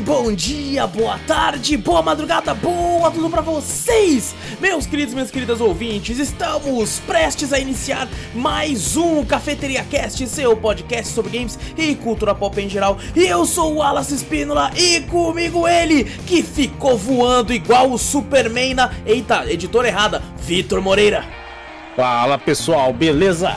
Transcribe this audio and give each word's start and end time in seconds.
bom 0.00 0.32
dia, 0.32 0.86
boa 0.86 1.18
tarde, 1.26 1.76
boa 1.76 2.02
madrugada, 2.02 2.54
boa 2.54 3.10
tudo 3.10 3.28
pra 3.28 3.40
vocês, 3.40 4.34
meus 4.60 4.86
queridos 4.86 5.12
minhas 5.14 5.30
queridas 5.30 5.60
ouvintes. 5.60 6.18
Estamos 6.18 7.00
prestes 7.00 7.52
a 7.52 7.58
iniciar 7.58 8.08
mais 8.34 8.96
um 8.96 9.24
Cafeteria 9.24 9.82
Cast, 9.84 10.24
seu 10.28 10.56
podcast 10.56 11.12
sobre 11.12 11.36
games 11.36 11.58
e 11.76 11.94
cultura 11.96 12.34
pop 12.34 12.60
em 12.60 12.68
geral. 12.68 12.98
E 13.16 13.24
eu 13.24 13.44
sou 13.44 13.74
o 13.74 13.76
Wallace 13.78 14.14
Espínola 14.14 14.70
e 14.76 15.00
comigo 15.02 15.66
ele, 15.66 16.04
que 16.04 16.42
ficou 16.42 16.96
voando 16.96 17.52
igual 17.52 17.90
o 17.90 17.98
Superman 17.98 18.74
na. 18.74 18.90
Eita, 19.04 19.50
editora 19.50 19.88
errada, 19.88 20.22
Vitor 20.38 20.80
Moreira. 20.80 21.24
Fala 21.96 22.38
pessoal, 22.38 22.92
beleza? 22.92 23.56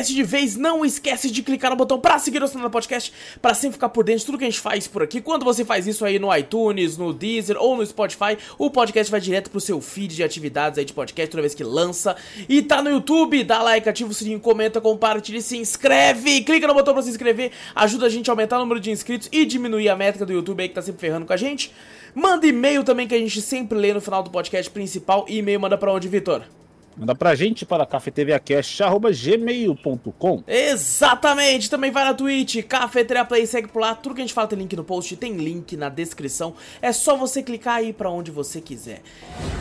Antes 0.00 0.14
de 0.14 0.14
começar 0.14 0.14
o 0.14 0.14
cast 0.14 0.14
de 0.14 0.22
vez, 0.22 0.56
não 0.56 0.84
esquece 0.84 1.30
de 1.30 1.42
clicar 1.42 1.70
no 1.70 1.76
botão 1.76 2.00
para 2.00 2.18
seguir 2.18 2.42
o 2.42 2.48
Sonora 2.48 2.70
Podcast, 2.70 3.12
para 3.40 3.54
sempre 3.54 3.74
ficar 3.74 3.88
por 3.90 4.04
dentro 4.04 4.20
de 4.20 4.26
tudo 4.26 4.38
que 4.38 4.44
a 4.44 4.50
gente 4.50 4.60
faz 4.60 4.86
por 4.86 5.02
aqui. 5.02 5.20
Quando 5.20 5.44
você 5.44 5.64
faz 5.64 5.86
isso 5.86 6.04
aí 6.04 6.18
no 6.18 6.34
iTunes, 6.34 6.96
no 6.96 7.12
Deezer 7.12 7.56
ou 7.58 7.76
no 7.76 7.84
Spotify, 7.84 8.36
o 8.58 8.70
podcast 8.70 9.10
vai 9.10 9.20
direto 9.20 9.50
pro 9.50 9.60
seu 9.60 9.80
feed 9.80 10.16
de 10.16 10.24
atividades 10.24 10.78
aí 10.78 10.84
de 10.84 10.92
podcast 10.92 11.30
toda 11.30 11.42
vez 11.42 11.54
que 11.54 11.62
lança. 11.62 12.16
E 12.48 12.62
tá 12.62 12.82
no 12.82 12.90
YouTube, 12.90 13.44
dá 13.44 13.62
like, 13.62 13.88
ativa 13.88 14.10
o 14.10 14.14
sininho, 14.14 14.40
comenta, 14.40 14.80
compartilha, 14.80 15.40
se 15.40 15.56
inscreve, 15.56 16.42
clica 16.42 16.66
no 16.66 16.74
botão 16.74 16.94
para 16.94 17.02
se 17.02 17.10
inscrever, 17.10 17.52
ajuda 17.74 18.06
a 18.06 18.08
gente 18.08 18.30
a 18.30 18.32
aumentar 18.32 18.56
o 18.56 18.60
número 18.60 18.80
de 18.80 18.90
inscritos 18.90 19.28
e 19.30 19.44
diminuir 19.44 19.88
a 19.88 19.96
métrica 19.96 20.24
do 20.24 20.32
YouTube 20.32 20.60
aí 20.60 20.68
que 20.68 20.74
tá 20.74 20.82
sempre 20.82 21.00
ferrando 21.00 21.26
com 21.26 21.32
a 21.32 21.36
gente. 21.36 21.72
Manda 22.14 22.46
e-mail 22.46 22.82
também 22.82 23.06
que 23.06 23.14
a 23.14 23.18
gente 23.18 23.40
sempre 23.40 23.78
lê 23.78 23.92
no 23.94 24.00
final 24.00 24.22
do 24.22 24.30
podcast 24.30 24.70
principal. 24.70 25.26
E 25.28 25.38
e-mail 25.38 25.60
manda 25.60 25.78
para 25.78 25.92
onde, 25.92 26.08
Vitor? 26.08 26.59
Manda 27.00 27.14
pra 27.14 27.34
gente 27.34 27.64
para 27.64 27.86
cafeteriacast.gmail.com 27.86 30.44
Exatamente! 30.46 31.70
Também 31.70 31.90
vai 31.90 32.04
na 32.04 32.12
Twitch, 32.12 32.62
Cafeteria 32.64 33.24
Play, 33.24 33.46
segue 33.46 33.68
por 33.68 33.80
lá. 33.80 33.94
Tudo 33.94 34.14
que 34.14 34.20
a 34.20 34.24
gente 34.24 34.34
fala 34.34 34.46
tem 34.46 34.58
link 34.58 34.76
no 34.76 34.84
post, 34.84 35.16
tem 35.16 35.32
link 35.32 35.78
na 35.78 35.88
descrição. 35.88 36.52
É 36.82 36.92
só 36.92 37.16
você 37.16 37.42
clicar 37.42 37.76
aí 37.76 37.94
pra 37.94 38.10
onde 38.10 38.30
você 38.30 38.60
quiser. 38.60 39.00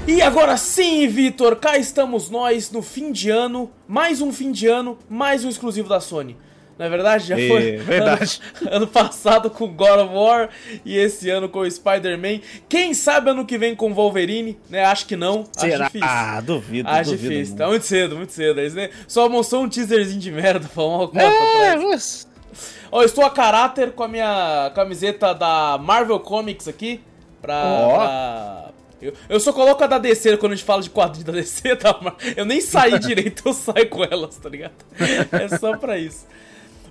E 0.05 0.21
agora 0.21 0.57
sim, 0.57 1.07
Vitor, 1.07 1.55
cá 1.55 1.77
estamos 1.77 2.29
nós 2.29 2.71
no 2.71 2.81
fim 2.81 3.09
de 3.09 3.29
ano. 3.29 3.71
Mais 3.87 4.21
um 4.21 4.33
fim 4.33 4.51
de 4.51 4.67
ano, 4.67 4.97
mais 5.09 5.45
um 5.45 5.49
exclusivo 5.49 5.87
da 5.87 6.01
Sony. 6.01 6.35
Não 6.79 6.85
é 6.85 6.89
verdade? 6.89 7.27
Já 7.27 7.35
foi 7.35 7.71
é, 7.71 7.75
verdade. 7.75 8.39
Ano, 8.61 8.75
ano, 8.77 8.87
passado 8.87 9.49
com 9.49 9.67
God 9.67 9.99
of 9.99 10.15
War 10.15 10.49
e 10.85 10.95
esse 10.95 11.29
ano 11.29 11.49
com 11.49 11.59
o 11.59 11.69
Spider-Man. 11.69 12.39
Quem 12.69 12.93
sabe 12.93 13.31
ano 13.31 13.45
que 13.45 13.57
vem 13.57 13.75
com 13.75 13.93
Wolverine, 13.93 14.57
né? 14.69 14.85
Acho 14.85 15.05
que 15.05 15.17
não. 15.17 15.45
Será? 15.51 15.87
Acho 15.87 15.93
difícil. 15.93 16.07
Ah, 16.09 16.39
duvido. 16.39 16.87
Acho 16.87 17.11
duvido, 17.11 17.33
difícil. 17.33 17.57
Tá 17.57 17.67
muito 17.67 17.85
cedo, 17.85 18.15
muito 18.15 18.31
cedo. 18.31 18.61
Eles, 18.61 18.73
né? 18.73 18.91
Só 19.09 19.27
mostrou 19.27 19.63
um 19.63 19.67
teaserzinho 19.67 20.21
de 20.21 20.31
merda 20.31 20.69
pra 20.73 20.81
uma 20.81 21.07
cota 21.09 21.19
é, 21.19 21.75
mas... 21.75 22.25
Ó, 22.89 23.01
eu 23.01 23.05
estou 23.05 23.25
a 23.25 23.29
caráter 23.29 23.91
com 23.91 24.03
a 24.03 24.07
minha 24.07 24.71
camiseta 24.73 25.33
da 25.33 25.77
Marvel 25.77 26.21
Comics 26.21 26.69
aqui. 26.69 27.01
Pra. 27.41 27.61
Ó. 27.61 27.95
pra... 27.97 28.69
Eu, 29.01 29.13
eu 29.27 29.39
só 29.41 29.51
coloco 29.51 29.83
a 29.83 29.87
da 29.87 29.97
DC 29.97 30.37
quando 30.37 30.53
a 30.53 30.55
gente 30.55 30.65
fala 30.65 30.81
de 30.81 30.89
quadrinho 30.89 31.25
da 31.25 31.33
DC, 31.33 31.75
tá? 31.77 31.99
Eu 32.37 32.45
nem 32.45 32.61
saí 32.61 32.97
direito, 32.99 33.43
eu 33.45 33.53
saio 33.53 33.89
com 33.89 34.01
elas, 34.01 34.37
tá 34.37 34.47
ligado? 34.47 34.73
É 35.31 35.57
só 35.57 35.77
pra 35.77 35.97
isso. 35.97 36.25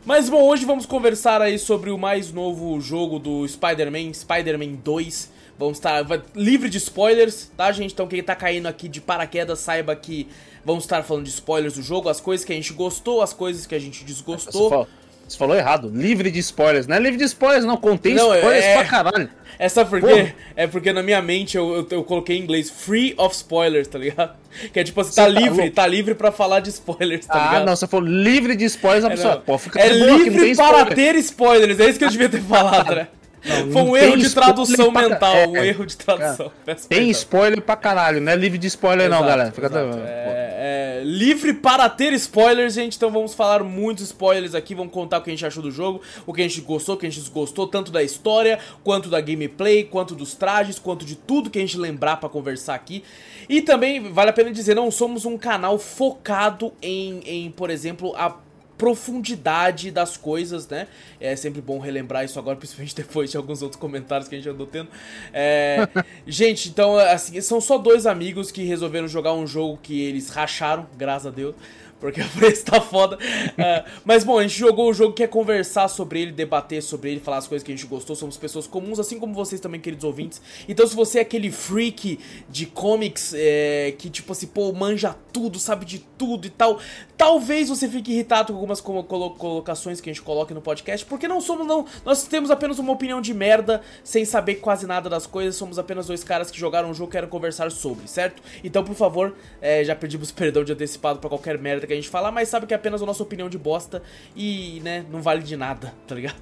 Mas 0.09 0.31
bom, 0.31 0.43
hoje 0.43 0.65
vamos 0.65 0.87
conversar 0.87 1.43
aí 1.43 1.59
sobre 1.59 1.91
o 1.91 1.99
mais 1.99 2.33
novo 2.33 2.81
jogo 2.81 3.19
do 3.19 3.47
Spider-Man, 3.47 4.15
Spider-Man 4.15 4.77
2. 4.83 5.31
Vamos 5.59 5.77
estar 5.77 6.03
livre 6.35 6.71
de 6.71 6.79
spoilers, 6.79 7.53
tá, 7.55 7.71
gente? 7.73 7.93
Então 7.93 8.07
quem 8.07 8.23
tá 8.23 8.35
caindo 8.35 8.65
aqui 8.65 8.89
de 8.89 9.03
paraquedas 9.03 9.59
saiba 9.59 9.95
que 9.95 10.27
vamos 10.65 10.85
estar 10.85 11.03
falando 11.03 11.25
de 11.25 11.31
spoilers 11.31 11.75
do 11.75 11.83
jogo, 11.83 12.09
as 12.09 12.23
coisas 12.23 12.43
que 12.43 12.55
a 12.55 12.57
gente 12.57 12.73
gostou, 12.73 13.21
as 13.21 13.35
coisas 13.35 13.67
que 13.67 13.75
a 13.75 13.79
gente 13.79 14.03
desgostou. 14.03 14.89
Você 15.29 15.37
falou 15.37 15.55
errado. 15.55 15.91
Livre 15.95 16.31
de 16.31 16.39
spoilers. 16.39 16.87
Não 16.87 16.97
é 16.97 16.99
livre 16.99 17.19
de 17.19 17.25
spoilers, 17.25 17.65
não. 17.65 17.77
Contém 17.77 18.15
não, 18.15 18.35
spoilers 18.35 18.65
é... 18.65 18.75
pra 18.75 18.85
caralho. 18.85 19.31
É 19.59 19.69
só 19.69 19.85
porque. 19.85 20.33
É 20.57 20.67
porque 20.67 20.93
na 20.93 21.03
minha 21.03 21.21
mente 21.21 21.57
eu, 21.57 21.75
eu, 21.75 21.87
eu, 21.91 22.05
coloquei 22.05 22.39
em 22.39 22.43
inglês 22.43 22.71
free 22.71 23.15
of 23.19 23.35
spoilers, 23.35 23.89
tá 23.89 23.99
ligado? 23.99 24.37
Que 24.73 24.81
é 24.81 24.85
tipo, 24.85 25.05
você 25.05 25.15
tá, 25.15 25.25
tá 25.25 25.29
livre, 25.29 25.61
louco. 25.61 25.75
tá 25.75 25.87
livre 25.87 26.15
pra 26.15 26.33
falar 26.33 26.61
de 26.61 26.71
spoilers, 26.71 27.27
tá 27.27 27.35
ah, 27.35 27.39
ligado? 27.39 27.63
Ah, 27.63 27.65
não, 27.67 27.77
você 27.77 27.87
falou 27.87 28.09
livre 28.09 28.57
de 28.57 28.65
spoilers, 28.65 29.05
a 29.05 29.09
é, 29.09 29.11
pessoa. 29.11 29.37
Pô, 29.37 29.59
fica 29.59 29.79
é 29.79 29.89
livre 29.89 30.55
para 30.55 30.67
spoiler. 30.67 30.95
ter 30.95 31.15
spoilers, 31.17 31.81
é 31.81 31.89
isso 31.89 31.99
que 31.99 32.05
eu 32.05 32.11
devia 32.11 32.29
ter 32.29 32.41
falado, 32.41 32.95
né? 32.95 33.09
Não, 33.45 33.73
Foi 33.73 33.83
um 33.83 33.97
erro 33.97 34.17
de 34.17 34.31
tradução 34.31 34.91
mental, 34.91 35.37
é, 35.37 35.47
um 35.47 35.57
erro 35.57 35.87
de 35.87 35.97
tradução. 35.97 36.51
tem 36.89 37.11
spoiler 37.11 37.61
pra 37.61 37.77
caralho, 37.77 38.21
não 38.21 38.33
é 38.33 38.37
livre 38.37 38.59
de 38.59 38.67
spoiler 38.67 39.07
exato, 39.07 39.23
não, 39.23 39.29
galera. 39.29 39.53
Fica 39.53 39.71
é, 40.07 41.01
é, 41.01 41.03
livre 41.05 41.55
para 41.55 41.89
ter 41.89 42.13
spoilers, 42.15 42.75
gente, 42.75 42.97
então 42.97 43.11
vamos 43.11 43.35
falar 43.35 43.63
muitos 43.63 44.05
spoilers 44.05 44.55
aqui, 44.55 44.75
vamos 44.75 44.93
contar 44.93 45.19
o 45.19 45.23
que 45.23 45.31
a 45.31 45.33
gente 45.33 45.47
achou 45.47 45.63
do 45.63 45.71
jogo, 45.71 46.01
o 46.27 46.33
que 46.33 46.43
a 46.43 46.49
gente 46.49 46.61
gostou, 46.61 46.95
o 46.95 46.99
que 46.99 47.07
a 47.07 47.11
gente 47.11 47.21
desgostou, 47.21 47.67
tanto 47.67 47.93
da 47.93 48.03
história, 48.03 48.59
quanto 48.83 49.09
da 49.09 49.21
gameplay, 49.21 49.85
quanto 49.85 50.15
dos 50.15 50.35
trajes, 50.35 50.79
quanto 50.79 51.05
de 51.05 51.15
tudo 51.15 51.51
que 51.51 51.59
a 51.59 51.63
gente 51.63 51.79
lembrar 51.79 52.17
para 52.17 52.29
conversar 52.29 52.75
aqui. 52.75 53.05
E 53.49 53.63
também 53.63 54.13
vale 54.13 54.31
a 54.31 54.33
pena 54.33 54.51
dizer, 54.51 54.75
não 54.75 54.91
somos 54.91 55.25
um 55.25 55.39
canal 55.39 55.79
focado 55.79 56.73
em, 56.83 57.21
em 57.25 57.51
por 57.51 57.71
exemplo, 57.71 58.15
a 58.17 58.37
profundidade 58.79 59.91
das 59.91 60.17
coisas, 60.17 60.67
né? 60.69 60.87
É 61.21 61.35
sempre 61.37 61.61
bom 61.61 61.79
relembrar 61.79 62.25
isso 62.25 62.39
agora, 62.39 62.57
principalmente 62.57 62.95
depois 62.95 63.31
de 63.31 63.37
alguns 63.37 63.61
outros 63.61 63.79
comentários 63.79 64.29
que 64.29 64.37
a 64.37 64.39
gente 64.39 64.49
andou 64.49 64.67
tendo. 64.67 64.89
É... 65.33 65.87
gente, 66.27 66.69
então, 66.69 66.97
assim, 66.97 67.39
são 67.41 67.61
só 67.61 67.77
dois 67.77 68.07
amigos 68.07 68.51
que 68.51 68.63
resolveram 68.63 69.09
jogar 69.09 69.35
um 69.35 69.47
jogo 69.47 69.79
que 69.83 70.01
eles 70.01 70.31
racharam, 70.31 70.87
graças 70.97 71.27
a 71.27 71.31
Deus 71.31 71.55
porque 72.01 72.21
o 72.23 72.29
preço 72.31 72.65
tá 72.65 72.81
foda. 72.81 73.17
Uh, 73.17 73.91
mas 74.05 74.25
bom, 74.25 74.39
a 74.39 74.43
gente 74.43 74.59
jogou 74.59 74.91
o 74.91 74.95
jogo, 74.95 75.13
quer 75.13 75.29
conversar 75.29 75.89
sobre 75.89 76.23
ele, 76.23 76.33
debater 76.33 76.83
sobre 76.83 77.11
ele, 77.11 77.21
falar 77.21 77.39
as 77.39 77.47
coisas 77.47 77.65
que 77.65 77.73
a 77.73 77.77
gente 77.77 77.87
gostou. 77.87 78.15
Somos 78.15 78.37
pessoas 78.37 78.67
comuns, 78.67 78.99
assim 78.99 79.19
como 79.19 79.35
vocês 79.35 79.61
também, 79.61 79.81
queridos 79.81 80.05
ouvintes. 80.05 80.41
Então, 80.69 80.87
se 80.87 80.95
você 80.95 81.19
é 81.19 81.23
aquele 81.23 81.51
freak 81.51 82.19
de 82.49 82.67
comics 82.67 83.35
é, 83.35 83.95
que, 83.99 84.11
tipo 84.11 84.33
assim, 84.33 84.47
pô, 84.47 84.73
manja 84.73 85.17
tudo, 85.33 85.59
sabe 85.59 85.85
de 85.85 85.99
tudo 85.99 86.47
e 86.47 86.51
tal, 86.51 86.81
talvez 87.17 87.69
você 87.69 87.89
fique 87.89 88.13
irritado 88.13 88.53
com 88.53 88.55
algumas 88.55 88.81
colocações 88.81 90.01
que 90.01 90.11
a 90.11 90.13
gente 90.13 90.23
coloca 90.23 90.55
no 90.55 90.61
podcast, 90.61 91.05
porque 91.07 91.29
não 91.29 91.41
somos, 91.41 91.67
não. 91.67 91.87
Nós 92.05 92.25
temos 92.25 92.51
apenas 92.51 92.79
uma 92.79 92.93
opinião 92.93 93.21
de 93.21 93.35
merda, 93.35 93.83
sem 94.03 94.25
saber 94.25 94.57
quase 94.57 94.87
nada 94.87 95.09
das 95.09 95.27
coisas. 95.27 95.57
Somos 95.57 95.79
apenas 95.79 96.07
dois 96.07 96.23
caras 96.25 96.51
que 96.51 96.59
jogaram 96.59 96.91
um 96.91 96.95
jogo 96.95 97.11
e 97.11 97.13
querem 97.13 97.29
conversar 97.29 97.71
sobre, 97.71 98.09
certo? 98.09 98.43
Então, 98.63 98.85
por 98.85 98.95
favor, 98.95 99.35
é, 99.61 99.85
já 99.85 99.95
pedimos 99.95 100.31
perdão 100.33 100.65
de 100.65 100.73
antecipado 100.73 101.19
para 101.19 101.29
qualquer 101.29 101.59
merda 101.59 101.88
que 101.89 101.93
a 101.95 101.97
gente 101.97 102.09
falar, 102.09 102.31
mas 102.31 102.49
sabe 102.49 102.67
que 102.67 102.75
é 102.75 102.77
apenas 102.77 103.03
a 103.03 103.07
nossa 103.07 103.23
opinião 103.23 103.49
de 103.49 103.59
bosta 103.59 104.03
e, 104.37 104.81
né, 104.85 105.05
não 105.11 105.21
vale 105.21 105.43
de 105.43 105.57
nada, 105.57 105.93
tá 106.07 106.15
ligado? 106.15 106.37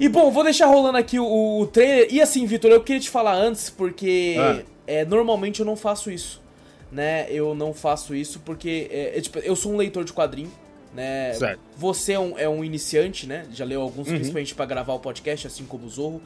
e 0.00 0.08
bom, 0.08 0.30
vou 0.30 0.44
deixar 0.44 0.66
rolando 0.66 0.98
aqui 0.98 1.18
o, 1.18 1.60
o 1.60 1.66
trailer. 1.66 2.08
E 2.10 2.20
assim, 2.20 2.46
Vitor, 2.46 2.70
eu 2.70 2.82
queria 2.82 3.00
te 3.00 3.10
falar 3.10 3.34
antes, 3.34 3.68
porque 3.68 4.36
ah. 4.38 4.62
é, 4.86 5.04
normalmente 5.04 5.60
eu 5.60 5.66
não 5.66 5.76
faço 5.76 6.10
isso, 6.10 6.40
né? 6.90 7.26
Eu 7.30 7.54
não 7.54 7.74
faço 7.74 8.14
isso 8.14 8.40
porque, 8.40 8.88
é, 8.90 9.18
é, 9.18 9.20
tipo, 9.20 9.38
eu 9.40 9.54
sou 9.54 9.72
um 9.72 9.76
leitor 9.76 10.04
de 10.04 10.12
quadrinho, 10.12 10.52
né? 10.94 11.32
Certo. 11.34 11.60
Você 11.76 12.12
é 12.12 12.18
um, 12.18 12.38
é 12.38 12.48
um 12.48 12.64
iniciante, 12.64 13.26
né? 13.26 13.46
Já 13.52 13.64
leu 13.64 13.82
alguns, 13.82 14.08
uhum. 14.08 14.14
principalmente 14.14 14.54
para 14.54 14.66
gravar 14.66 14.94
o 14.94 15.00
podcast, 15.00 15.46
assim 15.46 15.64
como 15.64 15.86
o 15.86 15.88
Zorro. 15.88 16.22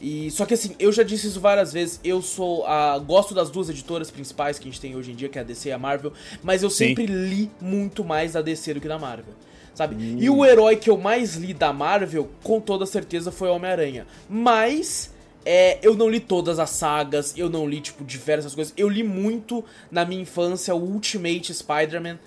E 0.00 0.30
só 0.30 0.44
que 0.44 0.54
assim, 0.54 0.74
eu 0.78 0.92
já 0.92 1.02
disse 1.02 1.28
isso 1.28 1.40
várias 1.40 1.72
vezes, 1.72 2.00
eu 2.04 2.20
sou 2.20 2.66
a 2.66 2.98
gosto 2.98 3.34
das 3.34 3.50
duas 3.50 3.70
editoras 3.70 4.10
principais 4.10 4.58
que 4.58 4.68
a 4.68 4.70
gente 4.70 4.80
tem 4.80 4.96
hoje 4.96 5.12
em 5.12 5.14
dia, 5.14 5.28
que 5.28 5.38
é 5.38 5.40
a 5.40 5.44
DC 5.44 5.68
e 5.68 5.72
a 5.72 5.78
Marvel, 5.78 6.12
mas 6.42 6.62
eu 6.62 6.70
Sim. 6.70 6.88
sempre 6.88 7.06
li 7.06 7.50
muito 7.60 8.04
mais 8.04 8.32
da 8.32 8.42
DC 8.42 8.74
do 8.74 8.80
que 8.80 8.88
da 8.88 8.98
Marvel. 8.98 9.34
Sabe? 9.74 9.96
Hum. 9.96 10.16
E 10.20 10.30
o 10.30 10.44
herói 10.44 10.76
que 10.76 10.88
eu 10.88 10.96
mais 10.96 11.34
li 11.36 11.52
da 11.52 11.72
Marvel, 11.72 12.30
com 12.42 12.60
toda 12.60 12.86
certeza, 12.86 13.32
foi 13.32 13.48
o 13.48 13.54
Homem-Aranha. 13.54 14.06
Mas 14.28 15.12
é, 15.44 15.78
eu 15.82 15.94
não 15.94 16.08
li 16.08 16.20
todas 16.20 16.58
as 16.58 16.70
sagas, 16.70 17.36
eu 17.36 17.50
não 17.50 17.68
li, 17.68 17.80
tipo, 17.80 18.04
diversas 18.04 18.54
coisas. 18.54 18.72
Eu 18.76 18.88
li 18.88 19.02
muito 19.02 19.64
na 19.90 20.04
minha 20.04 20.22
infância 20.22 20.74
o 20.74 20.78
Ultimate 20.78 21.52
Spider-Man, 21.52 22.18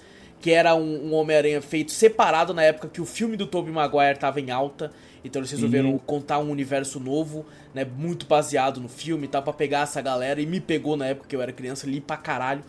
que 0.42 0.52
era 0.52 0.76
um, 0.76 1.08
um 1.08 1.14
Homem-Aranha 1.14 1.62
feito 1.62 1.92
separado 1.92 2.54
na 2.54 2.64
época 2.64 2.90
que 2.90 3.02
o 3.02 3.06
filme 3.06 3.36
do 3.38 3.48
Tobey 3.48 3.72
Maguire 3.72 4.20
tava 4.20 4.40
em 4.40 4.52
alta. 4.52 4.92
Então 5.24 5.40
eles 5.40 5.52
resolveram 5.52 5.92
uhum. 5.92 5.98
contar 5.98 6.40
um 6.40 6.50
universo 6.50 7.00
novo, 7.00 7.46
né? 7.74 7.86
Muito 7.86 8.26
baseado 8.26 8.80
no 8.80 8.90
filme 8.90 9.26
e 9.26 9.28
tal, 9.28 9.44
pra 9.44 9.54
pegar 9.54 9.82
essa 9.82 10.02
galera. 10.02 10.42
E 10.42 10.46
me 10.46 10.60
pegou 10.60 10.96
na 10.96 11.08
época 11.08 11.28
que 11.28 11.36
eu 11.36 11.42
era 11.42 11.52
criança, 11.52 11.88
li 11.88 12.00
pra 12.00 12.18
caralho. 12.18 12.64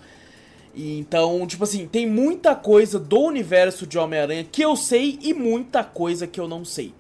E, 0.75 0.99
então, 0.99 1.47
tipo 1.47 1.65
assim, 1.65 1.87
tem 1.87 2.07
muita 2.07 2.55
coisa 2.55 2.99
do 2.99 3.21
universo 3.21 3.87
de 3.87 3.99
Homem-Aranha 3.99 4.45
que 4.45 4.63
eu 4.63 4.77
sei 4.77 5.19
e 5.23 5.35
muita 5.35 5.83
coisa 5.83 6.27
que 6.27 6.39
eu 6.39 6.47
não 6.47 6.65
sei 6.65 6.93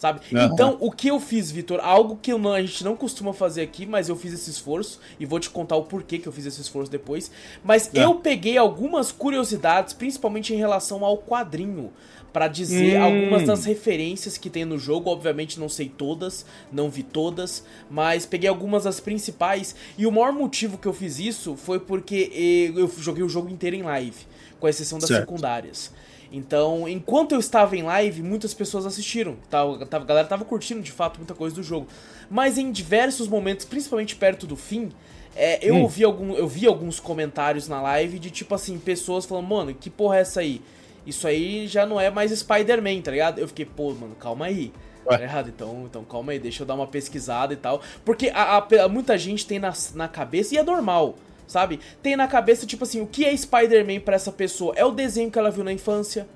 sabe? 0.00 0.20
Uhum. 0.32 0.44
Então, 0.46 0.78
o 0.80 0.90
que 0.90 1.08
eu 1.08 1.20
fiz, 1.20 1.50
Vitor, 1.50 1.78
algo 1.82 2.18
que 2.20 2.32
não, 2.32 2.54
a 2.54 2.60
gente 2.62 2.82
não 2.82 2.96
costuma 2.96 3.34
fazer 3.34 3.60
aqui, 3.60 3.84
mas 3.84 4.08
eu 4.08 4.16
fiz 4.16 4.32
esse 4.32 4.48
esforço 4.48 4.98
e 5.20 5.26
vou 5.26 5.38
te 5.38 5.50
contar 5.50 5.76
o 5.76 5.82
porquê 5.82 6.18
que 6.18 6.26
eu 6.26 6.32
fiz 6.32 6.46
esse 6.46 6.60
esforço 6.60 6.90
depois. 6.90 7.30
Mas 7.62 7.90
é. 7.94 8.02
eu 8.02 8.14
peguei 8.14 8.56
algumas 8.56 9.12
curiosidades, 9.12 9.92
principalmente 9.92 10.54
em 10.54 10.56
relação 10.56 11.04
ao 11.04 11.18
quadrinho, 11.18 11.92
para 12.32 12.48
dizer 12.48 12.98
hum. 12.98 13.04
algumas 13.04 13.44
das 13.44 13.64
referências 13.64 14.38
que 14.38 14.50
tem 14.50 14.64
no 14.64 14.78
jogo. 14.78 15.10
Obviamente 15.10 15.58
não 15.58 15.68
sei 15.68 15.88
todas, 15.88 16.44
não 16.72 16.90
vi 16.90 17.02
todas, 17.02 17.64
mas 17.90 18.26
peguei 18.26 18.48
algumas 18.48 18.84
das 18.84 19.00
principais. 19.00 19.74
E 19.96 20.06
o 20.06 20.12
maior 20.12 20.32
motivo 20.32 20.78
que 20.78 20.86
eu 20.86 20.92
fiz 20.92 21.18
isso 21.18 21.56
foi 21.56 21.80
porque 21.80 22.72
eu 22.76 22.90
joguei 22.98 23.22
o 23.22 23.28
jogo 23.28 23.48
inteiro 23.48 23.76
em 23.76 23.82
live, 23.82 24.26
com 24.58 24.68
exceção 24.68 24.98
das 24.98 25.08
certo. 25.08 25.20
secundárias. 25.20 25.92
Então, 26.32 26.88
enquanto 26.88 27.32
eu 27.32 27.40
estava 27.40 27.76
em 27.76 27.82
live, 27.82 28.22
muitas 28.22 28.54
pessoas 28.54 28.86
assistiram. 28.86 29.36
Tava, 29.50 29.84
tava, 29.84 30.04
a 30.04 30.06
galera 30.06 30.28
tava 30.28 30.44
curtindo 30.44 30.80
de 30.80 30.92
fato 30.92 31.18
muita 31.18 31.34
coisa 31.34 31.54
do 31.56 31.62
jogo. 31.62 31.88
Mas 32.30 32.56
em 32.56 32.70
diversos 32.70 33.26
momentos, 33.26 33.64
principalmente 33.64 34.14
perto 34.14 34.46
do 34.46 34.54
fim, 34.54 34.92
é, 35.34 35.58
eu, 35.66 35.74
hum. 35.74 35.82
ouvi 35.82 36.04
algum, 36.04 36.34
eu 36.34 36.46
vi 36.46 36.66
alguns 36.66 37.00
comentários 37.00 37.66
na 37.66 37.82
live 37.82 38.18
de 38.18 38.30
tipo 38.30 38.54
assim, 38.54 38.78
pessoas 38.78 39.26
falando, 39.26 39.48
mano, 39.48 39.74
que 39.74 39.90
porra 39.90 40.18
é 40.18 40.20
essa 40.20 40.40
aí? 40.40 40.62
Isso 41.06 41.26
aí 41.26 41.66
já 41.66 41.86
não 41.86 42.00
é 42.00 42.10
mais 42.10 42.30
Spider-Man, 42.30 43.00
tá 43.00 43.10
ligado? 43.10 43.38
Eu 43.38 43.48
fiquei, 43.48 43.64
pô, 43.64 43.92
mano, 43.92 44.14
calma 44.14 44.46
aí. 44.46 44.72
Ué. 45.06 45.16
Tá 45.16 45.22
errado, 45.22 45.48
então, 45.48 45.84
então 45.88 46.04
calma 46.04 46.32
aí, 46.32 46.38
deixa 46.38 46.62
eu 46.62 46.66
dar 46.66 46.74
uma 46.74 46.86
pesquisada 46.86 47.52
e 47.52 47.56
tal. 47.56 47.80
Porque 48.04 48.30
a, 48.34 48.58
a, 48.58 48.88
muita 48.88 49.16
gente 49.16 49.46
tem 49.46 49.58
na, 49.58 49.72
na 49.94 50.08
cabeça, 50.08 50.54
e 50.54 50.58
é 50.58 50.62
normal, 50.62 51.16
sabe? 51.46 51.80
Tem 52.02 52.16
na 52.16 52.28
cabeça, 52.28 52.66
tipo 52.66 52.84
assim, 52.84 53.00
o 53.00 53.06
que 53.06 53.24
é 53.24 53.36
Spider-Man 53.36 54.00
pra 54.00 54.16
essa 54.16 54.30
pessoa? 54.30 54.74
É 54.76 54.84
o 54.84 54.90
desenho 54.90 55.30
que 55.30 55.38
ela 55.38 55.50
viu 55.50 55.64
na 55.64 55.72
infância, 55.72 56.28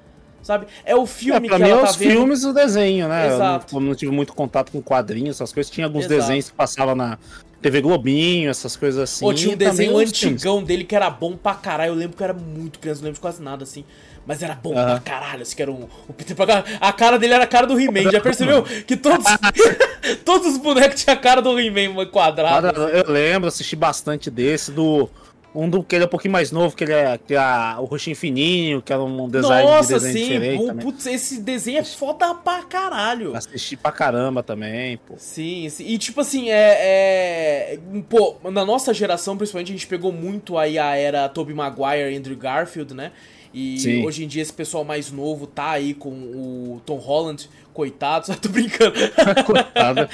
sabe? 0.43 0.67
É 0.85 0.97
o 0.97 1.07
filme 1.07 1.47
é, 1.47 1.49
pra 1.51 1.59
que 1.59 1.65
mim 1.65 1.71
ela 1.71 1.81
é 1.81 1.85
tá 1.85 1.91
os 1.91 1.97
vendo. 1.97 2.11
filmes 2.11 2.43
e 2.43 2.47
o 2.47 2.53
desenho, 2.53 3.09
né? 3.09 3.27
Exato. 3.27 3.77
Eu 3.77 3.81
não, 3.81 3.89
não, 3.89 3.95
tive 3.95 4.13
muito 4.13 4.33
contato 4.33 4.73
com 4.73 4.81
quadrinhos, 4.81 5.37
essas 5.37 5.53
coisas. 5.53 5.71
Tinha 5.71 5.87
alguns 5.87 6.07
Exato. 6.07 6.21
desenhos 6.21 6.51
que 6.51 6.57
passavam 6.57 6.95
na 6.95 7.19
TV 7.61 7.81
Globinho, 7.81 8.51
essas 8.51 8.77
coisas 8.77 9.01
assim. 9.01 9.25
Pô, 9.25 9.33
tinha 9.33 9.55
um 9.55 9.57
desenho 9.57 9.97
antigão 9.97 10.55
filmes. 10.55 10.69
dele 10.69 10.85
que 10.85 10.95
era 10.95 11.09
bom 11.09 11.37
pra 11.37 11.55
caralho. 11.55 11.91
Eu 11.91 11.95
lembro 11.95 12.17
que 12.17 12.23
eu 12.23 12.27
era 12.27 12.35
muito 12.35 12.79
criança, 12.79 13.01
não 13.01 13.07
lembro 13.07 13.15
de 13.17 13.21
quase 13.21 13.43
nada 13.43 13.63
assim. 13.63 13.85
Mas 14.27 14.43
era 14.43 14.55
bom 14.55 14.73
pra 14.73 15.01
caralho, 15.01 15.43
assim, 15.43 15.55
que 15.55 15.63
era 15.63 15.71
um, 15.71 15.87
o 16.09 16.13
Peter 16.13 16.35
Parker. 16.35 16.65
A 16.81 16.93
cara 16.93 17.19
dele 17.19 17.35
era 17.35 17.45
a 17.45 17.47
cara 17.47 17.67
do 17.67 17.79
He-Man. 17.79 18.11
Já 18.11 18.21
percebeu? 18.21 18.65
Que 18.87 18.97
todos, 18.97 19.25
todos 20.25 20.47
os 20.49 20.59
bonecos 20.59 21.03
tinham 21.03 21.17
a 21.17 21.21
cara 21.21 21.41
do 21.41 21.59
He-Man 21.59 22.07
quadrado. 22.07 22.69
Eu 22.69 23.11
lembro, 23.11 23.49
assisti 23.49 23.77
bastante 23.77 24.31
desse, 24.31 24.71
do 24.71 25.09
um 25.55 25.71
do 25.71 25.85
que 25.85 25.95
ele 25.95 26.03
é 26.03 26.07
um 26.07 26.11
pouquinho 26.11 26.33
mais 26.33 26.51
novo, 26.51 26.75
que 26.75 26.83
ele 26.83 26.93
é, 26.93 27.17
que 27.17 27.35
é 27.35 27.77
o 27.79 27.85
roxinho 27.85 28.17
fininho, 28.17 28.83
que 28.83 28.93
era 28.93 29.01
é 29.01 29.05
um 29.05 29.29
design 29.29 29.71
Nossa, 29.71 29.87
de 29.87 29.95
desenho 29.95 30.13
sim, 30.19 30.33
diferente. 30.33 30.65
Nossa, 30.65 30.75
putz, 30.75 31.07
esse 31.07 31.41
desenho 31.41 31.79
é 31.79 31.85
foda 31.85 32.35
pra 32.35 32.63
caralho. 32.65 33.37
Assisti 33.37 33.77
pra 33.77 33.93
caramba 33.93 34.43
também, 34.43 34.97
pô. 34.97 35.15
Sim, 35.17 35.69
sim. 35.69 35.87
E 35.87 35.97
tipo 35.97 36.21
assim, 36.21 36.51
é, 36.51 37.77
é. 37.77 37.79
Pô, 38.09 38.37
na 38.51 38.65
nossa 38.65 38.93
geração, 38.93 39.37
principalmente, 39.37 39.71
a 39.71 39.75
gente 39.77 39.87
pegou 39.87 40.11
muito 40.11 40.59
aí 40.59 40.77
a 40.77 40.97
era 40.97 41.29
Tobey 41.29 41.55
Maguire 41.55 42.13
e 42.13 42.17
Andrew 42.17 42.37
Garfield, 42.37 42.93
né? 42.93 43.13
E 43.55 43.79
Sim. 43.79 44.05
hoje 44.05 44.25
em 44.25 44.27
dia 44.27 44.43
esse 44.43 44.53
pessoal 44.53 44.85
mais 44.85 45.13
novo 45.13 45.47
tá 45.47 45.71
aí 45.71 45.95
com 45.95 46.11
o 46.11 46.83
Tom 46.85 46.97
Holland, 46.97 47.49
coitado, 47.73 48.27
só 48.27 48.35
tô 48.35 48.49
brincando. 48.49 48.97
Coitada, 49.47 50.11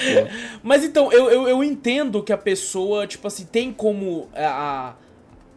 Mas 0.63 0.85
então, 0.85 1.11
eu, 1.11 1.31
eu, 1.31 1.49
eu, 1.49 1.65
entendo 1.65 2.23
que 2.23 2.35
a 2.35 2.39
pessoa, 2.39 3.07
tipo 3.07 3.27
assim, 3.27 3.47
tem 3.47 3.73
como 3.73 4.29
a, 4.35 4.95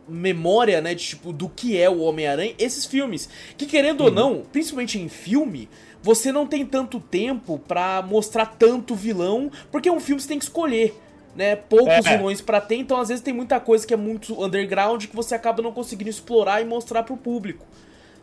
memória, 0.07 0.81
né, 0.81 0.93
de, 0.95 1.03
tipo, 1.03 1.33
do 1.33 1.49
que 1.49 1.77
é 1.77 1.89
o 1.89 1.99
Homem-Aranha, 1.99 2.53
esses 2.57 2.85
filmes. 2.85 3.29
Que 3.57 3.65
querendo 3.65 4.01
uhum. 4.01 4.07
ou 4.07 4.11
não, 4.11 4.43
principalmente 4.51 4.97
em 4.97 5.09
filme, 5.09 5.69
você 6.01 6.31
não 6.31 6.45
tem 6.45 6.65
tanto 6.65 6.99
tempo 6.99 7.59
para 7.59 8.01
mostrar 8.01 8.45
tanto 8.45 8.95
vilão, 8.95 9.51
porque 9.71 9.89
um 9.89 9.99
filme 9.99 10.21
você 10.21 10.27
tem 10.27 10.39
que 10.39 10.45
escolher. 10.45 10.95
Né, 11.35 11.55
poucos 11.55 12.05
é. 12.05 12.15
vilões 12.15 12.41
para 12.41 12.61
ter, 12.61 12.75
então 12.75 12.99
às 12.99 13.07
vezes 13.07 13.23
tem 13.23 13.33
muita 13.33 13.59
coisa 13.59 13.87
que 13.87 13.93
é 13.93 13.97
muito 13.97 14.39
underground 14.39 15.03
que 15.05 15.15
você 15.15 15.33
acaba 15.33 15.63
não 15.63 15.71
conseguindo 15.71 16.07
explorar 16.07 16.61
e 16.61 16.65
mostrar 16.65 17.01
pro 17.01 17.17
público, 17.17 17.65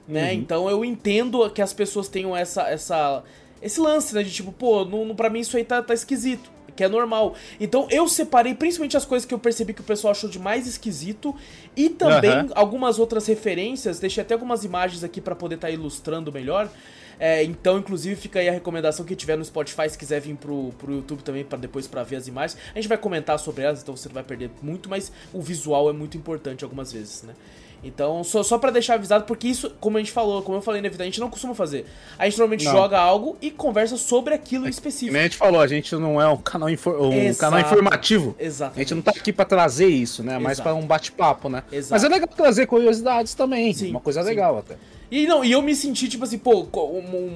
né? 0.07 0.27
Uhum. 0.27 0.39
Então 0.39 0.71
eu 0.71 0.85
entendo 0.85 1.51
que 1.51 1.61
as 1.61 1.73
pessoas 1.73 2.07
tenham 2.07 2.37
essa 2.37 2.62
essa 2.69 3.25
esse 3.61 3.81
lance, 3.81 4.15
né, 4.15 4.23
de 4.23 4.31
tipo, 4.31 4.53
pô, 4.53 4.85
não, 4.85 5.05
não 5.05 5.17
para 5.17 5.29
mim 5.29 5.41
isso 5.41 5.57
aí 5.57 5.65
tá, 5.65 5.83
tá 5.83 5.93
esquisito 5.93 6.49
que 6.81 6.85
é 6.85 6.89
normal. 6.89 7.35
Então 7.61 7.87
eu 7.91 8.09
separei 8.09 8.55
principalmente 8.55 8.97
as 8.97 9.05
coisas 9.05 9.27
que 9.27 9.35
eu 9.35 9.39
percebi 9.39 9.75
que 9.75 9.83
o 9.83 9.85
pessoal 9.85 10.13
achou 10.13 10.31
de 10.31 10.39
mais 10.39 10.67
esquisito 10.67 11.35
e 11.77 11.91
também 11.91 12.31
uhum. 12.31 12.49
algumas 12.55 12.99
outras 12.99 13.27
referências. 13.27 14.01
Deixei 14.01 14.23
até 14.23 14.33
algumas 14.33 14.65
imagens 14.65 15.05
aqui 15.05 15.21
para 15.21 15.35
poder 15.35 15.56
estar 15.56 15.69
tá 15.69 15.73
ilustrando 15.75 16.33
melhor. 16.33 16.71
É, 17.20 17.44
então, 17.44 17.78
inclusive, 17.78 18.17
fica 18.17 18.40
aí 18.40 18.49
a 18.49 18.52
recomendação 18.52 19.05
que 19.05 19.14
tiver 19.14 19.37
no 19.37 19.44
Spotify, 19.44 19.90
se 19.90 19.99
quiser 19.99 20.20
vir 20.20 20.37
pro, 20.37 20.72
pro 20.78 20.94
YouTube 20.94 21.22
também 21.22 21.44
para 21.44 21.58
depois 21.58 21.87
para 21.87 22.02
ver 22.02 22.17
as 22.17 22.26
imagens. 22.26 22.58
A 22.75 22.78
gente 22.78 22.88
vai 22.88 22.96
comentar 22.96 23.38
sobre 23.38 23.62
elas, 23.62 23.82
então 23.82 23.94
você 23.94 24.08
não 24.08 24.14
vai 24.14 24.25
perder 24.25 24.50
muito, 24.62 24.88
mas 24.88 25.12
o 25.31 25.43
visual 25.43 25.90
é 25.90 25.93
muito 25.93 26.17
importante 26.17 26.64
algumas 26.64 26.90
vezes, 26.90 27.22
né? 27.22 27.34
Então, 27.82 28.22
só, 28.22 28.43
só 28.43 28.58
para 28.58 28.70
deixar 28.70 28.94
avisado, 28.94 29.25
porque 29.25 29.49
isso, 29.49 29.70
como 29.81 29.96
a 29.96 30.00
gente 30.00 30.12
falou, 30.12 30.43
como 30.43 30.58
eu 30.58 30.62
falei 30.62 30.82
na 30.82 30.88
vida, 30.88 31.02
a 31.02 31.06
gente 31.06 31.20
não 31.20 31.31
costuma 31.31 31.55
fazer. 31.55 31.87
A 32.19 32.26
gente 32.26 32.38
normalmente 32.38 32.64
não. 32.64 32.72
joga 32.72 32.99
algo 32.99 33.37
e 33.40 33.50
conversa 33.50 33.96
sobre 33.96 34.34
aquilo 34.34 34.67
em 34.67 34.70
específico. 34.70 35.17
a 35.17 35.22
gente 35.22 35.37
falou, 35.37 35.61
a 35.61 35.67
gente 35.67 35.94
não 35.96 36.20
é 36.20 36.28
um 36.28 36.37
canal, 36.37 36.69
um 36.69 37.34
canal 37.34 37.61
informativo. 37.61 38.37
Exato. 38.38 38.75
A 38.76 38.82
gente 38.82 38.94
não 38.94 39.02
tá 39.02 39.12
aqui 39.12 39.32
para 39.32 39.46
trazer 39.46 39.88
isso, 39.88 40.22
né? 40.22 40.38
Mas 40.38 40.61
para 40.61 40.75
um 40.75 40.87
bate-papo, 40.87 41.49
né? 41.49 41.62
Exato. 41.72 41.93
Mas 41.93 42.05
é 42.05 42.08
legal 42.08 42.28
trazer 42.28 42.67
curiosidades 42.67 43.34
também. 43.34 43.72
Sim, 43.72 43.91
uma 43.91 44.00
coisa 44.00 44.22
sim. 44.22 44.29
legal 44.29 44.58
até. 44.58 44.77
E 45.10 45.26
não, 45.26 45.44
e 45.44 45.50
eu 45.50 45.60
me 45.60 45.74
senti, 45.74 46.08
tipo 46.08 46.24
assim, 46.24 46.38
pô, 46.38 46.67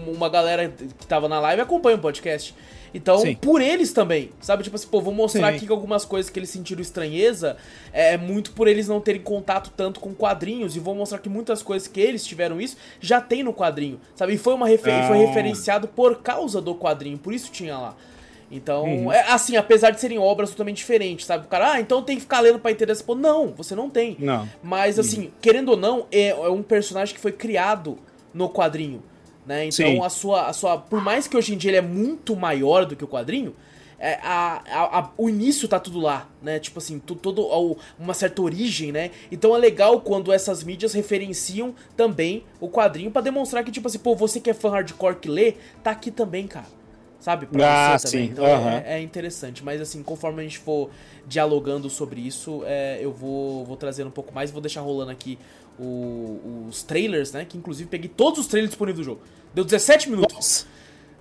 uma 0.06 0.28
galera 0.28 0.68
que 0.68 1.06
tava 1.06 1.28
na 1.28 1.40
live 1.40 1.62
acompanha 1.62 1.96
o 1.96 2.00
podcast. 2.00 2.54
Então, 2.94 3.18
Sim. 3.18 3.34
por 3.34 3.60
eles 3.60 3.92
também, 3.92 4.30
sabe? 4.40 4.62
Tipo 4.62 4.76
assim, 4.76 4.86
pô, 4.86 5.00
vou 5.00 5.12
mostrar 5.12 5.50
Sim. 5.50 5.56
aqui 5.56 5.66
que 5.66 5.72
algumas 5.72 6.04
coisas 6.04 6.30
que 6.30 6.38
eles 6.38 6.48
sentiram 6.48 6.80
estranheza 6.80 7.56
é 7.92 8.16
muito 8.16 8.52
por 8.52 8.68
eles 8.68 8.86
não 8.86 9.00
terem 9.00 9.20
contato 9.20 9.72
tanto 9.76 9.98
com 9.98 10.14
quadrinhos. 10.14 10.76
E 10.76 10.78
vou 10.78 10.94
mostrar 10.94 11.18
que 11.18 11.28
muitas 11.28 11.60
coisas 11.60 11.88
que 11.88 12.00
eles 12.00 12.24
tiveram 12.24 12.60
isso 12.60 12.76
já 13.00 13.20
tem 13.20 13.42
no 13.42 13.52
quadrinho, 13.52 14.00
sabe? 14.14 14.34
E 14.34 14.38
foi, 14.38 14.54
uma 14.54 14.68
refer 14.68 14.94
ah. 14.94 15.08
foi 15.08 15.18
referenciado 15.18 15.88
por 15.88 16.22
causa 16.22 16.60
do 16.60 16.72
quadrinho, 16.76 17.18
por 17.18 17.34
isso 17.34 17.50
tinha 17.50 17.76
lá. 17.76 17.96
Então, 18.50 18.84
uhum. 18.84 19.12
é, 19.12 19.32
assim, 19.32 19.56
apesar 19.56 19.90
de 19.90 20.00
serem 20.00 20.18
obras 20.18 20.50
totalmente 20.50 20.76
diferentes, 20.76 21.26
sabe? 21.26 21.46
O 21.46 21.48
cara, 21.48 21.72
ah, 21.72 21.80
então 21.80 22.02
tem 22.02 22.16
que 22.16 22.22
ficar 22.22 22.40
lendo 22.40 22.58
pra 22.58 22.70
entender 22.70 22.94
Pô, 23.02 23.14
não, 23.14 23.48
você 23.48 23.74
não 23.74 23.90
tem. 23.90 24.16
Não. 24.18 24.48
Mas, 24.62 24.98
assim, 24.98 25.24
uhum. 25.24 25.30
querendo 25.40 25.70
ou 25.70 25.76
não, 25.76 26.06
é, 26.12 26.28
é 26.28 26.48
um 26.48 26.62
personagem 26.62 27.14
que 27.14 27.20
foi 27.20 27.32
criado 27.32 27.98
no 28.32 28.48
quadrinho. 28.48 29.02
Né? 29.46 29.66
Então 29.66 30.02
a 30.02 30.08
sua, 30.08 30.46
a 30.46 30.52
sua. 30.52 30.78
Por 30.78 31.02
mais 31.02 31.28
que 31.28 31.36
hoje 31.36 31.54
em 31.54 31.58
dia 31.58 31.70
ele 31.70 31.76
é 31.76 31.82
muito 31.82 32.34
maior 32.34 32.86
do 32.86 32.96
que 32.96 33.04
o 33.04 33.08
quadrinho, 33.08 33.54
é, 33.98 34.18
a, 34.22 34.62
a, 34.66 34.98
a, 35.00 35.10
o 35.16 35.28
início 35.28 35.68
tá 35.68 35.78
tudo 35.78 36.00
lá, 36.00 36.28
né? 36.42 36.58
Tipo 36.58 36.78
assim, 36.78 36.98
tu, 36.98 37.14
todo 37.14 37.76
uma 37.98 38.14
certa 38.14 38.40
origem, 38.42 38.90
né? 38.90 39.10
Então 39.30 39.54
é 39.54 39.58
legal 39.58 40.00
quando 40.00 40.32
essas 40.32 40.64
mídias 40.64 40.94
referenciam 40.94 41.74
também 41.96 42.44
o 42.58 42.68
quadrinho 42.68 43.10
para 43.10 43.22
demonstrar 43.22 43.62
que, 43.64 43.70
tipo 43.70 43.86
assim, 43.86 43.98
pô, 43.98 44.14
você 44.14 44.40
que 44.40 44.50
é 44.50 44.54
fã 44.54 44.70
hardcore 44.70 45.16
que 45.16 45.28
lê, 45.28 45.54
tá 45.82 45.90
aqui 45.90 46.10
também, 46.10 46.46
cara. 46.46 46.66
Sabe? 47.24 47.46
Pra 47.46 47.94
ah, 47.94 47.98
você 47.98 48.08
também. 48.08 48.26
Sim. 48.26 48.32
Então 48.32 48.44
uhum. 48.44 48.68
é, 48.68 48.98
é, 48.98 49.00
interessante. 49.00 49.64
Mas 49.64 49.80
assim, 49.80 50.02
conforme 50.02 50.42
a 50.42 50.42
gente 50.42 50.58
for 50.58 50.90
dialogando 51.26 51.88
sobre 51.88 52.20
isso, 52.20 52.62
é, 52.66 52.98
eu 53.00 53.10
vou, 53.14 53.64
vou 53.64 53.78
trazendo 53.78 54.08
um 54.08 54.10
pouco 54.10 54.34
mais. 54.34 54.50
Vou 54.50 54.60
deixar 54.60 54.82
rolando 54.82 55.10
aqui 55.10 55.38
o, 55.78 56.66
os 56.68 56.82
trailers, 56.82 57.32
né? 57.32 57.46
Que 57.46 57.56
inclusive 57.56 57.88
peguei 57.88 58.10
todos 58.14 58.40
os 58.40 58.46
trailers 58.46 58.72
disponíveis 58.72 58.98
do 58.98 59.10
jogo. 59.10 59.22
Deu 59.54 59.64
17 59.64 60.10
minutos. 60.10 60.34
Nossa. 60.34 60.66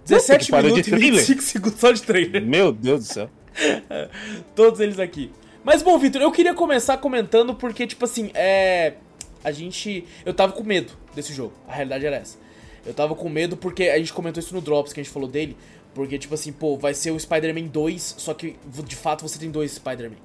17 0.05 0.51
minutos 0.51 0.87
e 0.87 0.91
25 0.93 1.41
segundos 1.41 1.79
só 1.79 1.93
de 1.93 2.01
trailer. 2.01 2.45
Meu 2.45 2.73
Deus 2.73 3.07
do 3.07 3.13
céu. 3.13 3.29
todos 4.53 4.81
eles 4.81 4.99
aqui. 4.99 5.31
Mas 5.63 5.81
bom, 5.81 5.97
Victor, 5.97 6.21
eu 6.21 6.33
queria 6.33 6.53
começar 6.53 6.97
comentando 6.97 7.55
porque, 7.55 7.87
tipo 7.87 8.03
assim, 8.03 8.29
é. 8.33 8.95
A 9.41 9.53
gente. 9.53 10.05
Eu 10.25 10.33
tava 10.33 10.51
com 10.51 10.63
medo 10.63 10.91
desse 11.15 11.33
jogo. 11.33 11.53
A 11.65 11.73
realidade 11.73 12.05
era 12.05 12.17
essa. 12.17 12.37
Eu 12.85 12.93
tava 12.93 13.15
com 13.15 13.29
medo 13.29 13.55
porque 13.55 13.83
a 13.83 13.97
gente 13.97 14.11
comentou 14.11 14.43
isso 14.43 14.53
no 14.53 14.59
Drops, 14.59 14.91
que 14.91 14.99
a 14.99 15.03
gente 15.03 15.13
falou 15.13 15.29
dele. 15.29 15.55
Porque, 15.93 16.17
tipo 16.17 16.33
assim, 16.33 16.51
pô, 16.51 16.77
vai 16.77 16.93
ser 16.93 17.11
o 17.11 17.19
Spider-Man 17.19 17.67
2, 17.67 18.15
só 18.17 18.33
que 18.33 18.55
de 18.85 18.95
fato 18.95 19.21
você 19.21 19.37
tem 19.37 19.51
dois 19.51 19.73
Spider-Man. 19.73 20.17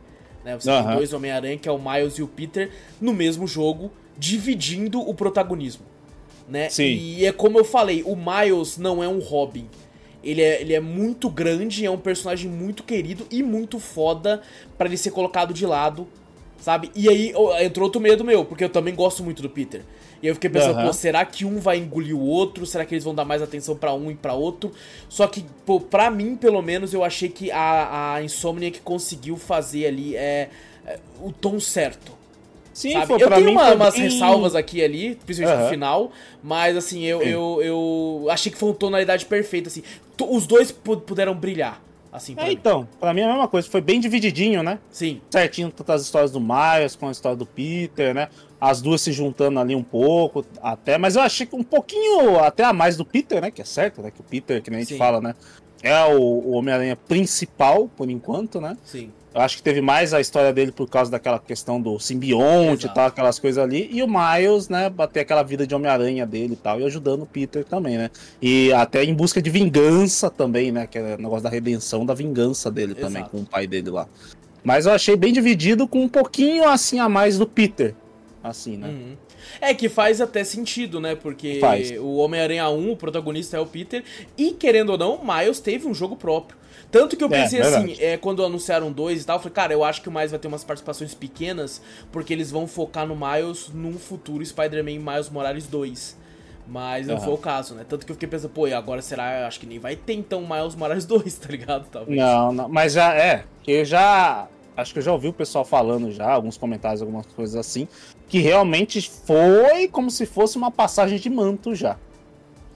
Né? 0.45 0.59
Você 0.59 0.71
uhum. 0.71 0.85
tem 0.85 0.97
dois 0.97 1.13
Homem-Aranha, 1.13 1.59
que 1.59 1.69
é 1.69 1.73
o 1.73 1.79
Miles 1.79 2.15
e 2.15 2.23
o 2.23 2.29
Peter, 2.29 2.71
no 3.01 3.13
mesmo 3.13 3.47
jogo 3.47 3.91
dividindo 4.17 5.01
o 5.01 5.15
protagonismo. 5.15 5.85
Né? 6.49 6.69
Sim. 6.71 6.85
E 6.85 7.27
é 7.27 7.33
como 7.33 7.59
eu 7.59 7.65
falei, 7.65 8.03
o 8.05 8.17
Miles 8.17 8.79
não 8.79 9.03
é 9.03 9.09
um 9.09 9.19
Robin. 9.19 9.69
Ele 10.25 10.43
é, 10.43 10.61
ele 10.61 10.75
é 10.75 10.81
muito 10.81 11.29
grande, 11.29 11.85
é 11.85 11.91
um 11.91 11.99
personagem 11.99 12.51
muito 12.51 12.83
querido 12.83 13.27
e 13.31 13.43
muito 13.43 13.79
foda 13.79 14.43
para 14.77 14.89
ele 14.89 14.97
ser 14.97 15.11
colocado 15.11 15.55
de 15.55 15.65
lado, 15.65 16.09
sabe? 16.59 16.91
E 16.95 17.09
aí 17.09 17.33
entrou 17.61 17.85
outro 17.85 18.01
medo 18.01 18.25
meu, 18.25 18.45
porque 18.45 18.65
eu 18.65 18.69
também 18.69 18.95
gosto 18.95 19.23
muito 19.23 19.43
do 19.43 19.49
Peter. 19.49 19.83
E 20.23 20.27
eu 20.27 20.35
fiquei 20.35 20.51
pensando, 20.51 20.79
uhum. 20.79 20.87
pô, 20.87 20.93
será 20.93 21.25
que 21.25 21.45
um 21.45 21.59
vai 21.59 21.79
engolir 21.79 22.17
o 22.17 22.21
outro? 22.21 22.67
Será 22.67 22.85
que 22.85 22.95
eles 22.95 23.05
vão 23.05 23.15
dar 23.15 23.25
mais 23.25 23.41
atenção 23.41 23.77
para 23.77 23.95
um 23.95 24.11
e 24.11 24.15
para 24.15 24.35
outro? 24.35 24.73
Só 25.09 25.27
que, 25.27 25.45
pô, 25.65 25.81
pra 25.81 26.11
mim, 26.11 26.37
pelo 26.37 26.61
menos, 26.61 26.93
eu 26.93 27.05
achei 27.05 27.29
que 27.29 27.51
a, 27.51 28.15
a 28.15 28.23
Insomniac 28.23 28.81
conseguiu 28.81 29.37
fazer 29.37 29.87
ali 29.87 30.17
é, 30.17 30.51
é 30.87 30.99
o 31.23 31.33
tom 31.33 31.61
certo. 31.61 32.19
Sim, 32.73 32.93
sabe? 32.93 33.13
eu 33.21 33.29
tenho 33.29 33.51
uma, 33.51 33.75
umas 33.75 33.97
ressalvas 33.97 34.55
aqui 34.55 34.85
ali, 34.85 35.17
principalmente 35.27 35.59
uhum. 35.59 35.65
no 35.65 35.71
final, 35.71 36.13
mas 36.41 36.77
assim, 36.77 37.05
eu, 37.05 37.21
eu, 37.23 37.61
eu 37.61 38.27
achei 38.31 38.53
que 38.53 38.59
foi 38.59 38.69
uma 38.69 38.75
tonalidade 38.75 39.27
perfeita, 39.27 39.69
assim. 39.69 39.83
Os 40.21 40.47
dois 40.47 40.71
puderam 40.71 41.35
brilhar. 41.35 41.83
Assim, 42.11 42.35
é, 42.39 42.47
mim. 42.47 42.53
então, 42.53 42.89
pra 42.99 43.13
mim 43.13 43.21
é 43.21 43.25
a 43.25 43.29
mesma 43.29 43.49
coisa, 43.49 43.69
foi 43.69 43.81
bem 43.81 44.01
divididinho, 44.01 44.63
né? 44.63 44.79
Sim. 44.91 45.21
Certinho, 45.31 45.71
tanto 45.71 45.93
as 45.93 46.03
histórias 46.03 46.31
do 46.31 46.41
Miles 46.41 46.97
com 46.97 47.09
a 47.09 47.11
história 47.11 47.37
do 47.37 47.45
Peter, 47.47 48.15
né? 48.15 48.29
As 48.61 48.81
duas 48.81 49.01
se 49.01 49.13
juntando 49.13 49.61
ali 49.61 49.75
um 49.75 49.83
pouco, 49.83 50.45
até, 50.63 50.97
mas 50.97 51.17
eu 51.17 51.23
achei 51.23 51.47
que 51.47 51.55
um 51.55 51.63
pouquinho 51.63 52.39
até 52.41 52.65
a 52.65 52.73
mais 52.73 52.97
do 52.97 53.05
Peter, 53.05 53.41
né? 53.41 53.51
Que 53.51 53.63
é 53.63 53.65
certo, 53.65 54.03
né? 54.03 54.11
Que 54.11 54.21
o 54.21 54.25
Peter, 54.25 54.63
que 54.63 54.71
nem 54.71 54.79
a 54.79 54.81
gente 54.81 54.95
Sim. 54.95 54.99
fala, 54.99 55.21
né? 55.21 55.35
É 55.83 56.03
o, 56.07 56.21
o 56.21 56.51
Homem-Aranha 56.53 56.97
principal, 56.97 57.89
por 57.89 58.11
enquanto, 58.11 58.61
né? 58.61 58.77
Sim. 58.85 59.13
Eu 59.39 59.43
acho 59.43 59.57
que 59.57 59.63
teve 59.63 59.81
mais 59.81 60.13
a 60.13 60.21
história 60.21 60.53
dele 60.53 60.73
por 60.73 60.91
causa 60.91 61.13
daquela 61.13 61.39
questão 61.39 61.81
do 61.81 61.97
simbionte 62.01 62.87
Exato. 62.87 62.87
e 62.87 62.95
tal, 62.97 63.07
aquelas 63.07 63.39
coisas 63.39 63.63
ali. 63.63 63.89
E 63.93 64.03
o 64.03 64.09
Miles, 64.09 64.69
né, 64.69 64.91
bater 64.91 65.21
aquela 65.21 65.45
vida 65.45 65.65
de 65.65 65.73
Homem-Aranha 65.77 66.27
dele 66.27 66.55
e 66.55 66.57
tal, 66.57 66.81
e 66.81 66.85
ajudando 66.85 67.23
o 67.23 67.27
Peter 67.27 67.65
também, 67.65 67.97
né? 67.97 68.11
E 68.43 68.73
até 68.73 69.05
em 69.05 69.15
busca 69.15 69.41
de 69.41 69.49
vingança 69.49 70.29
também, 70.29 70.73
né? 70.73 70.89
Que 70.89 70.99
é 70.99 71.15
o 71.15 71.23
negócio 71.23 71.45
da 71.45 71.51
redenção, 71.51 72.05
da 72.05 72.15
vingança 72.15 72.69
dele 72.69 72.95
Exato. 72.99 73.07
também, 73.07 73.25
com 73.31 73.39
o 73.39 73.47
pai 73.47 73.69
dele 73.69 73.91
lá. 73.91 74.09
Mas 74.65 74.87
eu 74.87 74.93
achei 74.93 75.15
bem 75.15 75.33
dividido 75.33 75.87
com 75.87 76.03
um 76.03 76.09
pouquinho 76.09 76.69
assim 76.69 76.99
a 76.99 77.09
mais 77.09 77.39
do 77.39 77.47
Peter. 77.47 77.95
Assim, 78.43 78.77
né? 78.77 78.89
Uhum. 78.89 79.17
É 79.61 79.73
que 79.73 79.89
faz 79.89 80.21
até 80.21 80.43
sentido, 80.43 80.99
né? 80.99 81.15
Porque 81.15 81.61
faz. 81.61 81.93
o 81.93 82.17
Homem-Aranha 82.17 82.69
1, 82.71 82.91
o 82.91 82.97
protagonista 82.97 83.57
é 83.57 83.61
o 83.61 83.67
Peter, 83.67 84.03
e 84.37 84.51
querendo 84.51 84.91
ou 84.91 84.99
não, 84.99 85.15
o 85.15 85.25
Miles 85.25 85.61
teve 85.61 85.87
um 85.87 85.95
jogo 85.95 86.17
próprio. 86.17 86.58
Tanto 86.91 87.17
que 87.17 87.23
eu 87.23 87.29
é, 87.29 87.43
pensei 87.43 87.61
é, 87.61 87.63
assim, 87.63 87.97
é, 87.99 88.17
quando 88.17 88.45
anunciaram 88.45 88.91
dois 88.91 89.23
e 89.23 89.27
tal, 89.27 89.37
eu 89.37 89.41
falei, 89.41 89.55
cara, 89.55 89.73
eu 89.73 89.85
acho 89.85 90.01
que 90.01 90.09
o 90.09 90.13
Miles 90.13 90.31
vai 90.31 90.41
ter 90.41 90.49
umas 90.49 90.65
participações 90.65 91.15
pequenas, 91.15 91.83
porque 92.11 92.33
eles 92.33 92.51
vão 92.51 92.67
focar 92.67 93.07
no 93.07 93.15
Miles 93.15 93.71
num 93.73 93.99
futuro 93.99 94.45
Spider-Man 94.45 94.99
Miles 94.99 95.29
Morales 95.29 95.67
2. 95.67 96.17
Mas 96.67 97.07
não 97.07 97.15
uhum. 97.15 97.21
foi 97.21 97.33
o 97.33 97.39
caso, 97.39 97.75
né? 97.75 97.85
Tanto 97.89 98.05
que 98.05 98.13
eu 98.13 98.15
fiquei 98.15 98.29
pensando, 98.29 98.51
pô, 98.51 98.69
e 98.69 98.75
agora 98.75 99.01
será? 99.01 99.47
Acho 99.47 99.59
que 99.59 99.67
nem 99.67 99.79
vai 99.79 99.97
ter 99.97 100.13
então 100.13 100.43
Miles 100.43 100.75
Morales 100.75 101.05
2, 101.07 101.35
tá 101.35 101.49
ligado? 101.49 101.87
Talvez. 101.91 102.19
Não, 102.19 102.53
não, 102.53 102.69
mas 102.69 102.93
já 102.93 103.15
é. 103.15 103.45
Eu 103.67 103.85
já. 103.85 104.47
Acho 104.77 104.93
que 104.93 105.01
eu 105.01 105.03
já 105.03 105.13
ouvi 105.13 105.29
o 105.29 105.33
pessoal 105.33 105.65
falando 105.65 106.13
já, 106.13 106.31
alguns 106.31 106.57
comentários, 106.57 107.03
algumas 107.03 107.27
coisas 107.27 107.57
assim, 107.57 107.89
que 108.29 108.39
realmente 108.39 109.11
foi 109.11 109.89
como 109.89 110.09
se 110.09 110.25
fosse 110.25 110.57
uma 110.57 110.71
passagem 110.71 111.19
de 111.19 111.29
manto 111.29 111.75
já. 111.75 111.97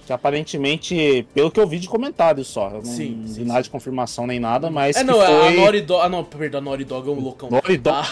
Que 0.06 0.12
aparentemente, 0.12 1.26
pelo 1.32 1.50
que 1.50 1.60
eu 1.60 1.66
vi 1.66 1.78
de 1.78 1.88
comentários 1.88 2.48
só, 2.48 2.68
eu 2.68 2.82
não 2.82 2.84
sim, 2.84 3.22
vi 3.24 3.44
nada 3.44 3.62
de 3.62 3.70
confirmação 3.70 4.26
nem 4.26 4.40
nada, 4.40 4.68
mas. 4.68 4.96
É, 4.96 5.04
não, 5.04 5.14
foi... 5.14 5.24
a 5.24 5.50
Naughty 5.52 5.80
Dog. 5.82 6.04
Ah, 6.04 6.08
não, 6.08 6.24
perdão, 6.24 6.58
a 6.58 6.60
Naughty 6.60 6.84
Dog 6.84 7.08
é 7.08 7.12
um 7.12 7.20
loucão. 7.20 7.50
Naughty 7.50 7.76
Dog, 7.76 8.08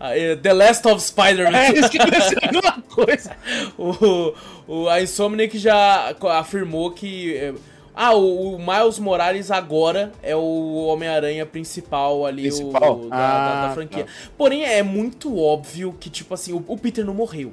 ah, 0.00 0.16
é, 0.16 0.34
The 0.42 0.52
Last 0.52 0.88
of 0.88 1.00
Spider-Man. 1.00 1.56
É, 1.56 1.78
isso 1.78 1.88
que 1.88 1.98
alguma 1.98 2.82
coisa. 2.90 3.36
o, 3.78 4.34
o, 4.66 4.88
a 4.88 5.00
Insomniac 5.00 5.56
já 5.56 6.14
afirmou 6.32 6.90
que. 6.90 7.36
É, 7.36 7.54
ah, 7.94 8.14
o, 8.14 8.54
o, 8.54 8.58
Miles 8.58 8.98
Morales 8.98 9.50
agora 9.50 10.12
é 10.22 10.34
o 10.34 10.86
Homem-Aranha 10.86 11.44
principal 11.44 12.24
ali 12.24 12.42
principal? 12.42 13.00
O, 13.00 13.08
da, 13.08 13.16
ah, 13.16 13.18
da, 13.18 13.60
da, 13.62 13.70
ah, 13.70 13.74
franquia. 13.74 14.04
Tá. 14.04 14.10
Porém, 14.36 14.64
é 14.64 14.82
muito 14.82 15.38
óbvio 15.38 15.94
que, 16.00 16.08
tipo 16.08 16.32
assim, 16.32 16.52
o, 16.52 16.64
o 16.66 16.78
Peter 16.78 17.04
não 17.04 17.14
morreu. 17.14 17.52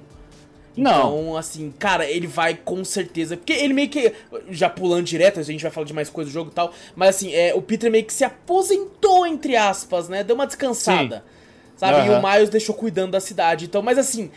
Não. 0.79 1.21
Então, 1.21 1.37
assim, 1.37 1.73
cara, 1.77 2.05
ele 2.05 2.27
vai 2.27 2.55
com 2.55 2.83
certeza. 2.83 3.37
Porque 3.37 3.53
ele 3.53 3.73
meio 3.73 3.89
que. 3.89 4.13
Já 4.49 4.69
pulando 4.69 5.03
direto, 5.03 5.39
a 5.39 5.43
gente 5.43 5.61
vai 5.61 5.71
falar 5.71 5.85
de 5.85 5.93
mais 5.93 6.09
coisa 6.09 6.29
do 6.29 6.33
jogo 6.33 6.49
e 6.51 6.53
tal. 6.53 6.73
Mas 6.95 7.15
assim, 7.15 7.33
é, 7.33 7.53
o 7.53 7.61
Peter 7.61 7.91
meio 7.91 8.05
que 8.05 8.13
se 8.13 8.23
aposentou, 8.23 9.25
entre 9.25 9.55
aspas, 9.55 10.09
né? 10.09 10.23
Deu 10.23 10.35
uma 10.35 10.47
descansada. 10.47 11.17
Sim. 11.17 11.39
Sabe? 11.77 12.09
Uhum. 12.09 12.15
E 12.15 12.19
o 12.19 12.21
Miles 12.21 12.49
deixou 12.49 12.75
cuidando 12.75 13.11
da 13.11 13.19
cidade. 13.21 13.65
Então, 13.65 13.81
mas 13.81 13.97
assim, 13.97 14.29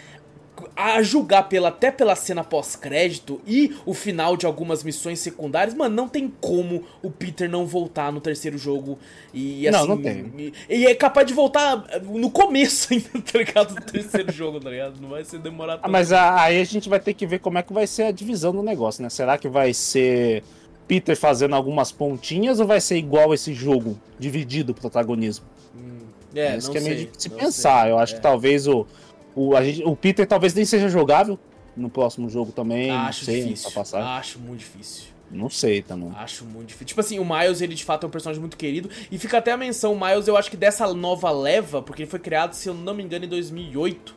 a 0.77 1.03
julgar 1.03 1.49
pela, 1.49 1.69
até 1.69 1.91
pela 1.91 2.15
cena 2.15 2.45
pós-crédito 2.45 3.41
e 3.47 3.75
o 3.87 3.95
final 3.95 4.37
de 4.37 4.47
algumas 4.47 4.83
missões 4.83 5.19
secundárias, 5.19 5.75
mano, 5.75 5.95
não 5.95 6.09
tem 6.09 6.33
como 6.41 6.85
o 7.03 7.11
Peter 7.11 7.49
não 7.49 7.67
voltar 7.67 8.13
no 8.13 8.21
terceiro 8.21 8.59
jogo. 8.59 8.99
E 9.33 9.67
assim. 9.67 9.79
Não, 9.79 9.87
não 9.87 10.03
tem. 10.03 10.33
E, 10.37 10.53
e 10.69 10.87
é 10.87 10.95
capaz 10.95 11.27
de 11.27 11.33
voltar 11.33 11.85
no 12.03 12.31
começo 12.31 12.89
ainda, 12.93 13.09
tá 13.21 13.39
ligado? 13.39 13.75
Do 13.75 13.81
terceiro 13.81 14.31
jogo, 14.31 14.61
tá 14.61 14.71
ligado? 14.71 15.01
Não 15.01 15.09
vai 15.09 15.25
ser 15.25 15.39
demorado 15.39 15.81
ah, 15.83 15.89
Mas 15.89 16.13
aí 16.13 16.61
a 16.61 16.65
gente 16.65 16.89
vai 16.89 17.01
ter 17.01 17.15
que 17.15 17.27
ver 17.27 17.39
como 17.39 17.59
é 17.59 17.63
que 17.63 17.73
vai 17.73 17.87
ser 17.87 18.05
a 18.05 18.11
divisão 18.11 18.53
do 18.53 18.63
negócio, 18.63 19.03
né? 19.03 19.09
Será 19.09 19.39
que 19.39 19.49
vai 19.49 19.73
ser 19.73 20.45
Peter 20.87 21.17
fazendo 21.17 21.55
algumas 21.55 21.91
pontinhas 21.91 22.61
ou 22.61 22.67
vai 22.67 22.81
ser 22.81 22.97
igual 22.97 23.33
esse 23.33 23.55
jogo, 23.55 23.99
dividido 24.19 24.73
o 24.73 24.75
protagonismo? 24.75 25.47
Hum, 25.75 26.01
é, 26.35 26.57
Isso 26.57 26.71
que 26.71 26.79
é 26.79 26.81
meio 26.81 26.97
sei, 26.97 27.07
de 27.07 27.23
se 27.23 27.31
pensar. 27.31 27.83
Sei. 27.85 27.93
Eu 27.93 27.99
acho 27.99 28.15
é. 28.15 28.17
que 28.17 28.23
talvez 28.23 28.67
o 28.67 28.87
o, 29.35 29.57
a 29.57 29.65
gente, 29.65 29.83
o 29.85 29.97
Peter 29.97 30.27
talvez 30.27 30.55
nem 30.55 30.65
seja 30.65 30.89
jogável 30.89 31.39
no 31.77 31.89
próximo 31.89 32.29
jogo 32.29 32.53
também. 32.53 32.91
Acho 32.91 33.25
sei, 33.25 33.43
difícil. 33.43 33.71
Acho 33.95 34.39
muito 34.39 34.61
difícil. 34.61 35.13
Não 35.31 35.49
sei 35.49 35.81
também. 35.81 36.13
Acho 36.17 36.45
muito 36.45 36.69
difícil. 36.69 36.87
Tipo 36.87 37.01
assim, 37.01 37.19
o 37.19 37.25
Miles, 37.25 37.61
ele 37.61 37.75
de 37.75 37.85
fato 37.85 38.05
é 38.05 38.07
um 38.07 38.11
personagem 38.11 38.41
muito 38.41 38.57
querido. 38.57 38.91
E 39.11 39.19
fica 39.19 39.39
até 39.39 39.51
a 39.51 39.57
menção, 39.57 39.95
o 39.95 40.01
Miles, 40.01 40.29
eu 40.29 40.37
acho 40.37 40.51
que 40.51 40.57
dessa 40.57 40.93
nova 40.93 41.31
leva, 41.31 41.81
porque 41.81 42.03
ele 42.03 42.11
foi 42.11 42.21
criado, 42.21 42.53
se 42.53 42.69
eu 42.69 42.75
não 42.75 42.95
me 42.95 43.03
engano, 43.03 43.25
em 43.25 43.29
2008. 43.29 44.15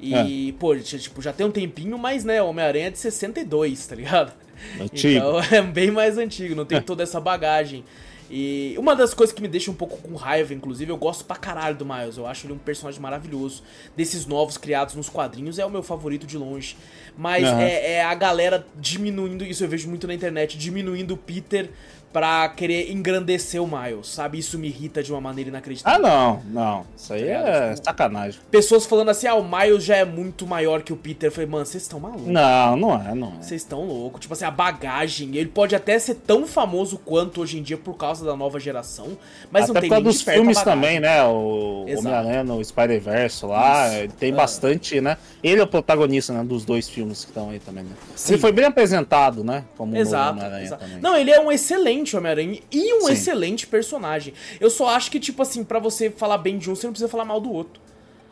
E, 0.00 0.48
é. 0.48 0.52
pô, 0.58 0.74
tipo, 0.76 1.22
já 1.22 1.32
tem 1.32 1.46
um 1.46 1.50
tempinho, 1.50 1.96
mas, 1.98 2.24
né, 2.24 2.42
o 2.42 2.46
Homem-Aranha 2.46 2.86
é 2.86 2.90
de 2.90 2.98
62, 2.98 3.86
tá 3.86 3.94
ligado? 3.94 4.32
Antigo. 4.80 5.16
Então 5.16 5.40
é 5.56 5.62
bem 5.62 5.90
mais 5.90 6.18
antigo, 6.18 6.54
não 6.54 6.64
tem 6.64 6.78
é. 6.78 6.80
toda 6.80 7.02
essa 7.02 7.20
bagagem. 7.20 7.84
E 8.30 8.76
uma 8.78 8.94
das 8.94 9.12
coisas 9.12 9.34
que 9.34 9.42
me 9.42 9.48
deixa 9.48 9.72
um 9.72 9.74
pouco 9.74 9.98
com 9.98 10.14
raiva, 10.14 10.54
inclusive, 10.54 10.90
eu 10.90 10.96
gosto 10.96 11.24
pra 11.24 11.34
caralho 11.34 11.76
do 11.76 11.84
Miles. 11.84 12.16
Eu 12.16 12.26
acho 12.26 12.46
ele 12.46 12.52
um 12.52 12.58
personagem 12.58 13.00
maravilhoso. 13.00 13.62
Desses 13.96 14.24
novos 14.24 14.56
criados 14.56 14.94
nos 14.94 15.08
quadrinhos, 15.08 15.58
é 15.58 15.66
o 15.66 15.70
meu 15.70 15.82
favorito 15.82 16.26
de 16.26 16.38
longe. 16.38 16.76
Mas 17.18 17.48
uhum. 17.48 17.58
é, 17.58 17.94
é, 17.94 18.04
a 18.04 18.14
galera 18.14 18.64
diminuindo, 18.76 19.44
isso 19.44 19.64
eu 19.64 19.68
vejo 19.68 19.88
muito 19.88 20.06
na 20.06 20.14
internet, 20.14 20.56
diminuindo 20.56 21.14
o 21.14 21.16
Peter 21.16 21.70
pra 22.12 22.48
querer 22.48 22.90
engrandecer 22.90 23.62
o 23.62 23.66
Miles, 23.66 24.08
sabe? 24.08 24.38
Isso 24.38 24.58
me 24.58 24.68
irrita 24.68 25.02
de 25.02 25.12
uma 25.12 25.20
maneira 25.20 25.50
inacreditável. 25.50 26.04
Ah, 26.04 26.08
não, 26.08 26.42
não. 26.46 26.86
Isso 26.96 27.12
aí 27.12 27.28
é 27.28 27.74
tipo, 27.74 27.84
sacanagem. 27.84 28.40
Pessoas 28.50 28.84
falando 28.84 29.10
assim, 29.10 29.26
ah, 29.26 29.34
o 29.34 29.44
Miles 29.44 29.84
já 29.84 29.96
é 29.96 30.04
muito 30.04 30.46
maior 30.46 30.82
que 30.82 30.92
o 30.92 30.96
Peter. 30.96 31.28
Eu 31.28 31.32
falei, 31.32 31.48
mano, 31.48 31.64
vocês 31.64 31.82
estão 31.82 32.00
malucos. 32.00 32.26
Não, 32.26 32.76
não 32.76 32.94
é, 32.94 33.14
não 33.14 33.28
é. 33.28 33.42
Vocês 33.42 33.62
estão 33.62 33.84
loucos. 33.86 34.20
Tipo 34.20 34.34
assim, 34.34 34.44
a 34.44 34.50
bagagem, 34.50 35.36
ele 35.36 35.48
pode 35.48 35.74
até 35.74 35.98
ser 35.98 36.16
tão 36.16 36.46
famoso 36.46 36.98
quanto 36.98 37.40
hoje 37.40 37.58
em 37.58 37.62
dia 37.62 37.76
por 37.76 37.94
causa 37.96 38.24
da 38.24 38.36
nova 38.36 38.58
geração, 38.58 39.16
mas 39.50 39.64
até 39.64 39.72
não 39.72 39.80
tem 39.80 39.90
nem 39.90 40.02
dos 40.02 40.22
filmes 40.22 40.60
também, 40.62 40.98
né? 40.98 41.22
O 41.24 41.86
Homem-Aranha 41.98 42.42
no 42.42 42.62
Spider-Verse 42.62 43.46
lá, 43.46 44.04
Isso. 44.04 44.14
tem 44.14 44.32
é. 44.32 44.34
bastante, 44.34 45.00
né? 45.00 45.16
Ele 45.42 45.60
é 45.60 45.64
o 45.64 45.66
protagonista, 45.66 46.32
né, 46.32 46.42
dos 46.42 46.64
dois 46.64 46.88
filmes 46.88 47.24
que 47.24 47.30
estão 47.30 47.50
aí 47.50 47.58
também, 47.60 47.84
né? 47.84 47.90
Sim. 48.16 48.32
Ele 48.32 48.40
foi 48.40 48.52
bem 48.52 48.64
apresentado, 48.64 49.44
né? 49.44 49.64
Como 49.76 49.96
exato, 49.96 50.38
Homem-Aranha 50.38 50.76
também. 50.76 50.98
Não, 51.00 51.16
ele 51.16 51.30
é 51.30 51.40
um 51.40 51.50
excelente 51.50 51.99
excelente 52.00 52.16
Homem-Aranha 52.16 52.60
e 52.70 52.94
um 52.94 53.06
Sim. 53.06 53.12
excelente 53.12 53.66
personagem. 53.66 54.34
Eu 54.60 54.70
só 54.70 54.88
acho 54.88 55.10
que, 55.10 55.20
tipo 55.20 55.42
assim, 55.42 55.64
para 55.64 55.78
você 55.78 56.10
falar 56.10 56.38
bem 56.38 56.58
de 56.58 56.70
um, 56.70 56.74
você 56.74 56.86
não 56.86 56.92
precisa 56.92 57.08
falar 57.08 57.24
mal 57.24 57.40
do 57.40 57.52
outro. 57.52 57.80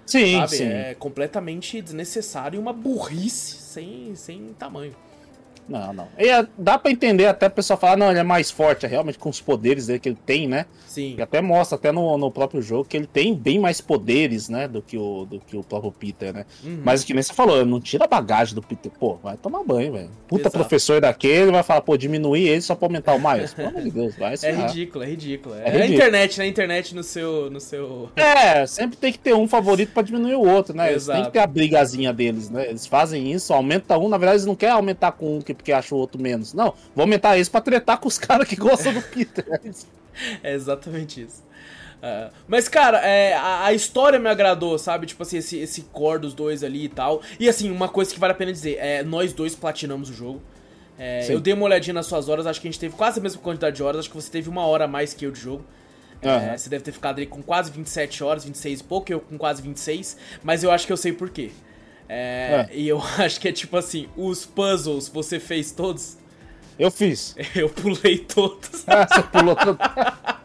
Sim, 0.07 0.33
sabe? 0.33 0.57
sim. 0.57 0.65
É 0.65 0.95
completamente 0.99 1.81
desnecessário 1.83 2.57
e 2.57 2.61
uma 2.61 2.73
burrice 2.73 3.57
sem, 3.57 4.15
sem 4.15 4.55
tamanho. 4.59 4.95
Não, 5.69 5.93
não. 5.93 6.09
E 6.19 6.29
é, 6.29 6.47
dá 6.57 6.79
para 6.79 6.91
entender 6.91 7.27
até 7.27 7.47
o 7.47 7.51
pessoal 7.51 7.79
falar, 7.79 7.97
não, 7.97 8.11
ele 8.11 8.19
é 8.19 8.23
mais 8.23 8.51
forte, 8.51 8.87
é 8.87 8.89
realmente 8.89 9.19
com 9.19 9.29
os 9.29 9.41
poderes 9.41 9.87
dele 9.87 9.99
que 9.99 10.09
ele 10.09 10.19
tem, 10.25 10.49
né? 10.49 10.67
Sim. 10.87 11.15
E 11.19 11.23
até 11.23 11.41
mostra, 11.41 11.77
até 11.77 11.93
no, 11.93 12.17
no 12.17 12.31
próprio 12.31 12.63
jogo, 12.63 12.85
que 12.85 12.97
ele 12.97 13.07
tem 13.07 13.35
bem 13.35 13.59
mais 13.59 13.81
poderes, 13.81 14.49
né, 14.49 14.67
do 14.67 14.81
que 14.81 14.97
o, 14.97 15.27
do 15.27 15.39
que 15.41 15.57
o 15.57 15.63
próprio 15.63 15.93
Peter, 15.93 16.33
né? 16.33 16.47
Uhum. 16.65 16.81
Mas 16.85 17.05
que 17.05 17.13
nem 17.13 17.23
você 17.23 17.33
falou, 17.33 17.65
não 17.65 17.81
tira 17.81 18.05
a 18.05 18.09
bagagem 18.09 18.55
do 18.55 18.63
Peter. 18.63 18.91
Pô, 18.99 19.17
vai 19.23 19.37
tomar 19.37 19.63
banho, 19.63 19.93
velho. 19.93 20.11
Puta 20.27 20.43
Exato. 20.43 20.59
professor 20.59 21.01
daquele 21.01 21.51
vai 21.51 21.63
falar, 21.63 21.83
pô, 21.83 21.97
diminuir 21.97 22.49
ele 22.49 22.63
só 22.63 22.75
pra 22.75 22.87
aumentar 22.87 23.15
o 23.15 23.19
Miles. 23.19 23.53
Pelo 23.53 23.69
amor 23.69 23.83
de 23.83 23.91
Deus, 23.91 24.17
vai 24.17 24.35
É 24.43 24.53
ridículo, 24.53 25.05
é 25.05 25.07
ridículo. 25.07 25.55
É, 25.55 25.59
é 25.59 25.65
ridículo. 25.65 25.83
a 25.83 25.95
internet, 25.95 26.39
né? 26.39 26.45
A 26.45 26.49
internet 26.49 26.95
no 26.95 27.03
seu, 27.03 27.51
no 27.51 27.61
seu. 27.61 28.09
É, 28.17 28.67
sempre 28.67 28.97
tem 28.97 29.13
que 29.13 29.19
ter 29.19 29.35
um 29.35 29.47
favorito 29.47 29.93
pra 29.93 30.03
diminuir 30.03 30.35
o 30.35 30.47
outro, 30.47 30.75
né? 30.75 30.93
Exato. 30.93 31.19
Tem 31.19 31.27
que 31.27 31.33
ter 31.33 31.41
a 31.41 31.47
brigazinha 31.47 32.13
deles, 32.13 32.51
né? 32.51 32.69
Eles 32.69 32.87
fazem 32.87 33.33
isso, 33.33 33.53
aumenta 33.53 33.99
um, 33.99 34.09
na 34.09 34.17
verdade 34.17 34.37
eles 34.37 34.47
não 34.47 34.55
querem 34.57 34.75
aumentar 34.75 35.13
com 35.13 35.39
um 35.39 35.41
porque 35.59 35.73
acham 35.73 35.99
o 35.99 36.01
outro 36.01 36.21
menos. 36.21 36.55
Não, 36.55 36.73
vou 36.95 37.03
aumentar 37.03 37.37
isso 37.37 37.51
pra 37.51 37.61
tretar 37.61 37.99
com 37.99 38.09
os 38.09 38.17
caras 38.19 38.49
que 38.49 38.57
gostam 38.57 38.95
do 38.95 39.03
Peter. 39.03 39.45
é 40.43 40.55
exatamente 40.55 41.23
isso. 41.23 41.47
Uh, 41.99 42.33
mas, 42.47 42.69
cara, 42.69 42.99
é, 42.99 43.35
a, 43.35 43.67
a, 43.67 43.73
história 43.73 44.21
me 44.21 44.29
agradou, 44.29 44.79
sabe? 44.79 45.05
Tipo 45.05 45.25
assim, 45.25 45.39
esse, 45.39 45.59
esse 45.59 45.83
core 45.83 46.21
dos 46.21 46.33
dois 46.33 46.63
ali 46.63 46.85
e 46.85 46.89
tal. 46.89 47.21
E 47.41 47.49
assim, 47.49 47.71
uma 47.71 47.89
coisa 47.89 48.15
que 48.15 48.21
vale 48.21 48.33
a 48.33 48.37
pena 48.37 48.53
dizer: 48.53 48.79
é, 48.79 49.03
nós 49.03 49.33
dois 49.33 49.55
platinamos 49.55 50.09
o 50.09 50.13
jogo. 50.15 50.41
É, 50.97 51.27
eu 51.29 51.41
dei 51.41 51.55
uma 51.55 51.65
olhadinha 51.65 51.95
nas 51.95 52.07
suas 52.07 52.29
horas, 52.29 52.47
acho 52.47 52.61
que 52.61 52.67
a 52.67 52.71
gente 52.71 52.81
teve 52.81 52.95
quase 52.97 53.21
a 53.21 53.23
mesma 53.23 53.41
quantidade 53.41 53.77
de 53.77 53.83
horas, 53.83 54.01
acho 54.01 54.11
que 54.11 54.17
você 54.17 54.31
teve 54.31 54.49
uma 54.49 54.67
hora 54.67 54.85
a 54.85 54.89
mais 54.89 55.13
que 55.13 55.27
eu 55.27 55.31
de 55.31 55.41
jogo. 55.41 55.65
Uhum. 56.23 56.31
É, 56.31 56.57
você 56.57 56.69
deve 56.69 56.83
ter 56.83 56.93
ficado 56.93 57.19
ali 57.19 57.27
com 57.27 57.43
quase 57.43 57.71
27 57.71 58.25
horas, 58.25 58.45
26 58.45 58.81
e 58.81 58.85
pouco, 58.85 59.13
eu 59.13 59.21
com 59.21 59.39
quase 59.39 59.63
26, 59.63 60.17
mas 60.43 60.65
eu 60.65 60.71
acho 60.71 60.87
que 60.87 60.93
eu 60.93 60.97
sei 60.97 61.13
por 61.13 61.31
quê. 61.31 61.53
É, 62.09 62.67
é. 62.71 62.77
E 62.77 62.89
eu 62.89 63.01
acho 63.19 63.41
que 63.41 63.49
é 63.49 63.53
tipo 63.53 63.77
assim, 63.77 64.09
os 64.17 64.47
puzzles 64.47 65.09
você 65.09 65.39
fez 65.39 65.71
todos? 65.73 66.17
Eu 66.79 66.91
fiz. 66.91 67.35
Eu 67.55 67.69
pulei 67.69 68.19
todos. 68.19 68.85
Ah, 68.87 69.07
você 69.07 69.23
pulou 69.23 69.57
todos. 69.57 69.79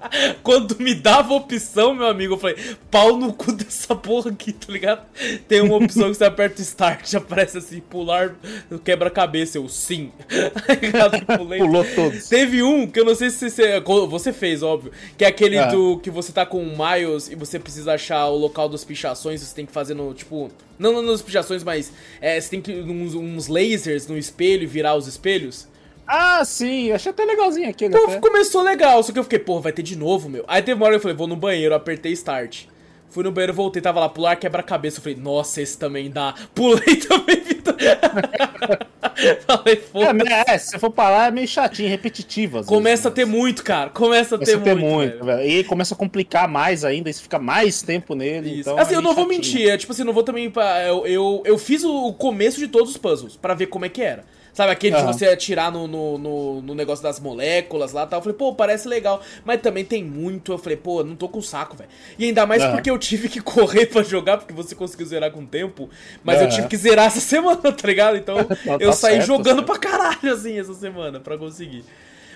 Quando 0.43 0.77
me 0.79 0.93
dava 0.93 1.33
opção, 1.33 1.95
meu 1.95 2.05
amigo, 2.05 2.35
eu 2.35 2.37
falei, 2.37 2.55
pau 2.91 3.17
no 3.17 3.33
cu 3.33 3.51
dessa 3.51 3.95
porra 3.95 4.29
aqui, 4.29 4.53
tá 4.53 4.71
ligado? 4.71 5.03
Tem 5.47 5.59
uma 5.61 5.75
opção 5.75 6.09
que 6.09 6.15
você 6.15 6.25
aperta 6.25 6.61
start, 6.61 7.09
já 7.09 7.17
aparece 7.17 7.57
assim, 7.57 7.79
pular 7.79 8.35
quebra-cabeça. 8.83 9.57
Eu, 9.57 9.67
sim. 9.67 10.11
Tá 10.93 11.37
Pulei. 11.37 11.59
Pulou 11.59 11.83
todos. 11.95 12.29
Teve 12.29 12.61
um 12.61 12.85
que 12.85 12.99
eu 12.99 13.05
não 13.05 13.15
sei 13.15 13.29
se 13.31 13.49
você, 13.49 13.79
você 13.79 14.31
fez, 14.31 14.61
óbvio, 14.61 14.91
que 15.17 15.25
é 15.25 15.27
aquele 15.27 15.57
ah. 15.57 15.65
do 15.67 15.97
que 15.97 16.11
você 16.11 16.31
tá 16.31 16.45
com 16.45 16.61
o 16.61 16.77
Miles 16.77 17.29
e 17.29 17.35
você 17.35 17.57
precisa 17.57 17.93
achar 17.93 18.27
o 18.27 18.37
local 18.37 18.69
das 18.69 18.83
pichações, 18.83 19.41
você 19.41 19.55
tem 19.55 19.65
que 19.65 19.71
fazer 19.71 19.95
no, 19.95 20.13
tipo, 20.13 20.51
não 20.77 21.01
nas 21.01 21.21
pichações, 21.21 21.63
mas 21.63 21.91
é, 22.21 22.39
você 22.39 22.49
tem 22.49 22.61
que 22.61 22.71
uns, 22.71 23.15
uns 23.15 23.47
lasers 23.47 24.07
no 24.07 24.17
espelho 24.17 24.63
e 24.63 24.67
virar 24.67 24.95
os 24.95 25.07
espelhos. 25.07 25.67
Ah, 26.07 26.43
sim, 26.45 26.91
achei 26.91 27.11
até 27.11 27.25
legalzinho 27.25 27.69
aquele. 27.69 27.95
Até. 27.95 28.19
começou 28.19 28.61
legal, 28.61 29.01
só 29.03 29.11
que 29.11 29.19
eu 29.19 29.23
fiquei, 29.23 29.39
pô, 29.39 29.59
vai 29.59 29.71
ter 29.71 29.83
de 29.83 29.97
novo, 29.97 30.29
meu. 30.29 30.43
Aí 30.47 30.61
teve 30.61 30.79
uma 30.79 30.85
hora 30.85 30.93
que 30.93 30.97
eu 30.97 31.01
falei, 31.01 31.17
vou 31.17 31.27
no 31.27 31.35
banheiro, 31.35 31.73
apertei 31.73 32.11
start. 32.11 32.65
Fui 33.13 33.23
no 33.23 33.31
banheiro, 33.31 33.53
voltei, 33.53 33.79
tava 33.79 33.99
lá, 33.99 34.09
pular 34.09 34.35
quebra-cabeça. 34.35 34.97
Eu 34.97 35.03
falei, 35.03 35.19
nossa, 35.19 35.61
esse 35.61 35.77
também 35.77 36.09
dá. 36.09 36.33
Pulei 36.55 36.95
também, 36.95 37.41
Vitor. 37.41 37.75
falei, 39.45 39.75
foda 39.75 40.23
é, 40.27 40.55
é, 40.55 40.57
se 40.57 40.79
for 40.79 40.89
parar, 40.89 41.27
é 41.27 41.31
meio 41.31 41.47
chatinho, 41.47 41.87
repetitivo. 41.89 42.63
Começa 42.65 43.03
vezes, 43.03 43.05
a 43.05 43.11
ter 43.11 43.25
muito, 43.25 43.63
cara. 43.63 43.91
Começa 43.91 44.35
a 44.35 44.39
ter, 44.39 44.57
começa 44.57 44.75
muito. 44.75 45.11
muito 45.11 45.25
velho. 45.25 45.47
E 45.47 45.63
começa 45.63 45.93
a 45.93 45.97
complicar 45.97 46.47
mais 46.47 46.83
ainda, 46.83 47.07
e 47.07 47.13
você 47.13 47.21
fica 47.21 47.37
mais 47.37 47.83
tempo 47.83 48.15
nele. 48.15 48.49
Isso. 48.49 48.61
Então 48.61 48.79
assim, 48.79 48.95
é 48.95 48.97
eu 48.97 49.01
não 49.03 49.11
chatinho. 49.11 49.27
vou 49.27 49.35
mentir, 49.35 49.69
é 49.69 49.77
tipo 49.77 49.93
assim, 49.93 50.03
não 50.03 50.13
vou 50.13 50.23
também. 50.23 50.51
Eu, 50.87 51.05
eu, 51.05 51.43
eu 51.45 51.57
fiz 51.59 51.83
o 51.83 52.13
começo 52.13 52.57
de 52.57 52.67
todos 52.67 52.89
os 52.89 52.97
puzzles, 52.97 53.37
para 53.37 53.53
ver 53.53 53.67
como 53.67 53.85
é 53.85 53.89
que 53.89 54.01
era. 54.01 54.25
Sabe, 54.53 54.71
aquele 54.71 54.95
uhum. 54.95 55.07
de 55.07 55.13
você 55.13 55.25
atirar 55.25 55.71
no, 55.71 55.87
no, 55.87 56.17
no, 56.19 56.61
no, 56.61 56.75
negócio 56.75 57.01
das 57.01 57.19
moléculas 57.19 57.91
lá 57.91 58.03
e 58.03 58.07
tal. 58.07 58.19
Eu 58.19 58.23
falei, 58.23 58.37
pô, 58.37 58.53
parece 58.53 58.87
legal. 58.87 59.19
Mas 59.43 59.59
também 59.61 59.83
tem 59.83 60.03
muito. 60.03 60.51
Eu 60.51 60.57
falei, 60.59 60.77
pô, 60.77 61.03
não 61.03 61.15
tô 61.15 61.27
com 61.27 61.41
saco, 61.41 61.75
velho. 61.75 61.89
E 62.19 62.25
ainda 62.25 62.45
mais 62.45 62.61
uhum. 62.61 62.73
porque 62.73 62.91
eu 62.91 62.97
tive 62.99 63.29
que 63.29 63.41
correr 63.41 63.87
para 63.87 64.03
jogar, 64.03 64.37
porque 64.37 64.53
você 64.53 64.75
conseguiu 64.75 65.07
zerar 65.07 65.31
com 65.31 65.43
tempo. 65.43 65.89
Mas 66.23 66.39
eu 66.39 66.49
tive 66.49 66.67
que 66.67 66.77
zerar 66.77 67.07
essa 67.07 67.19
semana, 67.21 67.71
tá 67.71 67.87
ligado? 67.87 68.15
Então 68.15 68.37
eu 68.79 68.89
tá 68.89 68.93
saí 68.93 69.15
certo, 69.15 69.25
jogando 69.27 69.65
certo. 69.65 69.65
pra 69.65 69.79
caralho, 69.79 70.31
assim, 70.31 70.59
essa 70.59 70.73
semana, 70.75 71.19
para 71.19 71.35
conseguir. 71.35 71.83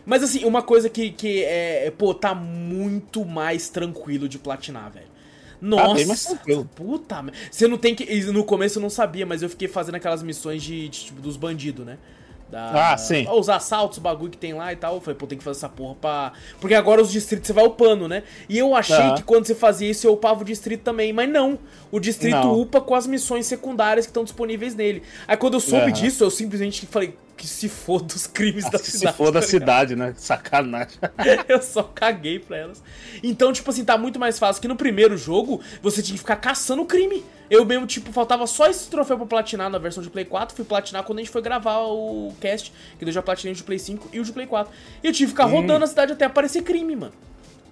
Mas 0.03 0.23
assim, 0.23 0.43
uma 0.43 0.63
coisa 0.63 0.89
que, 0.89 1.11
que 1.11 1.43
é, 1.43 1.87
é, 1.87 1.91
pô, 1.91 2.13
tá 2.13 2.33
muito 2.33 3.23
mais 3.25 3.69
tranquilo 3.69 4.27
de 4.27 4.39
platinar, 4.39 4.89
velho. 4.89 5.16
Nossa, 5.59 6.35
ah, 6.35 6.63
puta 6.75 7.25
Você 7.49 7.67
não 7.67 7.77
tem 7.77 7.95
que. 7.95 8.21
No 8.31 8.43
começo 8.43 8.77
eu 8.77 8.81
não 8.81 8.89
sabia, 8.89 9.25
mas 9.25 9.41
eu 9.41 9.49
fiquei 9.49 9.67
fazendo 9.67 9.95
aquelas 9.95 10.21
missões 10.21 10.61
de, 10.61 10.87
de 10.87 11.05
tipo, 11.05 11.21
dos 11.21 11.35
bandidos, 11.35 11.85
né? 11.85 11.97
Da, 12.49 12.93
ah, 12.93 12.97
sim. 12.97 13.27
Os 13.29 13.49
assaltos, 13.49 13.97
o 13.97 14.01
bagulho 14.01 14.31
que 14.31 14.37
tem 14.37 14.53
lá 14.53 14.71
e 14.71 14.75
tal. 14.75 14.95
Eu 14.95 15.01
falei, 15.01 15.17
pô, 15.17 15.27
tem 15.27 15.37
que 15.37 15.43
fazer 15.43 15.57
essa 15.57 15.69
porra 15.69 15.95
pra. 15.95 16.33
Porque 16.61 16.75
agora 16.75 17.01
os 17.01 17.11
distritos 17.11 17.47
você 17.47 17.53
vai 17.53 17.65
upando, 17.65 18.07
né? 18.07 18.23
E 18.47 18.57
eu 18.57 18.73
achei 18.73 18.95
ah. 18.95 19.13
que 19.15 19.23
quando 19.23 19.45
você 19.45 19.55
fazia 19.55 19.89
isso, 19.89 20.07
eu 20.07 20.13
upava 20.13 20.41
o 20.41 20.45
distrito 20.45 20.81
também. 20.81 21.11
Mas 21.11 21.29
não. 21.29 21.59
O 21.91 21.99
distrito 21.99 22.35
não. 22.35 22.59
upa 22.59 22.79
com 22.79 22.95
as 22.95 23.05
missões 23.05 23.45
secundárias 23.45 24.05
que 24.05 24.11
estão 24.11 24.23
disponíveis 24.23 24.75
nele. 24.75 25.03
Aí 25.27 25.35
quando 25.35 25.55
eu 25.55 25.59
soube 25.59 25.91
disso, 25.91 26.23
eu 26.23 26.31
simplesmente 26.31 26.85
falei, 26.85 27.15
que 27.37 27.47
se 27.47 27.69
foda 27.69 28.15
os 28.15 28.25
crimes 28.25 28.69
da 28.69 28.79
cidade. 28.79 29.13
Se 29.13 29.13
foda 29.13 29.39
tá 29.39 29.39
a 29.39 29.47
cidade, 29.47 29.95
né? 29.95 30.13
Sacanagem. 30.17 30.97
eu 31.47 31.61
só 31.61 31.83
caguei 31.83 32.39
pra 32.39 32.57
elas. 32.57 32.83
Então, 33.21 33.53
tipo 33.53 33.69
assim, 33.69 33.85
tá 33.85 33.95
muito 33.97 34.19
mais 34.19 34.39
fácil 34.39 34.59
que 34.59 34.67
no 34.67 34.75
primeiro 34.75 35.15
jogo 35.15 35.61
você 35.81 36.01
tinha 36.01 36.15
que 36.15 36.19
ficar 36.19 36.37
caçando 36.37 36.81
o 36.81 36.85
crime. 36.85 37.23
Eu 37.49 37.63
mesmo, 37.63 37.85
tipo, 37.85 38.11
faltava 38.11 38.45
só 38.47 38.67
esse 38.67 38.89
troféu 38.89 39.17
pra 39.17 39.25
platinar 39.27 39.69
na 39.69 39.77
versão 39.77 40.01
de 40.01 40.09
Play 40.09 40.25
4. 40.25 40.55
Fui 40.55 40.65
platinar 40.65 41.03
quando 41.03 41.19
a 41.19 41.21
gente 41.21 41.31
foi 41.31 41.41
gravar 41.41 41.83
o 41.83 42.33
cast, 42.41 42.73
que 42.97 43.05
eu 43.05 43.11
já 43.11 43.21
platinei 43.21 43.53
o 43.53 43.55
de 43.55 43.63
Play 43.63 43.79
5 43.79 44.09
e 44.11 44.19
o 44.19 44.23
de 44.23 44.33
Play 44.33 44.47
4. 44.47 44.73
E 45.03 45.07
eu 45.07 45.13
tive 45.13 45.31
que 45.31 45.37
ficar 45.37 45.45
hum. 45.45 45.61
rodando 45.61 45.85
a 45.85 45.87
cidade 45.87 46.13
até 46.13 46.25
aparecer 46.25 46.63
crime, 46.63 46.95
mano. 46.95 47.13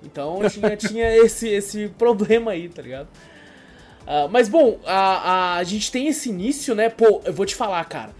Então 0.03 0.39
tinha, 0.47 0.77
tinha 0.77 1.17
esse, 1.17 1.49
esse 1.49 1.87
problema 1.97 2.51
aí, 2.51 2.69
tá 2.69 2.83
ligado? 2.83 3.07
Uh, 4.03 4.29
mas 4.29 4.47
bom, 4.47 4.79
a, 4.85 4.93
a, 4.93 5.55
a 5.55 5.63
gente 5.63 5.91
tem 5.91 6.07
esse 6.07 6.29
início, 6.29 6.75
né? 6.75 6.89
Pô, 6.89 7.21
eu 7.25 7.33
vou 7.33 7.47
te 7.47 7.55
falar, 7.55 7.83
cara 7.85 8.13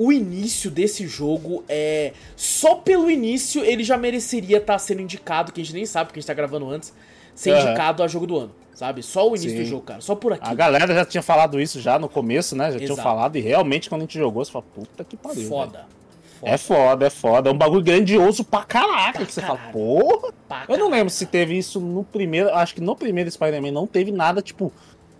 o 0.00 0.10
início 0.10 0.70
desse 0.70 1.06
jogo 1.06 1.62
é. 1.68 2.14
Só 2.34 2.76
pelo 2.76 3.10
início 3.10 3.62
ele 3.62 3.84
já 3.84 3.98
mereceria 3.98 4.56
estar 4.56 4.72
tá 4.72 4.78
sendo 4.78 5.02
indicado, 5.02 5.52
que 5.52 5.60
a 5.60 5.64
gente 5.64 5.74
nem 5.74 5.84
sabe, 5.84 6.06
porque 6.06 6.18
a 6.18 6.22
gente 6.22 6.26
tá 6.26 6.32
gravando 6.32 6.70
antes, 6.70 6.94
ser 7.34 7.52
uhum. 7.52 7.60
indicado 7.60 8.02
a 8.02 8.08
jogo 8.08 8.26
do 8.26 8.38
ano. 8.38 8.52
Sabe? 8.72 9.02
Só 9.02 9.28
o 9.28 9.36
início 9.36 9.50
Sim. 9.50 9.56
do 9.58 9.64
jogo, 9.66 9.82
cara. 9.82 10.00
Só 10.00 10.14
por 10.14 10.32
aqui. 10.32 10.48
A 10.48 10.54
galera 10.54 10.94
já 10.94 11.04
tinha 11.04 11.22
falado 11.22 11.60
isso 11.60 11.78
já 11.82 11.98
no 11.98 12.08
começo, 12.08 12.56
né? 12.56 12.64
Já 12.64 12.78
Exato. 12.78 12.84
tinham 12.84 12.96
falado, 12.96 13.36
e 13.36 13.40
realmente 13.42 13.90
quando 13.90 14.00
a 14.00 14.04
gente 14.04 14.18
jogou, 14.18 14.42
você 14.42 14.50
fala, 14.50 14.64
puta 14.74 15.04
que 15.04 15.18
pariu. 15.18 15.46
Foda. 15.46 15.86
foda. 16.40 16.50
É 16.50 16.56
foda, 16.56 17.06
é 17.06 17.10
foda. 17.10 17.50
É 17.50 17.52
um 17.52 17.58
bagulho 17.58 17.82
grandioso 17.82 18.42
pra 18.42 18.64
caraca. 18.64 19.18
Pra 19.18 19.26
que 19.26 19.32
você 19.34 19.42
caralho. 19.42 19.58
fala, 19.60 19.72
porra. 19.72 20.32
Pra 20.48 20.64
eu 20.66 20.78
não 20.78 20.88
lembro 20.88 21.10
se 21.10 21.26
teve 21.26 21.58
isso 21.58 21.78
no 21.78 22.04
primeiro. 22.04 22.48
Acho 22.54 22.74
que 22.74 22.80
no 22.80 22.96
primeiro 22.96 23.30
Spider-Man 23.30 23.70
não 23.70 23.86
teve 23.86 24.10
nada, 24.10 24.40
tipo, 24.40 24.72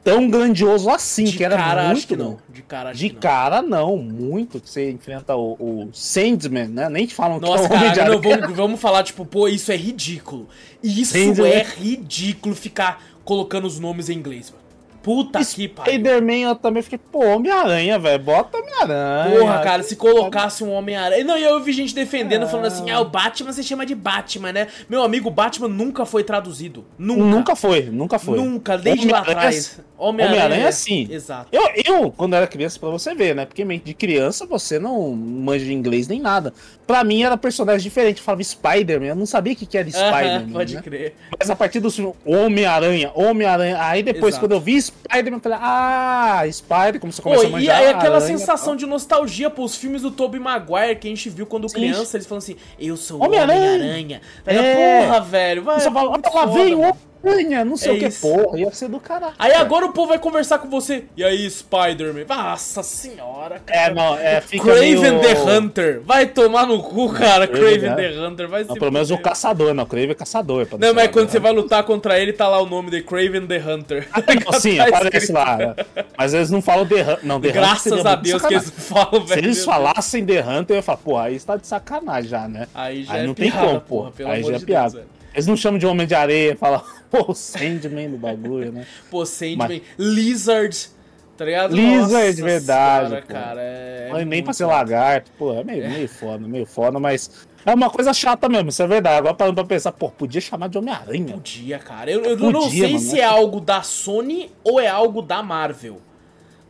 tão 0.02 0.28
grandioso 0.28 0.88
assim, 0.88 1.24
de 1.24 1.36
que 1.36 1.44
era 1.44 1.56
cara, 1.56 1.84
muito. 1.84 1.98
Acho 1.98 2.06
que 2.06 2.16
não. 2.16 2.38
De 2.48 2.62
cara, 2.62 2.92
de 2.92 3.10
cara 3.10 3.62
não. 3.62 3.96
muito. 3.96 4.60
Que 4.60 4.68
você 4.68 4.90
enfrenta 4.90 5.36
o, 5.36 5.52
o 5.52 5.90
Sandman, 5.92 6.68
né? 6.68 6.88
Nem 6.88 7.06
te 7.06 7.14
falam 7.14 7.38
Nossa, 7.38 7.68
que 7.68 7.74
é 7.74 7.76
o 7.76 7.80
cara, 7.80 8.10
não, 8.10 8.20
vamos, 8.20 8.56
vamos 8.56 8.80
falar, 8.80 9.02
tipo, 9.02 9.24
pô, 9.24 9.48
isso 9.48 9.70
é 9.70 9.76
ridículo. 9.76 10.48
Isso 10.82 11.12
Sandman. 11.12 11.52
é 11.52 11.62
ridículo 11.62 12.54
ficar 12.54 13.02
colocando 13.24 13.66
os 13.66 13.78
nomes 13.78 14.08
em 14.08 14.14
inglês, 14.14 14.50
mano. 14.50 14.59
Puta 15.02 15.42
que 15.44 15.66
pariu. 15.66 15.94
Spider-Man 15.94 16.50
eu 16.50 16.54
também 16.54 16.82
fiquei, 16.82 16.98
pô, 16.98 17.24
Homem-Aranha, 17.24 17.98
velho. 17.98 18.22
Bota 18.22 18.58
Homem-Aranha. 18.58 19.38
Porra, 19.38 19.58
cara, 19.60 19.82
se 19.82 19.96
colocasse 19.96 20.62
um 20.62 20.72
Homem-Aranha. 20.72 21.24
Não, 21.24 21.38
e 21.38 21.42
eu 21.42 21.60
vi 21.62 21.72
gente 21.72 21.94
defendendo, 21.94 22.44
é. 22.44 22.46
falando 22.46 22.66
assim: 22.66 22.90
ah, 22.90 23.00
o 23.00 23.06
Batman 23.06 23.52
você 23.52 23.62
chama 23.62 23.86
de 23.86 23.94
Batman, 23.94 24.52
né? 24.52 24.68
Meu 24.88 25.02
amigo, 25.02 25.30
Batman 25.30 25.68
nunca 25.68 26.04
foi 26.04 26.22
traduzido. 26.22 26.84
Nunca. 26.98 27.22
Nunca 27.22 27.56
foi, 27.56 27.82
nunca 27.84 28.18
foi. 28.18 28.36
Nunca, 28.36 28.76
desde 28.76 29.08
lá 29.08 29.20
atrás. 29.20 29.80
Homem-Aranha 29.96 30.46
Homem 30.46 30.62
é 30.62 30.72
sim. 30.72 31.06
Exato. 31.10 31.48
Eu, 31.52 31.62
eu, 31.84 32.10
quando 32.10 32.34
era 32.34 32.46
criança, 32.46 32.78
pra 32.78 32.88
você 32.88 33.14
ver, 33.14 33.34
né? 33.34 33.44
Porque 33.44 33.62
de 33.64 33.94
criança 33.94 34.46
você 34.46 34.78
não 34.78 35.12
manja 35.12 35.64
de 35.64 35.74
inglês 35.74 36.08
nem 36.08 36.18
nada. 36.18 36.54
Pra 36.86 37.04
mim 37.04 37.22
era 37.22 37.36
personagem 37.36 37.82
diferente. 37.82 38.18
Eu 38.18 38.24
falava 38.24 38.42
Spider-Man. 38.42 39.06
Eu 39.06 39.16
não 39.16 39.26
sabia 39.26 39.52
o 39.52 39.56
que, 39.56 39.66
que 39.66 39.76
era 39.76 39.88
Spider-Man. 39.90 40.52
Pode 40.52 40.74
né? 40.74 40.82
crer. 40.82 41.14
Mas 41.38 41.50
a 41.50 41.56
partir 41.56 41.80
do 41.80 41.90
Homem-Aranha, 42.24 43.12
Homem-Aranha. 43.14 43.76
Aí 43.78 44.02
depois, 44.02 44.34
Exato. 44.34 44.46
quando 44.46 44.52
eu 44.52 44.60
vi 44.60 44.76
Spider-Man, 44.90 45.40
falei, 45.40 45.58
ah, 45.60 46.42
Spider, 46.50 47.00
como 47.00 47.12
você 47.12 47.22
começa 47.22 47.42
Pô, 47.42 47.48
a 47.48 47.50
manjar. 47.50 47.80
E 47.82 47.84
aí 47.84 47.90
aquela 47.90 48.16
aranha, 48.16 48.38
sensação 48.38 48.76
de 48.76 48.86
nostalgia, 48.86 49.50
pô, 49.50 49.64
os 49.64 49.76
filmes 49.76 50.02
do 50.02 50.10
Tobey 50.10 50.40
Maguire 50.40 50.96
que 50.96 51.08
a 51.08 51.10
gente 51.10 51.28
viu 51.30 51.46
quando 51.46 51.68
Sim. 51.68 51.76
criança, 51.76 52.16
eles 52.16 52.26
falam 52.26 52.38
assim, 52.38 52.56
eu 52.78 52.96
sou 52.96 53.22
Homem-Aranha. 53.22 53.74
Homem 53.74 54.20
é. 54.46 55.06
Porra, 55.06 55.20
velho, 55.20 55.62
vai. 55.62 55.80
Você 55.80 55.90
fala, 55.90 56.20
lá 56.34 56.46
veio 56.46 56.80
o 56.80 57.09
Aranha, 57.22 57.64
não 57.64 57.76
sei 57.76 57.92
é 57.92 57.94
o 57.94 57.98
que, 57.98 58.06
isso. 58.06 58.20
porra, 58.20 58.58
ia 58.58 58.72
ser 58.72 58.88
do 58.88 58.98
caralho. 58.98 59.34
Aí 59.38 59.52
agora 59.52 59.86
o 59.86 59.92
povo 59.92 60.08
vai 60.08 60.18
conversar 60.18 60.58
com 60.58 60.68
você. 60.68 61.04
E 61.16 61.22
aí, 61.22 61.48
Spider-Man? 61.48 62.24
Nossa 62.28 62.82
senhora, 62.82 63.60
cara. 63.60 63.80
É, 63.80 63.94
não, 63.94 64.18
é, 64.18 64.40
fica 64.40 64.64
Craven 64.64 64.96
meio... 64.96 65.20
the 65.20 65.34
Hunter. 65.34 66.00
Vai 66.02 66.26
tomar 66.26 66.66
no 66.66 66.82
cu, 66.82 67.12
cara. 67.12 67.46
Craven, 67.46 67.80
Craven 67.80 67.96
the 67.96 68.20
Hunter. 68.20 68.48
Vai 68.48 68.64
não, 68.64 68.74
pelo 68.74 68.90
menos 68.90 69.10
o 69.10 69.18
caçador, 69.18 69.74
não. 69.74 69.84
Craven 69.84 70.10
é 70.10 70.14
caçador. 70.14 70.66
Não, 70.78 70.94
mas 70.94 71.10
quando 71.10 71.28
você 71.28 71.38
vai 71.38 71.52
lutar 71.52 71.82
contra 71.84 72.18
ele, 72.18 72.32
tá 72.32 72.48
lá 72.48 72.60
o 72.60 72.66
nome 72.66 72.90
de 72.90 73.02
Craven 73.02 73.46
the 73.46 73.58
Hunter. 73.58 74.08
Ah, 74.12 74.22
não, 74.52 74.60
sim, 74.60 74.76
tá 74.76 74.88
aparece 74.88 75.32
lá. 75.32 75.76
Mas 76.16 76.34
eles 76.34 76.50
não 76.50 76.62
falam 76.62 76.86
The 76.86 77.02
Hunter. 77.02 77.18
Não, 77.22 77.40
The 77.40 77.52
Graças 77.52 77.92
Hunter 77.92 78.06
a 78.06 78.14
Deus 78.16 78.42
que 78.42 78.54
eles 78.54 78.70
falam, 78.70 79.26
velho. 79.26 79.28
Se 79.28 79.38
eles 79.38 79.64
falassem 79.64 80.24
The 80.24 80.40
Hunter, 80.40 80.74
eu 80.74 80.76
ia 80.76 80.82
falar, 80.82 80.98
porra, 80.98 81.22
aí 81.24 81.36
está 81.36 81.56
de 81.56 81.66
sacanagem 81.66 82.30
já, 82.30 82.48
né? 82.48 82.66
Aí 82.74 83.04
já 83.04 83.14
aí 83.14 83.24
é 83.24 83.26
não 83.26 83.34
tem 83.34 83.50
como, 83.50 83.80
porra. 83.80 84.12
Aí 84.26 84.42
já 84.42 84.54
é 84.54 84.58
piada. 84.58 85.19
Eles 85.32 85.46
não 85.46 85.56
chamam 85.56 85.78
de 85.78 85.86
Homem 85.86 86.06
de 86.06 86.14
Areia, 86.14 86.56
falam, 86.56 86.82
pô, 87.10 87.34
Sandman 87.34 88.10
do 88.10 88.16
bagulho, 88.16 88.72
né? 88.72 88.86
Pô, 89.10 89.24
Sandman, 89.24 89.56
Mas... 89.56 89.82
Lizard, 89.98 90.88
tá 91.36 91.44
ligado? 91.44 91.74
Lizard, 91.74 92.40
Nossa 92.40 92.42
verdade. 92.42 93.08
Senhora, 93.08 93.22
cara, 93.22 93.60
é. 93.62 94.08
Mas 94.12 94.26
nem 94.26 94.42
pra 94.42 94.52
ser 94.52 94.66
lagarto, 94.66 95.30
pô, 95.38 95.52
é 95.54 95.62
meio, 95.62 95.84
é. 95.84 95.88
meio 95.88 96.08
foda, 96.08 96.46
meio 96.46 96.66
foda, 96.66 96.98
mas. 96.98 97.48
É 97.64 97.74
uma 97.74 97.90
coisa 97.90 98.14
chata 98.14 98.48
mesmo, 98.48 98.70
isso 98.70 98.82
é 98.82 98.86
verdade. 98.86 99.18
Agora 99.18 99.34
parando 99.34 99.54
pra 99.56 99.64
pensar, 99.64 99.92
pô, 99.92 100.10
podia 100.10 100.40
chamar 100.40 100.68
de 100.68 100.78
Homem-Aranha. 100.78 101.34
Podia, 101.34 101.78
cara. 101.78 102.10
Eu, 102.10 102.24
eu 102.24 102.36
podia, 102.36 102.52
não 102.52 102.70
sei 102.70 102.92
mano, 102.94 102.98
se 102.98 103.20
é 103.20 103.24
algo 103.24 103.60
da 103.60 103.82
Sony 103.82 104.50
ou 104.64 104.80
é 104.80 104.88
algo 104.88 105.20
da 105.20 105.42
Marvel. 105.42 106.00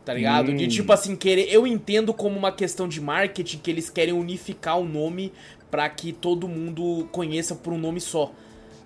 Tá 0.03 0.13
ligado? 0.13 0.51
Hum. 0.51 0.55
De 0.57 0.67
tipo 0.67 0.91
assim, 0.91 1.15
querer. 1.15 1.47
Eu 1.49 1.65
entendo 1.65 2.13
como 2.13 2.37
uma 2.37 2.51
questão 2.51 2.89
de 2.89 2.99
marketing 2.99 3.59
que 3.59 3.71
eles 3.71 3.89
querem 3.89 4.13
unificar 4.13 4.77
o 4.77 4.83
nome 4.83 5.31
para 5.69 5.87
que 5.87 6.11
todo 6.11 6.47
mundo 6.49 7.07
conheça 7.13 7.55
por 7.55 7.71
um 7.71 7.77
nome 7.77 8.01
só 8.01 8.31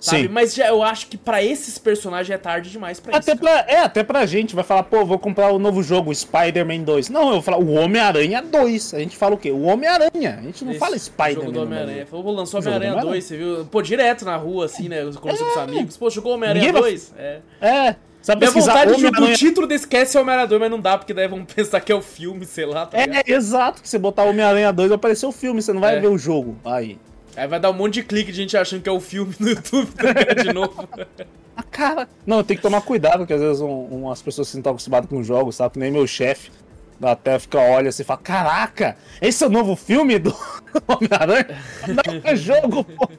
Sabe? 0.06 0.22
Sim. 0.24 0.28
Mas 0.28 0.54
já, 0.54 0.68
eu 0.68 0.84
acho 0.84 1.08
que 1.08 1.18
pra 1.18 1.41
esses 1.41 1.80
personagens 1.80 2.30
é 2.30 2.38
tarde 2.38 2.70
demais 2.70 3.00
pra 3.00 3.18
Até 3.18 3.32
isso. 3.32 3.41
pra, 3.41 3.65
é, 3.68 3.80
até 3.80 4.04
pra 4.04 4.24
gente, 4.28 4.54
vai 4.54 4.63
falar, 4.63 4.84
pô, 4.84 5.04
vou 5.04 5.18
comprar 5.18 5.52
o 5.52 5.58
novo 5.58 5.82
jogo, 5.82 6.13
Spider-Man 6.13 6.82
2. 6.84 7.10
Não, 7.10 7.28
eu 7.28 7.34
vou 7.34 7.41
falar 7.41 7.58
o 7.58 7.72
Homem-Aranha 7.74 8.41
2. 8.44 8.94
A 8.94 9.00
gente 9.00 9.18
fala 9.18 9.34
o 9.34 9.38
quê? 9.38 9.50
O 9.50 9.63
Homem-Aranha. 9.63 10.38
A 10.39 10.41
gente 10.44 10.63
não 10.63 10.72
Esse 10.72 10.80
fala 10.80 10.91
jogo 10.98 11.06
Spider-Man. 11.06 11.52
no 11.52 11.62
Homem-Aranha. 11.63 11.88
bagulho. 11.98 12.08
Falou, 12.08 12.24
"Pô, 12.26 12.32
lançou 12.34 12.62
jogo 12.62 12.76
Homem-Aranha 12.76 13.02
2, 13.04 13.24
você 13.24 13.36
viu? 13.38 13.65
Pô, 13.65 13.82
direto 13.82 14.26
na 14.26 14.36
rua, 14.38 14.65
assim, 14.65 14.88
né? 14.88 15.00
Conversando 15.20 15.48
com 15.48 15.52
os 15.52 15.58
amigos. 15.58 15.98
Pô, 15.98 16.10
jogou 16.12 16.34
Homem-Aranha 16.36 16.65
Ninguém 16.65 16.82
vai- 16.82 16.91
2? 16.91 17.13
É. 17.18 17.39
É, 17.60 17.96
sabe 18.22 18.39
Minha 18.48 18.52
vontade 18.52 18.94
de 18.96 19.02
jogar 19.02 19.18
o 19.18 19.24
Homem-Aranha... 19.24 19.36
título 19.38 19.65
desse 19.65 19.88
cast 19.88 20.15
é 20.15 20.20
Homem-Aranha 20.22 20.48
2, 20.48 20.62
mas 20.62 20.70
não 20.72 20.80
dá, 20.80 20.98
porque 21.00 21.13
daí 21.15 21.28
vão 21.28 21.44
pensar 21.46 21.80
que 21.82 21.91
é 21.91 21.96
o 21.96 22.02
filme, 22.02 22.46
sei 22.46 22.65
lá, 22.68 22.86
tá 22.86 23.00
ligado? 23.04 23.28
É, 23.28 23.32
exato, 23.34 23.82
que 23.82 23.89
você 23.89 23.98
botar 23.98 24.24
Homem-Aranha 24.24 24.72
2 24.72 24.89
vai 24.89 24.96
aparecer 24.98 25.26
o 25.26 25.32
filme, 25.32 25.62
você 25.63 25.74
não 25.74 25.82
vai 25.82 25.96
É. 25.98 26.00
ver 26.00 26.10
o 26.10 26.18
jogo. 26.18 26.58
Aí. 26.63 27.00
Aí 27.36 27.48
vai 27.48 27.60
dar 27.60 27.69
um 27.69 27.74
monte 27.74 27.95
de 27.95 28.04
clique 28.04 28.32
de 28.32 28.38
gente 28.38 28.56
achando 28.56 28.82
que 28.82 28.89
é 28.89 28.91
o 28.91 29.00
filme 29.00 29.34
no 29.39 29.50
YouTube, 29.50 29.91
tá? 29.95 30.43
De 30.43 30.54
novo. 30.54 30.88
Ah, 31.56 31.63
cara. 31.63 32.10
Não, 32.26 32.43
tem 32.43 32.56
que 32.58 32.63
tomar 32.63 32.82
cuidado, 32.82 33.19
porque 33.19 33.34
às 33.34 33.41
vezes 33.41 33.62
um, 33.62 33.86
umas 33.86 34.21
pessoas 34.21 34.50
que 34.50 34.56
não 34.56 34.62
estão 34.62 34.71
acostumadas 34.74 35.10
com 35.10 35.24
jogos, 35.24 35.56
sabe? 35.56 35.74
Que 35.74 35.80
nem 35.80 35.91
meu 35.91 36.08
chefe. 36.08 36.52
Até 37.02 37.38
fica, 37.38 37.60
olha 37.60 37.89
assim 37.89 38.04
e 38.04 38.06
fala: 38.06 38.21
Caraca, 38.21 38.98
esse 39.21 39.43
é 39.43 39.48
o 39.48 39.50
novo 39.50 39.76
filme 39.76 40.17
do 40.17 40.34
Homem-Aranha? 40.88 41.62
Não 41.88 42.21
é 42.24 42.36
jogo, 42.36 42.84
pô. 42.86 43.10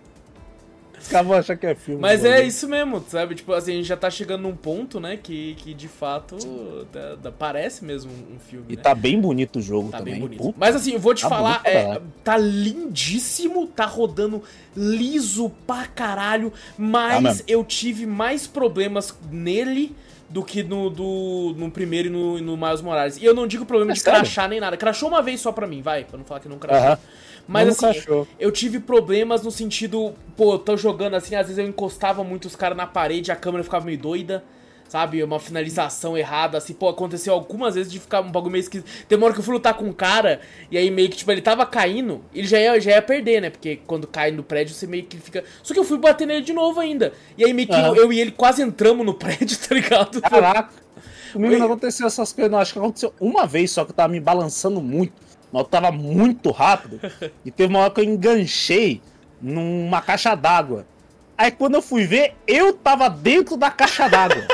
Os 1.06 1.12
caras 1.12 1.26
vão 1.28 1.36
achar 1.38 1.56
que 1.56 1.66
é 1.66 1.74
filme. 1.74 2.00
Mas 2.00 2.24
é 2.24 2.42
isso 2.44 2.68
mesmo, 2.68 3.02
sabe? 3.08 3.36
Tipo, 3.36 3.52
assim, 3.52 3.72
a 3.72 3.76
gente 3.76 3.86
já 3.86 3.96
tá 3.96 4.10
chegando 4.10 4.42
num 4.42 4.56
ponto, 4.56 4.98
né, 4.98 5.16
que, 5.16 5.54
que 5.54 5.72
de 5.72 5.86
fato 5.86 6.36
parece 7.38 7.84
mesmo 7.84 8.10
um 8.10 8.38
filme, 8.38 8.66
E 8.68 8.76
né? 8.76 8.82
tá 8.82 8.94
bem 8.94 9.20
bonito 9.20 9.60
o 9.60 9.62
jogo 9.62 9.90
Tá 9.90 9.98
também. 9.98 10.14
bem 10.14 10.22
bonito. 10.22 10.42
Puta. 10.42 10.56
Mas 10.58 10.74
assim, 10.74 10.92
eu 10.94 10.98
vou 11.00 11.14
te 11.14 11.22
Tá 11.22 11.28
falar, 11.28 11.60
é, 11.64 12.00
tá 12.24 12.36
lindíssimo, 12.36 13.66
tá 13.68 13.86
rodando 13.86 14.42
liso 14.76 15.50
pra 15.66 15.86
caralho, 15.86 16.50
Tá 16.50 16.56
mas 16.78 17.22
mesmo. 17.22 17.44
eu 17.48 17.64
tive 17.64 18.04
mais 18.06 18.46
problemas 18.46 19.16
nele 19.30 19.94
do 20.28 20.42
que 20.42 20.62
no, 20.64 20.90
do, 20.90 21.54
no 21.56 21.70
primeiro 21.70 22.08
e 22.08 22.10
no, 22.10 22.38
no 22.40 22.56
Miles 22.56 22.80
Morales. 22.80 23.16
E 23.16 23.24
eu 23.24 23.32
não 23.32 23.46
digo 23.46 23.64
problema 23.64 23.92
É 23.92 23.94
de 23.94 24.00
sério? 24.00 24.18
crachar 24.20 24.48
nem 24.48 24.58
nada. 24.58 24.76
Crachou 24.76 25.08
uma 25.08 25.22
vez 25.22 25.40
só 25.40 25.52
pra 25.52 25.66
mim, 25.68 25.82
vai, 25.82 26.04
pra 26.04 26.18
não 26.18 26.24
falar 26.24 26.40
que 26.40 26.48
não 26.48 26.58
crachou. 26.58 26.98
Mas 27.46 27.68
assim, 27.68 27.92
crashou. 27.92 28.26
eu 28.38 28.50
tive 28.50 28.80
problemas 28.80 29.42
no 29.42 29.50
sentido, 29.50 30.14
pô, 30.36 30.54
eu 30.54 30.58
tô 30.58 30.76
jogando 30.76 31.14
assim, 31.14 31.34
às 31.34 31.46
vezes 31.46 31.58
eu 31.58 31.68
encostava 31.68 32.24
muito 32.24 32.46
os 32.46 32.56
caras 32.56 32.76
na 32.76 32.86
parede, 32.86 33.30
a 33.30 33.36
câmera 33.36 33.62
ficava 33.62 33.84
meio 33.84 33.98
doida. 33.98 34.44
Sabe, 34.88 35.20
uma 35.20 35.40
finalização 35.40 36.16
errada, 36.16 36.58
assim, 36.58 36.72
pô, 36.72 36.88
aconteceu 36.88 37.34
algumas 37.34 37.74
vezes 37.74 37.90
de 37.90 37.98
ficar 37.98 38.20
um 38.20 38.30
bagulho 38.30 38.52
meio 38.52 38.62
esquisito. 38.62 38.88
Tem 39.08 39.18
uma 39.18 39.24
hora 39.24 39.34
que 39.34 39.40
eu 39.40 39.44
fui 39.44 39.54
lutar 39.54 39.74
com 39.74 39.84
um 39.84 39.92
cara, 39.92 40.40
e 40.70 40.78
aí 40.78 40.92
meio 40.92 41.10
que, 41.10 41.16
tipo, 41.16 41.32
ele 41.32 41.42
tava 41.42 41.66
caindo, 41.66 42.24
ele 42.32 42.46
já 42.46 42.60
ia, 42.60 42.80
já 42.80 42.92
ia 42.92 43.02
perder, 43.02 43.42
né? 43.42 43.50
Porque 43.50 43.80
quando 43.84 44.06
cai 44.06 44.30
no 44.30 44.44
prédio, 44.44 44.76
você 44.76 44.86
meio 44.86 45.02
que 45.02 45.18
fica. 45.18 45.42
Só 45.60 45.74
que 45.74 45.80
eu 45.80 45.84
fui 45.84 45.98
bater 45.98 46.24
nele 46.24 46.42
de 46.42 46.52
novo 46.52 46.78
ainda. 46.78 47.12
E 47.36 47.44
aí 47.44 47.52
meio 47.52 47.66
que 47.66 47.74
eu, 47.74 47.96
eu 47.96 48.12
e 48.12 48.20
ele 48.20 48.30
quase 48.30 48.62
entramos 48.62 49.04
no 49.04 49.12
prédio, 49.18 49.58
tá 49.58 49.74
ligado? 49.74 50.20
Caraca. 50.22 50.70
Comigo 51.32 51.58
não 51.58 51.66
aconteceu 51.66 52.06
essas 52.06 52.32
coisas, 52.32 52.50
não. 52.50 52.60
Acho 52.60 52.72
que 52.72 52.78
aconteceu 52.78 53.12
uma 53.20 53.44
vez 53.44 53.72
só 53.72 53.84
que 53.84 53.90
eu 53.90 53.94
tava 53.94 54.12
me 54.12 54.20
balançando 54.20 54.80
muito. 54.80 55.25
Mas 55.56 55.64
eu 55.64 55.70
tava 55.70 55.90
muito 55.90 56.50
rápido. 56.50 57.00
e 57.42 57.50
teve 57.50 57.72
uma 57.72 57.80
hora 57.80 57.90
que 57.90 58.00
eu 58.00 58.04
enganchei 58.04 59.00
numa 59.40 60.02
caixa 60.02 60.34
d'água. 60.34 60.86
Aí 61.36 61.50
quando 61.50 61.76
eu 61.76 61.82
fui 61.82 62.06
ver, 62.06 62.34
eu 62.46 62.74
tava 62.74 63.08
dentro 63.08 63.56
da 63.56 63.70
caixa 63.70 64.06
d'água. 64.06 64.46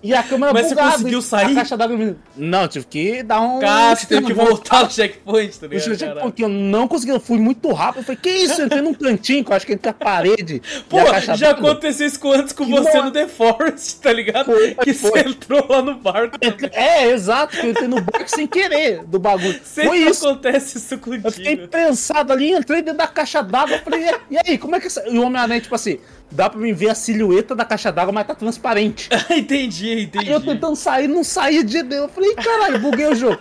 E 0.00 0.14
a 0.14 0.22
câmera 0.22 0.52
Mas 0.52 0.66
você 0.68 0.74
bugada, 0.76 0.92
conseguiu 0.92 1.18
e 1.18 1.22
sair? 1.22 1.52
A 1.52 1.54
caixa 1.56 1.76
d'água... 1.76 2.16
Não, 2.36 2.68
tive 2.68 2.86
que 2.86 3.22
dar 3.24 3.40
um... 3.40 3.58
Cara, 3.58 3.96
você 3.96 4.06
teve 4.06 4.26
que 4.26 4.32
voltar 4.32 4.84
no 4.84 4.90
checkpoint, 4.92 5.58
tá 5.58 5.66
Eu 5.66 5.70
ligado? 5.92 6.20
porque 6.20 6.44
eu 6.44 6.48
não 6.48 6.86
consegui, 6.86 7.10
eu 7.12 7.18
fui 7.18 7.38
muito 7.38 7.72
rápido. 7.72 8.02
Eu 8.02 8.04
falei, 8.04 8.20
que 8.22 8.30
isso? 8.30 8.60
Eu 8.60 8.66
entrei 8.66 8.80
num 8.80 8.94
cantinho, 8.94 9.44
que 9.44 9.50
eu 9.50 9.56
acho 9.56 9.66
que 9.66 9.72
entre 9.72 9.88
a 9.90 9.92
parede. 9.92 10.62
Pô, 10.88 10.98
a 11.00 11.06
caixa 11.10 11.34
já 11.36 11.50
aconteceu 11.50 12.06
isso 12.06 12.20
com- 12.20 12.30
antes 12.32 12.52
com 12.52 12.64
Que 12.64 12.70
você 12.70 12.84
nossa. 12.92 13.02
no 13.02 13.10
The 13.10 13.26
Forest, 13.26 14.00
tá 14.00 14.12
ligado? 14.12 14.44
Foi, 14.46 14.74
que 14.76 14.94
foi. 14.94 15.10
você 15.10 15.28
entrou 15.30 15.66
lá 15.68 15.82
no 15.82 15.94
barco 15.96 16.38
também. 16.38 16.70
É, 16.72 17.10
exato, 17.10 17.56
que 17.56 17.66
eu 17.66 17.70
entrei 17.70 17.88
no 17.88 18.00
barco 18.00 18.28
sem 18.30 18.46
querer 18.46 19.02
do 19.04 19.18
bagulho. 19.18 19.58
Sempre 19.64 19.88
Foi 19.90 19.98
isso. 19.98 20.28
acontece 20.28 20.78
isso 20.78 20.94
Eu 20.94 21.32
fiquei 21.32 21.56
contigo. 21.56 21.68
prensado 21.68 22.32
ali, 22.32 22.52
entrei 22.52 22.82
dentro 22.82 22.98
da 22.98 23.06
caixa 23.08 23.42
d'água, 23.42 23.78
falei, 23.78 24.04
e 24.30 24.34
e 24.34 24.38
aí, 24.46 24.58
como 24.58 24.76
é 24.76 24.80
que 24.80 24.86
essa... 24.86 25.02
E 25.08 25.18
o 25.18 25.22
Homem-Aranha, 25.24 25.60
tipo 25.60 25.74
assim, 25.74 25.98
dá 26.30 26.48
pra 26.50 26.60
mim 26.60 26.72
ver 26.72 26.90
a 26.90 26.94
silhueta 26.94 27.54
da 27.54 27.64
caixa 27.64 27.90
d'água, 27.90 28.12
mas 28.12 28.26
tá 28.26 28.34
transparente. 28.34 29.08
entendi, 29.30 29.90
Aí 29.90 30.02
entendi. 30.04 30.30
eu 30.30 30.40
tentando 30.40 30.76
sair, 30.76 31.08
não 31.08 31.24
saía 31.24 31.64
de 31.64 31.82
dentro. 31.82 32.04
Eu 32.04 32.08
falei, 32.08 32.34
caralho, 32.34 32.78
buguei 32.80 33.06
o 33.06 33.14
jogo. 33.14 33.38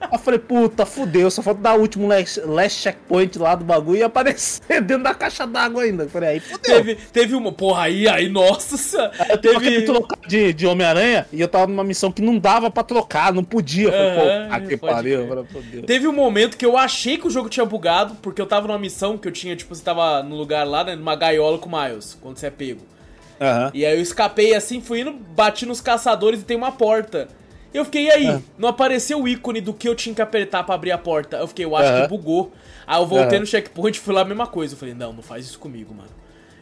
Aí 0.00 0.08
eu 0.12 0.18
falei, 0.18 0.38
puta, 0.38 0.84
fudeu, 0.84 1.30
só 1.30 1.42
falta 1.42 1.60
dar 1.60 1.76
o 1.76 1.80
último 1.80 2.06
last, 2.06 2.40
last 2.40 2.80
checkpoint 2.80 3.38
lá 3.38 3.54
do 3.54 3.64
bagulho 3.64 3.98
e 3.98 4.02
aparecer 4.02 4.80
dentro 4.82 5.02
da 5.04 5.14
caixa 5.14 5.46
d'água 5.46 5.82
ainda. 5.82 6.04
Eu 6.04 6.10
falei, 6.10 6.30
aí 6.30 6.40
fudeu. 6.40 6.76
Teve, 6.76 6.94
teve 7.12 7.34
uma. 7.34 7.52
Porra, 7.52 7.84
aí, 7.84 8.06
aí, 8.08 8.28
nossa. 8.28 8.76
senhora. 8.78 9.12
Eu 9.28 9.38
Teve. 9.38 9.82
trocar 9.82 10.18
de, 10.26 10.52
de 10.52 10.66
Homem-Aranha 10.66 11.26
e 11.32 11.40
eu 11.40 11.48
tava 11.48 11.66
numa 11.66 11.84
missão 11.84 12.10
que 12.12 12.22
não 12.22 12.38
dava 12.38 12.70
pra 12.70 12.82
trocar, 12.82 13.32
não 13.32 13.44
podia. 13.44 13.88
Eu 13.88 13.92
falei, 13.92 14.32
Aham, 14.34 14.48
pô, 14.48 14.54
ah, 14.54 14.60
que 14.60 14.76
pariu. 14.76 15.28
falei. 15.28 15.82
Teve 15.86 16.06
um 16.06 16.12
momento 16.12 16.56
que 16.56 16.66
eu 16.66 16.76
achei 16.76 17.16
que 17.16 17.26
o 17.26 17.30
jogo 17.30 17.48
tinha 17.48 17.64
bugado, 17.64 18.14
porque 18.22 18.40
eu 18.40 18.46
tava 18.46 18.66
numa 18.66 18.78
missão 18.78 19.16
que 19.16 19.26
eu 19.28 19.32
tinha, 19.32 19.56
tipo, 19.56 19.74
você 19.74 19.82
tava 19.82 20.22
no 20.22 20.36
lugar 20.36 20.64
lá, 20.66 20.84
né, 20.84 20.94
numa 20.94 21.16
gaiola 21.16 21.58
com 21.58 21.68
o 21.68 21.82
Miles, 21.82 22.16
quando 22.24 22.38
você 22.38 22.46
é 22.46 22.50
pego. 22.50 22.80
Aham. 23.38 23.70
E 23.74 23.84
aí 23.84 23.94
eu 23.94 24.00
escapei 24.00 24.54
assim, 24.54 24.80
fui 24.80 25.00
indo, 25.00 25.12
bati 25.12 25.66
nos 25.66 25.82
caçadores 25.82 26.40
e 26.40 26.44
tem 26.44 26.56
uma 26.56 26.72
porta. 26.72 27.28
Eu 27.72 27.84
fiquei, 27.84 28.06
e 28.06 28.10
aí? 28.10 28.28
Ah. 28.28 28.40
Não 28.56 28.70
apareceu 28.70 29.20
o 29.20 29.28
ícone 29.28 29.60
do 29.60 29.74
que 29.74 29.86
eu 29.86 29.94
tinha 29.94 30.14
que 30.14 30.22
apertar 30.22 30.64
pra 30.64 30.74
abrir 30.74 30.90
a 30.92 30.96
porta. 30.96 31.36
Eu 31.36 31.46
fiquei, 31.46 31.66
eu 31.66 31.76
acho 31.76 31.90
Aham. 31.90 32.02
que 32.02 32.08
bugou. 32.08 32.52
Aí 32.86 32.98
eu 32.98 33.06
voltei 33.06 33.38
no 33.38 33.44
checkpoint 33.44 33.98
e 33.98 34.00
fui 34.00 34.14
lá 34.14 34.22
a 34.22 34.24
mesma 34.24 34.46
coisa. 34.46 34.72
Eu 34.72 34.78
falei, 34.78 34.94
não, 34.94 35.12
não 35.12 35.22
faz 35.22 35.44
isso 35.44 35.58
comigo, 35.58 35.92
mano. 35.92 36.08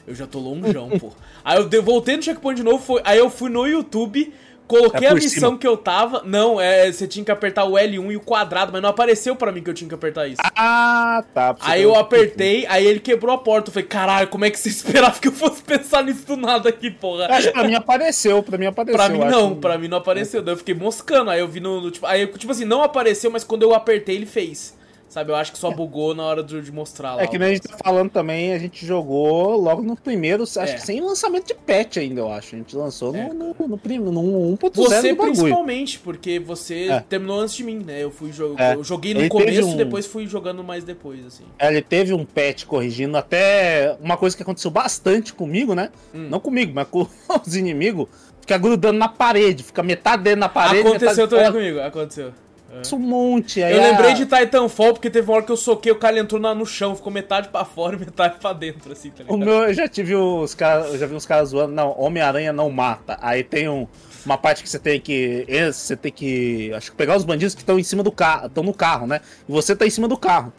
Eu 0.04 0.16
já 0.16 0.26
tô 0.26 0.40
longeão, 0.40 0.90
pô. 0.98 1.12
Aí 1.44 1.64
eu 1.70 1.82
voltei 1.82 2.16
no 2.16 2.22
checkpoint 2.24 2.56
de 2.56 2.64
novo, 2.64 2.82
foi, 2.82 3.00
aí 3.04 3.18
eu 3.18 3.30
fui 3.30 3.48
no 3.48 3.64
YouTube, 3.64 4.34
coloquei 4.72 5.06
É 5.06 5.10
a 5.10 5.14
missão 5.14 5.50
cima. 5.50 5.58
que 5.58 5.66
eu 5.66 5.76
tava. 5.76 6.22
Não, 6.24 6.60
é, 6.60 6.90
você 6.90 7.06
tinha 7.06 7.24
que 7.24 7.30
apertar 7.30 7.64
o 7.64 7.72
L1 7.72 8.12
e 8.12 8.16
o 8.16 8.20
quadrado, 8.20 8.72
mas 8.72 8.80
não 8.82 8.88
apareceu 8.88 9.36
pra 9.36 9.52
mim 9.52 9.62
que 9.62 9.70
eu 9.70 9.74
tinha 9.74 9.88
que 9.88 9.94
apertar 9.94 10.26
isso. 10.26 10.40
Ah, 10.56 11.22
tá. 11.34 11.56
Aí 11.60 11.82
eu 11.82 11.94
apertei, 11.94 12.66
aí 12.68 12.86
ele 12.86 13.00
quebrou 13.00 13.34
a 13.34 13.38
porta. 13.38 13.68
Eu 13.68 13.72
falei, 13.74 13.88
caralho, 13.88 14.28
como 14.28 14.44
é 14.44 14.50
que 14.50 14.58
você 14.58 14.68
esperava 14.70 15.18
que 15.18 15.28
eu 15.28 15.32
fosse 15.32 15.62
pensar 15.62 16.02
nisso 16.04 16.26
do 16.26 16.36
nada 16.36 16.68
aqui, 16.68 16.90
porra? 16.90 17.26
Acho 17.26 17.48
que 17.48 17.52
pra 17.52 17.64
mim 17.64 17.74
apareceu, 17.74 18.42
pra 18.42 18.58
mim 18.58 18.66
apareceu. 18.66 18.96
Pra 18.96 19.08
mim 19.08 19.18
não, 19.18 19.46
acho. 19.48 19.56
pra 19.56 19.78
mim 19.78 19.88
não 19.88 19.98
apareceu. 19.98 20.42
Daí 20.42 20.54
eu 20.54 20.58
fiquei 20.58 20.74
moscando. 20.74 21.30
Aí 21.30 21.40
eu 21.40 21.48
vi 21.48 21.60
no, 21.60 21.80
no, 21.80 21.90
tipo, 21.90 22.06
aí 22.06 22.26
tipo 22.26 22.50
assim, 22.52 22.64
não 22.64 22.82
apareceu, 22.82 23.30
mas 23.30 23.44
quando 23.44 23.62
eu 23.62 23.74
apertei 23.74 24.16
ele 24.16 24.26
fez. 24.26 24.74
Sabe, 25.12 25.30
eu 25.30 25.36
acho 25.36 25.52
que 25.52 25.58
só 25.58 25.70
bugou 25.70 26.14
na 26.14 26.22
hora 26.22 26.42
de, 26.42 26.58
de 26.62 26.72
mostrar 26.72 27.16
lá. 27.16 27.22
É 27.22 27.26
que 27.26 27.38
nem 27.38 27.50
a 27.50 27.52
gente 27.52 27.68
tá 27.68 27.76
falando 27.84 28.08
também, 28.08 28.54
a 28.54 28.58
gente 28.58 28.86
jogou 28.86 29.58
logo 29.60 29.82
no 29.82 29.94
primeiro, 29.94 30.44
acho 30.44 30.58
É. 30.58 30.72
que 30.72 30.80
sem 30.80 31.02
lançamento 31.02 31.48
de 31.48 31.54
patch 31.54 31.98
ainda, 31.98 32.22
eu 32.22 32.32
acho. 32.32 32.54
A 32.54 32.58
gente 32.58 32.74
lançou 32.74 33.14
É, 33.14 33.28
no, 33.28 33.54
no, 33.54 33.54
no, 33.68 34.10
no 34.10 34.56
1.0 34.56 34.72
Você 34.74 35.14
principalmente, 35.14 35.98
porque 35.98 36.38
você 36.38 36.88
É. 36.88 37.00
terminou 37.00 37.40
antes 37.40 37.54
de 37.54 37.62
mim, 37.62 37.84
né? 37.86 38.02
Eu 38.02 38.10
fui 38.10 38.32
jo 38.32 38.54
É. 38.58 38.72
eu 38.74 38.82
joguei 38.82 39.12
no 39.12 39.20
Ele 39.20 39.28
começo 39.28 39.68
um- 39.68 39.74
e 39.74 39.76
depois 39.76 40.06
fui 40.06 40.26
jogando 40.26 40.64
mais 40.64 40.82
depois, 40.82 41.26
assim. 41.26 41.44
É, 41.58 41.68
Ele 41.68 41.82
teve 41.82 42.14
um 42.14 42.24
patch 42.24 42.64
corrigindo 42.64 43.14
até 43.18 43.94
uma 44.00 44.16
coisa 44.16 44.34
que 44.34 44.42
aconteceu 44.42 44.70
bastante 44.70 45.34
comigo, 45.34 45.74
né? 45.74 45.90
Hum. 46.14 46.26
Não 46.30 46.40
comigo, 46.40 46.72
mas 46.74 46.88
com 46.88 47.06
os 47.46 47.54
inimigos. 47.54 48.06
Fica 48.40 48.56
grudando 48.56 48.98
na 48.98 49.08
parede, 49.10 49.62
fica 49.62 49.82
metade 49.82 50.22
dentro 50.22 50.40
da 50.40 50.48
parede. 50.48 50.88
aconteceu 50.88 51.28
também 51.28 51.44
fora. 51.44 51.56
comigo, 51.58 51.80
aconteceu. 51.80 52.32
É. 52.72 52.94
Um 52.94 52.98
monte. 52.98 53.62
Aí 53.62 53.74
Eu 53.74 53.82
a- 53.82 53.90
lembrei 53.90 54.14
de 54.14 54.24
Titanfall 54.24 54.94
porque 54.94 55.10
teve 55.10 55.28
uma 55.28 55.36
hora 55.36 55.44
que 55.44 55.52
eu 55.52 55.56
soquei, 55.56 55.92
o 55.92 55.96
cara 55.98 56.18
entrou 56.18 56.40
no 56.40 56.64
chão, 56.66 56.96
ficou 56.96 57.12
metade 57.12 57.48
pra 57.50 57.64
fora 57.64 57.96
e 57.96 57.98
metade 57.98 58.36
pra 58.40 58.52
dentro, 58.54 58.92
assim, 58.92 59.10
tá 59.10 59.24
O 59.28 59.34
ligado? 59.36 59.38
meu, 59.38 59.68
eu 59.68 59.74
já 59.74 59.86
tive 59.86 60.14
os 60.14 60.54
caras, 60.54 60.98
já 60.98 61.06
vi 61.06 61.14
uns 61.14 61.26
caras 61.26 61.50
zoando, 61.50 61.74
não, 61.74 61.94
Homem-Aranha 61.98 62.52
não 62.52 62.70
mata. 62.70 63.18
Aí 63.20 63.44
tem 63.44 63.68
um, 63.68 63.86
uma 64.24 64.38
parte 64.38 64.62
que 64.62 64.68
você 64.70 64.78
tem 64.78 64.98
que. 65.00 65.44
Você 65.70 65.94
tem 65.96 66.10
que. 66.10 66.72
Acho 66.74 66.90
que 66.92 66.96
pegar 66.96 67.16
os 67.16 67.24
bandidos 67.24 67.54
que 67.54 67.60
estão 67.60 67.78
em 67.78 67.82
cima 67.82 68.02
do 68.02 68.10
carro. 68.12 68.46
estão 68.46 68.64
no 68.64 68.72
carro, 68.72 69.06
né? 69.06 69.20
E 69.48 69.52
você 69.52 69.76
tá 69.76 69.86
em 69.86 69.90
cima 69.90 70.08
do 70.08 70.16
carro. 70.16 70.52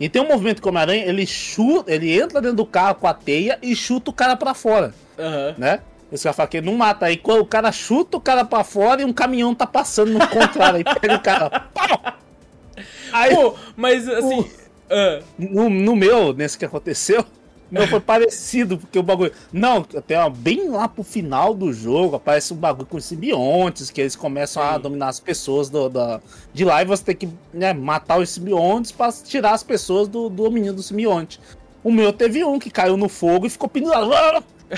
E 0.00 0.08
tem 0.08 0.20
um 0.22 0.26
movimento 0.28 0.60
que 0.62 0.66
o 0.66 0.70
Homem-Aranha, 0.70 1.04
ele 1.04 1.26
chuta, 1.26 1.92
ele 1.92 2.18
entra 2.18 2.40
dentro 2.40 2.56
do 2.56 2.66
carro 2.66 2.94
com 2.96 3.06
a 3.06 3.12
teia 3.14 3.58
e 3.62 3.76
chuta 3.76 4.10
o 4.10 4.14
cara 4.14 4.34
pra 4.34 4.54
fora, 4.54 4.94
Aham. 5.18 5.54
né? 5.58 5.80
Esse 6.12 6.24
cara 6.24 6.34
fala 6.34 6.48
que 6.48 6.60
não 6.60 6.74
mata. 6.74 7.06
Aí 7.06 7.20
o 7.22 7.46
cara 7.46 7.70
chuta 7.70 8.16
o 8.16 8.20
cara 8.20 8.44
pra 8.44 8.64
fora 8.64 9.02
e 9.02 9.04
um 9.04 9.12
caminhão 9.12 9.54
tá 9.54 9.66
passando 9.66 10.12
no 10.12 10.26
contrário. 10.28 10.76
aí 10.76 10.84
pega 10.84 11.14
o 11.14 11.20
cara. 11.20 11.50
Pau! 11.72 12.14
Aí, 13.12 13.34
Pô, 13.34 13.54
mas 13.76 14.08
assim. 14.08 14.50
ah, 14.90 15.20
no, 15.38 15.68
no 15.68 15.96
meu, 15.96 16.32
nesse 16.32 16.56
que 16.56 16.64
aconteceu, 16.64 17.24
o 17.70 17.74
meu 17.74 17.86
foi 17.86 18.00
parecido, 18.00 18.78
porque 18.78 18.98
o 18.98 19.02
bagulho. 19.02 19.32
Não, 19.52 19.86
até 19.96 20.16
bem 20.30 20.68
lá 20.68 20.88
pro 20.88 21.04
final 21.04 21.54
do 21.54 21.72
jogo, 21.72 22.16
aparece 22.16 22.52
um 22.52 22.56
bagulho 22.56 22.86
com 22.86 23.00
simbiontes, 23.00 23.90
que 23.90 24.00
eles 24.00 24.16
começam 24.16 24.62
a 24.62 24.74
Sim. 24.74 24.80
dominar 24.80 25.08
as 25.08 25.20
pessoas 25.20 25.70
do, 25.70 25.88
da, 25.88 26.20
de 26.52 26.64
lá 26.64 26.82
e 26.82 26.84
você 26.84 27.04
tem 27.04 27.16
que 27.16 27.28
né, 27.52 27.72
matar 27.72 28.18
os 28.18 28.30
simbiontes 28.30 28.90
pra 28.90 29.12
tirar 29.12 29.52
as 29.52 29.62
pessoas 29.62 30.08
do, 30.08 30.28
do 30.28 30.44
domínio 30.44 30.72
do 30.72 30.82
simbionte. 30.82 31.40
O 31.82 31.92
meu 31.92 32.12
teve 32.12 32.44
um 32.44 32.58
que 32.58 32.70
caiu 32.70 32.96
no 32.96 33.08
fogo 33.08 33.46
e 33.46 33.50
ficou 33.50 33.68
pendurado. 33.68 34.10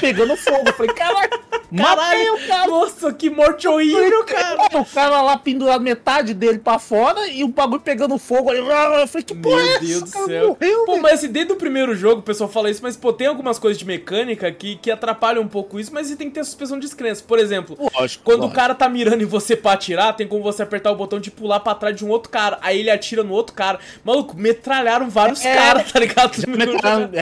Pegando 0.00 0.36
fogo. 0.36 0.62
Eu 0.66 0.72
falei, 0.72 0.92
caraca, 0.94 1.40
matei 1.70 2.30
o 2.30 2.46
cara. 2.46 2.66
Nossa, 2.68 3.12
que 3.12 3.30
morte 3.30 3.66
horrível, 3.68 4.24
cara. 4.24 4.56
O 4.78 4.84
cara 4.84 5.22
lá 5.22 5.36
pendurado 5.36 5.80
metade 5.82 6.34
dele 6.34 6.58
pra 6.58 6.78
fora 6.78 7.26
e 7.28 7.44
o 7.44 7.48
bagulho 7.48 7.80
pegando 7.80 8.16
fogo. 8.18 8.50
Ali, 8.50 8.58
eu 8.60 9.06
falei, 9.08 9.22
que 9.24 9.34
porra 9.34 9.56
Meu 9.62 9.72
é 9.74 9.78
Deus 9.78 10.02
essa? 10.02 10.18
do 10.18 10.24
O 10.24 10.26
céu. 10.26 10.48
morreu, 10.60 10.84
Pô, 10.84 10.98
mas 10.98 11.22
desde 11.22 11.52
o 11.52 11.56
primeiro 11.56 11.94
jogo 11.94 12.20
o 12.20 12.22
pessoal 12.22 12.48
fala 12.50 12.70
isso, 12.70 12.80
mas 12.82 12.96
pô, 12.96 13.12
tem 13.12 13.26
algumas 13.26 13.58
coisas 13.58 13.78
de 13.78 13.84
mecânica 13.84 14.50
que, 14.50 14.76
que 14.76 14.90
atrapalham 14.90 15.42
um 15.42 15.48
pouco 15.48 15.78
isso, 15.78 15.92
mas 15.92 16.06
você 16.08 16.16
tem 16.16 16.28
que 16.28 16.34
ter 16.34 16.40
a 16.40 16.44
suspensão 16.44 16.78
de 16.78 16.86
descrença. 16.86 17.22
Por 17.26 17.38
exemplo, 17.38 17.76
Lógico, 17.98 18.24
quando 18.24 18.40
o 18.40 18.42
lógico. 18.42 18.56
cara 18.60 18.74
tá 18.74 18.88
mirando 18.88 19.22
em 19.22 19.26
você 19.26 19.54
pra 19.56 19.72
atirar, 19.72 20.14
tem 20.16 20.26
como 20.26 20.42
você 20.42 20.62
apertar 20.62 20.90
o 20.90 20.96
botão 20.96 21.20
de 21.20 21.30
pular 21.30 21.60
pra 21.60 21.74
trás 21.74 21.96
de 21.96 22.04
um 22.04 22.08
outro 22.08 22.30
cara. 22.30 22.58
Aí 22.60 22.80
ele 22.80 22.90
atira 22.90 23.22
no 23.22 23.32
outro 23.32 23.54
cara. 23.54 23.78
Maluco, 24.04 24.36
metralharam 24.36 25.08
vários 25.08 25.44
É. 25.44 25.54
caras, 25.54 25.90
tá 25.92 25.98
ligado? 26.00 26.32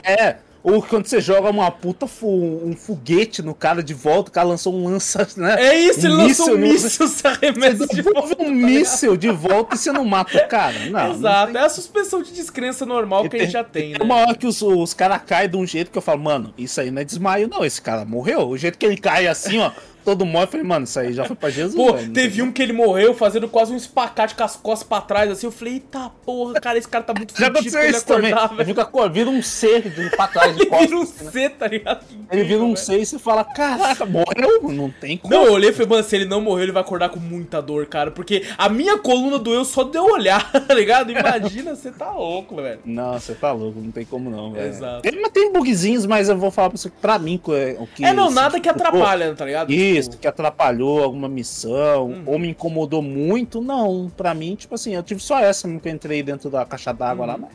É, 0.03 0.37
ou 0.63 0.81
quando 0.81 1.07
você 1.07 1.19
joga 1.19 1.49
uma 1.49 1.71
puta 1.71 2.05
um 2.23 2.75
foguete 2.75 3.41
no 3.41 3.53
cara 3.53 3.81
de 3.81 3.93
volta, 3.93 4.29
o 4.29 4.33
cara 4.33 4.47
lançou 4.47 4.73
um 4.75 4.87
lança, 4.87 5.27
né? 5.37 5.55
É 5.59 5.79
isso, 5.79 6.05
ele 6.05 6.13
um 6.13 6.17
lançou 6.17 6.53
um 6.53 6.57
míssil, 6.57 7.07
se 7.07 7.27
arremessa 7.27 7.87
de 7.87 8.01
Devolve 8.01 8.35
volta. 8.35 8.43
um 8.43 8.51
míssil 8.51 9.17
de 9.17 9.29
volta 9.29 9.75
e 9.75 9.77
você 9.77 9.91
não 9.91 10.05
mata 10.05 10.37
o 10.37 10.47
cara. 10.47 10.85
Não, 10.89 11.11
Exato, 11.11 11.53
não 11.53 11.61
é 11.61 11.65
a 11.65 11.69
suspensão 11.69 12.21
de 12.21 12.31
descrença 12.31 12.85
normal 12.85 13.27
que 13.29 13.35
a 13.35 13.39
gente 13.39 13.51
já 13.51 13.63
tem, 13.63 13.91
né? 13.91 13.97
Tem 13.97 14.05
uma 14.05 14.15
hora 14.17 14.35
que 14.35 14.45
os, 14.45 14.61
os 14.61 14.93
caras 14.93 15.21
caem 15.25 15.49
de 15.49 15.57
um 15.57 15.65
jeito 15.65 15.89
que 15.91 15.97
eu 15.97 16.01
falo, 16.01 16.21
mano, 16.21 16.53
isso 16.57 16.79
aí 16.79 16.91
não 16.91 17.01
é 17.01 17.05
desmaio, 17.05 17.47
não. 17.47 17.65
Esse 17.65 17.81
cara 17.81 18.05
morreu. 18.05 18.47
O 18.49 18.57
jeito 18.57 18.77
que 18.77 18.85
ele 18.85 18.97
cai 18.97 19.27
assim, 19.27 19.59
ó, 19.59 19.71
todo 20.03 20.25
morre, 20.25 20.45
eu 20.45 20.47
falei, 20.47 20.65
mano, 20.65 20.83
isso 20.85 20.99
aí 20.99 21.13
já 21.13 21.25
foi 21.25 21.35
pra 21.35 21.49
Jesus. 21.49 21.75
Pô, 21.75 21.93
velho. 21.93 22.11
Teve 22.13 22.41
um 22.41 22.51
que 22.51 22.61
ele 22.61 22.73
morreu 22.73 23.13
fazendo 23.13 23.47
quase 23.47 23.71
um 23.73 23.77
espacate 23.77 24.35
com 24.35 24.43
as 24.43 24.55
costas 24.55 24.87
pra 24.87 25.01
trás, 25.01 25.29
assim. 25.31 25.45
Eu 25.47 25.51
falei, 25.51 25.73
eita 25.75 26.11
porra, 26.25 26.59
cara, 26.59 26.77
esse 26.77 26.87
cara 26.87 27.03
tá 27.03 27.13
muito 27.13 27.33
Já 27.39 27.47
aconteceu 27.47 27.89
isso 27.89 28.05
também. 28.05 28.31
acordar, 28.31 28.53
Ele 28.55 28.63
velho. 28.73 28.85
fica, 28.85 29.09
vira 29.09 29.29
um 29.29 29.41
C 29.41 29.81
de 29.81 30.09
pra 30.15 30.27
trás 30.27 30.55
de 30.55 30.61
Ele 30.67 30.69
vira 30.79 30.95
um 30.95 30.99
costas. 31.05 31.25
né? 31.25 31.31
C, 31.31 31.49
tá 31.49 31.67
ligado? 31.67 32.05
Ele 32.31 32.43
vira 32.43 32.61
um 32.63 32.65
velho. 32.73 32.77
C 32.77 32.97
e 32.99 33.05
você 33.05 33.19
fala, 33.19 33.43
caraca, 33.43 34.05
morreu? 34.05 34.61
Não 34.71 34.89
tem 34.89 35.17
como. 35.17 35.33
Não, 35.33 35.45
eu 35.45 35.53
olhei 35.53 35.69
e 35.69 35.73
falei, 35.73 35.87
mano, 35.87 36.03
se 36.03 36.15
ele 36.15 36.25
não 36.25 36.41
morrer, 36.41 36.63
ele 36.63 36.71
vai 36.71 36.81
acordar 36.81 37.09
com 37.09 37.19
muita 37.19 37.61
dor, 37.61 37.85
cara. 37.85 38.11
Porque 38.11 38.45
a 38.57 38.69
minha 38.69 38.97
coluna 38.97 39.37
doeu 39.39 39.63
só 39.65 39.83
de 39.83 39.97
eu 39.97 40.05
olhar, 40.05 40.51
tá 40.67 40.73
ligado? 40.73 41.11
Imagina, 41.11 41.75
você 41.75 41.91
tá 41.91 42.11
louco, 42.11 42.55
velho. 42.55 42.79
Não, 42.85 43.13
você 43.19 43.33
tá 43.33 43.51
louco, 43.51 43.79
não 43.79 43.91
tem 43.91 44.05
como 44.05 44.29
não, 44.29 44.51
velho. 44.53 44.67
Exato. 44.69 45.01
Tem, 45.01 45.21
mas 45.21 45.31
tem 45.31 45.51
bugzinhos, 45.51 46.05
mas 46.05 46.29
eu 46.29 46.37
vou 46.37 46.51
falar 46.51 46.69
pra 46.69 46.77
você 46.77 46.89
que 46.89 46.97
pra 47.01 47.17
mim 47.19 47.39
é 47.49 47.77
o 47.79 47.87
que. 47.87 48.03
É, 48.05 48.13
não, 48.13 48.29
nada 48.31 48.59
que 48.59 48.67
dificultou- 48.69 49.01
atrapalha, 49.01 49.33
tá 49.35 49.45
ligado? 49.45 49.71
Isso, 49.97 50.09
Tipo, 50.11 50.21
que 50.21 50.27
atrapalhou 50.27 51.03
alguma 51.03 51.27
missão, 51.29 52.09
Hum. 52.11 52.23
ou 52.25 52.39
me 52.39 52.49
incomodou 52.49 53.01
muito, 53.01 53.61
não. 53.61 54.11
Pra 54.15 54.33
mim, 54.33 54.55
tipo 54.55 54.75
assim, 54.75 54.95
eu 54.95 55.03
tive 55.03 55.21
só 55.21 55.39
essa 55.39 55.67
eu 55.67 55.71
entrei 55.91 56.23
dentro 56.23 56.49
da 56.49 56.65
caixa 56.65 56.93
d'água 56.93 57.25
lá, 57.25 57.37
mas. 57.37 57.49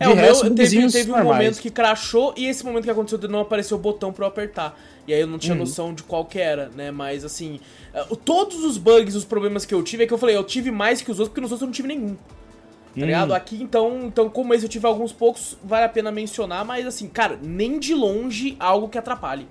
É, 0.00 0.06
De 0.06 0.12
o 0.12 0.16
meu 0.16 0.24
resto, 0.24 0.42
teve, 0.44 0.54
bugzinhos 0.56 0.92
teve 0.92 1.10
um 1.10 1.16
normais. 1.16 1.36
momento 1.36 1.60
que 1.60 1.70
crashou 1.70 2.32
e 2.36 2.46
esse 2.46 2.64
momento 2.64 2.84
que 2.84 2.90
aconteceu 2.90 3.18
não 3.28 3.40
aparecer 3.40 3.74
o 3.74 3.78
botão 3.78 4.12
pra 4.12 4.24
eu 4.24 4.28
apertar. 4.28 4.76
E 5.06 5.12
aí 5.12 5.20
eu 5.20 5.26
não 5.26 5.38
tinha 5.38 5.52
Uhum. 5.54 5.60
noção 5.60 5.92
de 5.94 6.02
qual 6.02 6.24
que 6.24 6.38
era, 6.38 6.70
né? 6.74 6.90
Mas 6.90 7.24
assim, 7.24 7.60
o- 8.10 8.16
todos 8.16 8.64
os 8.64 8.78
bugs, 8.78 9.14
os 9.14 9.24
problemas 9.24 9.64
que 9.66 9.74
eu 9.74 9.82
tive, 9.82 10.04
é 10.04 10.06
que 10.06 10.12
eu 10.14 10.18
falei, 10.18 10.34
eu 10.36 10.44
tive 10.44 10.70
mais 10.70 11.02
que 11.02 11.10
os 11.10 11.18
outros, 11.20 11.28
porque 11.28 11.40
nos 11.42 11.52
outros 11.52 11.62
eu 11.62 11.66
não 11.66 11.72
tive 11.72 11.88
nenhum. 11.88 12.14
Tá 12.14 12.20
Hum. 12.96 13.06
ligado? 13.06 13.32
Aqui, 13.34 13.62
então, 13.62 14.00
então, 14.04 14.28
como 14.30 14.52
esse 14.54 14.64
eu 14.64 14.68
tive 14.68 14.86
alguns 14.86 15.12
poucos, 15.12 15.56
vale 15.62 15.84
a 15.84 15.88
pena 15.88 16.10
mencionar, 16.10 16.64
mas 16.64 16.86
assim, 16.86 17.06
cara, 17.08 17.38
nem 17.42 17.78
de 17.78 17.94
longe 17.94 18.56
algo 18.58 18.88
que 18.88 18.98
atrapalhe. 18.98 19.46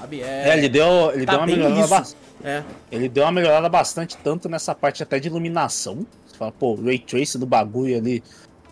Sabe? 0.00 0.20
É. 0.22 0.48
É, 0.50 0.56
ele 0.58 0.68
deu, 0.68 1.12
ele 1.12 1.24
tá 1.26 1.32
deu 1.32 1.40
uma 1.40 1.46
melhorada 1.46 1.86
bastante. 1.86 2.16
É. 2.42 2.62
Ele 2.92 3.08
deu 3.08 3.24
uma 3.24 3.32
melhorada 3.32 3.68
bastante, 3.68 4.16
tanto 4.18 4.48
nessa 4.48 4.74
parte 4.74 5.02
até 5.02 5.18
de 5.18 5.28
iluminação. 5.28 6.06
Você 6.26 6.36
fala, 6.36 6.52
pô, 6.52 6.72
o 6.74 6.84
Ray 6.84 6.98
Trace 6.98 7.38
do 7.38 7.46
bagulho 7.46 7.96
ali 7.96 8.22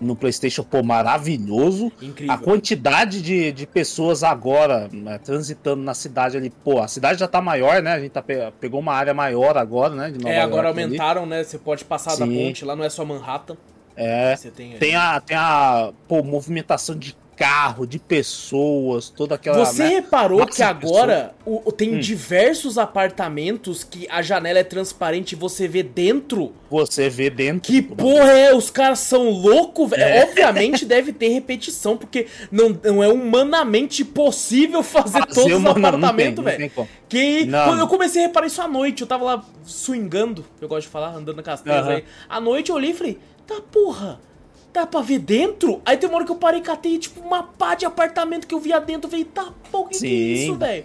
no 0.00 0.16
PlayStation, 0.16 0.64
pô, 0.64 0.82
maravilhoso. 0.82 1.92
Incrível. 2.02 2.34
A 2.34 2.38
quantidade 2.38 3.22
de, 3.22 3.52
de 3.52 3.66
pessoas 3.66 4.24
agora 4.24 4.88
né, 4.92 5.18
transitando 5.18 5.80
na 5.82 5.94
cidade 5.94 6.36
ali, 6.36 6.50
pô, 6.50 6.80
a 6.80 6.88
cidade 6.88 7.20
já 7.20 7.28
tá 7.28 7.40
maior, 7.40 7.80
né? 7.80 7.92
A 7.92 8.00
gente 8.00 8.10
tá 8.10 8.20
pe- 8.20 8.52
pegou 8.60 8.80
uma 8.80 8.92
área 8.94 9.14
maior 9.14 9.56
agora, 9.56 9.94
né? 9.94 10.12
É, 10.26 10.40
agora 10.40 10.66
York 10.66 10.80
ali. 10.80 10.82
aumentaram, 10.84 11.24
né? 11.24 11.44
Você 11.44 11.56
pode 11.56 11.84
passar 11.84 12.16
da 12.16 12.26
Sim. 12.26 12.36
ponte, 12.48 12.64
lá 12.64 12.74
não 12.74 12.84
é 12.84 12.90
só 12.90 13.04
Manhattan. 13.04 13.56
É. 13.96 14.34
Tem, 14.56 14.72
Tem 14.78 14.96
a, 14.96 15.20
tem 15.20 15.36
a 15.36 15.92
pô, 16.08 16.22
movimentação 16.22 16.96
de 16.96 17.14
carro, 17.42 17.84
de 17.88 17.98
pessoas, 17.98 19.08
toda 19.08 19.34
aquela. 19.34 19.64
Você 19.64 19.82
né? 19.82 19.88
reparou 19.96 20.46
que 20.46 20.62
agora 20.62 21.34
o, 21.44 21.72
tem 21.72 21.96
Hum. 21.96 21.98
diversos 21.98 22.78
apartamentos 22.78 23.82
que 23.82 24.06
a 24.08 24.22
janela 24.22 24.60
é 24.60 24.64
transparente 24.64 25.32
e 25.32 25.36
você 25.36 25.66
vê 25.66 25.82
dentro? 25.82 26.52
Você 26.70 27.08
vê 27.08 27.28
dentro. 27.28 27.62
Que 27.72 27.82
porra 27.82 28.30
é? 28.30 28.54
Os 28.54 28.70
caras 28.70 29.00
são 29.00 29.28
loucos, 29.28 29.90
velho. 29.90 30.02
É. 30.04 30.22
Obviamente 30.22 30.84
deve 30.84 31.12
ter 31.12 31.28
repetição, 31.30 31.96
porque 31.96 32.28
não, 32.50 32.78
não 32.84 33.02
é 33.02 33.08
humanamente 33.08 34.04
possível 34.04 34.80
fazer, 34.84 35.18
Fazer 35.18 35.34
todos 35.34 35.58
os 35.58 35.66
apartamentos, 35.66 36.44
velho. 36.44 36.70
Que 37.08 37.44
Não. 37.44 37.64
quando 37.64 37.80
eu 37.80 37.88
comecei 37.88 38.22
a 38.22 38.26
reparar 38.28 38.46
isso 38.46 38.62
à 38.62 38.68
noite, 38.68 39.00
eu 39.02 39.06
tava 39.08 39.24
lá 39.24 39.44
swingando, 39.64 40.44
eu 40.60 40.68
gosto 40.68 40.82
de 40.86 40.92
falar, 40.92 41.08
andando 41.14 41.36
na 41.36 41.42
castanha 41.42 41.80
Aham. 41.80 41.90
aí. 41.96 42.04
À 42.28 42.40
noite 42.40 42.70
eu 42.70 42.76
olhei 42.76 42.92
e 42.92 42.94
falei, 42.94 43.18
tá 43.46 43.60
porra, 43.60 44.20
dá 44.72 44.86
pra 44.86 45.00
ver 45.00 45.18
dentro? 45.18 45.80
Aí 45.84 45.96
tem 45.96 46.08
uma 46.08 46.16
hora 46.16 46.24
que 46.24 46.32
eu 46.32 46.36
parei 46.36 46.60
e 46.60 46.62
catei, 46.62 46.98
tipo, 46.98 47.20
uma 47.20 47.42
pá 47.42 47.74
de 47.74 47.84
apartamento 47.84 48.46
que 48.46 48.54
eu 48.54 48.60
via 48.60 48.80
dentro. 48.80 49.06
Eu 49.06 49.10
falei, 49.10 49.24
tá 49.24 49.52
porra, 49.70 49.90
que, 49.90 49.98
que 49.98 50.06
é 50.06 50.08
isso, 50.08 50.54
velho? 50.56 50.84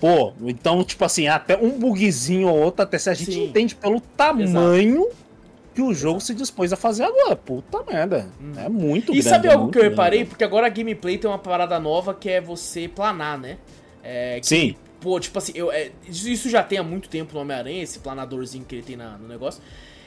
Pô, 0.00 0.32
então, 0.42 0.84
tipo 0.84 1.04
assim, 1.04 1.26
até 1.26 1.56
um 1.56 1.70
bugzinho 1.78 2.48
ou 2.48 2.56
outro, 2.58 2.82
até 2.82 2.98
se 2.98 3.10
a 3.10 3.14
gente 3.14 3.32
Sim. 3.32 3.44
entende 3.46 3.74
pelo 3.74 4.00
tamanho 4.00 5.08
que 5.74 5.82
o 5.82 5.92
jogo 5.92 6.20
se 6.20 6.34
dispôs 6.34 6.72
a 6.72 6.76
fazer 6.76 7.04
agora. 7.04 7.34
Puta 7.36 7.82
merda. 7.90 8.28
É 8.56 8.68
muito 8.68 9.12
E 9.12 9.16
grande. 9.16 9.28
sabe 9.28 9.48
algo 9.48 9.70
que 9.70 9.78
eu 9.78 9.82
grande. 9.82 9.94
reparei? 9.94 10.24
Porque 10.24 10.44
agora 10.44 10.66
a 10.66 10.70
gameplay 10.70 11.18
tem 11.18 11.28
uma 11.30 11.38
parada 11.38 11.78
nova 11.80 12.14
que 12.14 12.28
é 12.28 12.40
você 12.40 12.88
planar, 12.88 13.38
né? 13.38 13.58
É, 14.02 14.38
que, 14.40 14.46
Sim. 14.46 14.76
Pô, 15.00 15.18
tipo 15.20 15.38
assim, 15.38 15.52
eu, 15.54 15.70
é, 15.70 15.92
isso 16.08 16.48
já 16.50 16.60
tem 16.62 16.76
há 16.78 16.82
muito 16.82 17.08
tempo 17.08 17.32
no 17.34 17.40
Homem-Aranha, 17.40 17.82
esse 17.84 18.00
planadorzinho 18.00 18.64
que 18.64 18.74
ele 18.74 18.82
tem 18.82 18.96
na- 18.96 19.16
no 19.16 19.28
negócio. 19.28 19.62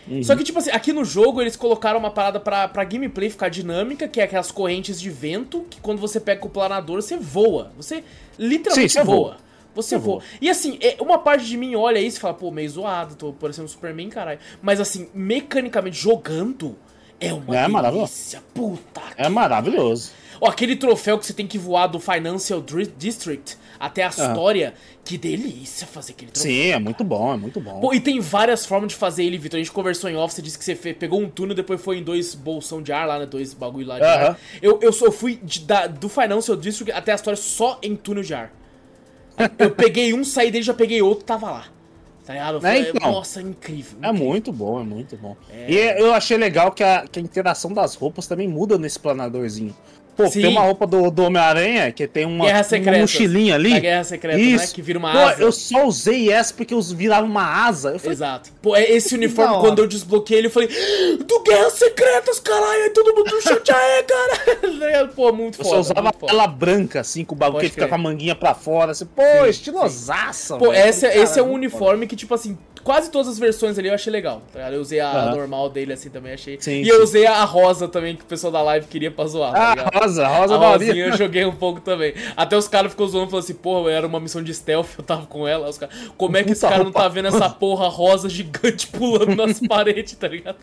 Uhum. 0.07 0.23
Só 0.23 0.35
que, 0.35 0.43
tipo 0.43 0.57
assim, 0.59 0.71
aqui 0.71 0.91
no 0.91 1.05
jogo 1.05 1.41
eles 1.41 1.55
colocaram 1.55 1.99
uma 1.99 2.11
parada 2.11 2.39
pra, 2.39 2.67
pra 2.67 2.83
gameplay 2.83 3.29
ficar 3.29 3.49
dinâmica, 3.49 4.07
que 4.07 4.19
é 4.19 4.23
aquelas 4.23 4.51
correntes 4.51 4.99
de 4.99 5.09
vento, 5.09 5.65
que 5.69 5.79
quando 5.79 5.99
você 5.99 6.19
pega 6.19 6.45
o 6.45 6.49
planador, 6.49 7.01
você 7.01 7.17
voa. 7.17 7.71
Você 7.77 8.03
literalmente 8.37 8.93
Sim, 8.93 8.99
você 8.99 9.03
voa. 9.05 9.37
Você 9.73 9.97
voa. 9.97 10.21
E 10.41 10.49
assim, 10.49 10.77
é, 10.81 10.97
uma 10.99 11.17
parte 11.17 11.45
de 11.45 11.55
mim 11.55 11.75
olha 11.75 11.99
isso 11.99 12.17
e 12.17 12.19
fala, 12.19 12.33
pô, 12.33 12.51
meio 12.51 12.69
zoado, 12.69 13.15
tô 13.15 13.31
parecendo 13.31 13.65
um 13.65 13.69
Superman, 13.69 14.09
caralho. 14.09 14.39
Mas 14.61 14.81
assim, 14.81 15.07
mecanicamente, 15.13 15.97
jogando, 15.97 16.75
é 17.19 17.31
uma 17.31 17.55
É 17.55 17.67
maravilhoso. 17.67 18.11
delícia. 18.11 18.43
Puta 18.53 19.01
É 19.15 19.29
maravilhoso. 19.29 20.11
Ó, 20.43 20.49
aquele 20.49 20.75
troféu 20.75 21.19
que 21.19 21.25
você 21.27 21.33
tem 21.33 21.45
que 21.45 21.59
voar 21.59 21.85
do 21.85 21.99
Financial 21.99 22.59
District 22.97 23.55
até 23.79 24.03
a 24.03 24.07
história, 24.07 24.73
que 25.05 25.15
delícia 25.15 25.85
fazer 25.85 26.13
aquele 26.13 26.31
troféu. 26.31 26.51
Sim, 26.51 26.69
é 26.71 26.79
muito 26.79 27.03
bom, 27.03 27.31
é 27.33 27.37
muito 27.37 27.59
bom. 27.61 27.79
Pô, 27.79 27.93
e 27.93 27.99
tem 27.99 28.19
várias 28.19 28.65
formas 28.65 28.89
de 28.89 28.95
fazer 28.95 29.23
ele, 29.23 29.37
Vitor. 29.37 29.59
A 29.59 29.63
gente 29.63 29.71
conversou 29.71 30.09
em 30.09 30.15
off, 30.15 30.33
você 30.33 30.41
disse 30.41 30.57
que 30.57 30.65
você 30.65 30.75
pegou 30.75 31.21
um 31.21 31.29
túnel, 31.29 31.55
depois 31.55 31.79
foi 31.79 31.99
em 31.99 32.03
dois 32.03 32.33
bolsão 32.33 32.81
de 32.81 32.91
ar 32.91 33.07
lá, 33.07 33.19
né? 33.19 33.27
Dois 33.27 33.53
bagulho 33.53 33.85
lá 33.87 33.99
de 33.99 34.03
ar. 34.03 34.39
Eu, 34.61 34.79
eu, 34.81 34.91
só, 34.91 35.11
fui 35.11 35.39
de- 35.43 35.59
da- 35.61 35.85
do 35.85 36.09
Financial 36.09 36.57
District 36.57 36.91
até 36.91 37.11
a 37.11 37.15
história 37.15 37.37
só 37.37 37.77
em 37.83 37.95
túnel 37.95 38.23
de 38.23 38.33
ar. 38.33 38.51
Eu 39.59 39.69
peguei 39.75 40.11
um, 40.13 40.23
saí 40.23 40.49
dele, 40.49 40.63
já 40.63 40.73
peguei 40.73 41.01
outro, 41.03 41.23
tava 41.23 41.51
lá. 41.51 41.65
Tá 42.25 42.33
ligado? 42.33 42.55
Eu 42.55 42.61
falei, 42.61 42.89
então. 42.89 43.11
Nossa, 43.11 43.41
incrível. 43.41 43.97
É 44.01 44.09
incrível. 44.09 44.27
muito 44.27 44.51
bom, 44.51 44.79
é 44.79 44.83
muito 44.83 45.17
bom. 45.17 45.35
E 45.67 45.75
eu 45.75 46.13
achei 46.13 46.37
legal 46.37 46.71
que 46.71 46.83
a, 46.83 47.05
que 47.11 47.19
a 47.19 47.21
interação 47.21 47.73
das 47.73 47.95
roupas 47.95 48.25
também 48.27 48.47
muda 48.47 48.77
nesse 48.77 48.99
planadorzinho. 48.99 49.75
Pô, 50.15 50.27
Sim. 50.27 50.41
tem 50.41 50.49
uma 50.51 50.61
roupa 50.61 50.85
do, 50.85 51.09
do 51.09 51.23
Homem-Aranha 51.23 51.91
que 51.91 52.05
tem 52.07 52.25
uma, 52.25 52.45
Guerra 52.45 52.65
uma 52.91 52.97
mochilinha 52.99 53.55
ali. 53.55 53.71
Da 53.71 53.79
Guerra 53.79 54.03
Secreta, 54.03 54.37
né? 54.37 54.43
Isso. 54.43 54.75
Que 54.75 54.81
vira 54.81 54.99
uma 54.99 55.11
Pô, 55.11 55.17
asa. 55.19 55.41
eu 55.41 55.51
só 55.51 55.85
usei 55.85 56.31
essa 56.31 56.53
porque 56.53 56.73
eu 56.73 56.81
virava 56.81 57.25
uma 57.25 57.65
asa. 57.65 57.91
Eu 57.91 57.99
falei, 57.99 58.13
Exato. 58.13 58.51
Pô, 58.61 58.75
é 58.75 58.83
esse 58.91 59.15
uniforme, 59.15 59.55
quando 59.61 59.79
eu 59.79 59.87
desbloqueei 59.87 60.39
ele, 60.39 60.47
eu 60.47 60.51
falei, 60.51 60.69
do 61.25 61.39
Guerras 61.43 61.73
Secretas, 61.73 62.39
caralho, 62.39 62.83
aí 62.83 62.89
todo 62.91 63.15
mundo 63.15 63.31
no 63.33 63.41
chat, 63.41 63.71
aê, 63.71 64.03
cara. 64.03 65.07
Pô, 65.15 65.31
muito 65.31 65.59
eu 65.59 65.63
foda. 65.65 65.75
só 65.83 65.91
usava 65.91 66.13
foda. 66.17 66.31
ela 66.31 66.47
branca, 66.47 66.99
assim, 66.99 67.23
com 67.23 67.33
o 67.33 67.37
bagulho 67.37 67.59
Pode 67.59 67.69
que 67.69 67.73
fica 67.75 67.87
com 67.87 67.95
a 67.95 67.97
manguinha 67.97 68.35
pra 68.35 68.53
fora. 68.53 68.91
Assim, 68.91 69.05
pô, 69.05 69.21
Sim, 69.43 69.49
estilosaça. 69.49 70.57
Pô, 70.57 70.71
velho. 70.71 70.75
essa, 70.87 71.07
Falei, 71.07 71.23
esse 71.23 71.39
é 71.39 71.41
um 71.41 71.45
"Caralho, 71.45 71.55
uniforme 71.55 72.07
que, 72.07 72.15
tipo 72.15 72.33
assim, 72.33 72.57
quase 72.83 73.09
todas 73.11 73.27
as 73.27 73.39
versões 73.39 73.77
ali 73.77 73.87
eu 73.89 73.93
achei 73.93 74.11
legal. 74.11 74.41
tá? 74.53 74.69
Eu 74.71 74.81
usei 74.81 74.99
a 74.99 75.09
Aham. 75.11 75.35
normal 75.35 75.69
dele 75.69 75.93
assim 75.93 76.09
também, 76.09 76.33
achei. 76.33 76.57
Sim, 76.59 76.81
e 76.81 76.85
sim. 76.85 76.89
eu 76.91 77.03
usei 77.03 77.25
a 77.25 77.43
rosa 77.43 77.87
também, 77.87 78.15
que 78.15 78.23
o 78.23 78.25
pessoal 78.27 78.51
da 78.51 78.61
live 78.61 78.87
queria 78.87 79.11
pra 79.11 79.25
zoar, 79.25 79.53
tá 79.53 79.71
Ah, 79.71 79.75
ligado? 79.75 80.00
Rosa, 80.01 80.27
rosa 80.27 80.57
da 80.57 80.67
rosinha 80.71 81.07
eu 81.07 81.17
joguei 81.17 81.45
um 81.45 81.55
pouco 81.55 81.81
também. 81.81 82.13
Até 82.35 82.57
os 82.57 82.67
caras 82.67 82.91
ficou 82.91 83.07
zoando, 83.07 83.29
falando 83.29 83.43
assim, 83.43 83.53
porra, 83.53 83.91
era 83.91 84.07
uma 84.07 84.19
missão 84.19 84.43
de 84.43 84.53
stealth, 84.53 84.89
eu 84.97 85.03
tava 85.03 85.25
com 85.25 85.47
ela. 85.47 85.69
Os 85.69 85.77
caras, 85.77 85.95
como 86.17 86.37
é 86.37 86.43
que 86.43 86.51
esse 86.51 86.61
cara 86.61 86.83
não 86.83 86.91
tá 86.91 87.07
vendo 87.07 87.27
essa 87.27 87.49
porra 87.49 87.87
rosa 87.87 88.29
gigante 88.29 88.87
pulando 88.91 89.35
nas 89.35 89.59
paredes, 89.67 90.13
tá 90.15 90.27
ligado? 90.27 90.57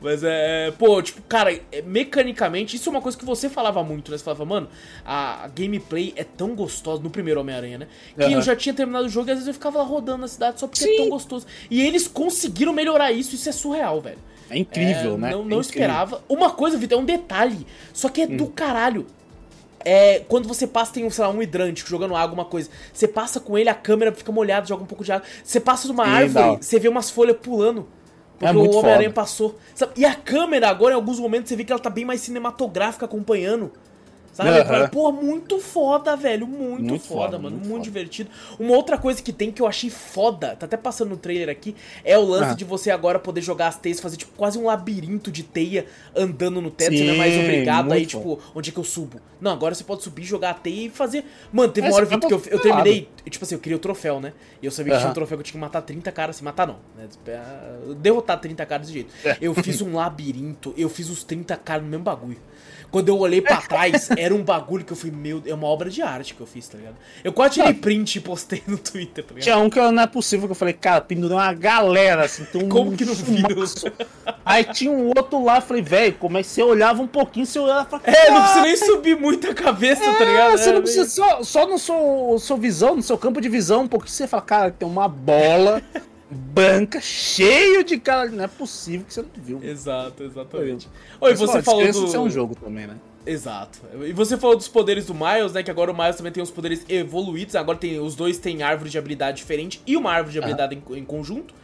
Mas 0.00 0.22
é, 0.24 0.72
pô, 0.78 1.00
tipo, 1.02 1.20
cara, 1.22 1.52
é, 1.70 1.82
mecanicamente, 1.82 2.76
isso 2.76 2.88
é 2.88 2.92
uma 2.92 3.02
coisa 3.02 3.18
que 3.18 3.24
você 3.24 3.48
falava 3.48 3.82
muito, 3.82 4.10
né? 4.10 4.16
Você 4.16 4.24
falava, 4.24 4.44
mano, 4.44 4.68
a, 5.04 5.44
a 5.44 5.48
gameplay 5.48 6.12
é 6.16 6.24
tão 6.24 6.54
gostosa 6.54 7.02
no 7.02 7.10
primeiro 7.10 7.40
Homem-Aranha, 7.40 7.78
né? 7.78 7.88
Que 8.16 8.24
Aham. 8.24 8.32
eu 8.32 8.42
já 8.42 8.56
tinha 8.56 8.74
terminado 8.74 9.06
o 9.06 9.08
jogo 9.08 9.28
e 9.28 9.32
às 9.32 9.38
vezes 9.38 9.48
eu 9.48 9.54
ficava 9.54 9.78
lá 9.78 9.84
rodando 9.84 10.18
na 10.18 10.28
cidade 10.28 10.58
só 10.58 10.66
porque 10.66 10.84
é 10.84 10.88
Sim. 10.88 10.96
tão 10.96 11.08
gostoso. 11.10 11.46
E 11.70 11.82
eles 11.82 12.08
conseguiram 12.08 12.72
melhorar 12.72 13.12
isso, 13.12 13.34
isso 13.34 13.48
é 13.48 13.52
surreal, 13.52 14.00
velho. 14.00 14.18
É 14.50 14.58
incrível, 14.58 15.14
É, 15.14 15.18
né? 15.18 15.18
Não, 15.18 15.26
É 15.28 15.32
não 15.32 15.40
incrível. 15.42 15.60
esperava. 15.60 16.22
Uma 16.28 16.50
coisa, 16.50 16.76
Vitor, 16.76 16.98
é 16.98 17.00
um 17.00 17.04
detalhe. 17.04 17.66
Só 17.92 18.08
que 18.08 18.22
é 18.22 18.26
do 18.26 18.46
caralho. 18.48 19.06
É, 19.86 20.20
quando 20.28 20.48
você 20.48 20.66
passa, 20.66 20.94
tem 20.94 21.04
um, 21.04 21.10
sei 21.10 21.24
lá, 21.24 21.30
um 21.30 21.42
hidrante 21.42 21.84
jogando 21.86 22.12
água, 22.14 22.22
alguma 22.22 22.44
coisa. 22.46 22.70
Você 22.92 23.06
passa 23.06 23.38
com 23.38 23.58
ele, 23.58 23.68
a 23.68 23.74
câmera 23.74 24.12
fica 24.12 24.32
molhada, 24.32 24.66
joga 24.66 24.82
um 24.82 24.86
pouco 24.86 25.04
de 25.04 25.12
água. 25.12 25.26
Você 25.42 25.60
passa 25.60 25.86
numa 25.88 26.04
Sim, 26.04 26.10
árvore, 26.10 26.44
não. 26.46 26.56
você 26.56 26.78
vê 26.78 26.88
umas 26.88 27.10
folhas 27.10 27.36
pulando. 27.36 27.86
Porque 28.38 28.46
É 28.46 28.58
o 28.58 28.70
Homem-Aranha 28.78 29.10
passou. 29.10 29.58
Sabe? 29.74 29.92
E 29.96 30.04
a 30.04 30.14
câmera 30.14 30.68
agora, 30.68 30.92
em 30.92 30.96
alguns 30.96 31.20
momentos, 31.20 31.48
você 31.48 31.56
vê 31.56 31.64
que 31.64 31.72
ela 31.72 31.80
tá 31.80 31.90
bem 31.90 32.04
mais 32.04 32.20
cinematográfica 32.22 33.04
acompanhando. 33.04 33.72
Sabe? 34.34 34.50
Aham. 34.50 34.88
Pô, 34.88 35.12
muito 35.12 35.58
foda, 35.60 36.16
velho. 36.16 36.46
Muito, 36.46 36.82
Muito 36.82 37.04
foda, 37.04 37.20
foda, 37.22 37.38
mano. 37.38 37.50
muito 37.56 37.60
Muito, 37.68 37.70
foda. 37.70 37.82
divertido. 37.84 38.30
Uma 38.58 38.74
outra 38.76 38.98
coisa 38.98 39.22
que 39.22 39.32
tem 39.32 39.50
que 39.52 39.62
eu 39.62 39.66
achei 39.66 39.88
foda, 39.88 40.56
tá 40.56 40.66
até 40.66 40.76
passando 40.76 41.10
no 41.10 41.16
trailer 41.16 41.48
aqui, 41.48 41.74
é 42.04 42.18
o 42.18 42.24
lance 42.24 42.50
Ah. 42.50 42.54
de 42.54 42.64
você 42.64 42.90
agora 42.90 43.18
poder 43.18 43.40
jogar 43.40 43.68
as 43.68 43.76
teias, 43.76 44.00
fazer 44.00 44.16
tipo 44.16 44.32
quase 44.36 44.58
um 44.58 44.64
labirinto 44.66 45.30
de 45.30 45.44
teia 45.44 45.86
andando 46.16 46.60
no 46.60 46.70
teto. 46.70 46.92
você 46.96 47.04
não 47.04 47.10
é 47.10 47.12
Sim, 47.12 47.18
mais 47.18 47.38
obrigado 47.38 47.92
aí, 47.92 48.04
tipo, 48.06 48.40
onde 48.54 48.70
é 48.70 48.72
que 48.72 48.78
eu 48.78 48.84
subo? 48.84 49.20
Não, 49.40 49.52
agora 49.52 49.74
você 49.74 49.84
pode 49.84 50.02
subir, 50.02 50.24
jogar 50.24 50.50
a 50.50 50.54
teia 50.54 50.86
e 50.86 50.90
fazer. 50.90 51.24
Mano, 51.52 51.72
teve 51.72 51.86
É, 51.86 51.90
uma 51.90 51.96
hora, 51.96 52.04
Vitor, 52.06 52.28
que 52.28 52.34
eu, 52.34 52.42
eu 52.50 52.60
terminei. 52.60 53.08
Tipo 53.30 53.44
assim, 53.44 53.54
eu 53.54 53.60
queria 53.60 53.76
o 53.76 53.80
troféu, 53.80 54.20
né? 54.20 54.32
E 54.60 54.66
eu 54.66 54.72
sabia 54.72 54.94
que 54.94 54.98
tinha 54.98 55.10
um 55.10 55.14
troféu 55.14 55.38
que 55.38 55.42
eu 55.42 55.44
tinha 55.44 55.52
que 55.52 55.58
matar 55.58 55.80
30 55.80 56.10
caras, 56.10 56.36
assim, 56.36 56.44
matar 56.44 56.66
não, 56.66 56.76
né? 56.96 57.06
Derrotar 57.98 58.40
30 58.40 58.66
caras 58.66 58.86
desse 58.88 58.94
jeito. 58.98 59.14
É. 59.24 59.36
Eu 59.40 59.54
fiz 59.54 59.80
um 59.80 59.94
labirinto, 59.94 60.74
eu 60.76 60.88
fiz 60.88 61.08
os 61.08 61.22
30 61.24 61.56
caras 61.56 61.84
no 61.84 61.88
mesmo 61.90 62.04
bagulho. 62.04 62.38
Quando 62.94 63.08
eu 63.08 63.18
olhei 63.18 63.40
pra 63.40 63.56
trás, 63.56 64.08
era 64.16 64.32
um 64.32 64.44
bagulho 64.44 64.84
que 64.84 64.92
eu 64.92 64.96
fui, 64.96 65.10
meu, 65.10 65.42
é 65.44 65.52
uma 65.52 65.66
obra 65.66 65.90
de 65.90 66.00
arte 66.00 66.32
que 66.32 66.40
eu 66.40 66.46
fiz, 66.46 66.68
tá 66.68 66.78
ligado? 66.78 66.94
Eu 67.24 67.32
quase 67.32 67.54
tirei 67.54 67.74
print 67.74 68.14
e 68.14 68.20
postei 68.20 68.62
no 68.68 68.78
Twitter, 68.78 69.24
tá 69.24 69.30
ligado? 69.34 69.42
Tinha 69.42 69.58
um 69.58 69.68
que 69.68 69.80
eu- 69.80 69.90
não 69.90 70.00
é 70.04 70.06
possível, 70.06 70.46
que 70.46 70.52
eu 70.52 70.54
falei, 70.54 70.74
cara, 70.74 71.00
pendurou 71.00 71.36
uma 71.36 71.52
galera, 71.52 72.24
assim, 72.24 72.44
tem 72.44 72.62
um 72.62 72.68
Como 72.68 72.96
que 72.96 73.04
não 73.04 73.12
viu? 73.12 73.46
Aí 74.46 74.62
tinha 74.62 74.92
um 74.92 75.08
outro 75.08 75.42
lá, 75.42 75.60
falei, 75.60 75.82
velho, 75.82 76.14
como 76.20 76.38
é 76.38 76.42
que 76.42 76.48
você 76.48 76.62
olhava 76.62 77.02
um 77.02 77.06
pouquinho, 77.08 77.44
você 77.46 77.58
olhava 77.58 77.84
falava, 77.90 78.08
É, 78.08 78.30
não 78.30 78.36
"Cara, 78.36 78.42
precisa 78.44 78.62
nem 78.62 78.76
subir 78.76 79.16
muito 79.18 79.50
a 79.50 79.54
cabeça, 79.54 80.00
tá 80.00 80.24
ligado? 80.24 80.52
É, 80.54 80.56
você 80.56 80.70
É, 80.70 80.72
não 80.74 80.82
precisa, 80.82 81.08
só, 81.08 81.42
só 81.42 81.66
no 81.66 81.78
seu, 81.80 82.36
sua 82.38 82.56
visão, 82.56 82.94
no 82.94 83.02
seu 83.02 83.18
campo 83.18 83.40
de 83.40 83.48
visão, 83.48 83.82
um 83.82 83.88
pouquinho, 83.88 84.12
você 84.12 84.28
fala, 84.28 84.42
cara, 84.42 84.70
tem 84.70 84.86
uma 84.86 85.08
bola 85.08 85.82
branca, 86.30 87.00
cheio 87.00 87.84
de 87.84 87.98
cara, 87.98 88.28
não 88.30 88.44
é 88.44 88.48
possível 88.48 89.06
que 89.06 89.14
você 89.14 89.22
não 89.22 89.28
viu. 89.36 89.60
Exato, 89.62 90.22
exatamente. 90.24 90.88
Oi, 91.20 91.30
Mas, 91.30 91.40
você 91.40 91.58
ó, 91.58 91.62
falou 91.62 91.86
do... 91.86 92.08
ser 92.08 92.18
um 92.18 92.30
jogo 92.30 92.54
também, 92.54 92.86
né? 92.86 92.96
Exato. 93.26 93.80
E 94.02 94.12
você 94.12 94.36
falou 94.36 94.56
dos 94.56 94.68
poderes 94.68 95.06
do 95.06 95.14
Miles, 95.14 95.52
né? 95.52 95.62
Que 95.62 95.70
agora 95.70 95.90
o 95.90 95.96
Miles 95.96 96.16
também 96.16 96.32
tem 96.32 96.42
os 96.42 96.50
poderes 96.50 96.84
evoluídos. 96.88 97.56
Agora 97.56 97.78
tem 97.78 97.98
os 97.98 98.14
dois 98.14 98.38
têm 98.38 98.62
árvore 98.62 98.90
de 98.90 98.98
habilidade 98.98 99.38
diferente 99.38 99.80
e 99.86 99.96
uma 99.96 100.12
árvore 100.12 100.32
de 100.32 100.38
habilidade 100.38 100.74
em, 100.74 100.98
em 100.98 101.04
conjunto. 101.04 101.54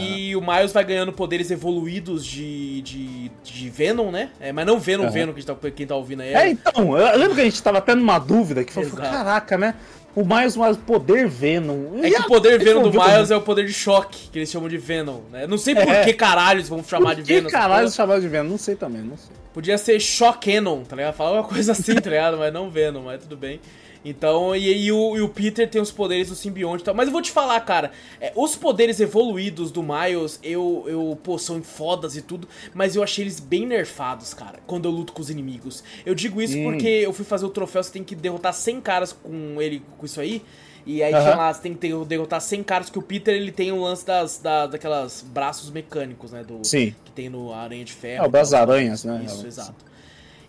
E 0.00 0.34
o 0.34 0.40
Miles 0.40 0.72
vai 0.72 0.84
ganhando 0.84 1.12
poderes 1.12 1.50
evoluídos 1.50 2.24
de, 2.24 2.82
de, 2.82 3.30
de 3.44 3.70
Venom, 3.70 4.10
né? 4.10 4.30
É, 4.40 4.52
mas 4.52 4.66
não 4.66 4.78
Venom. 4.78 5.08
Venom, 5.08 5.32
que 5.32 5.38
a 5.38 5.42
gente 5.42 5.46
tá, 5.46 5.70
quem 5.70 5.86
tá 5.86 5.94
ouvindo 5.94 6.22
aí. 6.22 6.34
É, 6.34 6.48
então, 6.48 6.98
eu 6.98 7.18
lembro 7.18 7.34
que 7.34 7.40
a 7.40 7.44
gente 7.44 7.62
tava 7.62 7.78
até 7.78 7.94
numa 7.94 8.18
dúvida, 8.18 8.64
que 8.64 8.72
falou, 8.72 8.88
Exato. 8.88 9.02
caraca, 9.02 9.56
né? 9.56 9.74
O 10.14 10.24
Miles, 10.24 10.56
mais 10.56 10.76
poder 10.76 11.28
Venom. 11.28 12.00
É 12.02 12.08
E 12.08 12.12
que 12.12 12.20
o 12.22 12.26
poder 12.26 12.58
Venom 12.58 12.82
do 12.88 13.00
Miles 13.00 13.30
é 13.30 13.36
o 13.36 13.40
poder 13.40 13.64
de 13.66 13.72
choque, 13.72 14.28
que 14.32 14.38
eles 14.38 14.50
chamam 14.50 14.68
de 14.68 14.76
Venom, 14.76 15.20
né? 15.30 15.46
Não 15.46 15.56
sei 15.58 15.74
por 15.74 15.86
É. 15.88 16.04
que 16.04 16.12
caralho 16.12 16.58
eles 16.58 16.68
vão 16.68 16.82
chamar 16.82 17.14
de 17.14 17.22
Por 17.22 17.26
que 17.28 17.34
Venom. 17.34 17.50
caralho 17.50 17.90
chamaram 17.90 18.20
de 18.20 18.28
Venom? 18.28 18.48
Não 18.50 18.58
sei 18.58 18.74
também, 18.74 19.02
não 19.02 19.16
sei. 19.16 19.30
Podia 19.54 19.78
ser 19.78 19.98
Shockenon, 20.00 20.82
tá 20.82 20.96
ligado? 20.96 21.14
Falar 21.14 21.32
uma 21.40 21.44
coisa 21.44 21.72
assim, 21.72 21.94
tá 22.00 22.10
ligado? 22.10 22.36
Mas 22.36 22.52
não 22.52 22.68
Venom, 22.70 23.02
mas 23.02 23.20
tudo 23.22 23.36
bem. 23.36 23.60
Então, 24.04 24.54
e, 24.54 24.86
e 24.86 24.92
o, 24.92 25.16
e 25.16 25.20
o 25.20 25.28
Peter 25.28 25.68
tem 25.68 25.80
os 25.80 25.90
poderes 25.90 26.28
do 26.28 26.34
simbionte 26.34 26.82
e 26.82 26.84
tal. 26.84 26.94
Mas 26.94 27.06
eu 27.06 27.12
vou 27.12 27.20
te 27.22 27.30
falar, 27.30 27.60
cara, 27.60 27.90
é, 28.20 28.32
os 28.34 28.54
poderes 28.56 29.00
evoluídos 29.00 29.70
do 29.70 29.82
Miles, 29.82 30.38
eu, 30.42 30.84
eu, 30.86 31.18
pô, 31.22 31.36
são 31.38 31.62
fodas 31.62 32.16
e 32.16 32.22
tudo, 32.22 32.48
mas 32.74 32.96
eu 32.96 33.02
achei 33.02 33.24
eles 33.24 33.40
bem 33.40 33.66
nerfados, 33.66 34.32
cara, 34.34 34.60
quando 34.66 34.84
eu 34.86 34.90
luto 34.92 35.12
com 35.12 35.20
os 35.20 35.30
inimigos. 35.30 35.82
Eu 36.06 36.14
digo 36.14 36.40
isso 36.40 36.56
Hum. 36.58 36.64
porque 36.72 36.86
eu 36.88 37.12
fui 37.12 37.24
fazer 37.24 37.44
o 37.46 37.50
troféu, 37.50 37.82
você 37.82 37.92
tem 37.92 38.04
que 38.04 38.14
derrotar 38.14 38.52
100 38.54 38.80
caras 38.80 39.12
com 39.12 39.60
ele, 39.60 39.82
com 39.98 40.06
isso 40.06 40.20
aí. 40.20 40.42
E 40.86 41.02
aí 41.02 41.12
Aham. 41.12 41.22
tinha 41.22 41.36
lá, 41.36 41.52
você 41.52 41.60
tem 41.60 41.74
que 41.74 41.80
ter- 41.80 42.04
derrotar 42.06 42.40
100 42.40 42.62
caras, 42.62 42.88
que 42.88 42.98
o 42.98 43.02
Peter, 43.02 43.34
ele 43.34 43.52
tem 43.52 43.70
um 43.70 43.82
lance 43.82 44.06
das, 44.06 44.38
da, 44.38 44.66
daquelas 44.66 45.22
braços 45.22 45.70
mecânicos, 45.70 46.32
né? 46.32 46.42
Do, 46.42 46.60
Sim. 46.62 46.94
Que 47.04 47.12
tem 47.12 47.28
no 47.28 47.52
Aranha 47.52 47.84
de 47.84 47.92
Ferro. 47.92 48.24
É 48.24 48.28
o 48.28 48.30
das 48.30 48.54
aranhas, 48.54 49.04
né? 49.04 49.22
Isso, 49.26 49.44
É, 49.44 49.48
exato. 49.48 49.84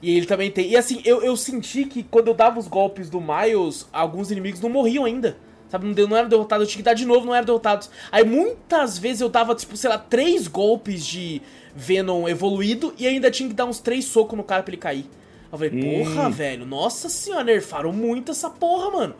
E 0.01 0.15
ele 0.15 0.25
também 0.25 0.49
tem. 0.49 0.69
E 0.69 0.77
assim, 0.77 1.01
eu, 1.03 1.21
eu 1.21 1.35
senti 1.35 1.83
que 1.85 2.03
quando 2.03 2.27
eu 2.29 2.33
dava 2.33 2.57
os 2.59 2.67
golpes 2.67 3.09
do 3.09 3.19
Miles, 3.19 3.87
alguns 3.91 4.31
inimigos 4.31 4.61
não 4.61 4.69
morriam 4.69 5.05
ainda. 5.05 5.35
Sabe, 5.69 5.85
não, 5.85 5.93
deu- 5.93 6.07
não 6.07 6.17
eram 6.17 6.29
derrotados, 6.29 6.65
eu 6.65 6.71
tinha 6.71 6.79
que 6.79 6.83
dar 6.85 6.93
de 6.95 7.05
novo, 7.05 7.25
não 7.27 7.35
eram 7.35 7.45
derrotados. 7.45 7.89
Aí 8.11 8.23
muitas 8.25 8.97
vezes 8.97 9.21
eu 9.21 9.29
dava, 9.29 9.53
tipo, 9.53 9.77
sei 9.77 9.89
lá, 9.89 9.97
três 9.99 10.47
golpes 10.47 11.05
de 11.05 11.41
Venom 11.75 12.27
evoluído 12.27 12.93
e 12.97 13.05
ainda 13.05 13.29
tinha 13.29 13.47
que 13.47 13.53
dar 13.55 13.65
uns 13.65 13.79
três 13.79 14.05
socos 14.05 14.35
no 14.35 14.43
cara 14.43 14.63
pra 14.63 14.71
ele 14.71 14.81
cair. 14.81 15.05
Eu 15.51 15.57
falei, 15.57 15.71
Hum. 15.73 16.03
porra, 16.05 16.29
velho, 16.29 16.65
nossa 16.65 17.07
senhora, 17.09 17.43
nerfaram 17.43 17.91
muito 17.93 18.31
essa 18.31 18.49
porra, 18.49 18.89
mano. 18.91 19.15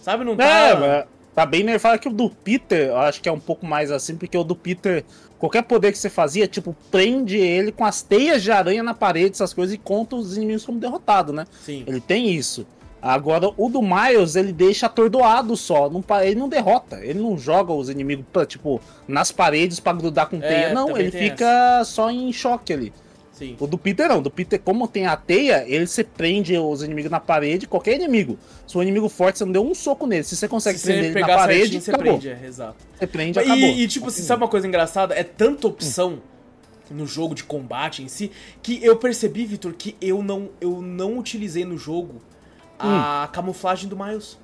Sabe, 0.00 0.24
não 0.24 0.36
tá. 0.36 0.44
É, 0.44 0.74
mas 0.74 1.04
tá 1.36 1.46
bem 1.46 1.62
nerfado 1.62 2.00
que 2.00 2.08
o 2.08 2.12
do 2.12 2.28
Peter, 2.30 2.88
eu 2.88 2.96
acho 2.98 3.20
que 3.22 3.28
é 3.28 3.32
um 3.32 3.38
pouco 3.40 3.64
mais 3.64 3.90
assim, 3.92 4.16
porque 4.16 4.36
o 4.36 4.42
do 4.42 4.56
Peter, 4.56 5.04
qualquer 5.42 5.62
poder 5.62 5.90
que 5.90 5.98
você 5.98 6.08
fazia, 6.08 6.46
tipo, 6.46 6.72
prende 6.88 7.36
ele 7.36 7.72
com 7.72 7.84
as 7.84 8.00
teias 8.00 8.44
de 8.44 8.52
aranha 8.52 8.80
na 8.80 8.94
parede, 8.94 9.32
essas 9.32 9.52
coisas, 9.52 9.74
e 9.74 9.78
conta 9.78 10.14
os 10.14 10.36
inimigos 10.36 10.64
como 10.64 10.78
derrotado, 10.78 11.32
né? 11.32 11.48
Sim. 11.64 11.82
Ele 11.84 12.00
tem 12.00 12.30
isso. 12.30 12.64
Agora, 13.02 13.50
o 13.56 13.68
do 13.68 13.82
Miles, 13.82 14.36
ele 14.36 14.52
deixa 14.52 14.86
atordoado 14.86 15.56
só. 15.56 15.90
Não, 15.90 16.04
ele 16.22 16.36
não 16.36 16.48
derrota. 16.48 17.04
Ele 17.04 17.18
não 17.18 17.36
joga 17.36 17.72
os 17.72 17.88
inimigos, 17.88 18.24
pra, 18.32 18.46
tipo, 18.46 18.80
nas 19.08 19.32
paredes 19.32 19.80
pra 19.80 19.92
grudar 19.92 20.28
com 20.28 20.38
teia. 20.38 20.72
não, 20.72 20.84
É, 20.90 20.92
também 20.92 21.06
ele 21.08 21.10
fica 21.30 21.82
só 21.84 22.08
em 22.08 22.32
choque 22.32 22.72
ali. 22.72 22.92
Sim. 23.32 23.56
O 23.58 23.66
do 23.66 23.78
Peter 23.78 24.08
não. 24.08 24.20
Do 24.20 24.30
Peter, 24.30 24.60
como 24.60 24.86
tem 24.86 25.06
a 25.06 25.16
teia, 25.16 25.64
ele 25.66 25.86
se 25.86 26.04
prende 26.04 26.56
os 26.56 26.82
inimigos 26.82 27.10
na 27.10 27.18
parede, 27.18 27.66
qualquer 27.66 27.94
inimigo. 27.96 28.38
Se 28.66 28.76
o 28.76 28.82
inimigo 28.82 29.08
forte, 29.08 29.38
você 29.38 29.44
não 29.44 29.52
deu 29.52 29.64
um 29.66 29.74
soco 29.74 30.06
nele. 30.06 30.22
Se 30.22 30.36
você 30.36 30.46
consegue 30.46 30.78
Se 30.78 30.84
prender 30.86 31.10
ele 31.12 31.20
na 31.20 31.26
parede, 31.26 31.60
certinho, 31.62 31.80
você 31.82 31.90
acabou. 31.90 32.18
prende, 32.18 32.28
é, 32.28 32.46
exato. 32.46 32.76
Você 32.98 33.06
prende, 33.06 33.38
E, 33.38 33.42
acabou. 33.42 33.56
e, 33.58 33.88
tipo, 33.88 34.10
você 34.10 34.22
sabe 34.22 34.42
uma 34.42 34.48
coisa 34.48 34.66
engraçada? 34.68 35.14
É 35.14 35.24
tanta 35.24 35.66
opção 35.66 36.20
no 36.90 37.06
jogo 37.06 37.34
de 37.34 37.42
combate 37.44 38.02
em 38.02 38.08
si 38.08 38.30
que 38.62 38.84
eu 38.84 38.96
percebi, 38.96 39.46
Vitor, 39.46 39.72
que 39.72 39.96
eu 40.00 40.22
não, 40.22 40.50
eu 40.60 40.82
não 40.82 41.16
utilizei 41.18 41.64
no 41.64 41.78
jogo 41.78 42.20
a 42.78 43.28
camuflagem 43.32 43.88
do 43.88 43.96
Miles. 43.96 44.38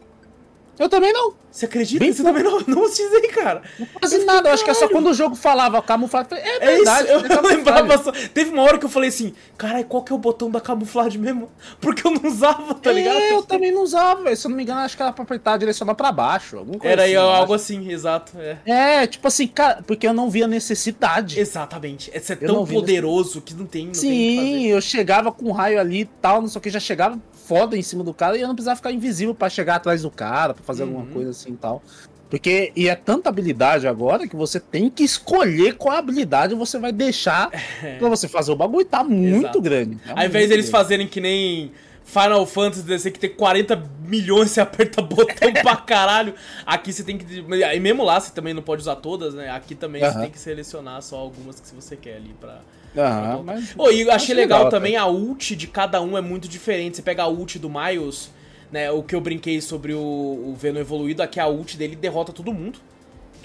Eu 0.79 0.89
também 0.89 1.13
não. 1.13 1.35
Você 1.51 1.65
acredita? 1.65 1.99
Bem 2.05 2.13
Você 2.13 2.23
também 2.23 2.43
não, 2.43 2.61
não 2.67 2.85
utilizei, 2.85 3.29
cara. 3.29 3.63
Quase 3.95 4.25
nada. 4.25 4.49
Eu 4.51 4.55
acho 4.55 4.65
que 4.65 4.71
é 4.71 4.75
só 4.75 4.89
quando 4.89 5.09
o 5.11 5.15
jogo 5.15 5.35
falava 5.35 5.83
falei, 6.09 6.27
É 6.33 6.57
É 6.65 6.77
verdade. 6.77 7.05
isso, 7.05 7.13
eu 7.13 7.21
tem 7.21 7.29
camuflagem. 7.31 7.57
lembrava 7.57 7.99
só. 8.05 8.13
Teve 8.33 8.51
uma 8.51 8.63
hora 8.63 8.79
que 8.79 8.85
eu 8.85 8.89
falei 8.89 9.09
assim, 9.09 9.35
cara, 9.57 9.83
qual 9.83 10.03
que 10.05 10.13
é 10.13 10.15
o 10.15 10.19
botão 10.19 10.51
da 10.51 10.61
camuflagem 10.61 11.21
mesmo? 11.21 11.51
Porque 11.81 12.07
eu 12.07 12.13
não 12.13 12.31
usava, 12.31 12.75
tá 12.75 12.93
ligado? 12.93 13.17
É, 13.17 13.33
eu 13.33 13.43
também 13.43 13.73
não 13.73 13.83
usava. 13.83 14.35
Se 14.37 14.47
eu 14.47 14.51
não 14.51 14.57
me 14.57 14.63
engano, 14.63 14.81
acho 14.81 14.97
que 14.97 15.03
era 15.03 15.13
pra 15.13 15.25
apertar 15.25 15.57
direcionar 15.57 15.95
pra 15.95 16.13
baixo. 16.13 16.59
Alguma 16.59 16.79
coisa 16.79 16.93
Era 16.93 17.05
assim, 17.05 17.15
algo 17.17 17.55
assim, 17.55 17.91
exato. 17.91 18.33
É. 18.39 18.59
É, 18.65 19.07
tipo 19.07 19.27
assim, 19.27 19.49
cara, 19.49 19.83
porque 19.87 20.07
eu 20.07 20.13
não 20.13 20.31
via 20.31 20.47
necessidade. 20.47 21.41
Exatamente. 21.41 22.11
É 22.15 22.19
Eu 22.19 22.47
tão 22.47 22.57
não 22.57 22.65
vi 22.65 22.75
poderoso 22.75 23.41
que 23.41 23.55
não 23.55 23.67
tem, 23.67 23.87
não 23.87 23.93
tem 23.93 24.01
Sim, 24.01 24.37
fazer. 24.37 24.67
eu 24.69 24.81
chegava 24.81 25.33
com 25.33 25.47
um 25.47 25.53
raio 25.53 25.81
ali 25.81 26.01
e 26.03 26.05
tal, 26.05 26.41
não 26.41 26.49
sei 26.49 26.59
o 26.59 26.63
que, 26.63 26.71
já 26.71 26.79
chegava 26.81 27.19
foda 27.49 27.77
em 27.79 27.83
cima 27.83 28.05
do 28.05 28.13
cara 28.13 28.37
e 28.37 28.43
eu 28.43 28.47
não 28.47 28.55
precisava 28.55 28.77
ficar 28.77 28.93
invisível 28.93 29.35
pra 29.35 29.49
chegar 29.49 29.77
atrás 29.77 30.03
do 30.03 30.11
cara, 30.11 30.53
pra 30.53 30.63
fazer 30.63 30.83
alguma 30.83 31.05
Uhum. 31.05 31.11
coisa 31.13 31.31
assim 31.31 31.53
e 31.53 31.57
tal. 31.57 31.83
Porque, 32.29 32.73
e 32.77 32.89
é 32.91 32.95
tanta 32.95 33.31
habilidade 33.31 33.89
agora 33.89 34.29
que 34.29 34.37
você 34.37 34.61
tem 34.61 34.91
que 34.91 35.03
escolher 35.03 35.77
qual 35.77 35.97
habilidade 35.97 36.55
você 36.55 36.79
vai 36.79 36.93
deixar 36.93 37.51
pra 37.99 38.07
você 38.11 38.29
fazer 38.29 38.53
o 38.53 38.57
bagulho. 38.57 38.85
Tá 38.85 39.03
muito 39.03 39.39
Exato. 39.47 39.61
grande. 39.63 39.97
tá 39.97 40.13
Ao 40.13 40.27
invés 40.27 40.47
deles 40.51 40.67
grande. 40.67 40.71
fazerem 40.71 41.09
que 41.09 41.23
nem 41.23 41.73
Final 42.09 42.47
Fantasy, 42.47 42.83
você 42.83 43.11
que 43.11 43.21
tem 43.21 43.29
40 43.31 43.85
milhões, 44.03 44.51
você 44.53 44.61
aperta 44.63 45.03
botão 45.03 45.53
pra 45.53 45.77
caralho. 45.77 46.35
Aqui 46.65 46.91
você 46.91 47.05
tem 47.05 47.19
que. 47.19 47.45
E 47.45 47.81
mesmo 47.81 48.03
lá 48.03 48.19
você 48.19 48.33
também 48.33 48.55
não 48.55 48.63
pode 48.63 48.81
usar 48.81 48.97
todas, 48.97 49.35
né? 49.35 49.51
Aqui 49.51 49.75
também 49.75 50.01
você 50.01 50.09
Aham. 50.09 50.21
tem 50.23 50.31
que 50.31 50.39
selecionar 50.39 51.03
só 51.03 51.17
algumas 51.17 51.61
que 51.61 51.75
você 51.75 51.97
quer 51.97 52.17
ali 52.17 52.35
pra. 52.41 52.61
Aham, 52.97 53.43
mas... 53.45 53.75
Oh, 53.77 53.91
e 53.91 54.01
eu 54.01 54.11
achei 54.11 54.35
legal, 54.35 54.61
legal, 54.61 54.71
também, 54.71 54.97
a 54.97 55.07
ult 55.07 55.55
de 55.55 55.67
cada 55.67 56.01
um 56.01 56.17
é 56.17 56.23
muito 56.23 56.49
diferente. 56.49 56.97
Você 56.97 57.03
pega 57.03 57.25
a 57.25 57.29
ult 57.29 57.59
do 57.59 57.69
Miles, 57.69 58.31
né? 58.73 58.91
O 58.91 59.03
que 59.03 59.15
eu 59.15 59.21
brinquei 59.21 59.61
sobre 59.61 59.93
o, 59.93 60.01
o 60.01 60.57
Venom 60.59 60.81
evoluído, 60.81 61.23
aqui 61.23 61.39
a 61.39 61.47
ult 61.47 61.77
dele 61.77 61.95
derrota 61.95 62.33
todo 62.33 62.53
mundo. 62.53 62.79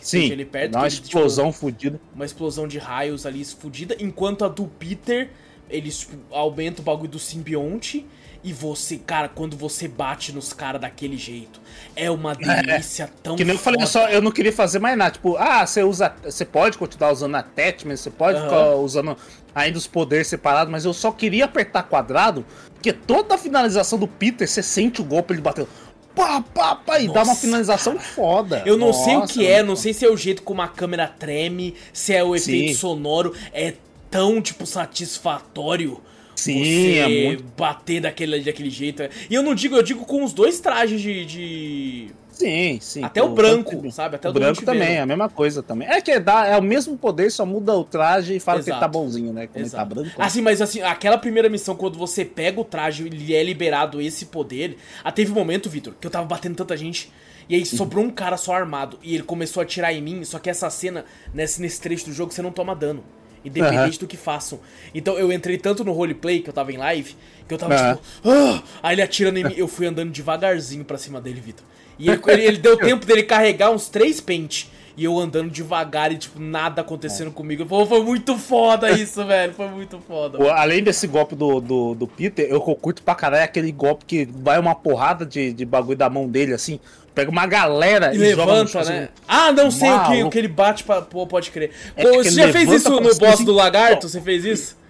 Sim, 0.02 0.32
ali 0.32 0.46
perto, 0.46 0.76
uma 0.76 0.86
ele, 0.86 0.96
tipo, 0.96 1.08
explosão 1.08 1.52
fodida. 1.52 2.00
uma 2.14 2.26
explosão 2.26 2.68
de 2.68 2.78
raios 2.78 3.26
ali 3.26 3.44
fodida, 3.46 3.96
enquanto 4.00 4.44
a 4.44 4.50
do 4.50 4.66
Peter, 4.68 5.30
eles 5.74 6.00
tipo, 6.00 6.18
aumenta 6.32 6.82
o 6.82 6.84
bagulho 6.84 7.10
do 7.10 7.20
simbionte. 7.20 8.06
E 8.46 8.52
você, 8.52 8.98
cara, 8.98 9.30
quando 9.30 9.56
você 9.56 9.88
bate 9.88 10.34
nos 10.34 10.52
caras 10.52 10.82
daquele 10.82 11.16
jeito, 11.16 11.62
é 11.96 12.12
uma 12.12 12.36
delícia 12.36 13.10
tão 13.24 13.38
Que 13.38 13.46
nem 13.46 13.56
eu 13.56 13.60
falei, 13.60 13.82
eu, 13.82 13.88
só, 13.88 14.10
eu 14.10 14.22
não 14.22 14.32
queria 14.32 14.52
fazer 14.52 14.80
mais 14.80 14.98
nada. 14.98 15.12
Tipo, 15.12 15.38
ah, 15.38 15.66
você 15.66 15.82
usa. 15.82 16.14
Você 16.22 16.44
pode 16.44 16.78
continuar 16.78 17.14
usando 17.14 17.36
attachment, 17.36 17.96
você 17.96 18.10
pode 18.10 18.38
Aham. 18.38 18.46
ficar 18.46 18.76
usando 18.76 19.18
ainda 19.56 19.78
os 19.78 19.88
poderes 19.88 20.28
separados, 20.28 20.70
mas 20.70 20.84
eu 20.84 20.94
só 20.94 21.10
queria 21.12 21.46
apertar 21.46 21.84
quadrado, 21.84 22.46
porque 22.74 22.92
toda 22.92 23.36
a 23.36 23.38
finalização 23.38 23.98
do 23.98 24.10
Peter, 24.10 24.48
você 24.48 24.62
sente 24.62 25.00
o 25.00 25.06
golpe 25.06 25.34
ele 25.34 25.42
batendo. 25.42 25.70
Pá, 26.16 26.42
pá, 26.42 26.76
pá, 26.76 27.00
e 27.00 27.08
dá 27.08 27.22
uma 27.22 27.28
Nossa, 27.28 27.42
finalização 27.42 27.98
foda. 27.98 28.62
Eu 28.66 28.78
não 28.78 28.94
sei 28.94 29.16
o 29.16 29.20
Nossa, 29.22 29.34
que 29.34 29.48
é, 29.48 29.64
não 29.64 29.76
sei 29.76 29.94
se 29.94 30.06
é 30.06 30.10
o 30.10 30.18
jeito 30.18 30.44
como 30.44 30.62
a 30.62 30.68
câmera 30.68 31.08
treme, 31.08 31.76
se 31.92 32.14
é 32.14 32.24
o 32.24 32.36
efeito 32.36 32.74
Sim. 32.74 32.78
sonoro, 32.78 33.34
é 33.52 33.74
tão, 34.14 34.40
tipo, 34.40 34.68
satisfatório 34.68 36.00
Sim, 36.36 36.98
é 36.98 37.08
muito... 37.08 37.44
bater 37.58 38.00
daquele, 38.00 38.42
daquele 38.42 38.70
jeito. 38.70 39.02
E 39.28 39.34
eu 39.34 39.42
não 39.42 39.56
digo, 39.56 39.76
eu 39.76 39.82
digo 39.82 40.06
com 40.06 40.24
os 40.24 40.34
dois 40.34 40.60
trajes 40.60 41.02
de... 41.02 41.26
de... 41.26 42.08
Sim, 42.30 42.78
sim. 42.80 43.04
Até 43.04 43.24
o, 43.24 43.28
o 43.28 43.30
branco, 43.30 43.92
sabe? 43.92 44.16
Até 44.16 44.28
o, 44.28 44.32
o 44.32 44.34
branco 44.34 44.64
também, 44.64 44.98
é 44.98 45.02
a 45.02 45.06
mesma 45.06 45.30
coisa 45.30 45.64
também. 45.64 45.88
É 45.88 46.00
que 46.00 46.20
dá, 46.20 46.46
é 46.46 46.56
o 46.58 46.62
mesmo 46.62 46.96
poder, 46.96 47.32
só 47.32 47.44
muda 47.44 47.74
o 47.74 47.84
traje 47.84 48.36
e 48.36 48.40
fala 48.40 48.60
Exato. 48.60 48.66
que 48.66 48.72
ele 48.72 48.80
tá 48.80 48.88
bonzinho, 48.88 49.34
né? 49.34 49.48
Quando 49.48 49.66
Exato. 49.66 49.84
ele 49.84 49.90
tá 49.90 50.02
branco. 50.02 50.22
Assim, 50.22 50.42
mas 50.42 50.62
assim, 50.62 50.82
aquela 50.82 51.18
primeira 51.18 51.50
missão, 51.50 51.76
quando 51.76 51.98
você 51.98 52.24
pega 52.24 52.62
o 52.62 52.64
traje 52.64 53.10
e 53.12 53.34
é 53.34 53.44
liberado 53.44 54.00
esse 54.00 54.28
poder. 54.28 54.78
Ah, 55.04 55.12
teve 55.12 55.32
um 55.32 55.36
momento, 55.36 55.70
Vitor, 55.70 55.94
que 56.00 56.06
eu 56.06 56.12
tava 56.12 56.26
batendo 56.26 56.56
tanta 56.56 56.78
gente. 56.78 57.12
E 57.50 57.56
aí 57.56 57.66
sobrou 57.66 58.04
um 58.04 58.12
cara 58.12 58.38
só 58.38 58.54
armado. 58.54 59.00
E 59.02 59.16
ele 59.16 59.24
começou 59.24 59.62
a 59.62 59.64
atirar 59.64 59.94
em 59.94 60.02
mim. 60.02 60.24
Só 60.24 60.38
que 60.40 60.50
essa 60.50 60.70
cena, 60.70 61.06
nesse, 61.34 61.62
nesse 61.62 61.82
trecho 61.82 62.06
do 62.06 62.14
jogo, 62.14 62.32
você 62.32 62.42
não 62.42 62.52
toma 62.52 62.76
dano. 62.76 63.04
Independente 63.44 63.96
uhum. 63.96 64.00
do 64.00 64.08
que 64.08 64.18
façam. 64.18 64.60
Então 64.94 65.18
eu 65.18 65.32
entrei 65.32 65.58
tanto 65.58 65.84
no 65.84 65.92
roleplay, 65.92 66.42
que 66.42 66.50
eu 66.50 66.54
tava 66.54 66.72
em 66.72 66.78
live, 66.78 67.16
que 67.48 67.54
eu 67.54 67.58
tava 67.58 67.76
uhum. 67.76 67.96
tipo. 67.96 68.30
Ah! 68.30 68.64
Aí 68.82 68.96
ele 68.96 69.02
atirando 69.02 69.38
em 69.38 69.44
mim. 69.44 69.54
Eu 69.56 69.68
fui 69.68 69.86
andando 69.86 70.12
devagarzinho 70.12 70.86
pra 70.86 70.98
cima 70.98 71.20
dele, 71.20 71.42
Vitor. 71.42 71.66
E 72.00 72.10
ele, 72.10 72.22
ele, 72.28 72.42
ele 72.44 72.58
deu 72.58 72.78
tempo 72.80 73.06
dele 73.06 73.24
carregar 73.24 73.72
uns 73.72 73.90
três 73.90 74.20
pente. 74.22 74.72
E 74.96 75.06
eu 75.06 75.18
andando 75.18 75.50
devagar 75.50 76.12
e, 76.12 76.18
tipo, 76.18 76.40
nada 76.40 76.82
acontecendo 76.82 77.30
é. 77.30 77.34
comigo. 77.34 77.66
Pô, 77.66 77.84
foi 77.86 78.04
muito 78.04 78.38
foda 78.38 78.92
isso, 78.92 79.26
velho. 79.26 79.54
Foi 79.54 79.68
muito 79.68 80.00
foda. 80.00 80.38
Além 80.54 80.84
desse 80.84 81.08
golpe 81.08 81.36
do, 81.36 81.60
do, 81.60 81.96
do 81.96 82.08
Peter, 82.08 82.48
eu 82.48 82.62
curto 82.62 83.02
pra 83.02 83.16
caralho 83.16 83.44
aquele 83.44 83.72
golpe 83.72 84.06
que 84.06 84.26
vai 84.26 84.60
uma 84.60 84.76
porrada 84.76 85.26
de, 85.26 85.52
de 85.52 85.66
bagulho 85.66 85.98
da 85.98 86.10
mão 86.10 86.28
dele, 86.30 86.54
assim. 86.54 86.80
Pega 87.14 87.30
uma 87.30 87.46
galera 87.46 88.14
e, 88.14 88.18
e 88.18 88.20
levanta, 88.20 88.84
né? 88.84 89.10
Ah, 89.28 89.52
não 89.52 89.70
sei 89.70 89.90
o 89.90 90.04
que, 90.06 90.24
o 90.24 90.30
que 90.30 90.38
ele 90.40 90.48
bate 90.48 90.84
pra. 90.84 91.02
Pô, 91.02 91.28
pode 91.28 91.52
crer. 91.52 91.72
É 91.96 92.04
Pô, 92.04 92.24
você 92.24 92.32
já 92.32 92.52
fez 92.52 92.72
isso 92.72 92.90
no 92.90 93.02
boss 93.02 93.24
assim, 93.24 93.46
do 93.46 93.54
lagarto? 93.54 94.10
Você 94.10 94.20
fez 94.20 94.44
isso? 94.44 94.84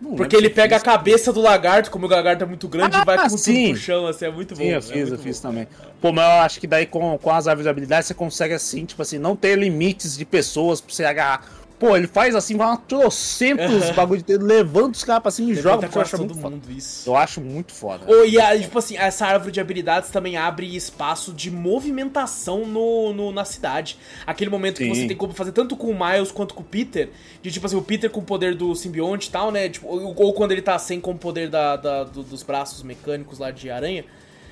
Não 0.00 0.16
Porque 0.16 0.34
ele 0.34 0.48
pega 0.48 0.76
a 0.76 0.80
cabeça 0.80 1.30
do 1.30 1.40
lagarto, 1.40 1.90
como 1.90 2.06
o 2.06 2.08
lagarto 2.08 2.42
é 2.42 2.46
muito 2.46 2.66
grande, 2.66 2.96
ah, 2.96 3.02
e 3.02 3.04
vai 3.04 3.18
com 3.18 3.36
sim. 3.36 3.66
tudo 3.66 3.72
pro 3.72 3.80
chão, 3.80 4.06
assim, 4.06 4.24
é 4.24 4.30
muito 4.30 4.54
bom. 4.54 4.62
Sim, 4.62 4.68
eu 4.68 4.78
é 4.78 4.80
fiz, 4.80 5.10
eu 5.10 5.16
bom. 5.16 5.22
fiz 5.22 5.40
também. 5.40 5.68
Pô, 6.00 6.10
mas 6.10 6.24
eu 6.24 6.42
acho 6.42 6.60
que 6.60 6.66
daí 6.66 6.86
com, 6.86 7.18
com 7.18 7.30
as 7.30 7.46
árvores 7.46 7.64
de 7.64 7.68
habilidade 7.68 8.06
você 8.06 8.14
consegue, 8.14 8.54
assim, 8.54 8.86
tipo 8.86 9.02
assim, 9.02 9.18
não 9.18 9.36
ter 9.36 9.58
limites 9.58 10.16
de 10.16 10.24
pessoas 10.24 10.80
pra 10.80 10.94
você 10.94 11.04
agarrar. 11.04 11.44
Pô, 11.80 11.96
ele 11.96 12.06
faz 12.06 12.34
assim, 12.34 12.58
vai 12.58 12.66
uma 12.66 12.76
trocentos 12.76 13.90
bagulho 13.92 14.20
de 14.20 14.26
dedo, 14.26 14.44
levanta 14.44 14.98
os 14.98 15.02
caras 15.02 15.28
assim 15.28 15.48
e 15.48 15.54
joga 15.54 15.88
pra 15.88 16.04
todo 16.04 16.18
muito 16.18 16.34
mundo 16.36 16.60
foda. 16.60 16.72
isso. 16.76 17.08
Eu 17.08 17.16
acho 17.16 17.40
muito 17.40 17.72
foda. 17.72 18.04
Oh, 18.06 18.22
e 18.22 18.38
a, 18.38 18.60
tipo 18.60 18.78
assim, 18.78 18.98
essa 18.98 19.24
árvore 19.26 19.50
de 19.50 19.62
habilidades 19.62 20.10
também 20.10 20.36
abre 20.36 20.76
espaço 20.76 21.32
de 21.32 21.50
movimentação 21.50 22.66
no, 22.66 23.14
no 23.14 23.32
na 23.32 23.46
cidade. 23.46 23.96
Aquele 24.26 24.50
momento 24.50 24.76
Sim. 24.76 24.90
que 24.90 24.94
você 24.94 25.06
tem 25.08 25.16
como 25.16 25.32
fazer 25.32 25.52
tanto 25.52 25.74
com 25.74 25.86
o 25.86 25.98
Miles 25.98 26.30
quanto 26.30 26.52
com 26.52 26.60
o 26.60 26.64
Peter. 26.66 27.08
De 27.40 27.50
tipo 27.50 27.64
assim, 27.64 27.76
o 27.76 27.82
Peter 27.82 28.10
com 28.10 28.20
o 28.20 28.24
poder 28.24 28.54
do 28.54 28.74
simbionte 28.74 29.28
e 29.28 29.30
tal, 29.30 29.50
né? 29.50 29.70
Tipo, 29.70 29.88
ou, 29.88 30.14
ou, 30.14 30.34
quando 30.34 30.52
ele 30.52 30.60
tá 30.60 30.78
sem 30.78 31.00
com 31.00 31.12
o 31.12 31.18
poder 31.18 31.48
da, 31.48 31.76
da 31.76 32.04
do, 32.04 32.22
dos 32.22 32.42
braços 32.42 32.82
mecânicos 32.82 33.38
lá 33.38 33.50
de 33.50 33.70
aranha. 33.70 34.04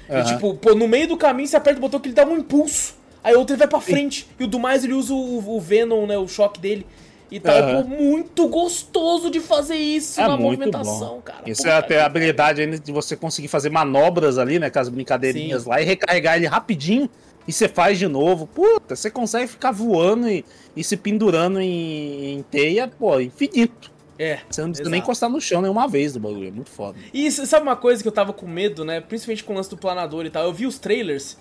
Uhum. 0.08 0.18
E 0.18 0.24
tipo, 0.24 0.54
pô, 0.54 0.74
no 0.74 0.88
meio 0.88 1.06
do 1.06 1.16
caminho 1.18 1.46
você 1.46 1.58
aperta 1.58 1.76
o 1.76 1.82
botão 1.82 2.00
que 2.00 2.08
ele 2.08 2.14
dá 2.14 2.24
um 2.24 2.38
impulso. 2.38 2.96
Aí 3.22 3.34
o 3.34 3.38
outro 3.40 3.52
ele 3.52 3.58
vai 3.58 3.68
pra 3.68 3.82
frente. 3.82 4.22
Sim. 4.22 4.28
E 4.40 4.44
o 4.44 4.46
do 4.46 4.58
mais 4.58 4.82
ele 4.82 4.94
usa 4.94 5.12
o, 5.12 5.56
o 5.56 5.60
Venom, 5.60 6.06
né? 6.06 6.16
O 6.16 6.26
choque 6.26 6.58
dele. 6.58 6.86
E 7.30 7.38
tá 7.38 7.54
uhum. 7.54 7.84
muito 7.84 8.48
gostoso 8.48 9.30
de 9.30 9.38
fazer 9.38 9.76
isso 9.76 10.18
é 10.20 10.26
na 10.26 10.36
movimentação, 10.36 11.16
bom. 11.16 11.20
cara. 11.20 11.42
Isso 11.46 11.62
Pô, 11.62 11.68
é 11.68 11.72
até 11.72 12.00
a 12.00 12.06
habilidade 12.06 12.62
ainda 12.62 12.78
de 12.78 12.90
você 12.90 13.14
conseguir 13.14 13.48
fazer 13.48 13.68
manobras 13.68 14.38
ali, 14.38 14.58
né? 14.58 14.70
Com 14.70 14.78
as 14.78 14.88
brincadeirinhas 14.88 15.64
Sim. 15.64 15.68
lá 15.68 15.80
e 15.80 15.84
recarregar 15.84 16.36
ele 16.36 16.46
rapidinho. 16.46 17.08
E 17.46 17.52
você 17.52 17.68
faz 17.68 17.98
de 17.98 18.08
novo. 18.08 18.46
Puta, 18.46 18.96
você 18.96 19.10
consegue 19.10 19.46
ficar 19.46 19.72
voando 19.72 20.28
e, 20.28 20.44
e 20.76 20.82
se 20.82 20.96
pendurando 20.96 21.60
em, 21.60 22.38
em 22.38 22.42
teia, 22.42 22.88
pô, 22.88 23.20
infinito. 23.20 23.90
É. 24.18 24.40
Você 24.50 24.60
não 24.60 24.70
precisa 24.70 24.82
exato. 24.82 24.90
nem 24.90 25.00
encostar 25.00 25.30
no 25.30 25.40
chão 25.40 25.62
nenhuma 25.62 25.86
vez 25.86 26.12
do 26.12 26.20
bagulho. 26.20 26.48
É 26.48 26.50
muito 26.50 26.70
foda. 26.70 26.98
E 27.12 27.30
sabe 27.30 27.62
uma 27.62 27.76
coisa 27.76 28.02
que 28.02 28.08
eu 28.08 28.12
tava 28.12 28.32
com 28.32 28.46
medo, 28.46 28.84
né? 28.84 29.00
Principalmente 29.00 29.44
com 29.44 29.52
o 29.52 29.56
lance 29.56 29.70
do 29.70 29.76
planador 29.76 30.26
e 30.26 30.30
tal. 30.30 30.44
Eu 30.44 30.52
vi 30.52 30.66
os 30.66 30.78
trailers. 30.78 31.38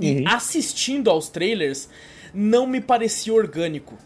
Uhum. 0.00 0.06
E 0.06 0.24
assistindo 0.26 1.10
aos 1.10 1.28
trailers, 1.28 1.88
não 2.32 2.66
me 2.66 2.80
parecia 2.80 3.34
orgânico. 3.34 3.96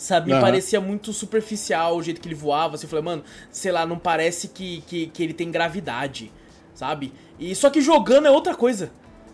Sabe, 0.00 0.28
me 0.30 0.32
uhum. 0.32 0.40
parecia 0.40 0.80
muito 0.80 1.12
superficial 1.12 1.94
o 1.94 2.02
jeito 2.02 2.22
que 2.22 2.26
ele 2.26 2.34
voava. 2.34 2.74
Assim, 2.74 2.86
eu 2.86 2.88
falei, 2.88 3.04
mano, 3.04 3.22
sei 3.50 3.70
lá, 3.70 3.84
não 3.84 3.98
parece 3.98 4.48
que, 4.48 4.82
que, 4.86 5.08
que 5.08 5.22
ele 5.22 5.34
tem 5.34 5.50
gravidade, 5.50 6.32
sabe? 6.72 7.12
E 7.38 7.54
só 7.54 7.68
que 7.68 7.82
jogando 7.82 8.26
é 8.26 8.30
outra 8.30 8.54
coisa. 8.54 8.90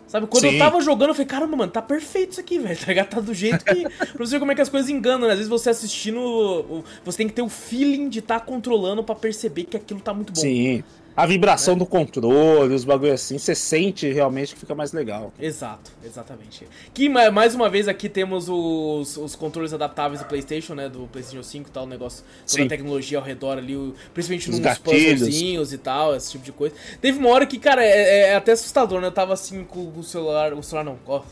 Sabe, 0.07 0.27
quando 0.27 0.43
Sim. 0.43 0.55
eu 0.55 0.59
tava 0.59 0.81
jogando, 0.81 1.09
eu 1.09 1.15
falei, 1.15 1.25
caramba, 1.25 1.55
mano, 1.55 1.71
tá 1.71 1.81
perfeito 1.81 2.31
isso 2.31 2.41
aqui, 2.41 2.59
velho. 2.59 2.75
Tá 2.83 2.87
ligado? 2.87 3.07
Tá 3.07 3.21
do 3.21 3.33
jeito 3.33 3.63
que. 3.63 3.83
pra 3.87 4.17
você 4.17 4.33
ver 4.33 4.39
como 4.39 4.51
é 4.51 4.55
que 4.55 4.61
as 4.61 4.67
coisas 4.67 4.89
enganam, 4.89 5.25
né? 5.27 5.29
Às 5.29 5.37
vezes 5.37 5.49
você 5.49 5.69
assistindo. 5.69 6.83
Você 7.05 7.19
tem 7.19 7.29
que 7.29 7.33
ter 7.33 7.41
o 7.41 7.49
feeling 7.49 8.09
de 8.09 8.19
estar 8.19 8.41
tá 8.41 8.45
controlando 8.45 9.01
para 9.05 9.15
perceber 9.15 9.63
que 9.63 9.77
aquilo 9.77 10.01
tá 10.01 10.13
muito 10.13 10.33
bom. 10.33 10.41
Sim 10.41 10.83
a 11.17 11.25
vibração 11.25 11.75
do 11.75 11.83
controle, 11.83 12.75
os 12.75 12.85
bagulho 12.85 13.11
assim, 13.11 13.39
você 13.39 13.55
sente 13.55 14.07
realmente 14.11 14.53
que 14.53 14.59
fica 14.59 14.75
mais 14.75 14.93
legal. 14.93 15.33
Exato, 15.39 15.91
exatamente. 16.05 16.67
Que 16.93 17.09
mais 17.09 17.55
uma 17.55 17.67
vez 17.67 17.87
aqui 17.87 18.07
temos 18.07 18.47
os, 18.47 19.17
os 19.17 19.35
controles 19.35 19.73
adaptáveis 19.73 20.21
do 20.21 20.27
PlayStation, 20.27 20.75
né? 20.75 20.87
Do 20.87 21.07
PlayStation 21.07 21.41
5 21.41 21.69
e 21.69 21.71
tal, 21.71 21.85
o 21.85 21.87
negócio, 21.87 22.23
toda 22.45 22.61
Sim. 22.61 22.65
a 22.65 22.69
tecnologia 22.69 23.17
ao 23.17 23.23
redor 23.23 23.57
ali, 23.57 23.75
principalmente 24.13 24.51
os 24.51 24.59
nos 24.59 24.77
puzzlezinhos 24.77 25.73
e 25.73 25.79
tal, 25.79 26.15
esse 26.15 26.33
tipo 26.33 26.45
de 26.45 26.51
coisa. 26.51 26.75
Teve 27.01 27.17
uma 27.17 27.29
hora 27.29 27.47
que, 27.47 27.57
cara, 27.57 27.83
é, 27.83 27.89
é, 27.89 28.19
é 28.29 28.35
até 28.35 28.51
assustador, 28.51 29.01
né? 29.01 29.07
Eu 29.07 29.11
tava 29.11 29.33
assim 29.33 29.63
com 29.63 29.91
o 29.97 30.03
celular, 30.03 30.53
o 30.53 30.61
celular 30.61 30.83
não, 30.83 30.99
ó, 31.07 31.23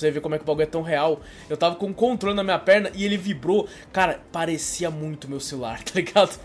Pra 0.00 0.08
você 0.08 0.10
ver 0.10 0.20
como 0.20 0.34
é 0.34 0.38
que 0.38 0.44
o 0.44 0.46
bagulho 0.46 0.62
é 0.62 0.66
tão 0.66 0.82
real. 0.82 1.20
Eu 1.48 1.56
tava 1.56 1.76
com 1.76 1.86
um 1.86 1.92
controle 1.92 2.34
na 2.34 2.42
minha 2.42 2.58
perna 2.58 2.90
e 2.94 3.04
ele 3.04 3.18
vibrou. 3.18 3.68
Cara, 3.92 4.20
parecia 4.32 4.90
muito 4.90 5.28
meu 5.28 5.40
celular, 5.40 5.82
tá 5.84 5.92
ligado? 5.94 6.38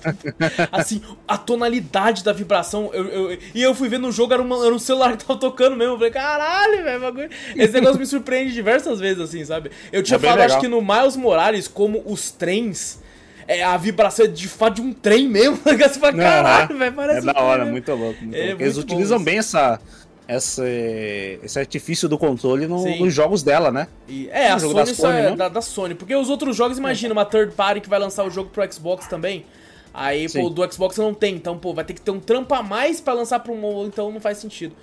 assim, 0.72 1.02
a 1.28 1.38
tonalidade 1.38 2.24
da 2.24 2.34
vibração. 2.34 2.90
Eu, 2.94 3.08
eu, 3.08 3.38
e 3.54 3.62
eu 3.62 3.74
fui 3.74 3.88
ver 3.88 3.98
no 3.98 4.12
jogo, 4.12 4.34
era, 4.34 4.42
uma, 4.42 4.66
era 4.66 4.76
um 4.76 4.80
celular 4.80 5.16
que 5.16 5.24
tava 5.26 5.40
tocando 5.40 5.76
mesmo. 5.76 5.94
Eu 5.94 5.98
falei, 5.98 6.12
caralho, 6.12 6.84
velho, 6.84 7.02
bagulho. 7.02 7.30
Esse 7.56 7.74
negócio 7.74 8.00
me 8.00 8.06
surpreende 8.06 8.54
diversas 8.54 9.00
vezes, 9.00 9.22
assim, 9.22 9.46
sabe? 9.46 9.72
Eu 9.92 10.04
tinha 10.04 10.18
é 10.18 10.20
falado, 10.20 10.42
acho 10.42 10.60
que 10.60 10.68
no 10.68 10.82
Miles 10.82 11.16
Morales, 11.16 11.68
como 11.68 12.04
os 12.06 12.32
trens. 12.32 13.04
É, 13.48 13.64
a 13.64 13.78
vibração 13.78 14.26
é 14.26 14.28
de 14.28 14.48
fato 14.48 14.76
de 14.76 14.82
um 14.82 14.92
trem 14.92 15.30
mesmo. 15.30 15.58
Você 15.64 16.00
fala, 16.00 16.14
caralho, 16.14 16.78
velho, 16.78 16.94
parece. 16.94 17.30
É 17.30 17.34
da 17.34 17.40
hora, 17.40 17.64
muito 17.64 17.94
louco. 17.94 18.24
Muito 18.24 18.36
é, 18.36 18.48
louco. 18.48 18.64
Eles 18.64 18.78
utilizam 18.78 19.24
bem 19.24 19.38
essa 19.38 19.80
essa, 20.28 20.64
esse 20.68 21.60
artifício 21.60 22.10
do 22.10 22.18
controle 22.18 22.68
no, 22.68 22.84
nos 22.98 23.14
jogos 23.14 23.44
dela, 23.44 23.72
né? 23.72 23.88
E, 24.08 24.28
é, 24.30 24.50
no 24.50 24.56
a 24.56 24.60
Sony, 24.60 24.74
da 24.74 24.86
Sony, 24.86 25.18
é 25.18 25.36
da, 25.36 25.50
da, 25.50 25.62
Sony. 25.62 25.96
Porque 25.96 26.16
os 26.16 26.30
outros 26.30 26.56
jogos, 26.56 26.78
imagina, 26.78 27.14
uma 27.14 27.26
third 27.26 27.54
party 27.54 27.82
que 27.82 27.90
vai 27.90 28.00
lançar 28.00 28.26
o 28.26 28.30
jogo 28.30 28.50
pro 28.50 28.72
Xbox 28.72 29.08
também. 29.08 29.46
Aí, 29.94 30.28
Sim. 30.28 30.42
pô, 30.42 30.50
do 30.50 30.74
Xbox 30.74 30.98
não 30.98 31.14
tem. 31.14 31.36
Então, 31.36 31.58
pô, 31.58 31.74
vai 31.74 31.86
ter 31.86 31.94
que 31.94 32.02
ter 32.02 32.12
um 32.12 32.20
trampo 32.20 32.54
a 32.54 32.64
mais 32.64 33.00
pra 33.00 33.14
lançar 33.14 33.40
pro 33.40 33.54
um, 33.54 33.86
então 33.86 34.12
não 34.12 34.20
faz 34.20 34.40
sentido. 34.40 34.76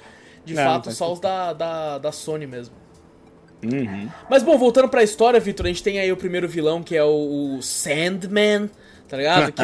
De 0.45 0.55
não, 0.55 0.63
fato, 0.63 0.87
não 0.87 0.93
só 0.93 1.13
os 1.13 1.21
da, 1.21 1.53
da, 1.53 1.99
da 1.99 2.13
Sony 2.13 2.47
mesmo. 2.47 2.75
Uhum. 3.63 4.09
Mas, 4.29 4.43
bom, 4.43 4.57
voltando 4.59 4.89
pra 4.89 5.03
história, 5.03 5.39
Victor, 5.39 5.67
a 5.67 5.69
gente 5.69 5.83
tem 5.83 6.01
aí 6.01 6.11
o 6.11 6.17
primeiro 6.17 6.49
vilão, 6.49 6.83
que 6.83 6.97
é 6.97 7.05
o, 7.05 7.57
o 7.57 7.63
Sandman 7.63 8.69
tá 9.13 9.19
ligado? 9.19 9.53
Que... 9.53 9.63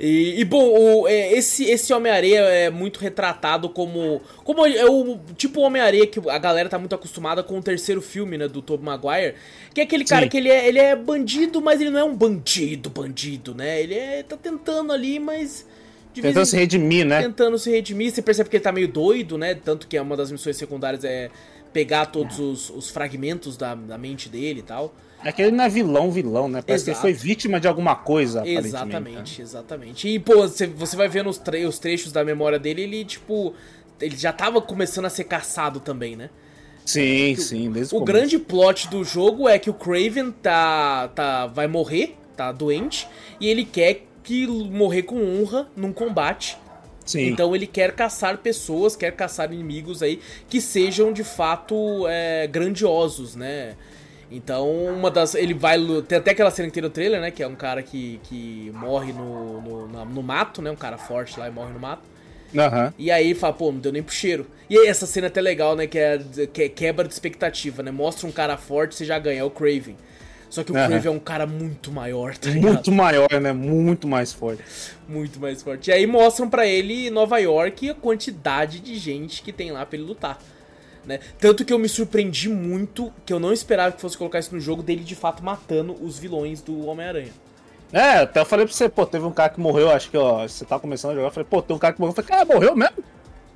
e, 0.00 0.40
e, 0.40 0.44
bom, 0.46 0.64
o, 0.64 1.06
é, 1.06 1.34
esse, 1.34 1.64
esse 1.64 1.92
Homem-Areia 1.92 2.38
é 2.38 2.70
muito 2.70 2.98
retratado 2.98 3.68
como. 3.68 4.22
Como 4.42 4.64
é 4.64 4.86
o 4.86 5.18
tipo 5.36 5.60
Homem-Areia 5.60 6.06
que 6.06 6.18
a 6.30 6.38
galera 6.38 6.66
tá 6.66 6.78
muito 6.78 6.94
acostumada 6.94 7.42
com 7.42 7.58
o 7.58 7.62
terceiro 7.62 8.00
filme, 8.00 8.38
né? 8.38 8.48
Do 8.48 8.62
Tobey 8.62 8.86
Maguire. 8.86 9.34
Que 9.74 9.82
é 9.82 9.84
aquele 9.84 10.04
Sim. 10.04 10.14
cara 10.14 10.28
que 10.28 10.38
ele 10.38 10.48
é, 10.48 10.66
ele 10.66 10.78
é 10.78 10.96
bandido, 10.96 11.60
mas 11.60 11.78
ele 11.78 11.90
não 11.90 12.00
é 12.00 12.04
um 12.04 12.16
bandido, 12.16 12.88
bandido, 12.88 13.54
né? 13.54 13.82
Ele 13.82 13.94
é, 13.94 14.22
tá 14.22 14.34
tentando 14.34 14.94
ali, 14.94 15.18
mas. 15.18 15.66
Tentando 16.14 16.46
se 16.46 16.56
redimir, 16.56 17.04
né? 17.04 17.20
Tentando 17.20 17.58
se 17.58 17.70
redimir. 17.70 18.10
Você 18.10 18.22
percebe 18.22 18.48
que 18.48 18.56
ele 18.56 18.64
tá 18.64 18.72
meio 18.72 18.88
doido, 18.88 19.36
né? 19.36 19.54
Tanto 19.54 19.86
que 19.86 19.94
é 19.94 20.00
uma 20.00 20.16
das 20.16 20.32
missões 20.32 20.56
secundárias 20.56 21.04
é 21.04 21.28
pegar 21.70 22.06
todos 22.06 22.38
os, 22.38 22.70
os 22.70 22.88
fragmentos 22.88 23.58
da, 23.58 23.74
da 23.74 23.98
mente 23.98 24.30
dele 24.30 24.60
e 24.60 24.62
tal. 24.62 24.94
É 25.26 25.32
que 25.32 25.42
ele 25.42 25.50
não 25.50 25.64
é 25.64 25.68
vilão, 25.68 26.10
vilão, 26.12 26.48
né? 26.48 26.62
Parece 26.62 26.84
Exato. 26.84 27.00
que 27.00 27.06
ele 27.08 27.14
foi 27.16 27.26
vítima 27.28 27.58
de 27.58 27.66
alguma 27.66 27.96
coisa. 27.96 28.46
Exatamente, 28.46 29.38
né? 29.38 29.44
exatamente. 29.44 30.08
E, 30.08 30.20
pô, 30.20 30.36
você, 30.36 30.68
você 30.68 30.94
vai 30.94 31.08
vendo 31.08 31.28
os, 31.28 31.36
tre 31.36 31.66
os 31.66 31.80
trechos 31.80 32.12
da 32.12 32.24
memória 32.24 32.58
dele, 32.60 32.82
ele, 32.82 33.04
tipo. 33.04 33.52
Ele 34.00 34.16
já 34.16 34.32
tava 34.32 34.60
começando 34.60 35.06
a 35.06 35.10
ser 35.10 35.24
caçado 35.24 35.80
também, 35.80 36.14
né? 36.14 36.30
Sim, 36.84 37.32
é 37.32 37.36
sim, 37.36 37.70
desde 37.72 37.92
o, 37.94 37.98
o 37.98 38.04
grande 38.04 38.38
plot 38.38 38.88
do 38.88 39.02
jogo 39.02 39.48
é 39.48 39.58
que 39.58 39.68
o 39.68 39.74
Craven 39.74 40.30
tá, 40.30 41.08
tá 41.08 41.46
vai 41.48 41.66
morrer, 41.66 42.16
tá 42.36 42.52
doente, 42.52 43.08
e 43.40 43.48
ele 43.48 43.64
quer 43.64 44.06
que 44.22 44.46
morrer 44.46 45.02
com 45.02 45.16
honra 45.16 45.66
num 45.74 45.92
combate. 45.92 46.56
Sim. 47.04 47.28
Então 47.28 47.54
ele 47.54 47.66
quer 47.66 47.92
caçar 47.92 48.38
pessoas, 48.38 48.94
quer 48.94 49.12
caçar 49.12 49.52
inimigos 49.52 50.02
aí 50.02 50.20
que 50.48 50.60
sejam 50.60 51.12
de 51.12 51.24
fato 51.24 52.06
é, 52.06 52.46
grandiosos, 52.46 53.34
né? 53.34 53.74
Então, 54.30 54.68
uma 54.86 55.10
das. 55.10 55.34
Ele 55.34 55.54
vai. 55.54 55.78
Tem 56.06 56.18
até 56.18 56.32
aquela 56.32 56.50
cena 56.50 56.68
que 56.68 56.74
tem 56.74 56.82
no 56.82 56.90
trailer, 56.90 57.20
né? 57.20 57.30
Que 57.30 57.42
é 57.42 57.46
um 57.46 57.54
cara 57.54 57.82
que, 57.82 58.20
que 58.24 58.72
morre 58.74 59.12
no, 59.12 59.60
no, 59.60 60.04
no 60.04 60.22
mato, 60.22 60.60
né? 60.60 60.70
Um 60.70 60.76
cara 60.76 60.98
forte 60.98 61.38
lá 61.38 61.48
e 61.48 61.50
morre 61.50 61.72
no 61.72 61.78
mato. 61.78 62.02
Uhum. 62.54 62.92
E 62.98 63.10
aí 63.10 63.34
fala, 63.34 63.52
pô, 63.52 63.70
não 63.70 63.78
deu 63.78 63.92
nem 63.92 64.02
pro 64.02 64.14
cheiro. 64.14 64.46
E 64.70 64.78
aí 64.78 64.86
essa 64.86 65.06
cena 65.06 65.26
é 65.26 65.28
até 65.28 65.40
legal, 65.40 65.76
né? 65.76 65.86
Que 65.86 65.98
é, 65.98 66.18
que 66.52 66.62
é 66.62 66.68
quebra 66.68 67.06
de 67.06 67.12
expectativa, 67.12 67.82
né? 67.82 67.90
Mostra 67.90 68.26
um 68.26 68.32
cara 68.32 68.56
forte, 68.56 68.94
você 68.94 69.04
já 69.04 69.18
ganha, 69.18 69.40
é 69.40 69.44
o 69.44 69.50
Craven. 69.50 69.96
Só 70.48 70.62
que 70.64 70.70
o. 70.70 70.74
Crave 70.74 71.08
é 71.08 71.10
um 71.10 71.18
cara 71.18 71.46
muito 71.46 71.92
maior, 71.92 72.36
tá 72.36 72.48
ligado? 72.48 72.72
Muito 72.72 72.92
maior, 72.92 73.28
né? 73.40 73.52
Muito 73.52 74.06
mais 74.08 74.32
forte. 74.32 74.62
Muito 75.08 75.40
mais 75.40 75.62
forte. 75.62 75.90
E 75.90 75.92
aí 75.92 76.06
mostram 76.06 76.48
pra 76.48 76.66
ele 76.66 77.10
Nova 77.10 77.38
York 77.38 77.90
a 77.90 77.94
quantidade 77.94 78.80
de 78.80 78.96
gente 78.96 79.42
que 79.42 79.52
tem 79.52 79.70
lá 79.70 79.84
pra 79.84 79.98
ele 79.98 80.06
lutar. 80.06 80.38
Né? 81.06 81.20
Tanto 81.38 81.64
que 81.64 81.72
eu 81.72 81.78
me 81.78 81.88
surpreendi 81.88 82.48
muito, 82.48 83.12
que 83.24 83.32
eu 83.32 83.38
não 83.38 83.52
esperava 83.52 83.92
que 83.94 84.00
fosse 84.00 84.18
colocar 84.18 84.40
isso 84.40 84.54
no 84.54 84.60
jogo, 84.60 84.82
dele 84.82 85.04
de 85.04 85.14
fato 85.14 85.42
matando 85.42 85.96
os 86.04 86.18
vilões 86.18 86.60
do 86.60 86.86
Homem-Aranha. 86.86 87.30
É, 87.92 88.18
até 88.18 88.40
eu 88.40 88.44
falei 88.44 88.66
pra 88.66 88.74
você, 88.74 88.88
pô, 88.88 89.06
teve 89.06 89.24
um 89.24 89.30
cara 89.30 89.48
que 89.48 89.60
morreu, 89.60 89.90
acho 89.90 90.10
que, 90.10 90.16
ó, 90.16 90.42
você 90.46 90.64
tá 90.64 90.78
começando 90.78 91.12
a 91.12 91.14
jogar, 91.14 91.28
eu 91.28 91.32
falei, 91.32 91.46
pô, 91.48 91.62
tem 91.62 91.76
um 91.76 91.78
cara 91.78 91.94
que 91.94 92.00
morreu, 92.00 92.10
eu 92.10 92.22
falei, 92.22 92.28
cara, 92.28 92.44
morreu 92.44 92.74
mesmo? 92.74 92.96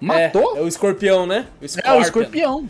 Matou? 0.00 0.56
É, 0.56 0.60
é 0.60 0.62
o 0.62 0.68
escorpião, 0.68 1.26
né? 1.26 1.46
O 1.60 1.64
É, 1.84 1.92
o 1.92 2.00
escorpião. 2.00 2.68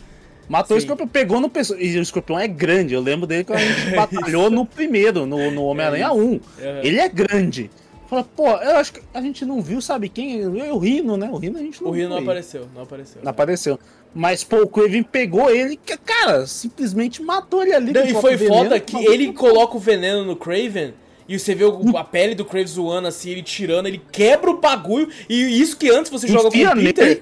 Matou 0.49 0.75
o 0.75 0.79
Sim. 0.79 0.85
escorpião, 0.85 1.07
pegou 1.07 1.39
no 1.39 1.49
pessoal. 1.49 1.79
E 1.79 1.97
o 1.97 2.01
escorpião 2.01 2.37
é 2.37 2.47
grande. 2.47 2.93
Eu 2.93 2.99
lembro 2.99 3.25
dele 3.25 3.45
quando 3.45 3.59
a 3.59 3.63
gente 3.63 3.91
batalhou 3.95 4.49
no 4.49 4.65
primeiro, 4.65 5.25
no, 5.25 5.49
no 5.49 5.63
Homem-Aranha 5.63 6.07
É 6.07 6.11
1. 6.11 6.17
Uhum. 6.17 6.41
Ele 6.83 6.99
é 6.99 7.07
grande. 7.07 7.71
Fala, 8.11 8.25
pô, 8.25 8.49
eu 8.49 8.75
acho 8.75 8.91
que 8.91 9.01
a 9.13 9.21
gente 9.21 9.45
não 9.45 9.61
viu, 9.61 9.79
sabe 9.79 10.09
quem? 10.09 10.45
O 10.45 10.77
Rino, 10.77 11.15
né? 11.15 11.29
O 11.31 11.37
Rino 11.37 11.57
a 11.57 11.61
gente 11.61 11.81
não 11.81 11.91
O 11.91 11.93
Rio 11.93 12.09
não 12.09 12.17
apareceu, 12.17 12.67
não 12.75 12.83
apareceu. 12.83 13.21
Não 13.23 13.31
apareceu. 13.31 13.79
Mas, 14.13 14.43
pô, 14.43 14.63
o 14.63 14.67
Craven 14.67 15.03
pegou 15.03 15.49
ele, 15.49 15.77
que, 15.77 15.95
cara, 15.97 16.45
simplesmente 16.45 17.21
matou 17.21 17.63
ele 17.63 17.73
ali. 17.73 17.93
Não, 17.93 18.05
e 18.05 18.13
foi 18.13 18.35
veneno, 18.35 18.63
foda 18.63 18.79
que 18.79 18.97
ele 19.05 19.31
coloca 19.31 19.77
o 19.77 19.79
veneno 19.79 20.25
no 20.25 20.35
Craven 20.35 20.93
e 21.27 21.37
você 21.39 21.53
vê 21.55 21.63
o- 21.65 21.97
a 21.97 22.03
pele 22.03 22.35
do 22.35 22.43
Craven 22.45 22.67
zoando 22.67 23.07
assim, 23.07 23.29
ele 23.31 23.43
tirando, 23.43 23.87
ele 23.87 24.01
quebra 24.11 24.49
o 24.49 24.57
bagulho. 24.57 25.07
E 25.29 25.61
isso 25.61 25.77
que 25.77 25.89
antes 25.89 26.11
você 26.11 26.27
joga 26.27 26.49
com 26.49 26.57
Enfia 26.57 26.71
o 26.71 26.75
Peter. 26.75 27.21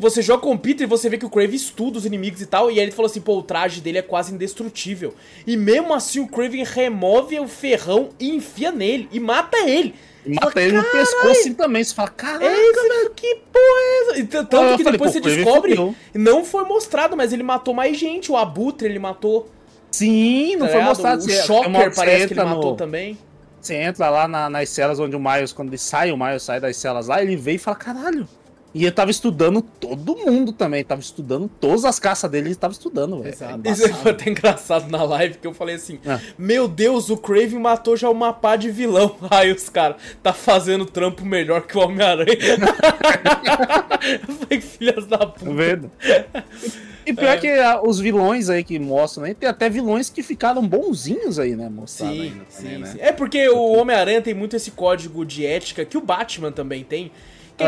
Você 0.00 0.22
joga 0.22 0.42
com 0.42 0.52
o 0.52 0.58
Peter 0.58 0.84
e 0.86 0.88
você 0.88 1.08
vê 1.08 1.18
que 1.18 1.26
o 1.26 1.30
Craven 1.30 1.54
estuda 1.54 1.98
os 1.98 2.06
inimigos 2.06 2.40
e 2.40 2.46
tal. 2.46 2.70
E 2.70 2.74
aí 2.78 2.84
ele 2.86 2.92
falou 2.92 3.10
assim: 3.10 3.20
pô, 3.20 3.38
o 3.38 3.42
traje 3.42 3.80
dele 3.80 3.98
é 3.98 4.02
quase 4.02 4.34
indestrutível. 4.34 5.14
E 5.46 5.56
mesmo 5.56 5.92
assim 5.94 6.20
o 6.20 6.26
Craven 6.28 6.64
remove 6.64 7.38
o 7.38 7.46
ferrão 7.48 8.10
e 8.18 8.30
enfia 8.30 8.70
nele 8.72 9.08
e 9.12 9.20
mata 9.20 9.58
ele. 9.68 9.94
E 10.24 10.30
mata 10.34 10.52
Fala, 10.52 10.64
ele 10.64 10.76
no 10.76 10.84
"Caralho, 10.84 11.04
pescoço 11.06 11.30
assim 11.40 11.52
também. 11.54 11.82
Você 11.82 11.94
fala, 11.94 12.08
caraca, 12.10 12.44
É 12.44 12.70
isso, 12.70 13.10
que 13.16 13.34
porra 13.52 13.64
é 13.66 14.10
essa? 14.20 14.24
Tanto 14.44 14.56
Eu 14.56 14.76
que 14.76 14.84
falei, 14.84 14.92
depois 14.92 15.12
pô, 15.12 15.18
você 15.18 15.20
descobre, 15.20 15.74
não 16.14 16.44
foi 16.44 16.64
mostrado, 16.64 17.16
mas 17.16 17.32
ele 17.32 17.42
matou 17.42 17.74
mais 17.74 17.96
gente. 17.98 18.30
O 18.30 18.36
Abutre 18.36 18.86
ele 18.86 19.00
matou. 19.00 19.50
Sim, 19.92 20.56
não 20.56 20.66
tá 20.66 20.66
foi 20.66 20.74
ligado? 20.80 20.88
mostrado. 20.88 21.20
O 21.20 21.24
Você- 21.24 21.42
Shocker 21.42 21.94
parece 21.94 22.26
que 22.28 22.32
ele 22.34 22.44
matou 22.44 22.70
no- 22.72 22.76
também. 22.76 23.16
Você 23.60 23.76
entra 23.76 24.10
lá 24.10 24.26
na- 24.26 24.50
nas 24.50 24.68
celas 24.70 24.98
onde 24.98 25.14
o 25.14 25.20
Miles, 25.20 25.52
quando 25.52 25.68
ele 25.68 25.78
sai, 25.78 26.10
o 26.10 26.16
Miles 26.16 26.42
sai 26.42 26.58
das 26.58 26.76
celas 26.76 27.06
lá, 27.06 27.22
ele 27.22 27.36
vem 27.36 27.54
e 27.54 27.58
fala, 27.58 27.76
caralho. 27.76 28.26
E 28.74 28.84
ele 28.84 28.90
tava 28.90 29.10
estudando 29.10 29.60
todo 29.60 30.16
mundo 30.16 30.50
também, 30.50 30.82
tava 30.82 31.02
estudando 31.02 31.46
todas 31.60 31.84
as 31.84 31.98
caças 31.98 32.30
dele, 32.30 32.48
ele 32.48 32.54
tava 32.54 32.72
estudando, 32.72 33.20
velho. 33.22 33.36
É 33.66 33.70
Isso 33.70 33.86
foi 33.96 34.12
até 34.12 34.30
engraçado 34.30 34.90
na 34.90 35.02
live 35.04 35.36
que 35.36 35.46
eu 35.46 35.52
falei 35.52 35.74
assim: 35.74 36.00
Ah. 36.06 36.18
Meu 36.38 36.66
Deus, 36.66 37.10
o 37.10 37.18
Craven 37.18 37.58
matou 37.58 37.98
já 37.98 38.08
uma 38.08 38.32
pá 38.32 38.56
de 38.56 38.70
vilão. 38.70 39.14
Aí 39.30 39.52
os 39.52 39.68
caras, 39.68 39.96
tá 40.22 40.32
fazendo 40.32 40.86
trampo 40.86 41.22
melhor 41.22 41.66
que 41.66 41.76
o 41.76 41.82
Homem-Aranha. 41.82 42.32
eu 44.26 44.34
falei, 44.36 44.60
filhas 44.62 45.06
da 45.06 45.18
Tá 45.18 45.26
puta. 45.26 45.52
vendo? 45.52 45.90
E 47.06 47.10
É. 47.10 47.14
pior 47.14 47.40
que 47.40 47.48
ah, 47.48 47.80
os 47.82 47.98
vilões 47.98 48.48
aí 48.48 48.62
que 48.62 48.78
mostram 48.78 49.24
aí, 49.24 49.34
tem 49.34 49.48
até 49.48 49.68
vilões 49.68 50.08
que 50.10 50.22
ficaram 50.22 50.66
bonzinhos 50.66 51.38
aí, 51.38 51.56
né? 51.56 51.68
Mostrado 51.68 52.14
Sim, 52.14 52.22
ainda 52.22 52.44
também, 52.56 52.72
sim, 52.74 52.78
né? 52.78 52.86
sim. 52.86 52.98
É 53.00 53.12
porque 53.12 53.48
o 53.48 53.72
Homem-Aranha 53.72 54.22
tem 54.22 54.34
muito 54.34 54.56
esse 54.56 54.70
código 54.70 55.24
de 55.24 55.44
ética 55.46 55.84
que 55.84 55.96
o 55.96 56.00
Batman 56.00 56.52
também 56.52 56.84
tem, 56.84 57.10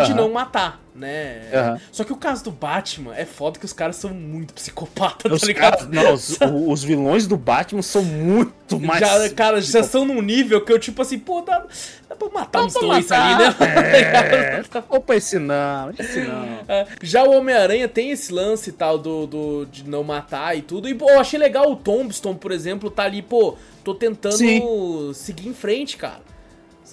é 0.01 0.03
de 0.05 0.15
não 0.15 0.31
matar, 0.33 0.81
né? 0.95 1.49
Aham. 1.53 1.81
Só 1.93 2.05
que 2.05 2.13
o 2.13 2.17
caso 2.17 2.45
do 2.45 2.51
Batman 2.51 3.15
é 3.17 3.25
foda 3.25 3.59
que 3.59 3.65
os 3.65 3.73
caras 3.73 3.97
são 3.97 4.11
muito 4.11 4.55
psicopatas, 4.55 5.31
Os, 5.33 5.41
tá 5.41 5.47
ligado? 5.47 5.71
caras- 5.73 5.89
não, 5.89 6.13
os, 6.15 6.39
os 6.73 6.85
vilões 6.85 7.27
do 7.27 7.37
Batman 7.37 7.83
são 7.83 8.03
muito 8.03 8.81
mais. 8.81 9.01
já, 9.01 9.31
cara, 9.31 9.61
já 9.61 9.83
são 9.83 10.05
num 10.05 10.21
nível 10.23 10.61
que 10.65 10.73
eu, 10.73 10.79
tipo 10.79 11.03
assim, 11.03 11.19
pô, 11.19 11.41
dá, 11.43 11.65
dá 12.09 12.17
pra 12.17 12.29
matar 12.29 12.61
Dá 12.61 12.65
uns 12.67 12.73
pra 12.73 12.83
dois 12.83 13.09
matar, 13.09 13.35
ali, 13.41 13.45
né? 13.45 13.55
É, 14.05 14.63
opa, 14.89 15.17
esse 15.17 15.39
não, 15.39 15.91
esse 15.99 16.21
não. 16.21 16.45
É, 16.69 16.87
Já 17.03 17.23
o 17.25 17.33
Homem-Aranha 17.37 17.89
tem 17.89 18.11
esse 18.11 18.33
lance 18.33 18.71
e 18.71 18.73
tal 18.73 18.99
do, 18.99 19.27
do, 19.27 19.67
de 19.67 19.89
não 19.89 20.03
matar 20.05 20.57
e 20.57 20.63
tudo. 20.63 20.89
E, 20.89 20.95
pô, 20.95 21.09
eu 21.11 21.21
achei 21.21 21.39
legal 21.39 21.71
o 21.71 21.77
Tombstone, 21.77 22.37
por 22.39 22.53
exemplo, 22.53 22.91
tá 22.91 23.03
ali, 23.05 23.23
pô, 23.23 23.57
tô 23.83 23.95
tentando 23.95 24.37
Sim. 24.37 25.13
seguir 25.15 25.49
em 25.49 25.55
frente, 25.55 25.97
cara. 25.97 26.21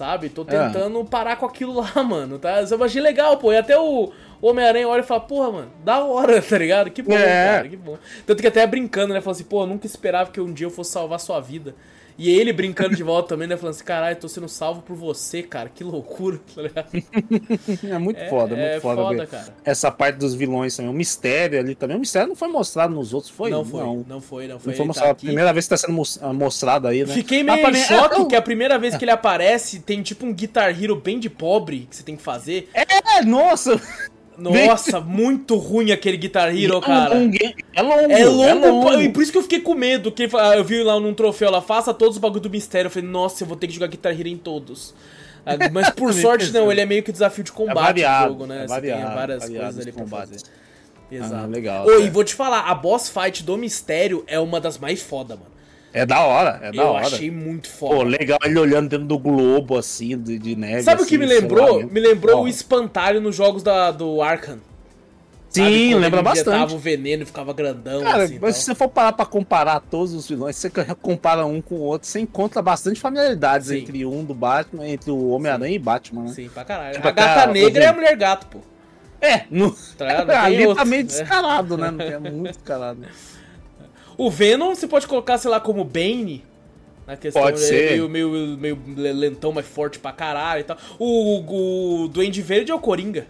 Sabe? 0.02 0.30
Tô 0.30 0.42
É. 0.42 0.46
tentando 0.46 1.06
parar 1.06 1.36
com 1.36 1.46
aquilo 1.46 1.74
lá, 1.76 1.92
mano, 2.04 2.40
tá? 2.40 2.60
Eu 2.62 2.84
achei 2.84 3.00
legal, 3.00 3.38
pô. 3.38 3.54
E 3.54 3.58
até 3.58 3.78
o 3.78 4.12
Homem-Aranha 4.42 4.88
olha 4.88 5.02
e 5.02 5.06
fala, 5.06 5.20
porra, 5.20 5.52
mano, 5.52 5.72
da 5.86 6.04
hora, 6.04 6.42
tá 6.42 6.58
ligado? 6.58 6.90
Que 6.90 7.04
bom, 7.04 7.14
É. 7.14 7.58
cara, 7.58 7.70
que 7.70 7.78
bom. 7.78 8.00
Tanto 8.26 8.42
que 8.42 8.48
até 8.48 8.66
brincando, 8.66 9.14
né? 9.14 9.22
Falou 9.22 9.34
assim, 9.34 9.44
pô, 9.44 9.62
eu 9.62 9.68
nunca 9.68 9.86
esperava 9.86 10.32
que 10.32 10.42
um 10.42 10.52
dia 10.52 10.66
eu 10.66 10.72
fosse 10.72 10.90
salvar 10.92 11.20
sua 11.20 11.40
vida. 11.40 11.76
E 12.24 12.30
ele 12.30 12.54
brincando 12.54 12.96
de 12.96 13.02
volta 13.02 13.30
também, 13.30 13.48
né? 13.48 13.58
Falando 13.58 13.74
assim, 13.74 13.84
caralho, 13.84 14.16
tô 14.16 14.28
sendo 14.28 14.48
salvo 14.48 14.82
por 14.84 14.96
você, 14.96 15.42
cara. 15.42 15.70
Que 15.74 15.84
loucura, 15.84 16.40
tá 16.56 16.62
ligado? 16.62 16.88
É 17.92 17.98
muito 17.98 18.24
foda, 18.30 18.56
é 18.56 18.72
muito 18.74 18.82
foda. 18.82 19.10
ver 19.18 19.28
cara. 19.28 19.56
Essa 19.66 19.90
parte 19.92 20.18
dos 20.18 20.34
vilões 20.36 20.76
também. 20.76 20.92
O 20.92 20.94
mistério 20.94 21.60
ali 21.60 21.74
também. 21.74 21.98
O 21.98 22.00
mistério 22.00 22.28
não 22.30 22.36
foi 22.36 22.48
mostrado 22.48 22.94
nos 22.94 23.14
outros, 23.14 23.32
foi? 23.32 23.50
não 23.50 23.66
foi, 23.66 23.80
Não, 23.82 24.06
não, 24.08 24.22
foi, 24.22 24.48
não 24.48 24.54
Não 24.56 24.60
foi. 24.60 24.74
foi 24.74 24.82
Ele 24.82 24.88
mostrado. 24.88 25.06
tá 25.08 25.10
a 25.10 25.14
aqui. 25.14 25.26
primeira 25.26 25.52
vez 25.54 25.66
que 25.66 25.70
tá 25.70 25.78
sendo 25.78 25.94
mos- 25.94 26.20
ah, 26.22 26.32
mostrado 26.34 26.88
aí, 26.88 27.04
né? 27.04 27.14
Fiquei 27.14 27.44
meio 27.44 27.60
pra 27.62 27.72
em 27.72 27.76
choque 27.76 28.22
é, 28.22 28.26
que 28.26 28.36
a 28.36 28.42
primeira 28.42 28.78
vez 28.78 28.96
que 28.96 29.04
ele 29.04 29.12
aparece 29.12 29.80
tem 29.80 30.02
tipo 30.04 30.26
um 30.26 30.34
Guitar 30.34 30.70
Hero 30.82 30.96
bem 30.96 31.20
de 31.20 31.30
pobre 31.30 31.88
que 31.90 31.96
você 31.96 32.04
tem 32.04 32.16
que 32.16 32.22
fazer. 32.22 32.70
É, 32.74 33.24
nossa! 33.24 33.82
Nossa, 34.38 35.00
muito 35.00 35.56
ruim 35.56 35.92
aquele 35.92 36.18
Guitar 36.18 36.56
Hero, 36.56 36.82
cara. 36.82 37.16
É 37.16 37.20
longo, 37.20 37.36
hein? 37.42 37.56
é 37.74 37.82
longo. 37.82 38.12
É 38.12 38.26
longo, 38.26 38.66
é 38.88 38.92
longo. 38.92 39.02
e 39.02 39.10
por 39.10 39.22
isso 39.22 39.32
que 39.32 39.38
eu 39.38 39.44
fiquei 39.44 39.60
com 39.60 39.74
medo. 39.76 40.12
Que 40.12 40.24
eu 40.56 40.64
vi 40.64 40.82
lá 40.82 41.00
num 41.00 41.14
troféu 41.14 41.52
lá, 41.52 41.62
faça 41.62 41.94
todos 41.94 42.16
os 42.16 42.22
bagulho 42.22 42.42
do 42.42 42.50
mistério. 42.50 42.88
Eu 42.88 42.92
falei, 42.92 43.08
nossa, 43.10 43.44
eu 43.44 43.48
vou 43.48 43.56
ter 43.58 43.68
que 43.68 43.74
jogar 43.74 43.88
Guitar 43.88 44.12
Hero 44.18 44.28
em 44.28 44.38
todos. 44.38 44.94
Ah, 45.46 45.54
Mas 45.72 45.90
por 45.96 46.14
sorte 46.14 46.52
não, 46.52 46.72
ele 46.72 46.82
é 46.82 46.86
meio 46.86 47.04
que 47.04 47.12
desafio 47.12 47.44
de 47.44 47.52
combate 47.52 47.76
variado, 47.76 48.26
o 48.26 48.30
jogo, 48.30 48.46
né? 48.48 48.56
é 48.64 48.68
Você 48.68 48.82
tem 48.82 48.92
variado, 48.92 49.16
várias 49.16 49.42
variado 49.44 49.64
coisas 49.66 49.82
ali 49.84 49.92
pra 49.92 50.04
combates. 50.04 50.42
fazer. 50.44 50.62
Exato. 51.12 51.36
Ah, 51.36 51.46
legal, 51.48 51.84
Ô, 51.84 51.88
cara. 51.90 52.00
e 52.02 52.10
vou 52.10 52.24
te 52.24 52.34
falar, 52.34 52.62
a 52.62 52.74
boss 52.74 53.10
fight 53.10 53.44
do 53.44 53.58
mistério 53.58 54.24
é 54.28 54.40
uma 54.40 54.62
das 54.62 54.78
mais 54.78 55.02
foda, 55.02 55.36
mano. 55.36 55.52
É 55.94 56.06
da 56.06 56.22
hora, 56.22 56.60
é 56.64 56.72
da 56.72 56.84
eu 56.84 56.88
hora. 56.88 57.06
achei 57.06 57.30
muito 57.30 57.68
foda. 57.70 57.96
Pô, 57.96 58.04
legal 58.04 58.40
ele 58.46 58.58
olhando 58.58 58.88
dentro 58.90 59.06
do 59.06 59.20
globo, 59.20 59.78
assim, 59.78 60.18
de, 60.18 60.40
de 60.40 60.56
neve. 60.56 60.84
Sabe 60.84 61.02
o 61.02 61.04
assim, 61.04 61.10
que 61.10 61.18
me 61.18 61.26
lembrou? 61.26 61.86
me 61.86 62.00
lembrou 62.00 62.44
o 62.44 62.48
espantalho 62.48 63.20
nos 63.20 63.36
jogos 63.36 63.62
da, 63.62 63.92
do 63.92 64.22
Arkham. 64.22 64.60
Sim, 65.50 65.96
lembra 65.96 66.22
bastante. 66.22 66.74
o 66.74 66.78
veneno 66.78 67.24
e 67.24 67.26
ficava 67.26 67.52
grandão, 67.52 68.02
Cara, 68.04 68.24
assim. 68.24 68.40
mas 68.40 68.54
tal. 68.56 68.60
se 68.62 68.64
você 68.68 68.76
for 68.76 68.88
parar 68.88 69.12
pra 69.12 69.26
comparar 69.26 69.82
todos 69.82 70.14
os 70.14 70.26
vilões, 70.30 70.56
você 70.56 70.70
compara 71.02 71.46
um 71.46 71.62
com 71.62 71.76
o 71.76 71.80
outro, 71.82 72.08
você 72.08 72.22
encontra 72.22 72.62
bastante 72.62 73.02
familiaridades 73.02 73.68
Sim. 73.68 73.80
entre 73.80 74.06
um 74.06 74.24
do 74.24 74.34
Batman, 74.34 74.88
entre 74.88 75.12
o 75.12 75.28
Homem-Aranha 75.32 75.76
e 75.76 75.80
Batman, 75.80 76.24
né? 76.24 76.28
Sim, 76.30 76.48
pra 76.48 76.64
caralho. 76.64 76.94
Tipo, 76.94 77.06
a 77.06 77.12
gata 77.12 77.42
até- 77.42 77.52
negra 77.52 77.84
é 77.84 77.88
a 77.88 77.94
mulher 77.94 78.16
gato, 78.16 78.48
pô. 78.48 78.60
É, 79.20 79.42
no... 79.52 79.72
Tá? 79.98 80.24
Não 80.24 80.34
ali 80.40 80.66
outro. 80.68 80.82
tá 80.84 80.86
meio 80.90 81.02
É. 81.02 81.04
descarado, 81.04 81.78
né? 81.78 81.92
Não 81.92 81.98
tem- 82.00 82.14
É 82.14 82.20
muito 82.20 82.54
descarado. 82.56 83.00
O 84.22 84.30
Venom 84.30 84.76
você 84.76 84.88
pode 84.88 85.08
colocar, 85.08 85.40
sei 85.40 85.50
lá, 85.50 85.60
como 85.60 85.84
Bane. 85.84 86.44
Na 87.08 87.18
questão 87.18 87.42
Pode 87.42 87.60
ser. 87.60 87.90
Meio, 87.90 88.08
meio, 88.08 88.30
meio 88.56 88.80
lentão, 88.96 89.52
mas 89.52 89.66
forte 89.66 89.98
pra 89.98 90.12
caralho 90.12 90.62
e 90.62 90.64
tal. 90.64 90.78
O, 91.00 92.04
o, 92.04 92.08
Duende 92.08 92.40
Verde 92.40 92.72
é 92.72 92.76
o 92.76 92.78
Coringa. 92.78 93.26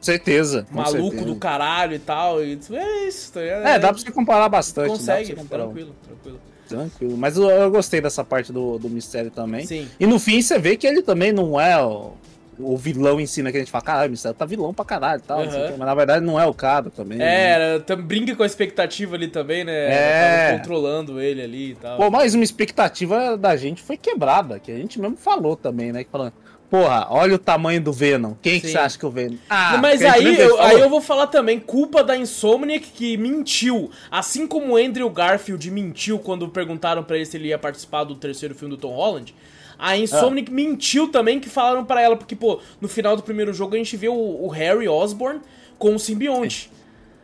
Certeza. 0.00 0.66
Maluco 0.70 1.10
certeza. 1.10 1.24
do 1.26 1.36
caralho 1.36 1.94
e 1.94 1.98
tal. 1.98 2.42
E 2.42 2.58
é 2.72 3.06
isso, 3.06 3.34
tá 3.34 3.42
ligado? 3.42 3.66
É, 3.66 3.78
dá 3.78 3.92
pra 3.92 3.98
você 3.98 4.10
comparar 4.10 4.48
bastante. 4.48 4.88
Consegue, 4.88 5.34
comparar. 5.34 5.64
tranquilo, 5.64 5.94
tranquilo. 6.02 6.40
Tranquilo. 6.66 7.16
Mas 7.18 7.36
eu, 7.36 7.50
eu 7.50 7.70
gostei 7.70 8.00
dessa 8.00 8.24
parte 8.24 8.50
do, 8.50 8.78
do 8.78 8.88
mistério 8.88 9.30
também. 9.30 9.66
Sim. 9.66 9.86
E 10.00 10.06
no 10.06 10.18
fim 10.18 10.40
você 10.40 10.58
vê 10.58 10.78
que 10.78 10.86
ele 10.86 11.02
também 11.02 11.32
não 11.32 11.60
é 11.60 11.78
o, 11.84 12.12
o 12.58 12.76
vilão 12.76 13.20
em 13.20 13.26
si, 13.26 13.42
né? 13.42 13.50
Que 13.50 13.58
a 13.58 13.60
gente 13.60 13.70
fala, 13.70 13.84
caralho, 13.84 14.08
o 14.08 14.10
mistério 14.10 14.36
tá 14.36 14.44
vilão 14.44 14.72
pra 14.72 14.84
caralho 14.84 15.20
e 15.20 15.26
tal. 15.26 15.40
Aham. 15.40 15.50
quê, 15.50 15.74
Mas 15.78 15.86
na 15.86 15.94
verdade 15.94 16.24
não 16.24 16.40
é 16.40 16.46
o 16.46 16.54
cara 16.54 16.90
também. 16.90 17.18
É, 17.20 17.78
né? 17.78 17.96
brinca 17.96 18.34
com 18.34 18.42
a 18.42 18.46
expectativa 18.46 19.14
ali 19.16 19.28
também, 19.28 19.64
né? 19.64 19.72
É. 19.72 20.46
Tava 20.46 20.58
controlando 20.58 21.20
ele 21.20 21.42
ali 21.42 21.70
e 21.72 21.74
tal. 21.74 21.96
Pô, 21.96 22.10
mas 22.10 22.34
uma 22.34 22.44
expectativa 22.44 23.36
da 23.36 23.56
gente 23.56 23.82
foi 23.82 23.96
quebrada, 23.96 24.58
que 24.58 24.70
a 24.70 24.76
gente 24.76 25.00
mesmo 25.00 25.16
falou 25.16 25.56
também, 25.56 25.92
né? 25.92 26.04
Que 26.04 26.10
falando, 26.10 26.32
porra, 26.70 27.06
olha 27.10 27.34
o 27.34 27.38
tamanho 27.38 27.80
do 27.80 27.92
Venom. 27.92 28.34
Quem 28.40 28.60
que 28.60 28.68
você 28.68 28.78
acha 28.78 28.98
que 28.98 29.04
é 29.04 29.08
o 29.08 29.10
Venom? 29.10 29.36
Ah, 29.48 29.78
Mas 29.78 30.02
aí 30.02 30.38
eu, 30.38 30.60
aí 30.60 30.80
eu 30.80 30.88
vou 30.88 31.00
falar 31.00 31.26
também, 31.26 31.58
culpa 31.60 32.02
da 32.02 32.16
Insomniac 32.16 32.88
que 32.90 33.16
mentiu. 33.16 33.90
Assim 34.10 34.46
como 34.46 34.72
o 34.72 34.76
Andrew 34.76 35.08
Garfield 35.10 35.70
mentiu 35.70 36.18
quando 36.18 36.48
perguntaram 36.48 37.02
pra 37.02 37.16
ele 37.16 37.26
se 37.26 37.36
ele 37.36 37.48
ia 37.48 37.58
participar 37.58 38.04
do 38.04 38.14
terceiro 38.14 38.54
filme 38.54 38.74
do 38.74 38.80
Tom 38.80 38.94
Holland. 38.94 39.34
A 39.78 39.96
Insomniac 39.96 40.50
mentiu 40.50 41.08
também 41.08 41.38
que 41.38 41.48
falaram 41.48 41.84
pra 41.84 42.00
ela, 42.00 42.16
porque, 42.16 42.34
pô, 42.34 42.60
no 42.80 42.88
final 42.88 43.14
do 43.16 43.22
primeiro 43.22 43.52
jogo 43.52 43.74
a 43.74 43.78
gente 43.78 43.96
vê 43.96 44.08
o, 44.08 44.14
o 44.14 44.48
Harry 44.48 44.88
Osborn 44.88 45.40
com 45.78 45.94
o 45.94 45.98
simbionte. 45.98 46.70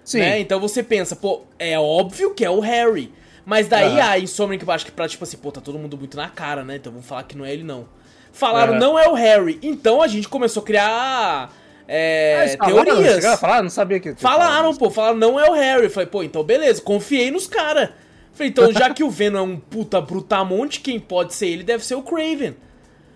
Sim. 0.05 0.19
né? 0.19 0.41
Então 0.41 0.59
você 0.61 0.83
pensa, 0.83 1.15
pô, 1.15 1.43
é 1.59 1.79
óbvio 1.79 2.35
que 2.35 2.45
é 2.45 2.51
o 2.51 2.61
Harry. 2.61 3.13
Mas 3.45 3.69
daí 3.69 3.99
Aham. 3.99 4.11
a 4.11 4.19
Insomniac, 4.19 4.71
acho 4.71 4.85
que 4.87 4.93
pra, 4.93 5.09
tipo 5.09 5.25
assim, 5.25 5.37
pô, 5.37 5.51
tá 5.51 5.61
todo 5.61 5.79
mundo 5.79 5.97
muito 5.97 6.17
na 6.17 6.29
cara, 6.29 6.63
né? 6.65 6.77
Então 6.77 6.93
vamos 6.93 7.07
falar 7.07 7.23
que 7.25 7.37
não 7.37 7.45
é 7.45 7.53
ele, 7.53 7.65
não. 7.65 7.87
Falaram, 8.33 8.73
Aham. 8.75 8.81
não 8.81 8.99
é 8.99 9.09
o 9.09 9.15
Harry. 9.15 9.59
Então 9.63 10.03
a 10.03 10.07
gente 10.09 10.29
começou 10.29 10.63
a 10.63 10.67
criar 10.67 11.53
é, 11.89 12.57
Ah, 12.59 12.65
falaram? 12.67 12.85
teorias. 12.85 13.15
Chegaram 13.15 13.35
a 13.35 13.39
falar? 13.39 13.63
Não 13.63 13.71
sabia 13.71 14.01
que. 14.01 14.15
Falaram, 14.15 14.75
pô, 14.75 14.91
falaram, 14.91 15.17
não 15.17 15.39
é 15.39 15.49
o 15.49 15.53
Harry. 15.53 15.85
Eu 15.85 15.91
falei, 15.91 16.07
pô, 16.09 16.23
então 16.23 16.43
beleza, 16.43 16.81
confiei 16.81 17.31
nos 17.31 17.47
caras. 17.47 17.91
Falei, 18.33 18.51
então, 18.51 18.73
já 18.73 18.93
que 18.93 19.05
o 19.05 19.11
Venom 19.11 19.39
é 19.39 19.43
um 19.43 19.57
puta 19.57 20.01
brutamonte, 20.01 20.81
quem 20.81 20.99
pode 20.99 21.35
ser 21.35 21.49
ele 21.49 21.63
deve 21.63 21.85
ser 21.85 21.95
o 21.95 22.03
Craven. 22.03 22.55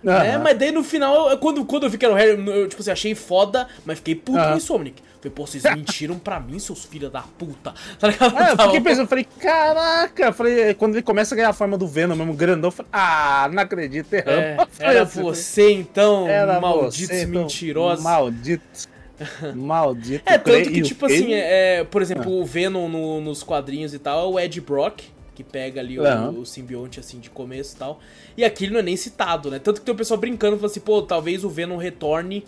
Uhum. 0.04 0.12
É, 0.12 0.38
mas 0.38 0.56
daí 0.56 0.70
no 0.70 0.84
final, 0.84 1.36
quando, 1.38 1.64
quando 1.64 1.84
eu 1.84 1.90
vi 1.90 1.98
que 1.98 2.04
era 2.04 2.14
o 2.14 2.16
Harry, 2.16 2.30
eu 2.30 2.68
tipo 2.68 2.80
assim, 2.80 2.90
achei 2.90 3.14
foda, 3.14 3.66
mas 3.84 3.98
fiquei 3.98 4.14
puto 4.14 4.38
uhum. 4.38 4.44
com 4.44 4.54
o 4.54 4.56
Insomniac. 4.56 5.02
Falei, 5.16 5.34
pô, 5.34 5.46
vocês 5.46 5.64
mentiram 5.64 6.18
pra 6.18 6.38
mim, 6.38 6.58
seus 6.58 6.84
filhos 6.84 7.10
da 7.10 7.22
puta. 7.22 7.74
Tá 7.98 8.08
ligado? 8.08 8.38
É, 8.38 8.52
eu 8.52 8.58
fiquei 8.58 8.80
pensando, 8.80 9.08
falei, 9.08 9.26
caraca. 9.40 10.32
Falei, 10.32 10.74
quando 10.74 10.94
ele 10.94 11.02
começa 11.02 11.34
a 11.34 11.36
ganhar 11.36 11.48
a 11.48 11.54
forma 11.54 11.76
do 11.76 11.88
Venom 11.88 12.14
mesmo, 12.14 12.34
grandão, 12.34 12.68
eu 12.68 12.72
falei, 12.72 12.90
ah, 12.92 13.48
não 13.50 13.62
acredito, 13.62 14.12
erramos. 14.12 14.68
É, 14.78 14.84
era 14.84 15.02
assim, 15.02 15.22
você 15.22 15.72
então, 15.72 16.28
era 16.28 16.60
malditos 16.60 17.08
você, 17.08 17.26
mentirosos. 17.26 18.00
Então, 18.00 18.12
malditos. 18.12 18.88
Maldito. 19.54 20.22
É, 20.26 20.38
tanto 20.38 20.70
que, 20.70 20.82
tipo 20.82 21.06
assim, 21.06 21.32
é, 21.32 21.84
por 21.84 22.02
exemplo, 22.02 22.30
ah. 22.32 22.42
o 22.42 22.44
Venom 22.44 22.88
no, 22.88 23.20
nos 23.20 23.42
quadrinhos 23.42 23.94
e 23.94 23.98
tal 23.98 24.20
é 24.20 24.34
o 24.34 24.40
Ed 24.40 24.60
Brock, 24.60 25.02
que 25.34 25.44
pega 25.44 25.80
ali 25.80 25.98
uhum. 25.98 26.30
o, 26.30 26.40
o, 26.40 26.46
simbionte 26.46 27.00
assim 27.00 27.18
de 27.18 27.30
começo 27.30 27.74
e 27.74 27.78
tal. 27.78 28.00
E 28.36 28.44
aqui 28.44 28.64
ele 28.64 28.72
não 28.72 28.80
é 28.80 28.82
nem 28.82 28.96
citado, 28.96 29.50
né? 29.50 29.58
Tanto 29.58 29.80
que 29.80 29.86
tem 29.86 29.94
o 29.94 29.98
pessoal 29.98 30.18
brincando, 30.18 30.56
falando 30.56 30.70
assim, 30.70 30.80
pô, 30.80 31.02
talvez 31.02 31.44
o 31.44 31.48
Venom 31.48 31.76
retorne 31.76 32.44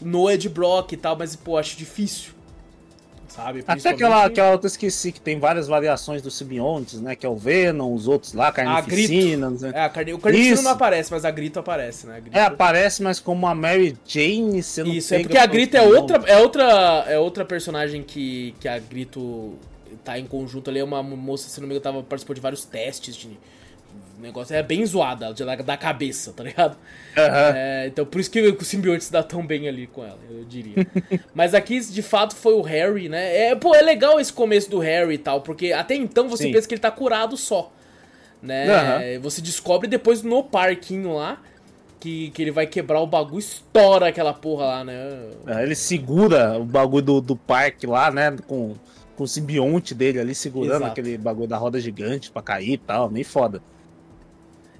no 0.00 0.30
Ed 0.30 0.48
Brock 0.48 0.92
e 0.92 0.96
tal, 0.96 1.16
mas, 1.16 1.34
pô, 1.34 1.56
acho 1.56 1.76
difícil. 1.76 2.32
Sabe? 3.38 3.62
Até 3.64 3.90
aquela, 3.90 4.24
aquela 4.24 4.50
outra 4.50 4.66
esqueci 4.66 5.12
que 5.12 5.20
tem 5.20 5.38
várias 5.38 5.68
variações 5.68 6.20
dos 6.20 6.36
simbiontes, 6.36 7.00
né? 7.00 7.14
Que 7.14 7.24
é 7.24 7.28
o 7.28 7.36
Venom, 7.36 7.94
os 7.94 8.08
outros 8.08 8.32
lá, 8.32 8.50
Carnificina. 8.50 9.52
É, 9.72 9.82
a 9.82 9.88
carne... 9.88 10.12
o 10.12 10.18
Carnificina 10.18 10.62
não 10.62 10.72
aparece, 10.72 11.12
mas 11.12 11.24
a 11.24 11.30
Grito 11.30 11.60
aparece, 11.60 12.08
né? 12.08 12.20
Grito... 12.20 12.36
É, 12.36 12.42
aparece, 12.42 13.00
mas 13.00 13.20
como 13.20 13.46
a 13.46 13.54
Mary 13.54 13.96
Jane 14.04 14.60
sendo 14.60 14.92
Isso, 14.92 15.14
é 15.14 15.20
porque 15.20 15.38
a 15.38 15.46
Grito 15.46 15.76
é 15.76 15.82
outra, 15.82 16.16
é 16.26 16.36
outra, 16.38 16.64
é 17.06 17.16
outra 17.16 17.44
personagem 17.44 18.02
que, 18.02 18.56
que 18.58 18.66
a 18.66 18.76
Grito 18.80 19.54
tá 20.02 20.18
em 20.18 20.26
conjunto 20.26 20.68
ali. 20.68 20.80
É 20.80 20.84
uma 20.84 21.00
moça, 21.00 21.48
se 21.48 21.60
não 21.60 21.68
me 21.68 21.74
engano, 21.74 21.84
tava, 21.84 22.02
participou 22.02 22.34
de 22.34 22.40
vários 22.40 22.64
testes 22.64 23.14
de 23.14 23.38
o 24.18 24.22
negócio 24.22 24.54
é 24.54 24.62
bem 24.62 24.84
zoada, 24.84 25.32
da, 25.32 25.56
da 25.56 25.76
cabeça, 25.76 26.32
tá 26.32 26.42
ligado? 26.42 26.76
Uhum. 27.16 27.54
É, 27.54 27.86
então 27.86 28.04
por 28.04 28.20
isso 28.20 28.30
que 28.30 28.40
o 28.40 28.64
simbionte 28.64 29.04
se 29.04 29.12
dá 29.12 29.22
tão 29.22 29.46
bem 29.46 29.68
ali 29.68 29.86
com 29.86 30.04
ela, 30.04 30.18
eu 30.28 30.44
diria. 30.44 30.86
Mas 31.32 31.54
aqui, 31.54 31.78
de 31.80 32.02
fato, 32.02 32.34
foi 32.34 32.54
o 32.54 32.62
Harry, 32.62 33.08
né? 33.08 33.48
É, 33.48 33.54
pô, 33.54 33.74
é 33.74 33.80
legal 33.80 34.18
esse 34.18 34.32
começo 34.32 34.68
do 34.68 34.80
Harry 34.80 35.14
e 35.14 35.18
tal, 35.18 35.40
porque 35.40 35.72
até 35.72 35.94
então 35.94 36.28
você 36.28 36.44
Sim. 36.44 36.52
pensa 36.52 36.66
que 36.66 36.74
ele 36.74 36.80
tá 36.80 36.90
curado 36.90 37.36
só. 37.36 37.72
Né? 38.42 38.66
Uhum. 39.16 39.20
Você 39.22 39.40
descobre 39.40 39.88
depois 39.88 40.22
no 40.22 40.42
parquinho 40.42 41.14
lá 41.14 41.40
que, 41.98 42.30
que 42.30 42.42
ele 42.42 42.50
vai 42.50 42.66
quebrar 42.66 43.00
o 43.00 43.06
bagulho, 43.06 43.38
estoura 43.38 44.08
aquela 44.08 44.32
porra 44.32 44.66
lá, 44.66 44.84
né? 44.84 44.94
É, 45.46 45.62
ele 45.62 45.74
segura 45.74 46.58
o 46.58 46.64
bagulho 46.64 47.04
do, 47.04 47.20
do 47.20 47.36
parque 47.36 47.86
lá, 47.86 48.10
né? 48.10 48.36
Com, 48.46 48.74
com 49.16 49.24
o 49.24 49.28
simbionte 49.28 49.94
dele 49.94 50.20
ali 50.20 50.34
segurando 50.34 50.82
Exato. 50.82 50.92
aquele 50.92 51.18
bagulho 51.18 51.48
da 51.48 51.56
roda 51.56 51.80
gigante 51.80 52.30
pra 52.30 52.42
cair 52.42 52.74
e 52.74 52.78
tal, 52.78 53.10
nem 53.10 53.24
foda. 53.24 53.60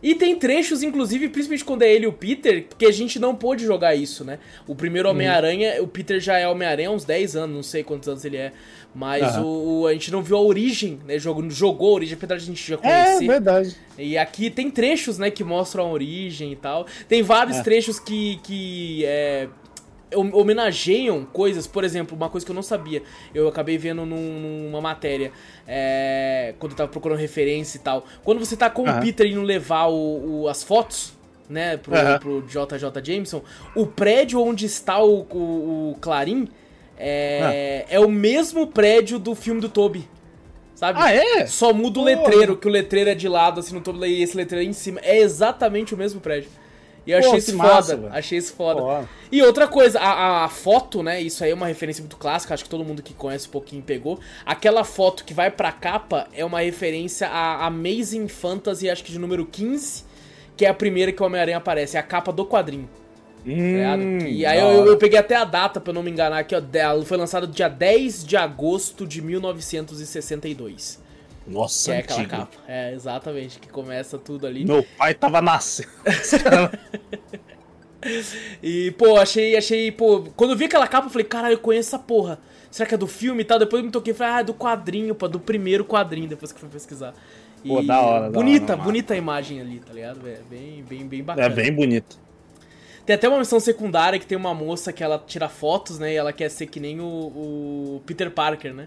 E 0.03 0.15
tem 0.15 0.37
trechos, 0.37 0.83
inclusive, 0.83 1.29
principalmente 1.29 1.65
quando 1.65 1.83
é 1.83 1.93
ele 1.93 2.05
e 2.05 2.09
o 2.09 2.13
Peter, 2.13 2.67
porque 2.69 2.87
a 2.87 2.93
gente 2.93 3.19
não 3.19 3.35
pôde 3.35 3.65
jogar 3.65 3.95
isso, 3.95 4.25
né? 4.25 4.39
O 4.67 4.75
primeiro 4.75 5.09
uhum. 5.09 5.15
Homem-Aranha, 5.15 5.77
uhum. 5.79 5.85
o 5.85 5.89
Peter 5.89 6.21
já 6.21 6.39
é 6.39 6.47
Homem-Aranha 6.47 6.89
há 6.89 6.93
uns 6.93 7.05
10 7.05 7.37
anos, 7.37 7.57
não 7.57 7.63
sei 7.63 7.83
quantos 7.83 8.09
anos 8.09 8.25
ele 8.25 8.37
é. 8.37 8.53
Mas 8.95 9.37
uhum. 9.37 9.81
o, 9.81 9.87
a 9.87 9.93
gente 9.93 10.11
não 10.11 10.23
viu 10.23 10.37
a 10.37 10.41
origem, 10.41 10.99
né? 11.07 11.19
Jogou, 11.19 11.49
jogou 11.51 11.91
a 11.91 11.95
origem, 11.95 12.15
apesar 12.17 12.37
de 12.37 12.43
a 12.43 12.47
gente 12.47 12.67
já 12.67 12.77
é, 12.77 12.79
conhecer. 12.79 13.25
É, 13.25 13.27
verdade. 13.27 13.77
E 13.99 14.17
aqui 14.17 14.51
tem 14.51 14.71
trechos, 14.71 15.19
né, 15.19 15.31
que 15.31 15.43
mostram 15.43 15.87
a 15.87 15.93
origem 15.93 16.53
e 16.53 16.57
tal. 16.57 16.87
Tem 17.09 17.23
vários 17.23 17.59
é. 17.59 17.63
trechos 17.63 17.99
que, 17.99 18.39
que 18.43 19.05
é, 19.05 19.49
homenageiam 20.15 21.25
coisas, 21.25 21.67
por 21.67 21.85
exemplo, 21.85 22.17
uma 22.17 22.31
coisa 22.31 22.45
que 22.45 22.51
eu 22.51 22.55
não 22.55 22.63
sabia, 22.63 23.03
eu 23.35 23.49
acabei 23.49 23.77
vendo 23.77 24.07
num, 24.07 24.69
numa 24.69 24.81
matéria, 24.81 25.33
é, 25.67 26.55
quando 26.59 26.73
eu 26.73 26.77
tava 26.79 26.91
procurando 26.91 27.19
referência 27.19 27.79
e 27.79 27.81
tal. 27.81 28.05
Quando 28.25 28.39
você 28.39 28.57
tá 28.57 28.71
com 28.71 28.83
uhum. 28.83 28.99
o 28.99 29.01
Peter 29.01 29.27
indo 29.27 29.43
levar 29.43 29.87
o, 29.87 30.43
o, 30.43 30.49
as 30.49 30.63
fotos, 30.63 31.13
né, 31.49 31.77
pro, 31.77 31.95
uhum. 31.95 32.19
pro 32.19 32.43
JJ 32.43 33.05
Jameson, 33.05 33.43
o 33.75 33.87
prédio 33.87 34.41
onde 34.41 34.67
está 34.67 35.03
o, 35.03 35.27
o, 35.31 35.93
o 35.93 35.97
Clarim 36.01 36.49
é, 36.99 37.85
uhum. 37.89 37.97
é 37.97 38.01
o 38.01 38.11
mesmo 38.11 38.67
prédio 38.67 39.19
do 39.19 39.35
filme 39.35 39.61
do 39.61 39.69
Toby. 39.69 40.09
Sabe? 40.75 41.01
Ah, 41.03 41.13
é? 41.13 41.45
Só 41.47 41.73
muda 41.73 41.99
o 41.99 42.05
letreiro, 42.05 42.57
que 42.57 42.69
o 42.69 42.71
letreiro 42.71 43.11
é 43.11 43.15
de 43.15 43.29
lado, 43.29 43.59
assim, 43.59 43.75
no 43.75 43.81
Toby, 43.81 44.07
e 44.07 44.23
esse 44.23 44.37
letreiro 44.37 44.65
é 44.65 44.71
em 44.71 44.73
cima. 44.73 45.01
É 45.03 45.19
exatamente 45.19 45.93
o 45.93 45.99
mesmo 45.99 46.21
prédio. 46.21 46.49
E 47.07 47.11
eu 47.11 47.21
Pô, 47.21 47.27
achei 47.27 47.39
isso 47.39 47.57
massa, 47.57 47.97
foda. 47.97 48.11
Achei 48.13 48.39
isso 48.39 48.53
foda. 48.55 48.81
Pô. 48.81 49.09
E 49.31 49.43
outra 49.43 49.67
coisa, 49.67 49.99
a, 49.99 50.45
a, 50.45 50.49
foto, 50.49 51.03
né? 51.03 51.21
Isso 51.21 51.43
aí 51.43 51.51
é 51.51 51.55
uma 51.55 51.67
referência 51.67 52.03
muito 52.03 52.17
clássica, 52.17 52.55
acho 52.55 52.65
que 52.65 52.71
todo 52.71 52.85
mundo 52.85 53.03
que 53.03 53.15
conhece 53.15 53.49
um 53.49 53.51
pouquinho 53.51 53.83
pegou. 53.83 54.19
Aquela 54.45 54.85
foto 54.85 55.25
que 55.25 55.33
vai 55.33 55.51
pra 55.51 55.73
capa 55.73 56.27
é 56.33 56.45
uma 56.45 56.61
referência 56.61 57.29
a 57.29 57.67
Amazing 57.67 58.29
Fantasy, 58.29 58.91
acho 58.91 59.05
que 59.05 59.13
de 59.13 59.19
número 59.19 59.47
15, 59.47 60.05
que 60.57 60.65
é 60.65 60.69
a 60.69 60.75
primeira 60.75 61.13
que 61.13 61.23
o 61.23 61.27
Homem-Aranha 61.27 61.57
aparece, 61.57 61.97
é 61.97 62.01
a 62.01 62.03
capa 62.03 62.33
do 62.33 62.45
quadrinho. 62.45 62.89
Tá 63.45 63.97
hum, 63.97 64.19
e 64.27 64.45
aí 64.45 64.59
eu, 64.59 64.85
eu, 64.85 64.99
peguei 64.99 65.19
até 65.19 65.35
a 65.35 65.45
data 65.45 65.81
pra 65.81 65.93
não 65.93 66.03
me 66.03 66.11
enganar 66.11 66.39
aqui, 66.39 66.55
ó. 66.55 66.61
Foi 67.05 67.17
lançada 67.17 67.47
dia 67.47 67.69
10 67.69 68.27
de 68.27 68.37
agosto 68.37 69.07
de 69.07 69.23
1962. 69.23 71.08
Nossa, 71.49 71.91
que 71.91 71.97
é 71.97 72.01
aquela 72.01 72.27
capa. 72.27 72.57
É, 72.69 72.93
exatamente, 72.93 73.59
que 73.59 73.69
começa 73.69 74.19
tudo 74.19 74.47
ali. 74.47 74.65
Meu 74.65 74.85
pai 74.97 75.15
tava 75.15 75.41
nascendo. 75.41 75.89
e, 78.63 78.91
pô, 78.93 79.17
achei, 79.17 79.57
achei, 79.57 79.91
pô, 79.91 80.25
quando 80.37 80.51
eu 80.51 80.57
vi 80.57 80.67
aquela 80.67 80.87
capa, 80.87 81.07
eu 81.07 81.11
falei, 81.11 81.27
caralho, 81.27 81.55
eu 81.55 81.59
conheço 81.59 81.89
essa 81.89 81.99
porra. 81.99 82.39
Será 82.71 82.87
que 82.87 82.95
é 82.95 82.99
do 82.99 83.07
filme 83.07 83.41
e 83.41 83.45
tal? 83.45 83.59
Depois 83.59 83.81
eu 83.81 83.87
me 83.87 83.91
toquei 83.91 84.13
e 84.13 84.17
falei, 84.17 84.35
ah, 84.35 84.41
é 84.41 84.45
do 84.45 84.53
quadrinho, 84.53 85.15
pô, 85.15 85.27
do 85.27 85.41
primeiro 85.41 85.85
quadrinho, 85.85 86.29
depois 86.29 86.53
que 86.53 86.61
fui 86.61 86.69
pesquisar. 86.69 87.15
E 87.65 87.69
pô, 87.69 87.83
da 87.83 88.01
hora, 88.01 88.31
Bonita, 88.31 88.67
da 88.67 88.75
hora, 88.75 88.83
bonita 88.83 89.15
a 89.15 89.17
imagem 89.17 89.61
ali, 89.61 89.81
tá 89.81 89.93
ligado? 89.93 90.21
É 90.29 90.41
bem, 90.49 90.85
bem, 90.85 91.07
bem 91.07 91.23
bacana. 91.23 91.47
É 91.47 91.51
bem 91.51 91.73
bonito. 91.73 92.19
Tem 93.07 93.15
até 93.15 93.27
uma 93.27 93.39
missão 93.39 93.59
secundária 93.59 94.19
que 94.19 94.27
tem 94.27 94.37
uma 94.37 94.53
moça 94.53 94.93
que 94.93 95.03
ela 95.03 95.19
tira 95.19 95.49
fotos, 95.49 95.99
né? 95.99 96.13
E 96.13 96.17
ela 96.17 96.31
quer 96.31 96.51
ser 96.51 96.67
que 96.67 96.79
nem 96.79 97.01
o, 97.01 97.05
o 97.05 98.03
Peter 98.05 98.31
Parker, 98.31 98.75
né? 98.75 98.87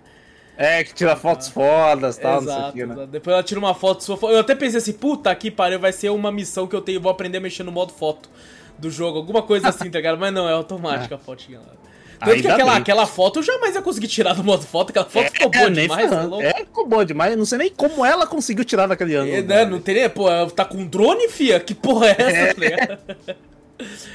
É, 0.61 0.83
que 0.83 0.93
tira 0.93 1.15
fotos 1.15 1.47
ah, 1.47 1.51
fodas 1.51 2.17
e 2.17 2.21
tal, 2.21 2.41
exato, 2.41 2.45
não 2.45 2.71
sei 2.71 2.83
o 2.83 2.87
que, 2.87 2.93
né? 2.93 3.07
Depois 3.11 3.33
ela 3.33 3.43
tira 3.43 3.59
uma 3.59 3.73
foto 3.73 4.03
sua. 4.03 4.17
Eu 4.29 4.39
até 4.39 4.53
pensei 4.53 4.77
assim, 4.77 4.93
puta 4.93 5.33
que 5.33 5.49
pariu, 5.49 5.79
vai 5.79 5.91
ser 5.91 6.09
uma 6.09 6.31
missão 6.31 6.67
que 6.67 6.75
eu 6.75 6.81
tenho, 6.81 7.01
vou 7.01 7.11
aprender 7.11 7.39
a 7.39 7.41
mexer 7.41 7.63
no 7.63 7.71
modo 7.71 7.91
foto 7.91 8.29
do 8.77 8.91
jogo, 8.91 9.17
alguma 9.17 9.41
coisa 9.41 9.69
assim, 9.69 9.89
tá 9.89 9.97
ligado? 9.97 10.19
Mas 10.19 10.33
não, 10.33 10.47
é 10.47 10.53
automática 10.53 11.15
a 11.15 11.17
fotinha 11.19 11.59
lá. 11.59 11.81
Tanto 12.19 12.33
Ainda 12.33 12.41
que 12.41 12.51
aquela, 12.53 12.77
aquela 12.77 13.05
foto 13.07 13.39
eu 13.39 13.43
jamais 13.43 13.73
ia 13.73 13.81
conseguir 13.81 14.07
tirar 14.07 14.33
do 14.33 14.43
modo 14.43 14.61
foto, 14.61 14.91
aquela 14.91 15.07
foto 15.07 15.25
é, 15.25 15.29
ficou 15.31 15.49
boa 15.49 15.65
é, 15.65 15.69
demais. 15.71 16.11
É, 16.11 16.45
é, 16.45 16.53
ficou 16.53 16.87
boa 16.87 17.03
demais. 17.03 17.35
Não 17.35 17.45
sei 17.45 17.57
nem 17.57 17.69
como 17.71 18.05
ela 18.05 18.27
conseguiu 18.27 18.63
tirar 18.63 18.85
daquele 18.85 19.15
ângulo. 19.15 19.35
É, 19.35 19.41
né? 19.41 19.65
Não 19.65 19.81
teria, 19.81 20.07
pô, 20.07 20.27
tá 20.47 20.63
com 20.63 20.85
drone, 20.85 21.27
fia? 21.29 21.59
Que 21.59 21.73
porra 21.73 22.09
é 22.09 22.15
essa, 22.19 22.63
é. 22.63 22.95
tá 22.95 23.35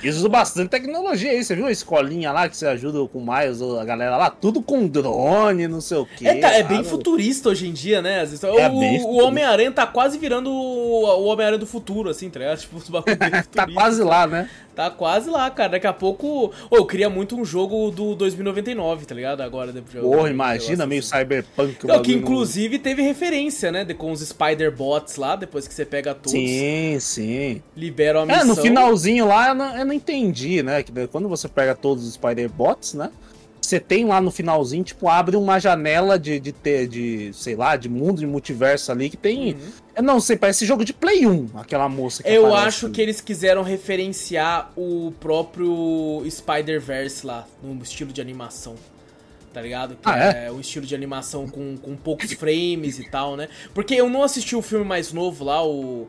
Eles 0.02 0.16
usam 0.16 0.30
bastante 0.30 0.68
tecnologia 0.68 1.30
aí, 1.30 1.42
você 1.42 1.54
viu 1.54 1.66
a 1.66 1.70
escolinha 1.70 2.32
lá 2.32 2.48
que 2.48 2.56
você 2.56 2.66
ajuda 2.66 3.06
com 3.08 3.18
o 3.18 3.26
Miles, 3.26 3.60
a 3.62 3.84
galera 3.84 4.16
lá, 4.16 4.30
tudo 4.30 4.62
com 4.62 4.86
drone, 4.86 5.68
não 5.68 5.80
sei 5.80 5.98
o 5.98 6.06
que. 6.06 6.26
É, 6.26 6.40
tá, 6.40 6.52
é 6.52 6.62
bem 6.62 6.84
futurista 6.84 7.48
hoje 7.48 7.68
em 7.68 7.72
dia, 7.72 8.02
né? 8.02 8.24
É 8.24 8.68
o, 8.68 9.06
o 9.08 9.24
Homem-Aranha 9.24 9.72
tá 9.72 9.86
quase 9.86 10.18
virando 10.18 10.50
o, 10.50 11.24
Homem-Aranha 11.24 11.58
do 11.58 11.66
futuro, 11.66 12.10
assim, 12.10 12.30
tá 12.30 12.38
ligado? 12.38 12.58
Tipo, 12.66 12.78
os 12.78 12.88
tá 13.52 13.66
quase 13.72 14.02
lá, 14.02 14.26
né? 14.26 14.48
Tá 14.76 14.90
quase 14.90 15.30
lá, 15.30 15.50
cara. 15.50 15.70
Daqui 15.70 15.86
a 15.86 15.92
pouco. 15.94 16.52
Oh, 16.70 16.76
eu 16.76 16.84
queria 16.84 17.08
muito 17.08 17.34
um 17.34 17.46
jogo 17.46 17.90
do 17.90 18.14
2099, 18.14 19.06
tá 19.06 19.14
ligado? 19.14 19.40
Agora, 19.40 19.72
depois 19.72 20.04
Porra, 20.04 20.28
imagina, 20.28 20.86
meio 20.86 21.00
assim. 21.00 21.16
cyberpunk. 21.16 21.86
Não, 21.86 22.02
que 22.02 22.12
inclusive 22.12 22.78
teve 22.78 23.00
referência, 23.00 23.72
né? 23.72 23.86
Com 23.94 24.12
os 24.12 24.20
Spider-Bots 24.20 25.16
lá, 25.16 25.34
depois 25.34 25.66
que 25.66 25.72
você 25.72 25.86
pega 25.86 26.14
todos. 26.14 26.32
Sim, 26.32 26.98
sim. 27.00 27.62
Libera 27.74 28.20
a 28.20 28.26
missão. 28.26 28.42
É, 28.42 28.44
no 28.44 28.54
finalzinho 28.54 29.26
lá 29.26 29.48
eu 29.48 29.54
não, 29.54 29.78
eu 29.78 29.86
não 29.86 29.94
entendi, 29.94 30.62
né? 30.62 30.82
Que 30.82 30.92
quando 31.06 31.26
você 31.26 31.48
pega 31.48 31.74
todos 31.74 32.06
os 32.06 32.12
Spider-Bots, 32.12 32.92
né? 32.92 33.10
Você 33.60 33.80
tem 33.80 34.04
lá 34.04 34.20
no 34.20 34.30
finalzinho, 34.30 34.84
tipo, 34.84 35.08
abre 35.08 35.36
uma 35.36 35.58
janela 35.58 36.18
de, 36.18 36.38
de 36.38 36.52
ter, 36.52 36.86
de, 36.86 37.32
sei 37.32 37.56
lá, 37.56 37.76
de 37.76 37.88
mundo, 37.88 38.20
de 38.20 38.26
multiverso 38.26 38.92
ali, 38.92 39.10
que 39.10 39.16
tem. 39.16 39.54
Uhum. 39.54 39.58
Eu 39.96 40.02
não 40.02 40.20
sei, 40.20 40.36
parece 40.36 40.64
jogo 40.64 40.84
de 40.84 40.92
Play 40.92 41.26
1, 41.26 41.50
aquela 41.54 41.88
moça 41.88 42.22
que 42.22 42.28
Eu 42.28 42.54
acho 42.54 42.90
que 42.90 43.00
eles 43.00 43.20
quiseram 43.20 43.62
referenciar 43.62 44.70
o 44.76 45.12
próprio 45.18 46.22
Spider-Verse 46.28 47.26
lá, 47.26 47.46
no 47.62 47.82
estilo 47.82 48.12
de 48.12 48.20
animação. 48.20 48.74
Tá 49.52 49.62
ligado? 49.62 49.96
Que 49.96 50.08
ah, 50.08 50.18
é? 50.18 50.46
é 50.48 50.52
o 50.52 50.60
estilo 50.60 50.84
de 50.84 50.94
animação 50.94 51.48
com, 51.48 51.78
com 51.78 51.96
poucos 51.96 52.30
frames 52.34 52.98
e 52.98 53.10
tal, 53.10 53.36
né? 53.36 53.48
Porque 53.72 53.94
eu 53.94 54.10
não 54.10 54.22
assisti 54.22 54.54
o 54.54 54.60
filme 54.60 54.84
mais 54.84 55.14
novo 55.14 55.44
lá, 55.44 55.64
o 55.66 56.06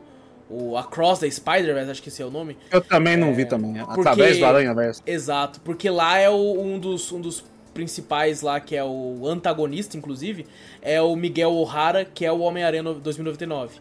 o 0.50 0.76
Across 0.76 1.20
the 1.20 1.30
Spider-Verse, 1.30 1.90
acho 1.90 2.02
que 2.02 2.08
esse 2.08 2.22
é 2.22 2.26
o 2.26 2.30
nome. 2.30 2.56
Eu 2.70 2.80
também 2.80 3.16
não 3.16 3.28
é, 3.28 3.32
vi 3.32 3.44
também, 3.44 3.74
porque, 3.74 4.00
através 4.00 4.38
do 4.38 4.46
Aranha-Verso. 4.46 5.02
Exato, 5.06 5.60
porque 5.60 5.90
lá 5.90 6.18
é 6.18 6.30
o, 6.30 6.60
um, 6.60 6.78
dos, 6.78 7.12
um 7.12 7.20
dos 7.20 7.44
principais 7.74 8.42
lá, 8.42 8.58
que 8.58 8.74
é 8.74 8.82
o 8.82 9.26
antagonista, 9.26 9.96
inclusive, 9.96 10.46
é 10.82 11.00
o 11.00 11.14
Miguel 11.14 11.52
O'Hara, 11.52 12.04
que 12.04 12.24
é 12.24 12.32
o 12.32 12.40
Homem-Aranha 12.40 12.82
2099. 12.82 13.76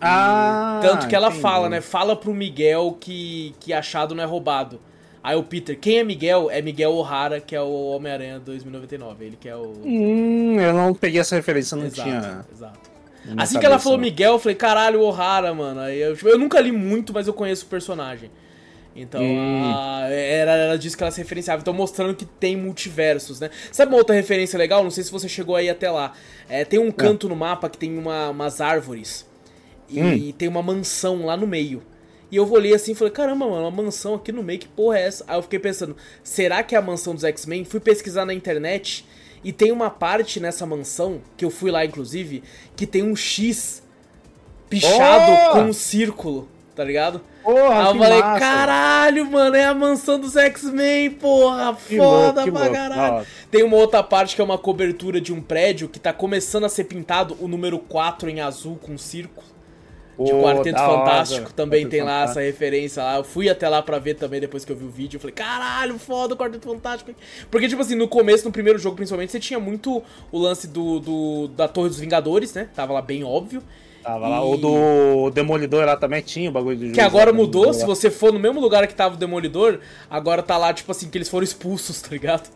Ah, 0.00 0.80
tanto 0.82 1.08
que 1.08 1.14
ela 1.14 1.28
entendi. 1.28 1.42
fala, 1.42 1.68
né? 1.68 1.80
Fala 1.80 2.14
pro 2.14 2.32
Miguel 2.32 2.96
que, 3.00 3.54
que 3.60 3.72
achado 3.72 4.14
não 4.14 4.22
é 4.22 4.26
roubado. 4.26 4.80
Aí 5.22 5.34
o 5.36 5.42
Peter, 5.42 5.76
quem 5.76 5.98
é 5.98 6.04
Miguel? 6.04 6.48
É 6.50 6.62
Miguel 6.62 6.92
O'Hara, 6.92 7.40
que 7.40 7.56
é 7.56 7.60
o 7.60 7.88
Homem-Aranha 7.88 8.38
2099. 8.38 9.24
Ele 9.24 9.36
que 9.36 9.48
é 9.48 9.56
o. 9.56 9.72
Hum, 9.84 10.60
eu 10.60 10.72
não 10.72 10.94
peguei 10.94 11.20
essa 11.20 11.34
referência, 11.34 11.76
não 11.76 11.86
exato, 11.86 12.08
tinha. 12.08 12.44
Exato. 12.52 12.95
Assim 13.36 13.58
que 13.58 13.66
ela 13.66 13.78
falou 13.78 13.98
Miguel, 13.98 14.34
eu 14.34 14.38
falei, 14.38 14.54
caralho, 14.54 15.00
Ohara, 15.00 15.52
mano. 15.54 15.80
Aí 15.80 16.00
eu, 16.00 16.16
tipo, 16.16 16.28
eu 16.28 16.38
nunca 16.38 16.60
li 16.60 16.72
muito, 16.72 17.12
mas 17.12 17.26
eu 17.26 17.32
conheço 17.32 17.64
o 17.66 17.68
personagem. 17.68 18.30
Então, 18.94 19.20
hum. 19.20 19.72
a, 19.74 20.08
era, 20.08 20.52
ela 20.52 20.78
disse 20.78 20.96
que 20.96 21.02
ela 21.02 21.10
se 21.10 21.18
referenciava. 21.18 21.60
Então, 21.60 21.74
mostrando 21.74 22.14
que 22.14 22.24
tem 22.24 22.56
multiversos, 22.56 23.40
né? 23.40 23.50
Sabe 23.70 23.92
uma 23.92 23.98
outra 23.98 24.14
referência 24.14 24.58
legal? 24.58 24.82
Não 24.82 24.90
sei 24.90 25.04
se 25.04 25.12
você 25.12 25.28
chegou 25.28 25.54
aí 25.54 25.68
até 25.68 25.90
lá. 25.90 26.12
É, 26.48 26.64
tem 26.64 26.78
um 26.78 26.90
canto 26.90 27.26
é. 27.26 27.30
no 27.30 27.36
mapa 27.36 27.68
que 27.68 27.76
tem 27.76 27.98
uma, 27.98 28.30
umas 28.30 28.60
árvores. 28.60 29.26
E 29.88 30.00
hum. 30.00 30.32
tem 30.32 30.48
uma 30.48 30.62
mansão 30.62 31.26
lá 31.26 31.36
no 31.36 31.46
meio. 31.46 31.82
E 32.30 32.36
eu 32.36 32.50
olhei 32.50 32.74
assim 32.74 32.92
e 32.92 32.94
falei, 32.94 33.12
caramba, 33.12 33.46
mano, 33.46 33.68
uma 33.68 33.70
mansão 33.70 34.14
aqui 34.14 34.32
no 34.32 34.42
meio, 34.42 34.58
que 34.58 34.66
porra 34.66 34.98
é 34.98 35.02
essa? 35.02 35.24
Aí 35.28 35.38
eu 35.38 35.42
fiquei 35.42 35.60
pensando, 35.60 35.96
será 36.24 36.62
que 36.62 36.74
é 36.74 36.78
a 36.78 36.82
mansão 36.82 37.14
dos 37.14 37.22
X-Men? 37.22 37.64
Fui 37.64 37.78
pesquisar 37.78 38.24
na 38.24 38.34
internet 38.34 39.06
e 39.46 39.52
tem 39.52 39.70
uma 39.70 39.88
parte 39.88 40.40
nessa 40.40 40.66
mansão, 40.66 41.20
que 41.36 41.44
eu 41.44 41.50
fui 41.52 41.70
lá 41.70 41.84
inclusive, 41.84 42.42
que 42.74 42.84
tem 42.84 43.04
um 43.04 43.14
X 43.14 43.80
pichado 44.68 45.30
oh! 45.30 45.52
com 45.52 45.60
um 45.66 45.72
círculo, 45.72 46.48
tá 46.74 46.82
ligado? 46.82 47.20
Porra, 47.44 47.90
Aí 47.90 47.94
eu 47.94 48.02
falei, 48.02 48.20
massa. 48.20 48.40
caralho, 48.40 49.30
mano, 49.30 49.54
é 49.54 49.64
a 49.64 49.72
mansão 49.72 50.18
dos 50.18 50.34
X-Men, 50.34 51.12
porra, 51.12 51.78
que 51.86 51.96
foda 51.96 52.40
louco, 52.40 52.52
pra 52.58 52.60
louco. 52.62 52.74
caralho. 52.74 53.26
Tem 53.48 53.62
uma 53.62 53.76
outra 53.76 54.02
parte 54.02 54.34
que 54.34 54.40
é 54.40 54.44
uma 54.44 54.58
cobertura 54.58 55.20
de 55.20 55.32
um 55.32 55.40
prédio 55.40 55.88
que 55.88 56.00
tá 56.00 56.12
começando 56.12 56.64
a 56.64 56.68
ser 56.68 56.82
pintado 56.82 57.36
o 57.38 57.46
número 57.46 57.78
4 57.78 58.28
em 58.28 58.40
azul 58.40 58.76
com 58.82 58.94
um 58.94 58.98
círculo 58.98 59.55
de 60.18 60.32
Quarteto 60.32 60.78
Fantástico 60.78 61.42
hora. 61.42 61.52
também 61.54 61.80
Quarteto 61.80 61.90
tem 61.90 62.02
lá 62.02 62.20
Fantástico. 62.20 62.40
essa 62.40 62.46
referência 62.46 63.02
lá. 63.02 63.16
Eu 63.16 63.24
fui 63.24 63.48
até 63.48 63.68
lá 63.68 63.82
pra 63.82 63.98
ver 63.98 64.14
também 64.14 64.40
depois 64.40 64.64
que 64.64 64.72
eu 64.72 64.76
vi 64.76 64.84
o 64.84 64.90
vídeo. 64.90 65.16
Eu 65.16 65.20
falei, 65.20 65.34
caralho, 65.34 65.98
foda 65.98 66.34
o 66.34 66.36
Quarteto 66.36 66.66
Fantástico. 66.68 67.12
Porque, 67.50 67.68
tipo 67.68 67.82
assim, 67.82 67.94
no 67.94 68.08
começo, 68.08 68.44
no 68.44 68.52
primeiro 68.52 68.78
jogo 68.78 68.96
principalmente, 68.96 69.32
você 69.32 69.40
tinha 69.40 69.60
muito 69.60 70.02
o 70.32 70.38
lance 70.38 70.66
do, 70.66 71.00
do 71.00 71.48
da 71.48 71.68
Torre 71.68 71.88
dos 71.88 71.98
Vingadores, 71.98 72.54
né? 72.54 72.68
Tava 72.74 72.92
lá 72.92 73.02
bem 73.02 73.24
óbvio. 73.24 73.62
Tava 74.02 74.26
e... 74.26 74.30
lá. 74.30 74.44
O 74.44 74.56
do 74.56 75.30
Demolidor 75.30 75.84
lá 75.84 75.96
também 75.96 76.22
tinha 76.22 76.48
o 76.48 76.52
bagulho 76.52 76.76
do 76.76 76.92
Que 76.92 77.00
agora 77.00 77.32
mudou. 77.32 77.74
Se 77.74 77.84
você 77.84 78.10
for 78.10 78.32
no 78.32 78.38
mesmo 78.38 78.60
lugar 78.60 78.86
que 78.86 78.94
tava 78.94 79.16
o 79.16 79.18
Demolidor, 79.18 79.80
agora 80.08 80.42
tá 80.42 80.56
lá, 80.56 80.72
tipo 80.72 80.90
assim, 80.92 81.10
que 81.10 81.18
eles 81.18 81.28
foram 81.28 81.44
expulsos, 81.44 82.00
tá 82.02 82.08
ligado? 82.10 82.48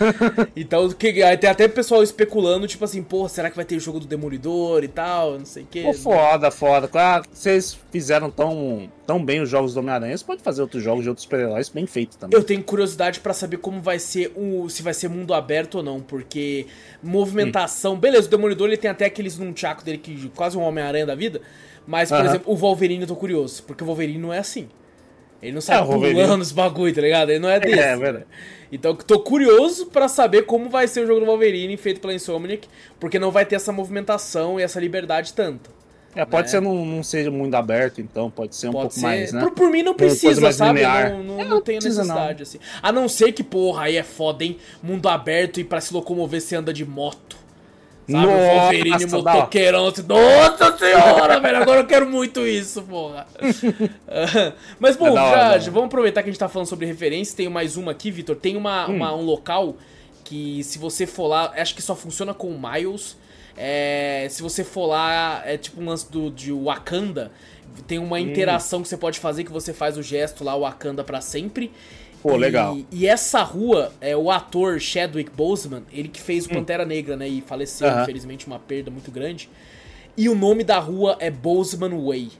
então, 0.54 0.88
que, 0.90 1.22
aí 1.22 1.36
tem 1.36 1.48
até 1.48 1.68
pessoal 1.68 2.02
especulando, 2.02 2.66
tipo 2.66 2.84
assim, 2.84 3.02
pô, 3.02 3.28
será 3.28 3.50
que 3.50 3.56
vai 3.56 3.64
ter 3.64 3.78
jogo 3.78 4.00
do 4.00 4.06
Demolidor 4.06 4.84
e 4.84 4.88
tal, 4.88 5.38
não 5.38 5.46
sei 5.46 5.62
o 5.62 5.66
que. 5.66 5.82
Pô, 5.82 5.92
foda, 5.92 6.50
foda. 6.50 6.88
Claro, 6.88 7.24
vocês 7.32 7.76
fizeram 7.90 8.30
tão, 8.30 8.90
tão 9.06 9.24
bem 9.24 9.40
os 9.40 9.48
jogos 9.48 9.74
do 9.74 9.80
Homem-Aranha, 9.80 10.16
você 10.16 10.24
pode 10.24 10.42
fazer 10.42 10.62
outros 10.62 10.82
jogos 10.82 11.02
de 11.02 11.08
outros 11.08 11.24
super-heróis 11.24 11.68
bem 11.68 11.86
feitos 11.86 12.16
também. 12.16 12.38
Eu 12.38 12.44
tenho 12.44 12.62
curiosidade 12.62 13.20
para 13.20 13.32
saber 13.32 13.58
como 13.58 13.80
vai 13.80 13.98
ser 13.98 14.32
o. 14.36 14.68
se 14.68 14.82
vai 14.82 14.94
ser 14.94 15.08
mundo 15.08 15.34
aberto 15.34 15.76
ou 15.76 15.82
não, 15.82 16.00
porque 16.00 16.66
movimentação. 17.02 17.94
Hum. 17.94 18.00
Beleza, 18.00 18.26
o 18.26 18.30
Demolidor 18.30 18.68
ele 18.68 18.76
tem 18.76 18.90
até 18.90 19.06
aqueles 19.06 19.38
num 19.38 19.52
tchaco 19.52 19.84
dele 19.84 19.98
que 19.98 20.30
quase 20.34 20.56
um 20.56 20.62
Homem-Aranha 20.62 21.06
da 21.06 21.14
vida. 21.14 21.40
Mas, 21.86 22.08
por 22.08 22.16
uh 22.16 22.22
-huh. 22.22 22.26
exemplo, 22.26 22.52
o 22.52 22.56
Wolverine 22.56 23.02
eu 23.02 23.08
tô 23.08 23.14
curioso, 23.14 23.62
porque 23.62 23.84
o 23.84 23.86
Wolverine 23.86 24.18
não 24.18 24.32
é 24.32 24.38
assim. 24.38 24.68
Ele 25.46 25.54
não 25.54 25.60
sai 25.60 25.80
é, 25.80 25.84
pulando 25.84 26.42
os 26.42 26.52
bagulho, 26.52 26.92
tá 26.92 27.00
ligado? 27.00 27.30
Ele 27.30 27.38
não 27.38 27.48
é, 27.48 27.56
é 27.56 27.60
desse. 27.60 27.78
É, 27.78 27.96
verdade. 27.96 28.26
Então 28.70 28.94
tô 28.96 29.20
curioso 29.20 29.86
para 29.86 30.08
saber 30.08 30.42
como 30.42 30.68
vai 30.68 30.88
ser 30.88 31.04
o 31.04 31.06
jogo 31.06 31.20
do 31.20 31.26
Wolverine 31.26 31.76
feito 31.76 32.00
pela 32.00 32.12
Insomniac, 32.12 32.68
porque 32.98 33.18
não 33.18 33.30
vai 33.30 33.46
ter 33.46 33.54
essa 33.54 33.70
movimentação 33.70 34.58
e 34.58 34.62
essa 34.62 34.80
liberdade 34.80 35.32
tanto. 35.32 35.70
É, 36.16 36.24
pode 36.24 36.48
né? 36.48 36.48
ser 36.48 36.60
não, 36.62 36.84
não 36.84 37.02
seja 37.02 37.30
muito 37.30 37.54
aberto, 37.54 38.00
então, 38.00 38.30
pode 38.30 38.56
ser 38.56 38.68
um 38.68 38.72
pode 38.72 38.82
pouco 38.84 38.94
ser... 38.94 39.02
mais, 39.02 39.32
né? 39.32 39.40
Por, 39.40 39.50
por 39.52 39.70
mim 39.70 39.82
não 39.82 39.94
precisa, 39.94 40.50
sabe? 40.50 40.82
Não, 40.82 41.22
não, 41.22 41.40
é, 41.40 41.44
não, 41.44 41.60
tem 41.60 41.76
necessidade, 41.76 42.38
não. 42.38 42.42
assim. 42.42 42.58
A 42.82 42.90
não 42.90 43.06
ser 43.06 43.32
que, 43.32 43.44
porra, 43.44 43.82
aí 43.84 43.96
é 43.96 44.02
foda, 44.02 44.42
hein? 44.42 44.56
Mundo 44.82 45.08
aberto 45.08 45.60
e 45.60 45.64
para 45.64 45.80
se 45.80 45.92
locomover 45.92 46.40
você 46.40 46.56
anda 46.56 46.72
de 46.72 46.86
moto. 46.86 47.36
Sabe, 48.08 48.24
Nossa, 48.24 48.38
o 48.38 48.60
Wolverine 48.60 49.06
motoqueirão 49.06 49.88
assim, 49.88 50.02
Nossa 50.02 50.78
senhora, 50.78 51.40
velho, 51.40 51.56
agora 51.56 51.80
eu 51.80 51.86
quero 51.86 52.06
muito 52.08 52.46
isso, 52.46 52.82
porra. 52.82 53.26
Mas 54.78 54.96
bom, 54.96 55.08
é 55.08 55.14
já, 55.14 55.58
já, 55.58 55.70
vamos 55.72 55.86
aproveitar 55.86 56.22
que 56.22 56.28
a 56.28 56.32
gente 56.32 56.38
tá 56.38 56.48
falando 56.48 56.68
sobre 56.68 56.86
referência. 56.86 57.36
Tem 57.36 57.48
mais 57.48 57.76
uma 57.76 57.90
aqui, 57.90 58.12
Vitor. 58.12 58.36
Tem 58.36 58.56
uma, 58.56 58.88
hum. 58.88 58.96
uma, 58.96 59.12
um 59.12 59.22
local 59.22 59.74
que 60.22 60.62
se 60.62 60.78
você 60.78 61.04
for 61.04 61.26
lá, 61.26 61.52
acho 61.56 61.74
que 61.74 61.82
só 61.82 61.96
funciona 61.96 62.32
com 62.32 62.48
o 62.48 62.60
Miles. 62.60 63.16
É, 63.56 64.28
se 64.30 64.40
você 64.40 64.62
for 64.62 64.86
lá, 64.86 65.42
é 65.44 65.56
tipo 65.56 65.80
um 65.80 65.86
lance 65.86 66.10
do, 66.10 66.30
de 66.30 66.52
Wakanda. 66.52 67.32
Tem 67.88 67.98
uma 67.98 68.16
hum. 68.16 68.20
interação 68.20 68.82
que 68.82 68.88
você 68.88 68.96
pode 68.96 69.18
fazer 69.18 69.42
que 69.42 69.50
você 69.50 69.72
faz 69.72 69.98
o 69.98 70.02
gesto 70.02 70.44
lá, 70.44 70.56
Wakanda 70.56 71.02
para 71.02 71.20
sempre. 71.20 71.72
Pô, 72.22 72.36
legal. 72.36 72.76
E, 72.76 72.86
e, 72.90 73.06
essa 73.06 73.42
rua, 73.42 73.92
é 74.00 74.16
o 74.16 74.30
ator 74.30 74.80
Chadwick 74.80 75.30
Boseman, 75.30 75.82
ele 75.92 76.08
que 76.08 76.20
fez 76.20 76.46
o 76.46 76.50
hum. 76.50 76.54
Pantera 76.54 76.84
hum. 76.84 76.88
Negra, 76.88 77.16
né? 77.16 77.28
E 77.28 77.40
faleceu, 77.40 77.88
uh 77.88 77.92
-huh. 77.92 78.02
infelizmente, 78.02 78.46
uma 78.46 78.58
perda 78.58 78.90
muito 78.90 79.10
grande. 79.10 79.48
E 80.16 80.28
o 80.28 80.34
nome 80.34 80.64
da 80.64 80.78
rua 80.78 81.16
é 81.20 81.30
Boseman 81.30 82.04
Way. 82.06 82.30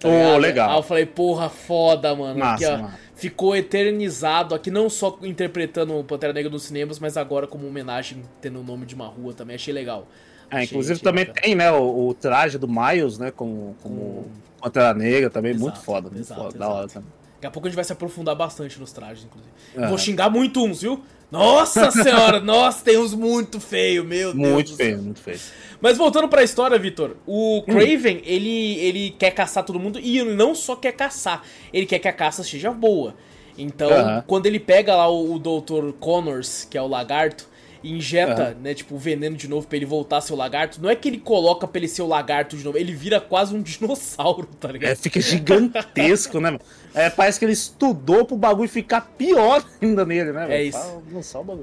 Tá 0.00 0.08
oh, 0.08 0.38
legal. 0.38 0.70
Aí 0.70 0.76
eu 0.76 0.82
falei, 0.82 1.06
porra, 1.06 1.48
foda, 1.48 2.14
mano. 2.14 2.38
Massa, 2.38 2.66
aqui, 2.66 2.74
ó, 2.74 2.82
mano. 2.82 2.94
Ficou 3.14 3.54
eternizado 3.54 4.54
aqui, 4.54 4.70
não 4.70 4.90
só 4.90 5.18
interpretando 5.22 5.98
o 5.98 6.02
Pantera 6.02 6.32
Negra 6.32 6.50
nos 6.50 6.64
cinemas, 6.64 6.98
mas 6.98 7.16
agora 7.16 7.46
como 7.46 7.66
homenagem, 7.66 8.22
tendo 8.40 8.60
o 8.60 8.64
nome 8.64 8.86
de 8.86 8.94
uma 8.94 9.06
rua 9.06 9.32
também. 9.32 9.56
Achei 9.56 9.72
legal. 9.72 10.08
É, 10.50 10.56
achei, 10.56 10.64
inclusive 10.64 10.94
achei 10.94 11.04
também 11.04 11.24
bacana. 11.24 11.42
tem, 11.42 11.54
né, 11.54 11.70
o, 11.70 12.08
o, 12.08 12.14
traje 12.14 12.58
do 12.58 12.68
Miles, 12.68 13.18
né, 13.18 13.30
como, 13.30 13.76
como 13.82 14.00
hum. 14.00 14.24
Pantera 14.60 14.94
Negra 14.94 15.30
também, 15.30 15.52
exato, 15.52 15.64
muito 15.64 15.80
foda, 15.80 16.10
muito 16.10 16.20
exato, 16.20 16.40
foda, 16.40 16.56
exato. 16.56 16.70
da 16.70 16.76
hora 16.76 16.88
também. 16.88 17.08
Daqui 17.44 17.48
a 17.48 17.50
pouco 17.50 17.66
a 17.66 17.70
gente 17.70 17.76
vai 17.76 17.84
se 17.84 17.92
aprofundar 17.92 18.34
bastante 18.34 18.80
nos 18.80 18.90
trajes, 18.90 19.24
inclusive. 19.24 19.52
É. 19.76 19.86
Vou 19.86 19.98
xingar 19.98 20.30
muito 20.30 20.64
uns, 20.64 20.80
viu? 20.80 21.02
Nossa 21.30 21.90
senhora, 21.90 22.40
nossa, 22.40 22.82
tem 22.82 22.96
uns 22.96 23.12
muito 23.12 23.60
feio, 23.60 24.02
meu 24.02 24.32
Deus. 24.32 24.50
Muito 24.50 24.74
feio, 24.74 25.02
muito 25.02 25.20
feio. 25.20 25.38
Mas 25.78 25.98
voltando 25.98 26.26
pra 26.26 26.42
história, 26.42 26.78
Vitor, 26.78 27.16
o 27.26 27.62
Craven, 27.66 28.16
hum. 28.16 28.22
ele, 28.24 28.78
ele 28.78 29.10
quer 29.10 29.30
caçar 29.32 29.62
todo 29.62 29.78
mundo 29.78 30.00
e 30.00 30.18
ele 30.18 30.32
não 30.32 30.54
só 30.54 30.74
quer 30.74 30.92
caçar, 30.92 31.42
ele 31.70 31.84
quer 31.84 31.98
que 31.98 32.08
a 32.08 32.12
caça 32.14 32.42
seja 32.42 32.70
boa. 32.70 33.14
Então, 33.58 33.90
uh 33.90 33.92
-huh. 33.92 34.24
quando 34.26 34.46
ele 34.46 34.58
pega 34.58 34.96
lá 34.96 35.06
o, 35.06 35.34
o 35.34 35.38
Dr. 35.38 35.92
Connors, 36.00 36.66
que 36.70 36.78
é 36.78 36.82
o 36.82 36.88
lagarto, 36.88 37.46
e 37.84 37.92
injeta, 37.92 38.54
uhum. 38.56 38.62
né, 38.62 38.74
tipo, 38.74 38.94
o 38.94 38.98
veneno 38.98 39.36
de 39.36 39.46
novo 39.46 39.66
pra 39.66 39.76
ele 39.76 39.84
voltar 39.84 40.16
a 40.16 40.20
ser 40.22 40.32
o 40.32 40.36
lagarto, 40.36 40.80
não 40.80 40.88
é 40.88 40.96
que 40.96 41.06
ele 41.06 41.18
coloca 41.18 41.68
pra 41.68 41.78
ele 41.78 41.86
ser 41.86 42.00
o 42.00 42.06
lagarto 42.06 42.56
de 42.56 42.64
novo, 42.64 42.78
ele 42.78 42.94
vira 42.94 43.20
quase 43.20 43.54
um 43.54 43.60
dinossauro, 43.62 44.48
tá 44.58 44.72
ligado? 44.72 44.92
É, 44.92 44.94
fica 44.94 45.20
gigantesco, 45.20 46.40
né, 46.40 46.58
É, 46.94 47.10
parece 47.10 47.38
que 47.38 47.44
ele 47.44 47.52
estudou 47.52 48.24
pro 48.24 48.36
bagulho 48.36 48.68
ficar 48.68 49.02
pior 49.18 49.62
ainda 49.82 50.06
nele, 50.06 50.32
né? 50.32 50.46
É 50.48 50.62
isso. 50.62 51.02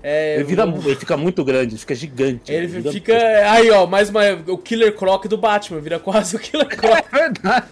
É, 0.03 0.35
ele, 0.35 0.43
vira, 0.43 0.63
ele 0.63 0.95
fica 0.95 1.17
muito 1.17 1.43
grande, 1.43 1.77
fica 1.77 1.95
gigante. 1.95 2.51
Ele 2.51 2.67
fica. 2.91 3.13
Aí, 3.51 3.69
ó, 3.71 3.87
mais 3.87 4.09
uma. 4.09 4.21
O 4.47 4.57
Killer 4.57 4.95
Croc 4.95 5.25
do 5.25 5.37
Batman, 5.37 5.79
vira 5.79 5.99
quase 5.99 6.35
o 6.35 6.39
Killer 6.39 6.67
Croc. 6.77 7.05
É 7.11 7.17
verdade. 7.17 7.67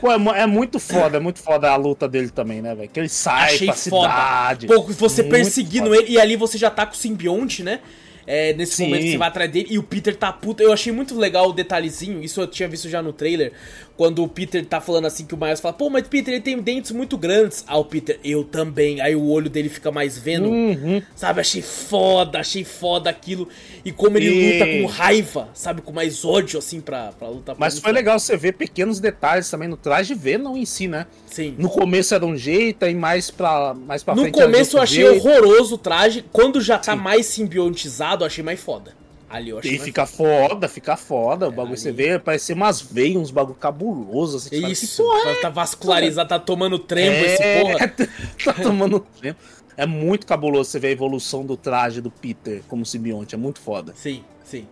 Pô, 0.00 0.10
é, 0.10 0.40
é, 0.40 0.46
muito 0.46 0.78
foda, 0.78 1.18
é 1.18 1.20
muito 1.20 1.38
foda 1.38 1.70
a 1.70 1.76
luta 1.76 2.08
dele 2.08 2.30
também, 2.30 2.62
né, 2.62 2.74
velho? 2.74 2.88
Que 2.88 3.00
ele 3.00 3.08
sai 3.08 3.54
Achei 3.54 3.66
pra 3.66 3.76
foda. 3.76 4.08
cidade. 4.08 4.66
Pô, 4.66 4.82
você 4.82 5.22
perseguindo 5.22 5.86
foda. 5.86 5.98
ele 5.98 6.12
e 6.12 6.18
ali 6.18 6.36
você 6.36 6.56
já 6.56 6.70
tá 6.70 6.86
com 6.86 6.94
o 6.94 6.96
simbionte, 6.96 7.62
né? 7.62 7.80
É, 8.26 8.54
nesse 8.54 8.76
Sim. 8.76 8.84
momento 8.86 9.02
que 9.02 9.10
você 9.12 9.18
vai 9.18 9.28
atrás 9.28 9.50
dele 9.50 9.66
e 9.70 9.78
o 9.78 9.82
Peter 9.82 10.16
tá 10.16 10.32
puto. 10.32 10.62
Eu 10.62 10.72
achei 10.72 10.92
muito 10.92 11.16
legal 11.16 11.50
o 11.50 11.52
detalhezinho, 11.52 12.22
isso 12.22 12.40
eu 12.40 12.46
tinha 12.46 12.68
visto 12.68 12.88
já 12.88 13.02
no 13.02 13.12
trailer. 13.12 13.52
Quando 13.96 14.24
o 14.24 14.28
Peter 14.28 14.64
tá 14.66 14.80
falando 14.80 15.06
assim 15.06 15.24
que 15.24 15.34
o 15.34 15.36
Miles 15.36 15.60
fala, 15.60 15.72
pô, 15.72 15.88
mas 15.88 16.08
Peter 16.08 16.34
ele 16.34 16.42
tem 16.42 16.60
dentes 16.60 16.90
muito 16.90 17.16
grandes. 17.16 17.64
Ah, 17.66 17.78
o 17.78 17.84
Peter, 17.84 18.18
eu 18.24 18.42
também. 18.42 19.00
Aí 19.00 19.14
o 19.14 19.28
olho 19.28 19.48
dele 19.48 19.68
fica 19.68 19.92
mais 19.92 20.18
vendo. 20.18 20.48
Uhum. 20.48 21.00
Sabe, 21.14 21.40
achei 21.40 21.62
foda, 21.62 22.40
achei 22.40 22.64
foda 22.64 23.08
aquilo. 23.08 23.48
E 23.84 23.92
como 23.92 24.16
ele 24.16 24.30
e... 24.30 24.52
luta 24.52 24.66
com 24.66 24.86
raiva, 24.86 25.48
sabe, 25.54 25.80
com 25.80 25.92
mais 25.92 26.24
ódio 26.24 26.58
assim 26.58 26.80
pra, 26.80 27.12
pra 27.12 27.28
lutar. 27.28 27.54
Mas 27.56 27.78
foi 27.78 27.92
legal 27.92 28.18
você 28.18 28.36
ver 28.36 28.54
pequenos 28.54 28.98
detalhes 28.98 29.48
também 29.48 29.68
no 29.68 29.76
traje 29.76 30.12
Venom 30.14 30.56
em 30.56 30.64
si, 30.64 30.88
né? 30.88 31.06
Sim. 31.26 31.54
No 31.56 31.68
começo 31.68 32.14
era 32.14 32.26
um 32.26 32.36
jeito, 32.36 32.84
e 32.84 32.94
mais 32.94 33.30
pra, 33.30 33.74
mais 33.74 34.02
pra 34.02 34.14
no 34.14 34.22
frente. 34.22 34.36
No 34.36 34.42
começo 34.42 34.76
eu 34.76 34.82
achei 34.82 35.04
jeito. 35.04 35.26
horroroso 35.26 35.76
o 35.76 35.78
traje. 35.78 36.24
Quando 36.32 36.60
já 36.60 36.78
tá 36.78 36.96
Sim. 36.96 37.02
mais 37.02 37.26
simbiontizado, 37.26 38.24
eu 38.24 38.26
achei 38.26 38.42
mais 38.42 38.58
foda. 38.58 39.03
Ali 39.34 39.50
eu 39.50 39.58
achei. 39.58 39.74
E 39.74 39.78
fica 39.80 40.06
foda, 40.06 40.68
fica 40.68 40.96
foda. 40.96 41.46
É, 41.46 41.48
o 41.48 41.50
bagulho 41.50 41.72
ali... 41.72 41.76
você 41.76 41.90
vê, 41.90 42.20
parece 42.20 42.52
umas 42.52 42.80
veias, 42.80 43.16
uns 43.16 43.30
bagulho 43.32 43.58
cabuloso. 43.58 44.36
Assim, 44.36 44.64
Isso, 44.68 45.04
fala, 45.04 45.34
tá 45.42 45.48
vascularizado, 45.48 46.28
tá 46.28 46.38
tomando 46.38 46.78
trembo 46.78 47.16
é... 47.16 47.34
esse 47.34 47.60
porra. 47.60 47.88
tá 48.44 48.62
tomando 48.62 49.00
trembo. 49.00 49.36
É 49.76 49.86
muito 49.86 50.24
cabuloso 50.24 50.70
você 50.70 50.78
ver 50.78 50.86
a 50.86 50.90
evolução 50.92 51.44
do 51.44 51.56
traje 51.56 52.00
do 52.00 52.12
Peter 52.12 52.62
como 52.68 52.86
simbionte, 52.86 53.34
é 53.34 53.38
muito 53.38 53.58
foda. 53.58 53.92
Sim, 53.96 54.22
sim. 54.44 54.68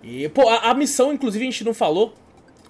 E, 0.00 0.28
pô, 0.28 0.48
a, 0.48 0.70
a 0.70 0.74
missão, 0.74 1.12
inclusive, 1.12 1.44
a 1.44 1.50
gente 1.50 1.64
não 1.64 1.74
falou, 1.74 2.14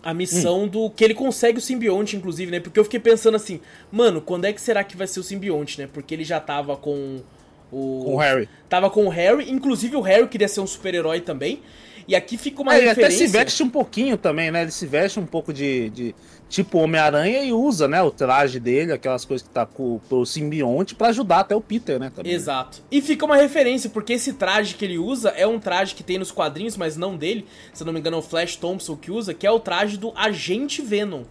a 0.03 0.15
missão 0.15 0.63
hum. 0.63 0.69
do 0.69 0.89
que 0.89 1.05
ele 1.05 1.13
consegue 1.13 1.59
o 1.59 1.61
simbionte, 1.61 2.17
inclusive, 2.17 2.51
né? 2.51 2.59
Porque 2.59 2.81
eu 2.81 2.85
fiquei 2.85 3.01
pensando 3.01 3.35
assim, 3.35 3.61
mano, 3.93 4.23
quando 4.23 4.47
é 4.47 4.53
que 4.55 4.63
será 4.63 4.83
que 4.83 4.97
vai 4.97 5.07
ser 5.07 5.21
o 5.21 5.23
simbionte, 5.23 5.79
né? 5.79 5.87
Porque 5.93 6.15
ele 6.15 6.25
já 6.25 6.41
tava 6.41 6.75
com 6.75 7.21
o. 7.73 8.03
Com 8.05 8.15
o 8.15 8.17
Harry. 8.19 8.49
Tava 8.69 8.89
com 8.91 9.07
o 9.07 9.09
Harry, 9.09 9.51
inclusive 9.51 9.97
o 9.97 10.01
Harry 10.01 10.27
queria 10.29 10.49
ser 10.49 10.61
um 10.61 10.67
super-herói 10.67 11.21
também. 11.21 11.61
E 12.07 12.17
aqui 12.17 12.39
fica 12.39 12.63
uma 12.63 12.73
É, 12.75 12.79
ele 12.79 12.87
referência. 12.89 13.17
até 13.19 13.27
se 13.27 13.31
veste 13.39 13.63
um 13.63 13.69
pouquinho 13.69 14.17
também, 14.17 14.51
né? 14.51 14.63
Ele 14.63 14.71
se 14.71 14.87
veste 14.87 15.21
um 15.21 15.27
pouco 15.27 15.53
de, 15.53 15.91
de 15.91 16.15
tipo 16.49 16.79
Homem-Aranha 16.79 17.43
e 17.45 17.53
usa, 17.53 17.87
né, 17.87 18.01
o 18.01 18.11
traje 18.11 18.59
dele, 18.59 18.93
aquelas 18.93 19.27
coisas 19.27 19.47
que 19.47 19.53
tá 19.53 19.67
com 19.67 20.01
o 20.11 20.25
simbionte 20.25 20.95
pra 20.95 21.09
ajudar 21.09 21.41
até 21.41 21.55
o 21.55 21.61
Peter, 21.61 21.99
né? 22.01 22.11
Também. 22.15 22.33
Exato. 22.33 22.81
E 22.91 23.03
fica 23.03 23.27
uma 23.27 23.37
referência, 23.37 23.91
porque 23.91 24.15
esse 24.15 24.33
traje 24.33 24.75
que 24.75 24.87
ele 24.87 24.97
usa 24.97 25.29
é 25.37 25.47
um 25.47 25.59
traje 25.59 25.95
que 25.95 26.03
tem 26.03 26.17
nos 26.17 26.33
quadrinhos, 26.33 26.79
mas 26.79 26.97
não 26.97 27.15
dele. 27.15 27.45
Se 27.75 27.83
eu 27.83 27.85
não 27.87 27.93
me 27.93 28.01
engano, 28.01 28.17
é 28.17 28.21
o 28.21 28.23
Flash 28.23 28.57
Thompson 28.57 28.97
que 28.97 29.11
usa, 29.11 29.35
que 29.35 29.47
é 29.47 29.51
o 29.51 29.61
traje 29.61 29.99
do 29.99 30.11
Agente 30.17 30.81
Venom. 30.81 31.25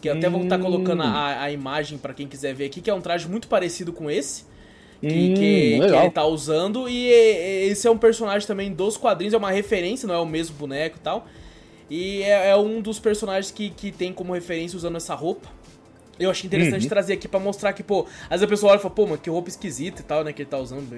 Que 0.00 0.08
até 0.08 0.28
vou 0.28 0.42
estar 0.42 0.58
Hum. 0.58 0.62
colocando 0.62 1.02
a, 1.04 1.42
a 1.42 1.52
imagem 1.52 1.98
pra 1.98 2.12
quem 2.12 2.26
quiser 2.26 2.52
ver 2.52 2.64
aqui, 2.66 2.80
que 2.80 2.90
é 2.90 2.94
um 2.94 3.00
traje 3.00 3.28
muito 3.28 3.46
parecido 3.46 3.92
com 3.92 4.10
esse. 4.10 4.44
Que, 5.00 5.06
Hum, 5.06 5.34
que- 5.34 5.78
que 5.88 5.96
ele 5.96 6.10
tá 6.10 6.24
usando. 6.24 6.88
E 6.88 7.08
esse 7.08 7.86
é 7.86 7.90
um 7.90 7.98
personagem 7.98 8.46
também 8.46 8.72
dos 8.72 8.96
quadrinhos, 8.96 9.34
é 9.34 9.36
uma 9.36 9.50
referência, 9.50 10.06
não 10.08 10.14
é 10.14 10.18
o 10.18 10.26
mesmo 10.26 10.56
boneco 10.56 10.96
e 10.96 11.00
tal. 11.00 11.26
E 11.90 12.22
é, 12.22 12.48
é 12.50 12.56
um 12.56 12.80
dos 12.80 12.98
personagens 12.98 13.50
que, 13.52 13.70
que 13.70 13.92
tem 13.92 14.12
como 14.12 14.32
referência 14.32 14.76
usando 14.76 14.96
essa 14.96 15.14
roupa. 15.14 15.48
Eu 16.18 16.30
achei 16.30 16.46
interessante 16.48 16.84
Uhum. 16.84 16.88
trazer 16.88 17.12
aqui 17.12 17.28
pra 17.28 17.38
mostrar 17.38 17.74
que, 17.74 17.82
pô, 17.82 18.06
às 18.24 18.30
vezes 18.40 18.44
a 18.44 18.48
pessoa 18.48 18.72
olha 18.72 18.78
e 18.78 18.82
fala, 18.82 18.94
pô, 18.94 19.06
mas 19.06 19.20
que 19.20 19.28
roupa 19.28 19.50
esquisita 19.50 20.00
e 20.00 20.04
tal, 20.04 20.24
né, 20.24 20.32
que 20.32 20.40
ele 20.42 20.48
tá 20.48 20.56
usando. 20.58 20.88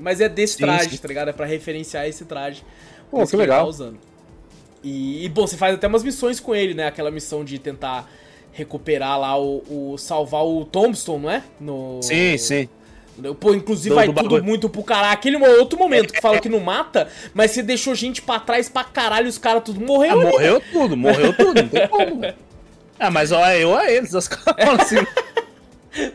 Mas 0.00 0.20
é 0.20 0.28
desse 0.28 0.58
traje, 0.58 0.90
sim. 0.90 0.96
tá 0.96 1.06
ligado? 1.06 1.28
É 1.28 1.32
pra 1.32 1.46
referenciar 1.46 2.06
esse 2.08 2.24
traje. 2.24 2.64
Pô, 3.08 3.24
que 3.24 3.36
ele 3.36 3.42
legal. 3.42 3.62
tá 3.62 3.68
usando. 3.68 3.98
E, 4.82 5.24
e, 5.24 5.28
bom, 5.28 5.46
você 5.46 5.56
faz 5.56 5.74
até 5.76 5.86
umas 5.86 6.02
missões 6.02 6.40
com 6.40 6.54
ele, 6.54 6.74
né? 6.74 6.88
Aquela 6.88 7.10
missão 7.10 7.44
de 7.44 7.58
tentar 7.58 8.10
recuperar 8.52 9.18
lá 9.18 9.38
o, 9.40 9.62
o 9.92 9.96
salvar 9.96 10.44
o 10.44 10.64
Tombstone, 10.64 11.22
não 11.22 11.30
é? 11.30 11.42
No, 11.60 12.00
Sim, 12.02 12.36
sim. 12.36 12.68
Pô, 13.38 13.54
inclusive 13.54 13.90
Do- 13.90 13.94
vai 13.94 14.06
do 14.06 14.12
tudo 14.12 14.22
bagulho. 14.24 14.44
muito 14.44 14.68
pro 14.68 14.82
caralho. 14.82 15.12
Aquele 15.12 15.36
outro 15.58 15.78
momento 15.78 16.12
que 16.12 16.20
fala 16.20 16.40
que 16.40 16.48
não 16.48 16.60
mata, 16.60 17.08
mas 17.32 17.52
você 17.52 17.62
deixou 17.62 17.94
gente 17.94 18.20
pra 18.20 18.40
trás 18.40 18.68
pra 18.68 18.82
caralho, 18.84 19.28
os 19.28 19.38
caras 19.38 19.62
tudo 19.64 19.80
Ah, 19.82 19.86
morreu. 19.86 20.20
ali. 20.20 20.30
morreu 20.30 20.62
tudo, 20.72 20.96
morreu 20.96 21.32
tudo, 21.36 21.62
não 21.62 21.68
tem 21.68 21.88
como. 21.88 22.22
Ah, 22.98 23.10
mas 23.10 23.30
ó, 23.32 23.44
é 23.44 23.62
eu 23.62 23.76
a 23.76 23.90
eles, 23.90 24.12
os 24.14 24.26
caras 24.28 24.64
falam 24.64 24.80
assim, 24.80 24.96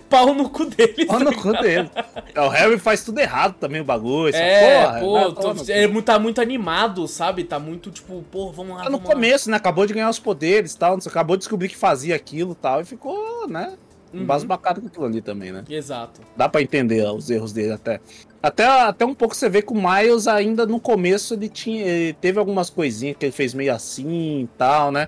Pau 0.09 0.33
no 0.33 0.49
cu 0.49 0.65
deles. 0.65 1.07
ó 1.07 1.19
no 1.19 1.33
cu 1.33 1.53
deles. 1.53 1.89
É, 2.35 2.41
O 2.41 2.49
Harry 2.49 2.77
faz 2.77 3.01
tudo 3.01 3.17
errado 3.19 3.55
também, 3.57 3.79
o 3.79 3.83
bagulho, 3.85 4.27
essa 4.27 4.37
É, 4.37 4.83
porra. 4.83 4.99
pô, 4.99 5.13
vai 5.13 5.55
tô- 5.55 5.71
ele 5.71 6.01
tá 6.01 6.19
muito 6.19 6.41
animado, 6.41 7.07
sabe? 7.07 7.45
Tá 7.45 7.57
muito 7.57 7.89
tipo, 7.89 8.21
pô, 8.29 8.51
vamos 8.51 8.73
lá, 8.75 8.83
Tá 8.83 8.89
no 8.89 8.97
vamos 8.97 9.07
lá. 9.07 9.15
começo, 9.15 9.49
né? 9.49 9.55
Acabou 9.55 9.85
de 9.85 9.93
ganhar 9.93 10.09
os 10.09 10.19
poderes 10.19 10.73
e 10.73 10.77
tal, 10.77 10.97
acabou 11.07 11.37
de 11.37 11.41
descobrir 11.41 11.69
que 11.69 11.77
fazia 11.77 12.13
aquilo 12.13 12.51
e 12.51 12.55
tal, 12.55 12.81
e 12.81 12.85
ficou, 12.85 13.47
né? 13.47 13.73
Uhum. 14.14 14.22
Embasbacado 14.22 14.82
com 14.82 14.88
aquilo 14.88 15.05
ali 15.05 15.22
também, 15.22 15.51
né? 15.51 15.64
Exato. 15.70 16.22
Dá 16.36 16.49
pra 16.49 16.62
entender 16.62 17.05
ó, 17.05 17.14
os 17.14 17.30
erros 17.30 17.53
dele 17.53 17.74
até. 17.74 17.99
Até, 18.41 18.66
até 18.66 19.05
um 19.05 19.14
pouco 19.14 19.36
você 19.36 19.49
vê 19.49 19.62
que 19.62 19.72
o 19.72 19.76
Miles 19.76 20.28
ainda 20.28 20.66
no 20.66 20.80
começo 20.80 21.34
ele 21.34 21.49
tinha. 21.49 21.86
Ele 21.86 22.14
teve 22.14 22.39
algumas 22.39 22.70
coisinhas 22.70 23.18
que 23.18 23.26
ele 23.26 23.32
fez 23.34 23.53
meio 23.53 23.74
assim 23.74 24.41
e 24.43 24.49
tal, 24.57 24.91
né? 24.91 25.07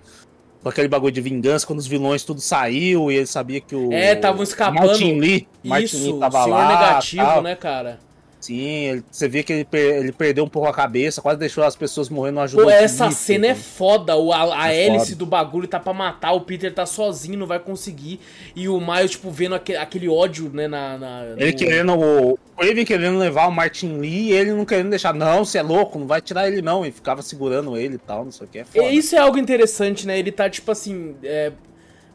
Com 0.62 0.70
aquele 0.70 0.88
bagulho 0.88 1.12
de 1.12 1.22
vingança, 1.22 1.66
quando 1.66 1.80
os 1.80 1.88
vilões 1.88 2.24
tudo 2.24 2.40
saiu 2.40 3.12
e 3.12 3.16
ele 3.16 3.26
sabia 3.26 3.60
que 3.60 3.76
o. 3.76 3.92
É, 3.92 4.14
tavam 4.14 4.44
escapando. 4.44 4.86
Martin 4.86 5.20
Lee. 5.20 5.48
Martin 5.64 5.86
Isso, 5.86 6.04
Lee 6.04 6.14
o 6.14 6.20
tava 6.20 6.44
senhor 6.44 6.56
lá. 6.56 6.68
negativo, 6.68 7.26
tal. 7.26 7.42
né, 7.42 7.56
cara? 7.56 8.00
Sim, 8.42 8.60
ele- 8.88 9.04
você 9.12 9.28
vê 9.28 9.44
que 9.44 9.54
ele, 9.54 9.68
ele 9.72 10.12
perdeu 10.12 10.44
um 10.44 10.50
pouco 10.50 10.68
a 10.68 10.74
cabeça, 10.74 11.22
quase 11.22 11.40
deixou 11.40 11.64
as 11.64 11.76
pessoas 11.76 12.10
morrendo 12.10 12.36
não 12.36 12.42
ajudou 12.42 12.66
Pô, 12.66 12.72
essa 12.72 13.06
Peter, 13.06 13.18
cena 13.18 13.46
é 13.46 13.50
né? 13.50 13.56
foda. 13.56 14.16
O, 14.18 14.34
a 14.34 14.64
a 14.66 14.74
É 14.74 14.88
hélice 14.88 15.06
foda. 15.12 15.18
do 15.18 15.26
bagulho 15.28 15.68
tá 15.68 15.80
pra 15.80 15.94
matar, 15.94 16.32
o 16.34 16.42
Peter 16.42 16.74
tá 16.74 16.86
sozinho, 16.86 17.38
não 17.38 17.46
vai 17.46 17.60
conseguir. 17.60 18.20
E 18.56 18.68
o 18.68 18.80
Miles, 18.82 19.12
tipo, 19.12 19.30
vendo 19.30 19.54
aque- 19.56 19.76
aquele 19.76 20.10
ódio, 20.10 20.50
né, 20.54 20.68
na. 20.68 20.98
na- 20.98 21.24
Ele 21.38 21.52
no- 21.52 21.58
querendo. 21.58 21.94
O 22.00 22.40
Craven 22.58 22.86
querendo 22.86 23.18
levar 23.18 23.48
o 23.48 23.52
Martin 23.52 23.98
Lee 24.00 24.30
e 24.30 24.34
ele 24.34 24.52
não 24.54 24.66
querendo 24.66 24.90
deixar. 24.90 25.14
Não, 25.14 25.46
você 25.46 25.60
é 25.60 25.62
louco, 25.62 25.98
não 26.00 26.08
vai 26.08 26.20
tirar 26.22 26.48
ele 26.48 26.62
não. 26.62 26.86
E 26.86 26.92
ficava 26.92 27.22
segurando 27.22 27.78
ele 27.78 27.96
e 27.96 28.00
tal, 28.00 28.26
não 28.26 28.32
sei 28.32 28.48
o 28.48 28.50
que. 28.50 28.60
É 28.60 28.64
foda. 28.66 28.88
Isso 28.90 29.16
é 29.16 29.20
algo 29.20 29.38
interessante, 29.38 30.06
né? 30.08 30.18
Ele 30.18 30.32
tá, 30.32 30.50
tipo 30.50 30.72
assim. 30.72 31.16
é, 31.24 31.52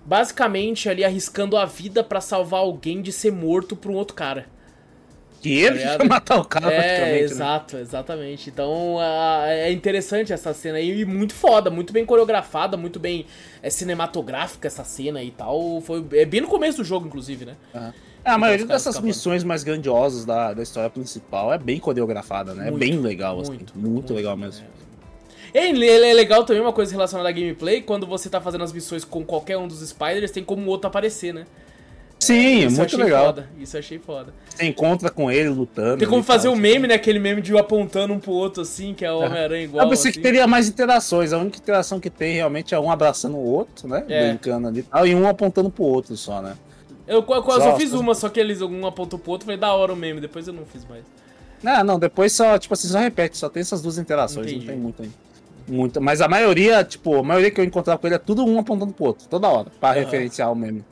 basicamente 0.04 0.88
ali 0.88 1.04
arriscando 1.04 1.56
a 1.56 1.64
vida 1.64 2.02
pra 2.04 2.20
salvar 2.20 2.60
alguém 2.60 3.02
de 3.02 3.12
ser 3.12 3.32
morto 3.32 3.74
por 3.74 3.90
um 3.90 3.94
outro 3.94 4.14
cara. 4.14 4.46
Que 5.42 5.52
ele 5.62 5.78
Tá 5.78 6.04
matar 6.04 6.38
o 6.38 6.44
cara 6.44 6.72
É, 6.72 7.00
né? 7.00 7.18
exato, 7.20 7.76
exatamente. 7.76 8.48
Então 8.50 8.98
a- 8.98 9.44
é 9.48 9.70
interessante 9.70 10.32
essa 10.32 10.52
cena 10.54 10.78
aí, 10.78 11.00
e 11.00 11.04
muito 11.04 11.34
foda, 11.34 11.70
muito 11.70 11.92
bem 11.92 12.04
coreografada, 12.04 12.76
muito 12.76 12.98
bem 12.98 13.26
é, 13.62 13.70
cinematográfica 13.70 14.66
essa 14.66 14.82
cena 14.84 15.22
e 15.22 15.30
tal. 15.30 15.80
Foi 15.80 16.04
é 16.12 16.24
bem 16.24 16.40
no 16.40 16.48
começo 16.48 16.78
do 16.78 16.84
jogo, 16.84 17.06
inclusive, 17.06 17.44
né? 17.44 17.54
É, 18.24 18.30
a 18.30 18.38
maioria 18.38 18.66
dessas 18.66 18.98
missões 19.00 19.44
mais 19.44 19.62
grandiosas 19.62 20.24
da, 20.24 20.52
da 20.52 20.62
história 20.62 20.90
principal 20.90 21.52
é 21.52 21.58
bem 21.58 21.78
coreografada, 21.78 22.52
né? 22.54 22.70
Muito, 22.70 22.82
é 22.82 22.86
bem 22.88 22.98
legal, 22.98 23.40
assim. 23.40 23.50
muito, 23.52 23.72
Muito, 23.78 23.90
muito, 23.90 24.14
legal 24.14 24.36
mesmo. 24.36 24.66
E 25.54 25.58
ele 25.58 25.88
é 25.88 26.12
legal 26.12 26.44
também 26.44 26.60
uma 26.60 26.72
coisa 26.72 26.90
relacionada 26.92 27.28
à 27.28 27.32
gameplay, 27.32 27.80
quando 27.80 28.06
você 28.06 28.28
tá 28.28 28.40
fazendo 28.40 28.64
as 28.64 28.72
missões 28.72 29.04
com 29.04 29.24
qualquer 29.24 29.56
um 29.56 29.68
dos 29.68 29.80
Spiders, 29.88 30.30
tem 30.30 30.42
como 30.42 30.66
o 30.66 30.68
outro 30.68 30.88
aparecer, 30.88 31.32
né? 31.32 31.46
Sim, 32.18 32.64
é 32.64 32.68
muito 32.70 32.96
legal. 32.96 33.26
Foda, 33.26 33.48
isso 33.58 33.76
eu 33.76 33.80
achei 33.80 33.98
foda. 33.98 34.32
Você 34.48 34.64
encontra 34.66 35.10
com 35.10 35.30
ele 35.30 35.48
lutando. 35.50 35.98
Tem 35.98 36.08
como 36.08 36.22
fazer 36.22 36.44
tal, 36.44 36.52
um 36.52 36.54
assim. 36.54 36.62
meme, 36.62 36.88
né? 36.88 36.94
Aquele 36.94 37.18
meme 37.18 37.42
de 37.42 37.56
apontando 37.56 38.12
um 38.14 38.18
pro 38.18 38.32
outro, 38.32 38.62
assim, 38.62 38.94
que 38.94 39.04
é 39.04 39.12
o 39.12 39.18
Homem-Aranha 39.18 39.64
igual. 39.64 39.84
Eu 39.84 39.90
pensei 39.90 40.10
assim. 40.10 40.18
que 40.18 40.22
teria 40.22 40.46
mais 40.46 40.66
interações. 40.68 41.32
A 41.32 41.38
única 41.38 41.58
interação 41.58 42.00
que 42.00 42.08
tem 42.10 42.34
realmente 42.34 42.74
é 42.74 42.80
um 42.80 42.90
abraçando 42.90 43.36
o 43.36 43.44
outro, 43.44 43.86
né? 43.86 44.04
É. 44.08 44.28
Brincando 44.28 44.66
ali 44.68 44.80
e 44.80 44.82
tal, 44.82 45.06
e 45.06 45.14
um 45.14 45.28
apontando 45.28 45.70
pro 45.70 45.84
outro 45.84 46.16
só, 46.16 46.40
né? 46.40 46.54
Eu, 47.06 47.24
eu, 47.28 47.34
eu 47.36 47.42
só 47.44 47.60
Só- 47.60 47.76
fiz 47.76 47.92
uma, 47.92 48.14
só 48.14 48.28
que 48.28 48.40
eles 48.40 48.60
um 48.62 48.86
apontou 48.86 49.18
pro 49.18 49.32
outro, 49.32 49.44
falei, 49.46 49.60
da 49.60 49.72
hora 49.72 49.92
o 49.92 49.96
meme, 49.96 50.20
depois 50.20 50.48
eu 50.48 50.54
não 50.54 50.64
fiz 50.64 50.84
mais. 50.88 51.04
Não, 51.62 51.84
não, 51.84 51.98
depois 51.98 52.32
só, 52.32 52.58
tipo 52.58 52.74
assim, 52.74 52.88
só 52.88 52.98
repete, 52.98 53.36
só 53.36 53.48
tem 53.48 53.60
essas 53.60 53.80
duas 53.80 53.98
interações, 53.98 54.46
Entendi. 54.46 54.66
não 54.66 54.72
tem 54.72 54.76
muito 54.82 55.02
aí. 55.02 55.10
Muita, 55.68 56.00
mas 56.00 56.20
a 56.20 56.28
maioria, 56.28 56.82
tipo, 56.84 57.16
a 57.16 57.22
maioria 57.22 57.50
que 57.50 57.60
eu 57.60 57.64
encontrava 57.64 57.98
com 57.98 58.06
ele 58.06 58.14
é 58.16 58.18
tudo 58.18 58.44
um 58.44 58.58
apontando 58.58 58.92
pro 58.92 59.06
outro, 59.06 59.28
toda 59.28 59.48
hora, 59.48 59.66
pra 59.80 59.90
Aham. 59.90 59.98
referenciar 60.00 60.50
o 60.50 60.54
meme. 60.56 60.84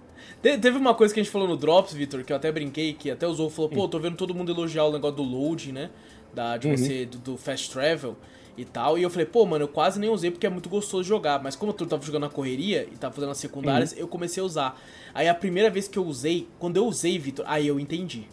Te- 0.44 0.58
teve 0.58 0.76
uma 0.76 0.94
coisa 0.94 1.14
que 1.14 1.20
a 1.20 1.22
gente 1.22 1.32
falou 1.32 1.48
no 1.48 1.56
Drops, 1.56 1.94
Victor, 1.94 2.22
que 2.22 2.30
eu 2.30 2.36
até 2.36 2.52
brinquei, 2.52 2.92
que 2.92 3.10
até 3.10 3.26
o 3.26 3.32
Zou 3.32 3.48
falou, 3.48 3.70
pô, 3.70 3.88
tô 3.88 3.98
vendo 3.98 4.14
todo 4.14 4.34
mundo 4.34 4.52
elogiar 4.52 4.84
o 4.84 4.92
negócio 4.92 5.16
do 5.16 5.22
loading, 5.22 5.72
né? 5.72 5.88
Da, 6.34 6.58
de 6.58 6.68
Uhum. 6.68 6.76
você, 6.76 7.06
do, 7.06 7.16
do 7.16 7.36
fast 7.38 7.70
travel 7.70 8.14
e 8.54 8.62
tal. 8.62 8.98
E 8.98 9.02
eu 9.02 9.08
falei, 9.08 9.24
pô, 9.24 9.46
mano, 9.46 9.64
eu 9.64 9.68
quase 9.68 9.98
nem 9.98 10.10
usei 10.10 10.30
porque 10.30 10.46
é 10.46 10.50
muito 10.50 10.68
gostoso 10.68 11.02
de 11.02 11.08
jogar. 11.08 11.42
Mas 11.42 11.56
como 11.56 11.72
eu 11.72 11.86
tava 11.86 12.04
jogando 12.04 12.24
na 12.24 12.28
correria 12.28 12.86
e 12.92 12.96
tava 12.98 13.14
fazendo 13.14 13.30
as 13.30 13.38
secundárias, 13.38 13.92
Uhum. 13.92 13.98
eu 14.00 14.06
comecei 14.06 14.42
a 14.42 14.44
usar. 14.44 14.78
Aí 15.14 15.26
a 15.30 15.34
primeira 15.34 15.70
vez 15.70 15.88
que 15.88 15.98
eu 15.98 16.04
usei, 16.04 16.46
quando 16.58 16.76
eu 16.76 16.84
usei, 16.86 17.18
Victor, 17.18 17.46
aí 17.48 17.66
eu 17.66 17.80
entendi. 17.80 18.24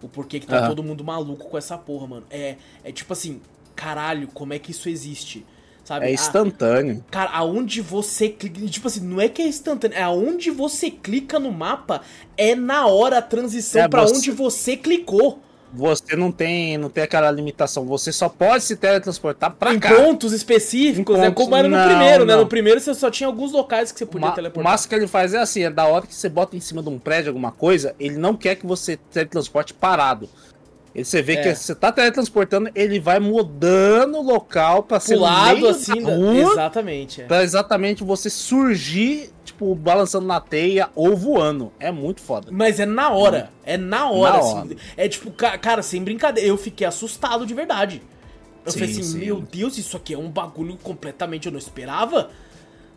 O 0.00 0.08
porquê 0.08 0.38
que 0.38 0.46
tá 0.46 0.56
Aham. 0.58 0.68
todo 0.68 0.84
mundo 0.84 1.02
maluco 1.02 1.48
com 1.50 1.58
essa 1.58 1.76
porra, 1.76 2.06
mano. 2.06 2.26
É, 2.30 2.58
é 2.84 2.92
tipo 2.92 3.12
assim, 3.12 3.40
caralho, 3.74 4.28
como 4.28 4.52
é 4.52 4.58
que 4.60 4.70
isso 4.70 4.88
existe? 4.88 5.44
Sabe? 5.90 6.06
É 6.06 6.08
A- 6.08 6.12
instantâneo. 6.12 7.04
Cara, 7.10 7.30
aonde 7.32 7.80
você 7.80 8.28
clica. 8.28 8.60
Tipo 8.68 8.86
assim, 8.86 9.00
não 9.00 9.20
é 9.20 9.28
que 9.28 9.42
é 9.42 9.48
instantâneo, 9.48 9.96
é 9.98 10.02
aonde 10.02 10.48
você 10.48 10.88
clica 10.88 11.40
no 11.40 11.50
mapa, 11.50 12.00
é 12.36 12.54
na 12.54 12.86
hora 12.86 13.18
a 13.18 13.22
transição 13.22 13.82
É, 13.82 13.88
você- 13.88 14.14
onde 14.14 14.30
você 14.30 14.76
clicou. 14.76 15.40
Você 15.72 16.14
não 16.16 16.30
tem, 16.32 16.76
não 16.78 16.88
tem 16.88 17.02
aquela 17.04 17.28
limitação, 17.30 17.84
você 17.86 18.10
só 18.12 18.28
pode 18.28 18.62
se 18.64 18.76
teletransportar 18.76 19.52
pra 19.52 19.72
em 19.74 19.78
cá. 19.80 19.94
pontos 19.94 20.32
específicos, 20.32 21.16
Em 21.16 21.20
né? 21.20 21.26
pontos- 21.30 21.44
Como 21.44 21.56
era 21.56 21.68
no 21.68 21.76
não, 21.76 21.86
primeiro, 21.88 22.24
né? 22.24 22.34
não. 22.34 22.42
No 22.42 22.48
primeiro 22.48 22.78
você 22.80 22.92
só 22.94 23.08
tinha 23.10 23.26
alguns 23.28 23.50
locais 23.52 23.90
que 23.92 23.98
você 23.98 24.04
O 24.04 24.06
podia 24.08 24.26
ma- 24.28 24.32
o 24.32 24.36
teleportar. 24.36 24.72
máximo 24.72 24.88
que 24.90 24.94
ele 24.96 25.06
faz 25.08 25.32
é 25.34 25.38
assim, 25.38 25.62
é 25.64 25.70
da 25.70 25.86
hora 25.86 26.06
que 26.06 26.14
você 26.14 26.28
bota 26.28 26.56
em 26.56 26.60
cima 26.60 26.82
de 26.82 26.88
um 26.88 26.98
prédio 27.00 27.30
alguma 27.30 27.50
coisa, 27.52 27.94
ele 28.00 28.16
não 28.16 28.34
quer 28.36 28.54
que 28.56 28.66
você 28.66 28.96
teletransporte 29.12 29.72
parado. 29.74 30.28
Ele, 30.94 31.04
você 31.04 31.22
vê 31.22 31.34
É. 31.34 31.42
que 31.42 31.54
você 31.54 31.74
tá 31.74 31.92
teletransportando, 31.92 32.68
ele 32.74 32.98
vai 32.98 33.20
mudando 33.20 34.16
o 34.18 34.22
local 34.22 34.82
pra 34.82 34.98
ser 34.98 35.16
lado, 35.16 35.68
assim. 35.68 36.02
da 36.02 36.14
rua, 36.16 36.34
Exatamente. 36.52 37.22
é. 37.22 37.24
pra 37.26 37.42
exatamente 37.44 38.02
você 38.02 38.28
surgir, 38.28 39.30
tipo, 39.44 39.72
balançando 39.74 40.26
na 40.26 40.40
teia 40.40 40.88
ou 40.96 41.16
voando. 41.16 41.72
É 41.78 41.92
muito 41.92 42.20
foda. 42.20 42.48
Mas 42.50 42.80
é 42.80 42.86
na 42.86 43.10
hora. 43.10 43.50
É 43.64 43.76
na 43.76 44.10
hora, 44.10 44.32
Na 44.34 44.38
assim. 44.40 44.56
hora. 44.58 44.76
É 44.96 45.08
tipo, 45.08 45.30
ca- 45.30 45.56
cara, 45.58 45.80
sem 45.82 46.02
brincadeira. 46.02 46.48
Eu 46.48 46.56
fiquei 46.56 46.86
assustado 46.86 47.46
de 47.46 47.54
verdade. 47.54 48.02
Eu 48.66 48.72
Sim, 48.72 48.80
falei 48.80 48.94
assim, 48.94 49.02
sim. 49.04 49.18
meu 49.18 49.40
Deus, 49.40 49.78
isso 49.78 49.96
aqui 49.96 50.12
é 50.14 50.18
um 50.18 50.28
bagulho 50.28 50.76
completamente. 50.82 51.46
Eu 51.46 51.52
não 51.52 51.58
esperava. 51.58 52.30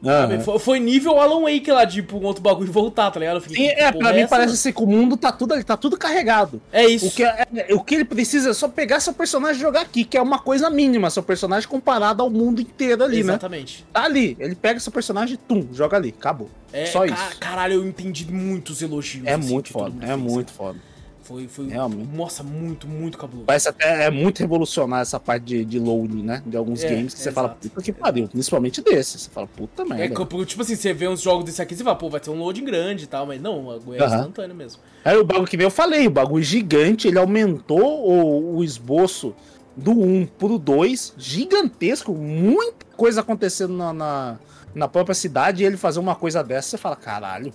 Sabe? 0.03 0.43
Foi, 0.43 0.59
foi 0.59 0.79
nível 0.79 1.19
Alan 1.19 1.41
Wake 1.43 1.71
lá, 1.71 1.87
tipo, 1.87 2.17
um 2.17 2.23
outro 2.25 2.41
bagulho 2.43 2.71
voltar, 2.71 3.09
tá 3.09 3.19
ligado? 3.19 3.39
Fiquei, 3.41 3.69
Sim, 3.69 3.75
que 3.75 3.81
é, 3.81 3.91
pra 3.91 4.11
mim 4.13 4.19
essa, 4.19 4.27
parece 4.29 4.53
assim 4.53 4.73
que 4.73 4.83
o 4.83 4.85
mundo 4.85 5.15
tá 5.15 5.31
tudo 5.31 5.53
ali, 5.53 5.63
tá 5.63 5.77
tudo 5.77 5.97
carregado. 5.97 6.61
É 6.71 6.85
isso. 6.85 7.07
O 7.07 7.11
que, 7.11 7.23
é, 7.23 7.47
é- 7.55 7.73
o 7.73 7.79
que 7.81 7.95
ele 7.95 8.05
precisa 8.05 8.49
é 8.49 8.53
só 8.53 8.67
pegar 8.67 8.99
seu 8.99 9.13
personagem 9.13 9.57
e 9.57 9.61
jogar 9.61 9.81
aqui, 9.81 10.03
que 10.03 10.17
é 10.17 10.21
uma 10.21 10.39
coisa 10.39 10.69
mínima, 10.69 11.09
seu 11.09 11.23
personagem 11.23 11.67
comparado 11.69 12.21
ao 12.21 12.29
mundo 12.29 12.61
inteiro 12.61 13.03
ali, 13.03 13.23
né? 13.23 13.33
Exatamente. 13.33 13.85
Tá 13.93 14.03
ali, 14.03 14.35
ele 14.39 14.55
pega 14.55 14.79
seu 14.79 14.91
personagem 14.91 15.35
e 15.35 15.37
tum, 15.37 15.67
joga 15.71 15.97
ali, 15.97 16.13
acabou. 16.17 16.49
É, 16.71 16.87
Só 16.87 17.05
isso. 17.05 17.37
Caralho, 17.39 17.75
eu 17.75 17.85
entendi 17.87 18.29
muitos 18.31 18.81
elogios. 18.81 19.25
É 19.25 19.33
assim, 19.33 19.49
muito 19.49 19.69
foda, 19.69 20.05
é 20.05 20.15
muito 20.15 20.51
cara. 20.53 20.73
foda. 20.73 20.92
Foi, 21.23 21.47
foi. 21.47 21.67
Realmente. 21.69 22.09
Nossa, 22.15 22.43
muito, 22.43 22.87
muito 22.87 23.17
cabuloso. 23.17 23.45
Parece 23.45 23.69
até 23.69 24.05
é 24.05 24.11
muito 24.11 24.39
revolucionário 24.39 25.03
essa 25.03 25.19
parte 25.19 25.43
de, 25.45 25.65
de 25.65 25.79
loading, 25.79 26.21
né? 26.21 26.43
De 26.45 26.57
alguns 26.57 26.83
É, 26.83 26.89
games 26.89 27.13
que 27.13 27.19
você 27.21 27.29
exato, 27.29 27.47
fala, 27.47 27.57
puta 27.59 27.81
que 27.81 27.93
pariu, 27.93 28.27
principalmente 28.27 28.81
desses. 28.81 29.21
Você 29.21 29.29
fala, 29.29 29.47
puta 29.47 29.83
É, 29.83 29.85
merda. 29.85 30.25
que, 30.25 30.45
tipo 30.45 30.61
assim, 30.61 30.75
você 30.75 30.93
vê 30.93 31.07
uns 31.07 31.21
jogos 31.21 31.45
desse 31.45 31.61
aqui, 31.61 31.75
você 31.75 31.83
fala, 31.83 31.95
pô, 31.95 32.09
vai 32.09 32.19
ter 32.19 32.29
um 32.29 32.37
loading 32.37 32.65
grande 32.65 33.05
e 33.05 33.07
tal, 33.07 33.25
mas 33.25 33.41
não, 33.41 33.71
é 33.73 34.05
instantâneo 34.05 34.55
mesmo. 34.55 34.81
Aí 35.05 35.17
o 35.17 35.23
bagulho 35.23 35.47
que 35.47 35.55
nem 35.57 35.65
eu 35.65 35.71
falei, 35.71 36.05
o 36.07 36.11
bagulho 36.11 36.43
gigante, 36.43 37.07
ele 37.07 37.17
aumentou 37.17 38.05
o, 38.07 38.57
o 38.57 38.63
esboço 38.63 39.33
do 39.75 39.91
1 39.91 40.25
pro 40.37 40.59
2, 40.59 41.13
gigantesco, 41.17 42.13
muita 42.13 42.85
coisa 42.95 43.21
acontecendo 43.21 43.73
na, 43.73 43.91
na, 43.93 44.39
na 44.75 44.87
própria 44.87 45.15
cidade, 45.15 45.63
e 45.63 45.65
ele 45.65 45.77
fazer 45.77 45.99
uma 45.99 46.15
coisa 46.15 46.43
dessa, 46.43 46.69
você 46.69 46.77
fala, 46.77 46.95
caralho. 46.95 47.51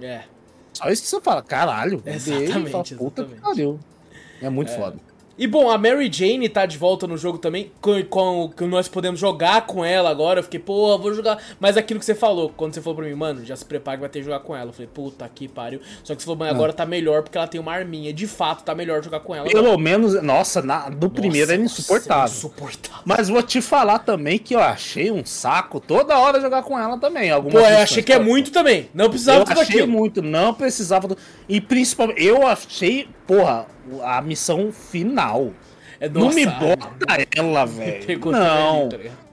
É. 0.00 0.22
Só 0.72 0.88
isso 0.90 1.02
que 1.02 1.08
você 1.08 1.20
fala, 1.20 1.42
caralho. 1.42 2.02
Exatamente, 2.06 2.70
fala, 2.70 2.84
Puta 2.84 3.22
exatamente. 3.22 3.34
que 3.34 3.40
pariu. 3.42 3.80
É 4.40 4.48
muito 4.50 4.72
É. 4.72 4.76
foda. 4.76 4.96
E 5.38 5.46
bom, 5.46 5.70
a 5.70 5.78
Mary 5.78 6.10
Jane 6.12 6.48
tá 6.48 6.66
de 6.66 6.76
volta 6.76 7.06
no 7.06 7.16
jogo 7.16 7.38
também, 7.38 7.72
com, 7.80 8.02
com, 8.04 8.50
que 8.54 8.64
nós 8.64 8.88
podemos 8.88 9.18
jogar 9.18 9.66
com 9.66 9.84
ela 9.84 10.10
agora. 10.10 10.40
Eu 10.40 10.44
fiquei, 10.44 10.60
pô, 10.60 10.96
vou 10.98 11.14
jogar. 11.14 11.38
Mas 11.58 11.76
aquilo 11.76 11.98
que 11.98 12.06
você 12.06 12.14
falou, 12.14 12.52
quando 12.56 12.74
você 12.74 12.80
falou 12.82 12.96
pra 12.96 13.06
mim, 13.06 13.14
mano, 13.14 13.44
já 13.44 13.56
se 13.56 13.64
prepara 13.64 13.96
que 13.96 14.00
vai 14.02 14.10
ter 14.10 14.18
que 14.18 14.24
jogar 14.24 14.40
com 14.40 14.54
ela. 14.54 14.70
Eu 14.70 14.72
falei, 14.72 14.88
puta 14.92 15.28
que 15.34 15.48
pariu. 15.48 15.80
Só 16.04 16.14
que 16.14 16.20
você 16.20 16.26
falou, 16.26 16.38
mano, 16.38 16.50
agora 16.50 16.72
tá 16.72 16.84
melhor 16.84 17.22
porque 17.22 17.38
ela 17.38 17.46
tem 17.46 17.60
uma 17.60 17.72
arminha. 17.72 18.12
De 18.12 18.26
fato, 18.26 18.62
tá 18.62 18.74
melhor 18.74 19.02
jogar 19.02 19.20
com 19.20 19.34
ela. 19.34 19.48
agora. 19.48 19.64
Pelo 19.64 19.78
menos, 19.78 20.22
nossa, 20.22 20.60
na, 20.60 20.88
do 20.88 21.08
primeiro 21.08 21.50
Nossa, 21.50 21.52
era 21.54 21.62
nossa, 21.62 21.80
insuportável. 21.80 22.32
insuportável. 22.32 23.02
Mas 23.04 23.28
vou 23.28 23.42
te 23.42 23.60
falar 23.60 24.00
também 24.00 24.38
que 24.38 24.54
eu 24.54 24.60
achei 24.60 25.10
um 25.10 25.24
saco 25.24 25.80
toda 25.80 26.18
hora 26.18 26.40
jogar 26.40 26.62
com 26.62 26.78
ela 26.78 26.98
também. 26.98 27.28
Pô, 27.30 27.36
Algumas 27.36 27.54
eu 27.54 27.60
missões, 27.62 27.82
achei 27.82 28.02
que 28.02 28.12
é 28.12 28.18
muito 28.18 28.50
também. 28.50 28.90
Não 28.94 29.08
precisava 29.08 29.52
Eu 29.52 29.60
achei 29.60 29.86
muito, 29.86 30.22
não 30.22 30.52
precisava. 30.54 31.08
Do... 31.08 31.16
E 31.48 31.60
principalmente, 31.60 32.22
eu 32.22 32.46
achei, 32.46 33.08
porra, 33.26 33.66
a 34.04 34.20
missão 34.22 34.72
final. 34.72 35.50
É, 36.00 36.08
não 36.08 36.22
nossa, 36.22 36.34
me 36.36 36.46
bota 36.46 36.88
ela, 37.36 37.64
velho. 37.66 38.20
Não. 38.30 38.88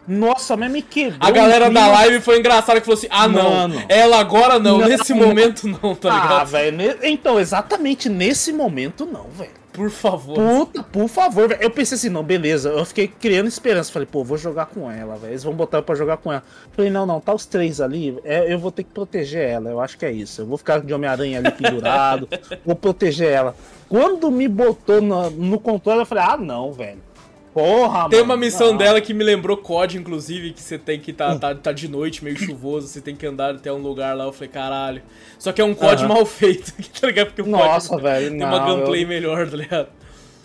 Nossa, 0.07 0.57
mas 0.57 0.71
me 0.71 0.81
quebrou. 0.81 1.17
A 1.19 1.29
galera 1.31 1.69
um 1.69 1.73
da 1.73 1.85
live 1.87 2.19
foi 2.19 2.39
engraçada 2.39 2.79
que 2.79 2.85
falou 2.85 2.97
assim: 2.97 3.07
ah, 3.11 3.27
não, 3.27 3.51
Mano. 3.51 3.83
ela 3.87 4.19
agora 4.19 4.57
não, 4.57 4.79
Não, 4.79 4.87
nesse 4.87 5.13
não. 5.13 5.27
momento 5.27 5.67
não, 5.67 5.93
tá 5.93 6.11
Ah, 6.11 6.21
ligado? 6.23 6.47
velho. 6.47 6.77
ne- 6.77 6.95
Então, 7.03 7.39
exatamente 7.39 8.09
nesse 8.09 8.51
momento, 8.51 9.05
não, 9.05 9.25
velho. 9.29 9.58
Por 9.71 9.89
favor. 9.89 10.35
Puta, 10.35 10.83
por 10.83 11.07
favor, 11.07 11.47
velho. 11.47 11.61
Eu 11.61 11.69
pensei 11.69 11.95
assim, 11.95 12.09
não, 12.09 12.23
beleza. 12.23 12.69
Eu 12.69 12.85
fiquei 12.85 13.07
criando 13.07 13.47
esperança. 13.47 13.91
Falei, 13.91 14.07
pô, 14.11 14.23
vou 14.23 14.37
jogar 14.37 14.65
com 14.65 14.89
ela, 14.89 15.15
velho. 15.15 15.31
Eles 15.31 15.43
vão 15.43 15.53
botar 15.53 15.81
pra 15.81 15.95
jogar 15.95 16.17
com 16.17 16.31
ela. 16.31 16.43
Falei, 16.71 16.89
não, 16.89 17.05
não, 17.05 17.19
tá 17.19 17.33
os 17.33 17.45
três 17.45 17.79
ali. 17.79 18.17
é, 18.23 18.51
eu 18.51 18.59
vou 18.59 18.71
ter 18.71 18.83
que 18.83 18.91
proteger 18.91 19.47
ela. 19.47 19.69
Eu 19.69 19.79
acho 19.79 19.97
que 19.97 20.05
é 20.05 20.11
isso. 20.11 20.41
Eu 20.41 20.45
vou 20.45 20.57
ficar 20.57 20.81
de 20.81 20.93
Homem-Aranha 20.93 21.39
ali 21.39 21.51
pendurado. 21.51 22.27
vou 22.65 22.75
proteger 22.75 23.31
ela. 23.31 23.55
Quando 23.87 24.29
me 24.31 24.47
botou 24.47 25.01
no, 25.01 25.29
no 25.29 25.59
controle, 25.59 26.01
eu 26.01 26.05
falei, 26.05 26.23
ah, 26.23 26.37
não, 26.37 26.71
velho. 26.71 27.08
Porra, 27.53 28.07
Tem 28.09 28.19
mano, 28.19 28.31
uma 28.31 28.37
missão 28.37 28.77
dela 28.77 29.01
que 29.01 29.13
me 29.13 29.23
lembrou 29.23 29.57
COD, 29.57 29.97
inclusive, 29.97 30.53
que 30.53 30.61
você 30.61 30.77
tem 30.77 30.99
que 30.99 31.11
tá, 31.11 31.37
tá, 31.37 31.55
tá 31.55 31.71
de 31.71 31.87
noite, 31.87 32.23
meio 32.23 32.37
chuvoso, 32.37 32.87
você 32.87 33.01
tem 33.01 33.15
que 33.15 33.25
andar 33.25 33.55
até 33.55 33.73
um 33.73 33.79
lugar 33.81 34.15
lá. 34.15 34.25
Eu 34.25 34.31
falei, 34.31 34.49
caralho. 34.49 35.01
Só 35.39 35.51
que 35.51 35.59
é 35.59 35.65
um 35.65 35.73
COD 35.73 36.03
Aham. 36.03 36.13
mal 36.13 36.25
feito, 36.25 36.71
tá 36.99 37.07
ligado? 37.07 37.27
Porque 37.27 37.41
o 37.41 37.47
Nossa, 37.47 37.89
COD 37.89 38.03
velho, 38.03 38.29
tem 38.31 38.43
uma 38.43 38.59
não, 38.59 38.67
gameplay 38.67 39.03
eu- 39.03 39.07
melhor, 39.07 39.49
tá 39.49 39.57
ligado? 39.57 39.87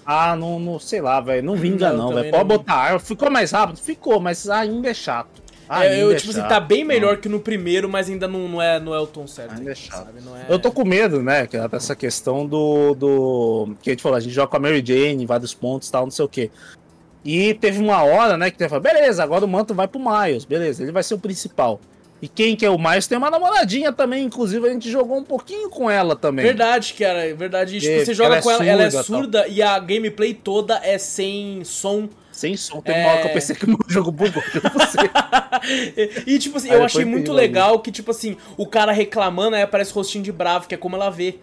Ah, 0.07 0.37
não, 0.37 0.59
não 0.59 0.79
sei 0.79 1.01
lá, 1.01 1.21
velho. 1.21 1.43
Não 1.43 1.57
vinga, 1.57 1.93
Não, 1.93 2.13
velho. 2.13 2.31
Pode 2.31 2.43
não. 2.49 2.57
botar 2.59 2.75
arma. 2.75 2.99
Ficou 2.99 3.31
mais 3.31 3.53
rápido? 3.53 3.79
Ficou, 3.79 4.21
mas 4.21 4.49
ainda 4.49 4.91
é 4.91 4.95
chato. 4.95 5.43
É, 5.67 5.75
Ainda 5.77 5.97
eu, 5.97 6.13
é 6.13 6.15
tipo 6.17 6.31
assim, 6.31 6.41
chato. 6.41 6.49
tá 6.51 6.61
bem 6.61 6.85
melhor 6.85 7.17
que 7.17 7.27
no 7.27 7.41
primeiro, 7.41 7.89
mas 7.89 8.11
ainda 8.11 8.29
não, 8.29 8.47
não, 8.47 8.61
é, 8.61 8.79
não 8.79 8.95
é 8.95 8.99
o 9.01 9.07
tom 9.07 9.27
certo. 9.27 9.55
Ainda 9.55 9.73
é 9.73 9.75
chato. 9.75 10.09
é... 10.47 10.53
Eu 10.53 10.59
tô 10.59 10.71
com 10.71 10.85
medo, 10.85 11.23
né? 11.23 11.47
Que 11.47 11.57
é 11.57 11.67
dessa 11.67 11.97
questão 11.97 12.47
do, 12.47 12.95
do. 12.95 13.75
Que 13.83 13.89
a 13.89 13.93
gente 13.95 14.03
falou, 14.03 14.17
a 14.19 14.21
gente 14.21 14.35
joga 14.35 14.49
com 14.49 14.57
a 14.59 14.61
Mary 14.61 14.83
Jane 14.87 15.23
em 15.23 15.27
vários 15.27 15.55
pontos 15.55 15.89
e 15.89 15.93
tal, 15.93 16.05
não 16.05 16.11
sei 16.11 16.23
o 16.25 16.29
quê. 16.29 16.51
E 17.25 17.55
teve 17.55 17.81
uma 17.81 18.03
hora, 18.05 18.37
né, 18.37 18.51
que 18.51 18.59
teve, 18.59 18.79
beleza, 18.81 19.23
agora 19.23 19.45
o 19.45 19.49
manto 19.49 19.75
vai 19.75 19.89
pro 19.89 19.99
Miles, 19.99 20.45
beleza, 20.45 20.83
ele 20.83 20.93
vai 20.93 21.03
ser 21.03 21.15
o 21.15 21.19
principal. 21.19 21.81
E 22.21 22.29
quem 22.29 22.55
que 22.57 22.65
é 22.65 22.71
o 22.71 22.79
Miles 22.79 23.07
tem 23.07 23.19
uma 23.19 23.31
namoradinha 23.31 23.93
também, 23.93 24.25
inclusive 24.25 24.67
a 24.67 24.73
gente 24.73 24.91
jogou 24.91 25.19
um 25.19 25.25
pouquinho 25.25 25.69
com 25.69 25.91
ela 25.91 26.15
também. 26.17 26.45
Verdade, 26.45 26.95
cara, 26.95 27.27
é 27.27 27.35
verdade. 27.35 27.77
E, 27.77 27.81
tipo, 27.81 27.93
É, 27.93 28.05
você 28.05 28.15
joga 28.15 28.29
ela 28.29 28.39
é 28.39 28.43
com 28.43 28.51
ela, 28.51 28.65
ela 28.65 28.83
é 28.85 28.91
surda, 28.91 29.05
surda 29.05 29.49
e 29.49 29.63
a 29.63 29.79
gameplay 29.79 30.33
toda 30.33 30.81
é 30.83 30.97
sem 30.97 31.63
som. 31.65 32.09
Sem 32.33 32.57
som, 32.57 32.81
teve 32.81 32.99
É. 32.99 33.03
uma 33.03 33.13
hora 33.13 33.21
que 33.23 33.29
eu 33.29 33.33
pensei 33.33 33.55
que 33.55 33.65
o 33.65 33.69
meu 33.69 33.79
jogo 33.89 34.11
bugou, 34.11 34.43
e, 36.27 36.39
tipo 36.39 36.57
assim, 36.57 36.71
Aí 36.71 36.77
eu 36.77 36.85
achei 36.85 37.03
tem 37.03 37.11
muito 37.11 37.33
legal 37.33 37.79
que, 37.79 37.93
tipo 37.93 38.11
assim, 38.11 38.37
o 38.57 38.67
cara 38.67 38.93
reclamando, 38.93 39.57
aí 39.57 39.63
aparece 39.63 39.93
o 39.93 39.95
rostinho 39.95 40.25
de 40.25 40.33
bravo, 40.33 40.67
que 40.67 40.75
é 40.75 40.79
como 40.79 40.97
ela 40.97 41.11
vê. 41.11 41.37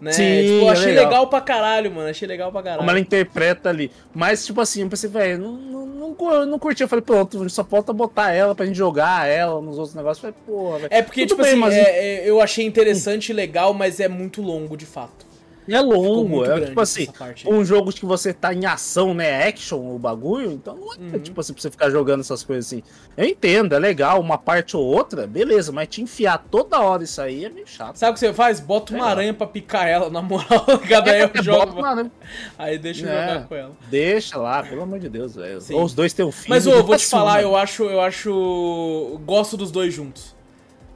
Né? 0.00 0.12
Sim, 0.12 0.22
tipo, 0.42 0.64
eu 0.64 0.68
é 0.68 0.72
achei 0.72 0.86
legal. 0.92 1.04
legal. 1.04 1.26
pra 1.28 1.40
caralho, 1.40 1.90
mano. 1.90 2.08
Achei 2.08 2.28
legal 2.28 2.52
pra 2.52 2.62
caralho. 2.62 2.78
Como 2.80 2.90
ela 2.90 3.00
interpreta 3.00 3.68
ali. 3.70 3.90
Mas, 4.14 4.44
tipo 4.44 4.60
assim, 4.60 4.82
eu 4.82 4.88
pensei, 4.88 5.08
velho, 5.08 5.38
não, 5.38 5.52
não, 5.52 5.86
não, 5.86 6.46
não 6.46 6.58
curti. 6.58 6.82
Eu 6.82 6.88
falei, 6.88 7.02
pronto, 7.02 7.48
só 7.50 7.64
falta 7.64 7.92
botar 7.92 8.32
ela 8.32 8.54
pra 8.54 8.66
gente 8.66 8.76
jogar 8.76 9.26
ela 9.28 9.60
nos 9.60 9.78
outros 9.78 9.94
negócios. 9.94 10.22
Eu 10.24 10.32
falei, 10.32 10.46
porra, 10.46 10.78
velho. 10.80 10.88
É 10.92 11.02
porque, 11.02 11.22
Tudo 11.22 11.30
tipo 11.30 11.42
bem, 11.42 11.52
assim, 11.52 11.60
mas- 11.60 11.74
é- 11.74 11.80
é- 12.24 12.28
eu 12.30 12.40
achei 12.40 12.64
interessante 12.66 13.30
e 13.30 13.32
legal, 13.32 13.72
mas 13.74 13.98
é 14.00 14.08
muito 14.08 14.42
longo, 14.42 14.76
de 14.76 14.86
fato. 14.86 15.25
É 15.68 15.80
longo, 15.80 16.44
é 16.44 16.60
tipo 16.66 16.80
assim, 16.80 17.08
um 17.46 17.64
jogo 17.64 17.92
que 17.92 18.04
você 18.06 18.32
tá 18.32 18.54
em 18.54 18.64
ação, 18.66 19.12
né? 19.14 19.46
Action 19.48 19.78
o 19.94 19.98
bagulho, 19.98 20.52
então 20.52 20.76
não 20.76 20.92
é 20.94 20.96
Uhum. 20.98 21.18
tipo 21.20 21.40
assim 21.40 21.52
pra 21.52 21.62
você 21.62 21.70
ficar 21.70 21.90
jogando 21.90 22.20
essas 22.20 22.42
coisas 22.42 22.66
assim. 22.66 22.82
Eu 23.16 23.24
entendo, 23.24 23.74
é 23.74 23.78
legal, 23.78 24.20
uma 24.20 24.38
parte 24.38 24.76
ou 24.76 24.84
outra, 24.84 25.26
beleza, 25.26 25.72
mas 25.72 25.88
te 25.88 26.00
enfiar 26.02 26.44
toda 26.50 26.78
hora 26.80 27.02
isso 27.04 27.20
aí 27.20 27.44
é 27.44 27.48
meio 27.48 27.66
chato. 27.66 27.96
Sabe 27.96 28.10
o 28.10 28.14
que 28.14 28.20
você 28.20 28.32
faz? 28.32 28.60
Bota 28.60 28.94
uma 28.94 29.06
É. 29.08 29.10
aranha 29.10 29.34
pra 29.34 29.46
picar 29.46 29.88
ela, 29.88 30.08
na 30.10 30.22
moral. 30.22 30.46
Cada 30.88 31.10
aí 31.10 31.20
eu 31.22 31.30
É, 31.34 31.42
jogo. 31.42 31.66
bota, 31.66 31.80
mano, 31.80 32.10
Aí 32.58 32.78
deixa 32.78 33.06
eu 33.06 33.10
É. 33.10 33.28
jogar 33.28 33.46
com 33.48 33.54
ela. 33.54 33.72
Deixa 33.90 34.38
lá, 34.38 34.62
pelo 34.62 34.82
amor 34.82 34.98
de 34.98 35.08
Deus, 35.08 35.34
velho. 35.34 35.58
Ou 35.72 35.84
os 35.84 35.94
dois 35.94 36.12
têm 36.12 36.24
um 36.24 36.32
filho. 36.32 36.50
Mas, 36.50 36.66
ô, 36.66 36.82
vou 36.82 36.96
te 36.96 37.02
assim, 37.02 37.10
falar, 37.10 37.34
mano. 37.36 37.42
eu 37.48 37.56
acho, 37.56 37.82
eu 37.84 38.00
acho. 38.00 39.20
Gosto 39.24 39.56
dos 39.56 39.70
dois 39.70 39.92
juntos. 39.92 40.34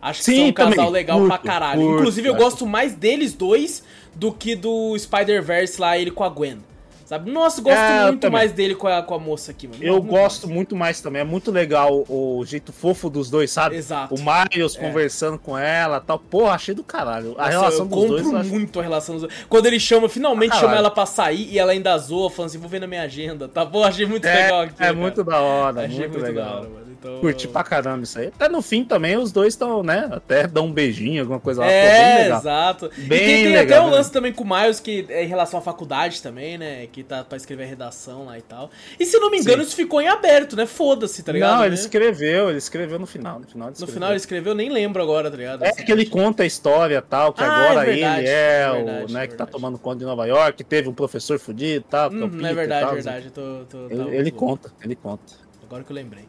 Acho 0.02 0.20
que 0.20 0.24
Sim, 0.26 0.36
são 0.36 0.46
um 0.46 0.52
casal 0.52 0.74
também. 0.76 0.90
legal 0.92 1.18
Curto, 1.18 1.28
pra 1.28 1.38
caralho. 1.38 1.80
curto, 1.82 1.98
Inclusive, 2.00 2.28
eu 2.28 2.34
gosto 2.34 2.66
mais 2.66 2.94
deles 2.94 3.34
dois 3.34 3.82
do 4.14 4.32
que 4.32 4.54
do 4.54 4.96
Spider-Verse 4.98 5.80
lá, 5.80 5.96
ele 5.98 6.10
com 6.10 6.24
a 6.24 6.28
Gwen. 6.28 6.58
Sabe? 7.04 7.28
Nossa, 7.28 7.60
gosto 7.60 7.76
É, 7.76 8.06
muito 8.06 8.30
mais 8.30 8.52
dele 8.52 8.76
com 8.76 8.86
a, 8.86 9.02
com 9.02 9.14
a 9.14 9.18
moça 9.18 9.50
aqui, 9.50 9.66
mano. 9.66 9.82
Eu 9.82 9.94
Muito 9.94 10.06
gosto 10.10 10.44
mais. 10.46 10.54
muito 10.54 10.76
mais 10.76 11.00
também. 11.00 11.22
É 11.22 11.24
muito 11.24 11.50
legal 11.50 12.04
o 12.08 12.44
jeito 12.46 12.72
fofo 12.72 13.10
dos 13.10 13.28
dois, 13.28 13.50
sabe? 13.50 13.74
Exato. 13.74 14.14
O 14.14 14.18
Miles 14.18 14.76
É. 14.76 14.78
conversando 14.80 15.36
com 15.36 15.58
ela 15.58 15.98
tal. 15.98 16.20
Porra, 16.20 16.52
achei 16.52 16.72
do 16.72 16.84
caralho. 16.84 17.32
A 17.36 17.46
Nossa, 17.46 17.50
relação 17.50 17.78
eu 17.80 17.86
dos 17.86 17.98
compro 17.98 18.08
dois 18.16 18.26
eu 18.32 18.36
acho 18.38 18.48
muito 18.50 18.78
a 18.78 18.82
relação 18.84 19.16
dos 19.16 19.22
dois. 19.24 19.34
Quando 19.48 19.66
ele 19.66 19.80
chama, 19.80 20.08
finalmente 20.08 20.54
chama 20.56 20.76
ela 20.76 20.88
pra 20.88 21.04
sair 21.04 21.50
e 21.50 21.58
ela 21.58 21.72
ainda 21.72 21.98
zoa, 21.98 22.30
falando 22.30 22.50
assim: 22.50 22.58
vou 22.58 22.68
ver 22.68 22.78
na 22.80 22.86
minha 22.86 23.02
agenda, 23.02 23.48
tá 23.48 23.64
bom? 23.64 23.82
Achei 23.82 24.06
muito 24.06 24.24
É, 24.28 24.42
legal 24.44 24.60
aqui. 24.60 24.74
é 24.78 24.92
muito 24.92 25.24
da 25.24 25.40
hora, 25.40 25.80
Achei 25.86 25.98
muito, 25.98 26.12
muito 26.12 26.24
legal. 26.26 26.44
da 26.48 26.56
hora, 26.60 26.68
mano. 26.68 26.89
Então, 27.00 27.18
Curti 27.20 27.48
pra 27.48 27.64
caramba 27.64 28.02
isso 28.04 28.18
aí. 28.18 28.26
Até 28.26 28.46
no 28.46 28.60
fim 28.60 28.84
também 28.84 29.16
os 29.16 29.32
dois 29.32 29.54
estão, 29.54 29.82
né? 29.82 30.06
Até 30.12 30.46
dão 30.46 30.66
um 30.66 30.72
beijinho, 30.72 31.22
alguma 31.22 31.40
coisa 31.40 31.62
lá. 31.62 31.66
Bem 31.66 31.74
É, 31.76 32.18
legal. 32.24 32.38
exato. 32.40 32.90
Bem 32.98 33.18
e 33.18 33.24
tem, 33.24 33.44
tem 33.44 33.52
legal, 33.54 33.78
até 33.78 33.80
um 33.86 33.90
né? 33.90 33.96
lance 33.96 34.12
também 34.12 34.32
com 34.34 34.44
o 34.44 34.46
Miles, 34.46 34.80
que 34.80 35.06
é 35.08 35.24
em 35.24 35.26
relação 35.26 35.58
à 35.58 35.62
faculdade 35.62 36.20
também, 36.20 36.58
né? 36.58 36.86
Que 36.92 37.02
tá 37.02 37.24
pra 37.24 37.38
escrever 37.38 37.64
redação 37.64 38.26
lá 38.26 38.36
e 38.38 38.42
tal. 38.42 38.70
E 38.98 39.06
se 39.06 39.18
não 39.18 39.30
me 39.30 39.38
engano, 39.38 39.62
Sim. 39.62 39.68
isso 39.68 39.76
ficou 39.76 40.00
em 40.02 40.08
aberto, 40.08 40.54
né? 40.56 40.66
Foda-se, 40.66 41.22
tá 41.22 41.32
ligado? 41.32 41.52
Não, 41.54 41.60
né? 41.60 41.66
ele 41.68 41.74
escreveu, 41.76 42.50
ele 42.50 42.58
escreveu 42.58 42.98
no 42.98 43.06
final. 43.06 43.40
No 43.40 43.46
final, 43.46 43.68
ele 43.68 43.70
No 43.70 43.72
escreveu. 43.76 43.94
final 43.94 44.08
ele 44.10 44.16
escreveu, 44.18 44.54
nem 44.54 44.68
lembro 44.68 45.02
agora, 45.02 45.30
tá 45.30 45.36
ligado? 45.38 45.64
É 45.64 45.72
que 45.72 45.90
ele 45.90 46.04
conta 46.04 46.42
a 46.42 46.46
história 46.46 46.98
e 46.98 47.00
tal, 47.02 47.32
que 47.32 47.42
Ah, 47.42 47.46
agora 47.46 47.82
é 47.82 47.92
verdade, 47.94 48.20
ele 48.20 48.28
é, 48.28 48.60
é 48.62 48.70
o, 48.70 48.74
verdade, 48.84 49.12
né, 49.14 49.24
é 49.24 49.26
que 49.26 49.34
tá 49.36 49.46
tomando 49.46 49.78
conta 49.78 50.00
de 50.00 50.04
Nova 50.04 50.26
York, 50.26 50.62
teve 50.64 50.86
um 50.88 50.92
professor 50.94 51.38
fudido 51.38 51.86
e 51.86 51.90
tal, 51.90 52.10
que 52.10 52.16
é 52.16 52.18
o 52.20 52.26
Hum, 52.26 52.44
é 52.46 52.52
verdade, 52.52 52.84
tal, 52.84 52.94
verdade. 52.94 53.26
Eu 53.26 53.30
tô, 53.32 53.64
tô, 53.70 53.86
Ele, 53.86 53.96
tava 53.96 54.14
ele 54.14 54.30
louco. 54.30 54.38
conta, 54.46 54.72
ele 54.84 54.94
conta. 54.96 55.32
Agora 55.66 55.82
que 55.82 55.90
eu 55.92 55.94
lembrei. 55.96 56.24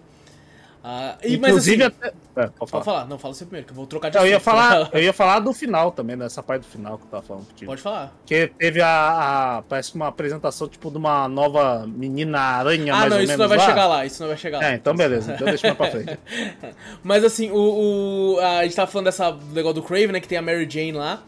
Ah, 0.83 1.15
e, 1.23 1.35
Inclusive, 1.35 1.83
assim, 1.83 1.93
até... 1.95 2.07
é, 2.43 2.47
pode 2.47 2.71
falar. 2.71 2.83
falar, 2.83 3.05
não, 3.05 3.19
fala 3.19 3.35
você 3.35 3.45
primeiro, 3.45 3.67
que 3.67 3.71
eu 3.71 3.75
vou 3.75 3.85
trocar 3.85 4.09
de 4.09 4.17
Eu 4.17 4.25
ia, 4.25 4.37
assunto. 4.37 4.43
falar, 4.45 4.89
eu 4.91 4.99
ia 5.03 5.13
falar 5.13 5.37
do 5.39 5.53
final 5.53 5.91
também, 5.91 6.17
dessa 6.17 6.41
parte 6.41 6.63
do 6.63 6.67
final 6.67 6.97
que 6.97 7.03
eu 7.03 7.09
tava 7.09 7.21
falando 7.23 7.45
contigo. 7.45 7.69
Pode 7.69 7.81
falar. 7.83 8.11
Porque 8.17 8.47
teve 8.57 8.81
a, 8.81 9.57
a- 9.57 9.61
Parece 9.69 9.91
que 9.91 9.95
uma 9.97 10.07
apresentação 10.07 10.67
tipo 10.67 10.89
de 10.89 10.97
uma 10.97 11.27
nova 11.27 11.85
menina 11.87 12.39
aranha, 12.39 12.93
Ah, 12.93 12.97
mais 12.97 13.09
não, 13.11 13.17
ou 13.17 13.23
isso 13.23 13.31
menos. 13.31 13.41
não 13.41 13.47
vai 13.49 13.57
lá. 13.59 13.65
chegar 13.65 13.87
lá, 13.87 14.05
isso 14.07 14.21
não 14.23 14.27
vai 14.29 14.37
chegar 14.37 14.57
lá. 14.57 14.65
É, 14.71 14.73
então 14.75 14.95
beleza, 14.95 15.33
então 15.33 15.45
deixa 15.45 15.67
mais 15.67 15.77
pra 15.77 15.91
frente. 15.91 16.17
Mas 17.03 17.23
assim, 17.23 17.51
o, 17.51 18.35
o- 18.35 18.39
a 18.39 18.63
gente 18.63 18.75
tava 18.75 18.89
falando 18.89 19.05
dessa 19.05 19.31
negócio 19.53 19.75
do 19.75 19.83
Crave, 19.83 20.07
né? 20.07 20.19
Que 20.19 20.27
tem 20.27 20.37
a 20.37 20.41
Mary 20.41 20.67
Jane 20.67 20.93
lá. 20.93 21.21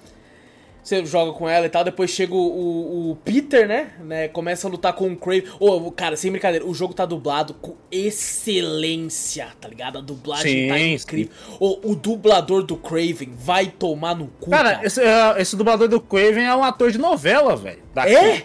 Você 0.83 1.05
joga 1.05 1.31
com 1.31 1.47
ela 1.47 1.65
e 1.65 1.69
tal, 1.69 1.83
depois 1.83 2.11
chega 2.11 2.33
o, 2.35 2.37
o- 2.37 3.11
o 3.11 3.15
Peter, 3.15 3.65
né? 3.67 3.91
né? 4.01 4.27
Começa 4.27 4.67
a 4.67 4.69
lutar 4.69 4.91
com 4.93 5.07
o 5.11 5.15
Crave. 5.15 5.45
Ô, 5.59 5.89
cara, 5.91 6.17
sem 6.17 6.29
brincadeira, 6.29 6.65
o 6.65 6.73
jogo 6.73 6.93
tá 6.93 7.05
dublado 7.05 7.53
com 7.53 7.75
excelência, 7.89 9.47
tá 9.59 9.67
ligado? 9.67 9.97
A 9.97 10.01
dublagem 10.01 10.67
tá 10.67 10.75
Sim, 10.75 10.93
incrível. 10.95 11.31
Ô, 11.59 11.79
o 11.91 11.95
dublador 11.95 12.63
do 12.63 12.75
Craven 12.75 13.33
vai 13.35 13.67
tomar 13.67 14.15
no 14.15 14.27
cu, 14.27 14.49
Cara, 14.49 14.75
cara. 14.75 14.85
esse, 14.87 15.01
é, 15.01 15.35
esse 15.41 15.55
dublador 15.55 15.87
do 15.87 15.99
Craven 16.01 16.43
é 16.45 16.55
um 16.55 16.63
ator 16.63 16.91
de 16.91 16.97
novela, 16.97 17.55
velho. 17.55 17.79
É? 17.95 18.43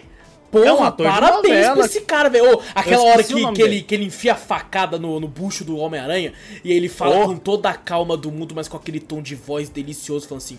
Porra, 0.51 0.65
É 0.65 0.73
um 0.73 0.83
ator 0.83 1.05
parabéns 1.05 1.69
pra 1.69 1.85
esse 1.85 2.01
cara, 2.01 2.27
velho. 2.29 2.55
Ô, 2.57 2.61
Aquela 2.73 3.03
hora 3.03 3.23
que, 3.23 3.51
que, 3.53 3.61
ele, 3.61 3.81
que 3.83 3.93
ele 3.95 4.05
enfia 4.05 4.31
a 4.33 4.35
facada 4.35 4.97
no, 4.97 5.19
no 5.19 5.27
bucho 5.27 5.63
do 5.63 5.77
Homem-Aranha 5.77 6.33
e 6.63 6.71
ele 6.71 6.89
fala 6.89 7.19
Oh. 7.19 7.27
com 7.27 7.37
toda 7.37 7.69
a 7.69 7.73
calma 7.75 8.17
do 8.17 8.31
mundo, 8.31 8.53
mas 8.55 8.67
com 8.67 8.75
aquele 8.77 8.99
tom 8.99 9.21
de 9.21 9.35
voz 9.35 9.69
delicioso, 9.69 10.27
falando 10.27 10.41
assim: 10.41 10.57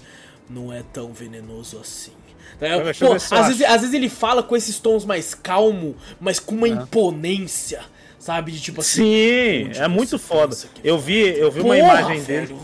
não 0.50 0.72
é 0.72 0.82
tão 0.92 1.12
venenoso 1.12 1.78
assim. 1.78 2.12
É, 2.60 2.92
pô, 2.94 3.12
às, 3.12 3.46
vezes, 3.46 3.62
às 3.62 3.80
vezes 3.80 3.94
ele 3.94 4.08
fala 4.08 4.42
com 4.42 4.56
esses 4.56 4.78
tons 4.78 5.04
mais 5.04 5.34
calmo, 5.34 5.96
mas 6.20 6.38
com 6.40 6.54
uma 6.54 6.66
É. 6.66 6.70
imponência, 6.72 7.80
sabe? 8.18 8.52
De 8.52 8.60
tipo 8.60 8.80
assim. 8.80 9.02
Sim, 9.02 9.70
é 9.80 9.88
muito 9.88 10.18
foda. 10.18 10.56
Eu 10.82 10.98
vi, 10.98 11.20
eu 11.38 11.50
vi 11.50 11.60
uma 11.60 11.78
imagem 11.78 12.20
velho. 12.20 12.48
dele. 12.48 12.60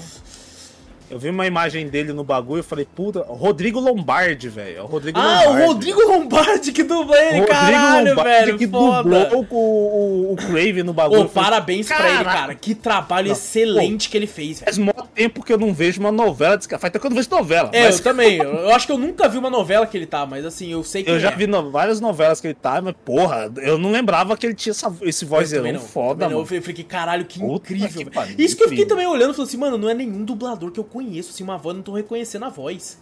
Eu 1.11 1.19
vi 1.19 1.31
uma 1.31 1.47
imagem 1.47 1.89
dele 1.89 2.13
no 2.13 2.25
bagulho 2.25 2.61
e 2.61 2.63
falei, 2.63 2.85
puta, 2.85 3.21
Rodrigo 3.29 3.81
Lombardi, 3.81 4.49
velho. 4.49 4.83
O 4.85 4.87
Rodrigo 4.87 5.19
ah, 5.19 5.45
Lombardi, 5.45 5.63
o 5.63 5.67
Rodrigo 5.67 6.03
Lombardi 6.03 6.73
que 6.73 6.83
dubla 6.83 7.17
ele, 7.17 7.41
Rodrigo 7.41 7.47
caralho, 7.49 8.09
Lombardi 8.09 8.45
velho. 8.47 8.59
que 8.59 8.69
foda. 8.69 9.27
dublou 9.27 9.47
o, 9.51 9.57
o, 9.57 10.33
o 10.33 10.37
Crave 10.37 10.83
no 10.83 10.93
bagulho. 10.93 11.23
Ô, 11.23 11.29
parabéns 11.29 11.87
pra 11.87 12.11
ele, 12.11 12.25
cara. 12.25 12.55
Que 12.55 12.75
trabalho 12.75 13.29
não, 13.29 13.35
excelente 13.35 14.09
pô, 14.09 14.13
que 14.13 14.17
ele 14.19 14.27
fez, 14.27 14.61
velho. 14.61 14.65
Faz 14.65 14.79
muito 14.79 15.05
tempo 15.15 15.43
que 15.43 15.53
eu 15.53 15.59
não 15.59 15.73
vejo 15.73 16.01
uma 16.01 16.13
novela 16.13 16.57
desse 16.57 16.69
cara. 16.69 16.81
Faz 16.81 16.93
tempo 16.93 17.01
que 17.03 17.07
eu 17.07 17.11
não 17.11 17.17
vejo 17.17 17.31
novela. 17.31 17.71
É, 17.73 17.85
mas... 17.85 17.99
eu 17.99 18.05
também. 18.05 18.39
Eu 18.39 18.75
acho 18.75 18.87
que 18.87 18.93
eu 18.93 18.99
nunca 18.99 19.29
vi 19.29 19.39
uma 19.39 19.51
novela 19.51 19.87
que 19.87 19.97
ele 19.97 20.07
tá, 20.07 20.27
mas 20.27 20.45
assim, 20.45 20.73
eu 20.73 20.83
sei 20.83 21.03
que. 21.03 21.11
Eu 21.11 21.21
já 21.21 21.31
é. 21.31 21.37
vi 21.37 21.47
no, 21.47 21.71
várias 21.71 22.01
novelas 22.01 22.41
que 22.41 22.49
ele 22.49 22.55
tá, 22.55 22.81
mas 22.81 22.95
porra, 23.05 23.51
eu 23.59 23.79
não 23.79 23.91
lembrava 23.91 24.37
que 24.37 24.47
ele 24.47 24.55
tinha 24.55 24.73
essa, 24.73 24.93
esse 25.03 25.25
vozeirão 25.25 25.81
foda, 25.81 26.29
mano. 26.29 26.41
Eu 26.41 26.47
falei 26.47 26.61
que 26.61 26.85
caralho, 26.85 27.25
que 27.25 27.39
Puta 27.39 27.73
incrível. 27.73 28.11
Que 28.11 28.43
Isso 28.43 28.57
que 28.57 28.65
eu 28.65 28.69
fiquei 28.69 28.87
também 28.87 29.07
olhando 29.07 29.31
e 29.31 29.35
falei 29.35 29.49
assim, 29.49 29.57
mano, 29.57 29.79
não 29.79 29.89
é 29.89 29.95
nenhum 29.95 30.25
dublador 30.25 30.71
que 30.71 30.81
eu 30.81 30.85
conheço, 30.97 31.31
assim, 31.31 31.45
uma 31.45 31.59
voz 31.59 31.77
não 31.77 31.83
tô 31.83 31.93
reconhecendo 31.93 32.47
a 32.47 32.49
voz. 32.49 32.99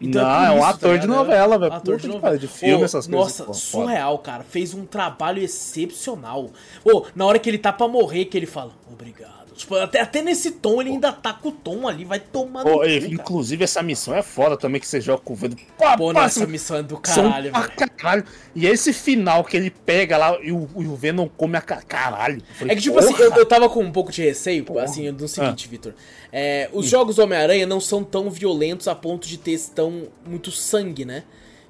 Então 0.00 0.22
não, 0.22 0.44
é, 0.44 0.46
é 0.46 0.50
um 0.50 0.56
isso, 0.56 0.66
ator 0.66 0.94
tá 0.94 0.96
de 0.96 1.06
novela, 1.06 1.58
velho. 1.58 1.72
Ator 1.72 1.96
de 1.98 2.08
novela. 2.08 2.38
De 2.38 2.48
filme, 2.48 2.82
oh, 2.82 2.84
essas 2.84 3.06
nossa, 3.06 3.44
coisas. 3.44 3.46
Nossa, 3.48 3.60
surreal, 3.60 4.18
cara. 4.18 4.42
Fez 4.42 4.74
um 4.74 4.84
trabalho 4.84 5.42
excepcional. 5.42 6.50
Ô, 6.84 6.90
oh, 6.90 7.06
na 7.14 7.24
hora 7.26 7.38
que 7.38 7.48
ele 7.48 7.58
tá 7.58 7.72
pra 7.72 7.86
morrer, 7.86 8.24
que 8.24 8.36
ele 8.36 8.46
fala, 8.46 8.72
obrigado. 8.90 9.43
Tipo, 9.54 9.76
até, 9.76 10.00
até 10.00 10.20
nesse 10.20 10.50
tom 10.50 10.80
ele 10.80 10.90
ainda 10.90 11.12
tá 11.12 11.32
com 11.32 11.48
o 11.48 11.52
tom 11.52 11.86
ali, 11.86 12.04
vai 12.04 12.18
tomando. 12.18 12.68
Oh, 12.68 12.84
inclusive, 12.84 13.62
essa 13.62 13.82
missão 13.82 14.14
é 14.14 14.22
foda 14.22 14.56
também 14.56 14.80
que 14.80 14.86
você 14.86 15.00
joga 15.00 15.22
com 15.22 15.32
o 15.32 15.36
Venom. 15.36 15.54
Pô, 15.78 15.96
Pô 15.96 16.12
não, 16.12 16.22
essa 16.22 16.46
missão 16.46 16.76
é 16.76 16.82
do 16.82 16.98
caralho, 16.98 17.52
velho. 17.52 17.90
Caralho. 17.96 18.24
E 18.54 18.66
esse 18.66 18.92
final 18.92 19.44
que 19.44 19.56
ele 19.56 19.70
pega 19.70 20.18
lá 20.18 20.36
e 20.42 20.50
o, 20.50 20.68
e 20.76 20.86
o 20.86 20.96
Venom 20.96 21.28
come 21.28 21.56
a 21.56 21.60
caralho. 21.60 22.42
Falei, 22.54 22.72
é 22.72 22.76
que, 22.76 22.82
tipo 22.82 22.96
porra. 22.96 23.08
assim, 23.08 23.22
eu, 23.22 23.32
eu 23.32 23.46
tava 23.46 23.68
com 23.68 23.80
um 23.80 23.92
pouco 23.92 24.10
de 24.10 24.22
receio, 24.22 24.64
porra. 24.64 24.84
assim, 24.84 25.12
do 25.12 25.28
seguinte, 25.28 25.66
ah. 25.68 25.70
Vitor. 25.70 25.94
É, 26.32 26.68
os 26.72 26.86
hum. 26.86 26.88
jogos 26.88 27.16
do 27.16 27.22
Homem-Aranha 27.22 27.66
não 27.66 27.78
são 27.78 28.02
tão 28.02 28.28
violentos 28.30 28.88
a 28.88 28.94
ponto 28.94 29.28
de 29.28 29.38
ter 29.38 29.60
tão 29.72 30.08
muito 30.26 30.50
sangue, 30.50 31.04
né? 31.04 31.22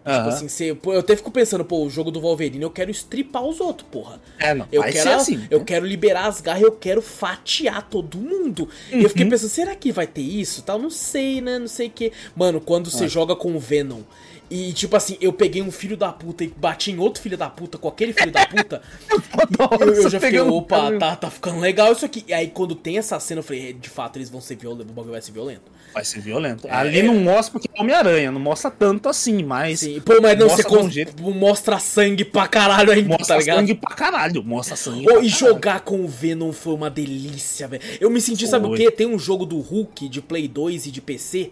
Tipo 0.04 0.28
assim, 0.28 0.48
você, 0.48 0.76
eu 0.84 0.98
até 0.98 1.16
fico 1.16 1.30
pensando, 1.30 1.64
pô, 1.64 1.82
o 1.82 1.88
jogo 1.88 2.10
do 2.10 2.20
Wolverine 2.20 2.62
eu 2.62 2.70
quero 2.70 2.90
estripar 2.90 3.42
os 3.42 3.58
outros, 3.58 3.88
porra. 3.90 4.20
É, 4.38 4.52
não. 4.52 4.68
Eu 4.70 4.82
quero, 4.82 5.10
assim, 5.12 5.46
eu 5.50 5.60
né? 5.60 5.64
quero 5.64 5.86
liberar 5.86 6.26
as 6.26 6.42
garras, 6.42 6.62
eu 6.62 6.72
quero 6.72 7.00
fatiar 7.00 7.88
todo 7.88 8.18
mundo. 8.18 8.68
Uhum. 8.92 9.00
E 9.00 9.02
eu 9.02 9.08
fiquei 9.08 9.24
uhum. 9.24 9.30
pensando, 9.30 9.48
será 9.48 9.74
que 9.74 9.90
vai 9.90 10.06
ter 10.06 10.20
isso? 10.20 10.62
Tal, 10.62 10.78
não 10.78 10.90
sei, 10.90 11.40
né? 11.40 11.58
Não 11.58 11.68
sei 11.68 11.86
o 11.86 11.90
que. 11.90 12.12
Mano, 12.36 12.60
quando 12.60 12.90
você 12.90 13.04
ah. 13.04 13.08
joga 13.08 13.34
com 13.34 13.56
o 13.56 13.58
Venom 13.58 14.02
e, 14.50 14.72
tipo 14.72 14.94
assim, 14.94 15.16
eu 15.20 15.32
peguei 15.32 15.62
um 15.62 15.70
filho 15.70 15.96
da 15.96 16.12
puta 16.12 16.44
e 16.44 16.48
bati 16.48 16.92
em 16.92 16.98
outro 16.98 17.22
filho 17.22 17.36
da 17.36 17.48
puta 17.48 17.78
com 17.78 17.88
aquele 17.88 18.12
filho 18.12 18.30
da 18.30 18.46
puta. 18.46 18.82
eu, 19.80 19.94
eu 19.94 20.10
já 20.10 20.20
fiquei, 20.20 20.40
opa, 20.40 20.92
tá, 20.98 21.16
tá 21.16 21.30
ficando 21.30 21.60
legal 21.60 21.92
isso 21.92 22.04
aqui. 22.04 22.24
E 22.28 22.34
aí, 22.34 22.48
quando 22.48 22.74
tem 22.74 22.98
essa 22.98 23.18
cena, 23.18 23.38
eu 23.38 23.42
falei, 23.42 23.70
é, 23.70 23.72
de 23.72 23.88
fato, 23.88 24.18
eles 24.18 24.28
vão 24.28 24.40
ser 24.40 24.56
violentos, 24.56 24.90
o 24.90 24.94
bagulho 24.94 25.12
vai 25.12 25.22
ser 25.22 25.32
violento. 25.32 25.72
Vai 25.94 26.04
ser 26.04 26.20
violento. 26.20 26.66
É, 26.66 26.72
Ali 26.72 27.02
não 27.02 27.14
mostra 27.14 27.52
porque 27.52 27.68
é 27.72 27.80
Homem-Aranha, 27.80 28.30
não 28.30 28.40
mostra 28.40 28.70
tanto 28.70 29.08
assim, 29.08 29.42
mas. 29.42 29.80
Sim, 29.80 30.00
pô, 30.00 30.20
mas 30.20 30.38
não, 30.38 30.48
mostra 30.48 30.68
você 30.68 30.90
jeito... 30.90 31.22
mostra 31.22 31.78
sangue 31.78 32.24
pra 32.24 32.46
caralho 32.46 32.92
aí, 32.92 33.02
mostra 33.02 33.26
tá 33.26 33.36
ligado? 33.38 33.56
sangue 33.58 33.74
pra 33.74 33.94
caralho, 33.94 34.42
mostra 34.44 34.76
sangue. 34.76 35.06
Oh, 35.08 35.20
e 35.20 35.28
jogar 35.28 35.80
com 35.80 36.04
o 36.04 36.08
Venom 36.08 36.52
foi 36.52 36.74
uma 36.74 36.90
delícia, 36.90 37.66
velho. 37.66 37.82
Eu 38.00 38.10
me 38.10 38.20
senti, 38.20 38.40
foi. 38.40 38.48
sabe 38.48 38.66
o 38.66 38.74
quê? 38.74 38.90
Tem 38.90 39.06
um 39.06 39.18
jogo 39.18 39.46
do 39.46 39.58
Hulk 39.58 40.08
de 40.08 40.20
Play 40.20 40.48
2 40.48 40.86
e 40.86 40.90
de 40.90 41.00
PC. 41.00 41.50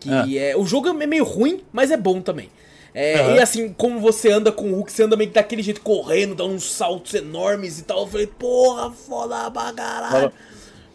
Que 0.00 0.10
ah. 0.10 0.26
é. 0.28 0.56
O 0.56 0.64
jogo 0.64 0.88
é 0.88 1.06
meio 1.06 1.24
ruim, 1.24 1.62
mas 1.72 1.90
é 1.90 1.96
bom 1.96 2.20
também. 2.20 2.48
É, 2.92 3.22
uhum. 3.22 3.34
E 3.36 3.38
assim, 3.38 3.72
como 3.72 4.00
você 4.00 4.32
anda 4.32 4.50
com 4.50 4.72
o 4.72 4.74
Hulk, 4.74 4.90
você 4.90 5.04
anda 5.04 5.16
meio 5.16 5.30
que 5.30 5.34
daquele 5.34 5.62
jeito, 5.62 5.80
correndo, 5.80 6.34
dando 6.34 6.54
uns 6.54 6.72
saltos 6.72 7.14
enormes 7.14 7.78
e 7.78 7.84
tal. 7.84 8.00
Eu 8.00 8.06
falei, 8.08 8.26
porra, 8.26 8.90
foda 8.90 9.50
pra 9.50 9.72
caralho. 9.72 10.32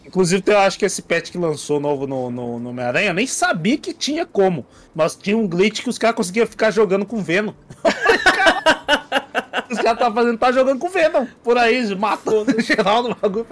Inclusive, 0.06 0.44
eu 0.46 0.60
acho 0.60 0.78
que 0.78 0.86
esse 0.86 1.02
patch 1.02 1.32
que 1.32 1.38
lançou 1.38 1.80
novo 1.80 2.06
no, 2.06 2.30
no, 2.30 2.60
no 2.60 2.70
Homem-Aranha, 2.70 3.14
nem 3.14 3.26
sabia 3.26 3.78
que 3.78 3.94
tinha 3.94 4.26
como. 4.26 4.66
Mas 4.94 5.16
tinha 5.16 5.38
um 5.38 5.48
glitch 5.48 5.82
que 5.82 5.90
os 5.90 5.98
caras 5.98 6.16
conseguiam 6.16 6.46
ficar 6.46 6.70
jogando 6.70 7.06
com 7.06 7.24
Venom. 7.24 7.54
Os 9.70 9.78
caras 9.78 10.00
tá 10.00 10.12
fazendo, 10.12 10.38
tá 10.38 10.52
jogando 10.52 10.80
com 10.80 10.90
Venom 10.90 11.26
por 11.44 11.58
aí, 11.58 11.96
matando 11.96 12.60
geral 12.62 13.04
no 13.04 13.16
bagulho. 13.16 13.46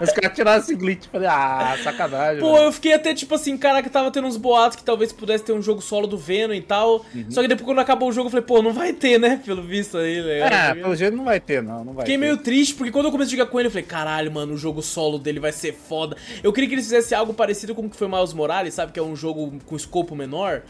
Os 0.00 0.12
caras 0.12 0.34
tiraram 0.34 0.60
esse 0.60 0.74
glitch. 0.74 1.06
Falei, 1.10 1.28
ah, 1.28 1.76
sacanagem. 1.82 2.40
Pô, 2.40 2.56
eu 2.58 2.72
fiquei 2.72 2.92
até 2.92 3.14
tipo 3.14 3.34
assim, 3.34 3.56
cara, 3.56 3.82
que 3.82 3.90
tava 3.90 4.10
tendo 4.10 4.26
uns 4.26 4.36
boatos 4.36 4.76
que 4.76 4.84
talvez 4.84 5.12
pudesse 5.12 5.44
ter 5.44 5.52
um 5.52 5.62
jogo 5.62 5.80
solo 5.80 6.06
do 6.06 6.16
Venom 6.16 6.54
e 6.54 6.60
tal. 6.60 7.04
Uhum. 7.14 7.26
Só 7.30 7.42
que 7.42 7.48
depois 7.48 7.64
quando 7.64 7.80
acabou 7.80 8.08
o 8.08 8.12
jogo, 8.12 8.26
eu 8.26 8.30
falei, 8.30 8.46
pô, 8.46 8.62
não 8.62 8.72
vai 8.72 8.92
ter, 8.92 9.18
né? 9.18 9.40
Pelo 9.44 9.62
visto 9.62 9.98
aí, 9.98 10.22
né? 10.22 10.70
É, 10.70 10.74
pelo 10.74 10.94
jeito 10.96 11.16
não 11.16 11.24
vai 11.24 11.40
ter, 11.40 11.62
não. 11.62 11.84
não 11.84 11.92
vai 11.92 12.04
fiquei 12.04 12.16
ter. 12.16 12.20
meio 12.20 12.36
triste, 12.36 12.74
porque 12.74 12.92
quando 12.92 13.06
eu 13.06 13.12
comecei 13.12 13.34
a 13.34 13.38
jogar 13.38 13.50
com 13.50 13.58
ele, 13.58 13.68
eu 13.68 13.72
falei, 13.72 13.86
caralho, 13.86 14.32
mano, 14.32 14.54
o 14.54 14.56
jogo 14.56 14.82
solo 14.82 15.18
dele 15.18 15.40
vai 15.40 15.52
ser 15.52 15.74
foda. 15.74 16.16
Eu 16.42 16.52
queria 16.52 16.68
que 16.68 16.74
eles 16.74 16.84
fizessem 16.84 17.16
algo 17.16 17.34
parecido 17.34 17.74
com 17.74 17.86
o 17.86 17.90
que 17.90 17.96
foi 17.96 18.08
Miles 18.08 18.32
Morales, 18.32 18.74
sabe? 18.74 18.92
Que 18.92 19.00
é 19.00 19.02
um 19.02 19.16
jogo 19.16 19.52
com 19.66 19.76
escopo 19.76 20.14
menor. 20.14 20.62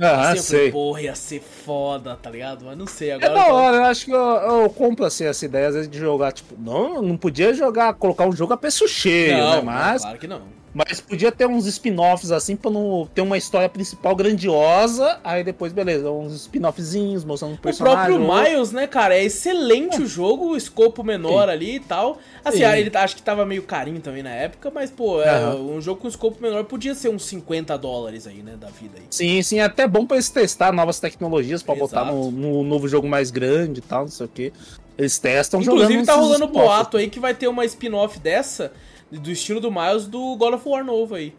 Ah, 0.00 0.30
assim, 0.30 0.42
sei. 0.42 0.58
Falei, 0.58 0.72
Porra, 0.72 1.02
ia 1.02 1.14
ser 1.14 1.40
foda, 1.40 2.16
tá 2.16 2.30
ligado? 2.30 2.64
Mas 2.64 2.76
não 2.76 2.86
sei, 2.86 3.12
agora. 3.12 3.32
É 3.32 3.34
da 3.34 3.46
hora, 3.52 3.76
eu 3.78 3.84
acho 3.84 4.04
que 4.04 4.12
eu, 4.12 4.18
eu 4.18 4.70
compro 4.70 5.04
assim, 5.04 5.24
essa 5.24 5.44
ideia 5.44 5.68
às 5.68 5.74
vezes 5.74 5.90
de 5.90 5.98
jogar, 5.98 6.32
tipo, 6.32 6.54
não, 6.58 7.00
não 7.00 7.16
podia 7.16 7.54
jogar, 7.54 7.94
colocar 7.94 8.26
um 8.26 8.32
jogo 8.32 8.52
a 8.52 8.56
preço 8.56 8.86
cheio, 8.86 9.36
não, 9.38 9.56
né? 9.56 9.62
Mas. 9.62 10.02
Claro 10.02 10.18
que 10.18 10.26
não. 10.26 10.42
Mas 10.76 11.00
podia 11.00 11.32
ter 11.32 11.46
uns 11.46 11.64
spin-offs 11.64 12.30
assim 12.30 12.54
pra 12.54 12.70
não 12.70 13.08
ter 13.14 13.22
uma 13.22 13.38
história 13.38 13.66
principal 13.66 14.14
grandiosa. 14.14 15.18
Aí 15.24 15.42
depois, 15.42 15.72
beleza, 15.72 16.10
uns 16.10 16.34
spin-offzinhos 16.34 17.24
mostrando 17.24 17.54
o 17.54 17.58
personagem. 17.58 18.14
O 18.14 18.26
próprio 18.26 18.50
Miles, 18.50 18.72
né, 18.72 18.86
cara? 18.86 19.16
É 19.16 19.24
excelente 19.24 19.96
é. 19.96 20.00
o 20.00 20.06
jogo, 20.06 20.48
o 20.48 20.56
escopo 20.56 21.02
menor 21.02 21.46
Sim. 21.46 21.50
ali 21.50 21.76
e 21.76 21.80
tal. 21.80 22.18
Assim, 22.44 22.58
Sim. 22.58 22.64
ele 22.64 22.94
acho 22.94 23.16
que 23.16 23.22
tava 23.22 23.46
meio 23.46 23.62
carinho 23.62 24.00
também 24.00 24.22
na 24.22 24.28
época, 24.28 24.70
mas, 24.70 24.90
pô, 24.90 25.22
é, 25.22 25.46
uhum. 25.46 25.76
um 25.76 25.80
jogo 25.80 26.02
com 26.02 26.08
escopo 26.08 26.42
menor 26.42 26.64
podia 26.64 26.94
ser 26.94 27.08
uns 27.08 27.24
50 27.24 27.78
dólares 27.78 28.26
aí, 28.26 28.42
né, 28.42 28.54
da 28.60 28.68
vida 28.68 28.98
aí. 28.98 29.04
Sim, 29.08 29.42
sim, 29.42 29.60
é 29.60 29.62
até 29.62 29.88
bom 29.88 30.04
pra 30.04 30.18
eles 30.18 30.28
testar 30.28 30.72
novas 30.72 31.00
tecnologias 31.00 31.62
pra 31.62 31.74
Exato. 31.74 31.88
botar 31.88 32.04
no, 32.04 32.30
no, 32.30 32.62
novo 32.62 32.86
jogo 32.86 33.08
mais 33.08 33.30
grande 33.30 33.78
e 33.78 33.82
tal, 33.82 34.02
não 34.02 34.10
sei 34.10 34.26
o 34.26 34.28
que. 34.28 34.52
Eles 34.98 35.18
testam. 35.18 35.62
Inclusive, 35.62 36.04
tá 36.04 36.16
rolando 36.16 36.46
boato 36.46 36.98
aí 36.98 37.08
que 37.08 37.18
vai 37.18 37.32
ter 37.32 37.48
uma 37.48 37.64
spin-off 37.64 38.18
dessa 38.18 38.72
do 39.10 39.30
estilo 39.30 39.60
do 39.60 39.70
Miles 39.70 40.06
do 40.06 40.36
God 40.36 40.54
of 40.54 40.68
War 40.68 40.84
novo 40.84 41.14
aí. 41.14 41.34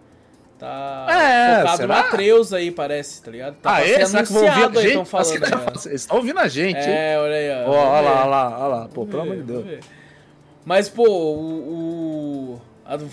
Tá 0.59 1.05
é, 1.07 1.59
focado 1.59 1.77
será? 1.77 1.87
no 1.87 1.99
Atreus 1.99 2.53
aí, 2.53 2.71
parece, 2.71 3.21
tá 3.21 3.29
ligado? 3.29 3.55
Tá 3.57 3.75
ah, 3.75 3.87
é? 3.87 4.03
Será 4.05 4.23
que 4.23 4.33
vão 4.33 4.43
ouvir 4.43 4.79
aí, 4.79 4.87
estão 4.87 5.05
falando. 5.05 5.29
Eles 5.85 6.01
estão 6.01 6.17
ouvindo 6.17 6.39
a 6.39 6.47
gente. 6.47 6.79
É, 6.79 7.15
olha 7.19 7.35
aí, 7.35 7.65
ó. 7.65 7.69
Ó, 7.69 7.89
olha 7.89 8.01
lá, 8.01 8.21
olha 8.21 8.25
lá, 8.25 8.59
olha 8.59 8.67
lá. 8.67 8.87
Pô, 8.87 9.05
pelo 9.05 9.21
amor 9.21 9.35
de 9.35 9.43
Deus. 9.43 9.85
Mas, 10.65 10.89
pô, 10.89 11.03
o... 11.07 12.59
o... 12.59 12.61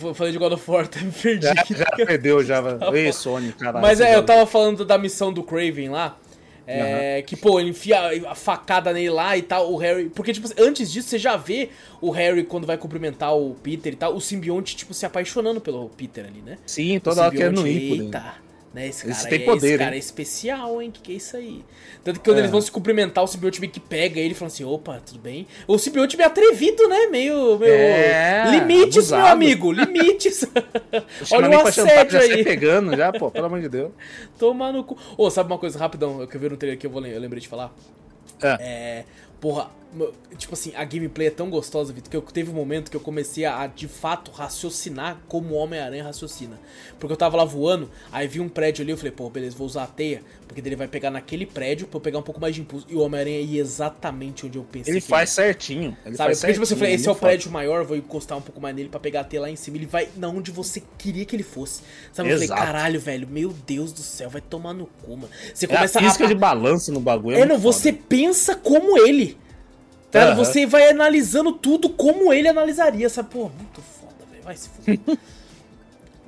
Eu 0.07 0.15
falei 0.15 0.33
de 0.33 0.39
God 0.39 0.53
of 0.53 0.71
War, 0.71 0.85
até 0.87 1.01
me 1.01 1.13
perdi. 1.13 1.47
Já, 1.47 1.55
já 1.55 1.85
perdeu, 1.95 2.43
já. 2.43 2.63
Ei, 2.95 3.13
Sony, 3.13 3.53
caralho. 3.53 3.83
Mas 3.83 4.01
é, 4.01 4.17
eu 4.17 4.25
tava 4.25 4.47
falando 4.47 4.85
da 4.85 4.97
missão 4.97 5.33
do 5.33 5.43
Craven 5.43 5.91
lá. 5.91 6.17
É, 6.67 7.19
uhum. 7.19 7.27
Que, 7.27 7.37
pô, 7.37 7.61
ele 7.61 7.71
enfia 7.71 8.29
a 8.29 8.35
facada 8.35 8.93
nele 8.93 9.11
lá 9.11 9.37
e 9.37 9.43
tal, 9.43 9.73
o 9.73 9.77
Harry. 9.77 10.09
Porque, 10.09 10.33
tipo, 10.33 10.49
antes 10.59 10.91
disso, 10.91 11.09
você 11.09 11.19
já 11.19 11.37
vê 11.37 11.71
o 12.01 12.11
Harry 12.11 12.45
quando 12.45 12.67
vai 12.67 12.79
cumprimentar 12.79 13.37
o 13.37 13.55
Peter 13.62 13.93
e 13.93 13.97
tal, 13.97 14.15
o 14.15 14.21
simbionte, 14.21 14.77
tipo, 14.77 14.95
se 14.95 15.05
apaixonando 15.05 15.61
pelo 15.61 15.89
Peter 15.91 16.25
ali, 16.25 16.41
né? 16.41 16.59
Sim, 16.67 16.99
toda 16.99 17.23
hora 17.23 17.31
querendo 17.31 17.67
ir. 17.67 18.03
Eita. 18.03 18.43
Né? 18.75 18.89
Esse 18.89 19.07
cara, 19.07 19.29
tem 19.29 19.43
é, 19.43 19.45
poder, 19.45 19.68
esse 19.68 19.79
cara 19.79 19.95
é 19.95 19.99
especial, 19.99 20.83
hein? 20.83 20.91
Que 20.91 21.01
que 21.01 21.12
é 21.12 21.14
isso 21.14 21.37
aí? 21.37 21.64
Tanto 22.03 22.18
que 22.18 22.29
quando 22.29 22.39
é. 22.39 22.41
eles 22.41 22.51
vão 22.51 22.61
se 22.61 22.72
cumprimentar, 22.72 23.22
o 23.22 23.27
simbionte 23.29 23.61
meio 23.61 23.72
que 23.72 23.79
pega 23.79 24.18
ele 24.18 24.33
e 24.33 24.35
fala 24.35 24.49
assim: 24.49 24.64
opa, 24.64 25.01
tudo 25.07 25.20
bem? 25.20 25.47
O 25.68 25.79
simbionte 25.79 26.16
meio 26.16 26.29
atrevido, 26.29 26.89
né? 26.89 27.07
Meio. 27.07 27.57
meio... 27.57 27.72
É, 27.72 28.51
limites, 28.51 28.97
abusado. 28.97 29.22
meu 29.22 29.33
amigo, 29.33 29.70
limites. 29.70 30.45
Olha 31.31 31.51
o 31.51 31.66
assédio 31.68 32.18
aí. 32.18 32.39
Já 32.39 32.45
pegando 32.45 32.97
já, 32.97 33.12
pô, 33.12 33.31
pelo 33.31 33.47
amor 33.47 33.61
de 33.61 33.68
Deus. 33.68 33.93
Toma 34.37 34.72
no 34.72 34.83
cu. 34.83 34.95
Ô, 35.16 35.27
oh, 35.27 35.31
sabe 35.31 35.53
uma 35.53 35.59
coisa 35.59 35.79
rapidão? 35.79 36.20
Eu 36.20 36.27
que 36.27 36.37
vi 36.37 36.49
no 36.49 36.57
trailer 36.57 36.77
que 36.77 36.89
eu, 36.89 36.91
vou, 36.91 37.07
eu 37.07 37.20
lembrei 37.20 37.41
de 37.41 37.47
falar? 37.47 37.72
É. 38.43 38.57
é 38.61 39.05
porra, 39.41 39.70
Tipo 40.36 40.55
assim, 40.55 40.72
a 40.74 40.84
gameplay 40.84 41.28
é 41.28 41.30
tão 41.30 41.49
gostosa, 41.49 41.92
Vitor, 41.92 42.11
que 42.11 42.16
eu 42.16 42.22
teve 42.22 42.51
um 42.51 42.55
momento 42.55 42.90
que 42.90 42.97
eu 42.97 43.01
comecei 43.01 43.45
a, 43.45 43.66
de 43.66 43.86
fato 43.86 44.30
raciocinar 44.30 45.18
como 45.28 45.55
o 45.55 45.57
Homem-Aranha 45.57 46.05
raciocina. 46.05 46.59
Porque 46.99 47.12
eu 47.12 47.16
tava 47.16 47.36
lá 47.36 47.45
voando, 47.45 47.90
aí 48.11 48.26
vi 48.26 48.40
um 48.40 48.49
prédio 48.49 48.82
ali, 48.82 48.90
eu 48.90 48.97
falei, 48.97 49.12
pô, 49.12 49.30
beleza, 49.30 49.57
vou 49.57 49.66
usar 49.66 49.84
a 49.84 49.86
teia, 49.86 50.22
porque 50.47 50.61
ele 50.61 50.76
vai 50.76 50.88
pegar 50.88 51.11
naquele 51.11 51.46
prédio 51.46 51.87
pra 51.87 51.99
eu 51.99 52.00
pegar 52.00 52.18
um 52.18 52.22
pouco 52.22 52.41
mais 52.41 52.54
de 52.54 52.61
impulso. 52.61 52.87
E 52.88 52.95
o 52.95 53.00
Homem-Aranha 53.00 53.41
ia 53.41 53.61
exatamente 53.61 54.46
onde 54.46 54.58
eu 54.58 54.64
pensei. 54.64 54.92
Ele 54.92 55.00
faz 55.00 55.30
certinho. 55.30 55.96
Ele 56.04 56.16
Sabe? 56.16 56.30
Faz 56.30 56.41
porque, 56.41 56.53
tipo 56.53 56.62
assim, 56.64 56.75
eu 56.75 56.79
falei, 56.79 56.95
esse 56.95 57.08
é 57.08 57.12
o 57.12 57.14
prédio 57.14 57.50
maior, 57.50 57.84
vou 57.84 57.96
encostar 57.96 58.37
um 58.37 58.42
pouco 58.42 58.61
mais 58.61 58.75
nele 58.75 58.88
pra 58.88 58.99
pegar 58.99 59.21
a 59.21 59.25
teia 59.25 59.42
lá 59.42 59.50
em 59.50 59.57
cima. 59.57 59.76
Ele 59.76 59.87
vai 59.87 60.08
na 60.16 60.29
onde 60.29 60.50
você 60.50 60.83
queria 60.99 61.25
que 61.25 61.37
ele 61.37 61.42
fosse. 61.42 61.83
Sabe? 62.12 62.30
Exato. 62.30 62.45
Eu 62.45 62.49
falei, 62.49 62.66
caralho, 62.66 63.00
velho, 63.00 63.29
meu 63.29 63.54
Deus 63.66 63.92
do 63.92 64.00
céu, 64.00 64.29
vai 64.29 64.41
tomar 64.41 64.72
no 64.72 64.87
cu, 64.87 65.16
mano. 65.16 65.30
Você 65.53 65.66
começa 65.66 65.99
é 65.99 66.03
a 66.03 66.04
física 66.04 66.25
a... 66.25 66.29
de 66.29 66.34
balanço 66.34 66.92
no 66.92 67.00
bagulho. 67.00 67.37
É, 67.37 67.41
é 67.41 67.46
não, 67.46 67.57
foda. 67.57 67.72
você 67.72 67.92
pensa 67.92 68.57
como 68.57 68.99
ele. 68.99 69.43
Tá? 70.14 70.30
Uhum. 70.30 70.36
Você 70.36 70.64
vai 70.64 70.88
analisando 70.88 71.50
tudo 71.50 71.88
como 71.88 72.32
ele 72.32 72.46
analisaria, 72.46 73.08
sabe? 73.08 73.30
Pô, 73.30 73.50
muito 73.58 73.82
foda, 73.82 74.14
velho. 74.30 74.45
Vai 74.45 74.57
se. 74.57 74.70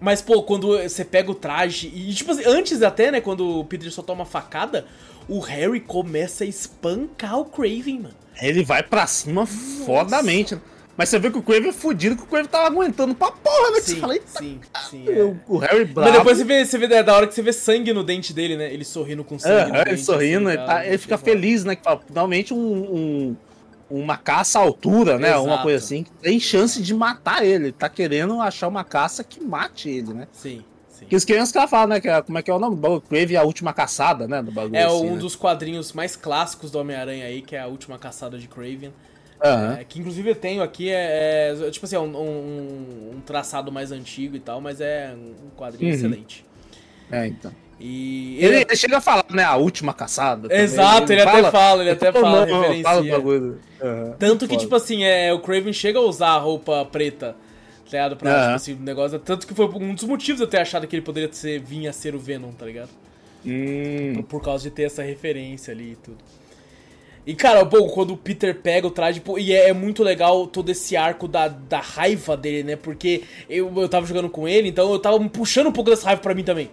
Mas, 0.00 0.20
pô, 0.20 0.42
quando 0.42 0.76
você 0.76 1.04
pega 1.04 1.30
o 1.30 1.34
traje. 1.34 1.86
E, 1.94 2.12
tipo 2.12 2.32
assim, 2.32 2.42
antes 2.44 2.82
até, 2.82 3.12
né? 3.12 3.20
Quando 3.20 3.60
o 3.60 3.64
Peter 3.64 3.90
só 3.92 4.02
toma 4.02 4.24
facada, 4.26 4.84
o 5.28 5.38
Harry 5.38 5.78
começa 5.80 6.42
a 6.42 6.46
espancar 6.46 7.38
o 7.38 7.44
Craven, 7.44 8.00
mano. 8.00 8.14
Ele 8.42 8.64
vai 8.64 8.82
pra 8.82 9.06
cima 9.06 9.42
Nossa. 9.42 9.84
fodamente. 9.86 10.58
Mas 10.96 11.10
você 11.10 11.18
vê 11.18 11.30
que 11.30 11.38
o 11.38 11.42
Crave 11.42 11.68
é 11.68 11.72
fudido, 11.72 12.16
que 12.16 12.22
o 12.22 12.26
Crave 12.26 12.48
tava 12.48 12.66
aguentando 12.66 13.14
pra 13.14 13.30
porra, 13.30 13.70
né? 13.70 13.80
Sim, 13.80 13.94
você 13.94 14.00
fala, 14.00 14.14
sim, 14.26 14.60
sim. 14.90 15.04
É. 15.08 15.34
o, 15.46 15.58
Harry 15.58 15.84
bravo. 15.84 16.08
Mas 16.10 16.18
depois 16.18 16.38
você 16.38 16.44
vê, 16.44 16.64
você 16.64 16.78
vê 16.78 16.86
é 16.94 17.02
da 17.02 17.14
hora 17.14 17.26
que 17.26 17.34
você 17.34 17.42
vê 17.42 17.52
sangue 17.52 17.92
no 17.92 18.02
dente 18.02 18.32
dele, 18.32 18.56
né? 18.56 18.72
Ele 18.72 18.84
sorrindo 18.84 19.22
com 19.22 19.38
sangue. 19.38 19.54
É, 19.54 19.66
no 19.68 19.76
ele 19.76 19.84
dente, 19.90 20.02
sorrindo, 20.02 20.48
assim, 20.48 20.56
ele, 20.58 20.66
cara, 20.66 20.80
tá- 20.80 20.86
ele 20.86 20.98
fica 20.98 21.18
feliz, 21.18 21.64
né? 21.64 21.76
Que 21.76 21.82
finalmente 22.06 22.52
um, 22.54 22.58
um- 22.58 23.36
uma 23.88 24.16
caça 24.16 24.58
à 24.58 24.62
altura, 24.62 25.18
né? 25.18 25.36
Uma 25.36 25.48
Exato. 25.48 25.62
coisa 25.62 25.84
assim, 25.84 26.02
que 26.02 26.10
tem 26.12 26.40
chance 26.40 26.82
de 26.82 26.92
matar 26.94 27.44
ele. 27.44 27.72
Tá 27.72 27.88
querendo 27.88 28.40
achar 28.40 28.68
uma 28.68 28.82
caça 28.84 29.22
que 29.22 29.42
mate 29.42 29.88
ele, 29.88 30.12
né? 30.12 30.26
Sim, 30.32 30.64
sim. 30.88 31.06
Que 31.06 31.14
os 31.14 31.24
crianças 31.24 31.52
que 31.52 31.68
falam, 31.68 31.88
né? 31.88 32.00
Que 32.00 32.08
é- 32.08 32.20
como 32.22 32.36
é 32.38 32.42
que 32.42 32.50
é 32.50 32.54
o 32.54 32.58
nome? 32.58 32.78
Crave 33.08 33.36
a 33.36 33.42
última 33.44 33.72
caçada, 33.72 34.26
né? 34.26 34.42
Do 34.42 34.50
bagulho. 34.50 34.76
É 34.76 34.84
assim, 34.84 35.06
um 35.10 35.12
né? 35.14 35.18
dos 35.18 35.36
quadrinhos 35.36 35.92
mais 35.92 36.16
clássicos 36.16 36.70
do 36.70 36.78
Homem-Aranha 36.78 37.26
aí, 37.26 37.42
que 37.42 37.54
é 37.54 37.60
a 37.60 37.66
última 37.66 37.98
caçada 37.98 38.38
de 38.38 38.48
Craven. 38.48 38.92
Aham. 39.44 39.76
É, 39.78 39.84
que 39.84 40.00
inclusive 40.00 40.30
eu 40.30 40.34
tenho 40.34 40.62
aqui, 40.62 40.88
é, 40.88 41.54
é, 41.66 41.70
tipo 41.70 41.84
assim, 41.84 41.94
é 41.94 42.00
um, 42.00 42.16
um- 42.16 43.10
um 43.16 43.20
traçado 43.20 43.70
mais 43.70 43.92
antigo 43.92 44.34
e 44.34 44.40
tal, 44.40 44.60
mas 44.60 44.80
é 44.80 45.14
um 45.14 45.50
quadrinho 45.56 45.90
Uhum. 45.90 45.94
excelente. 45.96 46.44
É, 47.12 47.26
então. 47.26 47.52
E 47.78 48.38
Ele, 48.42 48.56
ele 48.62 48.76
chega 48.76 48.96
a 48.96 49.00
falar, 49.00 49.26
né? 49.30 49.44
A 49.44 49.56
última 49.56 49.92
caçada. 49.92 50.48
Exato, 50.54 51.12
ele 51.12 51.20
até 51.20 51.50
fala, 51.50 51.82
ele 51.82 51.90
até 51.90 52.10
fala, 52.10 52.44
referencia. 52.46 52.82
Fala 52.82 53.02
bagulho. 53.02 53.58
Aham. 53.82 54.14
Tanto 54.18 54.46
que, 54.46 54.54
Foda. 54.54 54.60
tipo 54.64 54.74
assim, 54.76 55.04
é, 55.04 55.32
o 55.32 55.40
Craven 55.40 55.72
chega 55.74 55.98
a 55.98 56.02
usar 56.02 56.28
a 56.30 56.38
roupa 56.38 56.84
preta, 56.86 57.36
tá 57.84 57.90
ligado? 57.92 58.16
Pra, 58.16 58.30
Aham. 58.30 58.42
tipo 58.44 58.54
assim, 58.56 58.74
negócio. 58.76 59.18
Tanto 59.18 59.46
que 59.46 59.54
foi 59.54 59.66
um 59.66 59.94
dos 59.94 60.04
motivos 60.04 60.38
de 60.38 60.44
eu 60.44 60.48
ter 60.48 60.58
achado 60.58 60.86
que 60.86 60.96
ele 60.96 61.02
poderia 61.04 61.30
ser, 61.32 61.60
vir 61.60 61.86
a 61.86 61.92
ser 61.92 62.14
o 62.14 62.18
Venom, 62.18 62.50
tá 62.52 62.64
ligado? 62.64 62.88
Hum, 63.44 64.14
Por, 64.16 64.22
por 64.24 64.42
causa 64.42 64.64
de 64.64 64.70
ter 64.70 64.84
essa 64.84 65.02
referência 65.02 65.72
ali 65.72 65.92
e 65.92 65.96
tudo. 65.96 66.18
E, 67.26 67.34
cara, 67.34 67.64
bom, 67.64 67.88
quando 67.88 68.12
o 68.14 68.16
Peter 68.16 68.54
pega 68.54 68.86
o 68.86 68.90
traje, 68.90 69.20
pô, 69.20 69.36
e 69.36 69.52
é, 69.52 69.68
é 69.68 69.72
muito 69.72 70.02
legal 70.02 70.46
todo 70.46 70.70
esse 70.70 70.96
arco 70.96 71.26
da, 71.28 71.48
da 71.48 71.80
raiva 71.80 72.36
dele, 72.36 72.62
né? 72.62 72.76
Porque 72.76 73.22
eu, 73.50 73.70
eu 73.76 73.88
tava 73.88 74.06
jogando 74.06 74.30
com 74.30 74.48
ele, 74.48 74.68
então 74.68 74.90
eu 74.92 74.98
tava 74.98 75.18
puxando 75.28 75.66
um 75.66 75.72
pouco 75.72 75.90
dessa 75.90 76.06
raiva 76.06 76.22
pra 76.22 76.34
mim 76.34 76.44
também. 76.44 76.70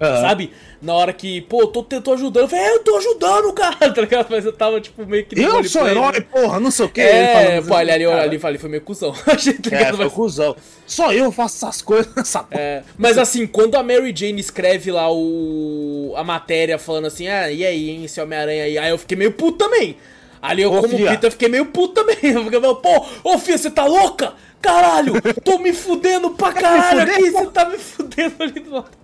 Aham. 0.00 0.20
Sabe? 0.20 0.52
Na 0.80 0.94
hora 0.94 1.12
que, 1.12 1.40
pô, 1.42 1.60
eu 1.60 1.66
tô, 1.68 1.82
tô 1.84 2.12
ajudando, 2.12 2.42
eu 2.44 2.48
falei, 2.48 2.64
é, 2.64 2.74
eu 2.74 2.80
tô 2.80 2.96
ajudando, 2.96 3.52
cara, 3.52 3.76
tá 3.92 4.00
ligado? 4.00 4.26
Mas 4.30 4.44
eu 4.44 4.52
tava, 4.52 4.80
tipo, 4.80 5.06
meio 5.06 5.24
que. 5.24 5.40
Eu 5.40 5.62
sou 5.64 5.86
herói, 5.86 6.12
né? 6.14 6.20
porra, 6.22 6.58
não 6.58 6.70
sei 6.72 6.86
o 6.86 6.88
que. 6.88 7.00
É, 7.00 7.60
pô, 7.60 7.74
ali, 7.74 7.90
ali, 7.92 8.04
ali, 8.06 8.40
ali 8.44 8.58
foi 8.58 8.68
meio 8.68 8.82
cuzão. 8.82 9.12
Tá 9.22 9.76
É, 9.76 9.92
foi 9.92 10.04
Mas- 10.04 10.12
cuzão. 10.12 10.56
Só 10.86 11.12
eu 11.12 11.30
faço 11.30 11.56
essas 11.64 11.80
coisas 11.82 12.12
nessa 12.16 12.40
porra. 12.42 12.60
É, 12.60 12.82
mas 12.98 13.16
assim, 13.16 13.46
quando 13.46 13.76
a 13.76 13.82
Mary 13.82 14.12
Jane 14.14 14.40
escreve 14.40 14.90
lá 14.90 15.08
o 15.12 16.12
a 16.16 16.24
matéria 16.24 16.78
falando 16.78 17.06
assim, 17.06 17.28
ah, 17.28 17.50
e 17.50 17.64
aí, 17.64 17.90
hein, 17.90 18.04
esse 18.04 18.20
Homem-Aranha 18.20 18.64
aí, 18.64 18.78
aí 18.78 18.90
eu 18.90 18.98
fiquei 18.98 19.16
meio 19.16 19.32
puto 19.32 19.58
também. 19.58 19.96
Ali 20.40 20.62
eu, 20.62 20.72
Ô, 20.72 20.80
como 20.80 20.96
fia. 20.96 21.10
Peter, 21.10 21.30
fiquei 21.30 21.48
meio 21.48 21.66
puto 21.66 21.94
também. 21.94 22.16
Eu 22.34 22.42
fiquei 22.44 22.58
meio, 22.58 22.74
pô, 22.74 23.06
ô 23.22 23.38
filha, 23.38 23.56
você 23.56 23.70
tá 23.70 23.84
louca? 23.86 24.32
Caralho, 24.60 25.14
tô 25.44 25.58
me 25.58 25.72
fudendo 25.72 26.30
pra 26.30 26.52
caralho 26.52 27.00
fuder, 27.00 27.14
aqui, 27.16 27.30
pô. 27.30 27.38
você 27.38 27.46
tá 27.50 27.64
me 27.68 27.78
fudendo 27.78 28.34
ali 28.42 28.60
do 28.60 28.72
lado. 28.72 29.01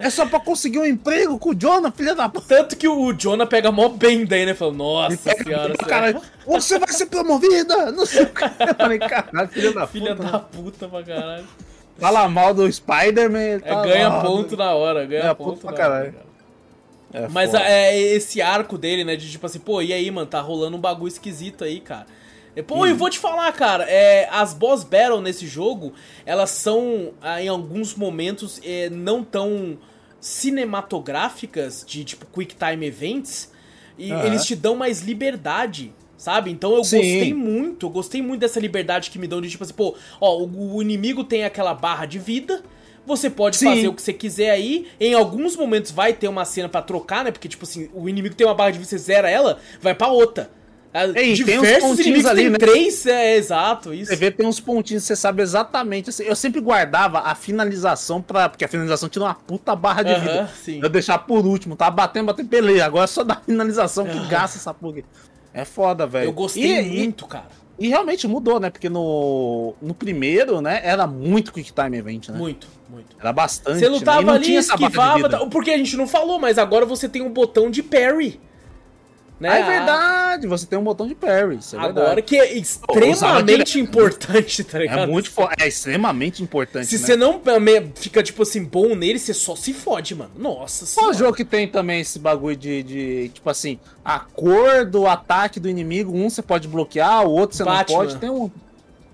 É 0.00 0.08
só 0.10 0.24
pra 0.26 0.40
conseguir 0.40 0.78
um 0.78 0.86
emprego 0.86 1.38
com 1.38 1.50
o 1.50 1.54
Jonah, 1.54 1.92
filha 1.92 2.14
da 2.14 2.28
puta. 2.28 2.46
Tanto 2.48 2.76
que 2.76 2.88
o 2.88 3.12
Jonah 3.12 3.46
pega 3.46 3.70
mó 3.70 3.88
bem 3.90 4.24
daí, 4.24 4.46
né? 4.46 4.54
Falando, 4.54 4.78
nossa 4.78 5.16
senhora, 5.44 5.74
você 5.78 5.84
caralho. 5.84 6.20
Você 6.46 6.78
vai 6.78 6.90
ser 6.92 7.06
promovida! 7.06 7.92
Não 7.92 8.04
sei 8.06 8.22
o 8.22 8.26
que. 8.30 8.42
Eu 8.44 8.74
falei, 8.76 8.98
caralho, 8.98 9.48
filha 9.48 9.72
da 9.72 9.82
é 9.82 9.86
filha 9.86 10.16
puta. 10.16 10.30
da 10.32 10.38
puta 10.40 10.88
pra 10.88 11.02
caralho. 11.04 11.44
Fala 11.98 12.28
mal 12.28 12.54
do 12.54 12.70
Spider-Man. 12.72 13.38
É, 13.38 13.58
tá 13.60 13.82
ganha 13.82 14.08
lá, 14.08 14.22
ponto 14.22 14.56
na 14.56 14.72
hora, 14.74 15.04
ganha 15.04 15.22
Ganha 15.22 15.34
ponto 15.34 15.50
ponto 15.50 15.60
pra 15.60 15.70
na 15.72 15.76
hora, 15.78 15.88
caralho. 15.88 16.12
cara. 16.14 16.30
É 17.12 17.28
Mas 17.28 17.50
foda. 17.50 17.62
é 17.64 17.98
esse 18.00 18.40
arco 18.40 18.78
dele, 18.78 19.04
né? 19.04 19.16
De 19.16 19.30
tipo 19.30 19.44
assim, 19.44 19.58
pô, 19.58 19.82
e 19.82 19.92
aí, 19.92 20.10
mano, 20.10 20.26
tá 20.26 20.40
rolando 20.40 20.76
um 20.76 20.80
bagulho 20.80 21.08
esquisito 21.08 21.62
aí, 21.62 21.78
cara. 21.80 22.06
E, 22.56 22.62
Pô, 22.62 22.82
Hum. 22.82 22.86
e 22.86 22.92
vou 22.92 23.10
te 23.10 23.18
falar, 23.18 23.52
cara, 23.52 23.84
é, 23.88 24.28
as 24.32 24.52
boss 24.54 24.82
battle 24.82 25.20
nesse 25.20 25.46
jogo, 25.46 25.92
elas 26.26 26.50
são, 26.50 27.12
ah, 27.20 27.40
em 27.40 27.46
alguns 27.48 27.94
momentos, 27.94 28.60
é, 28.64 28.88
não 28.90 29.22
tão 29.22 29.78
cinematográficas, 30.20 31.84
de 31.86 32.04
tipo 32.04 32.26
quick 32.26 32.54
time 32.54 32.86
events, 32.86 33.50
e 33.98 34.12
Aham. 34.12 34.26
eles 34.26 34.44
te 34.44 34.54
dão 34.54 34.76
mais 34.76 35.00
liberdade. 35.00 35.92
Sabe? 36.16 36.50
Então 36.50 36.74
eu 36.74 36.84
Sim. 36.84 36.98
gostei 36.98 37.32
muito, 37.32 37.86
eu 37.86 37.90
gostei 37.90 38.20
muito 38.20 38.40
dessa 38.42 38.60
liberdade 38.60 39.10
que 39.10 39.18
me 39.18 39.26
dão 39.26 39.40
de 39.40 39.48
tipo 39.48 39.64
assim, 39.64 39.72
pô, 39.72 39.96
ó, 40.20 40.36
o, 40.42 40.76
o 40.76 40.82
inimigo 40.82 41.24
tem 41.24 41.44
aquela 41.44 41.72
barra 41.72 42.04
de 42.04 42.18
vida, 42.18 42.62
você 43.06 43.30
pode 43.30 43.56
Sim. 43.56 43.64
fazer 43.64 43.88
o 43.88 43.94
que 43.94 44.02
você 44.02 44.12
quiser 44.12 44.50
aí. 44.50 44.86
Em 45.00 45.14
alguns 45.14 45.56
momentos 45.56 45.90
vai 45.90 46.12
ter 46.12 46.28
uma 46.28 46.44
cena 46.44 46.68
pra 46.68 46.82
trocar, 46.82 47.24
né? 47.24 47.30
Porque, 47.30 47.48
tipo 47.48 47.64
assim, 47.64 47.88
o 47.94 48.06
inimigo 48.06 48.34
tem 48.34 48.46
uma 48.46 48.54
barra 48.54 48.72
de 48.72 48.78
vida, 48.78 48.90
você 48.90 48.98
zera 48.98 49.30
ela, 49.30 49.58
vai 49.80 49.94
pra 49.94 50.08
outra. 50.08 50.50
Ah, 50.92 51.06
Ei, 51.14 51.36
tem 51.44 51.60
uns 51.60 51.78
pontinhos 51.78 52.26
ali, 52.26 52.42
tem 52.42 52.50
né? 52.50 52.58
três, 52.58 53.06
é 53.06 53.36
exato, 53.36 53.94
isso. 53.94 54.10
Você 54.10 54.16
vê, 54.16 54.28
tem 54.30 54.44
uns 54.44 54.58
pontinhos, 54.58 55.04
você 55.04 55.14
sabe 55.14 55.40
exatamente. 55.40 56.10
assim, 56.10 56.24
eu 56.24 56.34
sempre 56.34 56.60
guardava 56.60 57.20
a 57.20 57.34
finalização 57.36 58.20
pra. 58.20 58.48
Porque 58.48 58.64
a 58.64 58.68
finalização 58.68 59.08
tinha 59.08 59.22
uma 59.24 59.34
puta 59.34 59.76
barra 59.76 60.02
de 60.02 60.10
Aham, 60.12 60.20
vida. 60.20 60.50
sim. 60.64 60.80
Eu 60.82 60.88
deixar 60.88 61.18
por 61.18 61.46
último, 61.46 61.76
tava 61.76 61.92
batendo, 61.92 62.26
batendo, 62.26 62.48
beleza. 62.48 62.84
Agora 62.86 63.04
é 63.04 63.06
só 63.06 63.22
da 63.22 63.36
finalização 63.36 64.04
que 64.04 64.16
Aham. 64.18 64.28
gasta 64.28 64.58
essa 64.58 64.74
porra. 64.74 65.02
É 65.54 65.64
foda, 65.64 66.08
velho. 66.08 66.26
Eu 66.26 66.32
gostei 66.32 66.80
E- 66.80 66.82
muito, 66.98 67.24
cara. 67.24 67.46
E, 67.78 67.86
e 67.86 67.88
realmente 67.88 68.26
mudou, 68.26 68.58
né? 68.58 68.68
Porque 68.68 68.88
no, 68.88 69.74
no 69.80 69.94
primeiro, 69.94 70.60
né, 70.60 70.80
era 70.82 71.06
muito 71.06 71.52
Quick 71.52 71.72
Time 71.72 71.96
Event, 71.98 72.30
né? 72.30 72.38
Muito, 72.38 72.66
muito. 72.88 73.16
Era 73.20 73.32
bastante. 73.32 73.78
Você 73.78 73.88
né? 73.88 73.94
E 73.94 73.98
lutava 73.98 74.22
não 74.22 74.34
ali, 74.34 74.56
esquivava, 74.56 75.46
porque 75.46 75.70
a 75.70 75.78
gente 75.78 75.96
não 75.96 76.08
falou, 76.08 76.38
mas 76.40 76.58
agora 76.58 76.84
você 76.84 77.08
tem 77.08 77.22
um 77.22 77.30
botão 77.30 77.70
de 77.70 77.80
parry. 77.80 78.40
Né? 79.40 79.48
Ah, 79.48 79.58
é 79.58 79.62
verdade, 79.64 80.46
você 80.46 80.66
tem 80.66 80.78
um 80.78 80.84
botão 80.84 81.08
de 81.08 81.14
parry. 81.14 81.58
É 81.72 81.76
Agora 81.78 81.92
verdade. 82.16 82.22
que 82.22 82.36
é 82.36 82.52
extremamente 82.58 83.80
importante, 83.80 84.62
tá 84.62 84.78
ligado? 84.78 84.98
É 85.00 85.06
muito 85.06 85.30
é 85.58 85.66
extremamente 85.66 86.42
importante. 86.42 86.86
Se 86.86 86.98
né? 86.98 87.06
você 87.06 87.16
não 87.16 87.40
me- 87.58 87.90
fica, 87.94 88.22
tipo 88.22 88.42
assim, 88.42 88.62
bom 88.62 88.94
nele, 88.94 89.18
você 89.18 89.32
só 89.32 89.56
se 89.56 89.72
fode, 89.72 90.14
mano. 90.14 90.30
Nossa 90.36 90.84
Qual 90.94 91.14
jogo 91.14 91.34
que 91.34 91.44
tem 91.44 91.66
também 91.66 92.00
esse 92.00 92.18
bagulho 92.18 92.54
de, 92.54 92.82
de, 92.82 93.28
tipo 93.30 93.48
assim, 93.48 93.78
a 94.04 94.18
cor 94.18 94.84
do 94.84 95.06
ataque 95.06 95.58
do 95.58 95.68
inimigo, 95.70 96.14
um 96.14 96.28
você 96.28 96.42
pode 96.42 96.68
bloquear, 96.68 97.26
o 97.26 97.30
outro 97.30 97.56
você 97.56 97.64
Batman. 97.64 97.96
não 97.98 98.06
pode. 98.06 98.16
Tem 98.18 98.28
um. 98.30 98.50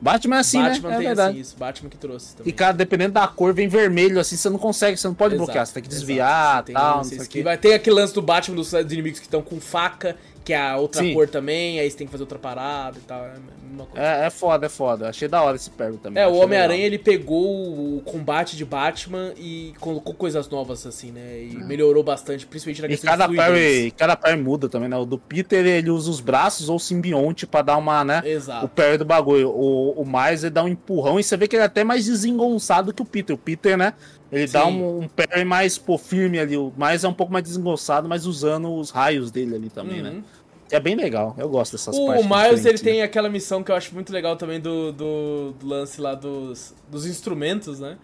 Batman 0.01 0.36
é 0.36 0.39
assim, 0.40 0.60
Batman 0.62 0.89
né? 0.90 0.94
É 0.94 0.98
tem 0.98 1.06
verdade. 1.06 1.31
assim, 1.31 1.40
isso. 1.40 1.56
Batman 1.56 1.89
que 1.90 1.97
trouxe 1.97 2.32
E 2.35 2.36
também. 2.36 2.52
cara, 2.55 2.73
dependendo 2.74 3.14
da 3.14 3.27
cor, 3.27 3.55
vem 3.55 3.66
vermelho, 3.66 4.20
assim, 4.20 4.36
você 4.36 4.51
não 4.51 4.59
consegue, 4.59 4.97
você 4.97 5.06
não 5.09 5.14
pode 5.14 5.35
Exato, 5.35 5.47
bloquear, 5.47 5.66
você 5.66 5.73
tem 5.74 5.82
que 5.82 5.89
exato. 5.89 6.01
desviar 6.01 6.56
Você 6.59 6.62
tem- 6.64 6.74
tal, 6.74 6.97
não 6.98 7.05
sei 7.05 7.16
o 7.16 7.20
quê. 7.20 7.23
esquiva. 7.24 7.56
Tem 7.56 7.74
aquele 7.74 7.97
lance 7.97 8.12
do 8.14 8.20
Batman 8.23 8.56
dos, 8.56 8.70
dos 8.70 8.93
inimigos 8.93 9.18
que 9.20 9.27
estão 9.27 9.40
com 9.43 9.59
faca, 9.60 10.16
que 10.47 10.52
é 10.52 10.60
a 10.60 10.77
outra 10.77 11.02
Sim. 11.02 11.12
cor 11.12 11.27
também, 11.27 11.81
aí 11.81 11.90
você 11.90 11.97
tem 11.97 12.06
que 12.06 12.10
fazer 12.12 12.23
outra 12.23 12.39
parada 12.39 12.97
e 12.97 13.01
tal. 13.01 13.20
É. 13.24 13.35
É, 13.97 14.27
é 14.27 14.31
foda, 14.31 14.66
é 14.66 14.68
foda. 14.68 15.09
Achei 15.09 15.27
da 15.27 15.43
hora 15.43 15.56
esse 15.56 15.68
pego 15.70 15.98
também. 15.98 16.23
É, 16.23 16.27
o 16.27 16.36
Homem-Aranha 16.36 16.86
ele 16.86 16.98
pegou 16.98 17.97
o 17.97 18.01
combate 18.05 18.56
de 18.56 18.64
Batman 18.64 19.32
e 19.36 19.74
colocou 19.81 20.14
coisas 20.14 20.48
novas, 20.48 20.86
assim, 20.86 21.10
né? 21.10 21.43
E 21.43 21.56
melhorou 21.56 22.05
bastante, 22.05 22.47
principalmente 22.47 22.81
na 22.81 22.86
E 22.86 22.90
questão 22.90 23.10
cada 23.10 23.27
de 23.27 23.35
parry, 23.35 23.90
cada 23.97 24.16
parry 24.16 24.40
muda 24.40 24.68
também, 24.68 24.89
né? 24.89 24.97
O 24.97 25.05
do 25.05 25.18
Peter, 25.18 25.66
ele 25.66 25.90
usa 25.90 26.09
os 26.09 26.20
braços 26.20 26.68
ou 26.68 26.77
o 26.77 26.81
simbionte 26.81 27.44
pra 27.44 27.62
dar 27.62 27.77
uma, 27.77 28.05
né? 28.05 28.23
O 28.24 28.28
Exato. 28.28 28.68
parry 28.68 28.98
do 28.98 29.05
bagulho. 29.05 29.51
O, 29.51 30.01
o 30.01 30.06
Miles, 30.06 30.44
ele 30.44 30.51
dá 30.51 30.62
um 30.62 30.68
empurrão 30.68 31.18
e 31.18 31.24
você 31.24 31.36
vê 31.36 31.48
que 31.48 31.56
ele 31.56 31.62
é 31.64 31.66
até 31.66 31.82
mais 31.82 32.06
desengonçado 32.06 32.94
que 32.94 33.02
o 33.02 33.05
Peter. 33.05 33.35
O 33.35 33.39
Peter, 33.39 33.77
né? 33.77 33.94
Ele 34.30 34.46
dá 34.46 34.64
Sim. 34.64 34.82
um, 34.82 34.98
um 35.02 35.08
parry 35.08 35.44
mais, 35.44 35.78
pô, 35.78 35.96
firme 35.96 36.38
ali. 36.38 36.56
O 36.56 36.72
Miles 36.76 37.04
é 37.04 37.08
um 37.08 37.14
pouco 37.14 37.32
mais 37.32 37.44
desengonçado, 37.44 38.08
mas 38.08 38.26
usando 38.26 38.74
os 38.74 38.90
raios 38.90 39.30
dele 39.30 39.54
ali 39.54 39.70
também, 39.70 40.02
né? 40.02 40.10
Uhum. 40.10 40.22
É 40.70 40.80
bem 40.80 40.96
legal. 40.96 41.34
Eu 41.38 41.48
gosto 41.48 41.72
dessas 41.72 41.96
O 41.96 42.06
partes. 42.06 42.24
Miles, 42.26 42.42
ele 42.42 42.54
diferentes, 42.56 42.82
né? 42.82 42.90
tem 42.92 43.02
aquela 43.02 43.28
missão 43.28 43.62
que 43.62 43.70
eu 43.70 43.76
acho 43.76 43.94
muito 43.94 44.12
legal 44.12 44.36
também 44.36 44.60
do, 44.60 44.90
do, 44.92 45.52
do 45.52 45.66
lance 45.66 46.00
lá 46.00 46.14
dos, 46.14 46.74
dos 46.90 47.06
instrumentos, 47.06 47.78
né? 47.78 47.96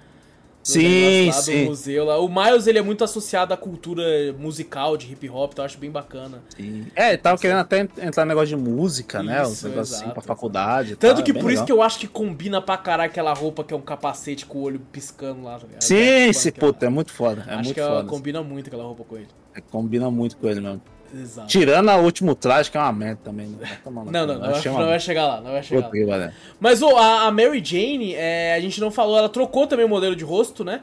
Do 0.63 0.69
Sim, 0.69 1.25
negócio 1.25 1.27
lá, 1.27 1.37
Do 1.37 1.43
sim. 1.43 1.65
museu 1.65 2.05
lá. 2.05 2.19
O 2.21 2.29
Miles, 2.29 2.67
ele 2.69 2.79
é 2.79 2.83
muito 2.83 3.03
associado 3.03 3.53
à 3.53 3.57
cultura 3.57 4.03
musical 4.39 4.97
de 4.97 5.11
hip 5.13 5.29
hop, 5.29 5.51
então 5.53 5.65
eu 5.65 5.67
acho 5.67 5.77
bem 5.77 5.91
bacana. 5.91 6.41
Sim. 6.57 6.87
É, 6.95 7.09
ele 7.09 7.19
tava 7.19 7.37
querendo 7.37 7.59
até 7.59 7.81
entrar 7.81 8.25
no 8.25 8.29
negócio 8.29 8.57
de 8.57 8.63
música, 8.63 9.25
né? 9.25 9.43
Isso, 9.43 9.67
negócios 9.67 9.67
assim 9.67 10.05
exato, 10.05 10.13
pra 10.13 10.21
exato. 10.23 10.27
faculdade. 10.29 10.95
Tanto 10.97 11.17
tal, 11.17 11.25
que 11.25 11.31
é 11.33 11.35
por 11.35 11.51
isso 11.51 11.63
legal. 11.63 11.67
que 11.67 11.73
eu 11.73 11.83
acho 11.83 11.99
que 11.99 12.07
combina 12.07 12.63
pra 12.63 12.77
caralho 12.77 13.11
aquela 13.11 13.33
roupa 13.35 13.65
que 13.65 13.75
é 13.75 13.77
um 13.77 13.81
capacete 13.81 14.47
com 14.47 14.59
o 14.59 14.63
olho 14.63 14.81
piscando 14.93 15.43
lá. 15.43 15.59
tá? 15.59 15.67
Sim, 15.81 15.97
É, 15.97 16.29
esse 16.29 16.51
aquela- 16.51 16.73
puta, 16.73 16.87
é 16.87 16.89
muito 16.89 17.11
foda. 17.13 17.45
É 17.49 17.55
acho 17.55 17.65
muito 17.65 17.75
que 17.75 17.81
foda. 17.81 18.05
combina 18.09 18.43
muito 18.43 18.69
aquela 18.69 18.85
roupa 18.85 19.03
com 19.03 19.17
ele. 19.17 19.29
É, 19.55 19.61
Combina 19.61 20.11
muito 20.13 20.37
com 20.37 20.49
ele 20.49 20.61
mesmo. 20.61 20.81
Exato. 21.15 21.49
Tirando 21.49 21.89
a 21.91 21.97
último 21.97 22.35
traje, 22.35 22.71
que 22.71 22.77
é 22.77 22.81
uma 22.81 22.93
merda 22.93 23.21
também. 23.25 23.49
Né? 23.49 23.79
No 23.85 23.91
Não, 23.93 24.05
cu, 24.05 24.11
não, 24.11 24.21
eu 24.21 24.27
não, 24.27 24.41
vai, 24.41 24.63
não 24.65 24.87
vai 24.87 25.01
chegar 25.01 25.27
lá, 25.27 25.41
não 25.41 25.53
vai 25.53 25.63
chegar 25.63 25.91
lá. 26.17 26.33
Mas 26.59 26.81
ô, 26.83 26.97
a, 26.97 27.31
Mary 27.31 27.63
Jane, 27.65 28.15
é, 28.15 28.55
a 28.55 28.61
gente 28.61 28.81
não 28.81 28.91
falou, 28.91 29.19
ela 29.19 29.29
trocou 29.29 29.67
também 29.67 29.85
o 29.85 29.89
modelo 29.89 30.17
de 30.17 30.25
rosto, 30.25 30.65
né? 30.65 30.81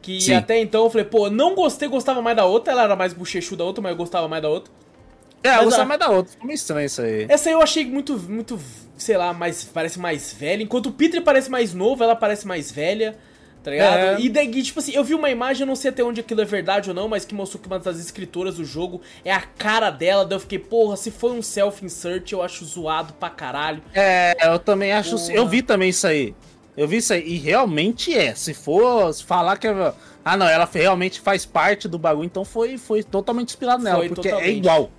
Que 0.00 0.20
Sim. 0.20 0.34
até 0.34 0.58
então 0.60 0.84
eu 0.84 0.90
falei, 0.90 1.04
pô, 1.06 1.30
não 1.30 1.54
gostei, 1.54 1.88
gostava 1.88 2.20
mais 2.22 2.36
da 2.36 2.44
outra, 2.44 2.72
ela 2.72 2.82
era 2.84 2.96
mais 2.96 3.12
bochechuda 3.12 3.58
da 3.58 3.64
outra, 3.64 3.82
mas 3.82 3.90
eu 3.92 3.96
gostava 3.96 4.26
mais 4.28 4.42
da 4.42 4.48
outra. 4.48 4.72
É, 5.44 5.48
eu 5.48 5.54
Mas 5.54 5.64
gostava 5.64 5.82
a- 5.82 5.86
mais 5.86 6.00
da 6.00 6.08
outra. 6.10 6.32
Ficou 6.32 6.46
meio 6.46 6.54
estranho 6.54 6.86
isso 6.86 7.02
aí. 7.02 7.26
Essa 7.28 7.48
aí 7.48 7.52
eu 7.52 7.60
achei 7.62 7.84
muito, 7.84 8.16
muito, 8.16 8.58
sei 8.96 9.16
lá, 9.16 9.32
mais, 9.32 9.64
parece 9.64 9.98
mais 9.98 10.32
velha. 10.32 10.62
Enquanto 10.62 10.86
o 10.86 10.92
Peter 10.92 11.20
parece 11.22 11.50
mais 11.50 11.74
novo, 11.74 12.02
ela 12.04 12.14
parece 12.14 12.46
mais 12.46 12.70
velha, 12.70 13.16
Tá 13.62 13.70
ligado? 13.70 13.96
É. 13.96 14.20
E 14.20 14.28
daí, 14.28 14.62
tipo 14.62 14.80
assim, 14.80 14.92
eu 14.92 15.04
vi 15.04 15.14
uma 15.14 15.30
imagem, 15.30 15.62
eu 15.62 15.66
não 15.66 15.76
sei 15.76 15.90
até 15.90 16.02
onde 16.02 16.20
aquilo 16.20 16.40
é 16.40 16.44
verdade 16.44 16.90
ou 16.90 16.94
não, 16.94 17.08
mas 17.08 17.24
que 17.24 17.34
mostrou 17.34 17.60
que 17.62 17.68
uma 17.68 17.78
das 17.78 18.00
escritoras 18.00 18.56
do 18.56 18.64
jogo 18.64 19.00
é 19.24 19.32
a 19.32 19.40
cara 19.40 19.88
dela. 19.90 20.24
Daí 20.24 20.36
eu 20.36 20.40
fiquei, 20.40 20.58
porra, 20.58 20.96
se 20.96 21.10
foi 21.10 21.30
um 21.30 21.42
self-insert, 21.42 22.32
eu 22.32 22.42
acho 22.42 22.64
zoado 22.64 23.12
pra 23.14 23.30
caralho. 23.30 23.82
É, 23.94 24.34
eu 24.42 24.58
também 24.58 24.92
acho. 24.92 25.16
Porra. 25.16 25.32
Eu 25.32 25.46
vi 25.46 25.62
também 25.62 25.90
isso 25.90 26.06
aí. 26.06 26.34
Eu 26.76 26.88
vi 26.88 26.96
isso 26.96 27.12
aí. 27.12 27.22
E 27.26 27.36
realmente 27.36 28.16
é. 28.16 28.34
Se 28.34 28.52
for 28.52 29.14
falar 29.14 29.56
que 29.58 29.68
é. 29.68 29.92
Ah, 30.24 30.36
não, 30.36 30.48
ela 30.48 30.68
realmente 30.72 31.20
faz 31.20 31.44
parte 31.44 31.88
do 31.88 31.98
bagulho, 31.98 32.26
então 32.26 32.44
foi, 32.44 32.78
foi 32.78 33.02
totalmente 33.02 33.48
inspirado 33.48 33.82
nela, 33.82 33.98
foi 33.98 34.08
porque 34.08 34.28
é 34.28 34.30
totalmente. 34.30 34.54
é 34.54 34.56
igual. 34.56 34.90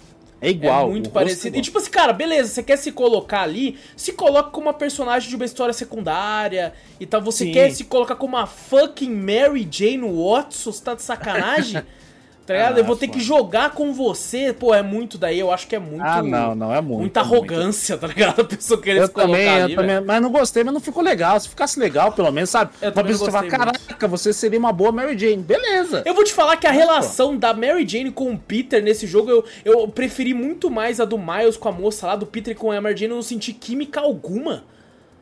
É 0.43 0.49
igual. 0.49 0.87
É 0.87 0.91
muito 0.91 1.09
parecido. 1.09 1.55
É 1.55 1.59
e 1.59 1.61
tipo 1.61 1.77
assim, 1.77 1.89
cara, 1.89 2.11
beleza, 2.11 2.49
você 2.49 2.61
quer 2.61 2.77
se 2.77 2.91
colocar 2.91 3.41
ali, 3.41 3.77
se 3.95 4.11
coloca 4.11 4.51
como 4.51 4.67
uma 4.67 4.73
personagem 4.73 5.29
de 5.29 5.35
uma 5.37 5.45
história 5.45 5.73
secundária 5.73 6.73
e 6.99 7.05
tal. 7.05 7.21
Você 7.21 7.45
Sim. 7.45 7.51
quer 7.53 7.71
se 7.71 7.85
colocar 7.85 8.15
como 8.15 8.35
uma 8.35 8.45
fucking 8.45 9.09
Mary 9.09 9.65
Jane 9.71 10.03
Watson, 10.03 10.71
você 10.71 10.83
tá 10.83 10.95
de 10.95 11.01
sacanagem? 11.01 11.81
Tá 12.45 12.53
ligado? 12.53 12.75
Ah, 12.75 12.79
eu 12.79 12.83
vou 12.83 12.97
ter 12.97 13.07
que 13.07 13.21
jogar 13.21 13.71
com 13.71 13.93
você. 13.93 14.51
Pô, 14.51 14.75
é 14.75 14.83
muito 14.83 15.17
daí, 15.17 15.39
eu 15.39 15.49
acho 15.49 15.65
que 15.65 15.77
é 15.77 15.79
muito. 15.79 16.03
Ah, 16.03 16.21
não, 16.21 16.53
não, 16.53 16.73
é 16.73 16.81
muito. 16.81 16.99
Muita 16.99 17.21
é 17.21 17.23
arrogância, 17.23 17.95
muito. 17.95 18.01
tá 18.01 18.07
ligado? 18.07 18.41
A 18.41 18.43
pessoa 18.43 18.81
querer 18.81 18.99
eu 18.99 19.07
se 19.07 19.13
colocar 19.13 19.31
também, 19.31 19.49
ali, 19.49 19.73
eu 19.73 19.79
também, 19.79 20.01
Mas 20.01 20.21
não 20.21 20.29
gostei, 20.29 20.63
mas 20.63 20.73
não 20.73 20.81
ficou 20.81 21.01
legal. 21.01 21.39
Se 21.39 21.47
ficasse 21.47 21.79
legal, 21.79 22.11
pelo 22.11 22.29
menos, 22.31 22.49
sabe? 22.49 22.71
Eu 22.81 22.91
uma 22.91 23.03
pessoa 23.03 23.31
fala, 23.31 23.47
caraca, 23.47 24.07
você 24.09 24.33
seria 24.33 24.59
uma 24.59 24.73
boa 24.73 24.91
Mary 24.91 25.17
Jane. 25.17 25.41
Beleza. 25.41 26.03
Eu 26.05 26.13
vou 26.13 26.25
te 26.25 26.33
falar 26.33 26.57
que 26.57 26.67
a 26.67 26.71
relação 26.71 27.37
da 27.37 27.53
Mary 27.53 27.87
Jane 27.87 28.11
com 28.11 28.33
o 28.33 28.37
Peter 28.37 28.83
nesse 28.83 29.07
jogo, 29.07 29.29
eu, 29.29 29.45
eu 29.63 29.87
preferi 29.87 30.33
muito 30.33 30.69
mais 30.69 30.99
a 30.99 31.05
do 31.05 31.17
Miles 31.17 31.55
com 31.55 31.69
a 31.69 31.71
moça 31.71 32.07
lá, 32.07 32.17
do 32.17 32.25
Peter 32.25 32.53
com 32.57 32.73
a 32.73 32.81
Mary 32.81 32.97
Jane. 32.97 33.11
Eu 33.11 33.15
não 33.15 33.23
senti 33.23 33.53
química 33.53 34.01
alguma. 34.01 34.65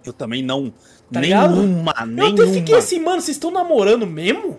Eu 0.03 0.11
também 0.11 0.41
não. 0.41 0.73
Tá 1.13 1.19
nenhuma, 1.19 1.47
ligado? 1.47 1.61
nenhuma. 1.61 1.93
Eu 2.17 2.45
até 2.45 2.47
fiquei 2.47 2.75
assim, 2.75 2.99
mano, 2.99 3.21
vocês 3.21 3.37
estão 3.37 3.51
namorando 3.51 4.07
mesmo? 4.07 4.57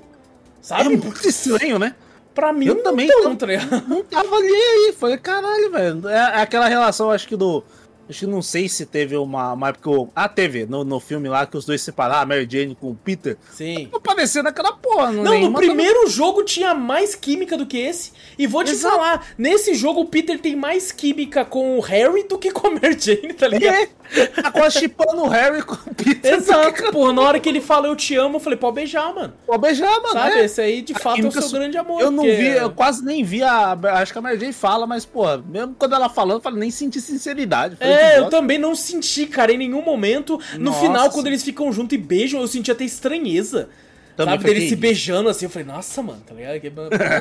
Sabe? 0.60 0.94
É 0.94 0.97
muito 0.97 1.28
estranho, 1.28 1.76
né? 1.76 1.97
Pra 2.35 2.53
mim, 2.53 2.67
eu 2.67 2.83
também 2.83 3.07
não, 3.07 3.37
tá 3.37 3.47
não 3.87 4.03
tava 4.05 4.37
ali 4.37 4.49
aí. 4.49 4.95
Falei, 4.99 5.19
caralho, 5.19 5.71
velho. 5.71 6.09
É, 6.09 6.17
é 6.17 6.41
aquela 6.41 6.69
relação, 6.69 7.11
acho 7.11 7.29
que 7.29 7.37
do. 7.37 7.63
Acho 8.12 8.20
que 8.20 8.26
não 8.26 8.43
sei 8.43 8.68
se 8.68 8.84
teve 8.84 9.16
uma, 9.16 9.55
uma 9.55 9.70
época. 9.70 10.10
Ah, 10.14 10.28
teve 10.28 10.66
no, 10.66 10.84
no 10.84 11.01
filme 11.01 11.30
lá 11.30 11.47
que 11.47 11.56
os 11.56 11.64
dois 11.64 11.80
separaram, 11.80 12.22
a 12.22 12.26
Mary 12.26 12.47
Jane 12.48 12.76
com 12.78 12.90
o 12.90 12.94
Peter. 12.94 13.39
Sim. 13.51 13.89
Não 13.90 14.01
parecendo 14.01 14.51
aquela 14.51 14.72
porra. 14.72 15.10
Não, 15.10 15.40
no 15.40 15.55
primeiro 15.55 16.06
jogo 16.10 16.44
tinha 16.44 16.74
mais 16.74 17.14
química 17.14 17.56
do 17.56 17.64
que 17.64 17.78
esse. 17.78 18.12
E 18.39 18.47
vou 18.47 18.62
te 18.62 18.72
Exato. 18.72 18.94
falar, 18.94 19.26
nesse 19.39 19.74
jogo 19.74 20.02
o 20.02 20.06
Peter 20.06 20.39
tem 20.39 20.55
mais 20.55 20.93
química 20.93 21.43
com 21.43 21.78
o 21.78 21.80
Harry 21.80 22.24
do 22.24 22.39
que 22.39 22.51
com 22.51 22.66
a 22.66 22.70
Mary 22.72 22.98
Jane, 22.98 23.32
tá 23.32 23.48
ligado? 23.48 23.74
É. 23.74 24.02
Tá 24.26 24.51
quase 24.51 24.78
chipando 24.78 25.22
o 25.22 25.28
Harry 25.28 25.62
com 25.62 25.74
o 25.74 25.94
Peter. 25.94 26.34
Exato, 26.34 26.93
pô. 26.93 27.12
Na 27.12 27.22
hora 27.22 27.40
que 27.40 27.48
ele 27.48 27.60
fala 27.60 27.86
eu 27.86 27.97
te 27.97 28.14
amo, 28.14 28.36
eu 28.36 28.40
falei, 28.40 28.59
pode 28.59 28.74
beijar, 28.74 29.14
mano. 29.14 29.32
Pode 29.47 29.60
beijar, 29.62 29.90
mano. 30.02 30.12
Sabe? 30.12 30.39
É. 30.39 30.44
Esse 30.44 30.60
aí, 30.60 30.82
de 30.82 30.93
fato, 30.94 31.20
é 31.20 31.26
o 31.26 31.32
seu 31.32 31.48
grande 31.48 31.78
amor. 31.78 32.01
Eu 32.01 32.10
não 32.10 32.22
vi, 32.22 32.48
eu 32.48 32.70
quase 32.70 33.02
nem 33.02 33.24
vi 33.24 33.43
a. 33.43 33.72
Acho 33.72 34.12
que 34.12 34.18
a 34.18 34.22
Mary 34.22 34.39
Jane 34.39 34.52
fala, 34.52 34.86
mas, 34.86 35.06
pô, 35.06 35.24
mesmo 35.39 35.74
quando 35.78 35.94
ela 35.94 36.10
falando, 36.10 36.39
eu 36.39 36.43
falei, 36.43 36.60
nem 36.60 36.70
senti 36.70 37.01
sinceridade. 37.01 37.76
Falei, 37.76 37.94
é, 37.94 38.02
eu 38.19 38.29
também 38.29 38.59
não 38.59 38.74
senti, 38.74 39.27
cara, 39.27 39.53
em 39.53 39.59
nenhum 39.59 39.83
momento. 39.83 40.41
No 40.55 40.66
Nossa. 40.70 40.81
final, 40.81 41.11
quando 41.11 41.27
eles 41.27 41.43
ficam 41.43 41.73
juntos 41.73 41.97
e 41.97 42.01
beijam, 42.01 42.41
eu 42.41 42.49
senti 42.49 42.70
até 42.70 42.85
estranheza. 42.85 43.69
Também 44.16 44.35
Sabe, 44.35 44.45
dele 44.45 44.69
se 44.69 44.77
beijando 44.77 45.29
assim, 45.29 45.47
eu 45.47 45.51
falei, 45.51 45.66
nossa, 45.66 46.03
mano, 46.03 46.23
tá 46.27 46.35
ligado? 46.35 46.61
Que 46.61 46.66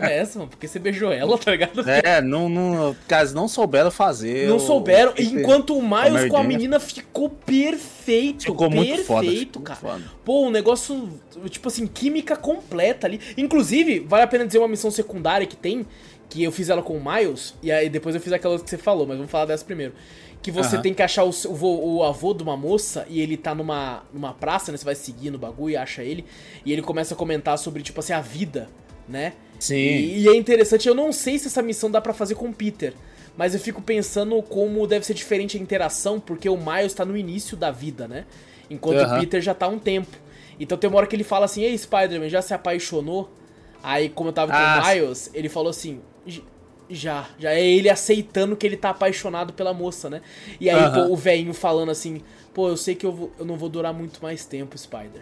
é 0.05 0.17
essa, 0.17 0.39
mano? 0.39 0.49
Porque 0.49 0.67
você 0.67 0.77
beijou 0.77 1.11
ela, 1.11 1.37
tá 1.39 1.51
ligado? 1.51 1.89
É, 1.89 2.21
não, 2.21 2.49
não, 2.49 2.95
caras 3.07 3.33
não 3.33 3.47
souberam 3.47 3.89
fazer. 3.89 4.47
Não 4.47 4.59
souberam, 4.59 5.13
enquanto 5.17 5.77
o 5.77 5.81
Miles 5.81 6.29
com 6.29 6.35
a 6.35 6.43
menina 6.43 6.79
ficou 6.79 7.29
perfeito. 7.29 8.43
Ficou 8.43 8.69
perfeito, 8.69 8.87
muito 8.87 9.05
foda, 9.05 9.61
cara. 9.63 9.79
Foda. 9.79 10.03
Pô, 10.25 10.47
um 10.47 10.51
negócio, 10.51 11.09
tipo 11.49 11.69
assim, 11.69 11.87
química 11.87 12.35
completa 12.35 13.07
ali. 13.07 13.21
Inclusive, 13.37 13.99
vale 13.99 14.23
a 14.23 14.27
pena 14.27 14.45
dizer 14.45 14.57
uma 14.59 14.67
missão 14.67 14.91
secundária 14.91 15.47
que 15.47 15.55
tem, 15.55 15.85
que 16.29 16.43
eu 16.43 16.51
fiz 16.51 16.69
ela 16.69 16.81
com 16.81 16.97
o 16.97 17.01
Miles, 17.03 17.55
e 17.63 17.71
aí 17.71 17.89
depois 17.89 18.15
eu 18.15 18.21
fiz 18.21 18.33
aquela 18.33 18.59
que 18.59 18.69
você 18.69 18.77
falou, 18.77 19.07
mas 19.07 19.15
vamos 19.15 19.31
falar 19.31 19.45
dessa 19.45 19.63
primeiro 19.63 19.93
que 20.41 20.51
você 20.51 20.75
uhum. 20.75 20.81
tem 20.81 20.93
que 20.93 21.03
achar 21.03 21.23
o, 21.23 21.29
o, 21.29 21.97
o, 21.97 22.03
avô 22.03 22.33
de 22.33 22.41
uma 22.41 22.57
moça 22.57 23.05
e 23.07 23.21
ele 23.21 23.37
tá 23.37 23.53
numa, 23.53 24.03
numa 24.11 24.33
praça, 24.33 24.71
né? 24.71 24.77
Você 24.77 24.85
vai 24.85 24.95
seguir 24.95 25.29
no 25.29 25.37
bagulho 25.37 25.73
e 25.73 25.77
acha 25.77 26.03
ele. 26.03 26.25
E 26.65 26.73
ele 26.73 26.81
começa 26.81 27.13
a 27.13 27.17
comentar 27.17 27.57
sobre, 27.57 27.83
tipo 27.83 27.99
assim, 27.99 28.13
a 28.13 28.21
vida, 28.21 28.67
né? 29.07 29.33
Sim. 29.59 29.75
E, 29.75 30.23
e 30.23 30.27
é 30.27 30.35
interessante, 30.35 30.87
eu 30.87 30.95
não 30.95 31.11
sei 31.11 31.37
se 31.37 31.47
essa 31.47 31.61
missão 31.61 31.91
dá 31.91 32.01
para 32.01 32.13
fazer 32.13 32.33
com 32.35 32.49
o 32.49 32.53
Peter. 32.53 32.93
Mas 33.37 33.53
eu 33.53 33.59
fico 33.59 33.81
pensando 33.81 34.41
como 34.41 34.85
deve 34.87 35.05
ser 35.05 35.13
diferente 35.13 35.57
a 35.57 35.59
interação, 35.59 36.19
porque 36.19 36.49
o 36.49 36.57
Miles 36.57 36.93
tá 36.93 37.05
no 37.05 37.15
início 37.15 37.55
da 37.55 37.69
vida, 37.69 38.07
né? 38.07 38.25
Enquanto 38.69 38.99
uhum. 38.99 39.17
o 39.17 39.19
Peter 39.19 39.41
já 39.41 39.53
tá 39.53 39.67
há 39.67 39.69
um 39.69 39.79
tempo. 39.79 40.17
Então 40.59 40.77
tem 40.77 40.89
uma 40.89 40.97
hora 40.97 41.07
que 41.07 41.15
ele 41.15 41.23
fala 41.23 41.45
assim, 41.45 41.61
ei 41.63 41.77
Spider-Man, 41.77 42.29
já 42.29 42.41
se 42.41 42.53
apaixonou? 42.53 43.31
Aí, 43.83 44.09
como 44.09 44.29
eu 44.29 44.33
tava 44.33 44.53
ah, 44.53 44.81
com 44.81 44.87
o 44.87 44.89
Miles, 44.89 45.29
ele 45.33 45.49
falou 45.49 45.69
assim, 45.69 46.01
já, 46.91 47.27
já 47.39 47.53
é 47.53 47.65
ele 47.65 47.89
aceitando 47.89 48.55
que 48.55 48.65
ele 48.65 48.77
tá 48.77 48.89
apaixonado 48.89 49.53
pela 49.53 49.73
moça, 49.73 50.09
né? 50.09 50.21
E 50.59 50.69
aí, 50.69 50.83
uhum. 50.83 50.93
pô, 50.93 51.13
o 51.13 51.15
velhinho 51.15 51.53
falando 51.53 51.89
assim, 51.89 52.21
pô, 52.53 52.67
eu 52.67 52.77
sei 52.77 52.95
que 52.95 53.05
eu, 53.05 53.11
vou, 53.11 53.31
eu 53.39 53.45
não 53.45 53.55
vou 53.55 53.69
durar 53.69 53.93
muito 53.93 54.21
mais 54.21 54.45
tempo, 54.45 54.77
Spider. 54.77 55.21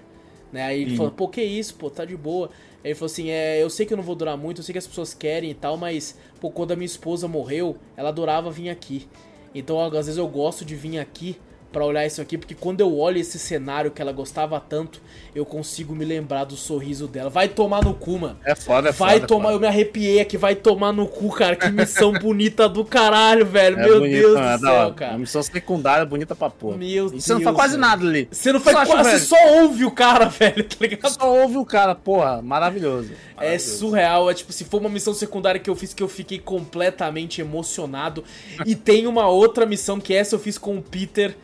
Né? 0.51 0.63
Aí 0.63 0.81
ele 0.81 0.97
falou, 0.97 1.11
pô, 1.11 1.27
que 1.27 1.41
isso, 1.41 1.75
pô, 1.75 1.89
tá 1.89 2.05
de 2.05 2.17
boa. 2.17 2.49
Aí 2.83 2.91
ele 2.91 2.95
falou 2.95 3.11
assim, 3.11 3.29
é, 3.29 3.61
eu 3.61 3.69
sei 3.69 3.85
que 3.85 3.93
eu 3.93 3.97
não 3.97 4.03
vou 4.03 4.15
durar 4.15 4.37
muito, 4.37 4.59
eu 4.59 4.63
sei 4.63 4.73
que 4.73 4.79
as 4.79 4.87
pessoas 4.87 5.13
querem 5.13 5.51
e 5.51 5.53
tal, 5.53 5.77
mas, 5.77 6.17
pô, 6.39 6.49
quando 6.49 6.71
a 6.71 6.75
minha 6.75 6.85
esposa 6.85 7.27
morreu, 7.27 7.77
ela 7.95 8.09
adorava 8.09 8.49
vir 8.49 8.69
aqui. 8.69 9.07
Então, 9.53 9.79
às 9.79 9.91
vezes 9.91 10.17
eu 10.17 10.27
gosto 10.27 10.65
de 10.65 10.75
vir 10.75 10.99
aqui 10.99 11.37
para 11.71 11.85
olhar 11.85 12.05
isso 12.05 12.21
aqui, 12.21 12.37
porque 12.37 12.55
quando 12.55 12.81
eu 12.81 12.97
olho 12.97 13.19
esse 13.19 13.37
cenário 13.37 13.91
que 13.91 14.01
ela 14.01 14.11
gostava 14.11 14.59
tanto, 14.59 14.99
eu 15.35 15.45
consigo 15.45 15.93
me 15.93 16.03
lembrar 16.03 16.43
do 16.43 16.55
sorriso 16.55 17.07
dela. 17.07 17.29
Vai 17.29 17.47
tomar 17.47 17.83
no 17.83 17.93
cu, 17.93 18.17
mano. 18.17 18.37
É 18.43 18.55
foda, 18.55 18.89
é 18.89 18.91
Vai 18.91 19.15
foda, 19.15 19.27
tomar, 19.27 19.43
foda. 19.45 19.55
eu 19.55 19.59
me 19.59 19.67
arrepiei 19.67 20.19
aqui, 20.19 20.37
vai 20.37 20.55
tomar 20.55 20.91
no 20.91 21.07
cu, 21.07 21.29
cara. 21.29 21.55
Que 21.55 21.69
missão 21.69 22.11
bonita 22.19 22.67
do 22.67 22.83
caralho, 22.83 23.45
velho. 23.45 23.79
É 23.79 23.83
Meu 23.83 23.99
bonito, 23.99 24.19
Deus 24.19 24.39
mano, 24.39 24.57
do 24.57 24.65
céu, 24.65 24.93
cara. 24.93 25.11
Uma 25.11 25.19
missão 25.19 25.43
secundária 25.43 26.05
bonita 26.05 26.35
pra 26.35 26.49
porra. 26.49 26.77
Meu 26.77 27.07
e 27.07 27.09
Deus. 27.11 27.23
Você 27.23 27.33
não 27.33 27.41
faz 27.41 27.55
quase 27.55 27.77
nada 27.77 28.05
ali. 28.05 28.27
Você 28.31 28.51
não 28.51 28.59
faz 28.59 28.87
quase, 28.87 29.11
você 29.11 29.19
só 29.19 29.61
ouve 29.61 29.85
o 29.85 29.91
cara, 29.91 30.25
velho, 30.29 30.63
tá 30.63 30.75
ligado? 30.81 31.11
Só 31.11 31.41
ouve 31.41 31.57
o 31.57 31.65
cara, 31.65 31.93
porra, 31.93 32.41
maravilhoso. 32.41 33.11
É 33.11 33.43
maravilhoso. 33.43 33.55
É 33.55 33.59
surreal, 33.59 34.29
é 34.29 34.33
tipo, 34.33 34.51
se 34.51 34.65
for 34.65 34.79
uma 34.79 34.89
missão 34.89 35.13
secundária 35.13 35.59
que 35.59 35.69
eu 35.69 35.75
fiz 35.75 35.93
que 35.93 36.01
eu 36.03 36.07
fiquei 36.09 36.39
completamente 36.39 37.41
emocionado. 37.41 38.23
e 38.65 38.75
tem 38.75 39.07
uma 39.07 39.27
outra 39.27 39.65
missão 39.65 39.99
que 39.99 40.13
essa 40.13 40.35
eu 40.35 40.39
fiz 40.39 40.57
com 40.57 40.77
o 40.77 40.81
Peter 40.81 41.35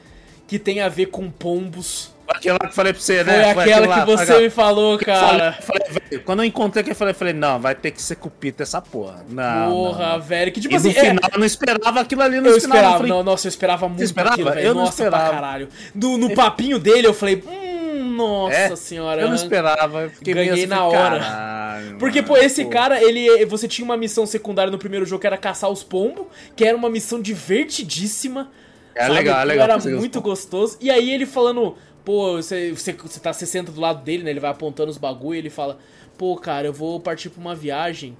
que 0.47 0.59
tem 0.59 0.81
a 0.81 0.89
ver 0.89 1.07
com 1.07 1.29
pombos. 1.29 2.13
Aquela 2.27 2.57
que 2.57 2.65
eu 2.65 2.71
falei 2.71 2.91
pra 2.91 3.01
você, 3.01 3.23
né? 3.23 3.43
Foi, 3.45 3.53
Foi 3.53 3.63
aquela 3.63 3.87
que 3.87 3.99
lá, 3.99 4.05
você 4.05 4.39
me 4.39 4.49
falou, 4.49 4.97
cara. 4.97 5.53
Falei, 5.61 5.87
falei, 5.87 6.19
quando 6.19 6.39
eu 6.39 6.45
encontrei 6.45 6.81
aqui, 6.81 6.91
eu 6.91 6.95
falei, 6.95 7.13
falei, 7.13 7.33
não, 7.33 7.59
vai 7.59 7.75
ter 7.75 7.91
que 7.91 8.01
ser 8.01 8.17
Peter 8.39 8.63
essa 8.63 8.81
porra. 8.81 9.23
Não, 9.29 9.71
porra, 9.71 10.13
não. 10.13 10.21
velho. 10.21 10.51
Que 10.51 10.59
tipo 10.59 10.73
e 10.73 10.77
assim. 10.77 10.91
No 10.91 10.97
é... 10.97 11.01
final, 11.01 11.29
eu 11.33 11.39
não 11.39 11.45
esperava 11.45 12.01
aquilo 12.01 12.21
ali 12.23 12.39
no 12.39 12.47
eu 12.47 12.59
final. 12.59 12.77
Esperava, 12.77 12.97
falei, 12.97 13.11
não, 13.11 13.23
nossa, 13.23 13.47
eu 13.47 13.49
esperava 13.49 13.87
muito 13.87 14.03
esperava? 14.03 14.33
aquilo, 14.33 14.51
velho. 14.51 14.65
Eu 14.65 14.73
não 14.73 14.81
nossa, 14.81 15.03
esperava. 15.03 15.29
pra 15.29 15.33
caralho. 15.33 15.69
Do, 15.93 16.17
no 16.17 16.33
papinho 16.33 16.79
dele, 16.79 17.05
eu 17.05 17.13
falei, 17.13 17.43
hum, 17.45 17.75
nossa 18.15 18.55
é? 18.55 18.75
senhora. 18.75 19.21
Eu 19.21 19.27
não 19.27 19.35
esperava. 19.35 20.01
Eu 20.01 20.09
fiquei 20.09 20.33
Ganhei 20.33 20.51
assim, 20.51 20.65
na 20.65 20.83
hora. 20.83 21.19
Caralho, 21.19 21.97
Porque, 21.97 22.23
pô, 22.23 22.37
esse 22.37 22.63
pô. 22.63 22.71
cara, 22.71 23.03
ele. 23.03 23.45
Você 23.45 23.67
tinha 23.67 23.85
uma 23.85 23.97
missão 23.97 24.25
secundária 24.25 24.71
no 24.71 24.79
primeiro 24.79 25.05
jogo 25.05 25.21
que 25.21 25.27
era 25.27 25.37
caçar 25.37 25.69
os 25.69 25.83
pombos, 25.83 26.25
que 26.55 26.65
era 26.65 26.75
uma 26.75 26.89
missão 26.89 27.21
divertidíssima. 27.21 28.49
É 28.95 29.07
legal, 29.07 29.41
é 29.41 29.45
legal. 29.45 29.63
Era 29.65 29.77
muito 29.77 30.21
gostoso. 30.21 30.77
E 30.79 30.89
aí 30.89 31.11
ele 31.11 31.25
falando, 31.25 31.75
pô, 32.03 32.33
você, 32.33 32.71
você, 32.71 32.93
você 32.93 33.19
tá, 33.19 33.33
você 33.33 33.45
senta 33.45 33.71
do 33.71 33.81
lado 33.81 34.03
dele, 34.03 34.23
né? 34.23 34.29
Ele 34.29 34.39
vai 34.39 34.51
apontando 34.51 34.89
os 34.89 34.97
bagulho 34.97 35.35
e 35.35 35.39
ele 35.39 35.49
fala, 35.49 35.77
pô, 36.17 36.35
cara, 36.37 36.67
eu 36.67 36.73
vou 36.73 36.99
partir 36.99 37.29
pra 37.29 37.41
uma 37.41 37.53
viagem 37.53 38.17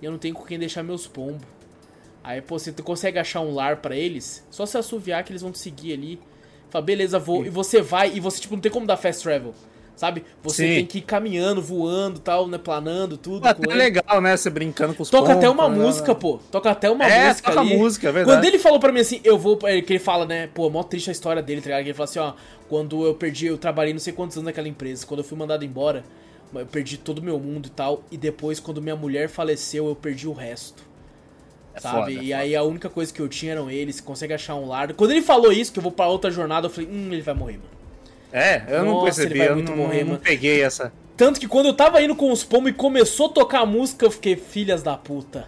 e 0.00 0.04
eu 0.04 0.10
não 0.10 0.18
tenho 0.18 0.34
com 0.34 0.44
quem 0.44 0.58
deixar 0.58 0.82
meus 0.82 1.06
pombos. 1.06 1.42
Aí, 2.24 2.40
pô, 2.40 2.58
você 2.58 2.72
consegue 2.72 3.18
achar 3.18 3.40
um 3.40 3.54
lar 3.54 3.76
para 3.78 3.96
eles? 3.96 4.46
Só 4.50 4.66
se 4.66 4.76
assoviar 4.76 5.24
que 5.24 5.32
eles 5.32 5.42
vão 5.42 5.50
te 5.50 5.58
seguir 5.58 5.92
ali. 5.92 6.20
Fala, 6.68 6.84
beleza, 6.84 7.18
vou. 7.18 7.44
E 7.44 7.50
você 7.50 7.80
vai 7.80 8.12
e 8.14 8.20
você, 8.20 8.40
tipo, 8.40 8.54
não 8.54 8.60
tem 8.60 8.70
como 8.70 8.86
dar 8.86 8.96
fast 8.96 9.22
travel 9.22 9.54
sabe? 9.96 10.24
Você 10.42 10.66
Sim. 10.66 10.74
tem 10.74 10.86
que 10.86 10.98
ir 10.98 11.02
caminhando, 11.02 11.62
voando 11.62 12.18
tal, 12.18 12.48
né? 12.48 12.58
Planando, 12.58 13.16
tudo. 13.16 13.46
É 13.46 13.74
legal, 13.74 14.20
né? 14.20 14.36
Você 14.36 14.50
brincando 14.50 14.94
com 14.94 15.02
os 15.02 15.10
Toca 15.10 15.26
pontos, 15.26 15.38
até 15.38 15.48
uma 15.48 15.68
né? 15.68 15.76
música, 15.76 16.14
pô. 16.14 16.38
Toca 16.50 16.70
até 16.70 16.90
uma 16.90 17.06
é, 17.06 17.28
música 17.28 17.50
toca 17.50 17.60
ali. 17.60 17.76
música, 17.76 18.08
é 18.08 18.12
verdade. 18.12 18.36
Quando 18.36 18.44
ele 18.44 18.58
falou 18.58 18.80
pra 18.80 18.92
mim 18.92 19.00
assim, 19.00 19.20
eu 19.22 19.38
vou... 19.38 19.56
Que 19.56 19.66
ele 19.68 19.98
fala, 19.98 20.26
né? 20.26 20.48
Pô, 20.48 20.68
mó 20.70 20.82
triste 20.82 21.10
a 21.10 21.12
história 21.12 21.42
dele, 21.42 21.60
tá 21.60 21.66
ligado? 21.66 21.82
Que 21.82 21.88
ele 21.90 21.96
fala 21.96 22.08
assim, 22.08 22.18
ó... 22.18 22.32
Quando 22.68 23.04
eu 23.04 23.14
perdi... 23.14 23.46
Eu 23.46 23.58
trabalhei 23.58 23.92
não 23.92 24.00
sei 24.00 24.12
quantos 24.12 24.36
anos 24.36 24.46
naquela 24.46 24.68
empresa. 24.68 25.06
Quando 25.06 25.20
eu 25.20 25.24
fui 25.24 25.36
mandado 25.36 25.64
embora, 25.64 26.04
eu 26.54 26.66
perdi 26.66 26.96
todo 26.96 27.18
o 27.18 27.22
meu 27.22 27.38
mundo 27.38 27.66
e 27.66 27.70
tal. 27.70 28.02
E 28.10 28.16
depois, 28.16 28.58
quando 28.58 28.80
minha 28.80 28.96
mulher 28.96 29.28
faleceu, 29.28 29.86
eu 29.88 29.94
perdi 29.94 30.26
o 30.26 30.32
resto. 30.32 30.82
É 31.74 31.80
sabe? 31.80 32.14
Foda, 32.14 32.24
é 32.24 32.24
e 32.24 32.32
aí 32.32 32.56
a 32.56 32.62
única 32.62 32.88
coisa 32.88 33.12
que 33.12 33.20
eu 33.20 33.28
tinha 33.28 33.52
eram 33.52 33.70
eles. 33.70 34.00
Consegue 34.00 34.32
achar 34.32 34.54
um 34.54 34.66
lar. 34.66 34.92
Quando 34.94 35.10
ele 35.10 35.22
falou 35.22 35.52
isso, 35.52 35.72
que 35.72 35.78
eu 35.78 35.82
vou 35.82 35.92
pra 35.92 36.06
outra 36.08 36.30
jornada, 36.30 36.66
eu 36.66 36.70
falei, 36.70 36.88
hum, 36.90 37.12
ele 37.12 37.22
vai 37.22 37.34
morrer, 37.34 37.58
mano. 37.58 37.81
É, 38.32 38.62
eu 38.68 38.84
Nossa, 38.84 38.84
não 38.84 39.04
percebi, 39.04 39.38
eu 39.40 39.56
não, 39.56 39.76
morrer, 39.76 40.04
não 40.04 40.16
peguei 40.16 40.62
essa. 40.62 40.92
Tanto 41.16 41.38
que 41.38 41.46
quando 41.46 41.66
eu 41.66 41.74
tava 41.74 42.02
indo 42.02 42.16
com 42.16 42.32
os 42.32 42.42
pomos 42.42 42.70
e 42.70 42.72
começou 42.72 43.26
a 43.26 43.28
tocar 43.28 43.60
a 43.60 43.66
música, 43.66 44.06
eu 44.06 44.10
fiquei, 44.10 44.36
filhas 44.36 44.82
da 44.82 44.96
puta. 44.96 45.46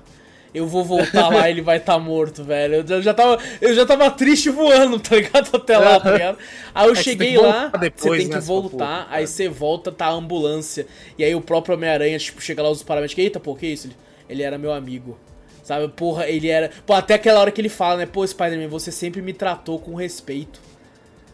eu 0.54 0.66
vou 0.66 0.84
voltar 0.84 1.28
lá 1.30 1.48
e 1.48 1.52
ele 1.52 1.62
vai 1.62 1.78
estar 1.78 1.94
tá 1.94 1.98
morto, 1.98 2.44
velho. 2.44 2.84
Eu 2.86 3.02
já, 3.02 3.14
tava, 3.14 3.42
eu 3.60 3.74
já 3.74 3.86
tava 3.86 4.10
triste 4.10 4.50
voando, 4.50 5.00
tá 5.00 5.16
ligado? 5.16 5.56
Até 5.56 5.78
lá, 5.78 5.98
tá 5.98 6.12
ligado? 6.12 6.38
Aí 6.74 6.86
eu 6.86 6.92
é 6.92 7.02
cheguei 7.02 7.38
lá, 7.38 7.68
depois, 7.68 8.02
você 8.02 8.18
tem 8.18 8.28
que 8.28 8.34
né, 8.34 8.40
voltar, 8.40 9.08
aí 9.10 9.26
você 9.26 9.48
volta, 9.48 9.90
tá 9.90 10.06
a 10.06 10.12
ambulância. 10.12 10.86
E 11.18 11.24
aí 11.24 11.34
o 11.34 11.40
próprio 11.40 11.74
Homem-Aranha, 11.74 12.18
tipo, 12.18 12.40
chega 12.42 12.62
lá 12.62 12.70
os 12.70 12.82
paramédicos, 12.82 13.24
eita, 13.24 13.40
pô, 13.40 13.54
que 13.54 13.66
isso? 13.66 13.86
Ele, 13.86 13.96
ele 14.28 14.42
era 14.42 14.58
meu 14.58 14.72
amigo. 14.72 15.18
Sabe, 15.62 15.88
porra, 15.88 16.28
ele 16.28 16.48
era. 16.48 16.70
Pô, 16.84 16.92
até 16.92 17.14
aquela 17.14 17.40
hora 17.40 17.50
que 17.50 17.58
ele 17.58 17.70
fala, 17.70 17.96
né? 17.96 18.06
Pô, 18.06 18.24
Spider-Man, 18.24 18.68
você 18.68 18.92
sempre 18.92 19.22
me 19.22 19.32
tratou 19.32 19.78
com 19.78 19.94
respeito. 19.94 20.60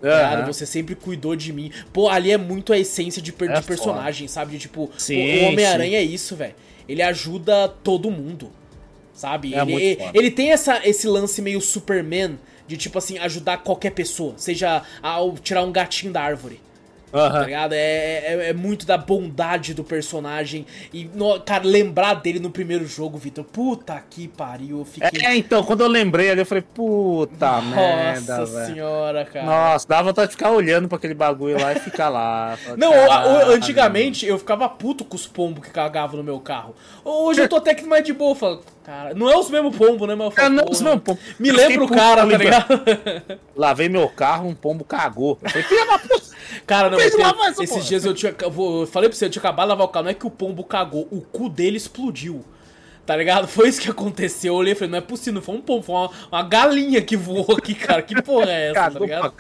Uhum. 0.03 0.47
Você 0.47 0.65
sempre 0.65 0.95
cuidou 0.95 1.37
de 1.37 1.53
mim. 1.53 1.71
Pô, 1.93 2.09
ali 2.09 2.31
é 2.31 2.39
muito 2.39 2.73
a 2.73 2.79
essência 2.79 3.21
de, 3.21 3.31
é 3.31 3.61
de 3.61 3.63
personagem, 3.63 4.27
foda. 4.27 4.35
sabe? 4.35 4.53
De, 4.53 4.59
tipo, 4.59 4.91
sim, 4.97 5.41
o 5.41 5.49
Homem-Aranha 5.49 5.99
é 5.99 6.03
isso, 6.03 6.35
velho. 6.37 6.55
Ele 6.89 7.03
ajuda 7.03 7.69
todo 7.69 8.11
mundo. 8.11 8.51
Sabe? 9.13 9.55
É 9.55 9.61
ele, 9.61 9.99
ele 10.15 10.31
tem 10.31 10.51
essa, 10.51 10.81
esse 10.89 11.07
lance 11.07 11.43
meio 11.43 11.61
Superman 11.61 12.39
de, 12.67 12.77
tipo 12.77 12.97
assim, 12.97 13.19
ajudar 13.19 13.59
qualquer 13.59 13.91
pessoa. 13.91 14.35
Seja 14.37 14.83
ao 15.03 15.35
tirar 15.37 15.63
um 15.63 15.73
gatinho 15.73 16.13
da 16.13 16.23
árvore. 16.23 16.61
Uhum. 17.13 17.31
Tá 17.31 17.45
ligado? 17.45 17.73
É, 17.73 17.79
é, 17.79 18.51
é, 18.51 18.53
muito 18.53 18.87
da 18.87 18.97
bondade 18.97 19.75
do 19.75 19.83
personagem. 19.83 20.67
E, 20.93 21.11
no, 21.15 21.41
cara, 21.41 21.65
lembrar 21.65 22.15
dele 22.15 22.39
no 22.39 22.51
primeiro 22.51 22.87
jogo, 22.87 23.19
Vitor. 23.19 23.45
Puta 23.45 24.03
que 24.09 24.29
pariu. 24.29 24.79
Eu 24.81 24.85
fiquei... 24.85 25.25
É, 25.25 25.37
então, 25.37 25.63
quando 25.65 25.81
eu 25.81 25.89
lembrei 25.89 26.31
ali, 26.31 26.41
eu 26.41 26.47
falei, 26.47 26.63
puta 26.63 27.47
Nossa 27.47 27.67
merda. 27.67 28.39
Nossa 28.39 28.67
senhora, 28.67 29.25
cara. 29.25 29.47
Nossa, 29.47 29.89
dava 29.89 30.11
vontade 30.11 30.29
de 30.29 30.37
ficar 30.37 30.51
olhando 30.51 30.89
pra 30.89 30.99
aquele 30.99 31.15
bagulho 31.15 31.61
lá 31.61 31.73
e 31.73 31.81
ficar 31.81 32.09
lá. 32.09 32.57
Não, 32.77 32.95
eu, 32.95 33.51
antigamente 33.53 34.27
eu 34.27 34.39
ficava 34.39 34.69
puto 34.69 35.05
com 35.05 35.17
os 35.17 35.27
pombos 35.27 35.65
que 35.67 35.73
cagavam 35.73 36.17
no 36.17 36.25
meu 36.25 36.39
carro. 36.41 36.75
Hoje 37.05 37.41
eu 37.41 37.49
tô 37.49 37.57
até 37.57 37.75
que 37.75 37.85
mais 37.85 38.05
de 38.05 38.13
boa. 38.13 38.35
Falo, 38.35 38.63
cara, 38.85 39.15
não 39.15 39.31
é 39.31 39.37
os 39.37 39.51
mesmos 39.51 39.77
pombos, 39.77 40.07
né, 40.07 40.15
meu? 40.15 40.33
É, 40.37 40.49
não 40.49 40.65
é 40.65 40.71
os 40.71 40.81
mesmos 40.81 41.03
pombos. 41.03 41.23
Me 41.39 41.51
lembra 41.51 41.85
o 41.85 41.89
cara, 41.89 42.27
tá 42.27 42.37
ligado? 42.37 42.83
Lavei 43.57 43.89
meu 43.89 44.09
carro, 44.09 44.49
um 44.49 44.55
pombo 44.55 44.85
cagou. 44.85 45.39
Eu 45.43 45.51
falei, 45.51 45.67
filha 45.67 45.87
da 45.87 45.99
puta. 45.99 46.30
Cara, 46.67 46.91
não, 46.91 46.99
tenho, 46.99 47.63
esses 47.63 47.87
dias 47.87 48.05
eu 48.05 48.15
tinha. 48.15 48.35
Eu 48.41 48.87
falei 48.87 49.09
pra 49.09 49.17
você, 49.17 49.27
eu 49.27 49.31
tinha 49.31 49.41
acabado 49.41 49.67
de 49.67 49.71
lavar 49.71 49.87
o 49.87 49.89
carro. 49.89 50.05
Não 50.05 50.11
é 50.11 50.15
que 50.15 50.27
o 50.27 50.31
pombo 50.31 50.65
cagou, 50.65 51.07
o 51.11 51.21
cu 51.21 51.49
dele 51.49 51.77
explodiu. 51.77 52.45
Tá 53.07 53.17
ligado? 53.17 53.49
Foi 53.49 53.69
isso 53.69 53.81
que 53.81 53.91
aconteceu. 53.91 54.55
Eu 54.55 54.59
olhei 54.59 54.73
e 54.73 54.77
falei, 54.77 54.91
não 54.91 54.99
é 54.99 55.01
possível, 55.01 55.35
não 55.35 55.43
foi 55.43 55.55
um 55.57 55.61
pombo, 55.61 55.83
foi 55.83 55.95
uma, 55.95 56.11
uma 56.31 56.43
galinha 56.43 57.03
que 57.03 57.17
voou 57.17 57.57
aqui, 57.57 57.75
cara. 57.75 58.03
Que 58.03 58.21
porra 58.23 58.51
é 58.51 58.71
essa, 58.71 58.91
tá 58.91 58.99
ligado? 58.99 59.35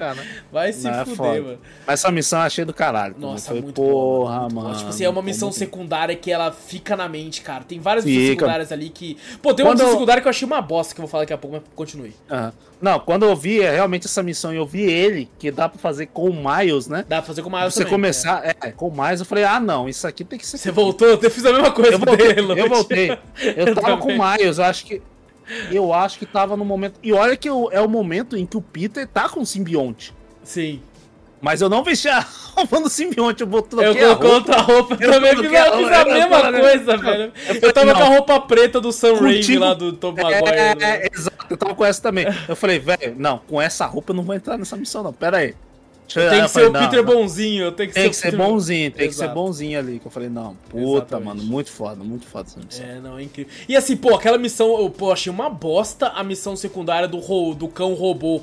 Vai 0.50 0.72
se 0.72 0.84
não, 0.84 1.00
é 1.00 1.04
fuder, 1.04 1.36
é 1.36 1.40
mano. 1.40 1.58
Mas 1.86 2.00
essa 2.00 2.10
missão 2.10 2.40
eu 2.40 2.46
achei 2.46 2.64
do 2.64 2.74
caralho. 2.74 3.14
Nossa, 3.18 3.50
foi, 3.50 3.60
muito 3.60 3.74
porra, 3.74 4.48
boa, 4.48 4.62
mano. 4.62 4.76
Tipo 4.76 4.90
assim, 4.90 5.04
é 5.04 5.08
uma 5.08 5.22
missão 5.22 5.52
secundária 5.52 6.16
que 6.16 6.30
ela 6.32 6.50
fica 6.50 6.96
na 6.96 7.08
mente, 7.08 7.42
cara. 7.42 7.64
Tem 7.64 7.78
várias 7.78 8.04
fica. 8.04 8.18
missões 8.18 8.38
secundárias 8.38 8.72
ali 8.72 8.90
que. 8.90 9.16
Pô, 9.40 9.54
tem 9.54 9.64
uma 9.64 9.72
missão 9.72 9.90
secundária 9.90 10.20
que 10.20 10.28
eu 10.28 10.30
achei 10.30 10.46
uma 10.46 10.60
bosta 10.60 10.94
que 10.94 11.00
eu 11.00 11.04
vou 11.04 11.10
falar 11.10 11.22
daqui 11.22 11.32
a 11.32 11.38
pouco, 11.38 11.56
mas 11.56 11.64
continue. 11.74 12.14
Uhum. 12.30 12.52
Não, 12.80 12.98
quando 12.98 13.24
eu 13.24 13.36
vi 13.36 13.60
é, 13.60 13.70
realmente 13.70 14.06
essa 14.06 14.22
missão 14.22 14.52
e 14.54 14.56
eu 14.56 14.64
vi 14.64 14.80
ele, 14.80 15.28
que 15.38 15.50
dá 15.50 15.68
pra 15.68 15.78
fazer 15.78 16.06
com 16.06 16.30
o 16.30 16.34
Miles, 16.34 16.88
né? 16.88 17.04
Dá 17.06 17.16
pra 17.16 17.26
fazer 17.26 17.42
com 17.42 17.50
o 17.50 17.52
Miles 17.52 17.74
Você 17.74 17.80
também, 17.80 17.92
começar, 17.92 18.42
é. 18.44 18.54
é. 18.68 18.72
com 18.72 18.88
o 18.88 18.90
Miles, 18.90 19.20
eu 19.20 19.26
falei, 19.26 19.44
ah, 19.44 19.60
não, 19.60 19.86
isso 19.86 20.06
aqui 20.06 20.24
tem 20.24 20.38
que 20.38 20.46
ser. 20.46 20.56
Você 20.56 20.70
voltou? 20.70 21.08
Eu 21.20 21.30
fiz 21.30 21.44
a 21.44 21.52
mesma 21.52 21.70
coisa 21.70 21.92
eu 21.92 21.98
voltei, 21.98 22.34
dele, 22.34 22.60
eu 22.60 22.68
voltei. 22.68 23.18
Eu, 23.60 23.66
eu 23.68 23.74
tava 23.74 23.96
com 23.98 24.08
o 24.08 24.18
Miles, 24.18 24.58
eu 24.58 24.64
acho 24.64 24.84
que. 24.84 25.02
Eu 25.70 25.92
acho 25.92 26.18
que 26.18 26.26
tava 26.26 26.56
no 26.56 26.64
momento. 26.64 27.00
E 27.02 27.12
olha 27.12 27.36
que 27.36 27.48
é 27.48 27.80
o 27.80 27.88
momento 27.88 28.36
em 28.36 28.46
que 28.46 28.56
o 28.56 28.62
Peter 28.62 29.06
tá 29.06 29.28
com 29.28 29.40
o 29.40 29.46
simbionte. 29.46 30.14
Sim. 30.44 30.80
Mas 31.40 31.62
eu 31.62 31.68
não 31.70 31.82
vesti 31.82 32.08
a 32.08 32.20
roupa 32.54 32.80
do 32.80 32.90
simbionte, 32.90 33.42
eu 33.42 33.46
vou 33.46 33.66
Eu 33.72 33.94
coloquei 33.94 34.30
outra 34.30 34.60
roupa 34.60 34.96
eu 35.00 35.10
também, 35.10 35.32
eu 35.32 35.42
fiz, 35.42 35.54
a, 35.54 35.72
fiz 35.72 35.92
a 35.92 36.04
mesma 36.04 36.52
coisa, 36.52 36.96
velho. 36.98 37.32
Eu, 37.62 37.72
tava 37.72 37.94
com 37.94 38.02
a 38.02 38.08
roupa 38.08 38.40
preta 38.40 38.80
do 38.80 38.92
Sam 38.92 39.14
Raimi 39.14 39.58
lá 39.58 39.72
do 39.72 39.94
Tom 39.94 40.14
é, 40.18 40.22
Maguire. 40.22 40.56
É, 40.58 40.74
né? 40.74 41.06
exato, 41.10 41.46
eu 41.48 41.56
tava 41.56 41.74
com 41.74 41.84
essa 41.84 42.02
também. 42.02 42.26
Eu 42.46 42.54
falei, 42.54 42.78
velho, 42.78 43.14
não, 43.16 43.38
com 43.38 43.60
essa 43.60 43.86
roupa 43.86 44.12
eu 44.12 44.16
não 44.16 44.22
vou 44.22 44.34
entrar 44.34 44.58
nessa 44.58 44.76
missão 44.76 45.02
não, 45.02 45.14
pera 45.14 45.38
aí. 45.38 45.54
Tem 46.14 46.42
que 46.42 46.48
ser 46.48 46.68
o 46.68 46.72
Peter 46.72 47.04
não. 47.04 47.14
bonzinho, 47.14 47.72
tenho 47.72 47.88
que 47.88 47.94
tem 47.94 48.04
ser 48.04 48.10
que 48.10 48.16
ser 48.16 48.36
bonzinho, 48.36 48.90
tem 48.90 49.08
que 49.08 49.14
ser 49.14 49.28
bonzinho 49.28 49.78
ali. 49.78 49.98
Que 49.98 50.06
eu 50.06 50.10
falei, 50.10 50.28
não, 50.28 50.56
puta, 50.68 51.20
mano, 51.20 51.42
muito 51.42 51.70
foda, 51.70 52.02
muito 52.02 52.26
foda 52.26 52.48
essa 52.48 52.60
missão. 52.60 52.84
É, 52.84 53.00
não, 53.00 53.18
é 53.18 53.22
incrível. 53.22 53.52
E 53.68 53.76
assim, 53.76 53.96
pô, 53.96 54.14
aquela 54.14 54.38
missão, 54.38 54.80
eu 54.80 54.90
pô, 54.90 55.12
achei 55.12 55.32
uma 55.32 55.48
bosta 55.48 56.08
a 56.08 56.24
missão 56.24 56.56
secundária 56.56 57.06
do, 57.06 57.54
do 57.54 57.68
cão 57.68 57.94
robô 57.94 58.42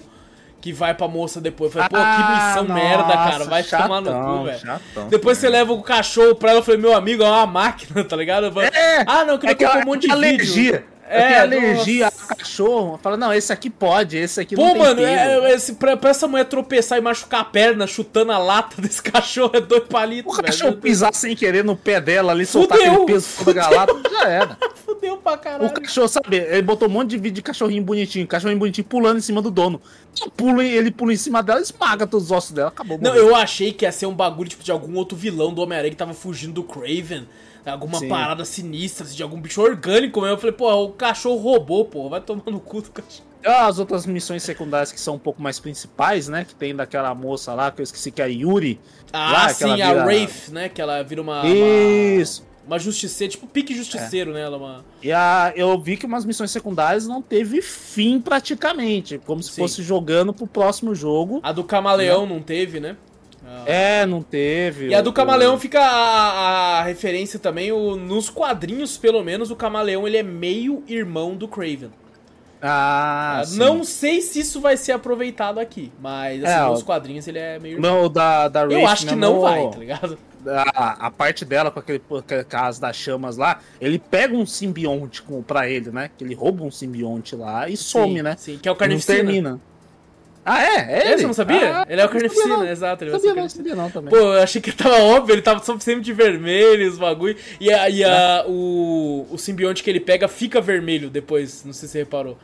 que 0.60 0.74
vai 0.74 0.94
pra 0.94 1.08
moça 1.08 1.40
depois. 1.40 1.74
Eu 1.74 1.82
falei, 1.82 1.90
pô, 1.90 1.98
que 1.98 2.32
missão 2.34 2.66
ah, 2.70 2.74
merda, 2.74 3.14
cara. 3.14 3.46
Vai 3.46 3.64
chatão, 3.64 3.88
tomar 3.88 4.02
no 4.02 4.40
cu, 4.40 4.44
velho. 4.46 5.10
Depois 5.10 5.38
você 5.38 5.50
leva 5.50 5.74
o 5.74 5.82
cachorro 5.82 6.36
pra 6.36 6.52
ela, 6.52 6.60
eu 6.60 6.64
falei, 6.64 6.80
meu 6.80 6.96
amigo, 6.96 7.24
é 7.24 7.30
uma 7.30 7.46
máquina, 7.46 8.04
tá 8.06 8.16
ligado? 8.16 8.52
Falei, 8.52 8.70
é, 8.74 9.04
ah, 9.06 9.24
não, 9.26 9.38
que 9.38 9.48
é 9.48 9.52
eu 9.52 9.82
um 9.82 9.86
monte 9.86 10.08
de 10.08 10.12
alergia. 10.12 10.72
Vídeo. 10.72 10.97
É, 11.10 11.40
alergia 11.40 12.06
nossa. 12.06 12.34
a 12.34 12.36
cachorro. 12.36 13.00
Fala, 13.02 13.16
não, 13.16 13.34
esse 13.34 13.54
aqui 13.54 13.70
pode, 13.70 14.18
esse 14.18 14.42
aqui 14.42 14.56
Pô, 14.56 14.64
não 14.64 14.74
tem 14.74 14.82
mano, 14.82 15.02
é, 15.02 15.54
esse, 15.54 15.74
pra, 15.76 15.96
pra, 15.96 16.10
essa 16.10 16.28
mulher 16.28 16.46
tropeçar 16.46 16.98
e 16.98 17.02
machucar 17.02 17.42
a 17.42 17.46
perna 17.46 17.88
chutando 17.88 18.32
a 18.32 18.38
lata 18.38 18.80
desse 18.82 19.02
cachorro 19.02 19.52
é 19.54 19.62
dois 19.62 19.84
palitos, 19.86 20.36
velho. 20.36 20.44
O 20.44 20.52
cachorro 20.52 20.78
pisar 20.78 21.14
sem 21.14 21.36
querer 21.36 21.64
no 21.64 21.78
pé 21.78 22.02
dela 22.02 22.34
ali, 22.34 22.46
Fudeu. 22.46 22.68
soltar 22.68 22.78
aquele 22.78 23.06
peso 23.06 23.28
toda 23.38 23.54
galata, 23.54 23.94
já 24.12 24.28
era. 24.28 24.58
Fudeu 24.86 25.18
pra 25.18 25.38
caralho. 25.38 25.70
O 25.70 25.74
cachorro, 25.74 26.08
sabe, 26.10 26.38
ele 26.38 26.62
botou 26.62 26.90
um 26.90 26.92
monte 26.92 27.12
de 27.12 27.18
vídeo 27.18 27.36
de 27.36 27.42
cachorrinho 27.42 27.84
bonitinho, 27.84 28.28
cachorrinho 28.28 28.60
bonitinho 28.60 28.86
pulando 28.86 29.18
em 29.18 29.22
cima 29.22 29.42
do 29.42 29.50
dono. 29.50 29.82
Pula, 30.36 30.64
ele 30.64 30.92
pula 30.92 31.14
em 31.14 31.18
cima 31.18 31.42
dela, 31.42 31.62
esmaga 31.62 32.06
todos 32.06 32.26
os 32.26 32.32
ossos 32.32 32.52
dela, 32.52 32.70
acabou. 32.70 32.98
Não, 33.00 33.16
eu 33.16 33.36
achei 33.36 33.72
que 33.72 33.86
ia 33.86 33.92
ser 33.92 34.08
um 34.08 34.14
bagulho 34.14 34.50
tipo 34.50 34.64
de 34.64 34.72
algum 34.72 34.96
outro 34.96 35.18
vilão 35.18 35.54
do 35.54 35.62
Homem-Aranha 35.62 35.92
que 35.92 35.98
tava 35.98 36.14
fugindo 36.14 36.54
do 36.54 36.64
Craven 36.64 37.28
alguma 37.72 38.00
Sim. 38.00 38.08
parada 38.08 38.46
sinistra, 38.46 39.06
assim, 39.06 39.16
de 39.16 39.24
algum 39.24 39.40
bicho 39.40 39.62
orgânico 39.62 40.22
mesmo. 40.22 40.36
Eu 40.36 40.38
falei, 40.40 40.54
pô, 40.54 40.72
o 40.84 40.94
cachorro 40.94 41.38
roubou, 41.38 41.86
pô, 41.86 42.10
vai 42.10 42.22
tomar 42.22 42.44
no 42.48 42.60
cu 42.60 42.82
do 42.82 42.92
cachorro. 42.92 43.28
As 43.46 43.80
outras 43.80 44.06
missões 44.06 44.44
secundárias 44.44 44.92
que 44.92 45.00
são 45.00 45.16
um 45.16 45.20
pouco 45.20 45.42
mais 45.42 45.60
principais, 45.60 46.28
né? 46.28 46.44
Que 46.44 46.56
tem 46.56 46.76
daquela 46.76 47.14
moça 47.14 47.54
lá, 47.54 47.72
que 47.72 47.80
eu 47.80 47.84
esqueci 47.84 48.12
que 48.12 48.22
é 48.22 48.26
a 48.26 48.28
Yuri. 48.28 48.80
Ah, 49.14 49.32
lá, 49.32 49.50
sim, 49.50 49.74
vira... 49.76 50.02
a 50.02 50.06
Wraith, 50.06 50.50
né? 50.52 50.70
Que 50.70 50.82
ela 50.82 51.02
vira 51.04 51.22
uma. 51.22 51.48
Isso. 51.48 52.42
Uma, 52.42 52.76
uma 52.76 52.80
justiceira, 52.80 53.32
tipo 53.32 53.48
pique 53.48 53.74
justiceiro, 53.76 54.32
é. 54.32 54.34
né? 54.34 54.42
Ela 54.42 54.58
é 54.58 54.60
uma... 54.60 54.86
E 55.02 55.12
a, 55.14 55.54
eu 55.56 55.80
vi 55.80 55.96
que 55.96 56.06
umas 56.06 56.26
missões 56.26 56.52
secundárias 56.52 57.08
não 57.08 57.22
teve 57.22 57.62
fim 57.62 58.20
praticamente. 58.20 59.18
Como 59.20 59.42
se 59.42 59.52
sim. 59.52 59.62
fosse 59.62 59.82
jogando 59.82 60.34
pro 60.34 60.46
próximo 60.46 60.94
jogo. 60.94 61.40
A 61.44 61.54
do 61.54 61.64
Camaleão 61.64 62.26
né? 62.26 62.34
não 62.34 62.42
teve, 62.42 62.82
né? 62.82 62.98
É, 63.68 64.06
não 64.06 64.24
teve. 64.24 64.88
E 64.88 64.96
a 64.96 65.02
do 65.02 65.12
Camaleão 65.12 65.60
fica 65.60 65.82
a, 65.82 66.80
a, 66.80 66.84
referência 66.84 67.38
também, 67.38 67.70
o, 67.70 67.98
nos 67.98 68.30
quadrinhos, 68.30 68.98
pelo 68.98 69.22
menos, 69.22 69.52
o 69.52 69.58
Camaleão 69.58 70.08
ele 70.08 70.16
é 70.16 70.24
meio 70.24 70.84
irmão 70.88 71.36
do 71.36 71.50
Craven. 71.50 71.92
Ah, 72.62 73.44
uh, 73.46 73.56
Não 73.56 73.84
sei 73.84 74.22
se 74.22 74.40
isso 74.40 74.60
vai 74.60 74.78
ser 74.78 74.94
aproveitado 74.94 75.60
aqui, 75.60 75.92
mas 76.02 76.44
assim, 76.44 76.54
é, 76.54 76.70
nos 76.70 76.82
quadrinhos 76.82 77.28
ele 77.28 77.38
é 77.38 77.60
meio. 77.60 77.80
Não, 77.80 78.10
da, 78.10 78.48
da 78.48 78.62
Eu 78.62 78.88
acho 78.88 79.06
que 79.06 79.16
não 79.16 79.42
vai, 79.42 79.70
tá 79.70 79.78
ligado? 79.78 80.18
A, 80.48 81.08
a, 81.08 81.12
parte 81.12 81.44
dela 81.44 81.70
com 81.70 81.80
aquele, 81.80 82.02
caso 82.48 82.80
das 82.80 82.96
chamas 82.96 83.36
lá, 83.36 83.60
ele 83.82 84.00
pega 84.00 84.34
um 84.34 84.46
simbionte 84.46 85.22
com, 85.22 85.44
pra 85.44 85.70
ele, 85.70 85.92
né? 85.92 86.10
Que 86.18 86.24
ele 86.24 86.34
rouba 86.34 86.64
um 86.64 86.72
simbionte 86.72 87.36
lá 87.36 87.68
e 87.68 87.76
some, 87.76 88.24
né? 88.24 88.36
Sim, 88.38 88.58
que 88.58 88.68
é 88.68 88.72
o 88.72 88.76
Carnificina. 88.76 89.18
Não 89.18 89.26
termina. 89.26 89.62
Ah, 90.50 90.64
é? 90.64 90.76
É 90.76 91.08
ele? 91.08 91.18
Você 91.18 91.28
não 91.28 91.34
sabia? 91.34 91.82
Ah, 91.82 91.86
ele 91.90 92.00
é 92.00 92.06
o 92.06 92.10
Carnificina, 92.10 92.72
exato. 92.72 93.04
Ele 93.04 93.12
sabia, 93.12 93.36
não, 93.36 93.50
sabia 93.50 93.76
não 93.76 93.92
também. 93.92 94.10
Pô, 94.10 94.16
eu 94.16 94.42
achei 94.42 94.62
que 94.62 94.72
tava 94.72 94.98
óbvio, 95.02 95.34
ele 95.34 95.42
tava 95.42 95.62
sempre 95.62 96.00
de 96.00 96.14
vermelho, 96.14 96.88
os 96.88 96.98
bagulho. 96.98 97.36
E, 97.60 97.70
a, 97.70 97.90
e 97.90 98.02
a, 98.02 98.46
o, 98.48 99.28
o 99.30 99.38
simbionte 99.38 99.84
que 99.84 99.90
ele 99.90 100.00
pega 100.00 100.26
fica 100.30 100.62
vermelho 100.62 101.10
depois, 101.10 101.66
não 101.66 101.74
sei 101.74 101.88
se 101.88 101.92
você 101.92 102.00
reparou. 102.00 102.38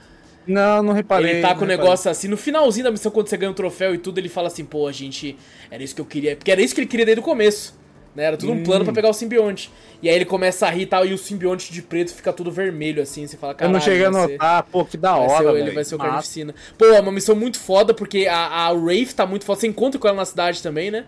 Não, 0.45 0.83
não 0.83 0.91
reparei. 0.91 1.35
Ele 1.35 1.41
tá 1.41 1.55
com 1.55 1.63
o 1.63 1.67
negócio 1.67 2.11
assim, 2.11 2.27
no 2.27 2.35
finalzinho 2.35 2.83
da 2.83 2.91
missão, 2.91 3.09
quando 3.09 3.29
você 3.29 3.37
ganha 3.37 3.51
um 3.51 3.55
troféu 3.55 3.95
e 3.95 3.97
tudo, 3.97 4.17
ele 4.17 4.27
fala 4.27 4.47
assim, 4.47 4.65
pô, 4.65 4.85
a 4.85 4.91
gente, 4.91 5.37
era 5.71 5.81
isso 5.81 5.95
que 5.95 6.01
eu 6.01 6.05
queria. 6.05 6.35
Porque 6.35 6.51
era 6.51 6.61
isso 6.61 6.75
que 6.75 6.81
ele 6.81 6.87
queria 6.87 7.05
desde 7.05 7.21
o 7.21 7.23
começo. 7.23 7.73
Né? 8.15 8.25
Era 8.25 8.37
tudo 8.37 8.51
um 8.51 8.63
plano 8.63 8.83
para 8.83 8.91
hum. 8.91 8.95
pegar 8.95 9.09
o 9.09 9.13
simbionte. 9.13 9.71
E 10.01 10.07
aí 10.07 10.15
ele 10.15 10.25
começa 10.25 10.67
a 10.67 10.69
rir 10.69 10.83
e 10.83 10.85
tal, 10.85 11.05
e 11.05 11.13
o 11.13 11.17
simbionte 11.17 11.73
de 11.73 11.81
preto 11.81 12.13
fica 12.13 12.31
tudo 12.31 12.51
vermelho, 12.51 13.01
assim. 13.01 13.25
Você 13.25 13.37
fala, 13.37 13.55
cara. 13.55 13.69
Eu 13.69 13.73
não 13.73 13.79
cheguei 13.79 14.05
a 14.05 14.11
notar, 14.11 14.63
pô, 14.63 14.85
que 14.85 14.97
da 14.97 15.15
hora. 15.15 15.51
Ser, 15.51 15.59
ele 15.59 15.71
vai 15.71 15.83
ser 15.83 15.95
o 15.95 15.97
carnificina. 15.97 16.53
Pô, 16.77 16.85
é 16.85 16.99
uma 16.99 17.11
missão 17.11 17.35
muito 17.35 17.59
foda, 17.59 17.93
porque 17.93 18.27
a, 18.27 18.65
a 18.65 18.71
Wraith 18.71 19.13
tá 19.13 19.25
muito 19.25 19.45
foda. 19.45 19.59
Você 19.59 19.67
encontra 19.67 19.99
com 19.99 20.07
ela 20.07 20.17
na 20.17 20.25
cidade 20.25 20.61
também, 20.61 20.91
né? 20.91 21.05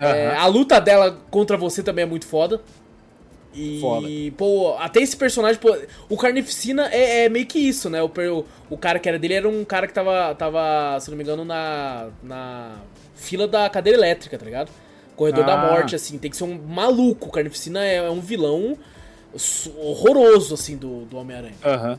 Uhum. 0.00 0.06
É, 0.06 0.36
a 0.36 0.46
luta 0.46 0.80
dela 0.80 1.18
contra 1.30 1.56
você 1.56 1.82
também 1.82 2.04
é 2.04 2.06
muito 2.06 2.26
foda. 2.26 2.60
E, 3.54 3.80
foda. 3.80 4.06
pô, 4.36 4.76
até 4.78 5.00
esse 5.00 5.16
personagem, 5.16 5.58
pô, 5.58 5.74
o 6.10 6.16
Carnificina 6.16 6.90
é, 6.92 7.24
é 7.24 7.28
meio 7.28 7.46
que 7.46 7.58
isso, 7.58 7.88
né? 7.88 8.02
O, 8.02 8.06
o, 8.06 8.44
o, 8.68 8.76
cara 8.76 8.98
que 8.98 9.08
era 9.08 9.18
dele 9.18 9.32
era 9.32 9.48
um 9.48 9.64
cara 9.64 9.86
que 9.86 9.94
tava, 9.94 10.34
tava 10.34 11.00
se 11.00 11.10
não 11.10 11.16
me 11.16 11.24
engano, 11.24 11.42
na, 11.42 12.08
na 12.22 12.76
fila 13.14 13.48
da 13.48 13.68
cadeira 13.70 13.98
elétrica, 13.98 14.36
tá 14.36 14.44
ligado? 14.44 14.70
Corredor 15.16 15.44
ah. 15.44 15.46
da 15.46 15.56
Morte, 15.56 15.96
assim, 15.96 16.18
tem 16.18 16.30
que 16.30 16.36
ser 16.36 16.44
um 16.44 16.60
maluco. 16.68 17.30
Carnificina 17.30 17.84
é, 17.84 17.96
é 17.96 18.10
um 18.10 18.20
vilão 18.20 18.76
horroroso, 19.76 20.54
assim, 20.54 20.76
do, 20.76 21.04
do 21.06 21.16
Homem-Aranha. 21.16 21.54
Aham. 21.64 21.92
Uhum. 21.92 21.98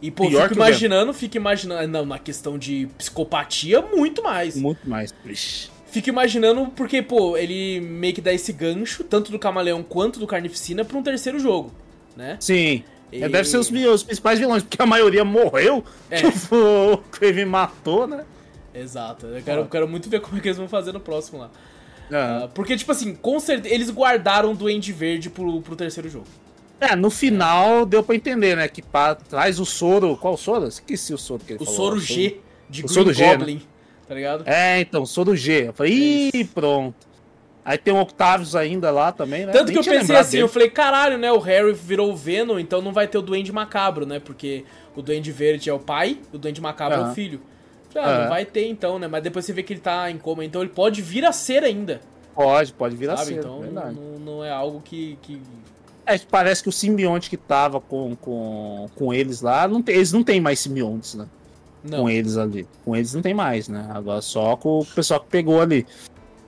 E, 0.00 0.10
pô, 0.10 0.28
Pior 0.28 0.42
fico 0.42 0.54
imaginando, 0.54 1.12
fico 1.14 1.36
imaginando. 1.36 1.88
Não, 1.88 2.04
na 2.04 2.18
questão 2.18 2.58
de 2.58 2.86
psicopatia, 2.98 3.80
muito 3.80 4.22
mais. 4.22 4.54
Muito 4.56 4.88
mais. 4.88 5.12
Fico 5.86 6.08
imaginando, 6.10 6.66
porque, 6.76 7.00
pô, 7.00 7.36
ele 7.36 7.80
meio 7.80 8.12
que 8.12 8.20
dá 8.20 8.32
esse 8.32 8.52
gancho, 8.52 9.02
tanto 9.04 9.32
do 9.32 9.38
Camaleão 9.38 9.82
quanto 9.82 10.20
do 10.20 10.26
Carnificina, 10.26 10.84
pra 10.84 10.98
um 10.98 11.02
terceiro 11.02 11.38
jogo, 11.38 11.72
né? 12.14 12.36
Sim. 12.38 12.84
E... 13.10 13.22
É, 13.22 13.28
deve 13.28 13.48
ser 13.48 13.56
os, 13.56 13.70
os, 13.70 14.02
principais 14.02 14.38
vilões, 14.38 14.62
porque 14.62 14.80
a 14.82 14.86
maioria 14.86 15.24
morreu, 15.24 15.82
é. 16.10 16.20
o 16.54 16.98
Craven 17.10 17.46
matou, 17.46 18.06
né? 18.06 18.24
Exato. 18.74 19.26
Eu 19.26 19.42
quero, 19.42 19.60
eu 19.62 19.66
quero 19.66 19.88
muito 19.88 20.10
ver 20.10 20.20
como 20.20 20.36
é 20.36 20.40
que 20.40 20.48
eles 20.48 20.58
vão 20.58 20.68
fazer 20.68 20.92
no 20.92 21.00
próximo 21.00 21.38
lá. 21.38 21.50
Porque, 22.54 22.76
tipo 22.76 22.92
assim, 22.92 23.14
com 23.14 23.38
certeza, 23.40 23.74
eles 23.74 23.90
guardaram 23.90 24.52
o 24.52 24.54
Duende 24.54 24.92
Verde 24.92 25.28
pro, 25.28 25.60
pro 25.60 25.76
terceiro 25.76 26.08
jogo. 26.08 26.26
É, 26.80 26.94
no 26.94 27.10
final 27.10 27.86
deu 27.86 28.02
pra 28.02 28.14
entender, 28.14 28.56
né? 28.56 28.68
Que 28.68 28.82
pra, 28.82 29.14
traz 29.14 29.58
o 29.58 29.64
soro. 29.64 30.16
Qual 30.16 30.34
o 30.34 30.36
soro? 30.36 30.66
Esqueci 30.66 31.14
o 31.14 31.18
soro 31.18 31.42
que 31.44 31.54
ele 31.54 31.62
o 31.62 31.64
falou. 31.64 31.80
Soro 31.80 31.98
G, 31.98 32.40
de 32.68 32.84
o 32.84 32.84
Green 32.84 32.94
soro 32.94 33.14
Goblin, 33.14 33.58
G, 33.58 33.64
né? 33.64 33.70
tá 34.06 34.14
ligado? 34.14 34.44
É, 34.46 34.80
então, 34.80 35.06
soro 35.06 35.34
G. 35.34 35.68
Eu 35.68 35.72
falei, 35.72 36.30
ih, 36.32 36.44
pronto. 36.44 37.06
Aí 37.64 37.76
tem 37.76 37.92
o 37.92 38.00
Octavius 38.00 38.54
ainda 38.54 38.92
lá 38.92 39.10
também, 39.10 39.44
né? 39.44 39.52
Tanto 39.52 39.72
Nem 39.72 39.82
que 39.82 39.88
eu 39.88 39.92
pensei 39.92 40.14
assim, 40.14 40.30
dele. 40.32 40.44
eu 40.44 40.48
falei, 40.48 40.70
caralho, 40.70 41.18
né? 41.18 41.32
O 41.32 41.38
Harry 41.40 41.72
virou 41.72 42.12
o 42.12 42.16
Venom, 42.16 42.60
então 42.60 42.80
não 42.80 42.92
vai 42.92 43.08
ter 43.08 43.18
o 43.18 43.22
Duende 43.22 43.50
Macabro, 43.50 44.06
né? 44.06 44.20
Porque 44.20 44.64
o 44.94 45.02
Duende 45.02 45.32
Verde 45.32 45.68
é 45.68 45.72
o 45.72 45.78
pai, 45.80 46.18
o 46.32 46.38
Duende 46.38 46.60
Macabro 46.60 47.00
uhum. 47.00 47.08
é 47.08 47.10
o 47.10 47.14
filho. 47.14 47.40
Ah, 47.98 48.22
não 48.22 48.28
vai 48.28 48.44
ter 48.44 48.68
então, 48.68 48.98
né? 48.98 49.06
Mas 49.06 49.22
depois 49.22 49.44
você 49.44 49.52
vê 49.52 49.62
que 49.62 49.72
ele 49.72 49.80
tá 49.80 50.10
em 50.10 50.18
coma, 50.18 50.44
então 50.44 50.60
ele 50.60 50.70
pode 50.70 51.02
vir 51.02 51.24
a 51.24 51.32
ser 51.32 51.64
ainda. 51.64 52.00
Pode, 52.34 52.72
pode 52.72 52.96
vir 52.96 53.08
a 53.10 53.16
ser. 53.16 53.38
Então 53.38 53.60
não, 53.62 53.92
não, 54.18 54.44
é 54.44 54.50
algo 54.50 54.80
que, 54.80 55.18
que 55.22 55.40
é, 56.06 56.16
parece 56.18 56.62
que 56.62 56.68
o 56.68 56.72
simbionte 56.72 57.28
que 57.28 57.36
tava 57.36 57.80
com, 57.80 58.14
com, 58.16 58.88
com 58.94 59.12
eles 59.12 59.40
lá, 59.40 59.66
não 59.66 59.82
tem, 59.82 59.96
eles 59.96 60.12
não 60.12 60.22
tem 60.22 60.40
mais 60.40 60.60
simbiontes, 60.60 61.14
né? 61.14 61.26
Não. 61.82 62.02
Com 62.02 62.10
eles 62.10 62.36
ali. 62.36 62.66
Com 62.84 62.94
eles 62.94 63.12
não 63.12 63.22
tem 63.22 63.34
mais, 63.34 63.68
né? 63.68 63.88
Agora 63.90 64.22
só 64.22 64.56
com 64.56 64.80
o 64.80 64.86
pessoal 64.86 65.20
que 65.20 65.26
pegou 65.26 65.60
ali. 65.60 65.84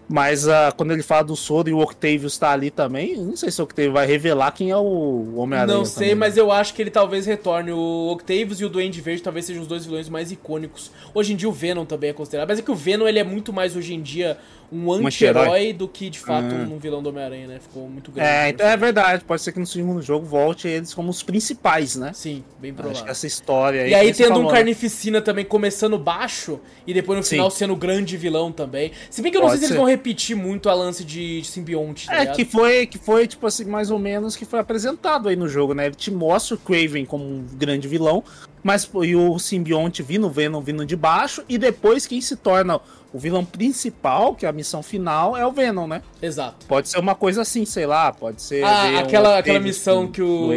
Mas 0.09 0.47
uh, 0.47 0.75
quando 0.75 0.93
ele 0.93 1.03
fala 1.03 1.23
do 1.23 1.37
Soro 1.37 1.69
e 1.69 1.73
o 1.73 1.81
Octavius 1.81 2.39
tá 2.39 2.51
ali 2.51 2.71
também, 2.71 3.17
não 3.17 3.37
sei 3.37 3.51
se 3.51 3.61
o 3.61 3.65
Octavius 3.65 3.93
vai 3.93 4.07
revelar 4.07 4.53
quem 4.53 4.71
é 4.71 4.77
o 4.77 5.35
Homem-Aranha. 5.37 5.77
Não 5.77 5.85
sei, 5.85 6.09
também. 6.09 6.15
mas 6.15 6.37
eu 6.39 6.51
acho 6.51 6.73
que 6.73 6.81
ele 6.81 6.91
talvez 6.91 7.27
retorne. 7.27 7.73
O 7.73 8.11
Octavius 8.11 8.59
e 8.61 8.65
o 8.65 8.71
Duende 8.71 9.03
Verde 9.03 9.23
talvez 9.23 9.45
sejam 9.45 9.61
os 9.61 9.69
dois 9.69 9.85
vilões 9.85 10.09
mais 10.09 10.33
icônicos. 10.33 10.91
Hoje 11.13 11.35
em 11.35 11.37
dia 11.37 11.49
o 11.49 11.53
Venom 11.53 11.85
também 11.85 12.09
é 12.09 12.13
considerado. 12.15 12.49
Mas 12.49 12.59
é 12.59 12.63
que 12.63 12.71
o 12.71 12.75
Venom 12.75 13.07
ele 13.07 13.19
é 13.19 13.25
muito 13.25 13.53
mais 13.53 13.77
hoje 13.77 13.93
em 13.93 14.01
dia 14.01 14.39
um 14.71 14.93
anti-herói 14.93 15.73
do 15.73 15.89
que 15.89 16.11
de 16.11 16.19
fato 16.19 16.55
uhum. 16.55 16.75
um 16.75 16.79
vilão 16.79 17.03
do 17.03 17.09
Homem-Aranha, 17.09 17.47
né? 17.47 17.59
Ficou 17.59 17.89
muito 17.89 18.13
grande. 18.13 18.29
É, 18.29 18.49
então 18.51 18.67
é 18.67 18.77
verdade. 18.77 19.25
Pode 19.25 19.41
ser 19.41 19.53
que 19.53 19.59
no 19.59 19.67
segundo 19.67 20.03
jogo 20.03 20.27
volte 20.27 20.69
eles 20.69 20.93
como 20.93 21.11
os 21.11 21.23
principais, 21.23 21.97
né? 21.97 22.13
Sim, 22.13 22.45
bem 22.61 22.73
provável. 22.73 22.97
Acho 22.97 23.05
que 23.05 23.11
essa 23.11 23.27
história 23.27 23.83
aí. 23.83 23.91
E 23.91 23.95
aí 23.95 24.13
tendo 24.13 24.41
um 24.41 24.45
né? 24.45 24.51
Carnificina 24.51 25.23
também 25.23 25.45
começando 25.45 25.99
baixo 25.99 26.61
e 26.87 26.93
depois 26.93 27.17
no 27.17 27.23
Sim. 27.23 27.37
final 27.37 27.51
sendo 27.51 27.73
o 27.73 27.77
grande 27.77 28.17
vilão 28.17 28.53
também. 28.53 28.93
Se 29.11 29.23
bem 29.23 29.33
que 29.33 29.39
eu 29.39 29.43
não 29.43 29.49
Pode 29.49 29.61
sei 29.61 29.69
se 29.69 29.73
eles 29.73 29.81
vão 29.81 29.89
repetir 29.99 30.37
muito 30.37 30.71
a 30.71 30.75
lance 30.75 31.05
de, 31.05 31.43
de 31.43 31.47
simbionte. 31.47 32.07
Tá 32.07 32.15
é, 32.15 32.21
ligado? 32.21 32.37
que 32.37 32.45
foi, 32.45 32.87
que 32.87 32.99
foi, 32.99 33.27
tipo 33.27 33.47
assim, 33.47 33.65
mais 33.65 33.91
ou 33.91 33.99
menos 33.99 34.37
que 34.37 34.45
foi 34.45 34.61
apresentado 34.61 35.29
aí 35.29 35.37
no 35.37 35.49
jogo, 35.49 35.75
né? 35.75 35.87
Ele 35.87 35.95
te 35.95 36.11
mostra 36.11 36.55
o 36.55 36.59
Craven 36.59 37.05
como 37.05 37.25
um 37.25 37.45
grande 37.53 37.89
vilão, 37.89 38.23
mas 38.63 38.89
e 39.03 39.15
o 39.15 39.39
simbionte 39.39 40.03
vindo, 40.03 40.31
Venom 40.31 40.61
vindo 40.61 40.87
de 40.87 40.97
baixo, 40.97 41.43
e 41.49 41.59
depois 41.59 42.07
quem 42.07 42.21
se 42.21 42.37
torna 42.37 42.81
o 43.13 43.19
vilão 43.19 43.45
principal, 43.45 44.35
que 44.35 44.45
é 44.45 44.49
a 44.49 44.53
missão 44.53 44.83
final, 44.83 45.37
é 45.37 45.47
o 45.47 45.51
Venom, 45.51 45.87
né? 45.87 46.03
Exato. 46.21 46.67
Pode 46.67 46.89
ser 46.89 46.99
uma 46.99 47.15
coisa 47.15 47.43
assim, 47.43 47.65
sei 47.65 47.87
lá, 47.87 48.13
pode 48.13 48.43
ser. 48.43 48.63
Ah, 48.63 49.01
aquela, 49.01 49.39
aquela 49.39 49.59
missão 49.59 50.07
que 50.07 50.23
o, 50.23 50.51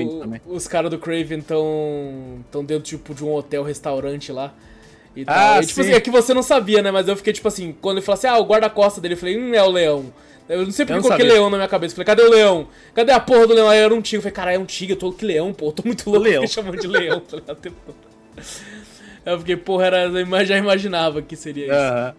os 0.47 0.67
caras 0.67 0.91
do 0.91 0.99
Craven 0.99 1.39
estão 1.39 2.43
tão 2.51 2.63
dentro 2.63 2.83
tipo, 2.83 3.13
de 3.13 3.23
um 3.23 3.33
hotel-restaurante 3.33 4.31
lá. 4.31 4.53
E 5.15 5.25
tal. 5.25 5.35
Ah, 5.35 5.61
e, 5.61 5.65
tipo 5.65 5.81
assim, 5.81 5.93
é 5.93 5.99
que 5.99 6.09
você 6.09 6.33
não 6.33 6.43
sabia, 6.43 6.81
né? 6.81 6.91
Mas 6.91 7.07
eu 7.07 7.15
fiquei 7.15 7.33
tipo 7.33 7.47
assim, 7.47 7.75
quando 7.81 7.97
ele 7.97 8.05
falou 8.05 8.17
assim, 8.17 8.27
ah, 8.27 8.37
o 8.37 8.45
guarda-costa 8.45 9.01
dele, 9.01 9.15
eu 9.15 9.17
falei, 9.17 9.37
hum, 9.37 9.53
é 9.53 9.63
o 9.63 9.69
leão. 9.69 10.13
Eu 10.47 10.65
não 10.65 10.71
sei 10.71 10.85
porque 10.85 10.99
eu 10.99 11.03
coloquei 11.03 11.25
leão 11.25 11.49
na 11.49 11.57
minha 11.57 11.67
cabeça. 11.67 11.93
Eu 11.93 11.95
falei, 11.95 12.05
cadê 12.05 12.23
o 12.23 12.29
leão? 12.29 12.67
Cadê 12.93 13.11
a 13.11 13.19
porra 13.19 13.47
do 13.47 13.53
leão? 13.53 13.69
Aí 13.69 13.79
era 13.79 13.93
um 13.93 14.01
tigre. 14.01 14.17
Eu 14.17 14.21
falei, 14.21 14.33
cara, 14.33 14.53
é 14.53 14.59
um 14.59 14.65
tigre, 14.65 14.95
eu 14.95 14.99
tô 14.99 15.11
que 15.11 15.25
leão, 15.25 15.53
pô. 15.53 15.67
Eu 15.67 15.71
tô 15.71 15.83
muito 15.85 16.09
louco. 16.09 16.27
Leão. 16.27 16.45
chamando 16.47 16.79
de 16.79 16.87
leão, 16.87 17.19
tá 17.21 17.37
ligado? 17.37 17.73
Eu 19.25 19.39
fiquei, 19.39 19.55
porra, 19.55 19.85
era, 19.85 20.45
já 20.45 20.57
imaginava 20.57 21.21
que 21.21 21.35
seria 21.35 21.65
isso. 21.65 21.73
Aham. 21.73 22.15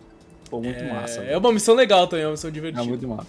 Pô, 0.48 0.60
muito 0.60 0.84
é, 0.84 0.92
massa. 0.92 1.22
É 1.22 1.36
uma 1.36 1.52
missão 1.52 1.74
legal 1.74 2.06
também, 2.06 2.24
é 2.24 2.26
uma 2.26 2.32
missão 2.32 2.50
divertida. 2.50 2.82
É 2.82 2.86
muito 2.86 3.08
massa. 3.08 3.26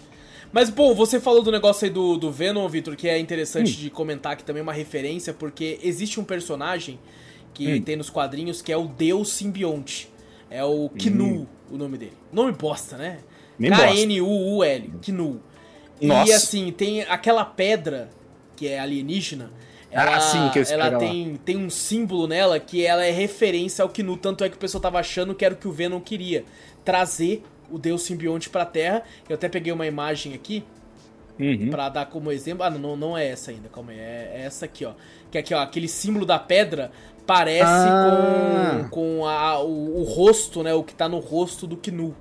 Mas, 0.52 0.70
pô, 0.70 0.94
você 0.94 1.20
falou 1.20 1.42
do 1.42 1.52
negócio 1.52 1.86
aí 1.86 1.90
do, 1.90 2.16
do 2.18 2.32
Venom, 2.32 2.68
Victor, 2.68 2.96
que 2.96 3.08
é 3.08 3.18
interessante 3.18 3.72
hum. 3.72 3.82
de 3.82 3.90
comentar 3.90 4.36
que 4.38 4.44
também 4.44 4.60
é 4.60 4.64
uma 4.64 4.74
referência, 4.74 5.34
porque 5.34 5.80
existe 5.82 6.20
um 6.20 6.24
personagem 6.24 7.00
que 7.54 7.74
hum. 7.74 7.82
tem 7.82 7.96
nos 7.96 8.10
quadrinhos 8.10 8.62
que 8.62 8.72
é 8.72 8.78
o 8.78 8.88
Deus 8.88 9.32
Simbionte. 9.32 10.10
É 10.50 10.64
o 10.64 10.90
Knu, 10.90 11.26
hum. 11.26 11.48
o 11.72 11.78
nome 11.78 11.98
dele. 11.98 12.14
Nome 12.32 12.52
bosta, 12.52 12.98
né? 12.98 13.20
K-N-U-U-L, 13.60 14.94
Knu. 15.02 15.42
Nossa. 16.02 16.30
E 16.30 16.34
assim, 16.34 16.72
tem 16.72 17.02
aquela 17.04 17.46
pedra 17.46 18.10
que 18.56 18.68
é 18.68 18.80
alienígena. 18.80 19.52
Ela, 19.90 20.16
ah, 20.16 20.20
sim, 20.20 20.50
que 20.50 20.60
eu 20.60 20.64
ela 20.70 20.98
tem, 20.98 21.36
tem 21.46 21.56
um 21.56 21.70
símbolo 21.70 22.28
nela 22.28 22.60
que 22.60 22.84
ela 22.84 23.06
é 23.06 23.12
referência 23.12 23.84
ao 23.84 23.90
Knu, 23.90 24.18
tanto 24.18 24.44
é 24.44 24.50
que 24.50 24.56
o 24.56 24.60
pessoal 24.60 24.82
tava 24.82 25.00
achando 25.00 25.36
que 25.36 25.46
era 25.46 25.54
o 25.54 25.58
que 25.58 25.68
o 25.68 25.72
Venom 25.72 26.00
queria 26.00 26.44
trazer 26.84 27.44
o 27.70 27.78
deus 27.78 28.02
simbionte 28.02 28.50
pra 28.50 28.66
Terra. 28.66 29.04
Eu 29.30 29.36
até 29.36 29.48
peguei 29.48 29.72
uma 29.72 29.86
imagem 29.86 30.34
aqui 30.34 30.64
uhum. 31.40 31.70
para 31.70 31.90
dar 31.90 32.06
como 32.08 32.32
exemplo. 32.32 32.64
Ah, 32.64 32.70
não, 32.70 32.96
não 32.96 33.18
é 33.18 33.28
essa 33.28 33.52
ainda, 33.52 33.70
calma 33.70 33.92
aí. 33.92 34.00
É, 34.00 34.32
é 34.36 34.42
essa 34.46 34.66
aqui, 34.66 34.84
ó. 34.84 34.94
Que 35.32 35.38
é 35.38 35.42
aqui, 35.42 35.54
ó, 35.54 35.62
aquele 35.62 35.88
símbolo 35.88 36.26
da 36.26 36.40
pedra 36.40 36.92
parece 37.26 37.64
ah. 37.66 38.88
com, 38.90 38.90
com 38.90 39.26
a, 39.26 39.62
o, 39.62 40.02
o, 40.02 40.04
rosto, 40.04 40.64
né? 40.64 40.74
O 40.74 40.84
que 40.84 40.94
tá 40.94 41.08
no 41.08 41.20
rosto 41.20 41.66
do 41.68 41.78
Knu. 41.78 42.16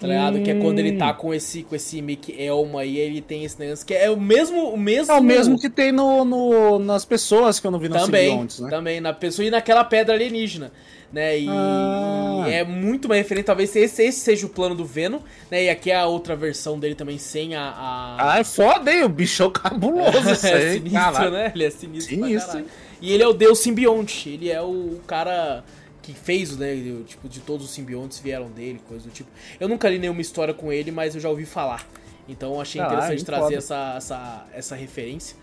Tá 0.00 0.08
ligado? 0.08 0.38
Hum. 0.38 0.42
Que 0.42 0.50
é 0.50 0.54
quando 0.54 0.78
ele 0.80 0.96
tá 0.96 1.10
hum. 1.10 1.14
com 1.14 1.34
esse, 1.34 1.62
com 1.62 1.76
esse 1.76 2.02
Mickey 2.02 2.34
Elma 2.36 2.80
aí, 2.80 2.98
ele 2.98 3.20
tem 3.20 3.44
esse 3.44 3.58
negócio 3.58 3.86
que 3.86 3.94
é 3.94 4.10
o 4.10 4.20
mesmo. 4.20 4.70
O 4.70 4.76
mesmo... 4.76 5.12
É 5.12 5.18
o 5.18 5.22
mesmo 5.22 5.58
que 5.58 5.70
tem 5.70 5.92
no, 5.92 6.24
no 6.24 6.78
nas 6.78 7.04
pessoas 7.04 7.60
que 7.60 7.66
eu 7.66 7.70
não 7.70 7.78
vi 7.78 7.88
também, 7.88 8.30
simbiontes, 8.30 8.60
né? 8.60 8.70
Também, 8.70 9.00
na 9.00 9.12
pessoa 9.12 9.46
e 9.46 9.50
naquela 9.50 9.84
pedra 9.84 10.14
alienígena 10.14 10.72
né? 11.12 11.38
E, 11.38 11.46
ah. 11.48 12.44
é 12.48 12.64
muito 12.64 13.08
mais 13.08 13.20
referente, 13.20 13.46
talvez 13.46 13.76
esse, 13.76 14.02
esse 14.02 14.20
seja 14.20 14.46
o 14.46 14.48
plano 14.48 14.74
do 14.74 14.84
Venom, 14.84 15.20
né? 15.50 15.64
E 15.64 15.68
aqui 15.68 15.90
é 15.90 15.96
a 15.96 16.06
outra 16.06 16.34
versão 16.34 16.78
dele 16.78 16.94
também 16.94 17.18
sem 17.18 17.54
a. 17.54 17.62
a... 17.62 18.32
Ah, 18.32 18.38
é 18.38 18.44
foda, 18.44 18.92
hein? 18.92 19.04
O 19.04 19.08
bicho 19.08 19.44
é 19.44 19.50
cabuloso, 19.50 20.46
é, 20.46 20.54
aí. 20.54 20.72
sinistro, 20.74 21.30
né? 21.30 21.52
Ele 21.54 21.64
é 21.64 21.70
sinistro, 21.70 22.14
sinistro. 22.14 22.64
E 23.02 23.12
ele 23.12 23.22
é 23.22 23.26
o 23.26 23.32
Deus 23.32 23.58
simbionte, 23.58 24.28
ele 24.28 24.48
é 24.48 24.62
o 24.62 25.00
cara 25.08 25.64
que 26.00 26.14
fez, 26.14 26.56
né? 26.56 26.72
Tipo, 27.04 27.28
de 27.28 27.40
todos 27.40 27.66
os 27.66 27.72
simbiontes 27.72 28.20
vieram 28.20 28.48
dele, 28.48 28.80
coisa 28.88 29.08
do 29.08 29.12
tipo. 29.12 29.28
Eu 29.58 29.68
nunca 29.68 29.88
li 29.88 29.98
nenhuma 29.98 30.20
história 30.20 30.54
com 30.54 30.72
ele, 30.72 30.92
mas 30.92 31.16
eu 31.16 31.20
já 31.20 31.28
ouvi 31.28 31.44
falar. 31.44 31.84
Então 32.28 32.60
achei 32.60 32.80
interessante 32.80 33.24
trazer 33.24 33.56
essa, 33.56 33.94
essa, 33.96 34.46
essa 34.54 34.76
referência. 34.76 35.36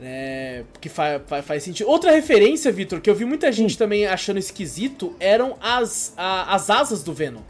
É, 0.00 0.64
porque 0.72 0.88
fa 0.88 1.20
fa 1.26 1.42
faz 1.42 1.62
sentido. 1.62 1.88
Outra 1.88 2.10
referência, 2.10 2.72
Vitor, 2.72 3.02
que 3.02 3.10
eu 3.10 3.14
vi 3.14 3.26
muita 3.26 3.52
gente 3.52 3.74
hum. 3.74 3.78
também 3.78 4.06
achando 4.06 4.38
esquisito, 4.38 5.14
eram 5.20 5.56
as, 5.60 6.14
a, 6.16 6.54
as 6.54 6.70
asas 6.70 7.02
do 7.02 7.12
Venom. 7.12 7.42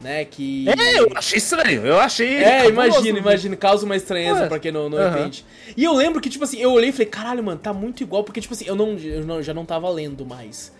Né, 0.00 0.24
que... 0.24 0.66
É, 0.66 0.98
eu 0.98 1.10
achei 1.14 1.36
estranho, 1.36 1.84
eu 1.84 2.00
achei. 2.00 2.36
É, 2.36 2.66
imagina, 2.68 3.18
imagina, 3.18 3.54
causa 3.54 3.84
uma 3.84 3.94
estranheza 3.94 4.42
Ué. 4.42 4.48
pra 4.48 4.58
quem 4.58 4.72
não, 4.72 4.88
não 4.88 4.96
uhum. 4.96 5.10
entende. 5.10 5.44
E 5.76 5.84
eu 5.84 5.92
lembro 5.92 6.22
que, 6.22 6.30
tipo 6.30 6.42
assim, 6.42 6.58
eu 6.58 6.72
olhei 6.72 6.88
e 6.88 6.92
falei, 6.92 7.06
caralho, 7.06 7.44
mano, 7.44 7.60
tá 7.60 7.72
muito 7.74 8.02
igual, 8.02 8.24
porque, 8.24 8.40
tipo 8.40 8.54
assim, 8.54 8.64
eu 8.66 8.74
não, 8.74 8.96
eu 8.96 9.26
não 9.26 9.42
já 9.42 9.52
não 9.52 9.66
tava 9.66 9.90
lendo 9.90 10.24
mais. 10.24 10.72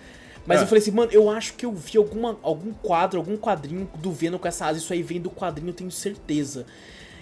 Mas 0.47 0.60
é. 0.60 0.62
eu 0.62 0.66
falei 0.66 0.80
assim, 0.80 0.90
mano, 0.90 1.12
eu 1.12 1.28
acho 1.28 1.52
que 1.52 1.66
eu 1.66 1.72
vi 1.72 1.98
alguma, 1.98 2.38
algum 2.42 2.72
quadro, 2.72 3.18
algum 3.18 3.36
quadrinho 3.36 3.90
do 3.97 4.10
Venom 4.10 4.38
com 4.38 4.48
essa 4.48 4.66
asa. 4.66 4.78
Isso 4.78 4.92
aí 4.92 5.02
vem 5.02 5.20
do 5.20 5.30
quadrinho, 5.30 5.68
eu 5.68 5.74
tenho 5.74 5.90
certeza. 5.90 6.64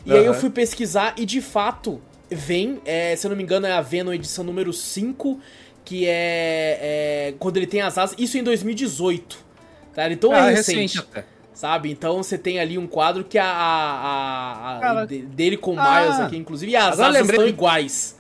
E 0.07 0.13
uhum. 0.13 0.19
aí 0.19 0.25
eu 0.25 0.35
fui 0.35 0.51
pesquisar 0.51 1.15
e 1.17 1.27
de 1.27 1.41
fato 1.41 2.01
vem, 2.31 2.81
é, 2.85 3.17
se 3.17 3.27
eu 3.27 3.31
não 3.31 3.37
me 3.37 3.43
engano, 3.43 3.67
é 3.67 3.73
a 3.73 3.81
Venom 3.81 4.13
edição 4.13 4.45
número 4.45 4.73
5, 4.73 5.41
que 5.85 6.07
é, 6.07 6.79
é, 6.81 7.35
quando 7.41 7.57
ele 7.57 7.67
tem 7.67 7.81
as 7.81 7.99
asas, 7.99 8.17
isso 8.19 8.39
em 8.39 8.43
2018. 8.45 9.49
Tá? 9.95 10.09
Então 10.13 10.33
é 10.33 10.39
ah, 10.39 10.51
é 10.51 10.55
recente. 10.55 10.99
recente 10.99 11.38
sabe? 11.59 11.91
Então 11.91 12.23
você 12.23 12.39
tem 12.39 12.61
ali 12.61 12.79
um 12.79 12.87
quadro 12.87 13.25
que 13.25 13.37
a, 13.37 13.45
a, 13.45 14.79
a, 14.79 15.01
a 15.01 15.05
dele 15.05 15.57
com 15.57 15.75
o 15.75 15.81
ah, 15.81 16.01
Miles 16.01 16.21
aqui, 16.21 16.37
inclusive, 16.37 16.71
e 16.71 16.77
as 16.77 17.01
asas 17.01 17.15
lembrei... 17.15 17.37
estão 17.37 17.49
iguais. 17.49 18.17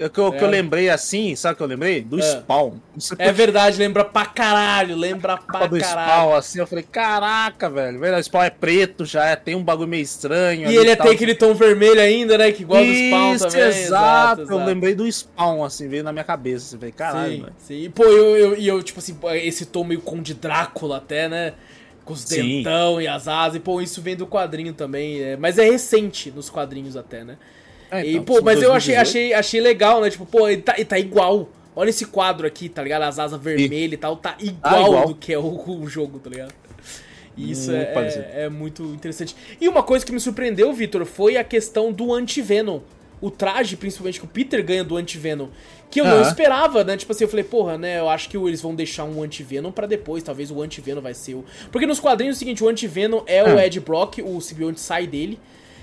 O 0.00 0.08
que, 0.08 0.18
eu, 0.18 0.28
é. 0.28 0.38
que 0.38 0.42
eu 0.42 0.48
lembrei 0.48 0.88
assim, 0.88 1.36
sabe 1.36 1.52
o 1.52 1.56
que 1.58 1.62
eu 1.62 1.66
lembrei? 1.66 2.00
Do 2.00 2.18
é. 2.18 2.22
Spawn. 2.22 2.76
É 3.18 3.30
verdade, 3.30 3.76
lembra 3.76 4.02
pra 4.02 4.24
caralho, 4.24 4.96
lembra 4.96 5.36
pra 5.46 5.66
do 5.66 5.78
caralho. 5.78 6.06
Spawn, 6.06 6.34
assim, 6.34 6.58
eu 6.58 6.66
falei, 6.66 6.86
caraca, 6.90 7.68
velho. 7.68 8.00
O 8.00 8.22
Spawn 8.22 8.44
é 8.44 8.48
preto 8.48 9.04
já, 9.04 9.26
é, 9.26 9.36
tem 9.36 9.54
um 9.54 9.62
bagulho 9.62 9.86
meio 9.86 10.02
estranho. 10.02 10.70
E 10.70 10.74
ele 10.74 10.96
tem 10.96 11.12
aquele 11.12 11.34
tom 11.34 11.52
vermelho 11.52 12.00
ainda, 12.00 12.38
né? 12.38 12.50
Que 12.50 12.62
igual 12.62 12.82
Isso, 12.82 12.94
do 12.94 13.08
Spawn 13.08 13.50
também. 13.50 13.68
Exato, 13.68 14.40
exato, 14.40 14.52
eu 14.54 14.64
lembrei 14.64 14.94
do 14.94 15.12
Spawn, 15.12 15.62
assim, 15.64 15.86
veio 15.86 16.02
na 16.02 16.12
minha 16.12 16.24
cabeça. 16.24 16.64
Assim, 16.64 16.78
falei, 16.78 16.92
caralho, 16.92 17.32
sim, 17.32 17.40
velho. 17.42 17.54
Sim, 17.58 17.82
e 17.82 17.88
pô, 17.90 18.04
eu, 18.04 18.36
eu, 18.36 18.54
eu, 18.54 18.82
tipo 18.82 19.00
assim, 19.00 19.18
esse 19.34 19.66
tom 19.66 19.84
meio 19.84 20.00
Conde 20.00 20.32
Drácula 20.32 20.96
até, 20.96 21.28
né? 21.28 21.52
Com 22.10 22.14
os 22.14 22.22
sim. 22.22 22.58
dentão 22.58 23.00
e 23.00 23.06
as 23.06 23.28
asas. 23.28 23.56
E, 23.56 23.60
pô, 23.60 23.80
isso 23.80 24.02
vem 24.02 24.16
do 24.16 24.26
quadrinho 24.26 24.72
também. 24.72 25.22
É, 25.22 25.36
mas 25.36 25.58
é 25.58 25.64
recente 25.64 26.30
nos 26.30 26.50
quadrinhos 26.50 26.96
até, 26.96 27.22
né? 27.22 27.38
É, 27.90 28.00
então, 28.00 28.22
e, 28.22 28.24
pô, 28.24 28.42
mas 28.42 28.60
eu 28.60 28.72
achei, 28.72 28.96
achei, 28.96 29.32
achei 29.32 29.60
legal, 29.60 30.00
né? 30.00 30.10
Tipo, 30.10 30.26
pô, 30.26 30.48
ele 30.48 30.62
tá, 30.62 30.74
ele 30.74 30.84
tá 30.84 30.98
igual. 30.98 31.48
Olha 31.74 31.90
esse 31.90 32.04
quadro 32.04 32.46
aqui, 32.46 32.68
tá 32.68 32.82
ligado? 32.82 33.02
As 33.02 33.18
asas 33.18 33.40
vermelhas 33.40 33.92
e, 33.92 33.96
tal, 33.96 34.16
tá 34.16 34.36
igual, 34.40 34.74
ah, 34.74 34.80
igual, 34.80 35.08
do 35.08 35.14
que 35.14 35.32
é 35.32 35.38
o, 35.38 35.80
o 35.80 35.86
jogo, 35.88 36.18
tá 36.18 36.28
ligado? 36.28 36.52
Isso 37.36 37.70
é, 37.70 37.92
é, 37.94 38.42
é, 38.42 38.48
muito 38.48 38.82
interessante. 38.82 39.36
E 39.60 39.68
uma 39.68 39.82
coisa 39.82 40.04
que 40.04 40.12
me 40.12 40.20
surpreendeu, 40.20 40.72
Vitor, 40.72 41.04
foi 41.06 41.36
a 41.36 41.44
questão 41.44 41.92
do 41.92 42.12
anti-Venom 42.12 42.80
o 43.20 43.30
traje, 43.30 43.76
principalmente 43.76 44.18
que 44.18 44.24
o 44.24 44.28
Peter 44.28 44.64
ganha 44.64 44.82
do 44.82 44.96
Anti-Venom, 44.96 45.48
que 45.90 46.00
eu 46.00 46.04
não 46.06 46.22
esperava, 46.22 46.84
né? 46.84 46.96
Tipo 46.96 47.12
assim, 47.12 47.24
eu 47.24 47.28
falei, 47.28 47.44
porra, 47.44 47.76
né? 47.76 47.98
Eu 47.98 48.08
acho 48.08 48.28
que 48.28 48.36
eles 48.36 48.62
vão 48.62 48.74
deixar 48.74 49.04
um 49.04 49.22
Anti-Venom 49.22 49.70
pra 49.72 49.86
depois, 49.86 50.22
talvez 50.22 50.50
o 50.50 50.62
Anti-Venom 50.62 51.00
vai 51.00 51.14
ser 51.14 51.34
o. 51.34 51.44
Porque 51.70 51.86
nos 51.86 52.00
quadrinhos 52.00 52.36
é 52.36 52.36
o 52.36 52.38
seguinte: 52.38 52.64
o 52.64 52.68
Anti-Venom 52.68 53.22
é 53.26 53.42
o 53.44 53.58
Ed 53.58 53.78
Brock, 53.80 54.18
o 54.24 54.40
simbionte 54.40 54.80
sai 54.80 55.06
dele. 55.06 55.38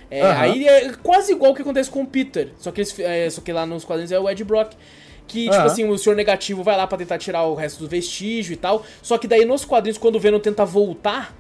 É, 0.09 0.21
Aí 0.23 0.67
é 0.67 0.93
quase 1.03 1.33
igual 1.33 1.51
o 1.51 1.55
que 1.55 1.61
acontece 1.61 1.89
com 1.89 2.01
o 2.01 2.07
Peter. 2.07 2.49
Só 2.57 2.71
que, 2.71 2.79
eles, 2.79 2.97
é, 2.99 3.29
só 3.29 3.41
que 3.41 3.51
lá 3.51 3.65
nos 3.65 3.83
quadrinhos 3.83 4.11
é 4.11 4.19
o 4.19 4.29
Ed 4.29 4.43
Brock. 4.43 4.73
Que, 5.27 5.49
tipo 5.49 5.55
assim, 5.63 5.87
o 5.89 5.97
Senhor 5.97 6.15
Negativo 6.15 6.63
vai 6.63 6.77
lá 6.77 6.87
pra 6.87 6.97
tentar 6.97 7.17
tirar 7.17 7.43
o 7.43 7.53
resto 7.53 7.83
do 7.83 7.89
vestígio 7.89 8.53
e 8.53 8.55
tal. 8.55 8.85
Só 9.01 9.17
que 9.17 9.27
daí 9.27 9.43
nos 9.43 9.65
quadrinhos, 9.65 9.97
quando 9.97 10.15
o 10.15 10.19
Venom 10.21 10.39
tenta 10.39 10.63
voltar 10.63 11.35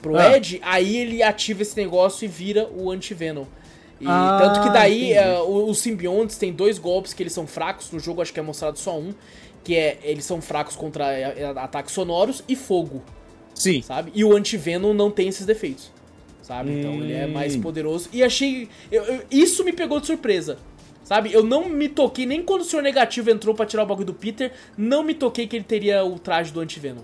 pro 0.00 0.16
Ah. 0.16 0.36
Ed, 0.36 0.60
aí 0.62 0.96
ele 0.96 1.20
ativa 1.20 1.62
esse 1.62 1.76
negócio 1.76 2.24
e 2.24 2.28
vira 2.28 2.68
o 2.72 2.92
Anti-Venom. 2.92 3.44
E 4.04 4.06
Ah, 4.08 4.38
tanto 4.40 4.62
que 4.62 4.70
daí 4.70 5.14
o- 5.46 5.70
os 5.70 5.78
simbiontes 5.78 6.36
tem 6.36 6.52
dois 6.52 6.78
golpes 6.78 7.12
que 7.14 7.22
eles 7.22 7.32
são 7.32 7.46
fracos. 7.46 7.90
No 7.90 7.98
jogo 7.98 8.20
acho 8.20 8.32
que 8.32 8.38
é 8.38 8.42
mostrado 8.42 8.78
só 8.78 8.98
um. 8.98 9.14
Que 9.62 9.76
é, 9.76 9.98
eles 10.02 10.24
são 10.26 10.42
fracos 10.42 10.76
contra 10.76 11.10
é, 11.12 11.22
é, 11.38 11.44
ataques 11.56 11.92
sonoros 11.94 12.44
e 12.46 12.54
fogo, 12.54 13.02
Sim. 13.54 13.80
sabe? 13.80 14.12
E 14.14 14.22
o 14.22 14.36
Anti-Venom 14.36 14.92
não 14.92 15.10
tem 15.10 15.26
esses 15.28 15.46
defeitos, 15.46 15.90
sabe? 16.42 16.78
Então 16.80 16.92
ele 16.96 17.14
é 17.14 17.24
Hum. 17.26 17.32
mais 17.32 17.56
poderoso. 17.56 18.10
E 18.12 18.22
achei... 18.22 18.68
eu- 18.92 19.04
eu- 19.04 19.22
isso 19.30 19.64
me 19.64 19.72
pegou 19.72 19.98
de 20.00 20.06
surpresa. 20.06 20.58
Sabe, 21.02 21.30
eu 21.34 21.42
não 21.42 21.68
me 21.68 21.86
toquei, 21.88 22.24
nem 22.24 22.42
quando 22.42 22.62
o 22.62 22.64
Senhor 22.64 22.80
Negativo 22.82 23.30
entrou 23.30 23.54
pra 23.54 23.66
tirar 23.66 23.82
o 23.82 23.86
bagulho 23.86 24.06
do 24.06 24.14
Peter, 24.14 24.52
não 24.76 25.02
me 25.02 25.12
toquei 25.12 25.46
que 25.46 25.54
ele 25.56 25.64
teria 25.64 26.02
o 26.02 26.18
traje 26.18 26.50
do 26.50 26.60
Anti-Venom. 26.60 27.02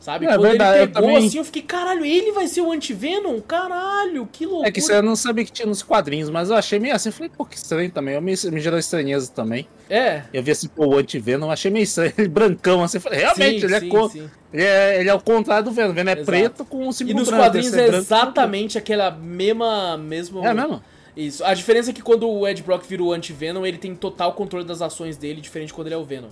Sabe? 0.00 0.26
É 0.26 0.28
quando 0.30 0.42
verdade, 0.42 0.78
eu 0.78 0.82
ele 0.84 0.92
pegou 0.92 1.08
também- 1.10 1.26
assim, 1.26 1.38
eu 1.38 1.44
fiquei, 1.44 1.62
caralho, 1.62 2.04
ele 2.04 2.30
vai 2.32 2.46
ser 2.46 2.60
o 2.60 2.70
Anti-Venom? 2.70 3.40
Caralho, 3.40 4.28
que 4.30 4.46
loucura. 4.46 4.68
É 4.68 4.70
que 4.70 4.80
você 4.80 5.02
não 5.02 5.16
sabia 5.16 5.44
que 5.44 5.50
tinha 5.50 5.66
nos 5.66 5.82
quadrinhos, 5.82 6.30
mas 6.30 6.48
eu 6.50 6.56
achei 6.56 6.78
meio 6.78 6.94
assim, 6.94 7.10
falei, 7.10 7.30
pô, 7.36 7.44
que 7.44 7.56
estranho 7.56 7.90
também. 7.90 8.14
Eu 8.14 8.22
me, 8.22 8.32
me 8.32 8.60
gerou 8.60 8.78
estranheza 8.78 9.30
também. 9.32 9.66
É, 9.90 10.22
Eu 10.32 10.42
vi 10.42 10.50
assim, 10.52 10.68
pô, 10.68 10.86
o 10.86 10.96
anti-Venom, 10.98 11.50
achei 11.50 11.70
meio 11.70 11.82
estranho, 11.84 12.12
ele 12.18 12.28
brancão 12.28 12.82
assim, 12.84 12.98
falei, 13.00 13.18
realmente, 13.20 13.60
Sim, 13.60 13.66
ele, 13.66 13.80
sim, 13.80 13.86
é 13.86 13.90
cor, 13.90 14.10
ele 14.52 14.62
é 14.62 15.00
ele 15.00 15.08
é 15.08 15.14
o 15.14 15.20
contrário 15.20 15.64
do 15.64 15.70
Venom, 15.72 15.90
o 15.90 15.94
Venom 15.94 16.10
é 16.10 16.14
Exato. 16.14 16.26
preto 16.26 16.64
com 16.64 16.86
um 16.86 16.90
E 16.90 16.94
símbolo 16.94 17.18
nos 17.18 17.28
branco, 17.28 17.42
quadrinhos 17.44 17.68
esse 17.72 17.80
é 17.80 17.86
branco. 17.88 18.02
exatamente 18.04 18.78
aquela 18.78 19.10
mesma. 19.10 19.96
mesmo 19.96 20.44
É 20.44 20.54
mesmo? 20.54 20.82
Isso. 21.16 21.42
A 21.44 21.54
diferença 21.54 21.90
é 21.90 21.92
que 21.94 22.02
quando 22.02 22.28
o 22.28 22.46
Ed 22.46 22.62
Brock 22.62 22.84
vira 22.86 23.02
o 23.02 23.12
anti-Venom, 23.12 23.64
ele 23.64 23.78
tem 23.78 23.94
total 23.94 24.34
controle 24.34 24.64
das 24.66 24.82
ações 24.82 25.16
dele, 25.16 25.40
diferente 25.40 25.68
de 25.68 25.74
quando 25.74 25.86
ele 25.88 25.94
é 25.94 25.98
o 25.98 26.04
Venom. 26.04 26.28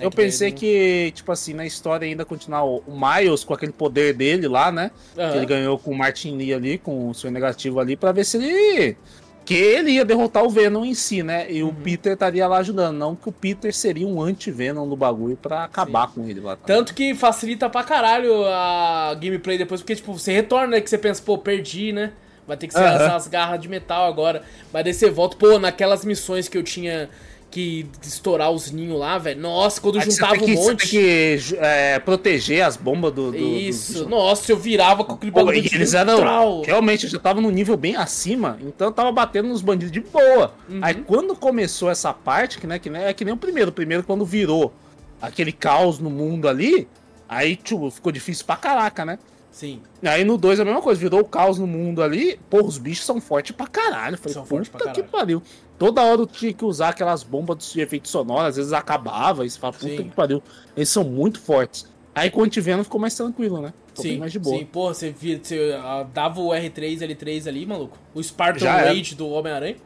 Né? 0.00 0.06
Eu 0.06 0.10
daí 0.10 0.16
pensei 0.24 0.48
ele 0.48 0.56
que, 0.56 1.12
tipo 1.14 1.30
assim, 1.30 1.54
na 1.54 1.64
história 1.66 2.06
ainda 2.06 2.24
continuar 2.24 2.64
o 2.64 2.82
Miles 2.88 3.44
com 3.44 3.54
aquele 3.54 3.72
poder 3.72 4.14
dele 4.14 4.48
lá, 4.48 4.72
né? 4.72 4.90
Aham. 5.16 5.30
Que 5.30 5.36
ele 5.36 5.46
ganhou 5.46 5.78
com 5.78 5.90
o 5.92 5.96
Martin 5.96 6.36
Lee 6.36 6.52
ali, 6.54 6.78
com 6.78 7.08
o 7.10 7.14
seu 7.14 7.30
negativo 7.30 7.78
ali, 7.80 7.96
pra 7.96 8.12
ver 8.12 8.24
se 8.24 8.36
ele. 8.38 8.96
Que 9.44 9.54
ele 9.54 9.92
ia 9.92 10.04
derrotar 10.04 10.44
o 10.44 10.50
Venom 10.50 10.84
em 10.84 10.94
si, 10.94 11.22
né? 11.24 11.50
E 11.50 11.62
Uhum. 11.62 11.70
o 11.70 11.74
Peter 11.74 12.12
estaria 12.12 12.46
lá 12.46 12.58
ajudando. 12.58 12.96
Não 12.96 13.16
que 13.16 13.28
o 13.28 13.32
Peter 13.32 13.74
seria 13.74 14.06
um 14.06 14.22
anti-Venom 14.22 14.86
no 14.86 14.94
bagulho 14.94 15.36
pra 15.36 15.64
acabar 15.64 16.06
com 16.08 16.24
ele 16.28 16.38
lá. 16.40 16.54
também. 16.56 16.76
Tanto 16.76 16.94
que 16.94 17.14
facilita 17.14 17.68
pra 17.68 17.82
caralho 17.82 18.44
a 18.46 19.14
gameplay 19.20 19.58
depois, 19.58 19.80
porque, 19.80 19.96
tipo, 19.96 20.12
você 20.16 20.32
retorna, 20.32 20.76
né? 20.76 20.80
Que 20.80 20.88
você 20.88 20.98
pensa, 20.98 21.20
pô, 21.24 21.36
perdi, 21.36 21.90
né? 21.92 22.12
Vai 22.46 22.56
ter 22.56 22.68
que 22.68 22.74
ser 22.74 22.80
Aham. 22.84 23.06
essas 23.06 23.26
garras 23.28 23.60
de 23.60 23.68
metal 23.68 24.06
agora. 24.06 24.42
Mas 24.72 24.84
daí 24.84 24.94
você 24.94 25.10
volta, 25.10 25.36
pô, 25.36 25.58
naquelas 25.58 26.04
missões 26.04 26.48
que 26.48 26.56
eu 26.58 26.62
tinha 26.62 27.08
que 27.50 27.86
estourar 28.02 28.50
os 28.50 28.70
ninhos 28.70 28.98
lá, 28.98 29.18
velho. 29.18 29.40
Nossa, 29.40 29.80
quando 29.80 29.98
Aí 29.98 30.04
você 30.04 30.10
juntava 30.12 30.36
que, 30.38 30.44
um 30.52 30.56
você 30.56 30.70
monte. 30.70 30.80
tem 30.80 30.88
que 30.88 31.56
é, 31.58 31.98
proteger 31.98 32.64
as 32.64 32.76
bombas 32.76 33.12
do. 33.12 33.32
do 33.32 33.36
Isso, 33.36 34.04
do- 34.04 34.08
nossa, 34.08 34.52
eu 34.52 34.56
virava 34.56 35.02
com 35.04 35.14
aquele 35.14 35.32
Pô, 35.32 35.40
bagulho 35.40 35.58
e 35.58 35.62
de 35.62 35.74
eles 35.74 35.92
eram. 35.94 36.62
Realmente, 36.62 37.04
eu 37.04 37.10
já 37.10 37.18
tava 37.18 37.40
num 37.40 37.50
nível 37.50 37.76
bem 37.76 37.96
acima, 37.96 38.58
então 38.62 38.88
eu 38.88 38.92
tava 38.92 39.10
batendo 39.10 39.48
nos 39.48 39.62
bandidos 39.62 39.90
de 39.92 40.00
boa. 40.00 40.54
Uhum. 40.68 40.78
Aí 40.82 40.94
quando 40.94 41.34
começou 41.34 41.90
essa 41.90 42.12
parte, 42.12 42.58
que, 42.58 42.66
né, 42.66 42.78
que 42.78 42.88
né, 42.88 43.10
é 43.10 43.12
que 43.12 43.24
nem 43.24 43.34
o 43.34 43.36
primeiro, 43.36 43.70
o 43.70 43.74
primeiro 43.74 44.02
quando 44.04 44.24
virou 44.24 44.72
aquele 45.20 45.52
caos 45.52 45.98
no 45.98 46.08
mundo 46.08 46.48
ali, 46.48 46.86
aí 47.28 47.56
tipo, 47.56 47.90
ficou 47.90 48.12
difícil 48.12 48.44
pra 48.46 48.56
caraca, 48.56 49.04
né? 49.04 49.18
Sim. 49.50 49.80
Aí 50.04 50.22
no 50.24 50.38
2 50.38 50.60
a 50.60 50.64
mesma 50.64 50.80
coisa, 50.80 51.00
virou 51.00 51.20
o 51.20 51.24
caos 51.24 51.58
no 51.58 51.66
mundo 51.66 52.02
ali, 52.02 52.38
pô, 52.48 52.62
os 52.64 52.78
bichos 52.78 53.04
são 53.04 53.20
fortes 53.20 53.50
pra 53.54 53.66
caralho. 53.66 54.14
Eu 54.14 54.18
Falei, 54.18 54.34
São 54.34 54.46
fortes 54.46 54.68
pra 54.68 54.78
que 54.80 54.86
caralho. 54.86 55.04
pariu. 55.10 55.42
Toda 55.80 56.02
hora 56.02 56.20
eu 56.20 56.26
tinha 56.26 56.52
que 56.52 56.62
usar 56.62 56.90
aquelas 56.90 57.22
bombas 57.22 57.72
de 57.72 57.80
efeito 57.80 58.06
sonoro, 58.06 58.42
às 58.42 58.56
vezes 58.56 58.70
acabava, 58.70 59.46
e 59.46 59.50
você 59.50 59.58
fala, 59.58 59.72
puta 59.72 59.88
Sim. 59.88 59.96
que 59.96 60.14
pariu. 60.14 60.42
Eles 60.76 60.90
são 60.90 61.02
muito 61.02 61.40
fortes. 61.40 61.88
Aí 62.14 62.30
quando 62.30 62.50
te 62.50 62.60
vendo 62.60 62.84
ficou 62.84 63.00
mais 63.00 63.14
tranquilo, 63.14 63.62
né? 63.62 63.72
Ficou 63.86 64.02
Sim, 64.02 64.18
mais 64.18 64.30
de 64.30 64.38
boa. 64.38 64.58
sim, 64.58 64.66
porra, 64.66 64.92
você, 64.92 65.10
via, 65.10 65.40
você 65.42 65.74
ah, 65.82 66.06
dava 66.12 66.38
o 66.38 66.50
R3, 66.50 66.98
L3 66.98 67.48
ali, 67.48 67.64
maluco. 67.64 67.96
O 68.12 68.22
Spartan 68.22 68.58
Já. 68.58 68.76
Rage 68.76 69.14
do 69.14 69.26
Homem-Aranha. 69.30 69.76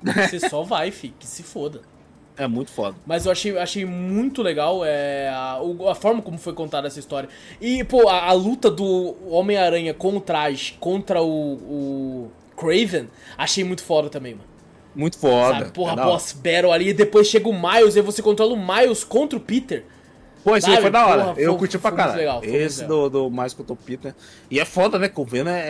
Você 0.00 0.38
só 0.38 0.62
vai, 0.62 0.92
fi, 0.92 1.08
que 1.18 1.26
se 1.26 1.42
foda. 1.42 1.80
É 2.36 2.46
muito 2.46 2.70
foda. 2.70 2.96
Mas 3.04 3.26
eu 3.26 3.32
achei, 3.32 3.58
achei 3.58 3.84
muito 3.84 4.42
legal 4.42 4.84
é, 4.84 5.30
a, 5.30 5.58
a 5.90 5.94
forma 5.96 6.22
como 6.22 6.38
foi 6.38 6.52
contada 6.52 6.86
essa 6.86 7.00
história. 7.00 7.28
E, 7.60 7.82
pô, 7.82 8.08
a, 8.08 8.26
a 8.26 8.32
luta 8.32 8.70
do 8.70 9.16
Homem-Aranha 9.28 9.94
com 9.94 10.16
o 10.16 10.20
traje 10.20 10.76
contra 10.78 11.20
o, 11.20 11.54
o 11.54 12.32
Craven, 12.56 13.08
achei 13.36 13.64
muito 13.64 13.82
foda 13.82 14.08
também, 14.08 14.34
mano. 14.34 14.49
Muito 14.94 15.18
foda. 15.18 15.58
Sabe? 15.60 15.70
Porra, 15.72 15.92
É 15.92 16.04
boss 16.04 16.32
battle 16.32 16.72
ali, 16.72 16.88
e 16.88 16.92
depois 16.94 17.26
chega 17.28 17.48
o 17.48 17.52
Miles, 17.52 17.96
e 17.96 18.00
você 18.00 18.20
controla 18.22 18.54
o 18.54 18.56
Miles 18.56 19.04
contra 19.04 19.36
o 19.38 19.40
Peter. 19.40 19.84
Pô, 20.42 20.56
esse 20.56 20.70
aí 20.70 20.80
foi 20.80 20.90
da 20.90 21.06
hora. 21.06 21.24
Porra, 21.26 21.34
eu 21.40 21.50
foi- 21.50 21.58
curti 21.58 21.78
pra 21.78 21.92
caralho. 21.92 22.16
legal, 22.18 22.40
esse 22.42 22.82
do, 22.86 23.10
do 23.10 23.30
mais 23.30 23.52
com 23.52 23.62
o 23.62 23.76
Peter. 23.76 24.14
E 24.50 24.58
é 24.58 24.64
foda, 24.64 24.98
né? 24.98 25.06
Com 25.06 25.20
o 25.20 25.24
Venom 25.26 25.50
é, 25.50 25.60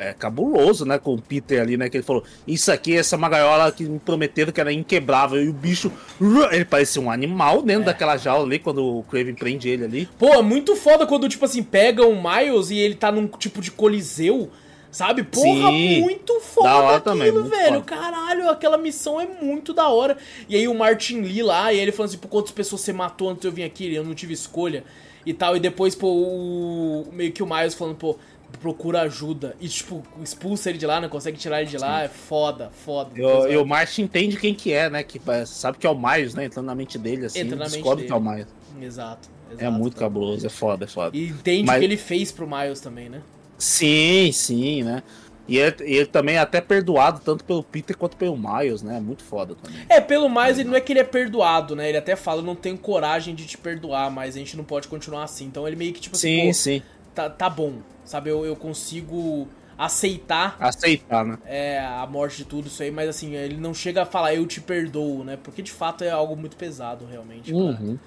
é, 0.00 0.08
é 0.08 0.12
cabuloso, 0.18 0.84
né? 0.84 0.98
Com 0.98 1.14
o 1.14 1.22
Peter 1.22 1.62
ali, 1.62 1.76
né? 1.76 1.88
Que 1.88 1.98
ele 1.98 2.04
falou: 2.04 2.24
Isso 2.44 2.72
aqui, 2.72 2.96
essa 2.96 3.14
é 3.14 3.16
uma 3.16 3.28
gaiola 3.28 3.70
que 3.70 3.84
me 3.84 4.00
prometeram 4.00 4.50
que 4.50 4.60
era 4.60 4.72
inquebrável. 4.72 5.40
E 5.40 5.48
o 5.48 5.52
bicho, 5.52 5.92
ele 6.50 6.64
parecia 6.64 7.00
um 7.00 7.08
animal 7.08 7.62
dentro 7.62 7.82
É. 7.82 7.86
daquela 7.86 8.16
jaula 8.16 8.44
ali, 8.44 8.58
quando 8.58 8.84
o 8.84 9.04
Craven 9.04 9.34
prende 9.36 9.68
ele 9.68 9.84
ali. 9.84 10.08
Pô, 10.18 10.34
é 10.34 10.42
muito 10.42 10.74
foda 10.74 11.06
quando, 11.06 11.28
tipo 11.28 11.44
assim, 11.44 11.62
pega 11.62 12.04
o 12.04 12.16
Miles 12.20 12.70
e 12.70 12.78
ele 12.78 12.96
tá 12.96 13.12
num 13.12 13.28
tipo 13.28 13.60
de 13.60 13.70
coliseu, 13.70 14.50
sabe? 14.90 15.22
Porra, 15.22 15.70
Sim. 15.70 16.00
muito 16.02 16.40
foda 16.40 16.88
aquilo, 16.88 17.00
também, 17.00 17.32
muito 17.32 17.48
velho. 17.48 17.74
foda. 17.74 17.84
Caralho, 17.84 18.50
aquela 18.50 18.78
missão 18.78 19.20
é 19.20 19.26
muito 19.26 19.72
da 19.72 19.88
hora. 19.88 20.16
E 20.48 20.56
aí 20.56 20.66
o 20.68 20.74
Martin 20.74 21.20
Lee 21.20 21.42
lá, 21.42 21.72
e 21.72 21.78
ele 21.78 21.92
falando 21.92 22.10
assim, 22.10 22.18
pô, 22.18 22.28
quantas 22.28 22.50
pessoas 22.50 22.80
você 22.80 22.92
matou 22.92 23.30
antes 23.30 23.42
de 23.42 23.48
eu 23.48 23.52
vir 23.52 23.64
aqui? 23.64 23.92
Eu 23.94 24.04
não 24.04 24.14
tive 24.14 24.32
escolha 24.32 24.84
e 25.24 25.32
tal. 25.32 25.56
E 25.56 25.60
depois, 25.60 25.94
pô, 25.94 26.08
o... 26.08 27.08
meio 27.12 27.32
que 27.32 27.42
o 27.42 27.46
Miles 27.46 27.74
falando, 27.74 27.96
pô, 27.96 28.16
procura 28.60 29.02
ajuda. 29.02 29.54
E, 29.60 29.68
tipo, 29.68 30.02
expulsa 30.22 30.70
ele 30.70 30.78
de 30.78 30.86
lá, 30.86 31.00
não 31.00 31.08
consegue 31.08 31.36
tirar 31.36 31.60
ele 31.60 31.70
de 31.70 31.78
lá. 31.78 32.04
É 32.04 32.08
foda, 32.08 32.70
foda. 32.84 33.10
E 33.14 33.22
o, 33.22 33.48
e 33.48 33.56
o 33.56 33.66
Martin 33.66 34.02
entende 34.02 34.36
quem 34.36 34.54
que 34.54 34.72
é, 34.72 34.88
né? 34.88 35.02
Que 35.02 35.20
é, 35.28 35.44
sabe 35.44 35.78
que 35.78 35.86
é 35.86 35.90
o 35.90 35.98
Miles, 35.98 36.34
né? 36.34 36.46
Entrando 36.46 36.66
na 36.66 36.74
mente 36.74 36.98
dele, 36.98 37.26
assim. 37.26 37.40
Entra 37.40 37.56
na 37.56 37.64
mente 37.64 37.74
descobre 37.74 38.04
que 38.06 38.12
é 38.12 38.14
o 38.14 38.20
dele. 38.20 38.34
Miles. 38.36 38.48
Exato, 38.80 39.28
exato. 39.50 39.64
É 39.64 39.70
muito 39.70 39.94
tá. 39.94 40.00
cabuloso, 40.00 40.46
é 40.46 40.50
foda, 40.50 40.84
é 40.84 40.88
foda. 40.88 41.16
E 41.16 41.28
entende 41.28 41.64
Mas- 41.64 41.76
o 41.76 41.78
que 41.80 41.84
ele 41.84 41.96
fez 41.96 42.32
pro 42.32 42.46
Miles 42.48 42.80
também, 42.80 43.08
né? 43.08 43.22
Sim, 43.58 44.30
sim, 44.32 44.82
né? 44.82 45.02
E 45.46 45.56
ele, 45.58 45.76
e 45.84 45.96
ele 45.96 46.06
também 46.06 46.36
é 46.36 46.38
até 46.38 46.60
perdoado 46.60 47.20
tanto 47.20 47.44
pelo 47.44 47.64
Peter 47.64 47.96
quanto 47.96 48.16
pelo 48.16 48.36
Miles, 48.36 48.82
né? 48.82 49.00
Muito 49.00 49.24
foda 49.24 49.54
também. 49.56 49.88
É, 49.88 50.00
pelo 50.00 50.28
mais, 50.28 50.58
ele 50.58 50.68
não 50.68 50.76
é 50.76 50.80
que 50.80 50.92
ele 50.92 51.00
é 51.00 51.04
perdoado, 51.04 51.74
né? 51.76 51.88
Ele 51.88 51.98
até 51.98 52.16
fala, 52.16 52.40
eu 52.40 52.44
não 52.44 52.54
tenho 52.56 52.78
coragem 52.78 53.34
de 53.34 53.46
te 53.46 53.58
perdoar, 53.58 54.10
mas 54.10 54.36
a 54.36 54.38
gente 54.38 54.56
não 54.56 54.64
pode 54.64 54.88
continuar 54.88 55.24
assim. 55.24 55.46
Então 55.46 55.66
ele 55.66 55.76
meio 55.76 55.92
que, 55.92 56.00
tipo 56.00 56.16
assim, 56.16 56.28
Sim, 56.28 56.30
pô, 56.30 56.54
sim. 56.54 56.82
tá, 57.14 57.28
tá 57.30 57.50
bom, 57.50 57.82
sabe? 58.04 58.30
Eu, 58.30 58.44
eu 58.46 58.56
consigo 58.56 59.48
aceitar 59.76 60.60
Aceitar, 60.60 61.24
né? 61.24 61.38
é, 61.44 61.80
a 61.80 62.06
morte 62.06 62.38
de 62.38 62.44
tudo 62.46 62.68
isso 62.68 62.82
aí, 62.82 62.90
mas 62.90 63.08
assim, 63.08 63.34
ele 63.36 63.56
não 63.58 63.74
chega 63.74 64.02
a 64.02 64.06
falar, 64.06 64.34
eu 64.34 64.46
te 64.46 64.60
perdoo, 64.60 65.24
né? 65.24 65.38
Porque 65.42 65.62
de 65.62 65.72
fato 65.72 66.04
é 66.04 66.10
algo 66.10 66.36
muito 66.36 66.56
pesado, 66.56 67.06
realmente, 67.06 67.52
Uhum, 67.52 67.98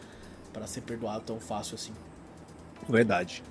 pra 0.54 0.68
ser 0.68 0.82
perdoado 0.82 1.24
tão 1.26 1.40
fácil 1.40 1.76
assim. 1.76 1.94
verdade. 2.88 3.44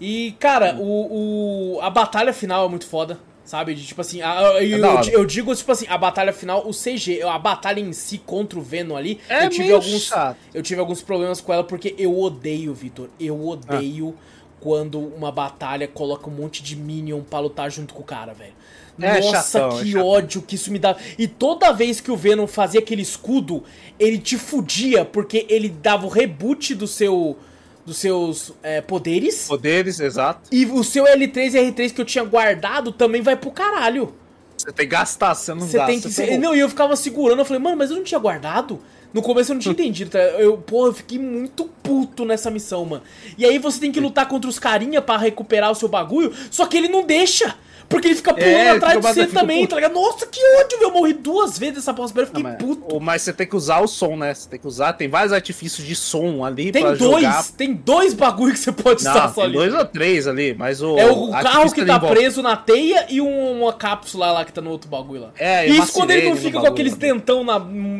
E, 0.00 0.34
cara, 0.38 0.76
o, 0.78 1.76
o- 1.76 1.80
a 1.80 1.88
batalha 1.90 2.32
final 2.32 2.66
é 2.66 2.68
muito 2.68 2.86
foda, 2.86 3.18
sabe? 3.44 3.74
De, 3.74 3.86
tipo 3.86 4.00
assim, 4.00 4.20
a- 4.22 4.40
eu, 4.60 4.78
eu, 4.78 4.84
hora. 4.86 5.08
eu 5.10 5.24
digo, 5.24 5.54
tipo 5.54 5.70
assim, 5.70 5.86
a 5.88 5.96
batalha 5.96 6.32
final, 6.32 6.66
o 6.68 6.72
CG, 6.72 7.22
a 7.22 7.38
batalha 7.38 7.80
em 7.80 7.92
si 7.92 8.18
contra 8.18 8.58
o 8.58 8.62
Venom 8.62 8.96
ali, 8.96 9.20
É 9.28 9.44
eu 9.46 9.50
tive 9.50 9.72
alguns. 9.72 10.02
chato. 10.02 10.36
Eu 10.52 10.62
tive 10.62 10.80
alguns 10.80 11.00
problemas 11.02 11.40
com 11.40 11.52
ela 11.52 11.64
porque 11.64 11.94
eu 11.98 12.18
odeio, 12.18 12.74
Vitor. 12.74 13.08
Eu 13.20 13.46
odeio 13.46 14.14
quando 14.60 14.98
uma 14.98 15.30
batalha 15.30 15.86
coloca 15.86 16.28
um 16.28 16.32
monte 16.32 16.62
de 16.62 16.74
Minion 16.74 17.20
pra 17.22 17.38
lutar 17.38 17.70
junto 17.70 17.92
com 17.94 18.00
o 18.00 18.04
cara, 18.04 18.32
velho. 18.34 18.54
É 19.00 19.20
Nossa, 19.20 19.60
chatão, 19.60 19.78
é 19.78 19.82
que 19.82 19.90
chatão. 19.92 20.06
ódio 20.06 20.40
que 20.42 20.54
isso 20.54 20.70
me 20.72 20.78
dá. 20.78 20.96
E 21.18 21.26
toda 21.26 21.72
vez 21.72 22.00
que 22.00 22.10
o 22.12 22.16
Venom 22.16 22.46
fazia 22.46 22.78
aquele 22.80 23.02
escudo, 23.02 23.62
ele 23.98 24.18
te 24.18 24.38
fudia, 24.38 25.04
porque 25.04 25.46
ele 25.50 25.68
dava 25.68 26.06
o 26.06 26.08
reboot 26.08 26.74
do 26.76 26.86
seu, 26.86 27.36
dos 27.84 27.98
seus 27.98 28.52
é, 28.62 28.80
poderes. 28.80 29.46
Poderes, 29.46 30.00
exato. 30.00 30.48
E 30.50 30.64
o 30.66 30.82
seu 30.82 31.04
L3 31.04 31.54
e 31.54 31.72
R3 31.72 31.92
que 31.92 32.00
eu 32.00 32.04
tinha 32.04 32.24
guardado 32.24 32.92
também 32.92 33.22
vai 33.22 33.36
pro 33.36 33.50
caralho. 33.50 34.14
Você 34.56 34.72
tem 34.72 34.86
que 34.86 34.92
gastar, 34.92 35.34
você 35.34 35.52
não 35.52 35.60
Você 35.60 35.76
gasta. 35.76 35.92
tem 35.92 36.00
que 36.00 36.10
você 36.10 36.24
ferrou. 36.26 36.40
Não, 36.40 36.56
e 36.56 36.60
eu 36.60 36.68
ficava 36.68 36.96
segurando, 36.96 37.40
eu 37.40 37.44
falei, 37.44 37.60
mano, 37.62 37.76
mas 37.76 37.90
eu 37.90 37.96
não 37.96 38.04
tinha 38.04 38.20
guardado. 38.20 38.80
No 39.12 39.22
começo 39.22 39.52
eu 39.52 39.54
não 39.54 39.60
tinha 39.60 39.72
entendido, 39.72 40.10
tá? 40.10 40.18
Eu, 40.18 40.58
porra, 40.58 40.88
eu 40.88 40.92
fiquei 40.92 41.18
muito 41.18 41.66
puto 41.82 42.24
nessa 42.24 42.50
missão, 42.50 42.84
mano. 42.84 43.02
E 43.38 43.44
aí 43.44 43.58
você 43.58 43.78
tem 43.78 43.92
que 43.92 44.00
lutar 44.00 44.26
contra 44.26 44.50
os 44.50 44.58
carinha 44.58 45.00
pra 45.00 45.16
recuperar 45.16 45.70
o 45.70 45.74
seu 45.74 45.88
bagulho, 45.88 46.32
só 46.50 46.66
que 46.66 46.76
ele 46.76 46.88
não 46.88 47.04
deixa. 47.04 47.54
Porque 47.88 48.08
ele 48.08 48.14
fica 48.14 48.32
pulando 48.32 48.48
é, 48.48 48.70
atrás 48.70 48.94
de 48.94 49.02
você 49.02 49.26
também, 49.26 49.60
puto. 49.60 49.70
tá 49.70 49.76
ligado? 49.76 49.94
Nossa, 49.94 50.26
que 50.26 50.40
ódio, 50.58 50.78
eu 50.80 50.90
morri 50.90 51.12
duas 51.12 51.58
vezes 51.58 51.76
nessa 51.76 51.92
boss 51.92 52.10
battle, 52.10 52.22
eu 52.22 52.26
fiquei 52.26 52.42
não, 52.42 52.50
mas, 52.50 52.58
puto. 52.58 53.00
Mas 53.00 53.22
você 53.22 53.32
tem 53.32 53.46
que 53.46 53.56
usar 53.56 53.80
o 53.80 53.86
som, 53.86 54.16
né? 54.16 54.34
Você 54.34 54.48
tem 54.48 54.58
que 54.58 54.66
usar, 54.66 54.92
tem 54.94 55.08
vários 55.08 55.32
artifícios 55.32 55.86
de 55.86 55.94
som 55.94 56.44
ali 56.44 56.72
tem 56.72 56.82
pra 56.82 56.94
dois, 56.94 57.24
jogar. 57.24 57.44
Tem 57.56 57.74
dois 57.74 58.14
bagulho 58.14 58.52
que 58.52 58.58
você 58.58 58.72
pode 58.72 59.04
não, 59.04 59.10
usar 59.10 59.32
só 59.32 59.42
ali. 59.42 59.52
dois 59.52 59.74
ou 59.74 59.84
três 59.84 60.26
ali, 60.26 60.54
mas 60.54 60.82
o... 60.82 60.98
É 60.98 61.06
o, 61.06 61.30
o 61.30 61.30
carro 61.30 61.72
que 61.72 61.84
tá 61.84 62.00
preso 62.00 62.42
na 62.42 62.56
teia 62.56 63.06
e 63.08 63.20
um, 63.20 63.62
uma 63.62 63.72
cápsula 63.72 64.32
lá 64.32 64.44
que 64.44 64.52
tá 64.52 64.60
no 64.60 64.70
outro 64.70 64.88
bagulho 64.88 65.22
lá. 65.22 65.30
É, 65.38 65.68
e 65.68 65.78
isso 65.78 65.92
quando 65.92 66.10
ele 66.10 66.28
não 66.28 66.36
fica 66.36 66.60
com 66.60 66.66
aqueles 66.66 66.96
dentão 66.96 67.44
na, 67.44 67.58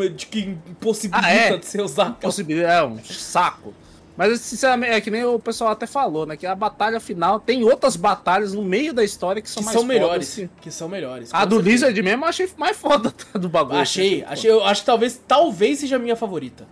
de 0.08 0.26
que 0.26 0.56
impossibilita 0.68 1.26
ah, 1.26 1.30
é? 1.30 1.56
de 1.56 1.66
você 1.66 1.80
usar. 1.80 2.08
Impossibilita, 2.08 2.68
é 2.68 2.84
um 2.84 2.98
saco. 3.04 3.74
Mas, 4.16 4.40
sinceramente, 4.40 4.92
é 4.92 5.00
que 5.00 5.10
nem 5.10 5.24
o 5.24 5.38
pessoal 5.38 5.70
até 5.70 5.86
falou, 5.86 6.24
né? 6.24 6.36
Que 6.36 6.46
a 6.46 6.54
batalha 6.54 7.00
final 7.00 7.40
tem 7.40 7.64
outras 7.64 7.96
batalhas 7.96 8.52
no 8.52 8.62
meio 8.62 8.92
da 8.92 9.02
história 9.02 9.42
que 9.42 9.50
são 9.50 9.60
que 9.60 9.66
mais 9.66 9.76
são 9.76 9.84
melhores. 9.84 10.34
Que... 10.34 10.50
que 10.60 10.70
são 10.70 10.88
melhores. 10.88 11.30
A 11.32 11.44
do 11.44 11.58
Lizard 11.58 12.00
mesmo 12.00 12.24
eu 12.24 12.28
achei 12.28 12.48
mais 12.56 12.76
foda 12.76 13.12
do 13.34 13.48
bagulho. 13.48 13.78
Achei, 13.78 14.24
achei. 14.24 14.50
Eu 14.50 14.64
acho 14.64 14.82
que 14.82 14.86
talvez, 14.86 15.20
talvez 15.26 15.80
seja 15.80 15.96
a 15.96 15.98
minha 15.98 16.14
favorita. 16.14 16.66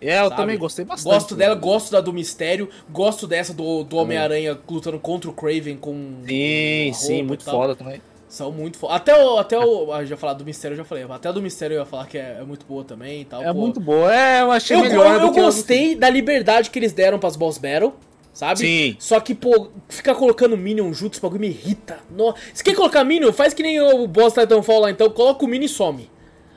É, 0.00 0.20
eu 0.20 0.24
sabe? 0.24 0.36
também 0.36 0.58
gostei 0.58 0.84
bastante. 0.84 1.12
Gosto 1.12 1.34
dela, 1.34 1.54
gosto 1.54 1.90
da 1.90 2.00
do 2.00 2.12
Mistério, 2.12 2.68
gosto 2.90 3.26
dessa 3.26 3.54
do, 3.54 3.82
do 3.82 3.96
Homem-Aranha 3.96 4.58
lutando 4.68 4.98
contra 4.98 5.30
o 5.30 5.32
Craven 5.32 5.76
com. 5.78 6.18
Sim, 6.26 6.92
sim, 6.92 7.22
muito 7.22 7.44
foda 7.44 7.74
também. 7.74 8.00
São 8.34 8.50
muito 8.50 8.78
foda. 8.78 8.94
Até 8.94 9.16
o. 9.16 9.38
Até 9.38 9.56
o. 9.56 10.04
Já 10.04 10.16
falar 10.16 10.32
do 10.32 10.44
Mistério, 10.44 10.74
eu 10.74 10.78
já 10.78 10.84
falei. 10.84 11.06
Até 11.08 11.32
do 11.32 11.40
Mistério 11.40 11.76
eu 11.76 11.80
ia 11.80 11.86
falar 11.86 12.06
que 12.06 12.18
é, 12.18 12.38
é 12.40 12.42
muito 12.42 12.66
boa 12.66 12.82
também 12.82 13.20
e 13.20 13.24
tal. 13.24 13.40
É 13.40 13.46
pô. 13.46 13.60
muito 13.60 13.78
boa. 13.78 14.12
É, 14.12 14.42
eu 14.42 14.50
achei 14.50 14.76
eu, 14.76 14.80
melhor. 14.80 15.20
Eu, 15.20 15.28
eu 15.28 15.30
gostei 15.30 15.94
da 15.94 16.10
liberdade 16.10 16.68
que 16.68 16.76
eles 16.76 16.92
deram 16.92 17.16
pras 17.16 17.36
Boss 17.36 17.58
Battle. 17.58 17.94
Sabe? 18.32 18.58
Sim. 18.58 18.96
Só 18.98 19.20
que, 19.20 19.36
pô, 19.36 19.68
ficar 19.88 20.16
colocando 20.16 20.56
Minion 20.56 20.92
junto, 20.92 21.12
esse 21.12 21.22
bagulho 21.22 21.42
me 21.42 21.46
irrita. 21.46 22.00
No... 22.10 22.34
Se 22.52 22.64
quer 22.64 22.74
colocar 22.74 23.04
Minion, 23.04 23.32
faz 23.32 23.54
que 23.54 23.62
nem 23.62 23.80
o 23.80 24.08
Boss 24.08 24.34
Titanfall 24.34 24.80
lá, 24.80 24.90
então 24.90 25.08
coloca 25.10 25.44
o 25.44 25.48
Minion 25.48 25.66
e 25.66 25.68
some. 25.68 26.10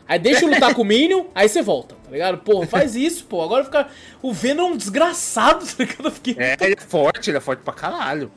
Aí 0.07 0.17
deixa 0.17 0.45
eu 0.45 0.49
lutar 0.49 0.73
com 0.73 0.81
o 0.81 0.85
Minion, 0.85 1.25
aí 1.35 1.47
você 1.47 1.61
volta, 1.61 1.93
tá 2.03 2.09
ligado? 2.09 2.39
Pô, 2.39 2.65
faz 2.65 2.95
isso, 2.95 3.23
pô. 3.25 3.43
Agora 3.43 3.63
fica. 3.63 3.87
O 4.19 4.33
Venom 4.33 4.69
é 4.69 4.71
um 4.71 4.77
desgraçado, 4.77 5.63
tá 5.77 5.83
ligado? 5.83 6.09
Fiquei... 6.09 6.35
É, 6.39 6.57
ele 6.59 6.73
é 6.73 6.81
forte, 6.81 7.29
ele 7.29 7.37
é 7.37 7.41
forte 7.41 7.61
pra 7.61 7.73
caralho. 7.73 8.31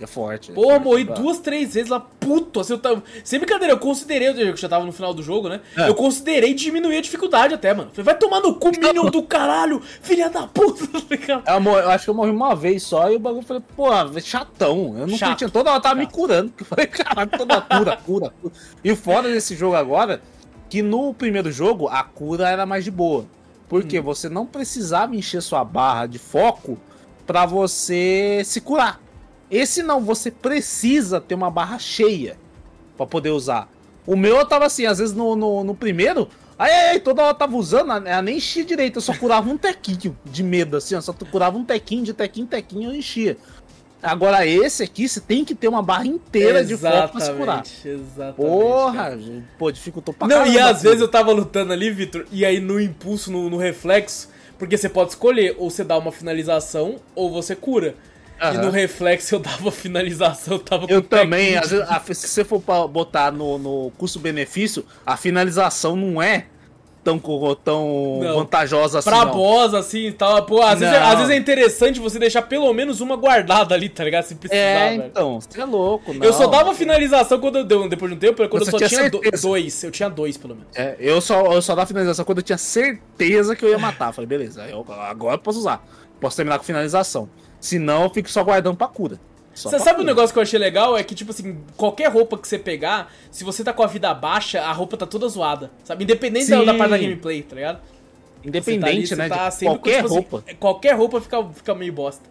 É 0.00 0.06
forte. 0.06 0.50
Pô, 0.50 0.72
é 0.72 0.78
morri 0.78 1.04
duas, 1.04 1.38
três 1.38 1.74
vezes 1.74 1.88
lá, 1.88 2.00
puto. 2.00 2.60
Assim, 2.60 2.72
eu 2.72 2.78
tava... 2.78 3.02
Sem 3.22 3.38
brincadeira, 3.38 3.74
eu 3.74 3.78
considerei, 3.78 4.28
eu 4.28 4.56
já 4.56 4.68
tava 4.68 4.84
no 4.84 4.92
final 4.92 5.14
do 5.14 5.22
jogo, 5.22 5.48
né? 5.48 5.60
É. 5.76 5.88
Eu 5.88 5.94
considerei 5.94 6.52
diminuir 6.52 6.96
a 6.96 7.00
dificuldade 7.00 7.54
até, 7.54 7.72
mano. 7.72 7.90
Falei, 7.92 8.04
vai 8.04 8.18
tomar 8.18 8.40
no 8.40 8.54
cu, 8.56 8.70
Minion 8.70 9.10
do 9.10 9.22
caralho, 9.22 9.80
filha 10.02 10.28
da 10.28 10.46
puta, 10.46 10.86
tá 11.44 11.56
eu, 11.56 11.64
eu, 11.64 11.90
acho 11.90 12.04
que 12.04 12.10
eu 12.10 12.14
morri 12.14 12.30
uma 12.30 12.56
vez 12.56 12.82
só 12.82 13.10
e 13.10 13.16
o 13.16 13.20
bagulho 13.20 13.46
falei, 13.46 13.62
pô, 13.76 13.86
chatão. 14.20 14.96
Eu 14.98 15.06
não 15.06 15.16
Chato. 15.16 15.38
tinha 15.38 15.50
toda 15.50 15.70
hora 15.70 15.80
tava 15.80 16.00
Chato. 16.00 16.06
me 16.06 16.12
curando. 16.12 16.52
Eu 16.58 16.64
falei, 16.64 16.86
caralho, 16.86 17.30
toda 17.30 17.60
cura, 17.60 17.96
cura, 17.96 18.32
cura. 18.40 18.52
E 18.82 18.96
fora 18.96 19.30
desse 19.30 19.54
jogo 19.54 19.76
agora, 19.76 20.20
que 20.68 20.82
no 20.82 21.14
primeiro 21.14 21.52
jogo 21.52 21.88
a 21.88 22.02
cura 22.02 22.48
era 22.48 22.66
mais 22.66 22.82
de 22.82 22.90
boa. 22.90 23.26
Porque 23.68 24.00
hum. 24.00 24.02
você 24.02 24.28
não 24.28 24.44
precisava 24.44 25.14
encher 25.14 25.40
sua 25.40 25.64
barra 25.64 26.06
de 26.06 26.18
foco 26.18 26.78
para 27.26 27.46
você 27.46 28.42
se 28.44 28.60
curar. 28.60 29.00
Esse 29.50 29.82
não, 29.82 30.00
você 30.00 30.30
precisa 30.30 31.20
ter 31.20 31.34
uma 31.34 31.50
barra 31.50 31.78
cheia 31.78 32.36
para 32.96 33.06
poder 33.06 33.30
usar. 33.30 33.68
O 34.06 34.16
meu 34.16 34.36
eu 34.36 34.46
tava 34.46 34.66
assim, 34.66 34.86
às 34.86 34.98
vezes 34.98 35.14
no, 35.14 35.34
no, 35.34 35.64
no 35.64 35.74
primeiro, 35.74 36.28
aí, 36.58 36.70
aí, 36.70 37.00
toda 37.00 37.22
hora 37.22 37.30
eu 37.30 37.38
tava 37.38 37.56
usando, 37.56 37.92
eu 38.06 38.22
nem 38.22 38.36
enchia 38.36 38.64
direito, 38.64 38.96
eu 38.96 39.02
só 39.02 39.14
curava 39.14 39.48
um 39.48 39.56
tequinho 39.56 40.16
de 40.24 40.42
medo, 40.42 40.76
assim, 40.76 40.94
eu 40.94 41.02
só 41.02 41.12
curava 41.12 41.56
um 41.56 41.64
tequinho, 41.64 42.04
de 42.04 42.12
tequinho, 42.12 42.46
tequinho 42.46 42.90
eu 42.90 42.94
enchia. 42.94 43.36
Agora 44.02 44.46
esse 44.46 44.82
aqui, 44.82 45.08
você 45.08 45.18
tem 45.18 45.46
que 45.46 45.54
ter 45.54 45.66
uma 45.66 45.82
barra 45.82 46.06
inteira 46.06 46.60
exatamente, 46.60 46.92
de 46.92 47.00
foco 47.00 47.12
pra 47.12 47.20
se 47.22 47.32
curar. 47.32 47.64
Exatamente. 47.86 48.36
Porra, 48.36 49.18
pô, 49.58 49.72
dificultou 49.72 50.12
pra 50.12 50.28
Não, 50.28 50.46
e 50.46 50.58
às 50.58 50.82
vezes 50.82 51.00
eu 51.00 51.08
tava 51.08 51.32
lutando 51.32 51.72
ali, 51.72 51.90
Vitor, 51.90 52.26
e 52.30 52.44
aí 52.44 52.60
no 52.60 52.78
impulso, 52.78 53.32
no, 53.32 53.48
no 53.48 53.56
reflexo, 53.56 54.28
porque 54.58 54.76
você 54.76 54.90
pode 54.90 55.10
escolher, 55.10 55.56
ou 55.58 55.70
você 55.70 55.82
dá 55.82 55.96
uma 55.96 56.12
finalização, 56.12 56.96
ou 57.14 57.32
você 57.32 57.56
cura. 57.56 57.94
Uhum. 58.42 58.54
E 58.54 58.58
no 58.58 58.70
reflexo 58.70 59.34
eu 59.34 59.38
dava 59.38 59.70
finalização, 59.70 60.54
eu 60.54 60.58
tava 60.58 60.86
Eu 60.88 61.02
também, 61.02 61.56
às 61.56 61.70
vezes, 61.70 61.86
a, 61.88 62.00
se 62.00 62.28
você 62.28 62.44
for 62.44 62.60
botar 62.88 63.30
no, 63.30 63.58
no 63.58 63.92
custo-benefício, 63.96 64.84
a 65.06 65.16
finalização 65.16 65.96
não 65.96 66.20
é 66.20 66.46
tão, 67.04 67.20
tão 67.62 68.20
vantajosa 68.34 68.98
assim. 68.98 69.10
Pra 69.10 69.26
boss, 69.26 69.74
assim 69.74 70.06
e 70.06 70.12
tal. 70.12 70.44
Pô, 70.46 70.62
às 70.62 70.80
vezes, 70.80 70.94
é, 70.94 70.98
às 70.98 71.16
vezes, 71.16 71.30
é 71.30 71.36
interessante 71.36 72.00
você 72.00 72.18
deixar 72.18 72.42
pelo 72.42 72.72
menos 72.72 73.00
uma 73.00 73.14
guardada 73.14 73.74
ali, 73.74 73.88
tá 73.88 74.02
ligado? 74.02 74.24
Se 74.24 74.34
precisar. 74.34 74.60
É, 74.60 74.90
velho. 74.90 75.04
então, 75.06 75.40
você 75.40 75.60
é 75.60 75.64
louco, 75.64 76.14
não. 76.14 76.24
Eu 76.24 76.32
só 76.32 76.46
dava 76.46 76.74
finalização 76.74 77.38
quando 77.38 77.58
eu 77.58 77.64
deu, 77.64 77.88
depois 77.88 78.10
de 78.10 78.16
um 78.16 78.18
tempo, 78.18 78.48
quando 78.48 78.64
você 78.64 78.74
eu 78.74 78.78
só 78.78 78.88
tinha, 78.88 79.10
tinha 79.10 79.30
dois. 79.30 79.84
Eu 79.84 79.90
tinha 79.90 80.08
dois, 80.08 80.36
pelo 80.36 80.56
menos. 80.56 80.70
É, 80.74 80.96
eu 80.98 81.20
só, 81.20 81.52
eu 81.52 81.60
só 81.60 81.74
dava 81.74 81.86
finalização 81.86 82.24
quando 82.24 82.38
eu 82.38 82.44
tinha 82.44 82.58
certeza 82.58 83.54
que 83.54 83.64
eu 83.64 83.68
ia 83.68 83.78
matar. 83.78 84.10
Falei, 84.14 84.26
beleza, 84.26 84.66
eu, 84.66 84.84
agora 84.88 85.34
eu 85.34 85.38
posso 85.38 85.58
usar. 85.58 85.84
Posso 86.20 86.36
terminar 86.36 86.58
com 86.58 86.64
finalização. 86.64 87.28
Senão 87.64 88.02
eu 88.02 88.10
fico 88.10 88.30
só 88.30 88.44
guardando 88.44 88.76
pra 88.76 88.86
cura. 88.86 89.18
Você 89.54 89.78
sabe 89.78 90.02
um 90.02 90.04
negócio 90.04 90.34
que 90.34 90.38
eu 90.38 90.42
achei 90.42 90.58
legal? 90.58 90.98
É 90.98 91.02
que, 91.02 91.14
tipo 91.14 91.30
assim, 91.30 91.56
qualquer 91.78 92.10
roupa 92.12 92.36
que 92.36 92.46
você 92.46 92.58
pegar, 92.58 93.10
se 93.30 93.42
você 93.42 93.64
tá 93.64 93.72
com 93.72 93.82
a 93.82 93.86
vida 93.86 94.12
baixa, 94.12 94.60
a 94.60 94.70
roupa 94.70 94.98
tá 94.98 95.06
toda 95.06 95.26
zoada. 95.28 95.70
Sabe? 95.82 96.04
Independente 96.04 96.50
da, 96.50 96.62
da, 96.62 96.74
parte 96.74 96.90
da 96.90 96.98
gameplay, 96.98 97.42
tá 97.42 97.54
ligado? 97.54 97.80
Independente, 98.44 99.16
tá 99.16 99.22
ali, 99.22 99.30
né? 99.30 99.34
Tá 99.34 99.50
qualquer 99.50 100.02
com, 100.02 100.08
tipo, 100.08 100.14
roupa. 100.14 100.44
Assim, 100.46 100.56
qualquer 100.56 100.94
roupa 100.94 101.20
fica, 101.22 101.42
fica 101.54 101.74
meio 101.74 101.92
bosta. 101.94 102.28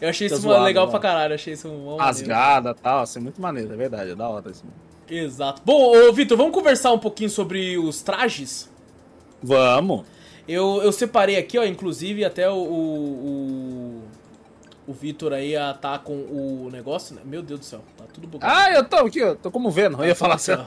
Eu 0.00 0.08
achei 0.08 0.28
fica 0.28 0.38
isso 0.38 0.48
zoado, 0.48 0.64
legal 0.64 0.88
pra 0.88 1.00
caralho, 1.00 1.34
achei 1.34 1.54
isso 1.54 1.68
uma 1.68 2.00
Rasgada 2.00 2.70
e 2.70 2.80
tal, 2.80 3.00
assim, 3.00 3.18
muito 3.18 3.42
maneiro, 3.42 3.72
é 3.72 3.76
verdade, 3.76 4.12
é 4.12 4.14
da 4.14 4.28
hora 4.28 4.48
isso. 4.52 4.62
Exato. 5.10 5.62
Bom, 5.64 5.96
ô, 5.96 6.12
Vitor, 6.12 6.38
vamos 6.38 6.52
conversar 6.52 6.92
um 6.92 6.98
pouquinho 7.00 7.30
sobre 7.30 7.76
os 7.76 8.02
trajes? 8.02 8.70
Vamos. 9.42 10.04
Eu, 10.46 10.80
eu 10.80 10.92
separei 10.92 11.36
aqui, 11.36 11.58
ó, 11.58 11.64
inclusive 11.64 12.24
até 12.24 12.48
o, 12.48 12.54
o, 12.54 14.02
o 14.86 14.92
Vitor 14.92 15.32
aí 15.32 15.54
tá 15.80 15.98
com 15.98 16.14
o 16.14 16.68
negócio, 16.70 17.14
né? 17.14 17.22
Meu 17.24 17.42
Deus 17.42 17.60
do 17.60 17.66
céu, 17.66 17.82
tá 17.96 18.04
tudo 18.12 18.26
bugado. 18.26 18.52
Ah, 18.54 18.72
eu 18.72 18.84
tô 18.84 18.96
aqui, 18.96 19.18
eu 19.18 19.36
tô 19.36 19.50
como 19.50 19.70
vendo, 19.70 19.98
eu 20.02 20.06
ia 20.06 20.14
falar 20.14 20.36
assim. 20.36 20.52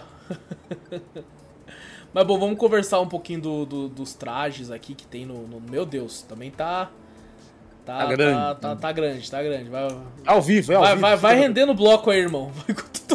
Mas 2.13 2.25
bom, 2.25 2.39
vamos 2.39 2.57
conversar 2.57 2.99
um 2.99 3.07
pouquinho 3.07 3.41
do, 3.41 3.65
do, 3.65 3.87
dos 3.87 4.13
trajes 4.13 4.71
aqui 4.71 4.95
que 4.95 5.05
tem 5.05 5.25
no, 5.25 5.47
no, 5.47 5.61
Meu 5.61 5.85
Deus, 5.85 6.21
também 6.23 6.49
tá. 6.49 6.89
Tá, 7.85 7.99
tá 7.99 8.05
grande. 8.05 8.37
Tá, 8.37 8.55
tá, 8.55 8.75
tá, 8.75 8.91
grande, 8.91 9.31
tá 9.31 9.43
grande. 9.43 9.69
Vai, 9.69 9.87
ao 10.25 10.41
vivo, 10.41 10.71
é 10.71 10.75
ao 10.75 10.81
vai, 10.81 10.91
vivo. 10.91 11.01
Vai, 11.01 11.17
vai 11.17 11.35
rendendo 11.35 11.73
bloco 11.73 12.09
aí, 12.09 12.19
irmão. 12.19 12.51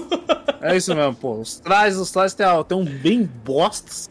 é 0.62 0.76
isso 0.76 0.94
mesmo, 0.94 1.14
pô. 1.14 1.34
Os 1.34 1.58
trajes, 1.58 1.98
os 1.98 2.10
trajes 2.10 2.34
tem, 2.34 2.46
tem 2.66 2.78
um 2.78 2.84
bem 2.84 3.24
bostas. 3.24 4.08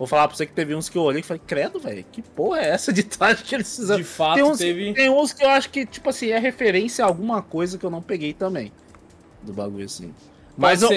Vou 0.00 0.06
falar 0.06 0.28
pra 0.28 0.34
você 0.34 0.46
que 0.46 0.54
teve 0.54 0.74
uns 0.74 0.88
que 0.88 0.96
eu 0.96 1.02
olhei 1.02 1.20
e 1.20 1.22
falei, 1.22 1.42
credo, 1.46 1.78
velho, 1.78 2.02
que 2.10 2.22
porra 2.22 2.60
é 2.60 2.70
essa 2.70 2.90
de 2.90 3.02
traje 3.02 3.44
que 3.44 3.54
eles 3.54 3.76
fizeram? 3.76 4.00
De 4.00 4.06
fato, 4.06 4.36
tem 4.36 4.42
uns, 4.42 4.56
teve. 4.56 4.94
Tem 4.94 5.10
uns 5.10 5.34
que 5.34 5.44
eu 5.44 5.50
acho 5.50 5.68
que, 5.68 5.84
tipo 5.84 6.08
assim, 6.08 6.30
é 6.30 6.38
referência 6.38 7.04
a 7.04 7.08
alguma 7.08 7.42
coisa 7.42 7.76
que 7.76 7.84
eu 7.84 7.90
não 7.90 8.00
peguei 8.00 8.32
também. 8.32 8.72
Do 9.42 9.52
bagulho 9.52 9.84
assim. 9.84 10.14
Mas 10.56 10.82
o, 10.82 10.88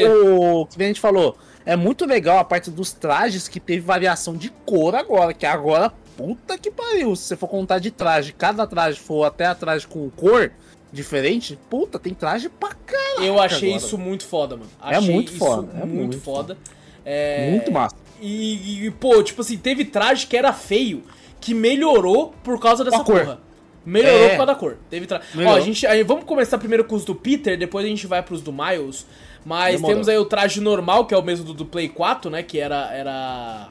o, 0.61 0.65
que 0.67 0.81
a 0.81 0.87
gente 0.87 1.01
falou, 1.01 1.37
é 1.65 1.75
muito 1.75 2.05
legal 2.05 2.37
a 2.37 2.45
parte 2.45 2.71
dos 2.71 2.93
trajes 2.93 3.49
que 3.49 3.59
teve 3.59 3.81
variação 3.81 4.37
de 4.37 4.49
cor 4.65 4.95
agora, 4.95 5.33
que 5.33 5.45
agora, 5.45 5.91
puta 6.15 6.57
que 6.57 6.71
pariu. 6.71 7.13
Se 7.13 7.23
você 7.23 7.35
for 7.35 7.49
contar 7.49 7.79
de 7.79 7.91
traje, 7.91 8.31
cada 8.31 8.65
traje 8.65 9.01
for 9.01 9.25
até 9.25 9.47
a 9.47 9.53
traje 9.53 9.85
com 9.85 10.09
cor 10.11 10.49
diferente, 10.93 11.59
puta, 11.69 11.99
tem 11.99 12.13
traje 12.13 12.47
pra 12.47 12.69
caralho. 12.69 13.25
Eu 13.25 13.37
achei 13.41 13.71
agora. 13.71 13.85
isso 13.85 13.97
muito 13.97 14.25
foda, 14.25 14.55
mano. 14.55 14.69
É 14.81 14.95
achei 14.95 15.09
é 15.09 15.13
muito 15.13 15.37
foda. 15.37 15.73
É 15.73 15.79
muito, 15.79 15.93
muito 15.93 16.19
foda. 16.21 16.55
foda. 16.55 16.57
É... 17.03 17.51
Muito 17.51 17.69
massa. 17.69 18.02
E, 18.21 18.85
e, 18.85 18.91
pô, 18.91 19.21
tipo 19.21 19.41
assim, 19.41 19.57
teve 19.57 19.85
traje 19.85 20.27
que 20.27 20.37
era 20.37 20.53
feio, 20.53 21.03
que 21.41 21.53
melhorou 21.53 22.33
por 22.43 22.59
causa 22.59 22.83
dessa 22.83 23.03
porra. 23.03 23.39
Melhorou 23.85 24.25
é. 24.25 24.29
por 24.29 24.37
causa 24.37 24.53
da 24.53 24.55
cor. 24.55 24.77
Teve 24.89 25.05
tra... 25.05 25.21
Ó, 25.45 25.55
a 25.55 25.59
gente, 25.59 25.85
aí, 25.85 26.03
vamos 26.03 26.23
começar 26.23 26.57
primeiro 26.57 26.85
com 26.85 26.95
os 26.95 27.03
do 27.03 27.13
Peter, 27.13 27.57
depois 27.57 27.85
a 27.85 27.89
gente 27.89 28.07
vai 28.07 28.23
pros 28.23 28.41
do 28.41 28.53
Miles. 28.53 29.05
Mas 29.45 29.75
Demorou. 29.75 29.95
temos 29.95 30.09
aí 30.09 30.17
o 30.17 30.25
traje 30.25 30.61
normal, 30.61 31.05
que 31.05 31.13
é 31.13 31.17
o 31.17 31.21
mesmo 31.21 31.45
do, 31.45 31.53
do 31.53 31.65
Play 31.65 31.89
4, 31.89 32.31
né? 32.31 32.43
Que 32.43 32.59
era, 32.59 32.93
era 32.93 33.69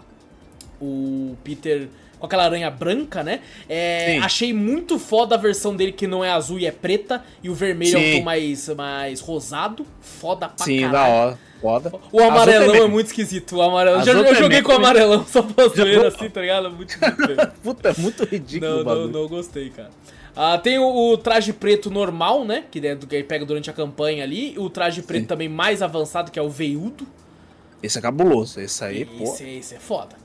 o 0.80 1.34
Peter 1.42 1.88
com 2.18 2.26
aquela 2.26 2.44
aranha 2.44 2.70
branca, 2.70 3.22
né? 3.24 3.40
É, 3.68 4.18
achei 4.18 4.52
muito 4.52 4.98
foda 4.98 5.34
a 5.34 5.38
versão 5.38 5.74
dele 5.74 5.90
que 5.90 6.06
não 6.06 6.24
é 6.24 6.30
azul 6.30 6.58
e 6.58 6.66
é 6.66 6.70
preta, 6.70 7.24
e 7.42 7.48
o 7.48 7.54
vermelho 7.54 7.98
Sim. 7.98 8.04
é 8.04 8.14
um 8.14 8.18
tom 8.18 8.24
mais, 8.24 8.68
mais 8.68 9.20
rosado. 9.20 9.86
Foda 10.00 10.48
pra 10.48 10.64
Sim, 10.64 10.82
caralho. 10.82 10.92
da 10.92 11.06
hora. 11.06 11.38
Foda. 11.62 11.92
O 12.10 12.20
amarelão 12.20 12.74
é 12.74 12.88
muito 12.88 13.06
esquisito. 13.06 13.56
O 13.56 13.62
amarelão. 13.62 14.04
Já, 14.04 14.12
eu 14.12 14.34
joguei 14.34 14.60
com 14.62 14.72
o 14.72 14.74
amarelão 14.74 15.24
só 15.24 15.42
pra 15.42 15.68
zoeira 15.68 16.08
assim, 16.08 16.28
tá 16.28 16.40
ligado? 16.40 16.68
Muito 16.72 16.90
esquisito. 16.98 17.52
Puta, 17.62 17.90
é 17.90 17.94
muito 17.96 18.24
ridículo. 18.24 18.84
Não, 18.84 18.94
não, 18.94 19.08
não 19.08 19.28
gostei, 19.28 19.70
cara. 19.70 19.90
Ah, 20.34 20.58
tem 20.58 20.78
o, 20.78 21.12
o, 21.12 21.16
traje 21.16 21.52
preto 21.52 21.88
normal, 21.88 22.44
né? 22.44 22.64
Que, 22.68 22.84
é 22.84 22.96
do 22.96 23.06
que 23.06 23.14
ele 23.14 23.24
pega 23.24 23.46
durante 23.46 23.70
a 23.70 23.72
campanha 23.72 24.24
ali. 24.24 24.58
O 24.58 24.68
traje 24.68 25.02
preto 25.02 25.22
Sim. 25.22 25.26
também 25.28 25.48
mais 25.48 25.82
avançado, 25.82 26.32
que 26.32 26.38
é 26.38 26.42
o 26.42 26.50
veiudo. 26.50 27.06
Esse 27.80 27.98
é 27.98 28.00
cabuloso. 28.00 28.60
Esse 28.60 28.84
aí, 28.84 29.02
esse, 29.02 29.10
pô. 29.12 29.36
Esse 29.44 29.74
é 29.76 29.78
foda. 29.78 30.16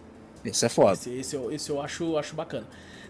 Esse 0.43 0.65
é 0.65 0.69
foda. 0.69 0.93
Esse, 0.93 1.09
esse, 1.11 1.35
eu, 1.35 1.51
esse 1.51 1.69
eu 1.69 1.79
acho, 1.79 2.17
acho 2.17 2.35
bacana. 2.35 2.65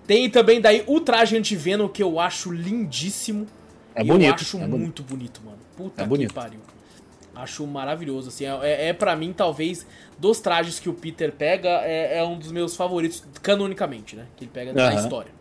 Tem 0.06 0.30
também 0.30 0.60
daí 0.60 0.84
o 0.86 1.00
traje 1.00 1.38
antiveno, 1.38 1.88
que 1.88 2.04
eu 2.04 2.20
acho 2.20 2.52
lindíssimo. 2.52 3.48
É 3.96 4.04
bonito. 4.04 4.28
Eu 4.28 4.34
acho 4.34 4.58
é 4.58 4.68
muito 4.68 5.04
bonito. 5.04 5.04
bonito, 5.04 5.42
mano. 5.46 5.58
Puta 5.78 6.02
é 6.02 6.04
que 6.04 6.10
bonito. 6.10 6.34
pariu. 6.34 6.60
Acho 7.42 7.66
maravilhoso, 7.66 8.30
assim, 8.30 8.46
é, 8.46 8.90
é 8.90 8.94
para 8.94 9.16
mim, 9.16 9.34
talvez, 9.34 9.86
dos 10.18 10.40
trajes 10.40 10.80
que 10.80 10.90
o 10.90 10.94
Peter 10.94 11.32
pega, 11.32 11.70
é, 11.84 12.20
é, 12.20 12.24
um 12.24 12.38
dos 12.38 12.52
meus 12.52 12.76
favoritos, 12.76 13.24
canonicamente, 13.42 14.16
né? 14.16 14.26
Que 14.36 14.46
ele 14.46 14.52
pega 14.54 14.72
uhum. 14.72 14.76
na 14.76 14.96
história. 14.96 15.38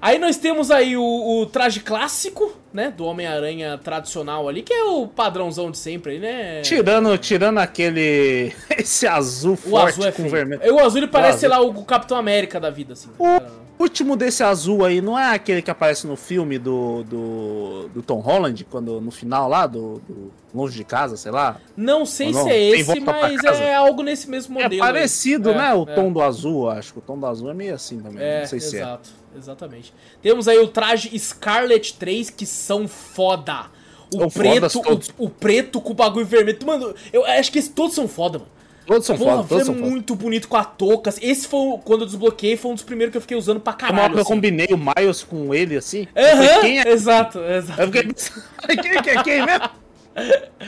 Aí 0.00 0.16
nós 0.16 0.36
temos 0.36 0.70
aí 0.70 0.96
o, 0.96 1.02
o 1.02 1.46
traje 1.46 1.80
clássico, 1.80 2.56
né? 2.72 2.92
Do 2.96 3.04
Homem-Aranha 3.04 3.76
tradicional 3.78 4.48
ali, 4.48 4.62
que 4.62 4.72
é 4.72 4.84
o 4.84 5.08
padrãozão 5.08 5.72
de 5.72 5.78
sempre 5.78 6.12
aí, 6.12 6.18
né? 6.20 6.60
Tirando, 6.62 7.18
tirando 7.18 7.58
aquele. 7.58 8.52
Esse 8.78 9.08
azul 9.08 9.54
o 9.54 9.56
forte 9.56 9.94
azul 9.94 10.06
é 10.06 10.12
com 10.12 10.22
feio. 10.22 10.30
vermelho. 10.30 10.74
O 10.74 10.78
azul 10.78 10.98
ele 10.98 11.08
parece, 11.08 11.40
sei 11.40 11.48
lá, 11.48 11.60
o 11.60 11.84
Capitão 11.84 12.16
América 12.16 12.60
da 12.60 12.70
vida, 12.70 12.92
assim. 12.92 13.10
O 13.18 13.67
último 13.78 14.16
desse 14.16 14.42
azul 14.42 14.84
aí 14.84 15.00
não 15.00 15.18
é 15.18 15.34
aquele 15.34 15.62
que 15.62 15.70
aparece 15.70 16.06
no 16.06 16.16
filme 16.16 16.58
do, 16.58 17.04
do, 17.04 17.88
do 17.94 18.02
Tom 18.02 18.20
Holland, 18.20 18.64
quando 18.64 19.00
no 19.00 19.10
final 19.10 19.48
lá, 19.48 19.66
do, 19.66 20.00
do 20.08 20.32
Longe 20.54 20.76
de 20.76 20.84
Casa, 20.84 21.16
sei 21.16 21.30
lá? 21.30 21.60
Não 21.76 22.04
sei 22.04 22.32
não? 22.32 22.44
se 22.44 22.50
é 22.50 22.70
esse, 22.70 23.00
mas 23.00 23.44
é 23.44 23.74
algo 23.74 24.02
nesse 24.02 24.28
mesmo 24.28 24.58
é 24.58 24.64
modelo. 24.64 24.82
É 24.82 24.86
parecido, 24.86 25.50
aí. 25.50 25.56
né? 25.56 25.70
É, 25.70 25.74
o 25.74 25.82
é. 25.82 25.94
tom 25.94 26.12
do 26.12 26.20
azul, 26.20 26.68
acho 26.68 26.92
que 26.92 26.98
o 26.98 27.02
tom 27.02 27.18
do 27.18 27.26
azul 27.26 27.50
é 27.50 27.54
meio 27.54 27.74
assim 27.74 28.00
também. 28.00 28.22
É, 28.22 28.40
não 28.40 28.46
sei 28.46 28.58
exato, 28.58 28.70
se 28.70 28.76
é. 28.76 28.80
Exato, 28.80 29.10
exatamente. 29.36 29.94
Temos 30.20 30.48
aí 30.48 30.58
o 30.58 30.68
traje 30.68 31.16
Scarlet 31.18 31.94
3, 31.94 32.30
que 32.30 32.46
são 32.46 32.88
foda. 32.88 33.66
O, 34.14 34.24
o 34.24 34.30
preto, 34.30 34.80
o, 35.18 35.24
o, 35.26 35.30
preto 35.30 35.80
com 35.80 35.90
o 35.90 35.94
bagulho 35.94 36.24
vermelho. 36.24 36.58
Mano, 36.64 36.94
eu 37.12 37.24
acho 37.26 37.52
que 37.52 37.58
esses 37.58 37.70
todos 37.70 37.94
são 37.94 38.08
foda, 38.08 38.38
mano. 38.38 38.57
Todos 38.88 39.06
são 39.06 39.18
Porra, 39.18 39.36
foda, 39.36 39.48
todos 39.48 39.66
são 39.66 39.74
muito 39.74 40.14
foda. 40.14 40.24
bonito 40.24 40.48
com 40.48 40.56
a 40.56 40.64
touca. 40.64 41.12
Esse 41.20 41.46
foi, 41.46 41.78
quando 41.84 42.00
eu 42.00 42.06
desbloqueei, 42.06 42.56
foi 42.56 42.70
um 42.70 42.74
dos 42.74 42.82
primeiros 42.82 43.12
que 43.12 43.18
eu 43.18 43.20
fiquei 43.20 43.36
usando 43.36 43.60
pra 43.60 43.74
caralho. 43.74 43.98
Como 43.98 44.14
assim. 44.14 44.20
eu 44.20 44.24
combinei 44.24 44.68
o 44.70 44.78
Miles 44.78 45.22
com 45.22 45.54
ele, 45.54 45.76
assim. 45.76 46.08
Aham, 46.16 46.60
quem 46.62 46.80
é? 46.80 46.88
exato, 46.88 47.38
exato. 47.38 47.82
Eu 47.82 47.86
fiquei... 47.88 48.02
quem 48.82 49.02
que 49.02 49.10
é 49.10 49.22
quem 49.22 49.44
mesmo? 49.44 49.70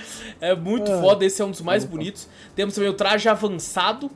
É 0.41 0.55
muito 0.55 0.91
ah, 0.93 1.01
foda, 1.01 1.25
esse 1.25 1.43
é 1.43 1.45
um 1.45 1.51
dos 1.51 1.61
mais 1.61 1.83
é 1.83 1.87
bonitos. 1.87 2.29
Temos 2.55 2.75
também 2.75 2.89
o 2.89 2.95
traje 2.95 3.29
avançado. 3.29 4.11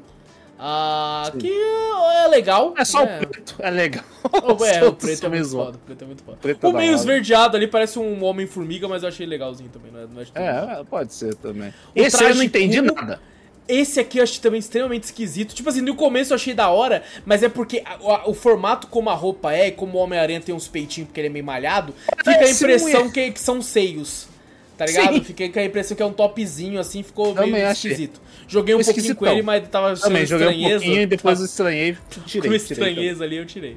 Ah, 0.59 1.33
que 1.39 1.51
é 1.51 2.29
legal. 2.29 2.73
É 2.77 2.85
só 2.85 3.05
né? 3.05 3.21
o 3.21 3.27
preto, 3.27 3.57
é 3.59 3.71
legal. 3.71 4.05
Oh, 4.23 4.65
é, 4.65 4.85
o 4.85 4.93
preto 4.93 5.27
é 5.27 5.29
muito 5.29 5.51
foda. 5.51 5.77
O 5.77 5.81
preto 5.81 6.03
é 6.03 6.07
muito 6.07 6.23
foda. 6.23 6.39
Preto 6.41 6.67
o 6.67 6.71
é 6.71 6.73
meio 6.73 6.95
esverdeado 6.95 7.57
ali 7.57 7.67
parece 7.67 7.99
um 7.99 8.23
Homem-Formiga, 8.23 8.87
mas 8.87 9.03
eu 9.03 9.09
achei 9.09 9.27
legalzinho 9.27 9.71
também. 9.71 9.91
Não 9.91 10.01
é, 10.01 10.07
não 10.07 10.71
é, 10.71 10.81
é 10.81 10.85
pode 10.85 11.13
ser 11.13 11.35
também. 11.35 11.71
O 11.71 12.01
Esse 12.01 12.23
eu 12.23 12.35
não 12.35 12.43
entendi 12.43 12.81
nada. 12.81 13.19
Esse 13.67 13.99
aqui 13.99 14.19
eu 14.19 14.23
achei 14.23 14.41
também 14.41 14.59
extremamente 14.59 15.05
esquisito. 15.05 15.55
Tipo 15.55 15.71
assim, 15.71 15.81
no 15.81 15.95
começo 15.95 16.33
eu 16.33 16.37
achei 16.37 16.53
da 16.53 16.69
hora, 16.69 17.03
mas 17.25 17.43
é 17.43 17.49
porque 17.49 17.83
a, 17.85 17.95
a, 17.95 18.29
o 18.29 18.35
formato 18.35 18.87
como 18.89 19.09
a 19.09 19.15
roupa 19.15 19.53
é, 19.55 19.69
e 19.69 19.73
como 19.73 19.97
o 19.97 20.01
Homem-Aranha 20.01 20.41
tem 20.41 20.55
uns 20.55 20.69
peitinhos 20.69 21.09
porque 21.09 21.21
ele 21.21 21.29
é 21.29 21.31
meio 21.31 21.45
malhado, 21.45 21.95
fica 22.19 22.45
a 22.45 22.51
impressão 22.51 23.11
que, 23.11 23.31
que, 23.31 23.41
são 23.41 23.63
seios. 23.63 24.29
Tá 24.77 24.87
ligado? 24.87 25.15
Sim. 25.15 25.25
Fiquei 25.25 25.49
com 25.49 25.59
a 25.61 25.65
impressão 25.65 25.97
que 25.97 26.03
é 26.03 26.07
um 26.07 26.13
topzinho 26.13 26.81
assim, 26.81 27.03
ficou 27.03 27.33
Também 27.33 27.53
meio 27.53 27.69
achei. 27.69 27.93
esquisito. 27.93 28.21
Joguei 28.47 28.75
um 28.75 28.83
pouquinho 28.83 29.17
com 29.17 29.27
ele, 29.27 29.43
mas 29.43 29.69
tava 29.69 29.97
Também, 29.97 30.27
joguei 30.27 30.49
um 30.49 30.71
pouquinho 30.71 31.03
e 31.03 31.07
depois 31.07 31.39
eu 31.39 31.47
estranhei, 31.47 31.97
tirei. 32.27 32.51
Com 32.51 32.57
estranheza 32.57 33.25
ali 33.25 33.37
eu 33.37 33.47
tirei. 33.47 33.77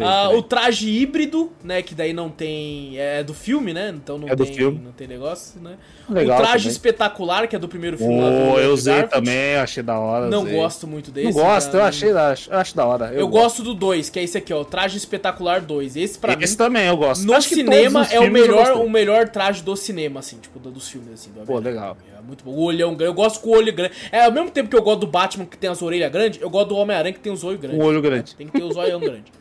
Ah, 0.00 0.30
o 0.30 0.42
traje 0.42 0.88
híbrido, 0.88 1.50
né? 1.62 1.82
Que 1.82 1.94
daí 1.94 2.12
não 2.12 2.28
tem. 2.28 2.98
É 2.98 3.22
do 3.22 3.34
filme, 3.34 3.72
né? 3.72 3.92
Então 3.94 4.18
não, 4.18 4.28
é 4.28 4.36
tem, 4.36 4.46
filme. 4.46 4.80
não 4.82 4.92
tem 4.92 5.08
negócio, 5.08 5.60
né? 5.60 5.76
Legal 6.08 6.38
o 6.38 6.42
traje 6.42 6.64
também. 6.64 6.72
espetacular, 6.72 7.48
que 7.48 7.56
é 7.56 7.58
do 7.58 7.68
primeiro 7.68 7.96
filme. 7.96 8.20
Oh, 8.20 8.58
eu 8.58 8.72
usei 8.72 9.02
também, 9.04 9.56
achei 9.56 9.82
da 9.82 9.98
hora. 9.98 10.28
Não 10.28 10.42
usei. 10.42 10.54
gosto 10.54 10.86
muito 10.86 11.10
desse. 11.10 11.26
Não 11.26 11.32
gosto, 11.32 11.76
eu 11.76 11.82
achei 11.82 12.10
acho, 12.12 12.52
acho 12.52 12.76
da 12.76 12.84
hora. 12.84 13.06
Eu, 13.12 13.20
eu 13.20 13.28
gosto 13.28 13.62
do 13.62 13.74
2, 13.74 14.10
que 14.10 14.18
é 14.18 14.22
esse 14.22 14.38
aqui, 14.38 14.52
ó. 14.52 14.60
O 14.60 14.64
traje 14.64 14.96
espetacular 14.96 15.60
2. 15.60 15.96
Esse 15.96 16.18
pra 16.18 16.32
esse 16.32 16.38
mim. 16.38 16.44
Esse 16.44 16.56
também 16.56 16.86
eu 16.86 16.96
gosto. 16.96 17.24
No 17.24 17.34
acho 17.34 17.48
cinema 17.48 18.06
é 18.10 18.20
o 18.20 18.30
melhor, 18.30 18.72
o 18.76 18.90
melhor 18.90 19.28
traje 19.28 19.62
do 19.62 19.76
cinema, 19.76 20.20
assim, 20.20 20.38
tipo, 20.38 20.58
dos 20.58 20.88
filmes, 20.88 21.12
assim. 21.12 21.30
Pô, 21.46 21.58
legal. 21.58 21.96
É 22.18 22.22
muito 22.22 22.44
bom. 22.44 22.52
O 22.52 22.62
olhão 22.62 22.94
grande. 22.94 23.10
Eu 23.10 23.14
gosto 23.14 23.40
com 23.40 23.50
o 23.50 23.52
olho 23.52 23.72
grande. 23.72 23.94
É 24.12 24.24
ao 24.24 24.32
mesmo 24.32 24.50
tempo 24.50 24.68
que 24.68 24.76
eu 24.76 24.82
gosto 24.82 25.00
do 25.00 25.06
Batman 25.06 25.46
que 25.46 25.56
tem 25.56 25.70
as 25.70 25.80
orelhas 25.82 26.10
grandes, 26.10 26.40
eu 26.40 26.50
gosto 26.50 26.68
do 26.68 26.76
Homem-Aranha 26.76 27.12
que 27.12 27.20
tem 27.20 27.32
os 27.32 27.42
olhos 27.44 27.60
grandes. 27.60 27.80
O 27.80 27.84
olho 27.84 28.02
grande. 28.02 28.34
Tem 28.34 28.46
que 28.46 28.52
ter 28.52 28.62
os 28.62 28.76
olhos 28.76 29.00
grandes. 29.00 29.39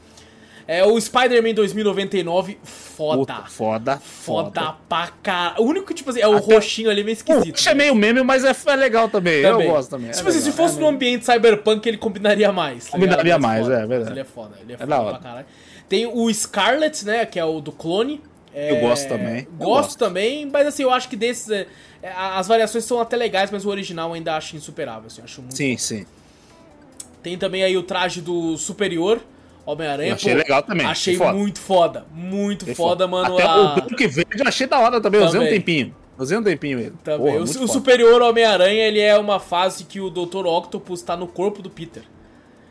É 0.72 0.86
o 0.86 1.02
Spider-Man 1.02 1.56
2099, 1.56 2.60
foda. 2.64 3.18
Puta, 3.18 3.34
foda. 3.50 3.98
Foda, 3.98 4.52
foda 4.52 4.76
pra 4.88 5.08
caralho. 5.24 5.64
O 5.64 5.66
único 5.66 5.88
que, 5.88 5.96
tipo 5.96 6.12
assim, 6.12 6.20
é 6.20 6.28
o 6.28 6.38
Até... 6.38 6.54
roxinho 6.54 6.92
ali 6.92 7.04
meio 7.04 7.16
esquisito. 7.16 7.56
Puxa, 7.56 7.72
é 7.72 7.74
meio 7.74 7.96
meme, 7.96 8.22
mas 8.22 8.44
é, 8.44 8.56
é 8.68 8.76
legal 8.76 9.10
também. 9.10 9.42
também. 9.42 9.66
Eu 9.66 9.74
gosto 9.74 9.90
também. 9.90 10.12
Tipo 10.12 10.28
é 10.28 10.30
assim, 10.30 10.42
se 10.42 10.52
fosse 10.52 10.78
é 10.78 10.80
no 10.80 10.88
ambiente 10.88 11.26
cyberpunk, 11.26 11.90
ele 11.90 11.98
combinaria 11.98 12.52
mais. 12.52 12.86
Tá 12.86 12.92
combinaria 12.92 13.40
mais, 13.40 13.64
foda. 13.64 13.80
é 13.80 13.88
verdade. 13.88 14.12
Ele 14.12 14.20
é 14.20 14.24
foda, 14.24 14.58
ele 14.62 14.72
é, 14.74 14.76
é 14.76 14.78
foda 14.78 15.10
pra 15.10 15.18
caralho. 15.18 15.46
Tem 15.90 16.06
o 16.06 16.32
Scarlet, 16.32 17.04
né, 17.04 17.26
que 17.26 17.40
é 17.40 17.46
o 17.46 17.60
do 17.60 17.72
clone. 17.72 18.22
É... 18.54 18.72
Eu 18.72 18.80
gosto 18.82 19.10
também. 19.10 19.48
Gosto, 19.58 19.58
gosto, 19.58 19.98
também, 19.98 20.46
mas 20.46 20.68
assim, 20.68 20.84
eu 20.84 20.92
acho 20.92 21.10
que 21.10 21.16
desses. 21.16 21.50
É, 21.50 21.66
as 22.16 22.48
variações 22.48 22.84
são 22.84 23.02
até 23.02 23.18
legais, 23.18 23.50
mas 23.50 23.66
o 23.66 23.70
original 23.70 24.14
ainda 24.14 24.38
acho 24.38 24.56
insuperável. 24.56 25.08
Assim, 25.08 25.24
acho 25.24 25.42
muito 25.42 25.58
sim, 25.58 25.76
sim. 25.78 26.06
Tem 27.24 27.40
também 27.40 27.64
aí 27.64 27.76
o 27.76 27.82
traje 27.82 28.22
do 28.22 28.56
Superior. 28.56 29.20
Homem-Aranha. 29.72 30.14
Achei 30.14 30.34
pô, 30.34 30.38
legal 30.38 30.64
também. 30.64 30.86
Achei 30.86 31.16
foda. 31.16 31.34
muito 31.34 31.60
foda. 31.60 32.06
Muito 32.14 32.66
foda, 32.66 32.76
foda, 32.76 33.08
mano. 33.08 33.36
Até 33.36 33.44
a... 33.44 33.76
o 33.76 33.82
Duque 33.82 34.08
Verde 34.08 34.42
eu 34.42 34.48
achei 34.48 34.68
da 34.68 34.80
hora 34.80 35.02
também. 35.02 35.22
também. 35.22 35.28
Usei 35.28 35.42
um 35.42 35.50
tempinho. 35.50 35.96
Usei 36.18 36.38
um 36.38 36.44
tempinho 36.44 36.80
ele. 36.80 36.94
Também. 37.04 37.34
Porra, 37.34 37.40
o, 37.40 37.64
o 37.64 37.68
superior 37.68 38.22
Homem-Aranha, 38.22 38.88
ele 38.88 39.00
é 39.00 39.18
uma 39.18 39.40
fase 39.40 39.86
que 39.86 40.02
o 40.02 40.10
Dr. 40.10 40.46
Octopus 40.46 41.02
tá 41.02 41.16
no 41.16 41.28
corpo 41.28 41.62
do 41.62 41.70
Peter. 41.70 42.04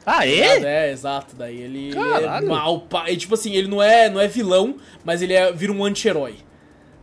Ah, 0.04 0.26
é? 0.26 0.86
É, 0.86 0.90
exato. 0.90 1.36
Daí 1.36 1.60
ele 1.60 1.92
Caralho. 1.92 2.46
é 2.46 2.48
mal. 2.48 2.86
Tipo 3.16 3.34
assim, 3.34 3.54
ele 3.54 3.68
não 3.68 3.82
é, 3.82 4.08
não 4.08 4.20
é 4.20 4.26
vilão, 4.26 4.76
mas 5.04 5.20
ele 5.22 5.34
é, 5.34 5.52
vira 5.52 5.72
um 5.72 5.84
anti-herói. 5.84 6.36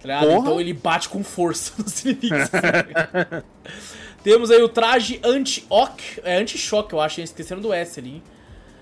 Tá 0.02 0.24
Então 0.24 0.60
ele 0.60 0.74
bate 0.74 1.10
com 1.10 1.24
força 1.24 1.74
nos 1.82 2.04
inimigos. 2.04 2.50
Temos 4.24 4.50
aí 4.50 4.62
o 4.62 4.70
traje 4.70 5.20
anti-ock. 5.24 6.22
É 6.24 6.38
anti-choque, 6.38 6.94
eu 6.94 7.00
acho. 7.00 7.22
Esqueceram 7.22 7.62
do 7.62 7.72
S 7.74 8.00
ali. 8.00 8.24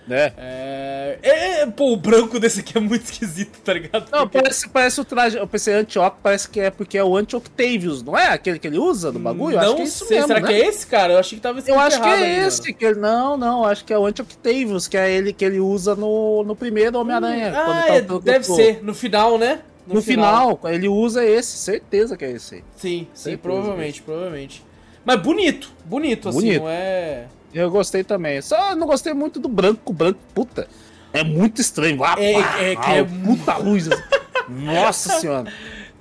Né? 0.08 0.34
É... 0.38 1.20
É, 1.22 1.62
é... 1.62 1.66
Pô, 1.66 1.94
o 1.94 1.98
branco 1.98 2.40
desse 2.40 2.60
aqui 2.60 2.78
é 2.78 2.82
muito 2.82 3.04
esquisito, 3.06 3.60
tá 3.62 3.74
ligado? 3.74 4.10
Não, 4.12 4.22
porque... 4.22 4.40
parece, 4.40 4.70
parece 4.70 5.02
o 5.02 5.06
traje. 5.06 5.38
Eu 5.38 5.48
pensei 5.48 5.74
anti-oc, 5.74 6.18
parece 6.22 6.50
que 6.50 6.60
é 6.60 6.70
porque 6.70 6.98
é 6.98 7.04
o 7.04 7.16
anti-octavius, 7.16 8.04
não 8.04 8.18
é? 8.18 8.28
Aquele 8.28 8.60
que 8.60 8.68
ele 8.68 8.78
usa 8.78 9.12
no 9.12 9.20
bagulho? 9.20 9.56
Não 9.56 9.64
acho 9.64 9.76
que 9.76 9.82
é 9.82 9.86
isso 9.86 10.06
sei, 10.06 10.18
mesmo, 10.18 10.28
será 10.28 10.40
né? 10.42 10.48
que 10.48 10.54
é 10.54 10.68
esse, 10.68 10.88
cara? 10.88 11.14
Eu 11.14 11.20
achei 11.20 11.38
que 11.38 11.42
tava 11.42 11.64
Eu 11.66 11.80
acho 11.80 12.02
que 12.02 12.08
é 12.08 12.46
esse. 12.46 12.74
Que 12.74 12.86
ele... 12.86 13.00
Não, 13.00 13.38
não, 13.38 13.64
acho 13.64 13.86
que 13.86 13.94
é 13.94 13.98
o 13.98 14.06
anti-octavius, 14.06 14.88
que 14.88 14.98
é 14.98 15.12
ele 15.12 15.32
que 15.32 15.46
ele 15.46 15.60
usa 15.60 15.96
no, 15.96 16.44
no 16.44 16.56
primeiro 16.56 17.00
Homem-Aranha. 17.00 17.52
Hum, 17.52 17.56
ah, 17.56 17.84
tá 17.88 17.96
é, 17.96 18.02
deve 18.02 18.46
ser, 18.46 18.84
no 18.84 18.94
final, 18.94 19.38
né? 19.38 19.60
No, 19.88 19.96
no 19.96 20.02
final. 20.02 20.58
final. 20.58 20.74
ele 20.74 20.88
usa 20.88 21.26
esse, 21.26 21.58
certeza 21.58 22.16
que 22.16 22.26
é 22.26 22.32
esse. 22.32 22.64
Sim, 22.76 23.08
certeza 23.14 23.32
sim, 23.32 23.38
provavelmente, 23.38 24.02
provavelmente. 24.02 24.64
Mas 25.06 25.22
bonito, 25.22 25.72
bonito, 25.86 26.30
assim, 26.30 26.40
bonito. 26.40 26.62
não 26.62 26.70
é. 26.70 27.28
Eu 27.54 27.70
gostei 27.70 28.04
também. 28.04 28.42
Só 28.42 28.76
não 28.76 28.88
gostei 28.88 29.14
muito 29.14 29.40
do 29.40 29.48
branco, 29.48 29.94
branco, 29.94 30.20
puta. 30.34 30.68
É 31.12 31.24
muito 31.24 31.62
estranho. 31.62 32.04
Ah, 32.04 32.16
é, 32.18 32.34
pá, 32.34 32.58
é, 32.60 32.76
que 32.76 32.92
é 32.92 33.04
muita 33.04 33.58
luz. 33.58 33.88
Nossa 34.50 35.20
senhora. 35.20 35.54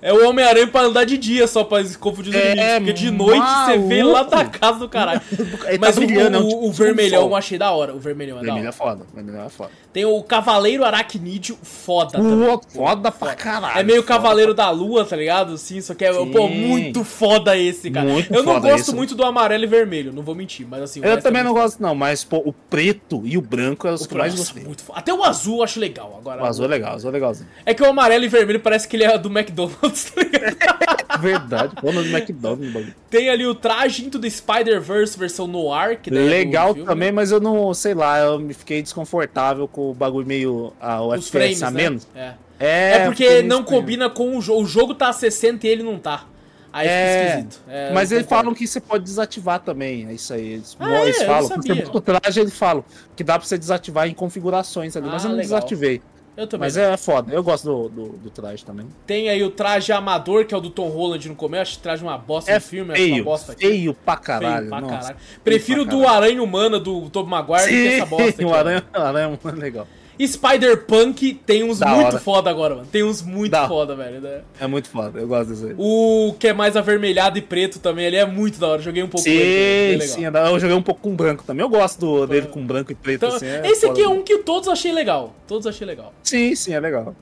É 0.03 0.13
o 0.13 0.29
Homem-Aranha 0.29 0.67
pra 0.67 0.83
andar 0.83 1.05
de 1.05 1.17
dia 1.17 1.47
só 1.47 1.63
pra 1.63 1.83
confundir 2.01 2.31
os 2.31 2.37
é, 2.37 2.53
inimigos. 2.53 2.75
Porque 2.75 2.93
de 2.93 3.11
noite 3.13 3.39
maluco. 3.39 3.71
você 3.71 3.79
vê 3.89 4.03
lá 4.03 4.23
da 4.25 4.45
casa 4.45 4.81
do 4.81 4.89
caralho. 4.89 5.21
Mas 5.81 5.95
tá 5.95 6.01
o, 6.01 6.05
brilhando, 6.05 6.39
o, 6.41 6.49
o, 6.49 6.69
o 6.69 6.73
vermelhão 6.73 7.23
eu 7.23 7.37
achei 7.37 7.57
da 7.57 7.71
hora. 7.71 7.95
O 7.95 8.01
vermelhão 8.01 8.39
é 8.39 8.41
vermelho 8.41 8.65
da 8.65 8.69
hora. 8.69 8.69
É 8.69 8.73
foda. 8.73 9.07
Vermelhão 9.15 9.45
é 9.45 9.49
foda. 9.49 9.71
Tem 9.93 10.05
o 10.05 10.23
Cavaleiro 10.23 10.85
Aracnídeo, 10.85 11.57
foda 11.63 12.19
Pô, 12.19 12.25
também. 12.25 12.61
Foda 12.69 13.13
pra 13.13 13.35
caralho. 13.35 13.79
É 13.79 13.83
meio 13.85 14.03
foda. 14.03 14.15
Cavaleiro 14.15 14.55
da 14.55 14.71
Lua, 14.71 15.05
tá 15.05 15.15
ligado? 15.15 15.57
Sim, 15.57 15.81
só 15.81 15.95
que 15.95 16.05
é, 16.05 16.13
Sim. 16.13 16.31
pô, 16.33 16.49
muito 16.49 17.05
foda 17.05 17.57
esse, 17.57 17.91
cara. 17.91 18.09
Muito 18.09 18.35
eu 18.35 18.43
não 18.43 18.59
gosto 18.59 18.89
esse. 18.89 18.95
muito 18.95 19.15
do 19.15 19.23
amarelo 19.25 19.63
e 19.63 19.67
vermelho, 19.67 20.13
não 20.13 20.23
vou 20.23 20.35
mentir, 20.35 20.67
mas 20.67 20.83
assim... 20.83 21.01
Eu 21.05 21.21
também 21.21 21.43
é 21.43 21.45
não 21.45 21.53
gosto 21.53 21.81
não, 21.81 21.95
mas 21.95 22.25
pô, 22.25 22.39
o 22.39 22.53
preto 22.53 23.23
e 23.25 23.37
o 23.37 23.43
branco 23.43 23.87
é 23.87 23.93
os 23.93 24.03
o 24.03 24.09
que 24.09 24.15
mais 24.17 24.35
gostei. 24.35 24.65
Foda. 24.65 24.99
Até 24.99 25.13
o 25.13 25.23
azul 25.23 25.59
eu 25.59 25.63
acho 25.63 25.79
legal. 25.79 26.17
Agora, 26.19 26.43
o 26.43 26.47
azul 26.47 26.65
é 26.65 26.69
legal, 26.69 26.93
o 26.93 26.97
azul 26.97 27.11
é 27.11 27.13
legalzinho. 27.13 27.49
É 27.67 27.75
que 27.75 27.83
o 27.83 27.87
amarelo 27.87 28.25
e 28.25 28.29
vermelho 28.29 28.61
parece 28.61 28.89
que 28.89 28.97
ele 28.97 29.05
é 29.05 29.19
do 29.19 29.29
McDonald's, 29.29 29.92
tá 29.93 30.23
ligado? 30.23 31.21
Verdade, 31.21 31.75
pô, 31.81 31.93
no 31.93 32.01
McDonald's. 32.01 32.95
Tem 33.11 33.29
ali 33.29 33.47
o 33.47 33.55
traje 33.55 34.09
do 34.09 34.31
Spider-Verse 34.31 35.19
versão 35.19 35.47
noir, 35.47 36.01
que 36.01 36.11
Legal 36.11 36.75
também, 36.75 37.13
mas 37.13 37.31
eu 37.31 37.41
não, 37.41 37.73
sei 37.75 37.95
lá, 37.95 38.19
eu 38.21 38.39
me 38.39 38.55
fiquei 38.55 38.83
desconfortável 38.83 39.69
com 39.69 39.91
o 39.91 39.95
bagulho 39.95 40.27
meio. 40.27 40.73
Ah, 40.81 41.03
o 41.03 41.09
Os 41.09 41.29
FPS 41.29 41.31
frames, 41.31 41.63
a 41.63 41.71
né? 41.71 41.83
menos. 41.83 42.09
É. 42.15 42.35
É, 42.59 42.93
é 42.99 43.05
porque 43.07 43.43
não 43.43 43.65
combina 43.65 44.09
com 44.09 44.37
o 44.37 44.41
jogo. 44.41 44.63
O 44.63 44.67
jogo 44.67 44.95
tá 44.95 45.09
a 45.09 45.13
60 45.13 45.67
e 45.67 45.71
ele 45.71 45.83
não 45.83 45.99
tá. 45.99 46.27
Aí 46.73 46.89
é, 46.89 46.91
fica 46.91 47.29
esquisito. 47.29 47.63
É, 47.69 47.93
mas 47.93 48.11
eles 48.11 48.27
falam 48.27 48.55
que 48.55 48.67
você 48.67 48.81
pode 48.81 49.05
desativar 49.05 49.61
também. 49.61 50.07
É 50.09 50.15
isso 50.15 50.33
aí. 50.33 50.55
Eles, 50.55 50.77
ah, 50.81 51.03
eles 51.03 51.21
é, 51.21 51.27
falam. 51.27 51.51
Por 51.93 52.01
traje 52.01 52.41
eles 52.41 52.57
falam 52.57 52.85
que 53.15 53.23
dá 53.23 53.39
pra 53.39 53.47
você 53.47 53.59
desativar 53.59 54.09
em 54.09 54.15
configurações 54.15 54.97
ali, 54.97 55.09
ah, 55.09 55.13
mas 55.13 55.25
eu 55.25 55.31
não 55.31 55.37
legal. 55.37 55.59
desativei. 55.59 56.01
Eu 56.37 56.47
também. 56.47 56.67
Mas 56.67 56.77
é 56.77 56.97
foda. 56.97 57.33
Eu 57.33 57.43
gosto 57.43 57.65
do, 57.65 57.89
do, 57.89 58.09
do, 58.19 58.31
traje 58.31 58.65
também. 58.65 58.87
Tem 59.07 59.29
aí 59.29 59.43
o 59.43 59.51
traje 59.51 59.93
amador, 59.93 60.47
que 60.47 60.55
é 60.55 60.57
o 60.57 60.61
do 60.61 60.71
Tom 60.71 60.89
Holland 60.89 61.29
no 61.29 61.35
começo. 61.35 61.79
Traje 61.79 62.03
uma 62.03 62.17
bosta 62.17 62.51
é 62.51 62.55
no 62.55 62.61
filme. 62.61 62.95
Feio, 62.95 63.17
uma 63.17 63.25
bosta 63.25 63.53
aqui. 63.53 63.67
feio 63.67 63.95
pra 63.95 64.17
caralho. 64.17 64.69
Feio 64.69 64.69
pra 64.69 64.83
caralho. 64.83 65.17
Prefiro 65.45 65.85
do 65.85 66.07
Aranha 66.09 66.43
Humana 66.43 66.79
do 66.79 67.11
Tobey 67.11 67.31
Maguire 67.31 67.63
Sim, 67.63 67.77
do 67.77 67.83
que 67.83 67.95
essa 67.95 68.07
bosta 68.07 68.29
aqui. 68.31 68.45
o 68.45 68.55
Aranha, 68.55 68.85
Aranha 68.93 69.29
Humana 69.29 69.59
é 69.59 69.61
legal. 69.61 69.87
Spider-Punk 70.21 71.35
tem 71.47 71.65
uns 71.65 71.79
Da 71.79 71.89
muito 71.89 72.07
hora. 72.09 72.19
foda 72.21 72.51
agora, 72.51 72.75
mano. 72.77 72.87
Tem 72.91 73.03
uns 73.03 73.23
muito 73.23 73.51
Da- 73.51 73.67
foda, 73.69 73.95
velho. 73.97 74.21
né? 74.21 74.41
É 74.61 74.67
muito 74.67 74.89
foda, 74.89 75.19
eu 75.21 75.27
gosto 75.27 75.51
desse 75.51 75.67
aí. 75.67 75.75
O 75.79 76.35
que 76.39 76.49
é 76.49 76.53
mais 76.53 76.77
avermelhado 76.77 77.39
e 77.39 77.43
preto 77.43 77.79
também, 77.79 78.07
ele 78.07 78.17
é 78.17 78.25
muito 78.27 78.59
da 78.59 78.69
hora. 78.69 78.83
Joguei 78.83 79.03
um 79.03 79.09
pouco 79.09 79.25
com 79.25 79.31
ele, 79.33 79.93
Sim, 79.93 79.99
legal. 79.99 80.33
sim, 80.33 80.39
é 80.49 80.51
eu 80.53 80.61
joguei 80.61 80.77
um 80.77 80.83
pouco 80.83 81.01
com 81.01 81.15
branco 81.15 81.45
também. 81.45 81.65
Eu 81.65 81.71
gosto 81.71 81.99
do, 82.01 82.27
dele 82.27 82.47
com 82.49 82.65
branco 82.67 82.93
e 82.93 82.95
preto, 82.95 83.25
Então, 83.27 83.37
assim. 83.37 83.47
é 83.47 83.63
esse 83.71 83.87
aqui 83.87 84.03
é 84.03 84.09
um 84.09 84.23
que 84.23 84.39
todos 84.39 84.69
achei 84.69 84.93
legal. 84.93 85.35
Todos 85.47 85.67
achei 85.67 85.87
legal. 85.87 86.13
Sim, 86.23 86.55
sim, 86.55 86.73
é 86.75 86.81
legal. 86.81 87.15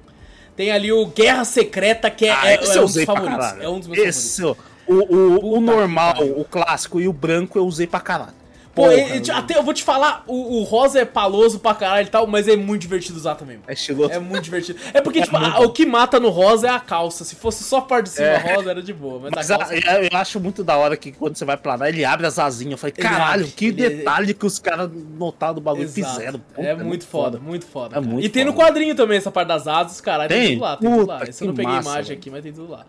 Tem 0.56 0.70
ali 0.70 0.92
o 0.92 1.06
Guerra 1.06 1.44
Secreta, 1.44 2.10
que 2.10 2.26
é, 2.26 2.30
Ah, 2.32 2.50
é, 2.50 2.54
é 2.56 2.80
um 2.80 2.84
dos 2.86 3.04
favoritos. 3.04 3.46
É 3.60 3.68
um 3.68 3.78
dos 3.78 3.88
meus 3.88 3.98
favoritos. 3.98 4.06
esse, 4.16 4.44
ó, 4.44 4.54
o, 4.86 4.94
o, 4.94 5.54
o 5.56 5.60
normal, 5.60 6.16
o 6.22 6.44
clássico 6.44 7.00
e 7.00 7.08
o 7.08 7.12
branco 7.12 7.56
eu 7.58 7.64
usei 7.64 7.86
pra 7.86 8.00
caralho. 8.00 8.39
Pô, 8.72 8.82
Porra, 8.82 8.94
ele- 8.94 9.30
até 9.32 9.58
eu 9.58 9.64
vou 9.64 9.74
te 9.74 9.82
falar, 9.82 10.22
o, 10.28 10.60
o 10.60 10.62
rosa 10.62 11.00
é 11.00 11.04
paloso 11.04 11.58
pra 11.58 11.74
caralho 11.74 12.06
e 12.06 12.10
tal, 12.10 12.24
mas 12.26 12.46
é 12.46 12.54
muito 12.54 12.80
divertido 12.82 13.18
usar 13.18 13.34
também. 13.34 13.56
mano. 13.56 13.64
É 13.68 13.72
estiloso. 13.72 14.12
É 14.12 14.18
muito 14.20 14.44
divertido. 14.44 14.78
É 14.94 15.00
porque, 15.00 15.18
É 15.20 15.22
tipo, 15.24 15.36
a- 15.36 15.58
o 15.60 15.70
que 15.72 15.84
mata 15.84 16.20
no 16.20 16.30
rosa 16.30 16.68
é 16.68 16.70
a 16.70 16.78
calça. 16.78 17.24
Se 17.24 17.34
fosse 17.34 17.64
só 17.64 17.78
a 17.78 17.82
parte 17.82 18.04
de 18.04 18.10
cima 18.10 18.28
É. 18.28 18.54
rosa, 18.54 18.70
era 18.70 18.80
de 18.80 18.92
boa. 18.92 19.18
Mas, 19.22 19.32
Mas 19.34 19.50
a 19.50 19.58
calça. 19.58 19.74
eu, 19.74 20.02
eu 20.04 20.08
acho 20.12 20.38
muito 20.38 20.62
da 20.62 20.76
hora 20.76 20.96
que 20.96 21.10
quando 21.10 21.36
você 21.36 21.44
vai 21.44 21.56
planar, 21.56 21.88
ele 21.88 22.04
abre 22.04 22.26
as 22.28 22.38
asinhas. 22.38 22.72
Eu 22.72 22.78
falei, 22.78 22.94
Ele 22.96 23.08
caralho, 23.08 23.42
abre, 23.42 23.52
que 23.56 23.64
ele- 23.66 23.88
detalhe 23.90 24.34
que 24.34 24.46
os 24.46 24.58
caras 24.60 24.88
notaram 25.18 25.54
do 25.54 25.60
bagulho 25.60 25.82
Exato. 25.84 26.14
fizeram. 26.14 26.38
Puta, 26.38 26.62
é 26.68 26.74
muito 26.76 27.04
foda, 27.06 27.38
muito 27.40 27.66
foda. 27.66 27.96
É 27.96 28.00
muito 28.00 28.24
e 28.24 28.28
tem 28.28 28.44
no 28.44 28.52
foda. 28.52 28.66
quadrinho 28.66 28.94
também 28.94 29.18
essa 29.18 29.32
parte 29.32 29.48
das 29.48 29.66
asas, 29.66 30.00
caralho. 30.00 30.28
Tem, 30.28 30.40
Tem? 30.42 30.52
tudo 30.54 30.62
lá, 30.62 30.76
tem 30.76 30.90
tudo 30.90 31.06
lá. 31.08 31.18
Puta, 31.18 31.30
eu 31.40 31.46
não 31.48 31.54
peguei 31.54 31.72
massa, 31.72 31.88
imagem 31.88 32.04
velho. 32.04 32.18
aqui, 32.20 32.30
mas 32.30 32.42
tem 32.44 32.52
tudo 32.52 32.70
lá. 32.70 32.86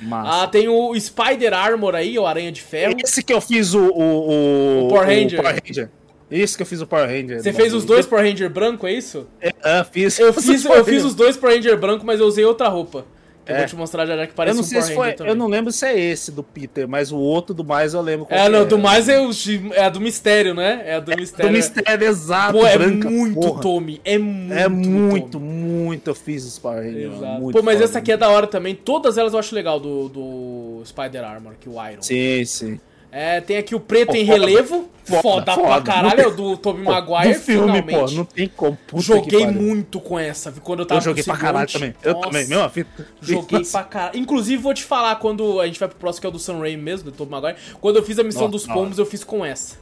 Massa. 0.00 0.42
Ah, 0.42 0.46
tem 0.46 0.68
o 0.68 0.98
Spider 0.98 1.52
Armor 1.54 1.94
aí, 1.94 2.18
o 2.18 2.26
Aranha 2.26 2.52
de 2.52 2.60
Ferro. 2.60 2.94
Esse 3.02 3.22
que 3.22 3.32
eu 3.32 3.40
fiz 3.40 3.74
o. 3.74 3.80
O, 3.80 4.02
o, 4.02 4.84
O 4.86 4.88
Power 4.88 5.06
Ranger. 5.06 5.40
Ranger. 5.42 5.90
Esse 6.30 6.56
que 6.56 6.62
eu 6.62 6.66
fiz 6.66 6.80
o 6.80 6.86
Power 6.86 7.06
Ranger. 7.06 7.42
Você 7.42 7.52
fez 7.52 7.72
os 7.72 7.84
dois 7.84 8.06
Power 8.06 8.24
Ranger 8.24 8.50
branco, 8.50 8.86
é 8.86 8.92
isso? 8.92 9.26
É, 9.40 9.52
é, 9.62 9.84
fiz. 9.84 10.18
Eu 10.18 10.32
fiz, 10.34 10.62
Power 10.62 10.78
eu 10.78 10.84
fiz 10.84 10.94
Ranger. 10.94 11.06
os 11.06 11.14
dois 11.14 11.36
Power 11.36 11.54
Ranger 11.56 11.78
branco, 11.78 12.04
mas 12.04 12.20
eu 12.20 12.26
usei 12.26 12.44
outra 12.44 12.68
roupa. 12.68 13.06
Eu 13.46 13.54
É. 13.54 13.58
vou 13.58 13.66
te 13.66 13.76
mostrar 13.76 14.06
já 14.06 14.16
já 14.16 14.26
que 14.26 14.32
Eu 14.32 14.36
parece 14.36 14.56
não 14.56 14.62
um 14.62 14.66
sei 14.66 14.78
Power 14.78 14.88
se 14.90 14.94
foi. 14.96 15.12
também. 15.12 15.32
Eu 15.32 15.36
não 15.36 15.46
lembro 15.48 15.70
se 15.70 15.84
é 15.86 15.98
esse 15.98 16.32
do 16.32 16.42
Peter, 16.42 16.88
mas 16.88 17.12
o 17.12 17.18
outro 17.18 17.54
do 17.54 17.62
mais 17.62 17.92
eu 17.92 18.00
lembro 18.00 18.26
É, 18.30 18.48
não, 18.48 18.66
do 18.66 18.78
mais 18.78 19.08
é, 19.08 19.20
o, 19.20 19.30
é 19.74 19.84
a 19.84 19.88
do 19.90 20.00
mistério, 20.00 20.54
né? 20.54 20.82
É 20.86 20.94
a 20.94 21.00
do 21.00 21.14
mistério. 21.14 21.50
Do 21.52 21.54
mistério 21.56 22.06
exato, 22.06 22.58
Pô, 22.58 22.66
é 22.66 22.78
branca, 22.78 23.10
muito 23.10 23.34
porra. 23.40 23.60
Tommy. 23.60 24.00
É 24.04 24.16
muito. 24.18 24.52
É 24.54 24.68
muito, 24.68 25.28
Tommy. 25.32 25.44
muito 25.46 26.08
eu 26.10 26.14
fiz 26.14 26.44
os 26.44 26.58
Power 26.58 26.82
Ranger. 26.82 27.08
mano, 27.10 27.16
Exato. 27.16 27.40
muito 27.42 27.56
Pô, 27.56 27.62
mas 27.62 27.80
essa 27.80 27.98
aqui 27.98 28.12
é 28.12 28.16
da 28.16 28.28
hora 28.30 28.46
também. 28.46 28.74
Todas 28.74 29.18
elas 29.18 29.32
eu 29.34 29.38
acho 29.38 29.54
legal 29.54 29.78
do, 29.78 30.08
do 30.08 30.82
Spider 30.86 31.22
Armor, 31.24 31.52
que 31.60 31.68
o 31.68 31.72
Iron. 31.88 32.00
Sim, 32.02 32.44
sim. 32.46 32.80
É, 33.16 33.40
tem 33.40 33.56
aqui 33.58 33.76
o 33.76 33.80
preto 33.80 34.08
Pô, 34.08 34.16
em 34.16 34.24
relevo. 34.24 34.90
Foda, 35.04 35.22
Foda, 35.22 35.44
pra 35.44 35.54
foda. 35.54 35.82
caralho. 35.82 36.16
Não 36.16 36.24
É 36.24 36.26
o 36.26 36.30
do 36.34 36.56
Tobey 36.56 36.82
Maguire, 36.82 37.34
do 37.34 37.40
filme, 37.40 37.72
finalmente. 37.82 38.10
pô, 38.10 38.10
não 38.10 38.24
tem 38.24 38.48
como. 38.48 38.76
Joguei 38.96 39.46
muito 39.46 40.00
com 40.00 40.18
essa. 40.18 40.50
Quando 40.50 40.80
eu 40.80 40.86
tava 40.86 40.98
Eu 40.98 41.04
joguei 41.04 41.22
pra 41.22 41.36
caralho 41.36 41.70
também. 41.70 41.94
Eu 42.02 42.14
Nossa. 42.14 42.26
também, 42.26 42.48
mesma 42.48 42.68
fita. 42.70 43.06
Joguei 43.20 43.58
Nossa. 43.60 43.70
pra 43.78 43.84
caralho. 43.84 44.18
Inclusive, 44.18 44.60
vou 44.60 44.74
te 44.74 44.82
falar, 44.82 45.14
quando 45.16 45.60
a 45.60 45.66
gente 45.66 45.78
vai 45.78 45.88
pro 45.88 45.96
próximo, 45.98 46.22
que 46.22 46.26
é 46.26 46.28
o 46.30 46.32
do 46.32 46.38
Sam 46.40 46.58
Raimi 46.58 46.82
mesmo, 46.82 47.10
do 47.12 47.16
Tobey 47.16 47.30
Maguire. 47.30 47.56
Quando 47.80 47.96
eu 47.96 48.02
fiz 48.02 48.18
a 48.18 48.24
missão 48.24 48.48
Nossa, 48.48 48.52
dos 48.52 48.66
pombos, 48.66 48.98
eu 48.98 49.06
fiz 49.06 49.22
com 49.22 49.44
essa. 49.44 49.76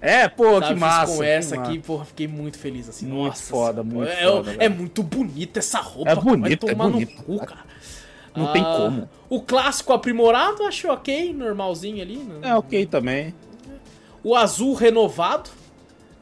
É, 0.00 0.26
pô, 0.28 0.54
Sabe? 0.54 0.66
que 0.68 0.74
massa. 0.80 1.06
Fiz 1.08 1.16
com 1.16 1.22
essa 1.24 1.54
aqui, 1.56 1.78
porra, 1.78 2.04
fiquei 2.06 2.26
muito 2.26 2.58
feliz, 2.58 2.88
assim. 2.88 3.04
Muito 3.06 3.28
Nossa 3.28 3.42
foda, 3.42 3.82
senhora, 3.82 3.84
muito 3.84 4.10
é, 4.10 4.26
foda, 4.26 4.50
É, 4.52 4.56
velho. 4.56 4.74
muito 4.76 5.02
bonita 5.02 5.58
essa 5.58 5.78
roupa. 5.80 6.10
É 6.10 6.14
bonito, 6.14 6.68
é 6.68 6.74
no 6.74 7.06
cu, 7.06 7.38
cara. 7.38 7.71
Não 8.34 8.52
tem 8.52 8.62
Ah, 8.62 8.76
como. 8.76 9.10
O 9.28 9.40
clássico 9.42 9.92
aprimorado, 9.92 10.62
acho 10.64 10.88
ok, 10.90 11.32
normalzinho 11.34 12.00
ali. 12.02 12.16
né? 12.16 12.48
É 12.50 12.54
ok 12.54 12.86
também. 12.86 13.34
O 14.24 14.34
azul 14.36 14.74
renovado. 14.74 15.50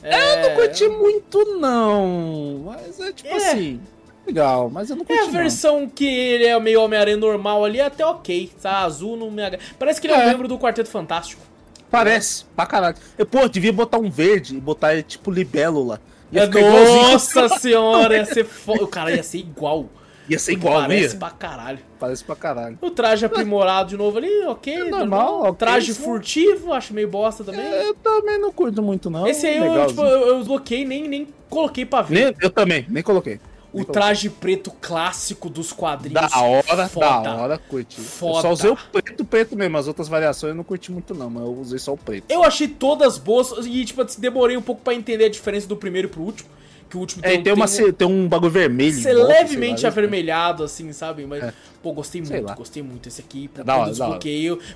É, 0.03 0.45
Eu 0.47 0.49
não 0.51 0.57
curti 0.57 0.89
muito, 0.89 1.45
não. 1.59 2.63
Mas 2.65 2.99
é 3.01 3.13
tipo 3.13 3.29
É. 3.29 3.37
assim. 3.37 3.81
Legal, 4.27 4.71
mas 4.71 4.91
eu 4.91 4.97
não 4.97 5.03
É 5.03 5.07
curti. 5.07 5.23
a 5.23 5.31
versão 5.31 5.89
que 5.89 6.07
ele 6.07 6.47
é 6.47 6.59
meio 6.61 6.83
Homem-Aranha 6.83 7.17
normal 7.17 7.65
ali, 7.65 7.81
é 7.81 7.87
até 7.87 8.05
ok. 8.05 8.51
Tá 8.61 8.79
azul 8.81 9.17
não 9.17 9.31
me 9.31 9.43
agrada. 9.43 9.63
Parece 9.79 10.01
que 10.01 10.07
ele 10.07 10.15
é, 10.15 10.19
um 10.19 10.21
É. 10.23 10.27
membro 10.27 10.49
do 10.49 10.59
Quarteto 10.59 10.89
Fantástico. 10.89 11.43
não. 11.45 11.51
Parece, 11.91 12.45
pra 12.55 12.67
caralho. 12.67 12.97
Eu, 13.19 13.27
pô, 13.27 13.49
devia 13.49 13.73
botar 13.73 13.99
um 13.99 14.09
verde 14.11 14.57
e 14.57 14.61
botar 14.61 14.93
ele 14.95 15.03
tipo 15.03 15.31
libélula. 15.31 16.01
Ia 16.31 16.43
É, 16.43 16.47
ficar 16.47 16.61
igualzinho. 16.61 17.13
nossa 17.13 17.49
senhora, 17.59 18.17
ia 18.17 18.25
ser 18.25 18.45
foda. 18.45 18.85
O 18.85 18.89
cara 18.89 19.11
ia 19.15 19.23
ser 19.25 19.39
igual. 19.39 19.87
Ia 20.31 20.39
ser 20.39 20.53
igual, 20.53 20.75
não 20.75 20.89
Parece 20.89 21.15
ia? 21.15 21.19
pra 21.19 21.31
caralho. 21.31 21.79
Parece 21.99 22.25
pra 22.25 22.37
caralho. 22.37 22.79
O 22.81 22.91
traje 22.91 23.27
aprimorado 23.27 23.89
de 23.91 23.97
novo 23.97 24.17
ali, 24.19 24.45
ok. 24.47 24.73
É 24.75 24.85
normal. 24.85 25.33
normal, 25.33 25.55
traje 25.55 25.93
sim. 25.93 26.03
furtivo, 26.03 26.73
acho 26.73 26.95
meio 26.95 27.09
bosta 27.09 27.43
também. 27.43 27.65
Eu 27.67 27.95
também 27.95 28.39
não 28.39 28.53
curto 28.53 28.81
muito, 28.83 29.11
não. 29.11 29.27
Esse 29.27 29.47
aí 29.47 29.57
eu, 29.59 29.65
Legalzinho. 29.65 29.89
tipo, 29.89 30.03
eu, 30.03 30.29
eu 30.39 30.45
bloqueei, 30.45 30.85
nem, 30.85 31.09
nem 31.09 31.27
coloquei 31.49 31.85
pra 31.85 32.03
ver. 32.03 32.27
Nem- 32.27 32.37
eu 32.41 32.49
também, 32.51 32.87
nem 32.89 33.03
coloquei. 33.03 33.41
o 33.73 33.85
traje 33.85 34.31
preto 34.31 34.71
clássico 34.81 35.49
dos 35.51 35.73
quadrinhos. 35.73 36.21
Da 36.31 36.41
hora, 36.41 36.89
foda. 36.89 37.21
da 37.23 37.37
hora, 37.37 37.59
curti. 37.59 38.01
Foda. 38.01 38.39
Eu 38.39 38.43
só 38.43 38.51
usei 38.53 38.71
o 38.71 38.77
preto, 38.77 39.25
preto 39.25 39.57
mesmo. 39.57 39.77
As 39.79 39.87
outras 39.89 40.09
variações 40.09 40.51
eu 40.51 40.57
não 40.57 40.65
curti 40.65 40.91
muito, 40.93 41.13
não, 41.15 41.29
mas 41.29 41.43
eu 41.43 41.53
usei 41.59 41.79
só 41.79 41.93
o 41.93 41.97
preto. 41.99 42.25
Eu 42.29 42.43
achei 42.45 42.69
todas 42.69 43.19
boas 43.19 43.53
e, 43.67 43.85
tipo, 43.85 44.05
demorei 44.19 44.57
um 44.57 44.63
pouco 44.63 44.81
pra 44.83 44.95
entender 44.95 45.25
a 45.25 45.29
diferença 45.29 45.67
do 45.67 45.77
primeiro 45.77 46.09
pro 46.09 46.23
último. 46.23 46.49
Que 46.91 46.97
o 46.97 47.01
último 47.01 47.25
É, 47.25 47.35
e 47.35 47.43
tem, 47.43 47.53
uma, 47.53 47.67
um- 47.67 47.93
tem 47.93 48.07
um 48.09 48.29
bagulho 48.29 48.51
vermelho. 48.51 48.93
ser 48.93 49.15
volta, 49.15 49.29
levemente 49.33 49.83
lá, 49.85 49.89
avermelhado, 49.89 50.65
assim, 50.65 50.93
sabe? 50.93 51.25
Mas, 51.25 51.43
É. 51.45 51.55
pô, 51.81 51.93
gostei 51.93 52.23
Sei 52.25 52.37
muito, 52.37 52.49
lá. 52.49 52.55
gostei 52.57 52.83
muito. 52.83 53.07
Esse 53.09 53.21
aqui, 53.21 53.47
pô, 53.47 53.63
da 53.63 53.77
hora, 53.77 53.91
eu 53.91 53.95
da 53.95 54.09
hora. 54.09 54.19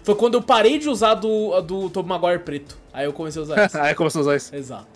foi 0.04 0.14
quando 0.14 0.34
eu 0.34 0.42
parei 0.42 0.78
de 0.78 0.88
usar 0.88 1.14
do, 1.14 1.60
do 1.60 1.90
Tobey 1.90 2.08
Maguire 2.08 2.38
preto. 2.38 2.78
Aí 2.92 3.04
eu 3.04 3.12
comecei 3.12 3.40
a 3.40 3.42
usar 3.42 3.64
esse. 3.66 3.76
Aí 3.76 3.94
começou 3.96 4.20
a 4.20 4.22
usar 4.22 4.36
isso. 4.36 4.54
Exato. 4.54 4.86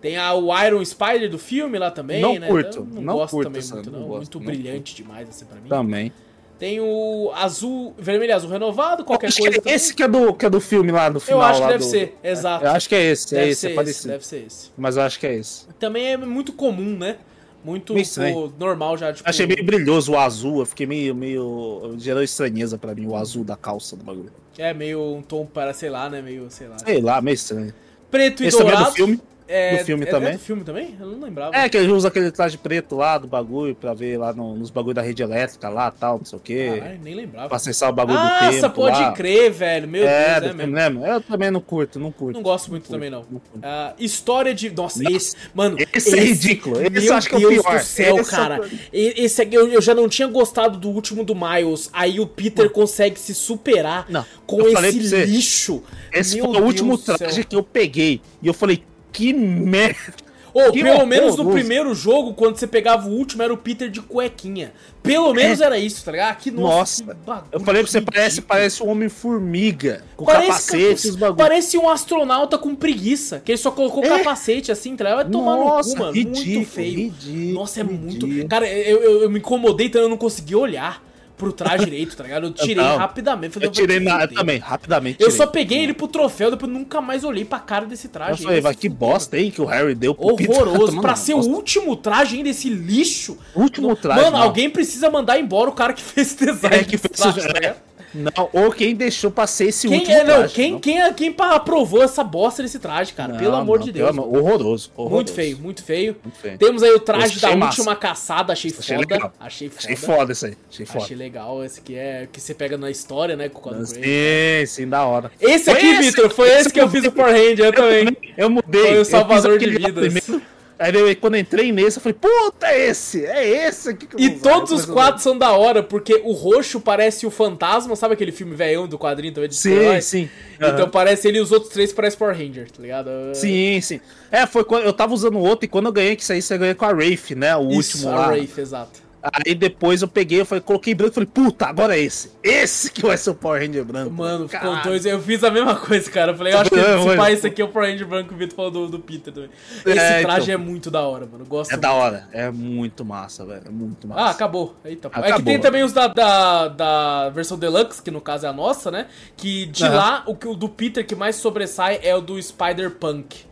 Tem 0.00 0.16
a, 0.16 0.34
o 0.34 0.48
Iron 0.64 0.84
Spider 0.84 1.30
do 1.30 1.38
filme 1.38 1.78
lá 1.78 1.90
também, 1.90 2.20
Não 2.20 2.38
né? 2.38 2.48
curto, 2.48 2.78
Eu 2.78 2.84
não, 2.84 3.02
não 3.02 3.14
gosto 3.14 3.30
curto 3.30 3.44
também 3.46 3.60
essa, 3.60 3.74
muito, 3.76 3.90
não 3.92 4.00
não. 4.00 4.06
gosto, 4.08 4.18
muito 4.18 4.38
não 4.40 4.46
brilhante 4.46 4.94
demais, 4.94 5.28
assim, 5.28 5.44
pra 5.46 5.60
mim. 5.60 5.68
Também. 5.68 6.12
Tem 6.58 6.80
o 6.80 7.30
azul, 7.34 7.94
vermelho 7.98 8.30
e 8.30 8.32
azul 8.32 8.48
renovado, 8.50 9.04
qualquer 9.04 9.26
Acho 9.26 9.36
que 9.36 9.42
coisa. 9.42 9.60
é 9.66 9.72
esse 9.74 9.92
que 9.94 10.02
é, 10.02 10.08
do, 10.08 10.32
que 10.32 10.46
é 10.46 10.50
do 10.50 10.58
filme 10.60 10.90
lá, 10.90 11.10
do 11.10 11.20
final. 11.20 11.40
eu 11.40 11.44
acho 11.46 11.60
que 11.60 11.66
deve 11.68 11.78
do- 11.78 11.84
ser, 11.90 12.16
exato. 12.24 12.64
Eu 12.64 12.70
acho 12.70 12.88
que 12.88 12.94
é 12.94 13.02
esse, 13.10 13.34
deve 13.34 13.46
é 13.46 13.50
esse, 13.50 13.60
ser 13.60 13.70
é 13.70 13.74
parecido. 13.74 14.08
deve 14.08 14.26
ser 14.26 14.44
esse. 14.46 14.70
Mas 14.76 14.96
eu 14.96 15.02
acho 15.02 15.20
que 15.20 15.26
é 15.26 15.34
esse. 15.34 15.66
Também 15.78 16.12
é 16.12 16.16
muito 16.16 16.54
comum, 16.54 16.96
né? 16.96 17.16
Muito 17.62 17.94
pô, 17.94 18.52
normal 18.58 18.96
já, 18.96 19.12
tipo... 19.12 19.28
Achei 19.28 19.44
meio 19.44 19.64
brilhoso 19.64 20.12
o 20.12 20.18
azul, 20.18 20.60
eu 20.60 20.66
fiquei 20.66 20.86
meio, 20.86 21.14
meio. 21.14 21.94
Gerou 21.98 22.22
estranheza 22.22 22.78
pra 22.78 22.94
mim, 22.94 23.06
o 23.06 23.16
azul 23.16 23.42
da 23.44 23.56
calça 23.56 23.96
do 23.96 24.04
bagulho. 24.04 24.30
É 24.56 24.72
meio 24.72 25.02
um 25.02 25.20
tom 25.20 25.44
para, 25.44 25.74
sei 25.74 25.90
lá, 25.90 26.08
né? 26.08 26.22
Meio, 26.22 26.46
sei 26.48 26.68
lá. 26.68 26.78
Sei 26.78 27.00
lá, 27.02 27.20
meio 27.20 27.34
estranho. 27.34 27.74
Preto 28.10 28.42
e 28.44 28.46
Esse 28.46 28.56
também 28.56 28.72
é 28.72 28.76
dourado. 28.76 28.92
do 28.92 28.96
filme. 28.96 29.20
É, 29.48 29.76
do 29.78 29.84
filme 29.84 30.04
é- 30.04 30.06
também? 30.06 30.28
É 30.30 30.32
do 30.32 30.38
filme 30.38 30.64
também? 30.64 30.96
Eu 30.98 31.06
não 31.06 31.20
lembrava. 31.20 31.56
É, 31.56 31.68
que 31.68 31.76
ele 31.76 31.92
usa 31.92 32.08
aquele 32.08 32.30
traje 32.30 32.58
preto 32.58 32.96
lá 32.96 33.16
do 33.18 33.26
bagulho 33.26 33.74
pra 33.74 33.94
ver 33.94 34.18
lá 34.18 34.32
no- 34.32 34.56
nos 34.56 34.70
bagulho 34.70 34.94
da 34.94 35.02
rede 35.02 35.22
elétrica 35.22 35.68
lá 35.68 35.90
tal, 35.90 36.18
não 36.18 36.24
sei 36.24 36.38
o 36.38 36.40
quê. 36.42 36.76
Caralho, 36.78 37.00
nem 37.02 37.14
lembrava. 37.14 37.48
Pra 37.48 37.56
acessar 37.56 37.90
o 37.90 37.92
bagulho 37.92 38.18
do 38.18 38.24
Nossa, 38.24 38.50
tempo. 38.62 38.74
pode 38.74 39.00
lá. 39.00 39.12
crer, 39.12 39.50
velho. 39.52 39.86
Meu 39.88 40.06
é, 40.06 40.40
Deus, 40.40 40.52
do 40.52 40.58
filme, 40.58 40.72
mesmo? 40.72 41.00
né? 41.00 41.12
Eu 41.14 41.20
também 41.20 41.50
não 41.50 41.60
curto, 41.60 42.00
não 42.00 42.10
curto. 42.10 42.34
Não 42.34 42.42
gosto 42.42 42.70
muito 42.70 42.82
curto, 42.82 42.92
também, 42.92 43.10
não. 43.10 43.22
curto. 43.22 43.42
Ah, 43.62 43.94
história 43.98 44.54
de. 44.54 44.70
Nossa, 44.70 45.02
Nossa, 45.02 45.16
esse. 45.16 45.36
Mano, 45.54 45.76
esse 45.94 46.18
é 46.18 46.22
ridículo. 46.24 46.80
Esse 46.80 46.90
meu 46.90 47.02
eu 47.04 47.14
acho 47.14 47.28
que 47.28 47.34
é 47.34 47.38
o 47.38 47.48
Deus 47.48 47.62
pior. 47.62 47.78
do 47.78 47.84
céu, 47.84 48.16
Esse 48.18 48.34
é 48.34 48.36
cara. 48.36 48.60
Esse 48.92 49.42
aqui 49.42 49.54
eu, 49.54 49.68
eu 49.68 49.80
já 49.80 49.94
não 49.94 50.08
tinha 50.08 50.26
gostado 50.28 50.78
do 50.78 50.88
último 50.90 51.24
do 51.24 51.34
Miles. 51.34 51.88
Aí 51.92 52.18
o 52.18 52.26
Peter 52.26 52.68
consegue 52.70 53.18
se 53.18 53.34
superar 53.34 54.06
Não, 54.08 54.24
com 54.46 54.60
esse 54.66 54.98
lixo. 55.24 55.82
Esse 56.12 56.36
Meu 56.36 56.46
foi 56.52 56.60
o 56.60 56.64
último 56.64 56.96
Deus 56.96 57.18
traje 57.18 57.44
que 57.44 57.54
eu 57.54 57.62
peguei. 57.62 58.20
E 58.42 58.46
eu 58.46 58.54
falei, 58.54 58.82
que 59.16 59.32
merda. 59.32 60.26
Ou 60.54 60.72
Que 60.72 60.82
pelo 60.82 61.04
menos 61.04 61.36
no 61.36 61.50
primeiro 61.50 61.94
jogo, 61.94 62.32
quando 62.32 62.56
você 62.56 62.66
pegava 62.66 63.06
o 63.06 63.12
último, 63.12 63.42
era 63.42 63.52
o 63.52 63.58
Peter 63.58 63.90
de 63.90 64.00
cuequinha. 64.00 64.72
Pelo 65.02 65.34
menos 65.34 65.60
era 65.60 65.78
isso, 65.78 66.02
tá 66.02 66.10
ligado? 66.12 66.30
Ah, 66.30 66.34
que 66.34 66.50
nossa. 66.50 67.02
É. 67.02 67.16
Nossa, 67.26 67.44
eu 67.52 67.60
falei 67.60 67.82
pra 67.82 67.90
você, 67.90 67.98
ridículo. 67.98 68.14
parece, 68.16 68.40
parece 68.40 68.82
um 68.82 68.88
Homem-Formiga. 68.88 70.02
Com 70.16 70.24
Parece, 70.24 70.72
capacete, 70.72 71.34
parece 71.36 71.76
um 71.76 71.88
astronauta 71.90 72.56
com 72.56 72.74
preguiça, 72.74 73.38
que 73.44 73.52
ele 73.52 73.58
só 73.58 73.70
colocou 73.70 74.02
É. 74.02 74.08
capacete 74.18 74.72
assim, 74.72 74.96
tá 74.96 75.04
ligado? 75.04 75.22
Vai 75.24 75.30
tomar 75.30 75.56
Nossa, 75.56 75.90
no 75.90 75.94
cu, 75.94 76.00
mano. 76.00 76.12
ridículo, 76.14 76.54
muito 76.54 76.68
feio. 76.70 76.96
ridículo, 76.96 77.52
Nossa, 77.52 77.80
é 77.80 77.84
muito. 77.84 78.26
ridículo. 78.26 78.48
Cara, 78.48 78.66
eu, 78.66 79.02
eu, 79.02 79.22
eu 79.24 79.30
me 79.30 79.38
incomodei, 79.40 79.88
então 79.88 80.00
eu 80.00 80.08
não 80.08 80.16
consegui 80.16 80.54
olhar 80.54 81.02
pro 81.36 81.52
traje 81.52 81.84
direito, 81.84 82.16
tá 82.16 82.24
ligado? 82.24 82.46
Eu 82.46 82.52
tirei 82.52 82.74
Não, 82.76 82.96
rapidamente. 82.96 83.52
Falei, 83.54 83.68
Eu 83.68 83.72
tirei 83.72 84.00
na, 84.00 84.26
também, 84.26 84.58
rapidamente. 84.58 85.20
Eu 85.20 85.28
tirei. 85.28 85.36
só 85.36 85.46
peguei 85.46 85.82
ele 85.84 85.94
pro 85.94 86.08
troféu, 86.08 86.50
depois 86.50 86.70
nunca 86.72 87.00
mais 87.00 87.24
olhei 87.24 87.44
pra 87.44 87.58
cara 87.58 87.86
desse 87.86 88.08
traje. 88.08 88.46
Aí, 88.48 88.60
vai 88.60 88.72
se 88.72 88.78
que 88.80 88.88
bosta 88.88 89.36
aí 89.36 89.50
que 89.50 89.60
o 89.60 89.64
Harry 89.66 89.94
deu 89.94 90.14
pro. 90.14 90.26
Horroroso. 90.26 91.00
Pra 91.00 91.14
ser 91.14 91.34
o 91.34 91.40
último 91.40 91.94
traje 91.96 92.36
ainda, 92.36 92.48
esse 92.48 92.68
lixo. 92.68 93.36
Último 93.54 93.94
traje, 93.94 94.20
Mano, 94.22 94.36
não. 94.38 94.42
alguém 94.44 94.70
precisa 94.70 95.10
mandar 95.10 95.38
embora 95.38 95.68
o 95.70 95.72
cara 95.72 95.92
que 95.92 96.02
fez 96.02 96.28
esse 96.28 96.44
design. 96.46 96.76
É, 96.76 96.84
que 96.84 96.96
fez 96.96 97.12
traje, 97.20 97.38
isso- 97.38 97.48
tá 97.48 97.54
ligado? 97.54 97.85
Não, 98.16 98.48
ou 98.52 98.70
quem 98.72 98.94
deixou 98.94 99.30
pra 99.30 99.46
ser 99.46 99.66
esse 99.66 99.86
Quem, 99.88 99.98
último 99.98 100.16
é, 100.16 100.24
não, 100.24 100.34
traje. 100.38 100.54
quem, 100.54 100.72
não. 100.72 100.80
quem, 100.80 101.12
quem 101.14 101.32
pa- 101.32 101.54
aprovou 101.54 102.02
essa 102.02 102.24
bosta 102.24 102.62
desse 102.62 102.78
traje, 102.78 103.12
cara? 103.12 103.32
Não, 103.34 103.38
pelo 103.38 103.54
amor 103.54 103.78
não, 103.78 103.84
de 103.86 103.92
Deus. 103.92 104.08
amor- 104.10 104.26
Horroroso, 104.28 104.90
horroroso. 104.96 105.14
Muito 105.14 105.32
feio, 105.32 105.58
muito 105.58 105.84
feio. 105.84 106.16
Muito 106.22 106.38
feio. 106.38 106.58
Temos 106.58 106.82
aí 106.82 106.90
o 106.92 106.98
traje 107.00 107.38
da 107.40 107.54
massa. 107.54 107.80
última 107.80 107.94
caçada, 107.96 108.52
achei, 108.52 108.70
Achei 108.76 108.96
foda. 108.96 109.14
legal. 109.14 109.32
Achei 109.38 109.68
foda. 109.68 109.80
Achei 109.84 109.96
foda 109.96 110.32
isso 110.32 110.46
aí. 110.46 110.56
Achei 110.70 110.86
foda. 110.86 111.04
Achei 111.04 111.16
legal. 111.16 111.64
Esse 111.64 111.80
aqui 111.80 111.94
é 111.96 112.28
que 112.32 112.40
você 112.40 112.54
pega 112.54 112.78
na 112.78 112.90
história, 112.90 113.36
né? 113.36 113.48
Com 113.48 113.58
o 113.58 113.62
Colin 113.62 113.84
Gray. 113.84 114.66
Sim, 114.66 114.74
sim, 114.82 114.88
da 114.88 115.04
hora. 115.04 115.30
Esse 115.40 115.64
Foi 115.66 115.74
aqui, 115.74 115.92
Vitor, 115.98 116.30
foi 116.30 116.48
esse 116.50 116.72
que 116.72 116.80
eu 116.80 116.88
fiz 116.88 117.04
o 117.04 117.10
Ranger, 117.10 117.58
eu 117.66 117.72
também. 117.72 118.16
Eu 118.36 118.48
mudei. 118.48 118.82
Foi 118.86 118.98
o 119.00 119.04
salvador 119.04 119.58
de 119.58 119.70
vidas. 119.70 119.92
primeiro. 119.92 120.42
Aí 120.78 120.94
eu, 120.94 121.16
quando 121.16 121.36
eu 121.36 121.40
entrei 121.40 121.72
nesse, 121.72 121.96
eu 121.98 122.02
falei, 122.02 122.18
puta, 122.20 122.66
é 122.66 122.88
esse! 122.90 123.24
É 123.24 123.66
esse 123.66 123.88
aqui 123.88 124.06
que 124.06 124.14
eu 124.16 124.20
E 124.20 124.28
usar. 124.28 124.40
todos 124.42 124.70
Eu 124.72 124.76
os 124.76 124.90
a 124.90 124.92
quatro 124.92 125.22
são 125.22 125.36
da 125.38 125.52
hora, 125.52 125.82
porque 125.82 126.20
o 126.22 126.32
roxo 126.32 126.80
parece 126.80 127.26
o 127.26 127.30
fantasma, 127.30 127.96
sabe 127.96 128.12
aquele 128.14 128.30
filme 128.32 128.54
velhão 128.54 128.86
do 128.86 128.98
quadrinho 128.98 129.32
também 129.32 129.48
de 129.48 129.56
Sim, 129.56 129.70
super-herói? 129.70 130.00
sim. 130.02 130.28
Então 130.60 130.88
parece 130.90 131.28
ele 131.28 131.38
e 131.38 131.40
os 131.40 131.50
outros 131.50 131.72
três 131.72 131.92
parecem 131.94 132.18
Power 132.18 132.36
Ranger, 132.36 132.70
tá 132.70 132.82
ligado? 132.82 133.08
Sim, 133.32 133.80
sim. 133.80 134.00
É, 134.30 134.46
foi 134.46 134.64
quando 134.64 134.84
eu 134.84 134.92
tava 134.92 135.14
usando 135.14 135.36
o 135.36 135.40
outro 135.40 135.64
e 135.64 135.68
quando 135.68 135.86
eu 135.86 135.92
ganhei 135.92 136.14
que 136.14 136.22
isso 136.22 136.32
aí, 136.32 136.42
você 136.42 136.58
ganhou 136.58 136.74
com 136.74 136.84
a 136.84 136.88
Wraith, 136.90 137.30
né? 137.34 137.56
O 137.56 137.70
Isso, 137.70 137.96
último 137.96 138.10
a 138.12 138.16
lá. 138.16 138.26
Wraith, 138.28 138.58
exato. 138.58 139.05
Aí 139.32 139.54
depois 139.54 140.02
eu 140.02 140.08
peguei, 140.08 140.40
eu 140.40 140.46
falei, 140.46 140.60
coloquei 140.62 140.94
branco 140.94 141.12
e 141.12 141.14
falei, 141.14 141.28
puta, 141.32 141.66
agora 141.66 141.96
é 141.96 142.00
esse. 142.00 142.30
Esse 142.42 142.90
que 142.90 143.02
vai 143.02 143.16
ser 143.16 143.30
o 143.30 143.34
Power 143.34 143.60
Ranger 143.60 143.84
branco. 143.84 144.10
Mano, 144.10 144.48
ficou 144.48 144.70
Caralho. 144.70 144.82
dois. 144.84 145.04
Eu 145.06 145.20
fiz 145.20 145.42
a 145.44 145.50
mesma 145.50 145.74
coisa, 145.76 146.10
cara. 146.10 146.32
Eu 146.32 146.36
falei, 146.36 146.52
eu 146.54 146.58
acho 146.58 146.70
que 146.70 146.78
É, 146.78 146.94
esse 146.94 147.04
foi. 147.04 147.16
pai, 147.16 147.32
esse 147.32 147.46
aqui 147.46 147.60
é 147.62 147.64
o 147.64 147.68
Power 147.68 147.90
Ranger 147.90 148.06
branco 148.06 148.28
que 148.28 148.34
o 148.34 148.36
Vitor 148.38 148.56
falou 148.56 148.70
do, 148.70 148.88
do 148.88 148.98
Peter 148.98 149.32
também. 149.32 149.50
Esse 149.84 149.98
É, 149.98 150.20
traje 150.22 150.50
então. 150.50 150.54
é 150.62 150.64
muito 150.64 150.90
da 150.90 151.02
hora, 151.02 151.26
mano. 151.26 151.44
eu 151.44 151.46
Gosto 151.48 151.70
É 151.70 151.74
muito. 151.74 151.82
da 151.82 151.92
hora. 151.92 152.28
É 152.32 152.50
muito 152.50 153.04
massa, 153.04 153.44
velho. 153.44 153.62
É 153.66 153.70
muito 153.70 154.06
massa. 154.06 154.20
Ah, 154.20 154.30
acabou. 154.30 154.76
Eita, 154.84 155.10
pô. 155.10 155.18
É 155.18 155.22
que 155.22 155.28
Acabou. 155.28 155.44
tem 155.46 155.60
também 155.60 155.82
os 155.82 155.92
da, 155.92 156.08
da, 156.08 156.68
da 156.68 157.28
versão 157.30 157.58
deluxe, 157.58 158.02
que 158.02 158.10
no 158.10 158.20
caso 158.20 158.46
é 158.46 158.48
a 158.48 158.52
nossa, 158.52 158.90
né? 158.90 159.06
Que 159.36 159.66
de 159.66 159.84
Aham. 159.84 159.94
lá, 159.96 160.24
o, 160.26 160.32
o 160.50 160.54
do 160.54 160.68
Peter 160.68 161.04
que 161.06 161.14
mais 161.14 161.36
sobressai 161.36 162.00
é 162.02 162.14
o 162.14 162.20
do 162.20 162.40
Spider-Punk. 162.40 163.44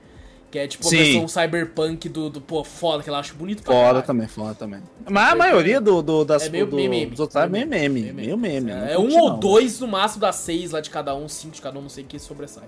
Que 0.55 0.59
é 0.61 0.69
tipo 0.69 0.87
a 0.87 0.89
Sim. 0.91 0.99
versão 0.99 1.27
cyberpunk 1.27 2.09
do, 2.09 2.31
do. 2.31 2.41
Pô, 2.41 2.63
foda, 2.63 3.03
que 3.03 3.11
eu 3.11 3.15
acho 3.17 3.35
bonito 3.35 3.65
pra 3.65 3.73
Foda 3.73 3.87
caralho. 3.87 4.07
também, 4.07 4.29
foda 4.29 4.55
também. 4.55 4.81
Mas 5.11 5.33
a 5.33 5.35
maioria 5.35 5.81
do, 5.81 6.01
do, 6.01 6.25
das 6.25 6.45
É 6.47 6.49
meio 6.49 6.65
do, 6.65 6.77
meme. 6.77 7.07
dos 7.07 7.19
outros 7.19 7.43
é 7.43 7.49
meio 7.49 7.67
meme. 7.67 8.13
Meio 8.13 8.37
meme. 8.39 8.71
não 8.71 8.87
É 8.87 8.97
um 8.97 9.19
ou 9.19 9.31
não. 9.31 9.41
dois 9.41 9.81
no 9.81 9.89
máximo 9.89 10.21
das 10.21 10.37
seis 10.37 10.71
lá 10.71 10.81
de 10.81 10.91
cada 10.91 11.13
um, 11.13 11.29
cinco 11.29 11.57
de 11.57 11.61
cada 11.61 11.77
um, 11.77 11.83
não 11.83 11.89
sei 11.89 12.05
que 12.05 12.21
sobressai. 12.21 12.63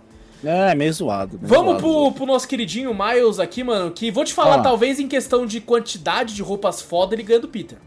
É, 0.44 0.74
meio 0.74 0.92
zoado. 0.92 1.38
meio 1.38 1.46
Vamos 1.48 1.80
zoado. 1.80 2.10
pro, 2.10 2.12
pro 2.12 2.26
nosso 2.26 2.48
queridinho 2.48 2.92
Miles 2.92 3.38
aqui, 3.38 3.62
mano, 3.62 3.92
que 3.92 4.10
vou 4.10 4.24
te 4.24 4.34
falar, 4.34 4.56
lá. 4.56 4.62
talvez 4.64 4.98
em 4.98 5.06
questão 5.06 5.46
de 5.46 5.60
quantidade 5.60 6.34
de 6.34 6.42
roupas 6.42 6.82
foda, 6.82 7.14
ele 7.14 7.22
ganha 7.22 7.38
do 7.38 7.46
Peter. 7.46 7.78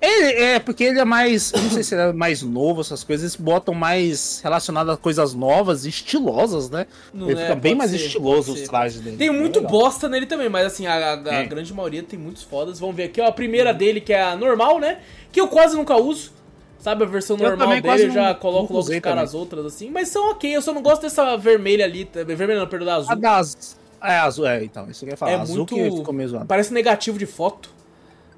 Ele, 0.00 0.32
é, 0.44 0.58
porque 0.60 0.84
ele 0.84 1.00
é 1.00 1.04
mais. 1.04 1.50
Não 1.52 1.70
sei 1.70 1.82
se 1.82 1.92
ele 1.94 2.02
é 2.02 2.12
mais 2.12 2.40
novo, 2.42 2.80
essas 2.82 3.02
coisas. 3.02 3.24
Eles 3.24 3.36
botam 3.36 3.74
mais 3.74 4.40
relacionado 4.44 4.90
a 4.92 4.96
coisas 4.96 5.34
novas 5.34 5.84
e 5.84 5.88
estilosas, 5.88 6.70
né? 6.70 6.86
Não 7.12 7.28
ele 7.28 7.38
é? 7.40 7.42
fica 7.42 7.54
bem 7.56 7.74
mais 7.74 7.90
ser, 7.90 7.96
estiloso 7.96 8.52
os 8.52 8.62
trajes 8.62 9.00
dele. 9.00 9.16
Tem 9.16 9.28
É 9.28 9.32
muito 9.32 9.56
legal. 9.56 9.72
bosta 9.72 10.08
nele 10.08 10.26
também, 10.26 10.48
mas 10.48 10.66
assim, 10.66 10.86
a, 10.86 10.94
a- 11.14 11.22
a 11.30 11.34
É. 11.42 11.46
grande 11.46 11.74
maioria 11.74 12.02
tem 12.04 12.16
muitos 12.18 12.44
fodas. 12.44 12.78
Vamos 12.78 12.94
ver 12.94 13.04
aqui, 13.04 13.20
ó, 13.20 13.26
a 13.26 13.32
primeira 13.32 13.74
dele, 13.74 14.00
que 14.00 14.12
é 14.12 14.22
a 14.22 14.36
normal, 14.36 14.78
né? 14.78 14.98
Que 15.32 15.40
eu 15.40 15.48
quase 15.48 15.76
nunca 15.76 15.96
uso. 15.96 16.30
Sabe, 16.78 17.02
a 17.02 17.06
versão 17.08 17.36
Eu 17.36 17.48
normal 17.48 17.68
dele, 17.70 17.82
quase 17.82 18.04
eu 18.04 18.10
já 18.12 18.28
não- 18.28 18.34
coloco 18.36 18.62
nunca 18.62 18.72
logo 18.74 18.84
de 18.84 18.88
usei 18.90 19.00
cara 19.00 19.16
também. 19.16 19.24
as 19.26 19.34
outras, 19.34 19.66
assim. 19.66 19.90
Mas 19.90 20.08
são 20.10 20.30
ok, 20.30 20.54
eu 20.54 20.62
só 20.62 20.72
não 20.72 20.80
gosto 20.80 21.02
dessa 21.02 21.36
vermelha 21.36 21.84
ali. 21.84 22.04
tá- 22.04 22.22
Vermelha 22.22 22.60
não, 22.60 22.68
perdão, 22.68 22.86
da 22.86 22.94
azul. 22.94 23.10
A 23.10 23.14
das. 23.16 23.76
É, 24.00 24.16
azul, 24.18 24.46
é, 24.46 24.62
então, 24.62 24.88
isso 24.88 25.00
que 25.00 25.06
eu 25.06 25.10
ia 25.10 25.16
falar. 25.16 25.32
É 25.32 25.34
azul 25.34 25.56
muito- 25.56 25.74
que 25.74 25.90
ficou 25.90 26.14
meio 26.14 26.28
zoado. 26.28 26.46
Parece 26.46 26.72
negativo 26.72 27.18
de 27.18 27.26
foto. 27.26 27.76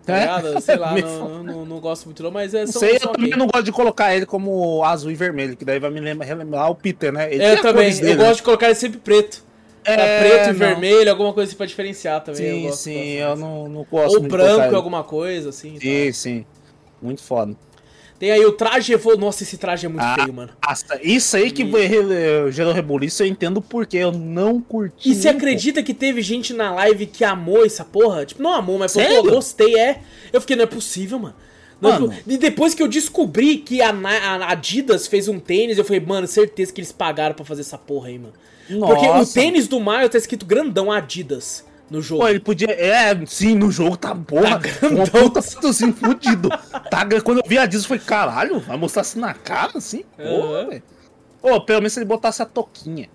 Tá 0.07 0.15
É? 0.15 0.21
ligado? 0.21 0.61
Sei 0.61 0.77
lá, 0.77 0.97
não, 1.01 1.45
não, 1.45 1.65
não- 1.67 1.81
gosto 1.81 2.07
muito 2.07 2.23
não, 2.23 2.31
mas 2.31 2.55
é 2.55 2.67
são, 2.67 2.81
sei, 2.81 2.97
eu 2.97 3.09
também 3.13 3.31
não 3.31 3.47
gosto 3.47 3.65
de 3.65 3.73
colocar 3.73 4.15
ele 4.15 4.27
como 4.27 4.83
azul 4.85 5.11
e 5.11 5.15
vermelho, 5.15 5.57
que 5.57 5.65
daí 5.65 5.79
vai 5.79 5.91
me 5.91 6.01
lembrar, 6.01 6.27
relembrar 6.27 6.71
o 6.71 6.75
Peter, 6.75 7.13
né? 7.13 7.33
Ele 7.33 7.43
Eu 7.43 7.51
tem 7.51 7.59
a 7.59 7.63
também, 7.63 7.93
eu 7.93 8.01
dele, 8.01 8.17
né? 8.17 8.25
gosto 8.25 8.37
de 8.37 8.43
colocar 8.43 8.67
ele 8.67 8.75
sempre 8.75 8.99
preto. 8.99 9.43
Tá 9.85 9.93
É, 9.93 10.21
preto 10.23 10.49
e 10.49 10.53
não. 10.53 10.59
vermelho, 10.59 11.11
alguma 11.11 11.33
coisa 11.33 11.49
assim 11.49 11.57
pra 11.57 11.67
diferenciar 11.67 12.23
também. 12.23 12.47
eu 12.47 12.57
Sim, 12.57 12.69
gosto 12.69 12.83
sim, 12.85 13.09
eu 13.15 13.37
não, 13.37 13.69
não 13.69 13.85
gosto 13.85 14.17
Ou 14.17 14.29
branco, 14.29 14.77
alguma 14.77 15.03
coisa, 15.03 15.49
assim. 15.49 15.79
Sim, 15.79 16.13
sim. 16.13 16.45
Muito 17.01 17.23
foda. 17.23 17.57
Tem 18.21 18.31
aí 18.31 18.45
o 18.45 18.53
traje 18.53 18.93
evol... 18.93 19.17
Nossa, 19.17 19.43
esse 19.45 19.57
traje 19.57 19.87
é 19.87 19.89
muito 19.89 20.03
Ah, 20.03 20.15
feio, 20.15 20.35
mano. 20.35 20.51
Nossa, 20.65 21.01
isso 21.03 21.35
aí 21.39 21.51
que 21.51 21.63
E- 21.63 21.71
gerou 22.53 22.71
rebuliço, 22.75 23.23
eu 23.23 23.27
entendo 23.27 23.63
porque 23.63 23.97
eu 23.97 24.13
não 24.13 24.61
curti. 24.61 25.11
E 25.11 25.15
você 25.15 25.31
acredita 25.31 25.83
que 25.83 25.95
teve 25.95 26.21
gente 26.21 26.53
na 26.53 26.71
live 26.75 27.07
que 27.07 27.25
amou 27.25 27.65
essa 27.65 27.83
porra? 27.83 28.27
Tipo, 28.27 28.43
não 28.43 28.53
amou, 28.53 28.79
mas 28.79 28.93
falou, 28.93 29.23
pô, 29.25 29.31
gostei, 29.31 29.75
é. 29.79 30.03
Eu 30.31 30.41
fiquei, 30.43 30.55
não 30.55 30.65
é 30.65 30.67
possível, 30.67 31.19
mano. 31.19 31.35
É 31.83 31.87
Mano. 31.89 32.15
E 32.27 32.37
depois 32.37 32.75
que 32.75 32.83
eu 32.83 32.89
descobri 32.89 33.57
que 33.57 33.81
a, 33.81 33.89
a 33.89 34.53
Adidas 34.53 35.07
fez 35.07 35.27
um 35.27 35.41
tênis, 35.41 35.79
eu 35.79 35.85
falei, 35.85 36.01
mano, 36.01 36.27
certeza 36.27 36.71
que 36.75 36.81
eles 36.83 36.93
pagaram 36.93 37.35
pra 37.35 37.43
fazer 37.47 37.63
essa 37.63 37.79
porra 37.79 38.09
aí, 38.09 38.19
mano. 38.19 38.35
pouco. 38.69 38.87
Porque 38.87 39.07
o 39.09 39.15
Nossa. 39.15 39.33
tênis 39.33 39.67
do 39.67 39.81
Mario 39.81 40.11
tá 40.11 40.19
escrito 40.19 40.45
grandão 40.45 40.93
Adidas 40.93 41.65
no 41.91 42.01
jogo. 42.01 42.23
Pô, 42.23 42.29
ele 42.29 42.41
podia. 42.41 42.71
É, 42.71 43.15
sim, 43.27 43.55
no 43.55 43.71
jogo 43.71 43.97
tá 43.97 44.15
porra. 44.15 44.61
Tá 44.61 44.89
uma 44.89 45.07
puta 45.11 45.43
fudido. 45.93 46.49
Tá, 46.91 47.05
quando 47.23 47.39
eu 47.39 47.45
vi 47.47 47.59
a 47.59 47.67
eu 47.85 47.89
falei, 47.89 48.03
caralho, 48.05 48.61
vai 48.61 48.77
mostrar 48.77 49.03
assim 49.03 49.19
na 49.19 49.35
cara, 49.35 49.73
assim? 49.77 50.05
Porra, 50.17 50.61
Aham. 50.61 50.69
velho. 50.69 50.83
Pô, 51.43 51.61
pelo 51.63 51.81
menos 51.81 51.93
se 51.93 51.99
ele 51.99 52.07
botasse 52.07 52.43
a 52.43 52.47
toquinha. 52.47 53.09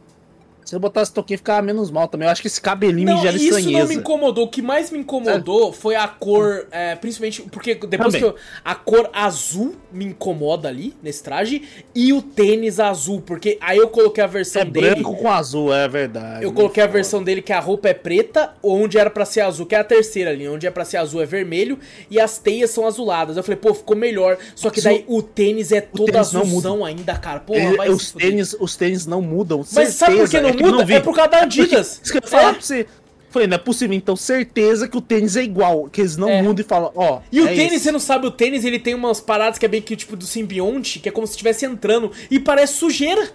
Se 0.65 0.73
ele 0.75 0.79
botasse 0.81 1.11
a 1.11 1.13
toquinha, 1.13 1.37
ficava 1.37 1.61
menos 1.61 1.91
mal 1.91 2.07
também. 2.07 2.25
Eu 2.27 2.31
acho 2.31 2.41
que 2.41 2.47
esse 2.47 2.59
cabelinho 2.59 3.07
Não, 3.07 3.15
me 3.17 3.21
gera 3.21 3.35
isso 3.37 3.51
não 3.51 3.59
estranheza. 3.59 3.87
me 3.89 3.95
incomodou. 3.95 4.45
O 4.45 4.49
que 4.49 4.61
mais 4.63 4.89
me 4.89 4.97
incomodou 4.99 5.71
foi 5.71 5.95
a 5.95 6.07
cor, 6.07 6.67
é, 6.71 6.95
principalmente 6.95 7.43
porque 7.43 7.75
depois 7.75 8.13
Também. 8.13 8.21
que 8.21 8.25
eu, 8.27 8.35
a 8.63 8.73
cor 8.73 9.07
azul 9.13 9.75
me 9.91 10.05
incomoda 10.05 10.67
ali 10.67 10.95
nesse 11.03 11.21
traje 11.21 11.61
e 11.93 12.11
o 12.11 12.21
tênis 12.21 12.79
azul, 12.79 13.21
porque 13.21 13.57
aí 13.61 13.77
eu 13.77 13.87
coloquei 13.89 14.23
a 14.23 14.27
versão 14.27 14.63
É 14.63 14.65
dele. 14.65 14.89
branco 14.95 15.15
com 15.15 15.31
azul, 15.31 15.71
é 15.71 15.87
verdade. 15.87 16.43
Eu 16.43 16.51
coloquei 16.51 16.81
a 16.83 16.87
versão 16.87 17.23
dele 17.23 17.41
que 17.43 17.53
a 17.53 17.59
roupa 17.59 17.89
é 17.89 17.93
preta, 17.93 18.53
onde 18.63 18.97
era 18.97 19.09
pra 19.11 19.23
ser 19.23 19.41
azul, 19.41 19.67
que 19.67 19.75
é 19.75 19.79
a 19.79 19.83
terceira 19.83 20.31
ali, 20.31 20.47
onde 20.49 20.65
é 20.65 20.71
pra 20.71 20.83
ser 20.83 20.97
azul 20.97 21.21
é 21.21 21.25
vermelho 21.27 21.77
e 22.09 22.19
as 22.19 22.39
teias 22.39 22.71
são 22.71 22.87
azuladas. 22.87 23.37
Eu 23.37 23.43
falei, 23.43 23.59
pô, 23.59 23.71
ficou 23.73 23.95
melhor. 23.95 24.37
Só 24.55 24.71
que 24.71 24.81
daí 24.81 25.05
o 25.07 25.21
tênis 25.21 25.71
é 25.71 25.79
todo 25.81 26.11
não 26.11 26.19
azulzão 26.19 26.83
ainda, 26.83 27.15
cara. 27.17 27.39
Porra, 27.39 27.59
se 27.85 27.89
os, 27.91 28.11
tênis, 28.11 28.55
os 28.59 28.75
tênis 28.75 29.05
não 29.05 29.21
mudam. 29.21 29.63
Mas 29.71 29.89
sabe 29.89 30.15
por 30.15 30.21
que 30.23 30.27
certeza, 30.31 30.53
não 30.53 30.54
que 30.57 30.63
muda? 30.63 30.85
vi. 30.85 30.93
É 30.95 30.99
por 30.99 31.15
causa 31.15 31.31
da 31.31 31.39
Adidas. 31.41 31.99
Isso 32.03 32.11
que 32.11 32.17
eu 32.17 32.21
ia 32.23 32.27
falar 32.29 32.49
É. 32.49 32.53
pra 32.53 32.61
você. 32.61 32.87
Falei, 33.29 33.47
não 33.49 33.55
é 33.55 33.57
possível. 33.57 33.95
Então, 33.97 34.15
certeza 34.15 34.87
que 34.87 34.95
o 34.97 35.01
tênis 35.01 35.35
é 35.35 35.43
igual. 35.43 35.89
Que 35.91 35.99
eles 36.01 36.15
não 36.15 36.29
É. 36.29 36.41
mudam 36.41 36.63
e 36.63 36.67
falam, 36.67 36.91
ó. 36.95 37.19
E 37.31 37.41
o 37.41 37.47
é 37.47 37.53
tênis, 37.53 37.73
esse. 37.73 37.83
você 37.83 37.91
não 37.91 37.99
sabe, 37.99 38.25
o 38.27 38.31
tênis 38.31 38.63
ele 38.63 38.79
tem 38.79 38.93
umas 38.93 39.19
paradas 39.19 39.57
que 39.59 39.65
é 39.65 39.67
bem 39.67 39.81
que 39.81 39.93
tipo 39.95 40.15
do 40.15 40.25
simbionte, 40.25 40.99
que 40.99 41.09
é 41.09 41.11
como 41.11 41.27
se 41.27 41.31
estivesse 41.33 41.65
entrando 41.65 42.11
e 42.31 42.39
parece 42.39 42.73
sujeira. 42.75 43.29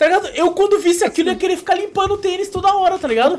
Tá 0.00 0.06
ligado? 0.06 0.28
Eu 0.34 0.50
quando 0.52 0.78
visse 0.80 1.04
aquilo 1.04 1.28
ia 1.28 1.34
querer 1.36 1.58
ficar 1.58 1.74
limpando 1.74 2.14
o 2.14 2.16
tênis 2.16 2.48
toda 2.48 2.74
hora, 2.74 2.98
tá 2.98 3.06
ligado? 3.06 3.38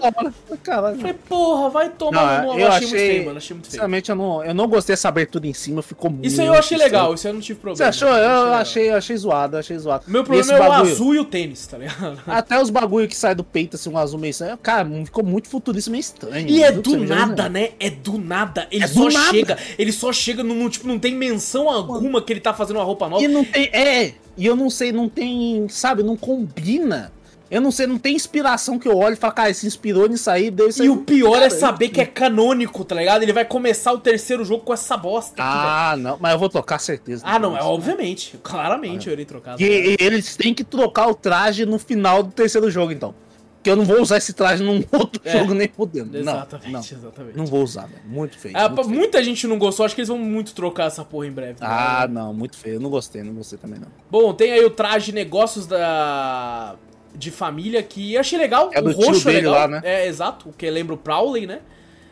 Caralho. 0.62 0.98
Falei, 0.98 1.16
porra, 1.28 1.70
vai 1.70 1.90
tomar 1.90 2.44
Não, 2.46 2.54
no. 2.54 2.60
eu 2.60 2.68
achei, 2.68 2.78
achei, 2.86 2.88
muito 2.88 2.90
feio, 3.10 3.26
mano. 3.26 3.38
Achei 3.38 3.54
muito 3.56 3.66
feio. 3.66 3.72
Sinceramente, 3.72 4.10
eu 4.12 4.16
não, 4.16 4.46
eu 4.46 4.54
não 4.54 4.68
gostei 4.68 4.94
dessa 4.94 5.08
abertura 5.10 5.48
em 5.48 5.54
cima, 5.54 5.82
ficou 5.82 6.12
muito. 6.12 6.26
Isso 6.28 6.40
aí 6.40 6.46
eu 6.46 6.54
achei 6.54 6.78
estranho. 6.78 6.94
legal, 6.94 7.14
isso 7.16 7.26
aí 7.26 7.32
eu 7.32 7.34
não 7.34 7.42
tive 7.42 7.58
Você 7.58 7.62
problema. 7.62 7.90
achou? 7.90 8.08
Eu 8.10 8.14
legal. 8.44 8.54
achei, 8.54 8.90
achei 8.92 9.18
zoado, 9.18 9.58
achei 9.58 9.78
zoado. 9.80 10.04
Meu 10.08 10.24
problema 10.24 10.52
é 10.54 10.56
o 10.56 10.60
bagulho- 10.70 10.92
azul 10.92 11.16
e 11.16 11.20
o 11.20 11.26
tênis, 11.26 11.66
tá 11.66 11.78
ligado? 11.80 12.20
Até 12.28 12.62
os 12.62 12.70
bagulho 12.70 13.08
que 13.08 13.18
sai 13.18 13.34
do 13.34 13.44
peito, 13.44 13.76
assim, 13.76 13.90
um 13.90 13.98
azul 13.98 14.20
meio 14.20 14.30
estranho. 14.32 14.58
Cara, 14.58 14.88
ficou 15.04 15.24
muito 15.24 15.50
futurista, 15.50 15.90
meio 15.90 16.02
estranho. 16.02 16.48
E 16.48 16.64
é 16.64 16.72
do 16.72 16.92
Você 16.92 16.98
nada, 17.08 17.50
né? 17.50 17.70
É 17.80 17.90
do 17.90 18.20
nada. 18.20 18.68
Ele 18.72 18.84
É 18.84 18.88
só 18.88 19.10
nada. 19.10 19.32
chega. 19.32 19.58
Ele 19.80 19.92
só 19.92 20.14
chega 20.14 20.44
no, 20.44 20.54
no- 20.54 20.70
Tipo, 20.70 20.88
não 20.88 21.00
tem 21.00 21.16
menção 21.16 21.68
alguma 21.70 22.22
que 22.22 22.32
ele 22.32 22.40
tá 22.40 22.54
fazendo 22.54 22.78
uma 22.78 22.86
roupa 22.86 23.10
nova. 23.10 23.24
E 23.24 23.28
não 23.28 23.44
tem. 23.44 23.66
É, 23.74 24.14
e 24.38 24.45
eu 24.45 24.56
não 24.56 24.70
sei, 24.70 24.91
não 24.91 25.08
tem. 25.10 25.68
Sabe, 25.70 26.03
não 26.03 26.18
combina. 26.18 27.12
Eu 27.52 27.60
não 27.60 27.70
sei, 27.70 27.86
não 27.86 27.98
tem 27.98 28.16
inspiração 28.16 28.80
que 28.80 28.88
eu 28.88 28.98
olho 28.98 29.12
e 29.12 29.18
falo, 29.18 29.34
cara, 29.34 29.53
se 29.53 29.68
inspirou 29.68 30.08
nisso 30.08 30.32
aí, 30.32 30.49
deu 30.49 30.70
isso 30.70 30.82
aí. 30.82 30.88
E 30.88 30.90
o 30.90 30.99
pior 30.99 31.36
é 31.36 31.49
Cara, 31.49 31.49
saber 31.49 31.90
que 31.90 31.99
é 31.99 32.06
canônico, 32.06 32.86
tá 32.86 32.95
ligado? 32.95 33.24
Ele 33.24 33.34
vai 33.34 33.44
começar 33.44 33.91
o 33.91 33.98
terceiro 33.98 34.45
jogo 34.45 34.64
com 34.64 34.74
essa 34.74 34.95
bosta 34.95 35.34
aqui. 35.34 35.41
Ah, 35.41 35.98
não, 35.98 36.18
mas 36.18 36.32
eu 36.32 36.40
vou 36.40 36.48
trocar 36.48 36.80
certeza. 36.80 37.26
Ah, 37.28 37.38
não, 37.38 37.58
é 37.58 37.62
obviamente. 37.62 38.40
Claramente 38.41 39.08
eu 39.08 39.14
irei 39.14 39.26
trocar. 39.26 39.58
tá 39.58 39.62
E, 39.62 39.66
e 39.66 39.98
eles 39.99 40.38
têm 40.38 40.53
que 40.53 40.64
trocar 40.64 41.10
o 41.10 41.14
traje 41.14 41.66
no 41.66 41.78
final 41.78 42.24
do 42.24 42.32
terceiro 42.32 42.72
jogo, 42.72 42.94
então. 42.94 43.14
Porque 43.62 43.70
eu 43.70 43.76
não 43.76 43.86
vou 43.86 44.02
usar 44.02 44.18
esse 44.18 44.34
traje 44.34 44.64
num 44.64 44.84
outro 44.92 45.22
É. 45.24 45.38
jogo 45.38 45.54
nem 45.54 45.68
fudendo. 45.68 46.12
Não, 46.14 46.20
Exatamente, 46.34 46.72
não, 46.72 46.80
exatamente. 46.80 47.38
não 47.38 47.46
vou 47.46 47.62
usar, 47.64 47.86
velho. 47.86 48.02
Muito 48.06 48.40
feio. 48.40 48.58
Ah, 48.58 48.68
muito 48.68 48.84
feio. 48.86 48.98
muita 48.98 49.24
gente 49.24 49.46
não 49.46 49.60
gostou, 49.60 49.86
acho 49.86 49.94
que 49.94 50.02
eles 50.02 50.10
vão 50.10 50.18
muito 50.18 50.56
trocar 50.56 50.86
essa 50.88 51.06
porra 51.06 51.28
em 51.28 51.32
breve. 51.32 51.60
tá 51.60 52.02
Ah, 52.02 52.08
não, 52.08 52.34
muito 52.34 52.58
feio. 52.58 52.78
Eu 52.78 52.80
não 52.80 52.90
gostei, 52.90 53.22
não 53.22 53.34
gostei 53.36 53.60
também, 53.60 53.80
não. 53.80 53.88
Bom, 54.10 54.34
tem 54.34 54.52
aí 54.52 54.66
o 54.66 54.70
traje 54.72 55.12
negócios 55.12 55.68
da 55.68 56.76
de 57.14 57.30
família 57.30 57.84
que 57.84 58.14
eu 58.14 58.20
achei 58.22 58.40
legal. 58.40 58.70
É 58.74 58.80
o 58.80 58.84
do 58.84 58.94
tio 58.96 59.06
roxo 59.08 59.30
é 59.30 59.34
dele 59.34 59.48
legal. 59.48 59.62
lá, 59.62 59.68
né? 59.68 59.82
É, 59.84 60.08
exato. 60.08 60.50
O 60.50 60.54
que 60.54 60.68
lembra 60.70 60.96
o 60.96 60.98
Prowley, 60.98 61.46
né? 61.46 61.60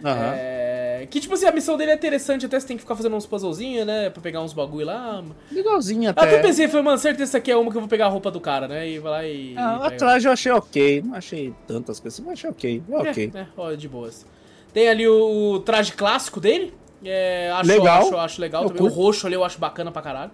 Aham. 0.04 0.34
É, 0.36 1.08
que 1.10 1.20
tipo 1.20 1.34
assim, 1.34 1.46
a 1.46 1.52
missão 1.52 1.78
dele 1.78 1.92
é 1.92 1.96
interessante, 1.96 2.46
até 2.46 2.60
você 2.60 2.68
tem 2.68 2.78
que 2.78 2.82
ficar 2.84 2.96
fazendo 2.96 3.16
uns 3.16 3.26
puzzlezinhos, 3.26 3.86
né? 3.86 4.10
Pra 4.10 4.22
pegar 4.22 4.42
uns 4.42 4.54
bagulho 4.54 4.86
lá. 4.86 5.24
Legalzinho 5.52 6.06
Eu 6.06 6.12
até 6.12 6.22
até. 6.22 6.42
pensei, 6.42 6.68
falei, 6.68 6.84
mano, 6.84 6.98
certeza 6.98 7.24
essa 7.32 7.38
aqui 7.38 7.52
é 7.52 7.56
uma 7.58 7.72
que 7.72 7.78
eu 7.78 7.82
vou 7.82 7.90
pegar 7.90 8.06
a 8.06 8.10
roupa 8.10 8.32
do 8.32 8.40
cara, 8.40 8.68
né? 8.68 8.88
E 8.88 9.00
vai 9.00 9.12
lá 9.12 9.26
e. 9.26 9.54
Ah, 9.58 9.76
a 9.76 9.80
pega. 9.90 9.98
traje 9.98 10.28
eu 10.28 10.32
achei 10.32 10.52
ok. 10.52 11.02
Não 11.06 11.16
achei 11.16 11.54
tantas 11.68 12.00
coisas, 12.00 12.20
mas 12.20 12.34
achei 12.34 12.50
ok. 12.50 12.84
É 12.90 12.96
ok. 12.96 13.32
É, 13.34 13.40
é, 13.40 13.48
ó, 13.58 13.74
de 13.74 13.88
boas. 13.88 14.26
Tem 14.74 14.88
ali 14.88 15.08
o, 15.08 15.54
o 15.54 15.60
traje 15.60 15.94
clássico 15.94 16.40
dele. 16.40 16.74
É, 17.04 17.50
acho, 17.54 17.70
Legal. 17.70 18.02
Acho, 18.04 18.18
acho 18.18 18.42
legal 18.42 18.64
Eu 18.64 18.70
também. 18.70 18.84
O 18.84 18.88
roxo 18.94 19.26
ali 19.26 19.36
eu 19.36 19.44
acho 19.44 19.58
bacana 19.58 19.92
pra 19.92 20.02
caralho. 20.02 20.32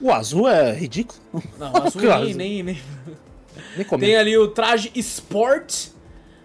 O 0.00 0.12
azul 0.12 0.48
é 0.48 0.72
ridículo. 0.72 1.18
Não, 1.58 1.72
o 1.72 1.82
azul 1.82 2.00
Que 2.02 2.06
nem, 2.06 2.34
nem, 2.34 2.62
nem, 2.62 2.78
Nem. 3.76 3.98
Tem 3.98 4.16
ali 4.16 4.36
o 4.38 4.48
traje 4.48 4.90
Sport 4.94 5.88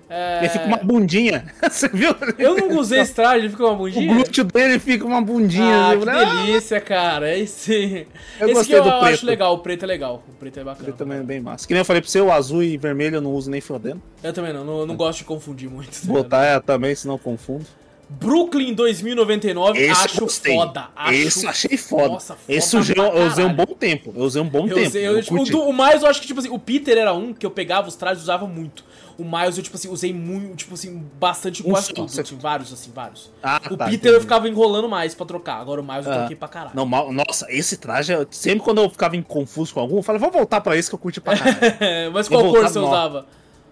É... 0.10 0.40
Ele 0.40 0.50
fica 0.50 0.66
uma 0.66 0.78
bundinha. 0.78 1.46
Você 1.62 1.88
viu? 1.88 2.16
Eu 2.38 2.56
não 2.56 2.80
usei 2.80 3.00
esse 3.02 3.14
traje, 3.14 3.46
ele 3.46 3.50
fica 3.50 3.64
uma 3.64 3.76
bundinha. 3.76 4.12
O 4.12 4.16
glúteo 4.16 4.44
dele 4.44 4.80
fica 4.80 5.06
uma 5.06 5.22
bundinha. 5.22 5.92
Ah, 5.92 5.98
que 5.98 6.06
delícia, 6.06 6.82
cara. 6.82 7.38
Esse, 7.38 8.08
eu 8.40 8.50
esse 8.50 8.66
que 8.66 8.74
eu, 8.74 8.84
eu 8.84 8.92
acho 8.92 9.26
legal. 9.26 9.54
O 9.54 9.60
preto 9.60 9.84
é 9.84 9.88
legal. 9.88 10.24
O 10.28 10.34
preto 10.34 10.60
é 10.60 10.64
bacana. 10.64 10.82
O 10.82 10.84
preto 10.86 10.98
também 10.98 11.20
é 11.20 11.24
bem 11.24 11.40
massa. 11.40 11.68
Que 11.68 11.74
nem 11.74 11.82
eu 11.82 11.86
falei 11.86 12.02
pra 12.02 12.10
você, 12.10 12.20
o 12.20 12.32
azul 12.32 12.64
e 12.64 12.76
vermelho 12.76 13.18
eu 13.18 13.22
não 13.22 13.34
uso 13.34 13.52
nem 13.52 13.62
fodendo. 13.62 14.02
Eu 14.24 14.34
também 14.34 14.52
não. 14.52 14.66
Não, 14.66 14.86
não 14.86 14.96
gosto 14.96 15.20
de 15.20 15.26
confundir 15.26 15.70
muito. 15.70 15.92
Tá 15.92 16.08
Botar 16.08 16.44
é, 16.44 16.60
também, 16.60 16.96
senão 16.96 17.18
confundo. 17.18 17.66
Brooklyn 18.10 18.74
2099, 18.74 19.80
esse 19.80 19.92
acho 19.92 20.22
gostei. 20.22 20.56
foda. 20.56 20.88
Acho... 20.96 21.14
Esse 21.14 21.48
achei 21.48 21.78
foda. 21.78 22.08
Nossa, 22.08 22.36
foda 22.36 22.58
esse 22.58 22.76
eu, 22.76 22.82
eu 22.82 23.28
usei 23.28 23.46
um 23.46 23.54
bom 23.54 23.68
tempo. 23.68 24.12
Eu 24.16 24.24
usei 24.24 24.42
um 24.42 24.50
bom 24.50 24.68
eu 24.68 24.74
tempo. 24.74 24.88
Usei, 24.88 25.08
eu, 25.08 25.22
tipo, 25.22 25.58
o, 25.58 25.70
o 25.70 25.74
mais 25.74 26.02
eu 26.02 26.10
acho 26.10 26.20
que, 26.20 26.26
tipo 26.26 26.40
assim, 26.40 26.50
o 26.50 26.58
Peter 26.58 26.98
era 26.98 27.14
um 27.14 27.32
que 27.34 27.46
eu 27.46 27.52
pegava 27.52 27.88
os 27.88 27.96
trajes 27.96 28.22
e 28.22 28.24
usava 28.24 28.48
muito. 28.48 28.84
O 29.20 29.26
Miles 29.26 29.58
eu, 29.58 29.64
tipo 29.64 29.76
assim, 29.76 29.90
usei 29.90 30.14
muito, 30.14 30.56
tipo 30.56 30.74
assim, 30.74 31.06
bastante 31.20 31.62
um 31.62 31.72
quase 31.72 31.94
tudo. 31.94 32.06
Assim, 32.06 32.38
vários, 32.38 32.72
assim, 32.72 32.90
vários. 32.90 33.30
Ah, 33.44 33.60
o 33.70 33.76
tá, 33.76 33.86
Peter 33.86 34.00
entendi. 34.00 34.16
eu 34.16 34.22
ficava 34.22 34.48
enrolando 34.48 34.88
mais 34.88 35.14
pra 35.14 35.26
trocar. 35.26 35.60
Agora 35.60 35.82
o 35.82 35.84
Miles 35.84 36.06
eu 36.06 36.14
ah. 36.14 36.18
troquei 36.20 36.38
pra 36.38 36.48
caralho. 36.48 36.72
Não, 36.74 36.86
nossa, 37.12 37.46
esse 37.50 37.76
traje, 37.76 38.14
sempre 38.32 38.64
quando 38.64 38.82
eu 38.82 38.90
ficava 38.90 39.18
em 39.18 39.22
confuso 39.22 39.74
com 39.74 39.82
algum, 39.82 39.98
eu 39.98 40.04
falei, 40.04 40.22
vou 40.22 40.32
voltar 40.32 40.62
pra 40.62 40.78
esse 40.78 40.88
que 40.88 40.96
eu 40.96 41.00
curti 41.00 41.20
pra 41.20 41.38
caralho. 41.38 41.60
Mas 42.14 42.30
qual 42.30 42.44
cor 42.50 42.62
você 42.62 42.80
usava? 42.80 43.26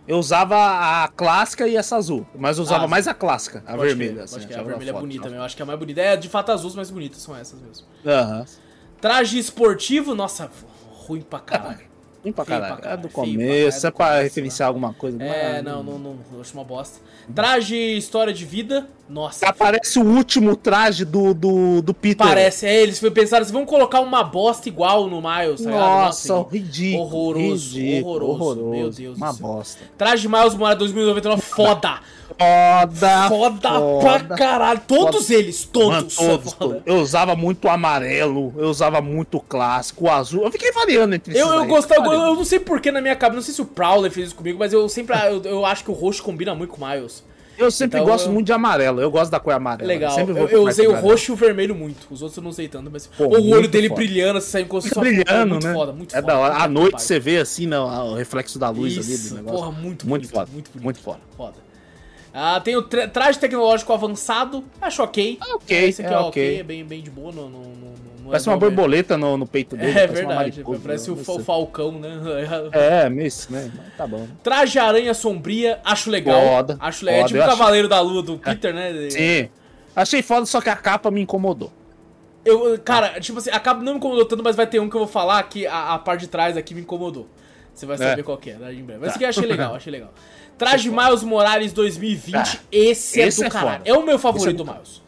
Eu 0.07 0.18
usava 0.18 0.56
a 1.03 1.07
clássica 1.10 1.68
e 1.68 1.76
essa 1.76 1.98
azul. 1.98 2.26
Mas 2.36 2.57
eu 2.57 2.64
usava 2.64 2.86
ah, 2.86 2.88
mais 2.88 3.07
a 3.07 3.14
clássica, 3.14 3.64
a 3.65 3.76
vermelha. 3.76 4.24
assim, 4.24 4.40
que 4.40 4.53
a 4.53 4.64
vermelha 4.64 4.91
é 4.91 4.94
bonita 4.94 5.24
mesmo. 5.24 5.38
Eu 5.38 5.44
acho 5.44 5.56
que 5.56 5.61
é 5.61 5.64
a 5.64 5.65
mais 5.65 5.80
bonita. 5.80 6.02
É 6.02 6.15
de 6.15 6.30
fato 6.30 6.52
azuis 6.52 6.76
mais 6.76 6.90
bonitas 6.90 7.22
são 7.22 7.36
essas 7.36 7.60
mesmo. 7.61 7.86
Aham. 8.06 8.45
Traje 9.02 9.38
esportivo, 9.38 10.15
nossa, 10.15 10.49
ruim 11.07 11.22
pra 11.22 11.40
caralho. 11.40 11.88
Ruim 12.27 12.31
pra 12.33 12.45
caralho. 12.45 12.73
pra 12.73 12.83
caralho. 12.83 12.99
É 12.99 13.01
do 13.01 13.09
começo, 13.09 13.85
é, 13.85 13.89
é 13.89 13.91
pra 13.91 14.21
referenciar 14.21 14.67
alguma 14.67 14.93
coisa. 14.93 15.21
É, 15.23 15.61
não, 15.61 15.83
não, 15.83 15.97
não, 15.97 16.15
eu 16.33 16.41
acho 16.41 16.53
uma 16.53 16.63
bosta. 16.63 16.99
Traje 17.33 17.75
história 17.75 18.33
de 18.33 18.45
vida, 18.45 18.87
nossa. 19.09 19.47
Aparece 19.47 19.99
o 19.99 20.03
último 20.03 20.55
traje 20.55 21.05
do, 21.05 21.34
do, 21.34 21.81
do 21.81 21.93
Peter. 21.93 22.25
Parece, 22.25 22.65
é, 22.65 22.84
eles 22.84 22.99
pensaram 22.99 23.43
assim, 23.43 23.53
vamos 23.53 23.69
colocar 23.69 24.01
uma 24.01 24.23
bosta 24.23 24.67
igual 24.67 25.07
no 25.07 25.21
Miles, 25.21 25.61
tá 25.61 25.69
Nossa, 25.69 26.34
nossa 26.34 26.49
ridículo. 26.51 27.03
Horroroso, 27.03 27.77
ridículo, 27.77 28.13
horroroso, 28.13 28.61
horroroso, 28.61 28.69
meu 28.69 28.89
Deus 28.91 29.17
Uma 29.17 29.34
bosta. 29.34 29.84
Traje 29.97 30.23
de 30.23 30.27
Miles 30.27 30.55
Morales 30.55 30.79
2099, 30.79 31.41
foda. 31.41 31.99
Foda, 32.27 33.29
foda, 33.29 33.69
foda 33.69 33.99
pra 33.99 34.38
caralho. 34.38 34.81
Todos 34.85 35.27
foda. 35.27 35.34
eles, 35.34 35.63
todos. 35.63 36.17
Mano, 36.17 36.38
todos, 36.38 36.53
todos. 36.53 36.81
Eu 36.85 36.97
usava 36.97 37.35
muito 37.35 37.69
amarelo, 37.69 38.53
eu 38.57 38.69
usava 38.69 39.01
muito 39.01 39.39
clássico, 39.39 40.05
o 40.05 40.11
azul. 40.11 40.43
Eu 40.43 40.51
fiquei 40.51 40.71
variando 40.73 41.15
entre 41.15 41.38
Eu, 41.38 41.47
eu 41.53 41.65
gostava, 41.65 42.05
eu, 42.07 42.21
eu, 42.21 42.35
não 42.35 42.43
sei 42.45 42.59
porquê 42.59 42.91
na 42.91 43.01
minha 43.01 43.15
cabeça, 43.15 43.38
não 43.38 43.43
sei 43.43 43.53
se 43.53 43.61
o 43.61 43.65
Prowler 43.65 44.11
fez 44.11 44.27
isso 44.27 44.35
comigo, 44.35 44.59
mas 44.59 44.73
eu 44.73 44.88
sempre 44.89 45.15
eu, 45.27 45.41
eu 45.43 45.65
acho 45.65 45.84
que 45.84 45.89
o 45.89 45.93
roxo 45.93 46.21
combina 46.21 46.53
muito 46.53 46.73
com 46.73 46.84
o 46.84 46.88
Miles. 46.88 47.23
Eu 47.57 47.71
sempre 47.71 47.99
então, 47.99 48.09
gosto 48.09 48.27
eu... 48.27 48.34
muito 48.34 48.45
de 48.45 48.53
amarelo, 48.53 49.01
eu 49.01 49.09
gosto 49.09 49.31
da 49.31 49.39
cor 49.39 49.53
amarela. 49.53 49.88
Legal, 49.88 50.19
eu, 50.19 50.47
eu 50.47 50.67
usei 50.67 50.88
o 50.88 50.93
roxo 50.93 51.31
e 51.31 51.34
o 51.34 51.35
vermelho 51.35 51.75
muito, 51.75 52.07
os 52.11 52.21
outros 52.21 52.38
eu 52.38 52.43
não 52.43 52.49
usei 52.49 52.67
tanto, 52.67 52.89
mas 52.91 53.07
Pô, 53.07 53.25
o 53.25 53.49
olho 53.51 53.67
dele 53.67 53.89
foda. 53.89 54.01
brilhando, 54.01 54.38
assim, 54.38 54.51
saindo 54.51 54.67
com 54.67 54.81
Fica 54.81 54.99
brilhando, 54.99 55.51
muito 55.51 55.67
né? 55.67 55.73
Foda, 55.73 55.93
muito 55.93 56.15
é 56.15 56.21
foda, 56.21 56.34
da 56.34 56.39
hora. 56.39 56.55
À 56.55 56.67
noite 56.67 57.01
você 57.01 57.19
vê 57.19 57.38
assim, 57.38 57.65
não, 57.65 58.11
o 58.11 58.15
reflexo 58.15 58.59
da 58.59 58.69
luz 58.69 58.95
Isso, 58.95 59.09
ali 59.09 59.17
do 59.17 59.35
negócio. 59.35 59.59
Porra, 59.59 59.71
muito, 59.71 60.07
muito 60.07 60.07
bonito, 60.07 60.29
foda. 60.29 60.49
Muito, 60.51 60.69
bonito, 60.71 60.84
muito 60.84 60.99
foda. 60.99 61.19
foda. 61.35 61.66
Ah, 62.39 62.59
tem 62.59 62.76
o 62.76 62.84
tra 62.84 63.07
traje 63.07 63.39
tecnológico 63.39 63.91
avançado, 63.91 64.64
acho 64.80 65.01
ok. 65.01 65.39
Ah, 65.41 65.55
ok, 65.55 65.85
Esse 65.88 66.03
aqui 66.03 66.14
é, 66.14 66.15
é 66.15 66.19
ok, 66.19 66.59
é 66.59 66.64
bem, 66.64 66.85
bem 66.85 67.01
de 67.01 67.09
boa, 67.09 67.31
não, 67.31 67.49
não, 67.49 67.61
não 67.61 67.88
parece 68.27 68.47
é 68.47 68.51
uma 68.51 68.57
borboleta 68.59 69.18
no, 69.18 69.38
no, 69.38 69.47
peito 69.47 69.76
dele. 69.76 69.97
É 69.97 70.05
verdade, 70.05 70.64
parece 70.84 71.09
o, 71.09 71.15
o 71.15 71.39
Falcão, 71.39 71.93
né? 71.93 72.22
É, 72.73 73.09
meio 73.09 73.27
isso, 73.27 73.51
né? 73.51 73.72
Tá 73.97 74.05
bom. 74.05 74.27
Traje 74.43 74.77
aranha 74.77 75.14
sombria, 75.15 75.80
acho 75.84 76.11
legal. 76.11 76.39
Foda. 76.41 76.77
Acho 76.80 77.05
legal. 77.05 77.22
É 77.22 77.27
tipo 77.27 77.39
o 77.39 77.45
Cavaleiro 77.45 77.88
da 77.88 77.99
Lua 78.01 78.22
do 78.22 78.38
Peter, 78.38 78.73
né? 78.73 79.09
Sim. 79.09 79.49
Achei 79.95 80.22
foda, 80.22 80.45
só 80.45 80.61
que 80.61 80.69
a 80.69 80.76
capa 80.76 81.09
me 81.09 81.22
incomodou. 81.22 81.72
Eu, 82.45 82.77
cara, 82.80 83.19
tipo 83.19 83.39
assim, 83.39 83.49
a 83.49 83.59
capa 83.59 83.81
não 83.81 83.93
me 83.93 83.97
incomodou 83.97 84.26
tanto, 84.26 84.43
mas 84.43 84.55
vai 84.55 84.68
ter 84.68 84.80
um 84.80 84.88
que 84.88 84.95
eu 84.95 84.99
vou 84.99 85.07
falar 85.07 85.41
que 85.43 85.65
a, 85.65 85.95
a 85.95 85.99
parte 85.99 86.22
de 86.22 86.27
trás 86.27 86.55
aqui 86.55 86.76
me 86.76 86.81
incomodou. 86.81 87.27
Você 87.73 87.85
vai 87.85 87.97
saber 87.97 88.22
é. 88.22 88.23
qual 88.23 88.38
que 88.38 88.51
é, 88.51 88.55
né, 88.55 88.73
em 88.73 88.84
breve. 88.84 89.01
Mas 89.01 89.01
tá. 89.01 89.07
isso 89.07 89.15
aqui 89.15 89.23
eu 89.26 89.30
achei 89.30 89.45
legal, 89.45 89.76
achei 89.76 89.91
legal. 89.91 90.14
Traje 90.57 90.89
Miles 90.89 91.23
Morales 91.23 91.71
2020, 91.73 92.35
ah, 92.35 92.59
esse 92.71 93.21
é 93.21 93.27
esse 93.27 93.41
do 93.41 93.45
é 93.45 93.49
caralho. 93.49 93.84
É, 93.85 93.89
é, 93.89 93.93
o 93.93 94.05
meu 94.05 94.17
favorito 94.17 94.61
é 94.61 94.65
do 94.65 94.65
Miles. 94.65 95.01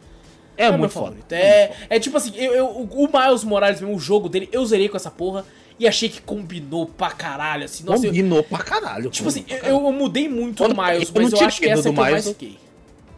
É, 0.56 0.66
é 0.66 0.76
muito 0.76 0.92
foda. 0.92 1.16
É, 1.30 1.72
é 1.88 1.98
tipo 1.98 2.16
assim, 2.16 2.32
eu, 2.36 2.52
eu, 2.52 2.66
o 2.68 3.08
Miles 3.12 3.44
Morales 3.44 3.80
mesmo, 3.80 3.96
o 3.96 3.98
jogo 3.98 4.28
dele, 4.28 4.48
eu 4.52 4.64
zerei 4.64 4.88
com 4.88 4.96
essa 4.96 5.10
porra 5.10 5.44
e 5.78 5.88
achei 5.88 6.08
que 6.08 6.20
combinou 6.20 6.86
pra 6.86 7.10
caralho, 7.10 7.64
assim. 7.64 7.82
Nossa, 7.84 8.06
combinou 8.06 8.38
eu, 8.38 8.44
pra 8.44 8.58
caralho. 8.58 9.10
Tipo 9.10 9.28
assim, 9.28 9.44
eu, 9.48 9.58
eu, 9.58 9.92
mudei 9.92 10.28
muito 10.28 10.58
quando, 10.58 10.74
do 10.74 10.82
Miles, 10.82 11.10
mas 11.10 11.32
eu 11.32 11.40
acho 11.40 11.60
que 11.60 11.68
essa 11.68 11.88
é 11.88 11.92
que 11.92 11.98
eu 11.98 12.02
mais 12.02 12.28
fiquei. 12.28 12.58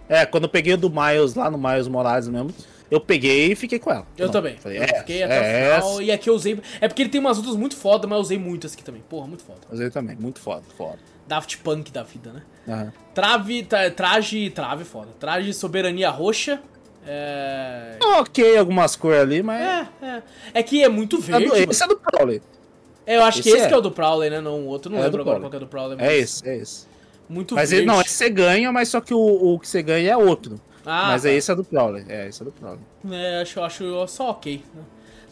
É, 0.08 0.24
quando 0.24 0.44
eu 0.44 0.48
peguei 0.48 0.74
o 0.74 0.76
do 0.76 0.88
Miles 0.88 1.34
lá 1.34 1.50
no 1.50 1.58
Miles 1.58 1.88
Morales 1.88 2.28
mesmo, 2.28 2.54
eu 2.88 3.00
peguei 3.00 3.52
e 3.52 3.56
fiquei 3.56 3.78
com 3.78 3.90
ela. 3.90 4.06
Eu 4.16 4.26
Não, 4.26 4.32
também. 4.32 4.56
Falei, 4.58 4.78
eu 4.78 4.82
é, 4.82 4.98
fiquei 4.98 5.22
até 5.22 5.34
é 5.34 5.40
o 5.40 5.80
final. 5.80 5.92
Essa. 5.92 6.02
E 6.02 6.12
aqui 6.12 6.30
eu 6.30 6.34
usei. 6.34 6.60
É 6.80 6.86
porque 6.86 7.02
ele 7.02 7.08
tem 7.08 7.20
umas 7.20 7.38
outras 7.38 7.56
muito 7.56 7.74
foda, 7.74 8.06
mas 8.06 8.16
eu 8.16 8.22
usei 8.22 8.38
muito 8.38 8.66
esse 8.66 8.76
aqui 8.76 8.84
também. 8.84 9.02
Porra, 9.08 9.26
muito 9.26 9.42
foda. 9.42 9.60
Usei 9.70 9.90
também, 9.90 10.14
muito 10.14 10.38
foda, 10.38 10.62
foda. 10.76 10.98
Daft 11.26 11.58
Punk 11.58 11.90
da 11.90 12.02
vida, 12.02 12.32
né? 12.32 12.42
Uhum. 12.66 12.92
Trave, 13.14 13.62
tra, 13.64 13.90
traje, 13.90 14.50
trave 14.50 14.84
foda. 14.84 15.10
Traje 15.18 15.52
soberania 15.52 16.10
roxa. 16.10 16.60
É... 17.06 17.96
Ok, 18.18 18.56
algumas 18.56 18.94
cores 18.94 19.20
ali, 19.20 19.42
mas. 19.42 19.60
É, 19.60 19.88
é. 20.02 20.22
É 20.54 20.62
que 20.62 20.82
é 20.82 20.88
muito 20.88 21.20
verde. 21.20 21.46
É 21.46 21.66
do, 21.66 21.70
esse 21.72 21.82
é 21.82 21.88
do 21.88 21.96
Prowler. 21.96 22.40
É, 23.04 23.16
eu 23.16 23.24
acho 23.24 23.40
esse 23.40 23.50
que 23.50 23.56
esse 23.56 23.66
é. 23.66 23.68
que 23.68 23.74
é 23.74 23.76
o 23.76 23.80
do 23.80 23.90
Prowler, 23.90 24.30
né? 24.30 24.40
Não, 24.40 24.60
o 24.60 24.66
outro 24.66 24.90
não 24.90 24.98
é 24.98 25.02
lembro 25.02 25.22
agora 25.22 25.40
qual 25.40 25.52
é 25.52 25.58
do 25.58 25.66
Prowler. 25.66 25.98
Mas... 25.98 26.06
É 26.06 26.16
esse, 26.16 26.48
é 26.48 26.56
esse. 26.56 26.86
Muito 27.28 27.54
mas 27.54 27.70
verde. 27.70 27.84
Ele, 27.84 27.92
não, 27.92 28.00
esse 28.00 28.10
você 28.10 28.30
ganha, 28.30 28.70
mas 28.70 28.88
só 28.88 29.00
que 29.00 29.14
o, 29.14 29.18
o 29.54 29.58
que 29.58 29.68
você 29.68 29.82
ganha 29.82 30.12
é 30.12 30.16
outro. 30.16 30.60
Ah, 30.84 31.08
mas 31.08 31.22
tá. 31.22 31.30
é 31.30 31.34
esse 31.34 31.50
é 31.50 31.54
do 31.54 31.64
Prowler. 31.64 32.04
É, 32.08 32.28
esse 32.28 32.42
é 32.42 32.44
do 32.44 32.52
Prowler. 32.52 32.80
É, 33.10 33.42
acho, 33.42 33.60
acho 33.60 34.06
só 34.06 34.30
ok. 34.30 34.62
Né? 34.74 34.82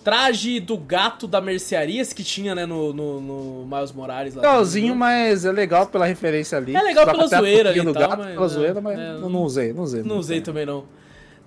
Traje 0.02 0.60
do 0.60 0.78
gato 0.78 1.26
da 1.26 1.40
mercearia 1.40 2.04
que 2.06 2.24
tinha, 2.24 2.54
né, 2.54 2.64
no, 2.64 2.92
no, 2.92 3.20
no 3.20 3.66
Miles 3.66 3.92
Morales. 3.92 4.34
Lá 4.34 4.42
Legalzinho, 4.42 4.96
mas 4.96 5.44
é 5.44 5.52
legal 5.52 5.86
pela 5.86 6.06
referência 6.06 6.56
ali. 6.56 6.74
É 6.74 6.82
legal 6.82 7.04
pela 7.04 7.26
zoeira 7.26 7.70
ali, 7.70 7.82
do 7.82 7.92
tal, 7.92 8.08
gato, 8.08 8.18
mas, 8.18 8.32
pela 8.32 8.46
é, 8.46 8.48
zoeira, 8.48 8.80
mas 8.80 8.98
é, 8.98 9.12
não, 9.18 9.28
não, 9.28 9.42
usei, 9.42 9.72
não 9.72 9.82
usei. 9.82 10.00
Não, 10.00 10.08
não 10.08 10.18
usei 10.18 10.40
também 10.40 10.64
não. 10.64 10.84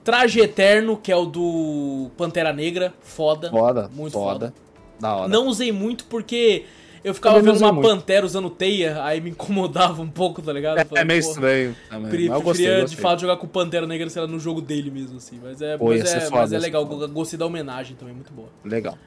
Traje 0.04 0.40
Eterno, 0.40 0.98
que 0.98 1.12
é 1.12 1.16
o 1.16 1.26
do 1.26 2.12
Pantera 2.18 2.54
Negra, 2.54 2.94
foda. 3.02 3.50
Foda, 3.50 3.90
muito 3.94 4.14
foda. 4.14 4.48
foda. 4.48 4.54
Da 5.00 5.16
hora. 5.16 5.28
Não 5.28 5.48
usei 5.48 5.72
muito 5.72 6.06
porque 6.06 6.66
eu 7.04 7.14
ficava 7.14 7.42
vendo 7.42 7.58
uma 7.58 7.74
muito. 7.74 7.88
pantera 7.88 8.26
usando 8.26 8.50
teia, 8.50 9.04
aí 9.04 9.20
me 9.20 9.32
incomodava 9.32 10.02
um 10.02 10.10
pouco, 10.10 10.42
tá 10.42 10.54
ligado? 10.54 10.78
É, 10.78 10.86
falei, 10.86 11.02
é 11.02 11.06
meio 11.06 11.20
estranho. 11.20 11.76
Também. 11.90 12.10
Pre 12.10 12.30
preferia 12.30 12.80
gostei, 12.80 12.86
de 12.86 12.96
fato 12.96 13.20
jogar 13.20 13.36
com 13.38 13.46
Pantera 13.46 13.86
Negra, 13.86 14.10
sei 14.10 14.22
lá, 14.22 14.28
no 14.28 14.40
jogo 14.40 14.62
dele 14.62 14.90
mesmo, 14.90 15.18
assim. 15.18 15.38
Mas 15.44 15.62
é, 15.62 15.78
Pô, 15.78 15.88
mas, 15.90 16.02
é, 16.14 16.22
foda, 16.22 16.42
mas 16.42 16.54
é 16.54 16.60
legal, 16.60 16.86
gostei 16.86 17.38
da 17.38 17.46
homenagem 17.46 17.98
também, 17.98 18.14
muito 18.14 18.32
boa. 18.32 18.48
Legal. 18.64 18.98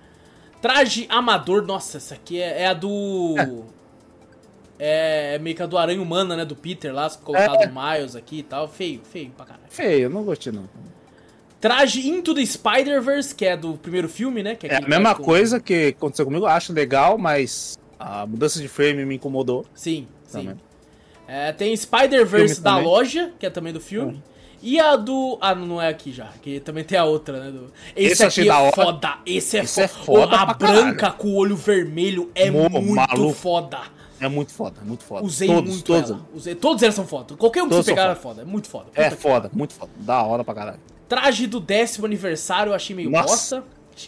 Traje 0.61 1.07
amador, 1.09 1.65
nossa, 1.67 1.97
essa 1.97 2.15
aqui 2.15 2.39
é, 2.41 2.63
é 2.63 2.67
a 2.67 2.75
do. 2.75 3.35
É. 4.79 5.35
é. 5.35 5.39
meio 5.39 5.57
que 5.57 5.63
a 5.63 5.67
do 5.67 5.79
Aranha 5.79 6.03
Humana, 6.03 6.37
né? 6.37 6.45
Do 6.45 6.55
Peter 6.55 6.95
lá, 6.95 7.09
colocado 7.09 7.63
é. 7.63 7.67
no 7.67 7.73
Miles 7.81 8.15
aqui 8.15 8.41
e 8.41 8.43
tal. 8.43 8.69
Feio, 8.69 9.01
feio 9.11 9.31
pra 9.31 9.47
caralho. 9.47 9.71
Feio, 9.71 10.11
não 10.11 10.23
gostei 10.23 10.53
não. 10.53 10.69
Traje 11.59 12.07
Into 12.07 12.35
the 12.35 12.45
Spider-Verse, 12.45 13.35
que 13.35 13.47
é 13.47 13.57
do 13.57 13.79
primeiro 13.79 14.09
filme, 14.09 14.43
né? 14.43 14.59
é, 14.63 14.75
é 14.75 14.77
a 14.77 14.81
mesma 14.87 15.15
com... 15.15 15.25
coisa 15.25 15.59
que 15.59 15.95
aconteceu 15.97 16.27
comigo, 16.27 16.45
acho 16.45 16.73
legal, 16.73 17.17
mas 17.17 17.79
a 17.99 18.27
mudança 18.27 18.61
de 18.61 18.69
frame 18.69 19.05
me 19.05 19.17
incomodou. 19.17 19.65
Sim, 19.75 20.07
sim. 20.25 20.51
É, 21.29 21.53
tem 21.53 21.77
Spider-Verse 21.77 22.61
da 22.61 22.73
também. 22.73 22.85
loja, 22.87 23.33
que 23.39 23.47
é 23.47 23.51
também 23.51 23.73
do 23.73 23.81
filme. 23.81 24.23
É. 24.33 24.37
E 24.63 24.81
a 24.81 24.97
do. 24.97 25.39
Ah, 25.41 25.55
não 25.55 25.81
é 25.81 25.89
aqui 25.89 26.13
já, 26.13 26.29
que 26.41 26.61
também 26.61 26.83
tem 26.83 26.99
a 26.99 27.05
outra, 27.05 27.39
né? 27.39 27.51
Do... 27.51 27.73
Esse, 27.95 28.25
Esse 28.25 28.41
aqui 28.41 28.51
é 28.51 28.73
foda. 28.73 29.19
Esse 29.27 29.59
é, 29.59 29.63
Esse 29.63 29.83
é 29.83 29.89
foda. 29.89 30.37
A 30.37 30.47
branca 30.55 30.95
caralho. 30.97 31.19
com 31.19 31.29
o 31.29 31.35
olho 31.37 31.57
vermelho 31.57 32.31
é 32.35 32.51
Mo, 32.51 32.69
muito 32.71 32.95
maluco. 32.95 33.33
foda. 33.35 33.79
É 34.19 34.29
muito 34.29 34.53
foda, 34.53 34.81
muito 34.83 35.05
foda. 35.05 35.25
Usei 35.27 35.47
todos, 35.47 35.71
muito 35.71 35.85
todos. 35.85 36.11
ela. 36.11 36.21
Usei, 36.35 36.55
todos 36.55 36.83
eles 36.83 36.95
são 36.95 37.07
foda. 37.07 37.37
Qualquer 37.37 37.63
um 37.63 37.67
que 37.67 37.71
todos 37.73 37.85
você 37.85 37.93
pegar 37.93 38.13
é 38.13 38.15
foda. 38.15 38.43
É 38.43 38.45
muito 38.47 38.69
foda. 38.69 38.87
É 38.95 39.11
foda, 39.11 39.51
muito 39.53 39.75
foda. 39.75 39.93
Da 39.99 40.23
hora 40.23 40.43
pra 40.43 40.55
caralho. 40.55 40.81
Traje 41.07 41.47
do 41.47 41.61
décimo 41.61 42.07
aniversário 42.07 42.71
eu 42.71 42.75
achei 42.75 42.97
meio 42.97 43.11
Nossa. 43.11 43.27
bosta. 43.61 43.65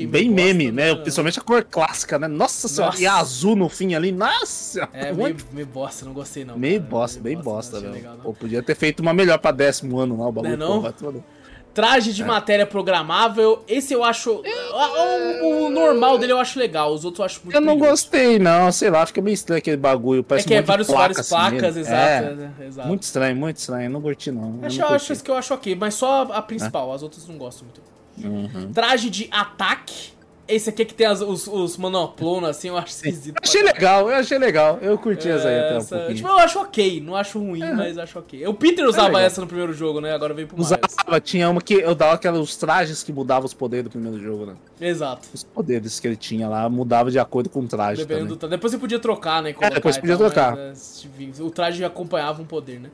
Bem 0.07 0.29
meme, 0.29 0.71
né? 0.71 0.93
né? 0.93 0.95
Principalmente 0.97 1.39
a 1.39 1.43
cor 1.43 1.65
clássica, 1.65 2.19
né? 2.19 2.29
Nossa 2.29 2.69
senhora. 2.69 2.93
Nossa. 2.93 3.03
E 3.03 3.07
azul 3.07 3.57
no 3.57 3.69
fim 3.69 3.95
ali. 3.95 4.13
Nossa! 4.13 4.89
É, 4.93 5.13
meio, 5.15 5.37
meio 5.53 5.67
bosta, 5.67 6.05
não 6.05 6.13
gostei 6.13 6.45
não. 6.45 6.59
Meio 6.59 6.81
cara. 6.81 6.91
bosta, 6.91 7.21
meio 7.21 7.37
bem 7.37 7.45
bosta, 7.45 7.81
velho. 7.81 7.93
Legal, 7.93 8.17
Pô, 8.23 8.35
podia 8.35 8.63
ter 8.63 8.75
feito 8.75 9.01
uma 9.01 9.15
melhor 9.15 9.39
pra 9.39 9.51
décimo 9.51 9.99
ano 9.99 10.19
lá, 10.19 10.29
o 10.29 10.33
bagulho. 10.33 10.57
Não, 10.57 10.87
é 10.87 10.93
não? 11.01 11.25
Traje 11.73 12.13
de 12.13 12.23
é. 12.23 12.25
matéria 12.25 12.67
programável, 12.67 13.63
esse 13.69 13.95
eu 13.95 14.03
acho. 14.03 14.43
O, 14.43 15.67
o, 15.67 15.71
normal 15.71 16.19
dele 16.19 16.33
eu 16.33 16.39
acho 16.39 16.59
legal, 16.59 16.93
os 16.93 17.05
outros 17.05 17.21
eu 17.21 17.25
acho 17.25 17.41
muito. 17.45 17.55
Eu 17.55 17.61
não 17.61 17.79
gostei, 17.79 18.39
não, 18.39 18.73
sei 18.73 18.91
lá, 18.91 19.07
fica 19.07 19.23
meio 19.23 19.35
estranho 19.35 19.59
aquele 19.59 19.77
bagulho. 19.77 20.25
Parece 20.25 20.47
é 20.47 20.49
que 20.49 20.55
um 20.55 20.59
é 20.59 20.63
vários, 20.63 20.89
placa, 20.89 21.01
várias 21.01 21.19
assim 21.21 21.29
placas, 21.29 21.77
exato, 21.77 21.95
é, 21.97 22.51
é, 22.65 22.67
exato, 22.67 22.89
Muito 22.89 23.03
estranho, 23.05 23.37
muito 23.37 23.57
estranho, 23.59 23.91
não 23.91 24.03
curti 24.03 24.33
não. 24.33 24.59
Acho, 24.63 24.81
eu 24.81 24.89
acho 24.89 25.13
esse 25.13 25.23
que 25.23 25.31
eu 25.31 25.37
acho 25.37 25.55
ok, 25.55 25.77
mas 25.77 25.95
só 25.95 26.23
a 26.33 26.43
principal, 26.43 26.93
as 26.93 27.03
outras 27.03 27.29
não 27.29 27.39
gosto 27.39 27.65
muito. 27.65 27.81
Uhum. 28.27 28.73
Traje 28.73 29.11
de 29.11 29.29
ataque 29.31 30.13
esse 30.49 30.71
aqui 30.71 30.81
é 30.81 30.85
que 30.87 30.95
tem 30.95 31.07
as, 31.07 31.21
os, 31.21 31.47
os 31.47 31.77
monoplonos, 31.77 32.49
assim, 32.49 32.69
eu 32.69 32.79
acho 32.79 32.89
esquisito. 32.95 33.37
Achei 33.43 33.63
legal, 33.63 34.09
eu 34.09 34.17
achei 34.17 34.39
legal. 34.39 34.79
Eu 34.81 34.97
curti 34.97 35.29
essa 35.29 35.47
aí 35.47 35.59
até 35.61 35.75
um 35.75 35.77
Essa- 35.77 35.97
pouquinho. 35.97 36.17
Tipo, 36.17 36.29
eu 36.29 36.39
acho 36.39 36.59
ok, 36.59 37.01
não 37.03 37.15
acho 37.15 37.39
ruim, 37.39 37.61
mas 37.77 37.99
acho 37.99 38.19
ok. 38.19 38.47
O 38.47 38.55
Peter 38.55 38.87
usava 38.87 39.09
legal. 39.09 39.21
essa 39.21 39.43
no 39.43 39.47
primeiro 39.47 39.75
jogo, 39.75 40.01
né? 40.01 40.15
Agora 40.15 40.33
veio 40.33 40.49
pro 40.49 40.57
Miles. 40.57 40.71
Usava, 40.71 41.21
tinha 41.21 41.51
uma 41.51 41.61
que 41.61 41.75
eu 41.75 41.95
dava 41.95 42.15
aqueles 42.15 42.57
trajes 42.57 43.03
que 43.03 43.13
mudavam 43.13 43.45
os 43.45 43.53
poderes 43.53 43.85
do 43.85 43.91
primeiro 43.91 44.19
jogo, 44.19 44.47
né? 44.47 44.55
Exato. 44.81 45.29
Os 45.35 45.45
poderes 45.45 46.01
que 46.01 46.09
ele 46.09 46.17
tinha 46.17 46.49
lá 46.49 46.67
mudava 46.71 47.11
de 47.11 47.19
acordo 47.19 47.51
com 47.51 47.61
o 47.61 47.69
traje 47.69 48.01
Dependendo 48.01 48.35
também. 48.37 48.49
do 48.57 48.57
Depois 48.59 48.73
você 48.73 48.79
podia 48.79 48.99
trocar, 48.99 49.43
né? 49.43 49.53
colocar 49.53 49.75
depois 49.75 49.99
podia 49.99 50.17
tal, 50.17 50.27
trocar. 50.31 50.57
mas, 50.57 51.07
né, 51.19 51.31
o 51.41 51.51
traje 51.51 51.85
acompanhava 51.85 52.41
um 52.41 52.47
poder, 52.47 52.81
né? 52.81 52.91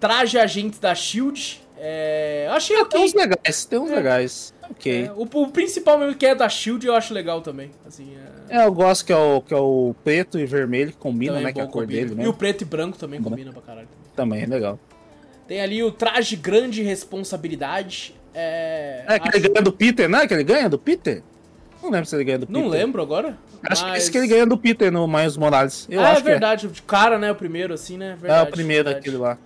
Traje 0.00 0.38
agente 0.38 0.80
da 0.80 0.94
Shield. 0.94 1.63
É... 1.78 2.46
Achei 2.50 2.76
Tem 2.76 2.84
ok. 2.84 3.00
uns 3.00 3.14
legais, 3.14 3.64
tem 3.64 3.78
uns 3.78 3.90
É. 3.90 3.94
legais. 3.96 4.54
Ok. 4.70 5.04
É, 5.06 5.12
o, 5.12 5.22
o 5.22 5.48
principal 5.48 5.98
mesmo 5.98 6.14
que 6.14 6.24
é 6.24 6.34
da 6.34 6.48
Shield 6.48 6.86
eu 6.86 6.94
acho 6.94 7.12
legal 7.12 7.40
também. 7.42 7.70
Assim, 7.86 8.14
é... 8.48 8.58
É, 8.60 8.64
eu 8.66 8.72
gosto 8.72 9.04
que 9.06 9.12
é, 9.12 9.16
o, 9.16 9.40
que 9.40 9.52
é 9.54 9.56
o 9.56 9.94
preto 10.04 10.38
e 10.38 10.46
vermelho 10.46 10.92
que 10.92 10.96
combina, 10.98 11.32
também 11.32 11.46
né? 11.46 11.52
Que 11.52 11.60
é 11.60 11.62
a 11.62 11.66
bom, 11.66 11.72
cor 11.72 11.82
combina. 11.82 12.00
dele, 12.02 12.14
né? 12.14 12.24
E 12.24 12.28
o 12.28 12.32
preto 12.34 12.62
e 12.62 12.64
branco 12.64 12.96
também 12.98 13.20
Bom. 13.20 13.30
combina 13.30 13.52
pra 13.52 13.62
caralho. 13.62 13.88
Também 14.14 14.42
é 14.42 14.46
legal. 14.46 14.78
Tem 15.48 15.60
ali 15.60 15.82
o 15.82 15.90
traje 15.90 16.36
grande 16.36 16.82
responsabilidade. 16.82 18.14
É, 18.34 19.04
É, 19.06 19.18
que 19.18 19.28
acho- 19.28 19.38
ele 19.38 19.48
ganha 19.48 19.62
do 19.62 19.72
Peter, 19.72 20.08
né? 20.08 20.26
Que 20.26 20.34
ele 20.34 20.44
ganha 20.44 20.68
do 20.68 20.78
Peter? 20.78 21.22
Não 21.82 21.90
lembro 21.90 22.06
se 22.06 22.14
ele 22.16 22.24
ganha 22.24 22.38
do 22.38 22.46
Peter. 22.46 22.62
Não 22.62 22.68
lembro 22.68 23.02
agora. 23.02 23.36
Acho 23.68 23.84
que 23.84 23.90
mas- 23.90 24.02
esse 24.02 24.10
que 24.12 24.18
ele 24.18 24.26
ganha 24.26 24.46
do 24.46 24.56
Peter 24.58 24.90
no 24.92 25.06
Miles 25.06 25.36
Morales. 25.36 25.86
Eu 25.90 26.00
ah, 26.00 26.10
acho 26.10 26.20
é 26.20 26.24
verdade. 26.24 26.68
De 26.68 26.82
cara, 26.82 27.18
né? 27.18 27.30
O 27.30 27.34
primeiro, 27.34 27.74
assim, 27.74 27.96
né? 27.96 28.16
que 28.20 28.26
é. 28.26 28.28
É 28.28 28.30
Verdade, 28.30 28.48
o 28.48 28.52
primeiro 28.52 28.84
verdade. 28.84 29.06
aquele 29.08 29.16
lá. 29.22 29.38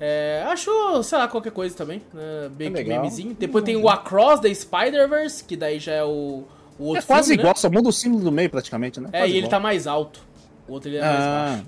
É, 0.00 0.44
acho, 0.46 0.70
sei 1.02 1.18
lá, 1.18 1.26
qualquer 1.28 1.52
coisa 1.52 1.74
também. 1.76 2.02
Né? 2.12 2.48
Bem 2.50 2.68
É 2.68 2.84
memezinho. 2.84 3.34
Depois 3.38 3.64
tem 3.64 3.76
o 3.76 3.88
Across 3.88 4.40
the 4.40 4.52
Spider-Verse, 4.54 5.42
que 5.44 5.56
daí 5.56 5.78
já 5.78 5.92
é 5.92 6.04
o, 6.04 6.44
o 6.78 6.84
outro 6.84 7.02
É 7.02 7.06
quase 7.06 7.28
filme, 7.28 7.40
igual, 7.42 7.54
Né? 7.54 7.60
só 7.60 7.68
muda 7.70 7.88
o 7.88 7.92
símbolo 7.92 8.22
do 8.24 8.32
meio 8.32 8.48
praticamente, 8.48 9.00
né? 9.00 9.08
É, 9.12 9.18
Quase 9.20 9.32
e 9.32 9.36
ele 9.36 9.38
igual. 9.46 9.50
tá 9.50 9.60
mais 9.60 9.86
alto. 9.86 10.20
O 10.68 10.72
outro 10.72 10.88
ele 10.88 10.98
é 10.98 11.00
mais 11.02 11.14
Ah, 11.20 11.46
baixo. 11.50 11.64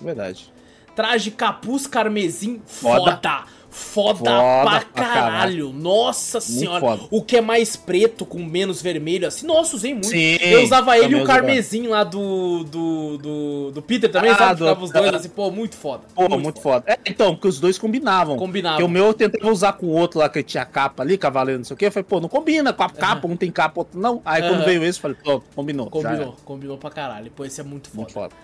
verdade. 0.00 0.52
Traje 0.96 1.30
capuz 1.32 1.86
carmesim, 1.86 2.62
foda. 2.64 3.16
Foda. 3.16 3.44
Foda, 3.76 4.18
Foda 4.18 4.30
pra 4.62 4.80
pra 4.80 5.04
caralho. 5.04 5.72
Nossa 5.72 6.40
senhora. 6.40 6.78
foda. 6.80 7.02
O 7.10 7.20
que 7.20 7.36
é 7.38 7.40
mais 7.40 7.74
preto 7.74 8.24
com 8.24 8.38
menos 8.38 8.80
vermelho, 8.80 9.26
assim. 9.26 9.44
Nossa, 9.46 9.74
usei 9.74 9.92
muito. 9.92 10.06
Sim, 10.06 10.36
Eu 10.40 10.62
usava 10.62 10.96
ele 10.96 11.16
e 11.16 11.20
o 11.20 11.24
carmesim 11.24 11.88
lá 11.88 12.04
do, 12.04 12.62
do, 12.64 13.18
do, 13.18 13.70
do 13.72 13.82
Peter 13.82 14.08
também, 14.10 14.30
Ah, 14.30 14.36
sabe? 14.38 14.60
do- 14.60 14.64
Ficava 14.66 14.84
os 14.84 14.92
dois 14.92 15.14
assim, 15.14 15.28
pô, 15.28 15.50
muito 15.50 15.74
foda. 15.76 16.04
Pô, 16.14 16.28
muito, 16.38 16.60
foda. 16.60 16.84
É, 16.86 16.96
então, 17.04 17.34
porque 17.34 17.48
os 17.48 17.58
dois 17.58 17.76
combinavam. 17.76 18.36
Combinava. 18.36 18.76
Porque 18.76 18.84
o 18.88 18.88
meu 18.92 19.06
eu 19.06 19.14
tentava 19.14 19.50
usar 19.50 19.72
com 19.72 19.86
o 19.86 19.90
outro 19.90 20.20
lá, 20.20 20.28
que 20.28 20.40
tinha 20.44 20.64
capa 20.64 21.02
ali, 21.02 21.18
cavaleiro, 21.18 21.58
não 21.58 21.64
sei 21.64 21.74
o 21.74 21.76
quê. 21.76 21.86
Eu 21.86 21.92
falei, 21.92 22.04
pô, 22.08 22.20
não 22.20 22.28
combina 22.28 22.72
com 22.72 22.84
a 22.84 22.88
capa, 22.90 23.26
um 23.26 23.36
tem 23.36 23.50
capa, 23.50 23.80
outro 23.80 23.98
não. 23.98 24.22
Aí 24.24 24.40
quando 24.40 24.54
Aham. 24.58 24.64
veio 24.66 24.84
esse, 24.84 24.98
eu 24.98 25.02
falei, 25.02 25.16
pronto, 25.20 25.44
combinou. 25.54 25.90
Combinou, 25.90 26.36
combinou 26.44 26.78
pra 26.78 26.90
caralho. 26.90 27.28
Pô, 27.32 27.44
esse 27.44 27.60
é 27.60 27.64
muito 27.64 27.88
foda. 27.88 27.96
Muito 28.02 28.12
foda. 28.12 28.34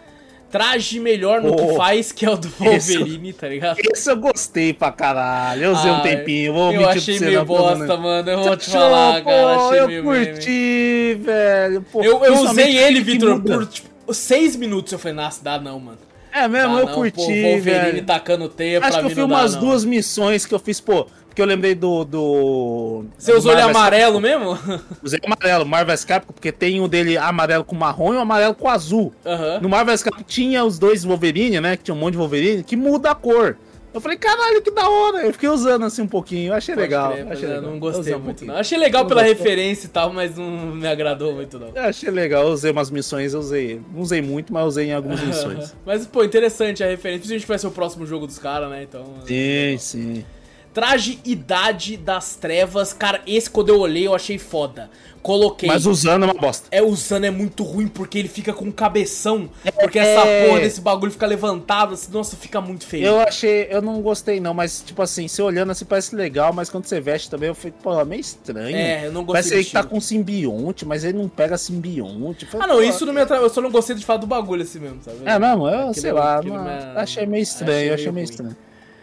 Traje 0.51 0.99
melhor 0.99 1.41
no 1.41 1.55
que 1.55 1.75
faz, 1.77 2.11
que 2.11 2.27
é 2.27 2.31
o 2.31 2.37
do 2.37 2.49
Esse- 2.75 2.97
Wolverine, 2.99 3.33
tá 3.33 3.49
ligado? 3.49 3.79
Esse 3.79 4.11
eu 4.11 4.17
gostei 4.17 4.73
pra 4.75 4.91
caralho. 4.91 5.63
Eu 5.65 5.73
usei 5.73 5.91
Ah, 5.91 5.95
um 5.95 6.01
tempinho, 6.03 6.53
vou 6.53 6.73
Eu 6.73 6.89
achei 6.89 7.21
meio 7.21 7.39
não, 7.39 7.45
bosta, 7.45 7.87
não. 7.87 7.99
mano. 7.99 8.31
Eu 8.31 8.43
vou 8.43 8.57
te 8.57 8.69
falar, 8.71 9.23
cara. 9.23 9.55
Pô, 9.57 9.67
Achei 9.69 9.81
eu 9.81 9.87
meio 9.87 10.05
meme. 10.05 10.27
curti, 10.27 11.19
velho. 11.21 11.83
Pô, 11.93 12.03
Eu, 12.03 12.25
eu 12.25 12.35
usei 12.43 12.77
ele, 12.77 13.01
Vitor, 13.01 13.41
por 13.41 13.65
tipo, 13.67 13.89
seis 14.13 14.57
minutos. 14.57 14.93
Eu 14.93 14.99
falei, 14.99 15.15
nossa, 15.17 15.43
dá 15.43 15.59
não, 15.61 15.79
mano. 15.79 15.99
É 16.33 16.47
mesmo, 16.47 16.75
Dá 16.77 16.81
eu 16.83 16.87
não, 16.87 16.95
curti, 16.95 17.17
pô, 17.17 17.23
Wolverine 17.23 17.61
velho. 17.61 18.05
tacando 18.05 18.49
teia 18.49 18.79
Acho 18.79 18.91
pra 18.91 18.99
que 19.01 19.05
eu 19.07 19.09
fiz 19.11 19.17
dá, 19.19 19.25
umas 19.25 19.57
duas 19.57 19.85
missões 19.85 20.47
que 20.47 20.55
eu 20.55 20.61
fiz, 20.61 20.81
pô, 20.81 21.07
porque 21.31 21.41
eu 21.41 21.47
lembrei 21.47 21.75
do. 21.75 22.05
do 22.05 23.05
Você 23.17 23.33
usou 23.33 23.53
ele 23.53 23.63
amarelo 23.63 24.21
mesmo? 24.21 24.59
Usei 25.03 25.19
amarelo, 25.25 25.65
Marvel's 25.65 26.05
Capcom, 26.05 26.33
porque 26.33 26.53
tem 26.53 26.81
o 26.81 26.87
dele 26.89 27.17
amarelo 27.17 27.65
com 27.65 27.75
marrom 27.75 28.13
e 28.13 28.17
o 28.17 28.21
amarelo 28.21 28.55
com 28.55 28.69
azul. 28.69 29.13
No 29.63 29.69
Marvel's 29.69 30.03
Capcom 30.03 30.23
tinha 30.23 30.65
os 30.65 30.79
dois 30.79 31.05
Wolverine, 31.05 31.61
né? 31.61 31.77
Que 31.77 31.85
tinha 31.85 31.95
um 31.95 31.99
monte 31.99 32.13
de 32.13 32.19
Wolverine, 32.19 32.63
que 32.63 32.77
muda 32.77 33.11
a 33.13 33.15
cor. 33.15 33.57
Eu 33.93 34.01
falei, 34.01 34.17
caralho, 34.17 34.63
que 34.63 34.71
da 34.71 34.89
hora. 34.89 35.25
Eu 35.27 35.33
fiquei 35.33 35.49
usando 35.49 35.85
assim 35.85 36.03
um 36.03 36.07
pouquinho, 36.07 36.53
eu 36.53 36.55
achei 36.55 36.77
Pode 36.77 36.87
legal. 36.87 37.13
crer, 37.13 37.27
achei 37.33 37.45
eu 37.49 37.55
legal. 37.55 37.71
não 37.73 37.79
gostei 37.81 38.15
um 38.15 38.21
muito, 38.21 38.45
não. 38.45 38.55
Achei 38.57 38.79
legal 38.79 39.03
Não 39.03 39.09
pela 39.09 39.23
gostou? 39.25 39.39
referência 39.45 39.87
e 39.87 39.91
tal, 39.91 40.13
mas 40.13 40.37
não 40.37 40.49
me 40.49 40.87
agradou 40.87 41.35
muito, 41.35 41.59
não. 41.59 41.73
Eu 41.75 41.83
achei 41.83 42.09
legal, 42.09 42.45
eu 42.45 42.51
usei 42.53 42.71
umas 42.71 42.89
missões, 42.89 43.35
eu 43.35 43.41
usei. 43.41 43.81
Não 43.93 44.01
usei 44.01 44.23
muito, 44.23 44.53
mas 44.53 44.65
usei 44.65 44.87
em 44.87 44.93
algumas 44.93 45.19
missões. 45.27 45.75
Mas, 45.85 46.07
pô, 46.07 46.23
interessante 46.23 46.85
a 46.85 46.87
referência. 46.87 47.19
Principalmente 47.19 47.43
que 47.43 47.49
vai 47.49 47.59
ser 47.59 47.67
o 47.67 47.73
próximo 47.73 48.07
jogo 48.07 48.29
dos 48.29 48.39
caras, 48.39 48.71
né? 48.71 48.85
Então. 48.85 49.05
sim, 49.27 49.77
sim. 49.79 50.25
Traje 50.73 51.19
Idade 51.25 51.97
das 51.97 52.37
Trevas. 52.37 52.93
Cara, 52.93 53.21
esse 53.27 53.51
quando 53.51 53.71
eu 53.71 53.79
olhei 53.81 54.07
eu 54.07 54.15
achei 54.15 54.39
foda. 54.39 54.89
Coloquei. 55.23 55.69
Mas 55.69 55.85
usando 55.85 56.23
é 56.23 56.27
uma 56.27 56.33
bosta. 56.35 56.67
É, 56.71 56.81
usando 56.81 57.25
é 57.25 57.31
muito 57.31 57.63
ruim 57.63 57.89
porque 57.89 58.19
ele 58.19 58.29
fica 58.29 58.55
com 58.55 58.65
um 58.67 58.73
cabeção. 58.73 59.51
Porque 59.79 59.99
essa 59.99 60.27
É. 60.27 60.47
porra 60.49 60.61
desse 60.61 60.81
bagulho 60.81 61.13
fica 61.13 61.27
levantado. 61.27 61.93
Assim, 61.93 62.11
nossa, 62.11 62.37
fica 62.37 62.59
muito 62.61 62.87
feio. 62.87 63.05
Eu 63.05 63.21
achei, 63.21 63.67
eu 63.69 63.83
não 63.83 64.01
gostei 64.01 64.41
não, 64.41 64.55
mas 64.55 64.81
tipo 64.87 65.03
assim, 65.03 65.29
você 65.29 65.43
olhando 65.43 65.73
assim 65.73 65.85
parece 65.85 66.15
legal, 66.17 66.55
mas 66.55 66.71
quando 66.71 66.87
você 66.87 67.01
veste 67.01 67.29
também 67.29 67.49
eu 67.49 67.55
falei, 67.55 67.75
pô, 67.83 68.01
é 68.01 68.05
meio 68.05 68.21
estranho. 68.21 68.75
É, 68.75 69.07
eu 69.07 69.13
não 69.13 69.25
gostei 69.25 69.51
Parece 69.51 69.67
que 69.69 69.73
tá 69.75 69.83
com 69.83 70.01
simbionte, 70.01 70.87
mas 70.87 71.05
ele 71.05 71.19
não 71.19 71.29
pega 71.29 71.59
simbionte. 71.59 72.47
Falei, 72.47 72.65
Ah, 72.65 72.69
não, 72.69 72.77
pô, 72.77 72.83
isso 72.83 73.05
não 73.05 73.13
me 73.13 73.21
atrai. 73.21 73.43
Eu 73.43 73.51
só 73.51 73.61
não 73.61 73.71
gostei 73.71 73.95
de 73.97 74.05
falar 74.07 74.21
do 74.21 74.27
bagulho 74.27 74.63
assim 74.63 74.79
mesmo, 74.79 75.01
sabe? 75.05 75.19
É 75.27 75.39
mesmo? 75.39 75.69
Eu 75.69 75.79
Aquele- 75.81 75.95
sei 76.01 76.13
lá, 76.13 76.41
não- 76.43 76.67
achei 76.99 77.27
meio 77.27 77.43
estranho, 77.43 77.93
achei 77.93 77.95
achei, 77.95 78.05
meio 78.07 78.15
meio 78.15 78.27
ruim. 78.27 78.31
estranho. 78.31 78.57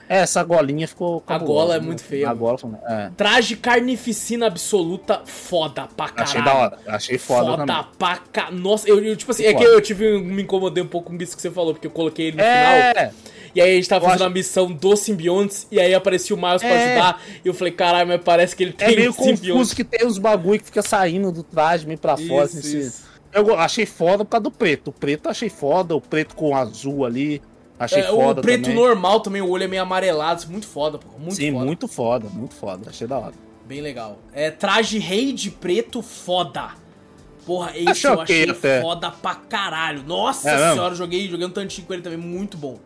É, 0.09 0.19
essa 0.19 0.43
golinha 0.43 0.87
ficou. 0.87 1.17
A 1.25 1.33
cabulosa, 1.33 1.53
gola 1.65 1.75
é 1.75 1.79
né? 1.79 1.85
muito 1.85 2.03
feia, 2.03 2.29
A 2.29 2.33
gola, 2.33 2.57
é. 2.87 3.09
Traje 3.17 3.55
carnificina 3.57 4.47
absoluta, 4.47 5.21
foda 5.25 5.87
pra 5.95 6.09
caralho. 6.09 6.23
Achei 6.29 6.41
da 6.43 6.53
hora, 6.55 6.77
achei 6.87 7.17
foda, 7.17 7.45
Foda 7.51 7.65
também. 7.65 7.85
pra 7.97 8.17
ca... 8.31 8.51
Nossa, 8.51 8.87
eu, 8.87 9.03
eu, 9.03 9.15
tipo 9.15 9.31
assim, 9.31 9.43
é 9.45 9.53
que 9.53 9.63
eu 9.63 9.81
tive, 9.81 10.19
me 10.19 10.43
incomodei 10.43 10.83
um 10.83 10.87
pouco 10.87 11.11
com 11.11 11.21
isso 11.21 11.35
que 11.35 11.41
você 11.41 11.51
falou, 11.51 11.73
porque 11.73 11.87
eu 11.87 11.91
coloquei 11.91 12.27
ele 12.27 12.37
no 12.37 12.43
final. 12.43 12.55
É, 12.55 13.11
E 13.55 13.61
aí 13.61 13.71
a 13.71 13.75
gente 13.75 13.89
tava 13.89 14.05
Eu 14.05 14.09
fazendo 14.09 14.21
acho- 14.23 14.31
a 14.31 14.33
missão 14.33 14.71
dos 14.71 14.99
simbiontes, 14.99 15.67
e 15.71 15.79
aí 15.79 15.93
aparecia 15.93 16.35
o 16.35 16.39
Miles 16.39 16.61
pra 16.61 16.69
É. 16.69 16.85
ajudar, 16.93 17.21
e 17.43 17.47
eu 17.47 17.53
falei, 17.53 17.73
caralho, 17.73 18.07
mas 18.07 18.21
parece 18.23 18.55
que 18.55 18.63
ele 18.63 18.75
é 18.77 18.85
tem 18.85 18.95
meio 18.95 19.09
um 19.09 19.13
simbionte. 19.13 19.49
confuso 19.51 19.75
que 19.75 19.83
tem 19.83 20.05
os 20.05 20.17
bagulho 20.17 20.59
que 20.59 20.65
fica 20.65 20.81
saindo 20.81 21.31
do 21.31 21.43
traje 21.43 21.85
meio 21.87 21.97
pra 21.99 22.15
fora. 22.15 22.45
Isso, 22.45 22.59
assim, 22.59 22.79
isso. 22.79 23.07
Eu 23.33 23.57
achei 23.59 23.85
foda 23.85 24.23
por 24.23 24.31
causa 24.31 24.43
do 24.45 24.51
preto. 24.51 24.87
O 24.87 24.91
preto 24.93 25.25
eu 25.25 25.31
achei 25.31 25.49
foda, 25.49 25.95
o 25.95 26.01
preto 26.01 26.33
com 26.35 26.55
azul 26.55 27.05
ali. 27.05 27.41
Achei 27.79 27.99
É, 28.01 28.07
foda 28.07 28.39
o 28.39 28.43
preto 28.43 28.63
também. 28.63 28.75
normal 28.75 29.19
também, 29.19 29.41
o 29.41 29.49
olho 29.49 29.63
é 29.63 29.67
meio 29.67 29.81
amarelado, 29.83 30.39
isso 30.39 30.47
é 30.47 30.51
muito 30.51 30.67
foda, 30.67 30.97
pô. 30.97 31.17
Muito 31.19 31.35
Sim, 31.35 31.51
foda. 31.53 31.65
muito 31.65 31.87
foda, 31.87 32.29
muito 32.29 32.55
foda. 32.55 32.89
Achei 32.89 33.05
da 33.07 33.17
hora. 33.19 33.33
Bem 33.65 33.81
legal. 33.81 34.17
É, 34.33 34.49
traje 34.49 34.97
rei 34.97 35.31
de 35.33 35.51
preto 35.51 36.01
foda. 36.01 36.69
Porra, 37.45 37.71
esse 37.75 37.89
Achei 37.89 38.09
eu 38.09 38.21
achei 38.21 38.49
até. 38.49 38.81
foda 38.81 39.09
pra 39.11 39.35
caralho. 39.35 40.03
Nossa 40.03 40.49
É 40.49 40.71
senhora, 40.73 40.95
joguei, 40.95 41.27
joguei 41.29 41.45
um 41.45 41.49
tantinho 41.49 41.85
com 41.87 41.93
ele 41.93 42.01
também, 42.01 42.17
muito 42.17 42.57
bom. 42.57 42.77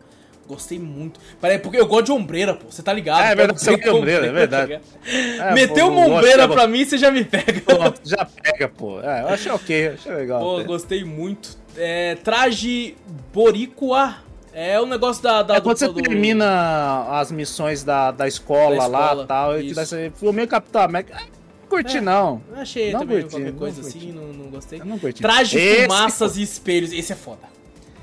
Gostei 0.46 0.78
muito. 0.78 1.18
Peraí, 1.40 1.58
porque 1.58 1.78
eu 1.78 1.86
gosto 1.86 2.06
de 2.06 2.12
ombreira, 2.12 2.52
pô. 2.54 2.66
Você 2.68 2.82
tá 2.82 2.92
ligado? 2.92 3.22
É, 3.24 3.32
é 3.32 3.34
verdade, 3.34 3.60
você 3.60 3.76
de 3.76 3.88
ombreira, 3.90 4.26
é 4.26 4.32
verdade. 4.32 4.78
tá 4.78 5.44
É, 5.46 5.54
Meteu 5.54 5.86
pô, 5.86 5.92
uma 5.92 6.06
ombreira 6.06 6.48
pra 6.48 6.66
mim, 6.66 6.84
você 6.84 6.98
já 6.98 7.10
me 7.10 7.24
pega. 7.24 7.60
Pronto, 7.62 8.00
já 8.04 8.24
pega, 8.24 8.68
pô. 8.68 9.00
É, 9.00 9.22
eu 9.22 9.28
achei 9.28 9.50
ok, 9.52 9.88
achei 9.88 10.12
legal. 10.14 10.40
Pô, 10.40 10.56
até. 10.56 10.64
gostei 10.64 11.04
muito. 11.04 11.56
É, 11.76 12.16
traje 12.16 12.96
boricua. 13.32 14.16
É 14.54 14.78
o 14.80 14.86
negócio 14.86 15.22
da. 15.22 15.42
da 15.42 15.56
É 15.56 15.60
quando 15.60 15.78
você 15.78 15.88
do- 15.88 15.94
termina 15.94 17.06
as 17.18 17.32
missões 17.32 17.82
da, 17.82 18.10
da 18.10 18.28
escola, 18.28 18.76
Da 18.76 18.84
escola, 18.84 19.12
lá 19.14 19.22
e 19.22 19.26
tal, 19.26 19.60
e 19.60 19.66
isso. 19.66 19.74
dá 19.74 19.82
esse- 19.82 20.10
foi 20.14 20.32
meio 20.32 20.46
Capitão 20.48 20.82
América. 20.82 21.14
Ah, 21.16 21.22
não 21.22 21.68
curti, 21.68 21.96
É. 21.96 22.00
não. 22.02 22.42
Eu 22.50 22.56
achei 22.60 22.92
Não 22.92 23.00
também 23.00 23.20
curti, 23.20 23.30
qualquer 23.34 23.50
não 23.52 23.58
coisa 23.58 23.80
curti. 23.82 23.98
assim, 23.98 24.12
não, 24.12 24.26
não 24.26 24.50
gostei. 24.50 24.80
Eu 24.80 24.84
não 24.84 24.98
curti. 24.98 25.22
Traje 25.22 25.58
Esse 25.58 25.82
fumaças 25.84 26.36
é 26.36 26.40
e 26.40 26.42
espelhos. 26.42 26.92
Esse 26.92 27.12
é 27.12 27.16
foda. 27.16 27.52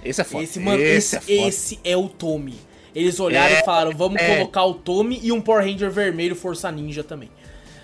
Esse 0.03 0.21
é 0.21 0.23
foda. 0.23 0.43
Esse, 0.43 0.59
mano, 0.59 0.81
esse, 0.81 1.15
é 1.17 1.19
foda. 1.21 1.31
esse 1.34 1.80
é 1.84 1.95
o 1.95 2.09
Tommy. 2.09 2.55
Eles 2.95 3.19
olharam 3.19 3.55
É, 3.55 3.59
e 3.59 3.63
falaram, 3.63 3.91
vamos 3.95 4.19
é. 4.19 4.38
colocar 4.38 4.65
o 4.65 4.73
Tommy 4.73 5.19
e 5.21 5.31
um 5.31 5.39
Power 5.39 5.63
Ranger 5.63 5.91
vermelho 5.91 6.35
Força 6.35 6.71
Ninja 6.71 7.03
também. 7.03 7.30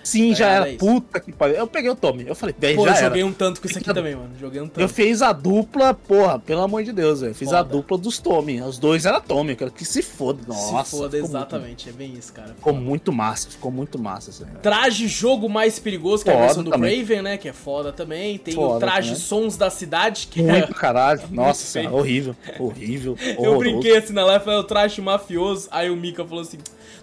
Sim, 0.06 0.34
já 0.34 0.46
Era 0.48 0.56
era. 0.66 0.68
isso. 0.70 0.78
Puta 0.78 1.18
que 1.20 1.32
pariu. 1.32 1.56
Eu 1.56 1.66
peguei 1.66 1.90
o 1.90 1.96
Tommy. 1.96 2.24
Eu 2.26 2.34
falei, 2.34 2.54
velho, 2.58 2.76
já 2.76 2.82
eu 2.82 2.88
era. 2.94 3.06
joguei 3.08 3.24
um 3.24 3.32
tanto 3.32 3.60
com 3.60 3.66
isso 3.66 3.78
aqui 3.78 3.90
Eu- 3.90 3.94
também, 3.94 4.14
mano. 4.14 4.30
Joguei 4.40 4.60
um 4.60 4.64
Eu 4.64 4.70
tanto. 4.70 4.88
fiz 4.88 5.20
a 5.22 5.32
dupla, 5.32 5.94
porra, 5.94 6.38
pelo 6.38 6.60
amor 6.62 6.84
de 6.84 6.92
Deus, 6.92 7.20
velho. 7.22 7.34
Fiz 7.34 7.48
a 7.52 7.58
Foda. 7.58 7.70
dupla 7.70 7.98
dos 7.98 8.18
Tommy. 8.18 8.60
Os 8.62 8.78
dois 8.78 9.04
eram 9.04 9.20
Tommy, 9.20 9.50
eu 9.50 9.56
quero 9.56 9.70
que 9.72 9.84
se 9.84 10.02
foda. 10.02 10.40
Nossa, 10.46 10.84
Se 10.84 10.96
foda, 10.96 11.18
exatamente. 11.18 11.88
É 11.88 11.92
bem 11.92 12.14
isso, 12.14 12.32
cara. 12.32 12.48
Muito, 12.48 12.58
ficou 12.58 12.72
muito 12.74 13.12
massa, 13.12 13.50
ficou 13.50 13.70
muito 13.72 13.98
massa 13.98 14.30
isso 14.30 14.44
aí. 14.44 14.50
Traje 14.62 15.08
jogo 15.08 15.48
mais 15.48 15.78
perigoso, 15.78 16.22
que 16.24 16.30
é 16.30 16.32
a 16.32 16.36
Foda 16.36 16.46
versão 16.46 16.62
do 16.64 16.70
também. 16.70 16.96
Craven, 17.04 17.22
né? 17.22 17.36
Que 17.36 17.48
é 17.48 17.52
foda 17.52 17.92
também. 17.92 18.38
Tem 18.38 18.54
o 18.54 18.56
Foda 18.56 18.80
traje 18.80 19.08
também. 19.08 19.22
Sons 19.22 19.56
da 19.56 19.70
Cidade, 19.70 20.28
que 20.30 20.40
Muito 20.42 20.70
é. 20.70 20.74
caralho. 20.74 21.20
Nossa 21.30 21.64
feio. 21.72 21.84
senhora, 21.86 21.96
horrível. 21.96 22.36
Horrível. 22.58 23.16
Eu 23.38 23.58
brinquei 23.58 23.96
assim 23.96 24.12
na 24.12 24.24
live, 24.24 24.44
falei, 24.44 24.60
o 24.60 24.64
traje 24.64 25.00
mafioso. 25.00 25.68
Aí 25.70 25.90
o 25.90 25.96
Mika 25.96 26.24
falou 26.24 26.42
assim: 26.42 26.58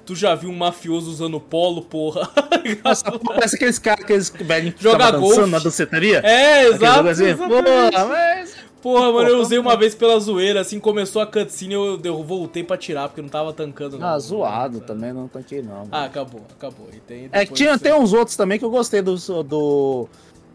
Tu 0.05 0.15
já 0.15 0.35
viu 0.35 0.49
um 0.49 0.55
mafioso 0.55 1.10
usando 1.10 1.39
polo, 1.39 1.81
porra? 1.81 2.30
Nossa, 2.84 3.11
parece 3.19 3.55
aqueles 3.55 3.80
caras, 3.80 4.03
aqueles 4.03 4.30
velhinhos 4.30 4.76
que 4.76 4.84
Joga 4.84 5.11
golfe. 5.11 5.45
na 5.49 5.60
danceteria. 5.60 6.19
É, 6.26 6.68
exato. 6.68 7.07
assim. 7.07 7.35
Porra, 7.35 8.05
mas... 8.07 8.55
Porra, 8.81 9.14
mano, 9.14 9.30
eu 9.30 9.39
usei 9.39 9.57
uma 9.57 9.77
vez 9.77 9.95
pela 9.95 10.19
zoeira, 10.19 10.60
assim, 10.60 10.77
começou 10.77 11.22
a 11.22 11.26
cutscene, 11.26 11.73
eu, 11.73 11.97
eu 12.03 12.22
voltei 12.22 12.65
pra 12.65 12.76
tirar, 12.76 13.07
porque 13.07 13.22
não 13.22 13.30
tava 13.30 13.53
tancando. 13.53 13.97
não. 13.97 14.05
Ah, 14.05 14.19
zoado 14.19 14.81
também, 14.81 15.14
não 15.14 15.26
tanquei 15.30 15.61
não. 15.61 15.88
Ah, 15.89 16.03
acabou, 16.03 16.41
acabou. 16.51 16.89
Tem 17.07 17.30
é 17.31 17.45
que 17.45 17.53
tinha 17.53 17.69
você- 17.69 17.76
até 17.76 17.95
uns 17.95 18.11
outros 18.11 18.35
também 18.35 18.60
que 18.60 18.65
eu 18.65 18.69
gostei 18.69 19.01
do... 19.01 19.15
do 19.43 20.10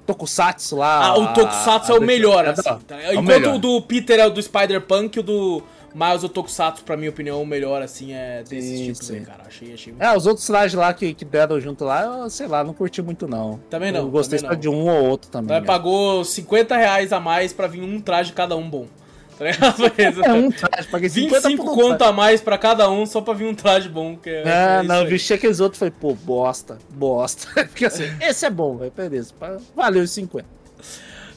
Tokusatsu 0.07 0.77
lá. 0.77 1.07
Ah, 1.07 1.19
o 1.19 1.35
Tokusatsu 1.35 1.93
a, 1.93 1.97
é 1.97 1.99
o 1.99 2.03
melhor, 2.03 2.45
é 2.47 2.51
assim. 2.51 2.63
tá? 2.63 2.79
é 3.01 3.11
o 3.11 3.13
Enquanto 3.13 3.27
melhor. 3.27 3.55
o 3.57 3.59
do 3.59 3.83
Peter 3.83 4.19
é 4.19 4.27
o 4.27 4.31
do 4.31 4.43
Spider-Punk, 4.43 5.21
o 5.21 5.23
do 5.23 5.63
Miles, 5.99 6.23
o 6.23 6.29
Tokusatsu, 6.29 6.85
pra 6.85 6.97
minha 6.97 7.11
opinião, 7.11 7.41
é 7.41 7.43
o 7.43 7.47
melhor, 7.47 7.83
assim, 7.83 8.13
é 8.13 8.45
desses 8.49 8.79
Sim, 8.79 8.85
tipos 8.93 9.07
sim. 9.07 9.17
aí, 9.17 9.21
cara. 9.23 9.43
Achei, 9.47 9.75
achei 9.75 9.93
muito... 9.93 10.03
É, 10.05 10.17
os 10.17 10.27
outros 10.27 10.47
trajes 10.47 10.75
lá 10.75 10.93
que, 10.95 11.13
que 11.13 11.25
deram 11.25 11.61
junto 11.61 11.85
lá, 11.85 12.03
eu, 12.05 12.31
sei 12.31 12.47
lá, 12.47 12.63
não 12.63 12.73
curti 12.73 13.03
muito 13.03 13.27
não. 13.27 13.59
Também 13.69 13.91
não, 13.91 14.01
Eu 14.01 14.11
gostei 14.11 14.39
só 14.39 14.55
de 14.55 14.69
um 14.69 14.89
ou 14.89 15.05
outro 15.09 15.29
também. 15.31 15.61
Né? 15.61 15.67
pagou 15.67 16.25
50 16.25 16.77
reais 16.77 17.13
a 17.13 17.19
mais 17.19 17.53
pra 17.53 17.67
vir 17.67 17.83
um 17.83 18.01
traje 18.01 18.33
cada 18.33 18.55
um 18.57 18.69
bom. 18.71 18.87
Tá? 19.39 19.45
É 20.25 20.33
um 20.33 20.51
traje, 20.51 20.89
paguei 20.89 21.09
50 21.09 21.49
25 21.49 21.65
por 21.65 21.73
um 21.73 21.77
conto 21.77 22.03
a 22.03 22.13
mais 22.13 22.41
pra 22.41 22.59
cada 22.59 22.91
um 22.91 23.07
só 23.07 23.21
pra 23.21 23.35
vir 23.35 23.47
um 23.47 23.55
traje 23.55 23.89
bom. 23.89 24.17
Que 24.17 24.29
é, 24.31 24.43
É, 24.43 24.81
é 24.81 24.83
não, 24.83 24.97
eu 25.03 25.07
vesti 25.07 25.33
aqueles 25.33 25.61
outros 25.61 25.79
e 25.79 25.81
falei, 25.81 25.95
pô, 26.01 26.13
bosta, 26.15 26.77
bosta. 26.91 27.47
Porque 27.67 27.85
assim, 27.87 28.05
esse 28.21 28.45
é 28.45 28.51
bom, 28.51 28.77
velho, 28.77 28.93
beleza. 28.97 29.33
pa- 29.39 29.59
Valeu 29.77 30.03
os 30.03 30.11
50. 30.11 30.45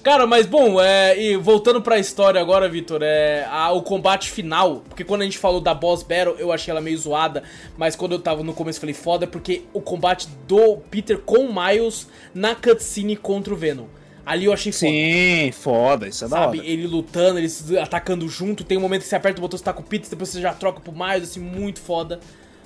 Cara, 0.03 0.25
mas 0.25 0.47
bom, 0.47 0.81
é, 0.81 1.15
e 1.21 1.35
voltando 1.37 1.79
pra 1.79 1.99
história 1.99 2.41
agora, 2.41 2.67
Vitor, 2.67 3.01
é 3.03 3.45
a- 3.51 3.71
o 3.71 3.83
combate 3.83 4.31
final, 4.31 4.81
porque 4.89 5.03
quando 5.03 5.21
a 5.21 5.25
gente 5.25 5.37
falou 5.37 5.61
da 5.61 5.75
boss 5.75 6.01
battle, 6.01 6.35
eu 6.39 6.51
achei 6.51 6.71
ela 6.71 6.81
meio 6.81 6.97
zoada, 6.97 7.43
mas 7.77 7.95
quando 7.95 8.13
eu 8.13 8.19
tava 8.19 8.41
no 8.41 8.51
começo 8.51 8.77
eu 8.77 8.81
falei 8.81 8.95
foda, 8.95 9.27
porque 9.27 9.61
o 9.73 9.79
combate 9.79 10.27
do 10.47 10.77
Peter 10.89 11.19
com 11.19 11.45
o 11.45 11.53
Miles 11.53 12.07
na 12.33 12.55
cutscene 12.55 13.15
contra 13.15 13.53
o 13.53 13.57
Venom. 13.57 13.85
Ali 14.25 14.45
eu 14.45 14.53
achei 14.53 14.71
foda. 14.71 14.79
Sim, 14.91 15.51
foda, 15.51 16.07
isso 16.07 16.25
é 16.25 16.27
da 16.27 16.37
Sabe, 16.37 16.59
hora. 16.59 16.67
ele 16.67 16.87
lutando, 16.87 17.37
eles 17.39 17.71
atacando 17.73 18.27
junto. 18.27 18.63
Tem 18.63 18.77
um 18.77 18.81
momento 18.81 19.01
que 19.03 19.07
você 19.07 19.15
aperta 19.15 19.39
o 19.39 19.41
botão, 19.41 19.57
você 19.57 19.63
tá 19.63 19.73
com 19.73 19.81
o 19.81 19.85
Peter, 19.85 20.09
depois 20.09 20.29
você 20.29 20.41
já 20.41 20.53
troca 20.53 20.79
pro 20.79 20.91
Miles, 20.91 21.29
assim, 21.29 21.39
muito 21.39 21.79
foda. 21.79 22.19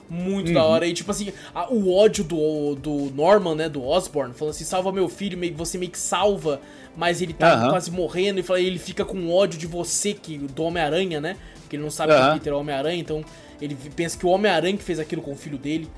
Muito 0.07 0.49
Uhum. 0.49 0.53
da 0.53 0.63
hora. 0.63 0.85
E 0.85 0.93
tipo 0.93 1.09
assim, 1.09 1.33
a- 1.53 1.67
o 1.73 1.91
ódio 1.91 2.23
do, 2.23 2.75
do 2.75 3.11
Norman, 3.15 3.55
né, 3.55 3.67
do 3.67 3.83
Osborn, 3.83 4.33
falando 4.35 4.53
assim, 4.53 4.63
salva 4.63 4.91
meu 4.91 5.09
filho, 5.09 5.35
meio, 5.35 5.55
você 5.55 5.79
meio 5.79 5.91
que 5.91 5.97
salva, 5.97 6.61
mas 6.95 7.21
ele 7.21 7.33
tá 7.33 7.53
Aham. 7.53 7.69
quase 7.69 7.91
morrendo. 7.91 8.39
E 8.39 8.43
fala, 8.43 8.59
ele 8.59 8.79
fica 8.79 9.03
com 9.05 9.29
ódio 9.31 9.59
de 9.59 9.67
você, 9.67 10.13
que 10.13 10.37
do 10.37 10.63
Homem-Aranha, 10.63 11.19
né? 11.21 11.35
Porque 11.61 11.75
ele 11.75 11.83
não 11.83 11.91
sabe 11.91 12.13
que 12.13 12.19
o. 12.21 12.33
Peter 12.33 12.53
é 12.53 12.55
o 12.55 12.59
Homem-Aranha, 12.59 12.99
então 12.99 13.23
ele 13.61 13.75
pensa 13.95 14.17
que 14.17 14.25
o 14.25 14.29
Homem-Aranha 14.29 14.77
que 14.77 14.83
fez 14.83 14.99
aquilo 14.99 15.21
com 15.21 15.31
o 15.31 15.35
filho 15.35 15.57
dele. 15.57 15.89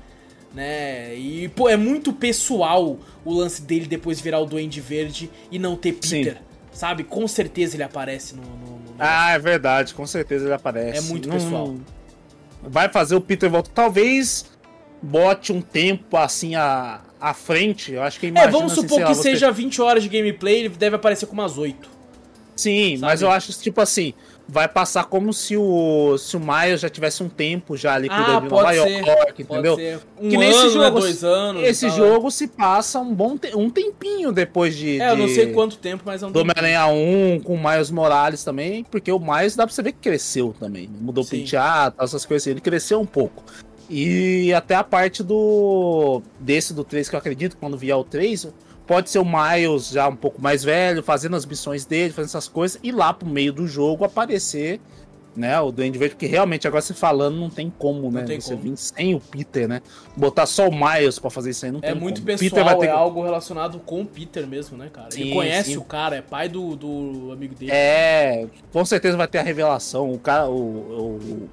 Né? 0.54 1.14
E, 1.14 1.48
pô, 1.48 1.68
é 1.68 1.76
muito 1.76 2.12
pessoal 2.12 2.98
o 3.24 3.34
lance 3.34 3.60
dele 3.60 3.86
depois 3.86 4.18
virar 4.20 4.38
o 4.40 4.46
Duende 4.46 4.80
Verde 4.80 5.30
e 5.50 5.58
não 5.58 5.76
ter 5.76 5.94
Sim. 6.00 6.24
Peter. 6.24 6.38
Sabe? 6.72 7.04
Com 7.04 7.28
certeza 7.28 7.76
ele 7.76 7.82
aparece 7.82 8.34
no. 8.34 8.42
no- 8.42 8.78
no- 8.78 8.94
Ah, 8.98 9.32
é 9.32 9.38
verdade, 9.38 9.92
com 9.94 10.06
certeza 10.06 10.46
ele 10.46 10.54
aparece. 10.54 10.98
É 10.98 11.00
muito 11.02 11.28
pessoal. 11.28 11.74
Vai 12.62 12.88
fazer 12.88 13.14
o 13.14 13.20
Peter 13.20 13.48
voltar. 13.50 13.70
Talvez 13.74 14.46
bote 15.02 15.52
um 15.52 15.60
tempo 15.60 16.16
assim 16.16 16.54
à, 16.56 17.00
à 17.20 17.34
frente. 17.34 17.92
Eu 17.92 18.02
acho 18.02 18.18
que 18.20 18.26
É, 18.26 18.28
imagina, 18.28 18.52
vamos 18.52 18.72
assim, 18.72 18.82
supor 18.82 18.98
que 18.98 19.04
lá, 19.04 19.14
você- 19.14 19.22
seja 19.22 19.50
20 19.50 19.80
horas 19.82 20.02
de 20.02 20.08
gameplay, 20.08 20.60
ele 20.60 20.68
deve 20.70 20.96
aparecer 20.96 21.26
com 21.26 21.32
umas 21.34 21.56
8. 21.58 21.98
Sim, 22.56 22.98
mas 22.98 23.20
sabe? 23.20 23.30
eu 23.30 23.36
acho 23.36 23.52
que, 23.52 23.58
tipo 23.60 23.80
assim, 23.80 24.12
vai 24.48 24.66
passar 24.66 25.04
como 25.04 25.32
se 25.32 25.56
o, 25.56 26.18
se 26.18 26.36
o 26.36 26.40
Miles 26.40 26.80
já 26.80 26.88
tivesse 26.88 27.22
um 27.22 27.28
tempo 27.28 27.76
já 27.76 27.94
ali 27.94 28.08
Ah, 28.10 28.16
cuidando 28.16 28.42
de 28.42 28.48
Nova 28.50 28.72
ser, 28.72 29.06
York, 29.06 29.42
entendeu? 29.42 29.76
ser. 29.76 30.00
Um 30.20 30.28
Que 30.28 30.34
ano, 30.34 30.44
né, 30.64 30.68
jogo, 30.70 30.98
dois 30.98 31.22
anos. 31.22 31.62
Esse 31.62 31.86
tal. 31.86 31.96
jogo 31.96 32.30
se 32.32 32.48
passa 32.48 32.98
um 32.98 33.14
bom 33.14 33.38
te- 33.38 33.54
um 33.54 33.70
tempinho 33.70 34.32
depois 34.32 34.74
de. 34.76 35.00
É, 35.00 35.12
eu 35.12 35.16
não 35.16 35.28
sei 35.28 35.52
quanto 35.52 35.78
tempo, 35.78 36.02
mas 36.04 36.20
é 36.20 36.26
um 36.26 36.32
Do. 36.32 36.40
Homem-Aranha 36.40 36.84
1 36.88 37.40
com 37.44 37.54
o 37.54 37.62
Miles 37.62 37.92
Morales 37.92 38.42
também, 38.42 38.82
porque 38.82 39.12
o 39.12 39.20
Miles 39.20 39.54
dá 39.54 39.64
pra 39.64 39.72
você 39.72 39.80
ver 39.82 39.92
que 39.92 39.98
cresceu 40.00 40.52
também. 40.58 40.90
Mudou 41.00 41.22
o 41.22 41.26
Sim. 41.26 41.38
penteado, 41.38 41.94
essas 42.00 42.26
coisas 42.26 42.42
assim. 42.42 42.50
Ele 42.50 42.60
cresceu 42.60 43.00
um 43.00 43.06
pouco. 43.06 43.44
E 43.88 44.52
até 44.52 44.74
a 44.74 44.84
parte 44.84 45.22
do. 45.22 46.22
desse 46.38 46.74
do 46.74 46.84
3, 46.84 47.08
que 47.08 47.14
eu 47.14 47.18
acredito, 47.18 47.56
quando 47.56 47.78
vier 47.78 47.96
o 47.96 48.04
3, 48.04 48.48
pode 48.86 49.10
ser 49.10 49.18
o 49.18 49.24
Miles 49.24 49.88
já 49.90 50.08
um 50.08 50.16
pouco 50.16 50.40
mais 50.40 50.62
velho, 50.62 51.02
fazendo 51.02 51.36
as 51.36 51.46
missões 51.46 51.84
dele, 51.84 52.12
fazendo 52.12 52.28
essas 52.30 52.48
coisas, 52.48 52.78
e 52.82 52.92
lá 52.92 53.12
pro 53.12 53.28
meio 53.28 53.52
do 53.52 53.66
jogo 53.66 54.04
aparecer. 54.04 54.80
Né, 55.36 55.60
o 55.60 55.70
Duende 55.70 55.96
Verde, 55.96 56.16
porque 56.16 56.26
realmente 56.26 56.66
agora 56.66 56.82
você 56.82 56.92
falando 56.92 57.38
não 57.38 57.48
tem 57.48 57.70
como, 57.78 58.10
né? 58.10 58.24
tem 58.24 58.40
você 58.40 58.56
como. 58.56 58.62
vir 58.70 58.76
sem 58.76 59.14
o 59.14 59.20
Peter, 59.20 59.68
né? 59.68 59.80
Botar 60.16 60.46
só 60.46 60.66
o 60.66 60.72
Miles 60.72 61.20
pra 61.20 61.30
fazer 61.30 61.50
isso 61.50 61.64
aí 61.64 61.70
não 61.70 61.78
tem 61.78 61.90
É 61.90 61.94
muito 61.94 62.16
como. 62.16 62.26
pessoal, 62.26 62.50
Peter 62.50 62.64
vai 62.64 62.76
ter 62.76 62.86
é 62.86 62.90
algo 62.90 63.22
relacionado 63.22 63.78
com 63.78 64.00
o 64.00 64.06
Peter 64.06 64.44
mesmo, 64.48 64.76
né, 64.76 64.90
cara? 64.92 65.10
ele 65.12 65.28
Sim, 65.28 65.34
conhece 65.34 65.70
sim. 65.72 65.76
o 65.76 65.84
cara, 65.84 66.16
é 66.16 66.22
pai 66.22 66.48
do, 66.48 66.74
do 66.74 67.30
amigo 67.30 67.54
dele. 67.54 67.70
É, 67.70 68.48
com 68.72 68.84
certeza 68.84 69.16
vai 69.16 69.28
ter 69.28 69.38
a 69.38 69.42
revelação. 69.42 70.10
O 70.12 70.18
cara, 70.18 70.48
o, 70.48 70.56
o, 70.56 71.48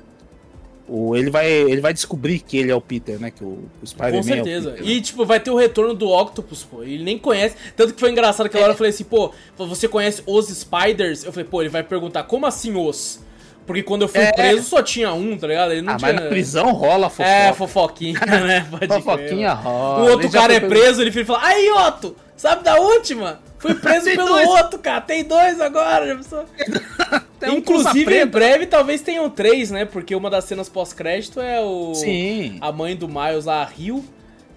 o- 0.87 1.15
ele 1.15 1.29
vai, 1.29 1.47
ele 1.49 1.81
vai 1.81 1.93
descobrir 1.93 2.39
que 2.39 2.57
ele 2.57 2.71
é 2.71 2.75
o 2.75 2.81
Peter, 2.81 3.19
né? 3.19 3.31
Que 3.31 3.43
o, 3.43 3.59
o 3.81 3.85
Spider-Man 3.87 4.11
Com 4.11 4.17
é 4.17 4.21
o 4.21 4.43
certeza. 4.45 4.71
Peter, 4.71 4.87
e, 4.89 5.01
tipo, 5.01 5.25
vai 5.25 5.39
ter 5.39 5.51
o 5.51 5.55
retorno 5.55 5.93
do 5.93 6.09
Octopus, 6.09 6.63
pô. 6.63 6.83
Ele 6.83 7.03
nem 7.03 7.17
conhece. 7.17 7.55
Tanto 7.75 7.93
que 7.93 7.99
foi 7.99 8.11
engraçado 8.11 8.45
aquela 8.45 8.63
hora 8.65 8.73
eu 8.73 8.77
falei 8.77 8.91
assim, 8.91 9.03
pô, 9.03 9.31
você 9.57 9.87
conhece 9.87 10.21
os 10.25 10.47
Spiders? 10.49 11.23
Eu 11.23 11.31
falei, 11.31 11.47
pô, 11.49 11.61
ele 11.61 11.69
vai 11.69 11.83
perguntar, 11.83 12.23
como 12.23 12.45
assim 12.45 12.75
os? 12.75 13.19
Porque 13.65 13.81
quando 13.81 14.03
eu 14.03 14.07
fui 14.07 14.21
É. 14.21 14.31
preso 14.31 14.63
só 14.63 14.81
tinha 14.83 15.11
um, 15.13 15.35
tá 15.37 15.47
ligado? 15.47 15.71
Ele 15.71 15.81
não 15.81 15.93
Ah, 15.93 15.97
tinha. 15.97 16.13
mas 16.13 16.21
na 16.23 16.29
prisão 16.29 16.71
rola 16.71 17.09
fofoca. 17.09 17.29
É, 17.29 17.53
fofoquinha, 17.53 18.19
né? 18.45 18.67
Pode 18.69 18.87
Fofoquinha 18.87 19.53
rola. 19.53 20.03
O 20.03 20.11
outro 20.11 20.29
cara 20.29 20.53
é 20.53 20.59
preso, 20.59 21.01
ele 21.01 21.11
fica 21.11 21.25
fala, 21.33 21.45
aí, 21.47 21.69
Otto, 21.71 22.15
sabe 22.37 22.63
da 22.63 22.75
última? 22.79 23.39
Fui 23.57 23.73
preso 23.75 24.05
pelo 24.05 24.27
dois. 24.27 24.47
outro, 24.47 24.77
cara. 24.77 25.01
Tem 25.01 25.23
dois 25.23 25.59
agora. 25.59 26.05
já 26.07 26.15
pensou? 26.15 26.45
Tem 27.39 27.49
um 27.49 27.57
Inclusive, 27.57 28.21
em 28.21 28.25
breve, 28.25 28.65
talvez 28.67 29.01
tenham 29.01 29.29
três, 29.29 29.69
né? 29.71 29.83
Porque 29.83 30.15
uma 30.15 30.29
das 30.29 30.45
cenas 30.45 30.69
pós-crédito 30.69 31.41
é 31.41 31.59
o. 31.59 31.93
Sim. 31.95 32.57
A 32.61 32.71
mãe 32.71 32.95
do 32.95 33.07
Miles 33.09 33.45
lá, 33.45 33.61
a 33.61 33.65
Rio. 33.65 34.05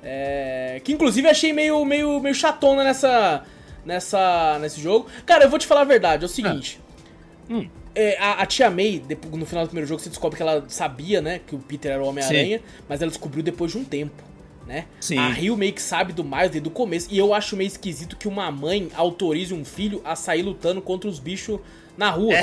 é, 0.02 0.80
Que 0.84 0.92
inclusive 0.92 1.26
achei 1.28 1.52
meio, 1.52 1.84
meio, 1.84 2.20
meio 2.20 2.34
chatona 2.34 2.84
nessa, 2.84 3.42
nessa, 3.84 4.58
nesse 4.60 4.80
jogo. 4.80 5.06
Cara, 5.26 5.44
eu 5.44 5.50
vou 5.50 5.58
te 5.58 5.66
falar 5.66 5.80
a 5.80 5.84
verdade, 5.84 6.22
é 6.24 6.26
o 6.26 6.28
seguinte. 6.28 6.80
Hum. 7.50 7.68
É, 8.00 8.16
a, 8.20 8.42
a 8.42 8.46
tia 8.46 8.70
May, 8.70 9.02
no 9.32 9.44
final 9.44 9.64
do 9.64 9.68
primeiro 9.68 9.88
jogo, 9.88 10.00
você 10.00 10.08
descobre 10.08 10.36
que 10.36 10.42
ela 10.42 10.64
sabia, 10.68 11.20
né, 11.20 11.40
que 11.46 11.54
o 11.54 11.58
Peter 11.58 11.90
era 11.92 12.02
o 12.02 12.06
Homem-Aranha, 12.06 12.60
mas 12.88 13.02
ela 13.02 13.10
descobriu 13.10 13.42
depois 13.42 13.72
de 13.72 13.78
um 13.78 13.84
tempo, 13.84 14.22
né? 14.66 14.84
Sim. 15.00 15.18
A 15.18 15.28
Rio 15.30 15.56
meio 15.56 15.72
que 15.72 15.82
sabe 15.82 16.12
do 16.12 16.22
Miles 16.22 16.50
desde 16.50 16.68
o 16.68 16.70
começo, 16.70 17.08
e 17.10 17.18
eu 17.18 17.34
acho 17.34 17.56
meio 17.56 17.66
esquisito 17.66 18.16
que 18.16 18.28
uma 18.28 18.50
mãe 18.52 18.88
autorize 18.94 19.52
um 19.52 19.64
filho 19.64 20.00
a 20.04 20.14
sair 20.14 20.42
lutando 20.42 20.80
contra 20.80 21.10
os 21.10 21.18
bichos 21.18 21.58
na 21.96 22.08
rua. 22.10 22.34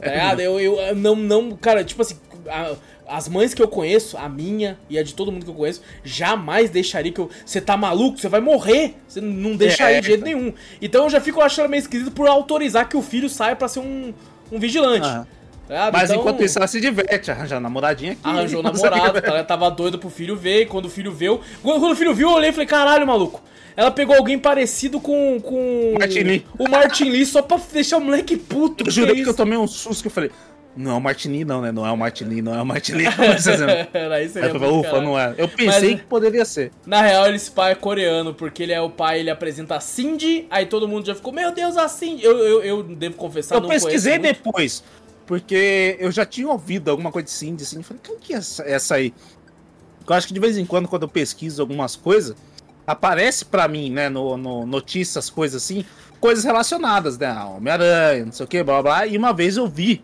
Tá 0.00 0.08
ligado? 0.08 0.40
Eu, 0.40 0.58
eu 0.58 0.96
não, 0.96 1.14
não, 1.14 1.52
cara, 1.56 1.84
tipo 1.84 2.00
assim, 2.02 2.16
a- 2.48 2.74
as 3.06 3.28
mães 3.28 3.52
que 3.52 3.60
eu 3.62 3.68
conheço, 3.68 4.16
a 4.16 4.28
minha 4.28 4.78
e 4.88 4.98
a 4.98 5.02
de 5.02 5.12
todo 5.14 5.30
mundo 5.32 5.44
que 5.44 5.50
eu 5.50 5.54
conheço, 5.54 5.82
jamais 6.02 6.70
deixaria 6.70 7.12
que 7.12 7.20
eu. 7.20 7.28
Você 7.44 7.60
tá 7.60 7.76
maluco? 7.76 8.18
Você 8.18 8.28
vai 8.28 8.40
morrer. 8.40 8.94
Você 9.06 9.20
não 9.20 9.56
deixaria 9.56 9.98
É. 9.98 10.00
de 10.00 10.06
jeito 10.06 10.24
nenhum. 10.24 10.52
Então 10.80 11.04
eu 11.04 11.10
já 11.10 11.20
fico 11.20 11.40
achando 11.40 11.68
meio 11.68 11.80
esquisito 11.80 12.12
por 12.12 12.28
autorizar 12.28 12.88
que 12.88 12.96
o 12.96 13.02
filho 13.02 13.28
saia 13.28 13.54
pra 13.56 13.66
ser 13.68 13.80
um, 13.80 14.14
um 14.50 14.58
vigilante. 14.58 15.06
Ah. 15.06 15.26
tá? 15.68 15.90
Mas 15.92 16.10
Então, 16.10 16.20
enquanto 16.20 16.42
isso, 16.42 16.58
ela 16.58 16.66
se 16.66 16.80
diverte, 16.80 17.30
arranja 17.30 17.56
a 17.56 17.60
namoradinha 17.60 18.12
aqui. 18.12 18.20
Arranjou 18.24 18.62
namorado, 18.62 19.20
tá? 19.20 19.28
Ela 19.28 19.44
tava 19.44 19.70
doida 19.70 19.98
pro 19.98 20.10
filho 20.10 20.36
ver, 20.36 20.62
e 20.62 20.66
quando 20.66 20.86
o 20.86 20.90
filho 20.90 21.12
viu. 21.12 21.40
Quando, 21.62 21.80
quando 21.80 21.92
o 21.92 21.96
filho 21.96 22.14
viu, 22.14 22.30
eu 22.30 22.34
olhei 22.34 22.50
e 22.50 22.52
falei, 22.52 22.66
caralho, 22.66 23.06
maluco. 23.06 23.42
Ela 23.76 23.90
pegou 23.90 24.16
alguém 24.16 24.38
parecido 24.38 25.00
com. 25.00 25.40
com 25.40 25.94
Martin 25.98 26.20
Lee. 26.20 26.46
O 26.58 26.68
Martin 26.68 27.04
Lee 27.04 27.24
só 27.24 27.40
pra 27.40 27.58
deixar 27.72 27.98
o 27.98 28.00
moleque 28.00 28.36
puto. 28.36 28.84
Eu 28.86 28.90
jurei 28.90 29.14
que 29.14 29.22
que 29.22 29.28
eu 29.28 29.34
tomei 29.34 29.56
um 29.56 29.66
susto 29.66 30.02
que 30.02 30.08
eu 30.08 30.12
falei. 30.12 30.30
Não 30.80 30.92
é 30.92 30.94
o 30.94 31.00
Martini, 31.00 31.44
não, 31.44 31.60
né? 31.60 31.70
Não 31.70 31.86
é 31.86 31.92
o 31.92 31.96
Martini, 31.96 32.40
não 32.40 32.54
é 32.54 32.62
o 32.62 32.66
Martini. 32.66 33.04
Aí 33.92 34.12
Aí 34.12 34.28
seria 34.28 34.52
muito 34.54 34.80
ufa, 34.80 35.00
não 35.00 35.18
é. 35.18 35.34
Eu 35.36 35.46
pensei 35.48 35.90
Mas- 35.92 36.00
que 36.00 36.06
poderia 36.06 36.44
ser. 36.44 36.72
Na 36.86 37.02
real, 37.02 37.32
esse 37.34 37.50
pai 37.50 37.72
é 37.72 37.74
coreano, 37.74 38.32
porque 38.32 38.62
ele 38.62 38.72
é 38.72 38.80
o 38.80 38.88
pai, 38.88 39.20
ele 39.20 39.30
apresenta 39.30 39.76
a 39.76 39.80
Cindy, 39.80 40.46
aí 40.50 40.66
todo 40.66 40.88
mundo 40.88 41.06
já 41.06 41.14
ficou, 41.14 41.32
meu 41.32 41.52
Deus, 41.52 41.76
a 41.76 41.86
Cindy. 41.86 42.24
Eu, 42.24 42.38
eu, 42.38 42.62
eu 42.62 42.82
devo 42.82 43.16
confessar, 43.16 43.56
eu 43.56 43.60
não 43.60 43.68
pesquisei 43.68 44.18
depois, 44.18 44.82
porque 45.26 45.96
eu 46.00 46.10
já 46.10 46.24
tinha 46.24 46.48
ouvido 46.48 46.90
alguma 46.90 47.12
coisa 47.12 47.26
de 47.26 47.32
Cindy, 47.32 47.62
assim, 47.62 47.76
eu 47.76 47.82
falei, 47.82 48.00
quem 48.02 48.18
que 48.18 48.32
é 48.32 48.36
essa, 48.38 48.62
essa 48.62 48.94
aí? 48.94 49.12
Eu 50.08 50.14
acho 50.14 50.26
que 50.26 50.34
de 50.34 50.40
vez 50.40 50.56
em 50.56 50.64
quando, 50.64 50.88
quando 50.88 51.02
eu 51.02 51.08
pesquiso 51.08 51.60
algumas 51.60 51.94
coisas, 51.94 52.34
aparece 52.86 53.44
pra 53.44 53.68
mim, 53.68 53.90
né, 53.90 54.08
no, 54.08 54.36
no 54.36 54.66
notícias, 54.66 55.28
coisas 55.30 55.62
assim, 55.62 55.84
coisas 56.18 56.42
relacionadas, 56.42 57.18
né, 57.18 57.32
Homem-Aranha, 57.32 58.24
não 58.24 58.32
sei 58.32 58.44
o 58.44 58.48
que, 58.48 58.62
blá, 58.62 58.82
blá, 58.82 58.82
blá, 58.82 59.06
e 59.06 59.16
uma 59.16 59.32
vez 59.32 59.56
eu 59.56 59.68
vi 59.68 60.02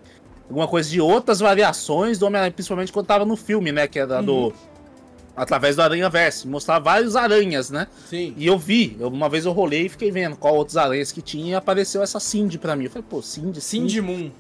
alguma 0.49 0.69
coisa 0.69 0.89
de 0.89 1.01
outras 1.01 1.41
variações 1.41 2.19
do 2.19 2.27
Homem-Aranha, 2.27 2.53
principalmente 2.53 2.93
quando 2.93 3.07
tava 3.07 3.25
no 3.25 3.37
filme, 3.37 3.73
né, 3.73 3.87
que 3.87 3.99
era 3.99 4.23
do... 4.23 4.53
Através 5.37 5.77
do 5.77 5.83
Aranha 5.83 6.09
Verso, 6.09 6.49
mostrava 6.49 6.83
vários 6.83 7.15
aranhas, 7.15 7.69
né? 7.69 7.89
Sim. 8.09 8.33
E 8.39 8.47
eu 8.47 8.57
vi, 8.59 8.97
eu- 8.99 9.09
uma 9.09 9.29
vez 9.29 9.45
eu 9.45 9.53
rolei 9.53 9.85
e 9.85 9.89
fiquei 9.91 10.11
vendo 10.11 10.35
qual 10.35 10.55
outros 10.57 10.79
aranhas 10.79 11.13
que 11.13 11.21
tinha 11.21 11.51
e 11.51 11.55
apareceu 11.55 12.03
essa 12.03 12.19
Cindy 12.19 12.57
pra 12.57 12.75
mim. 12.75 12.85
Eu 12.85 12.91
falei, 12.91 13.05
pô, 13.07 13.21
Cindy, 13.21 13.61
Cindy 13.61 14.01
Moon. 14.01 14.31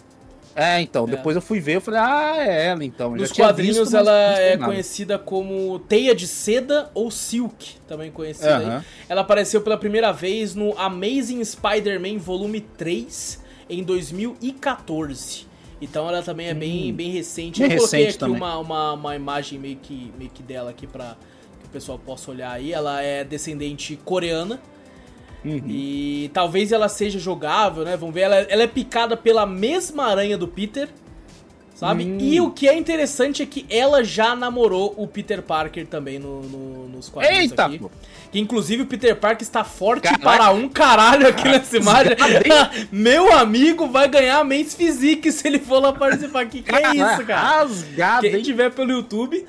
É, 0.55 0.81
então, 0.81 1.05
É. 1.07 1.11
depois 1.11 1.37
eu 1.37 1.43
fui 1.43 1.61
ver, 1.61 1.77
eu 1.77 1.81
falei, 1.83 2.01
ah, 2.01 2.37
é 2.39 2.67
ela 2.69 2.83
então. 2.83 3.15
Nos 3.15 3.31
quadrinhos 3.31 3.77
visto, 3.77 3.95
ela 3.95 4.11
é 4.39 4.57
nada. 4.57 4.73
conhecida 4.73 5.19
como 5.19 5.79
Teia 5.81 6.15
de 6.15 6.27
Seda 6.27 6.91
ou 6.95 7.11
Silk, 7.11 7.75
também 7.87 8.11
conhecida 8.11 8.57
Aham. 8.57 8.77
aí. 8.79 8.85
Ela 9.07 9.21
apareceu 9.21 9.61
pela 9.61 9.77
primeira 9.77 10.13
vez 10.13 10.55
no 10.55 10.73
Amazing 10.79 11.45
Spider-Man 11.45 12.17
Volume 12.17 12.63
3 12.63 13.39
em 13.69 13.83
2014. 13.85 15.47
Então 15.81 16.09
ela 16.09 16.23
também 16.23 16.49
é 16.49 16.55
bem, 16.55 16.93
bem 16.93 17.11
recente. 17.11 17.63
Hum. 17.63 17.67
bem 17.67 17.77
Eu 17.77 17.79
coloquei 17.79 18.05
recente 18.05 18.11
aqui 18.11 18.19
também. 18.19 18.37
uma, 18.37 18.59
uma, 18.59 18.93
uma 18.93 19.17
imagem 19.17 19.59
meio 19.59 19.77
que, 19.77 20.13
meio 20.19 20.31
que 20.31 20.43
dela 20.43 20.71
aqui 20.71 20.87
pra 20.87 21.17
que 21.61 21.67
o 21.67 21.71
pessoal 21.71 21.99
possa 21.99 22.31
olhar 22.31 22.53
aí. 22.53 22.73
Ela 22.73 23.03
é 23.03 23.25
descendente 23.25 23.97
coreana. 24.05 24.61
Uhum. 25.45 25.63
E 25.69 26.31
talvez 26.33 26.73
ela 26.73 26.89
seja 26.89 27.19
jogável, 27.19 27.85
né? 27.85 27.97
Vamos 27.97 28.15
ver. 28.15 28.23
Ela, 28.23 28.37
ela 28.37 28.63
é 28.63 28.67
picada 28.67 29.17
pela 29.17 29.47
mesma 29.47 30.05
aranha 30.07 30.37
do 30.37 30.49
Peter, 30.49 30.89
sabe? 31.77 32.05
Hum. 32.05 32.19
E 32.19 32.41
o 32.41 32.51
que 32.51 32.67
é 32.67 32.77
interessante 32.77 33.43
é 33.43 33.47
que 33.47 33.67
ela 33.71 34.03
já 34.03 34.35
namorou 34.35 34.95
o 34.97 35.07
Peter 35.07 35.43
Parker 35.43 35.87
também 35.87 36.19
no, 36.19 36.43
no, 36.43 36.89
nos 36.89 37.09
quadrinhos 37.09 37.51
Eita. 37.51 37.67
aqui. 37.67 37.81
Que 38.33 38.41
inclusive 38.41 38.83
o 38.83 38.87
Peter 38.87 39.15
Parker 39.15 39.43
está 39.43 39.63
forte 39.63 40.03
Caraca. 40.03 40.25
para 40.25 40.51
um 40.51 40.69
caralho 40.69 41.29
aqui 41.29 41.45
nessa 41.45 41.77
imagem. 41.77 42.17
Meu 42.91 43.33
amigo 43.33 43.87
vai 43.87 44.09
ganhar 44.09 44.43
Men's 44.45 44.75
Physique 44.75 45.31
se 45.31 45.47
ele 45.47 45.59
for 45.59 45.79
lá 45.79 45.93
participar 45.93 46.41
aqui. 46.41 46.63
Que 46.63 46.75
é 46.75 46.91
isso, 46.91 47.25
cara? 47.25 47.61
Rasgado, 47.61 48.23
Quem 48.23 48.43
tiver 48.43 48.71
pelo 48.73 48.91
YouTube. 48.91 49.47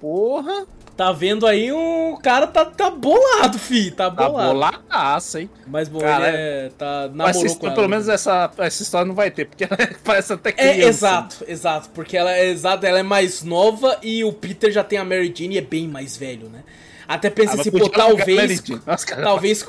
Porra. 0.00 0.66
Tá 0.98 1.12
vendo 1.12 1.46
aí 1.46 1.72
um 1.72 2.16
cara 2.20 2.44
tá, 2.44 2.64
tá 2.64 2.90
bolado, 2.90 3.56
fi. 3.56 3.92
Tá, 3.92 4.10
tá 4.10 4.28
bolado. 4.28 4.60
Tá 4.60 4.72
boladaço, 4.82 5.38
hein? 5.38 5.48
Mas 5.64 5.88
bom, 5.88 6.00
cara, 6.00 6.26
ele 6.26 6.36
é, 6.36 6.70
tá 6.76 7.08
namorou 7.14 7.56
com 7.56 7.66
ela, 7.66 7.74
Pelo 7.76 7.88
menos 7.88 8.08
essa, 8.08 8.50
essa 8.58 8.82
história 8.82 9.06
não 9.06 9.14
vai 9.14 9.30
ter, 9.30 9.44
porque 9.44 9.62
ela 9.62 9.76
parece 10.02 10.32
até 10.32 10.50
criança. 10.50 10.76
É, 10.76 10.88
exato, 10.88 11.44
exato. 11.46 11.90
Porque 11.90 12.16
ela 12.16 12.36
é 12.36 12.46
exato, 12.48 12.84
ela 12.84 12.98
é 12.98 13.04
mais 13.04 13.44
nova 13.44 13.96
e 14.02 14.24
o 14.24 14.32
Peter 14.32 14.72
já 14.72 14.82
tem 14.82 14.98
a 14.98 15.04
Mary 15.04 15.32
Jane 15.32 15.54
e 15.54 15.58
é 15.58 15.60
bem 15.60 15.86
mais 15.86 16.16
velho, 16.16 16.48
né? 16.48 16.64
Até 17.06 17.30
pensa 17.30 17.52
ah, 17.52 17.60
assim, 17.60 17.70
pô, 17.70 17.88
talvez. 17.88 18.60
Nossa, 18.84 19.06
talvez. 19.22 19.64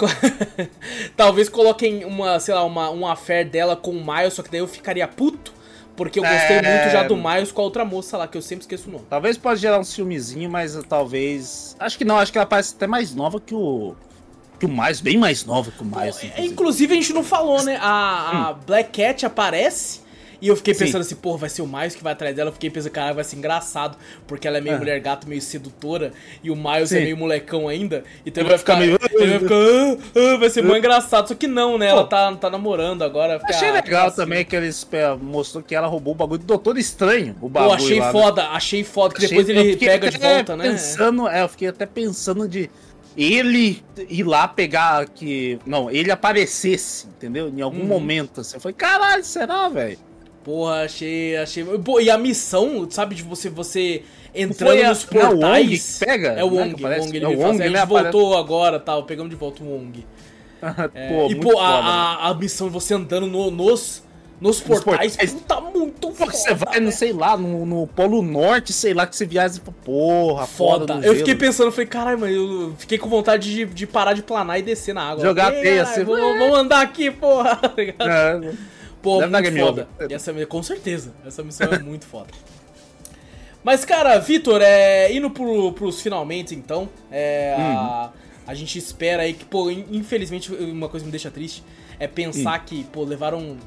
talvez 1.15 1.47
coloquem 1.47 2.05
uma, 2.05 2.39
sei 2.39 2.55
lá, 2.55 2.63
uma, 2.63 2.89
uma 2.89 3.13
affair 3.13 3.47
dela 3.47 3.75
com 3.75 3.91
o 3.91 4.03
Miles, 4.03 4.33
só 4.33 4.41
que 4.41 4.49
daí 4.49 4.61
eu 4.61 4.67
ficaria 4.67 5.07
puto. 5.07 5.58
Porque 5.99 6.17
eu 6.17 6.23
gostei 6.23 6.59
é... 6.59 6.61
muito 6.61 6.93
já 6.93 7.03
do 7.03 7.17
Miles 7.17 7.51
com 7.51 7.59
a 7.59 7.63
outra 7.65 7.83
moça 7.83 8.15
lá, 8.15 8.25
que 8.25 8.37
eu 8.37 8.41
sempre 8.41 8.61
esqueço 8.61 8.87
o 8.87 8.91
nome. 8.93 9.03
Talvez 9.09 9.37
pode 9.37 9.59
gerar 9.59 9.77
um 9.77 9.83
filmezinho, 9.83 10.49
mas 10.49 10.79
talvez. 10.87 11.75
Acho 11.77 11.97
que 11.97 12.05
não, 12.05 12.17
acho 12.17 12.31
que 12.31 12.37
ela 12.37 12.47
parece 12.47 12.73
até 12.73 12.87
mais 12.87 13.13
nova 13.13 13.37
que 13.37 13.53
o. 13.53 13.93
Que 14.57 14.65
o 14.65 14.69
Miles, 14.69 15.01
bem 15.01 15.17
mais 15.17 15.43
nova 15.43 15.71
que 15.71 15.81
o 15.81 15.85
Miles. 15.85 16.23
Inclusive, 16.23 16.45
inclusive 16.45 16.93
a 16.93 16.95
gente 16.95 17.13
não 17.13 17.23
falou, 17.23 17.61
né? 17.63 17.77
A, 17.81 18.47
a 18.47 18.51
hum. 18.51 18.59
Black 18.65 18.91
Cat 18.91 19.25
aparece 19.25 19.99
e 20.41 20.47
eu 20.47 20.55
fiquei 20.55 20.73
pensando 20.73 21.03
Sim. 21.03 21.13
assim, 21.13 21.15
porra, 21.15 21.39
vai 21.39 21.49
ser 21.49 21.61
o 21.61 21.67
Miles 21.67 21.95
que 21.95 22.03
vai 22.03 22.13
atrás 22.13 22.35
dela. 22.35 22.49
Eu 22.49 22.53
fiquei 22.53 22.69
pensando, 22.69 22.91
caralho, 22.91 23.15
vai 23.15 23.23
ser 23.23 23.35
engraçado, 23.35 23.97
porque 24.25 24.47
ela 24.47 24.57
é 24.57 24.61
meio 24.61 24.75
é. 24.75 24.79
mulher 24.79 24.99
gato, 24.99 25.27
meio 25.27 25.41
sedutora, 25.41 26.13
e 26.43 26.49
o 26.49 26.55
Miles 26.55 26.91
é 26.91 26.95
Sim. 26.95 26.97
é 26.97 27.03
meio 27.05 27.17
molecão 27.17 27.67
ainda. 27.67 28.03
Então 28.25 28.41
ele 28.41 28.49
vai 28.49 28.57
ficar 28.57 28.77
meio. 28.77 28.97
Ele 29.11 29.37
vai 29.37 29.39
ficar. 29.39 29.55
Ah, 29.55 30.33
ah, 30.33 30.37
vai 30.37 30.49
ser 30.49 30.61
muito 30.61 30.77
engraçado. 30.77 31.27
Só 31.27 31.35
que 31.35 31.47
não, 31.47 31.77
né? 31.77 31.87
Ela 31.87 32.05
tá, 32.05 32.33
tá 32.35 32.49
namorando 32.49 33.03
agora. 33.03 33.39
Fica, 33.39 33.53
achei 33.53 33.71
legal 33.71 34.07
assim. 34.07 34.15
também 34.17 34.45
que 34.45 34.55
eles 34.55 34.87
é, 34.91 35.15
mostrou 35.15 35.63
que 35.63 35.75
ela 35.75 35.87
roubou 35.87 36.13
o 36.13 36.17
bagulho 36.17 36.39
do 36.39 36.45
Doutor 36.45 36.77
Estranho. 36.77 37.35
O 37.41 37.49
bagulho. 37.49 37.77
Pô, 37.77 37.83
achei 37.83 37.99
lá, 37.99 38.05
né? 38.05 38.11
foda, 38.11 38.41
né? 38.43 38.49
achei 38.51 38.83
foda, 38.83 39.15
que 39.15 39.25
achei, 39.25 39.37
depois 39.37 39.49
ele 39.49 39.77
pega 39.77 40.09
de 40.09 40.17
volta, 40.17 40.55
né? 40.55 40.69
Pensando, 40.69 41.27
é, 41.27 41.43
eu 41.43 41.49
fiquei 41.49 41.67
até 41.67 41.85
pensando 41.85 42.47
de 42.47 42.69
ele 43.17 43.83
ir 44.07 44.23
lá 44.23 44.47
pegar 44.47 45.07
que. 45.09 45.59
Não, 45.65 45.91
ele 45.91 46.11
aparecesse, 46.11 47.07
entendeu? 47.07 47.49
Em 47.49 47.61
algum 47.61 47.81
hum. 47.81 47.87
momento. 47.87 48.41
Assim. 48.41 48.55
Eu 48.55 48.61
falei, 48.61 48.75
caralho, 48.75 49.23
será, 49.23 49.67
velho? 49.67 49.97
Porra, 50.43 50.83
achei, 50.83 51.37
achei. 51.37 51.63
Pô, 51.63 51.99
e 51.99 52.09
a 52.09 52.17
missão, 52.17 52.87
sabe, 52.89 53.15
de 53.15 53.23
você, 53.23 53.49
você 53.49 54.03
entrando 54.33 54.83
nos 54.83 55.03
portais. 55.05 55.21
É 55.21 55.35
o 55.35 55.39
Wong 55.39 55.79
pega? 55.99 56.27
É 56.29 56.43
o 56.43 56.47
Wong, 56.47 56.83
né, 56.83 56.99
Wong, 56.99 57.17
ele 57.17 57.25
é 57.25 57.27
o 57.27 57.31
Wong, 57.31 57.57
faz, 57.57 57.71
né? 57.71 57.85
voltou 57.85 58.37
agora, 58.37 58.79
tal, 58.79 59.03
pegamos 59.03 59.29
de 59.29 59.35
volta 59.35 59.63
o 59.63 59.67
Wong. 59.67 60.05
é, 60.93 61.09
pô, 61.09 61.27
e 61.29 61.35
pô, 61.35 61.51
foda, 61.51 61.61
a, 61.63 62.15
a, 62.15 62.29
a, 62.29 62.33
missão 62.33 62.67
de 62.67 62.73
você 62.73 62.93
andando 62.93 63.27
no, 63.27 63.49
nos, 63.49 64.03
nos 64.41 64.59
portais, 64.59 65.15
portais, 65.15 65.33
puta, 65.33 65.61
muito 65.61 66.11
foda. 66.11 66.31
Você 66.31 66.53
vai, 66.53 66.79
não 66.79 66.91
sei 66.91 67.13
lá, 67.13 67.37
no, 67.37 67.65
no 67.65 67.87
Polo 67.87 68.21
Norte, 68.21 68.73
sei 68.73 68.93
lá, 68.93 69.07
que 69.07 69.15
você 69.15 69.25
viaja 69.25 69.57
e 69.57 69.71
porra, 69.85 70.45
foda. 70.45 70.93
foda 70.95 71.05
eu 71.05 71.15
fiquei 71.15 71.35
pensando, 71.35 71.71
falei, 71.71 71.87
caralho, 71.87 72.19
mano, 72.19 72.33
eu 72.33 72.75
fiquei 72.77 72.97
com 72.97 73.09
vontade 73.09 73.49
de, 73.53 73.65
de 73.65 73.87
parar 73.87 74.13
de 74.13 74.21
planar 74.21 74.59
e 74.59 74.61
descer 74.61 74.93
na 74.93 75.11
água. 75.11 75.23
Jogar 75.23 75.51
teia, 75.51 75.83
assim. 75.83 76.03
Vamos 76.03 76.57
andar 76.57 76.81
aqui, 76.81 77.09
porra. 77.11 77.59
Tá 77.97 78.05
é, 78.05 78.53
Pô, 79.01 79.19
Deve 79.19 79.51
muito 79.51 79.65
foda. 79.65 79.87
Essa, 80.09 80.45
com 80.45 80.63
certeza. 80.63 81.13
Essa 81.25 81.43
missão 81.43 81.67
é 81.71 81.79
muito 81.79 82.05
foda. 82.05 82.29
Mas, 83.63 83.83
cara, 83.83 84.17
Vitor, 84.19 84.61
é, 84.61 85.11
indo 85.13 85.29
pro, 85.29 85.73
pros 85.73 86.01
finalmente, 86.01 86.55
então, 86.55 86.89
é, 87.11 87.55
uhum. 87.57 87.63
a, 87.65 88.13
a 88.47 88.53
gente 88.53 88.77
espera 88.77 89.23
aí 89.23 89.33
que, 89.33 89.45
pô, 89.45 89.69
infelizmente, 89.69 90.51
uma 90.53 90.87
coisa 90.87 91.05
me 91.05 91.11
deixa 91.11 91.29
triste 91.29 91.63
é 91.99 92.07
pensar 92.07 92.59
uhum. 92.59 92.65
que, 92.65 92.83
pô, 92.85 93.03
levaram. 93.03 93.57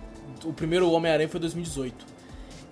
O 0.44 0.52
primeiro 0.52 0.90
Homem-Aranha 0.90 1.28
foi 1.28 1.38
2018. 1.38 2.06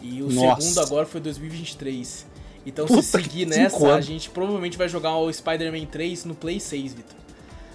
E 0.00 0.22
o 0.22 0.30
Nossa. 0.30 0.62
segundo 0.62 0.80
agora 0.80 1.06
foi 1.06 1.20
2023. 1.20 2.26
Então, 2.66 2.86
Puta 2.86 3.02
se 3.02 3.08
seguir 3.08 3.46
nessa, 3.46 3.94
a 3.94 4.00
gente 4.00 4.28
provavelmente 4.30 4.76
vai 4.76 4.88
jogar 4.88 5.16
o 5.16 5.32
Spider-Man 5.32 5.86
3 5.86 6.24
no 6.24 6.34
Play 6.34 6.58
6, 6.58 6.94
Vitor. 6.94 7.16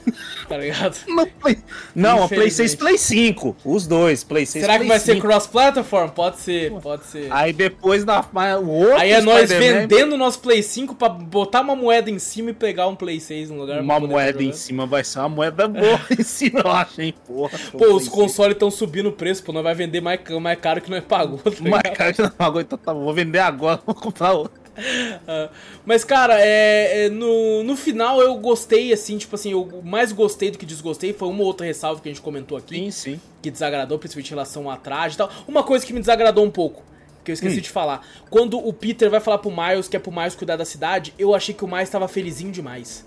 tá 0.48 0.57
ligado? 0.57 0.98
No 1.07 1.27
play... 1.27 1.57
Não, 1.94 2.23
a 2.23 2.27
Play 2.27 2.52
6 2.52 2.76
Play 2.76 2.98
5. 2.98 3.57
Os 3.64 3.88
dois, 3.88 4.23
Play 4.23 4.45
6 4.45 4.64
Será 4.64 4.76
Play 4.76 4.84
que 4.84 4.88
vai 4.90 4.99
5. 4.99 5.14
ser 5.14 5.22
cross-platform? 5.22 6.10
Pode 6.10 6.40
ser, 6.40 6.72
pode 6.82 7.06
ser. 7.06 7.32
Aí 7.32 7.53
depois 7.53 8.03
da. 8.03 8.26
O 8.61 8.69
outro 8.69 8.98
Aí 8.98 9.11
é 9.11 9.22
nós 9.22 9.49
vendendo 9.49 10.14
o 10.14 10.18
nosso 10.18 10.40
Play 10.40 10.61
5 10.61 10.95
pra 10.95 11.10
botar 11.10 11.61
uma 11.61 11.76
moeda 11.76 12.10
em 12.10 12.19
cima 12.19 12.52
e 12.52 12.53
pegar 12.53 12.88
um 12.88 12.95
Play 12.95 13.19
6 13.19 13.49
no 13.49 13.57
lugar. 13.57 13.82
Uma 13.82 13.99
moeda 13.99 14.44
em 14.44 14.52
cima 14.53 14.86
vai 14.86 15.03
ser 15.03 15.19
uma 15.19 15.30
moeda 15.30 15.68
boa 15.68 15.99
em 16.18 16.23
cima, 16.23 16.61
eu 16.64 16.72
acho, 16.72 17.02
hein, 17.02 17.14
porra. 17.26 17.57
Pô, 17.72 17.95
os 17.95 18.07
consoles 18.07 18.53
estão 18.53 18.69
subindo 18.69 19.10
o 19.10 19.14
preço, 19.14 19.44
pô. 19.44 19.52
Nós 19.52 19.64
vai 19.64 19.76
vender 19.76 20.02
mais, 20.02 20.19
mais 20.41 20.60
caro 20.60 20.82
que 20.82 20.90
nós 20.90 21.03
pagou. 21.03 21.38
Tá 21.38 21.52
mais 21.61 21.98
caro 21.98 22.14
que 22.14 22.22
nós 22.22 22.34
pagou, 22.34 22.61
então 22.61 22.77
tá, 22.77 22.94
vou 22.94 23.14
vender 23.14 23.40
agora, 23.40 23.80
vou 23.86 23.95
comprar 23.95 24.34
outro. 24.34 24.65
Uh, 24.78 25.50
mas, 25.86 26.04
cara, 26.04 26.40
é, 26.40 27.06
é, 27.06 27.10
no, 27.10 27.64
no 27.64 27.76
final 27.76 28.22
eu 28.22 28.36
gostei, 28.36 28.92
assim, 28.92 29.18
tipo 29.18 29.36
assim, 29.36 29.52
eu 29.52 29.82
mais 29.84 30.12
gostei 30.12 30.52
do 30.52 30.58
que 30.58 30.66
desgostei. 30.66 31.14
Foi 31.14 31.28
uma 31.28 31.44
outra 31.44 31.66
ressalva 31.66 32.02
que 32.02 32.10
a 32.10 32.12
gente 32.12 32.22
comentou 32.22 32.58
aqui. 32.58 32.76
Sim, 32.76 32.92
sim. 32.92 33.22
Que 33.42 33.50
desagradou, 33.50 33.98
principalmente 33.98 34.28
em 34.28 34.32
relação 34.32 34.70
à 34.70 34.78
traje 34.78 35.16
e 35.16 35.18
tal. 35.18 35.30
Uma 35.48 35.64
coisa 35.64 35.86
que 35.86 35.94
me 35.94 36.00
desagradou 36.00 36.44
um 36.44 36.52
pouco, 36.52 36.84
que 37.24 37.32
eu 37.32 37.34
esqueci 37.34 37.60
hum. 37.60 37.62
de 37.62 37.70
falar. 37.70 38.06
Quando 38.30 38.58
o 38.58 38.74
Peter 38.74 39.10
vai 39.10 39.20
falar 39.20 39.38
pro 39.38 39.52
Miles 39.52 39.88
que 39.88 39.96
é 39.96 40.00
pro 40.00 40.12
Miles 40.12 40.36
cuidar 40.36 40.56
da 40.56 40.66
cidade, 40.66 41.14
eu 41.18 41.34
achei 41.34 41.54
que 41.54 41.64
o 41.64 41.68
Miles 41.68 41.90
tava 41.90 42.08
felizinho 42.08 42.52
demais. 42.52 43.06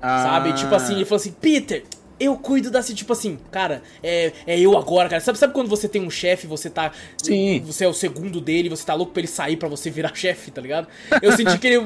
Ah. 0.00 0.22
Sabe? 0.22 0.52
Tipo 0.54 0.74
assim, 0.74 0.94
ele 0.94 1.04
falou 1.04 1.20
assim, 1.20 1.32
Peter, 1.32 1.84
eu 2.18 2.36
cuido 2.36 2.70
da 2.70 2.82
tipo 2.82 3.12
assim, 3.12 3.38
cara, 3.50 3.82
é, 4.02 4.32
é 4.46 4.58
eu 4.58 4.76
agora, 4.76 5.08
cara. 5.08 5.20
Sabe, 5.20 5.38
sabe 5.38 5.52
quando 5.52 5.68
você 5.68 5.88
tem 5.88 6.02
um 6.02 6.10
chefe, 6.10 6.46
você 6.46 6.68
tá. 6.68 6.92
Sim. 7.22 7.60
Você 7.64 7.84
é 7.84 7.88
o 7.88 7.92
segundo 7.94 8.40
dele, 8.40 8.68
você 8.68 8.84
tá 8.84 8.94
louco 8.94 9.12
pra 9.12 9.20
ele 9.20 9.28
sair 9.28 9.56
para 9.56 9.68
você 9.68 9.90
virar 9.90 10.12
chefe, 10.16 10.50
tá 10.50 10.60
ligado? 10.60 10.88
Eu 11.20 11.32
senti 11.32 11.58
que 11.58 11.66
ele. 11.66 11.76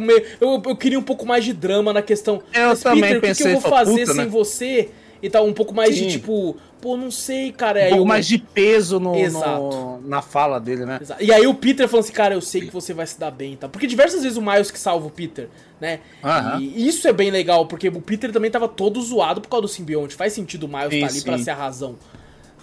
Eu, 0.40 0.62
eu 0.64 0.76
queria 0.76 0.98
um 0.98 1.02
pouco 1.02 1.26
mais 1.26 1.44
de 1.44 1.52
drama 1.52 1.92
na 1.92 2.02
questão. 2.02 2.42
Eu 2.52 2.68
Mas, 2.68 2.82
também 2.82 3.02
Peter, 3.02 3.20
pensei, 3.20 3.46
o 3.52 3.56
que, 3.56 3.60
que 3.60 3.66
eu 3.66 3.70
vou 3.70 3.78
fazer 3.78 4.00
puta, 4.00 4.14
sem 4.14 4.24
né? 4.24 4.30
você? 4.30 4.90
E 5.26 5.30
tal, 5.30 5.44
um 5.44 5.52
pouco 5.52 5.74
mais 5.74 5.96
Sim. 5.96 6.06
de 6.06 6.12
tipo, 6.12 6.56
pô, 6.80 6.96
não 6.96 7.10
sei, 7.10 7.50
cara. 7.50 7.86
Um 7.86 7.90
pouco 7.90 8.06
mais 8.06 8.28
de 8.28 8.38
peso 8.38 9.00
no, 9.00 9.12
no, 9.12 10.00
na 10.02 10.22
fala 10.22 10.60
dele, 10.60 10.86
né? 10.86 11.00
Exato. 11.02 11.22
E 11.22 11.32
aí 11.32 11.44
o 11.48 11.52
Peter 11.52 11.88
falando 11.88 12.04
assim, 12.04 12.12
cara, 12.12 12.34
eu 12.34 12.40
sei 12.40 12.60
que 12.60 12.72
você 12.72 12.94
vai 12.94 13.04
se 13.08 13.18
dar 13.18 13.32
bem 13.32 13.54
e 13.54 13.56
tal. 13.56 13.68
Porque 13.68 13.88
diversas 13.88 14.22
vezes 14.22 14.38
o 14.38 14.42
Miles 14.42 14.70
que 14.70 14.78
salva 14.78 15.04
o 15.04 15.10
Peter, 15.10 15.48
né? 15.80 15.98
Uhum. 16.22 16.60
E 16.60 16.86
isso 16.86 17.08
é 17.08 17.12
bem 17.12 17.28
legal, 17.28 17.66
porque 17.66 17.88
o 17.88 18.00
Peter 18.00 18.30
também 18.30 18.52
tava 18.52 18.68
todo 18.68 19.02
zoado 19.02 19.40
por 19.40 19.48
causa 19.48 19.62
do 19.62 19.68
simbionte. 19.68 20.14
Faz 20.14 20.32
sentido 20.32 20.66
o 20.66 20.68
Miles 20.68 20.92
estar 20.92 21.08
tá 21.08 21.12
ali 21.12 21.22
pra 21.22 21.38
ser 21.38 21.50
a 21.50 21.56
razão, 21.56 21.96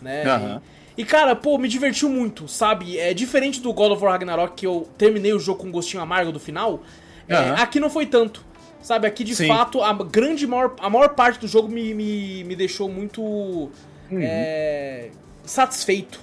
né? 0.01 0.23
Uhum. 0.23 0.61
E, 0.97 1.01
e, 1.01 1.05
cara, 1.05 1.35
pô, 1.35 1.57
me 1.57 1.67
divertiu 1.67 2.07
muito, 2.07 2.47
sabe? 2.47 2.97
É 2.97 3.13
diferente 3.13 3.59
do 3.59 3.73
God 3.73 3.91
of 3.91 4.01
War 4.01 4.13
Ragnarok, 4.13 4.53
que 4.55 4.65
eu 4.65 4.87
terminei 4.97 5.33
o 5.33 5.39
jogo 5.39 5.59
com 5.59 5.67
um 5.67 5.71
gostinho 5.71 6.01
amargo 6.01 6.31
do 6.31 6.39
final. 6.39 6.81
Uhum. 7.29 7.35
É, 7.35 7.49
aqui 7.61 7.77
não 7.77 7.89
foi 7.89 8.05
tanto. 8.05 8.52
Sabe, 8.83 9.07
aqui 9.07 9.23
de 9.23 9.33
Sim. 9.33 9.47
fato, 9.47 9.81
a 9.81 9.93
grande 9.93 10.45
maior, 10.45 10.75
a 10.77 10.89
maior 10.89 11.09
parte 11.15 11.39
do 11.39 11.47
jogo 11.47 11.69
me, 11.69 11.93
me, 11.93 12.43
me 12.43 12.53
deixou 12.53 12.89
muito 12.89 13.23
uhum. 13.23 13.71
é, 14.19 15.09
satisfeito. 15.45 16.19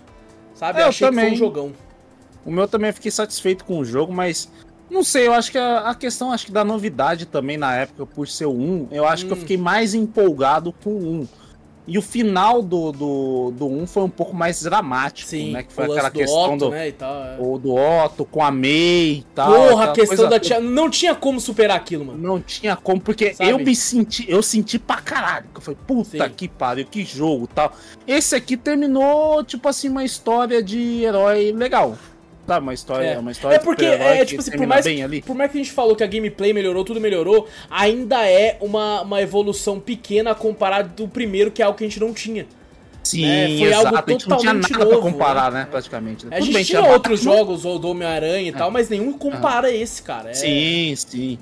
Sabe? 0.55 0.79
É, 0.79 0.83
eu 0.83 0.89
Achei 0.89 1.09
também. 1.09 1.25
que 1.25 1.31
foi 1.31 1.37
um 1.37 1.39
jogão. 1.39 1.73
O 2.45 2.51
meu 2.51 2.69
também 2.69 2.93
fiquei 2.93 3.11
satisfeito 3.11 3.65
com 3.65 3.79
o 3.79 3.85
jogo, 3.85 4.13
mas 4.13 4.51
não 4.91 5.03
sei, 5.03 5.27
eu 5.27 5.33
acho 5.33 5.51
que 5.51 5.57
a, 5.57 5.91
a, 5.91 5.95
questão 5.95 6.33
acho 6.33 6.47
que 6.47 6.53
da 6.53 6.63
novidade 6.63 7.25
também 7.25 7.57
na 7.57 7.75
época, 7.75 8.05
por 8.05 8.29
ser 8.29 8.47
o 8.47 8.53
1, 8.53 8.89
eu 8.91 9.07
acho 9.07 9.25
hum. 9.25 9.29
que 9.29 9.33
eu 9.33 9.37
hum. 9.39 9.41
fiquei 9.41 9.57
mais 9.57 9.95
empolgado 9.95 10.73
com 10.85 10.91
o 10.91 11.21
1. 11.23 11.29
E 11.91 11.99
o 11.99 12.03
final 12.03 12.63
do, 12.63 12.93
do, 12.93 13.51
do 13.51 13.67
1 13.67 13.87
foi 13.89 14.05
um 14.05 14.09
pouco 14.09 14.33
mais 14.33 14.63
dramático, 14.63 15.29
Sim, 15.29 15.51
né? 15.51 15.65
Que 15.65 15.73
foi 15.73 15.87
aquela 15.87 16.09
questão 16.09 16.57
do, 16.57 16.67
Otto, 16.67 16.71
né, 16.71 16.93
tal, 16.93 17.25
é. 17.25 17.37
o, 17.41 17.59
do 17.59 17.75
Otto 17.75 18.25
com 18.25 18.45
a 18.45 18.51
May 18.53 18.71
e 18.71 19.27
tal. 19.35 19.53
Porra, 19.53 19.85
a 19.87 19.93
questão 19.93 20.29
da 20.29 20.39
tia. 20.39 20.61
Não 20.61 20.89
tinha 20.89 21.17
como 21.17 21.41
superar 21.41 21.77
aquilo, 21.77 22.05
mano. 22.05 22.19
Não 22.23 22.41
tinha 22.41 22.77
como, 22.77 23.01
porque 23.01 23.35
Sabe? 23.35 23.51
eu 23.51 23.59
me 23.59 23.75
senti. 23.75 24.25
Eu 24.31 24.41
senti 24.41 24.79
pra 24.79 24.99
caralho. 24.99 25.47
Que 25.53 25.59
eu 25.59 25.63
falei, 25.63 25.81
puta 25.85 26.29
Sim. 26.29 26.35
que 26.37 26.47
pariu, 26.47 26.87
que 26.87 27.05
jogo 27.05 27.49
tal. 27.49 27.73
Esse 28.07 28.37
aqui 28.37 28.57
terminou, 28.57 29.43
tipo 29.43 29.69
assim, 29.69 29.89
uma 29.89 30.05
história 30.05 30.63
de 30.63 31.03
herói 31.03 31.51
legal 31.51 31.99
tá 32.55 32.59
uma 32.59 32.75
história, 32.75 33.07
é. 33.07 33.19
uma 33.19 33.31
história 33.31 33.57
É 33.57 33.59
porque, 33.59 33.85
é, 33.85 34.25
tipo 34.25 34.41
assim, 34.41 34.51
por 34.53 34.67
mais, 34.67 34.87
por 35.25 35.37
mais 35.37 35.51
que 35.51 35.59
a 35.59 35.63
gente 35.63 35.73
falou 35.73 35.95
que 35.95 36.03
a 36.03 36.07
gameplay 36.07 36.53
melhorou, 36.53 36.85
tudo 36.85 37.01
melhorou, 37.01 37.49
ainda 37.71 38.29
é 38.29 38.57
uma, 38.61 39.03
uma 39.03 39.23
evolução 39.23 39.79
pequena 39.79 40.35
comparado 40.35 40.95
do 40.95 41.09
primeiro, 41.09 41.51
que 41.51 41.63
é 41.63 41.65
algo 41.65 41.79
que 41.79 41.85
a 41.85 41.89
gente 41.89 42.01
não 42.01 42.13
tinha. 42.13 42.47
Sim, 43.03 43.27
né? 43.27 43.59
Foi 43.59 43.69
exato. 43.69 43.87
algo 43.87 44.03
totalmente 44.03 44.29
não 44.29 44.37
tinha 44.39 44.55
nada 44.55 44.85
novo, 44.85 44.91
pra 44.91 45.11
comparar, 45.11 45.53
né? 45.53 45.61
né 45.61 45.69
praticamente. 45.71 46.27
Né? 46.27 46.37
A 46.37 46.41
gente 46.41 46.53
bem, 46.53 46.65
tinha, 46.65 46.83
outros 46.83 47.21
jogos, 47.23 47.65
o 47.65 47.79
do 47.79 47.89
Homem-Aranha 47.89 48.43
e 48.43 48.49
é. 48.49 48.53
tal, 48.53 48.71
mas 48.71 48.89
nenhum 48.89 49.13
compara 49.13 49.71
esse, 49.71 50.03
cara. 50.03 50.31
É... 50.31 50.35
Sim, 50.35 50.95
sim. 50.97 51.39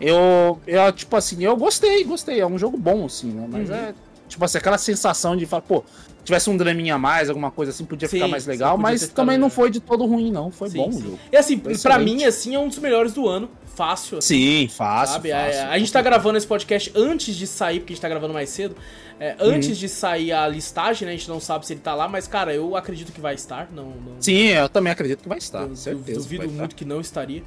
Eu, 0.00 0.60
eu, 0.66 0.92
tipo 0.92 1.16
assim, 1.16 1.42
eu 1.42 1.56
gostei, 1.56 2.04
gostei. 2.04 2.40
É 2.40 2.46
um 2.46 2.58
jogo 2.58 2.76
bom, 2.76 3.06
assim, 3.06 3.28
né? 3.28 3.46
Mas 3.50 3.70
uhum. 3.70 3.76
é 3.76 3.94
tipo 4.28 4.44
assim, 4.44 4.58
aquela 4.58 4.78
sensação 4.78 5.36
de 5.36 5.46
falar, 5.46 5.62
pô, 5.62 5.84
tivesse 6.24 6.50
um 6.50 6.56
draminha 6.56 6.94
a 6.94 6.98
mais, 6.98 7.28
alguma 7.28 7.50
coisa 7.50 7.70
assim, 7.70 7.84
podia 7.84 8.08
sim, 8.08 8.16
ficar 8.16 8.28
mais 8.28 8.46
legal, 8.46 8.76
sim, 8.76 8.82
mas 8.82 9.08
também 9.08 9.38
não 9.38 9.50
foi 9.50 9.70
de 9.70 9.80
todo 9.80 10.06
ruim, 10.06 10.32
não. 10.32 10.50
Foi 10.50 10.70
sim, 10.70 10.78
bom 10.78 10.88
o 10.88 10.92
jogo. 10.92 11.18
E 11.30 11.36
assim, 11.36 11.58
pra 11.58 11.98
mim, 11.98 12.24
assim, 12.24 12.54
é 12.54 12.58
um 12.58 12.68
dos 12.68 12.78
melhores 12.78 13.12
do 13.12 13.28
ano. 13.28 13.48
Fácil. 13.74 14.18
Assim, 14.18 14.66
sim, 14.66 14.68
fácil. 14.68 15.14
Sabe? 15.14 15.30
fácil 15.30 15.60
a, 15.62 15.70
a, 15.70 15.78
gente 15.78 15.92
tá 15.92 16.00
gravando 16.00 16.38
esse 16.38 16.46
podcast 16.46 16.92
antes 16.94 17.34
de 17.34 17.46
sair, 17.46 17.80
porque 17.80 17.92
a 17.92 17.94
gente 17.94 18.02
tá 18.02 18.08
gravando 18.08 18.32
mais 18.32 18.48
cedo. 18.48 18.76
É, 19.18 19.36
antes 19.40 19.70
uhum. 19.70 19.74
de 19.74 19.88
sair 19.88 20.32
a 20.32 20.46
listagem, 20.46 21.06
né? 21.06 21.14
A 21.14 21.16
gente 21.16 21.28
não 21.28 21.40
sabe 21.40 21.66
se 21.66 21.72
ele 21.72 21.80
tá 21.80 21.94
lá, 21.94 22.08
mas, 22.08 22.26
cara, 22.26 22.54
eu 22.54 22.76
acredito 22.76 23.12
que 23.12 23.20
vai 23.20 23.34
estar. 23.34 23.68
Não, 23.72 23.86
não... 23.86 24.16
Sim, 24.20 24.48
eu 24.48 24.68
também 24.68 24.92
acredito 24.92 25.22
que 25.22 25.28
vai 25.28 25.38
estar. 25.38 25.62
Eu, 25.62 25.76
certeza 25.76 26.20
duvido 26.20 26.44
muito 26.44 26.62
estar. 26.62 26.76
que 26.76 26.84
não 26.84 27.00
estaria. 27.00 27.42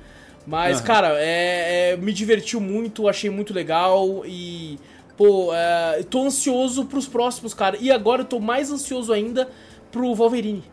Mas, 0.46 0.80
uhum. 0.80 0.86
cara, 0.86 1.16
é, 1.18 1.92
é, 1.92 1.98
me 1.98 2.14
divertiu 2.14 2.62
muito, 2.62 3.08
achei 3.08 3.30
muito 3.30 3.54
legal 3.54 4.24
e. 4.26 4.80
Pô, 5.18 5.54
é, 5.54 6.04
tô 6.04 6.26
ansioso 6.26 6.86
pros 6.86 7.08
próximos, 7.08 7.54
cara. 7.54 7.76
E 7.80 7.92
agora 7.92 8.22
eu 8.22 8.26
tô 8.26 8.40
mais 8.40 8.72
ansioso 8.72 9.12
ainda 9.12 9.50
pro 9.92 10.14
Wolverine. 10.14 10.64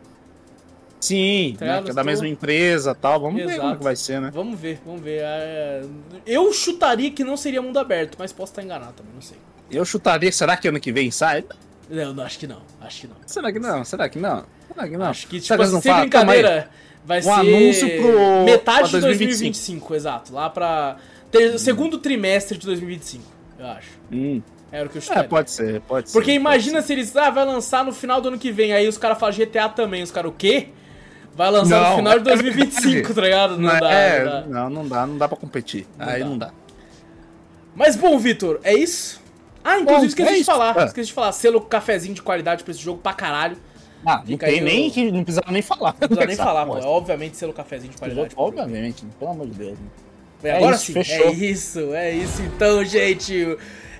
Sim, 1.01 1.55
tá 1.59 1.66
né, 1.66 1.83
que 1.83 1.91
é 1.91 1.95
da 1.95 2.03
tô... 2.03 2.07
mesma 2.07 2.29
empresa 2.29 2.95
tal. 2.95 3.21
Vamos 3.21 3.41
Exato. 3.41 3.55
ver 3.55 3.61
como 3.61 3.77
que 3.77 3.85
vai 3.85 3.97
ser, 3.97 4.21
né? 4.21 4.31
Vamos 4.33 4.59
ver, 4.59 4.81
vamos 4.85 5.03
ver. 5.03 5.21
É... 5.23 5.83
Eu 6.27 6.53
chutaria 6.53 7.11
que 7.11 7.25
não 7.25 7.37
seria 7.37 7.61
mundo 7.61 7.79
aberto, 7.79 8.16
mas 8.19 8.33
posso 8.33 8.53
estar 8.53 8.62
enganado 8.62 8.93
também, 8.95 9.12
não 9.15 9.23
sei. 9.23 9.37
Eu 9.71 9.85
chutaria, 9.85 10.31
será 10.31 10.57
que 10.57 10.69
ano 10.69 10.81
que 10.81 10.93
vem 10.93 11.11
sai? 11.11 11.45
Não, 11.91 12.15
não, 12.15 12.25
acho 12.25 12.39
que 12.39 12.47
não. 12.47 12.62
Acho 12.81 13.03
que 13.03 13.07
não. 13.07 13.16
Será 13.27 13.53
que 13.53 13.59
não? 13.59 13.85
Será 13.85 14.09
que 14.09 14.19
não? 14.19 14.45
Será 14.69 14.89
que 14.89 14.97
não? 14.97 15.07
Acho 15.07 15.27
que, 15.27 15.41
tipo, 15.41 15.62
assim, 15.62 15.81
sem 15.81 15.95
brincadeira, 15.95 16.71
vai 17.05 17.19
um 17.19 17.23
ser 17.23 17.31
anúncio 17.31 18.03
pro... 18.03 18.45
metade 18.45 18.91
de 18.91 19.01
2025, 19.01 19.95
exato. 19.95 20.33
Lá 20.33 20.49
pra 20.49 20.97
ter... 21.31 21.59
segundo 21.59 21.99
trimestre 21.99 22.57
de 22.57 22.66
2025, 22.66 23.25
eu 23.59 23.66
acho. 23.66 23.90
Hum. 24.12 24.43
Era 24.72 24.86
o 24.86 24.90
que 24.90 24.98
eu 24.98 25.02
chutaria. 25.02 25.24
É, 25.24 25.28
pode 25.28 25.51
ser, 25.51 25.81
pode 25.82 26.10
ser. 26.10 26.18
Porque 26.18 26.32
imagina 26.32 26.81
ser. 26.81 26.86
se 26.89 26.93
eles, 26.94 27.16
ah, 27.16 27.31
vai 27.31 27.44
lançar 27.44 27.85
no 27.85 27.93
final 27.93 28.20
do 28.20 28.28
ano 28.28 28.39
que 28.39 28.51
vem, 28.51 28.72
aí 28.72 28.89
os 28.89 28.98
caras 28.98 29.18
falam 29.18 29.35
GTA 29.35 29.68
também, 29.68 30.02
os 30.02 30.10
caras, 30.10 30.31
o 30.31 30.35
quê? 30.35 30.68
Vai 31.36 31.51
lançar 31.51 31.81
não, 31.81 31.90
no 31.90 31.97
final 31.97 32.18
de 32.18 32.24
2025, 32.24 33.10
é 33.10 33.14
tá 33.14 33.20
ligado? 33.20 33.59
Não, 33.59 33.72
não 33.72 33.81
dá, 33.81 33.90
é, 33.93 34.18
não 34.18 34.31
dá. 34.31 34.43
Não, 34.47 34.70
não 34.70 34.89
dá, 34.89 35.06
não 35.06 35.18
dá 35.18 35.28
pra 35.28 35.36
competir. 35.36 35.86
Não 35.98 36.09
aí 36.09 36.20
dá. 36.20 36.26
não 36.26 36.39
dá. 36.39 36.51
Mas 37.74 37.97
bom, 37.97 38.16
Vitor, 38.18 38.60
é 38.62 38.72
isso? 38.74 39.20
Ah, 39.64 39.78
inclusive 39.78 40.01
bom, 40.01 40.06
esqueci 40.06 40.35
é 40.35 40.39
de 40.39 40.44
falar. 40.44 40.76
É. 40.76 40.85
Esqueci 40.85 41.06
de 41.09 41.12
falar. 41.12 41.32
Selo 41.32 41.60
cafezinho 41.60 42.14
de 42.14 42.22
qualidade 42.22 42.62
pra 42.62 42.70
esse 42.70 42.81
jogo 42.81 43.01
pra 43.01 43.12
caralho. 43.12 43.56
Ah, 44.06 44.22
não 44.28 44.36
tem 44.36 44.60
nem 44.60 44.93
não 45.10 45.24
precisa 45.24 45.43
nem 45.51 45.62
falar. 45.62 45.97
Não 45.98 46.09
precisa 46.09 46.26
nem 46.26 46.36
falar, 46.36 46.66
pô. 46.66 46.78
É, 46.78 46.82
obviamente 46.85 47.36
selo 47.36 47.52
cafezinho 47.52 47.93
de 47.93 47.98
qualidade. 47.98 48.35
Obviamente, 48.36 49.05
pelo 49.18 49.31
amor 49.31 49.47
de 49.47 49.55
Deus. 49.55 49.78
É, 49.78 50.03
agora 50.53 50.77
isso, 50.77 50.87
sim. 50.87 50.93
Fechou. 50.93 51.27
É 51.27 51.33
isso, 51.33 51.95
é 51.95 52.11
isso 52.12 52.43
então, 52.43 52.85
gente. 52.85 53.57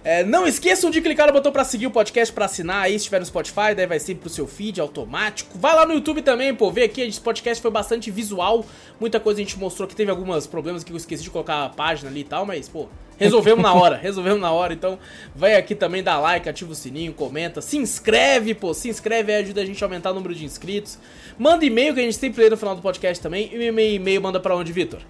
É, 0.07 0.23
não 0.23 0.47
esqueçam 0.47 0.91
de 0.91 1.01
clicar 1.01 1.29
no 1.29 1.33
botão 1.33 1.51
para 1.51 1.65
seguir 1.65 1.87
o 1.87 1.91
podcast, 1.91 2.31
para 2.31 2.45
assinar 2.45 2.83
aí, 2.85 2.93
se 2.93 2.97
estiver 2.99 3.21
no 3.21 3.25
Spotify, 3.25 3.75
daí 3.75 3.87
vai 3.87 3.99
sempre 3.99 4.21
pro 4.21 4.29
seu 4.29 4.47
feed 4.47 4.79
automático. 4.79 5.59
Vai 5.59 5.75
lá 5.75 5.87
no 5.87 5.95
YouTube 5.95 6.21
também, 6.21 6.55
pô, 6.55 6.71
vê 6.71 6.83
aqui, 6.83 7.01
esse 7.01 7.19
podcast 7.19 7.62
foi 7.62 7.71
bastante 7.71 8.11
visual, 8.11 8.66
muita 9.01 9.19
coisa 9.19 9.41
a 9.41 9.43
gente 9.43 9.59
mostrou 9.59 9.89
que 9.89 9.97
teve 9.97 10.11
alguns 10.11 10.47
problemas 10.47 10.85
que 10.85 10.93
eu 10.93 10.97
esqueci 10.99 11.23
de 11.23 11.31
colocar 11.31 11.65
a 11.65 11.69
página 11.71 12.11
ali 12.11 12.21
e 12.21 12.25
tal, 12.25 12.45
mas, 12.45 12.69
pô, 12.69 12.87
resolvemos 13.16 13.62
na 13.62 13.73
hora, 13.73 13.97
resolvemos 13.97 14.43
na 14.43 14.53
hora, 14.53 14.75
então 14.75 14.99
vai 15.35 15.55
aqui 15.55 15.75
também, 15.75 16.03
dá 16.03 16.19
like, 16.19 16.47
ativa 16.51 16.73
o 16.73 16.75
sininho, 16.75 17.15
comenta, 17.15 17.62
se 17.62 17.79
inscreve, 17.79 18.53
pô, 18.53 18.75
se 18.75 18.91
inscreve 18.91 19.33
aí, 19.33 19.43
ajuda 19.43 19.62
a 19.62 19.65
gente 19.65 19.83
a 19.83 19.87
aumentar 19.87 20.11
o 20.11 20.15
número 20.15 20.35
de 20.35 20.45
inscritos. 20.45 20.99
Manda 21.39 21.65
e-mail 21.65 21.95
que 21.95 22.01
a 22.01 22.03
gente 22.03 22.16
sempre 22.16 22.43
lê 22.43 22.51
no 22.51 22.59
final 22.59 22.77
do 22.77 22.83
podcast 22.83 23.23
também, 23.23 23.49
e 23.51 23.57
o 23.57 23.62
e-mail 23.62 24.21
manda 24.21 24.39
para 24.39 24.55
onde, 24.55 24.71
Vitor? 24.71 25.01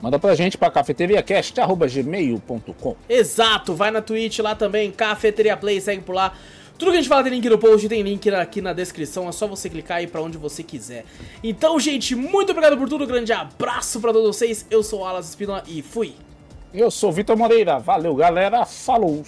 Manda 0.00 0.18
pra 0.18 0.34
gente 0.34 0.56
pra 0.56 0.70
cafeteriacast.gmail.com 0.70 2.96
Exato, 3.08 3.74
vai 3.74 3.90
na 3.90 4.00
Twitch 4.00 4.38
lá 4.38 4.54
também, 4.54 4.90
Cafeteria 4.90 5.56
Play, 5.56 5.80
segue 5.80 6.02
por 6.02 6.14
lá. 6.14 6.32
Tudo 6.78 6.92
que 6.92 6.96
a 6.96 7.00
gente 7.00 7.10
fala 7.10 7.22
tem 7.22 7.32
link 7.32 7.46
no 7.48 7.58
post, 7.58 7.86
tem 7.88 8.00
link 8.00 8.30
aqui 8.30 8.62
na 8.62 8.72
descrição, 8.72 9.28
é 9.28 9.32
só 9.32 9.46
você 9.46 9.68
clicar 9.68 9.98
aí 9.98 10.06
pra 10.06 10.22
onde 10.22 10.38
você 10.38 10.62
quiser. 10.62 11.04
Então, 11.44 11.78
gente, 11.78 12.14
muito 12.14 12.52
obrigado 12.52 12.78
por 12.78 12.88
tudo, 12.88 13.06
grande 13.06 13.34
abraço 13.34 14.00
pra 14.00 14.14
todos 14.14 14.34
vocês, 14.34 14.64
eu 14.70 14.82
sou 14.82 15.00
o 15.00 15.04
Alas 15.04 15.28
Espinola 15.28 15.62
e 15.66 15.82
fui! 15.82 16.14
Eu 16.72 16.90
sou 16.90 17.10
o 17.10 17.12
Vitor 17.12 17.36
Moreira, 17.36 17.78
valeu 17.78 18.14
galera, 18.14 18.64
falou! 18.64 19.22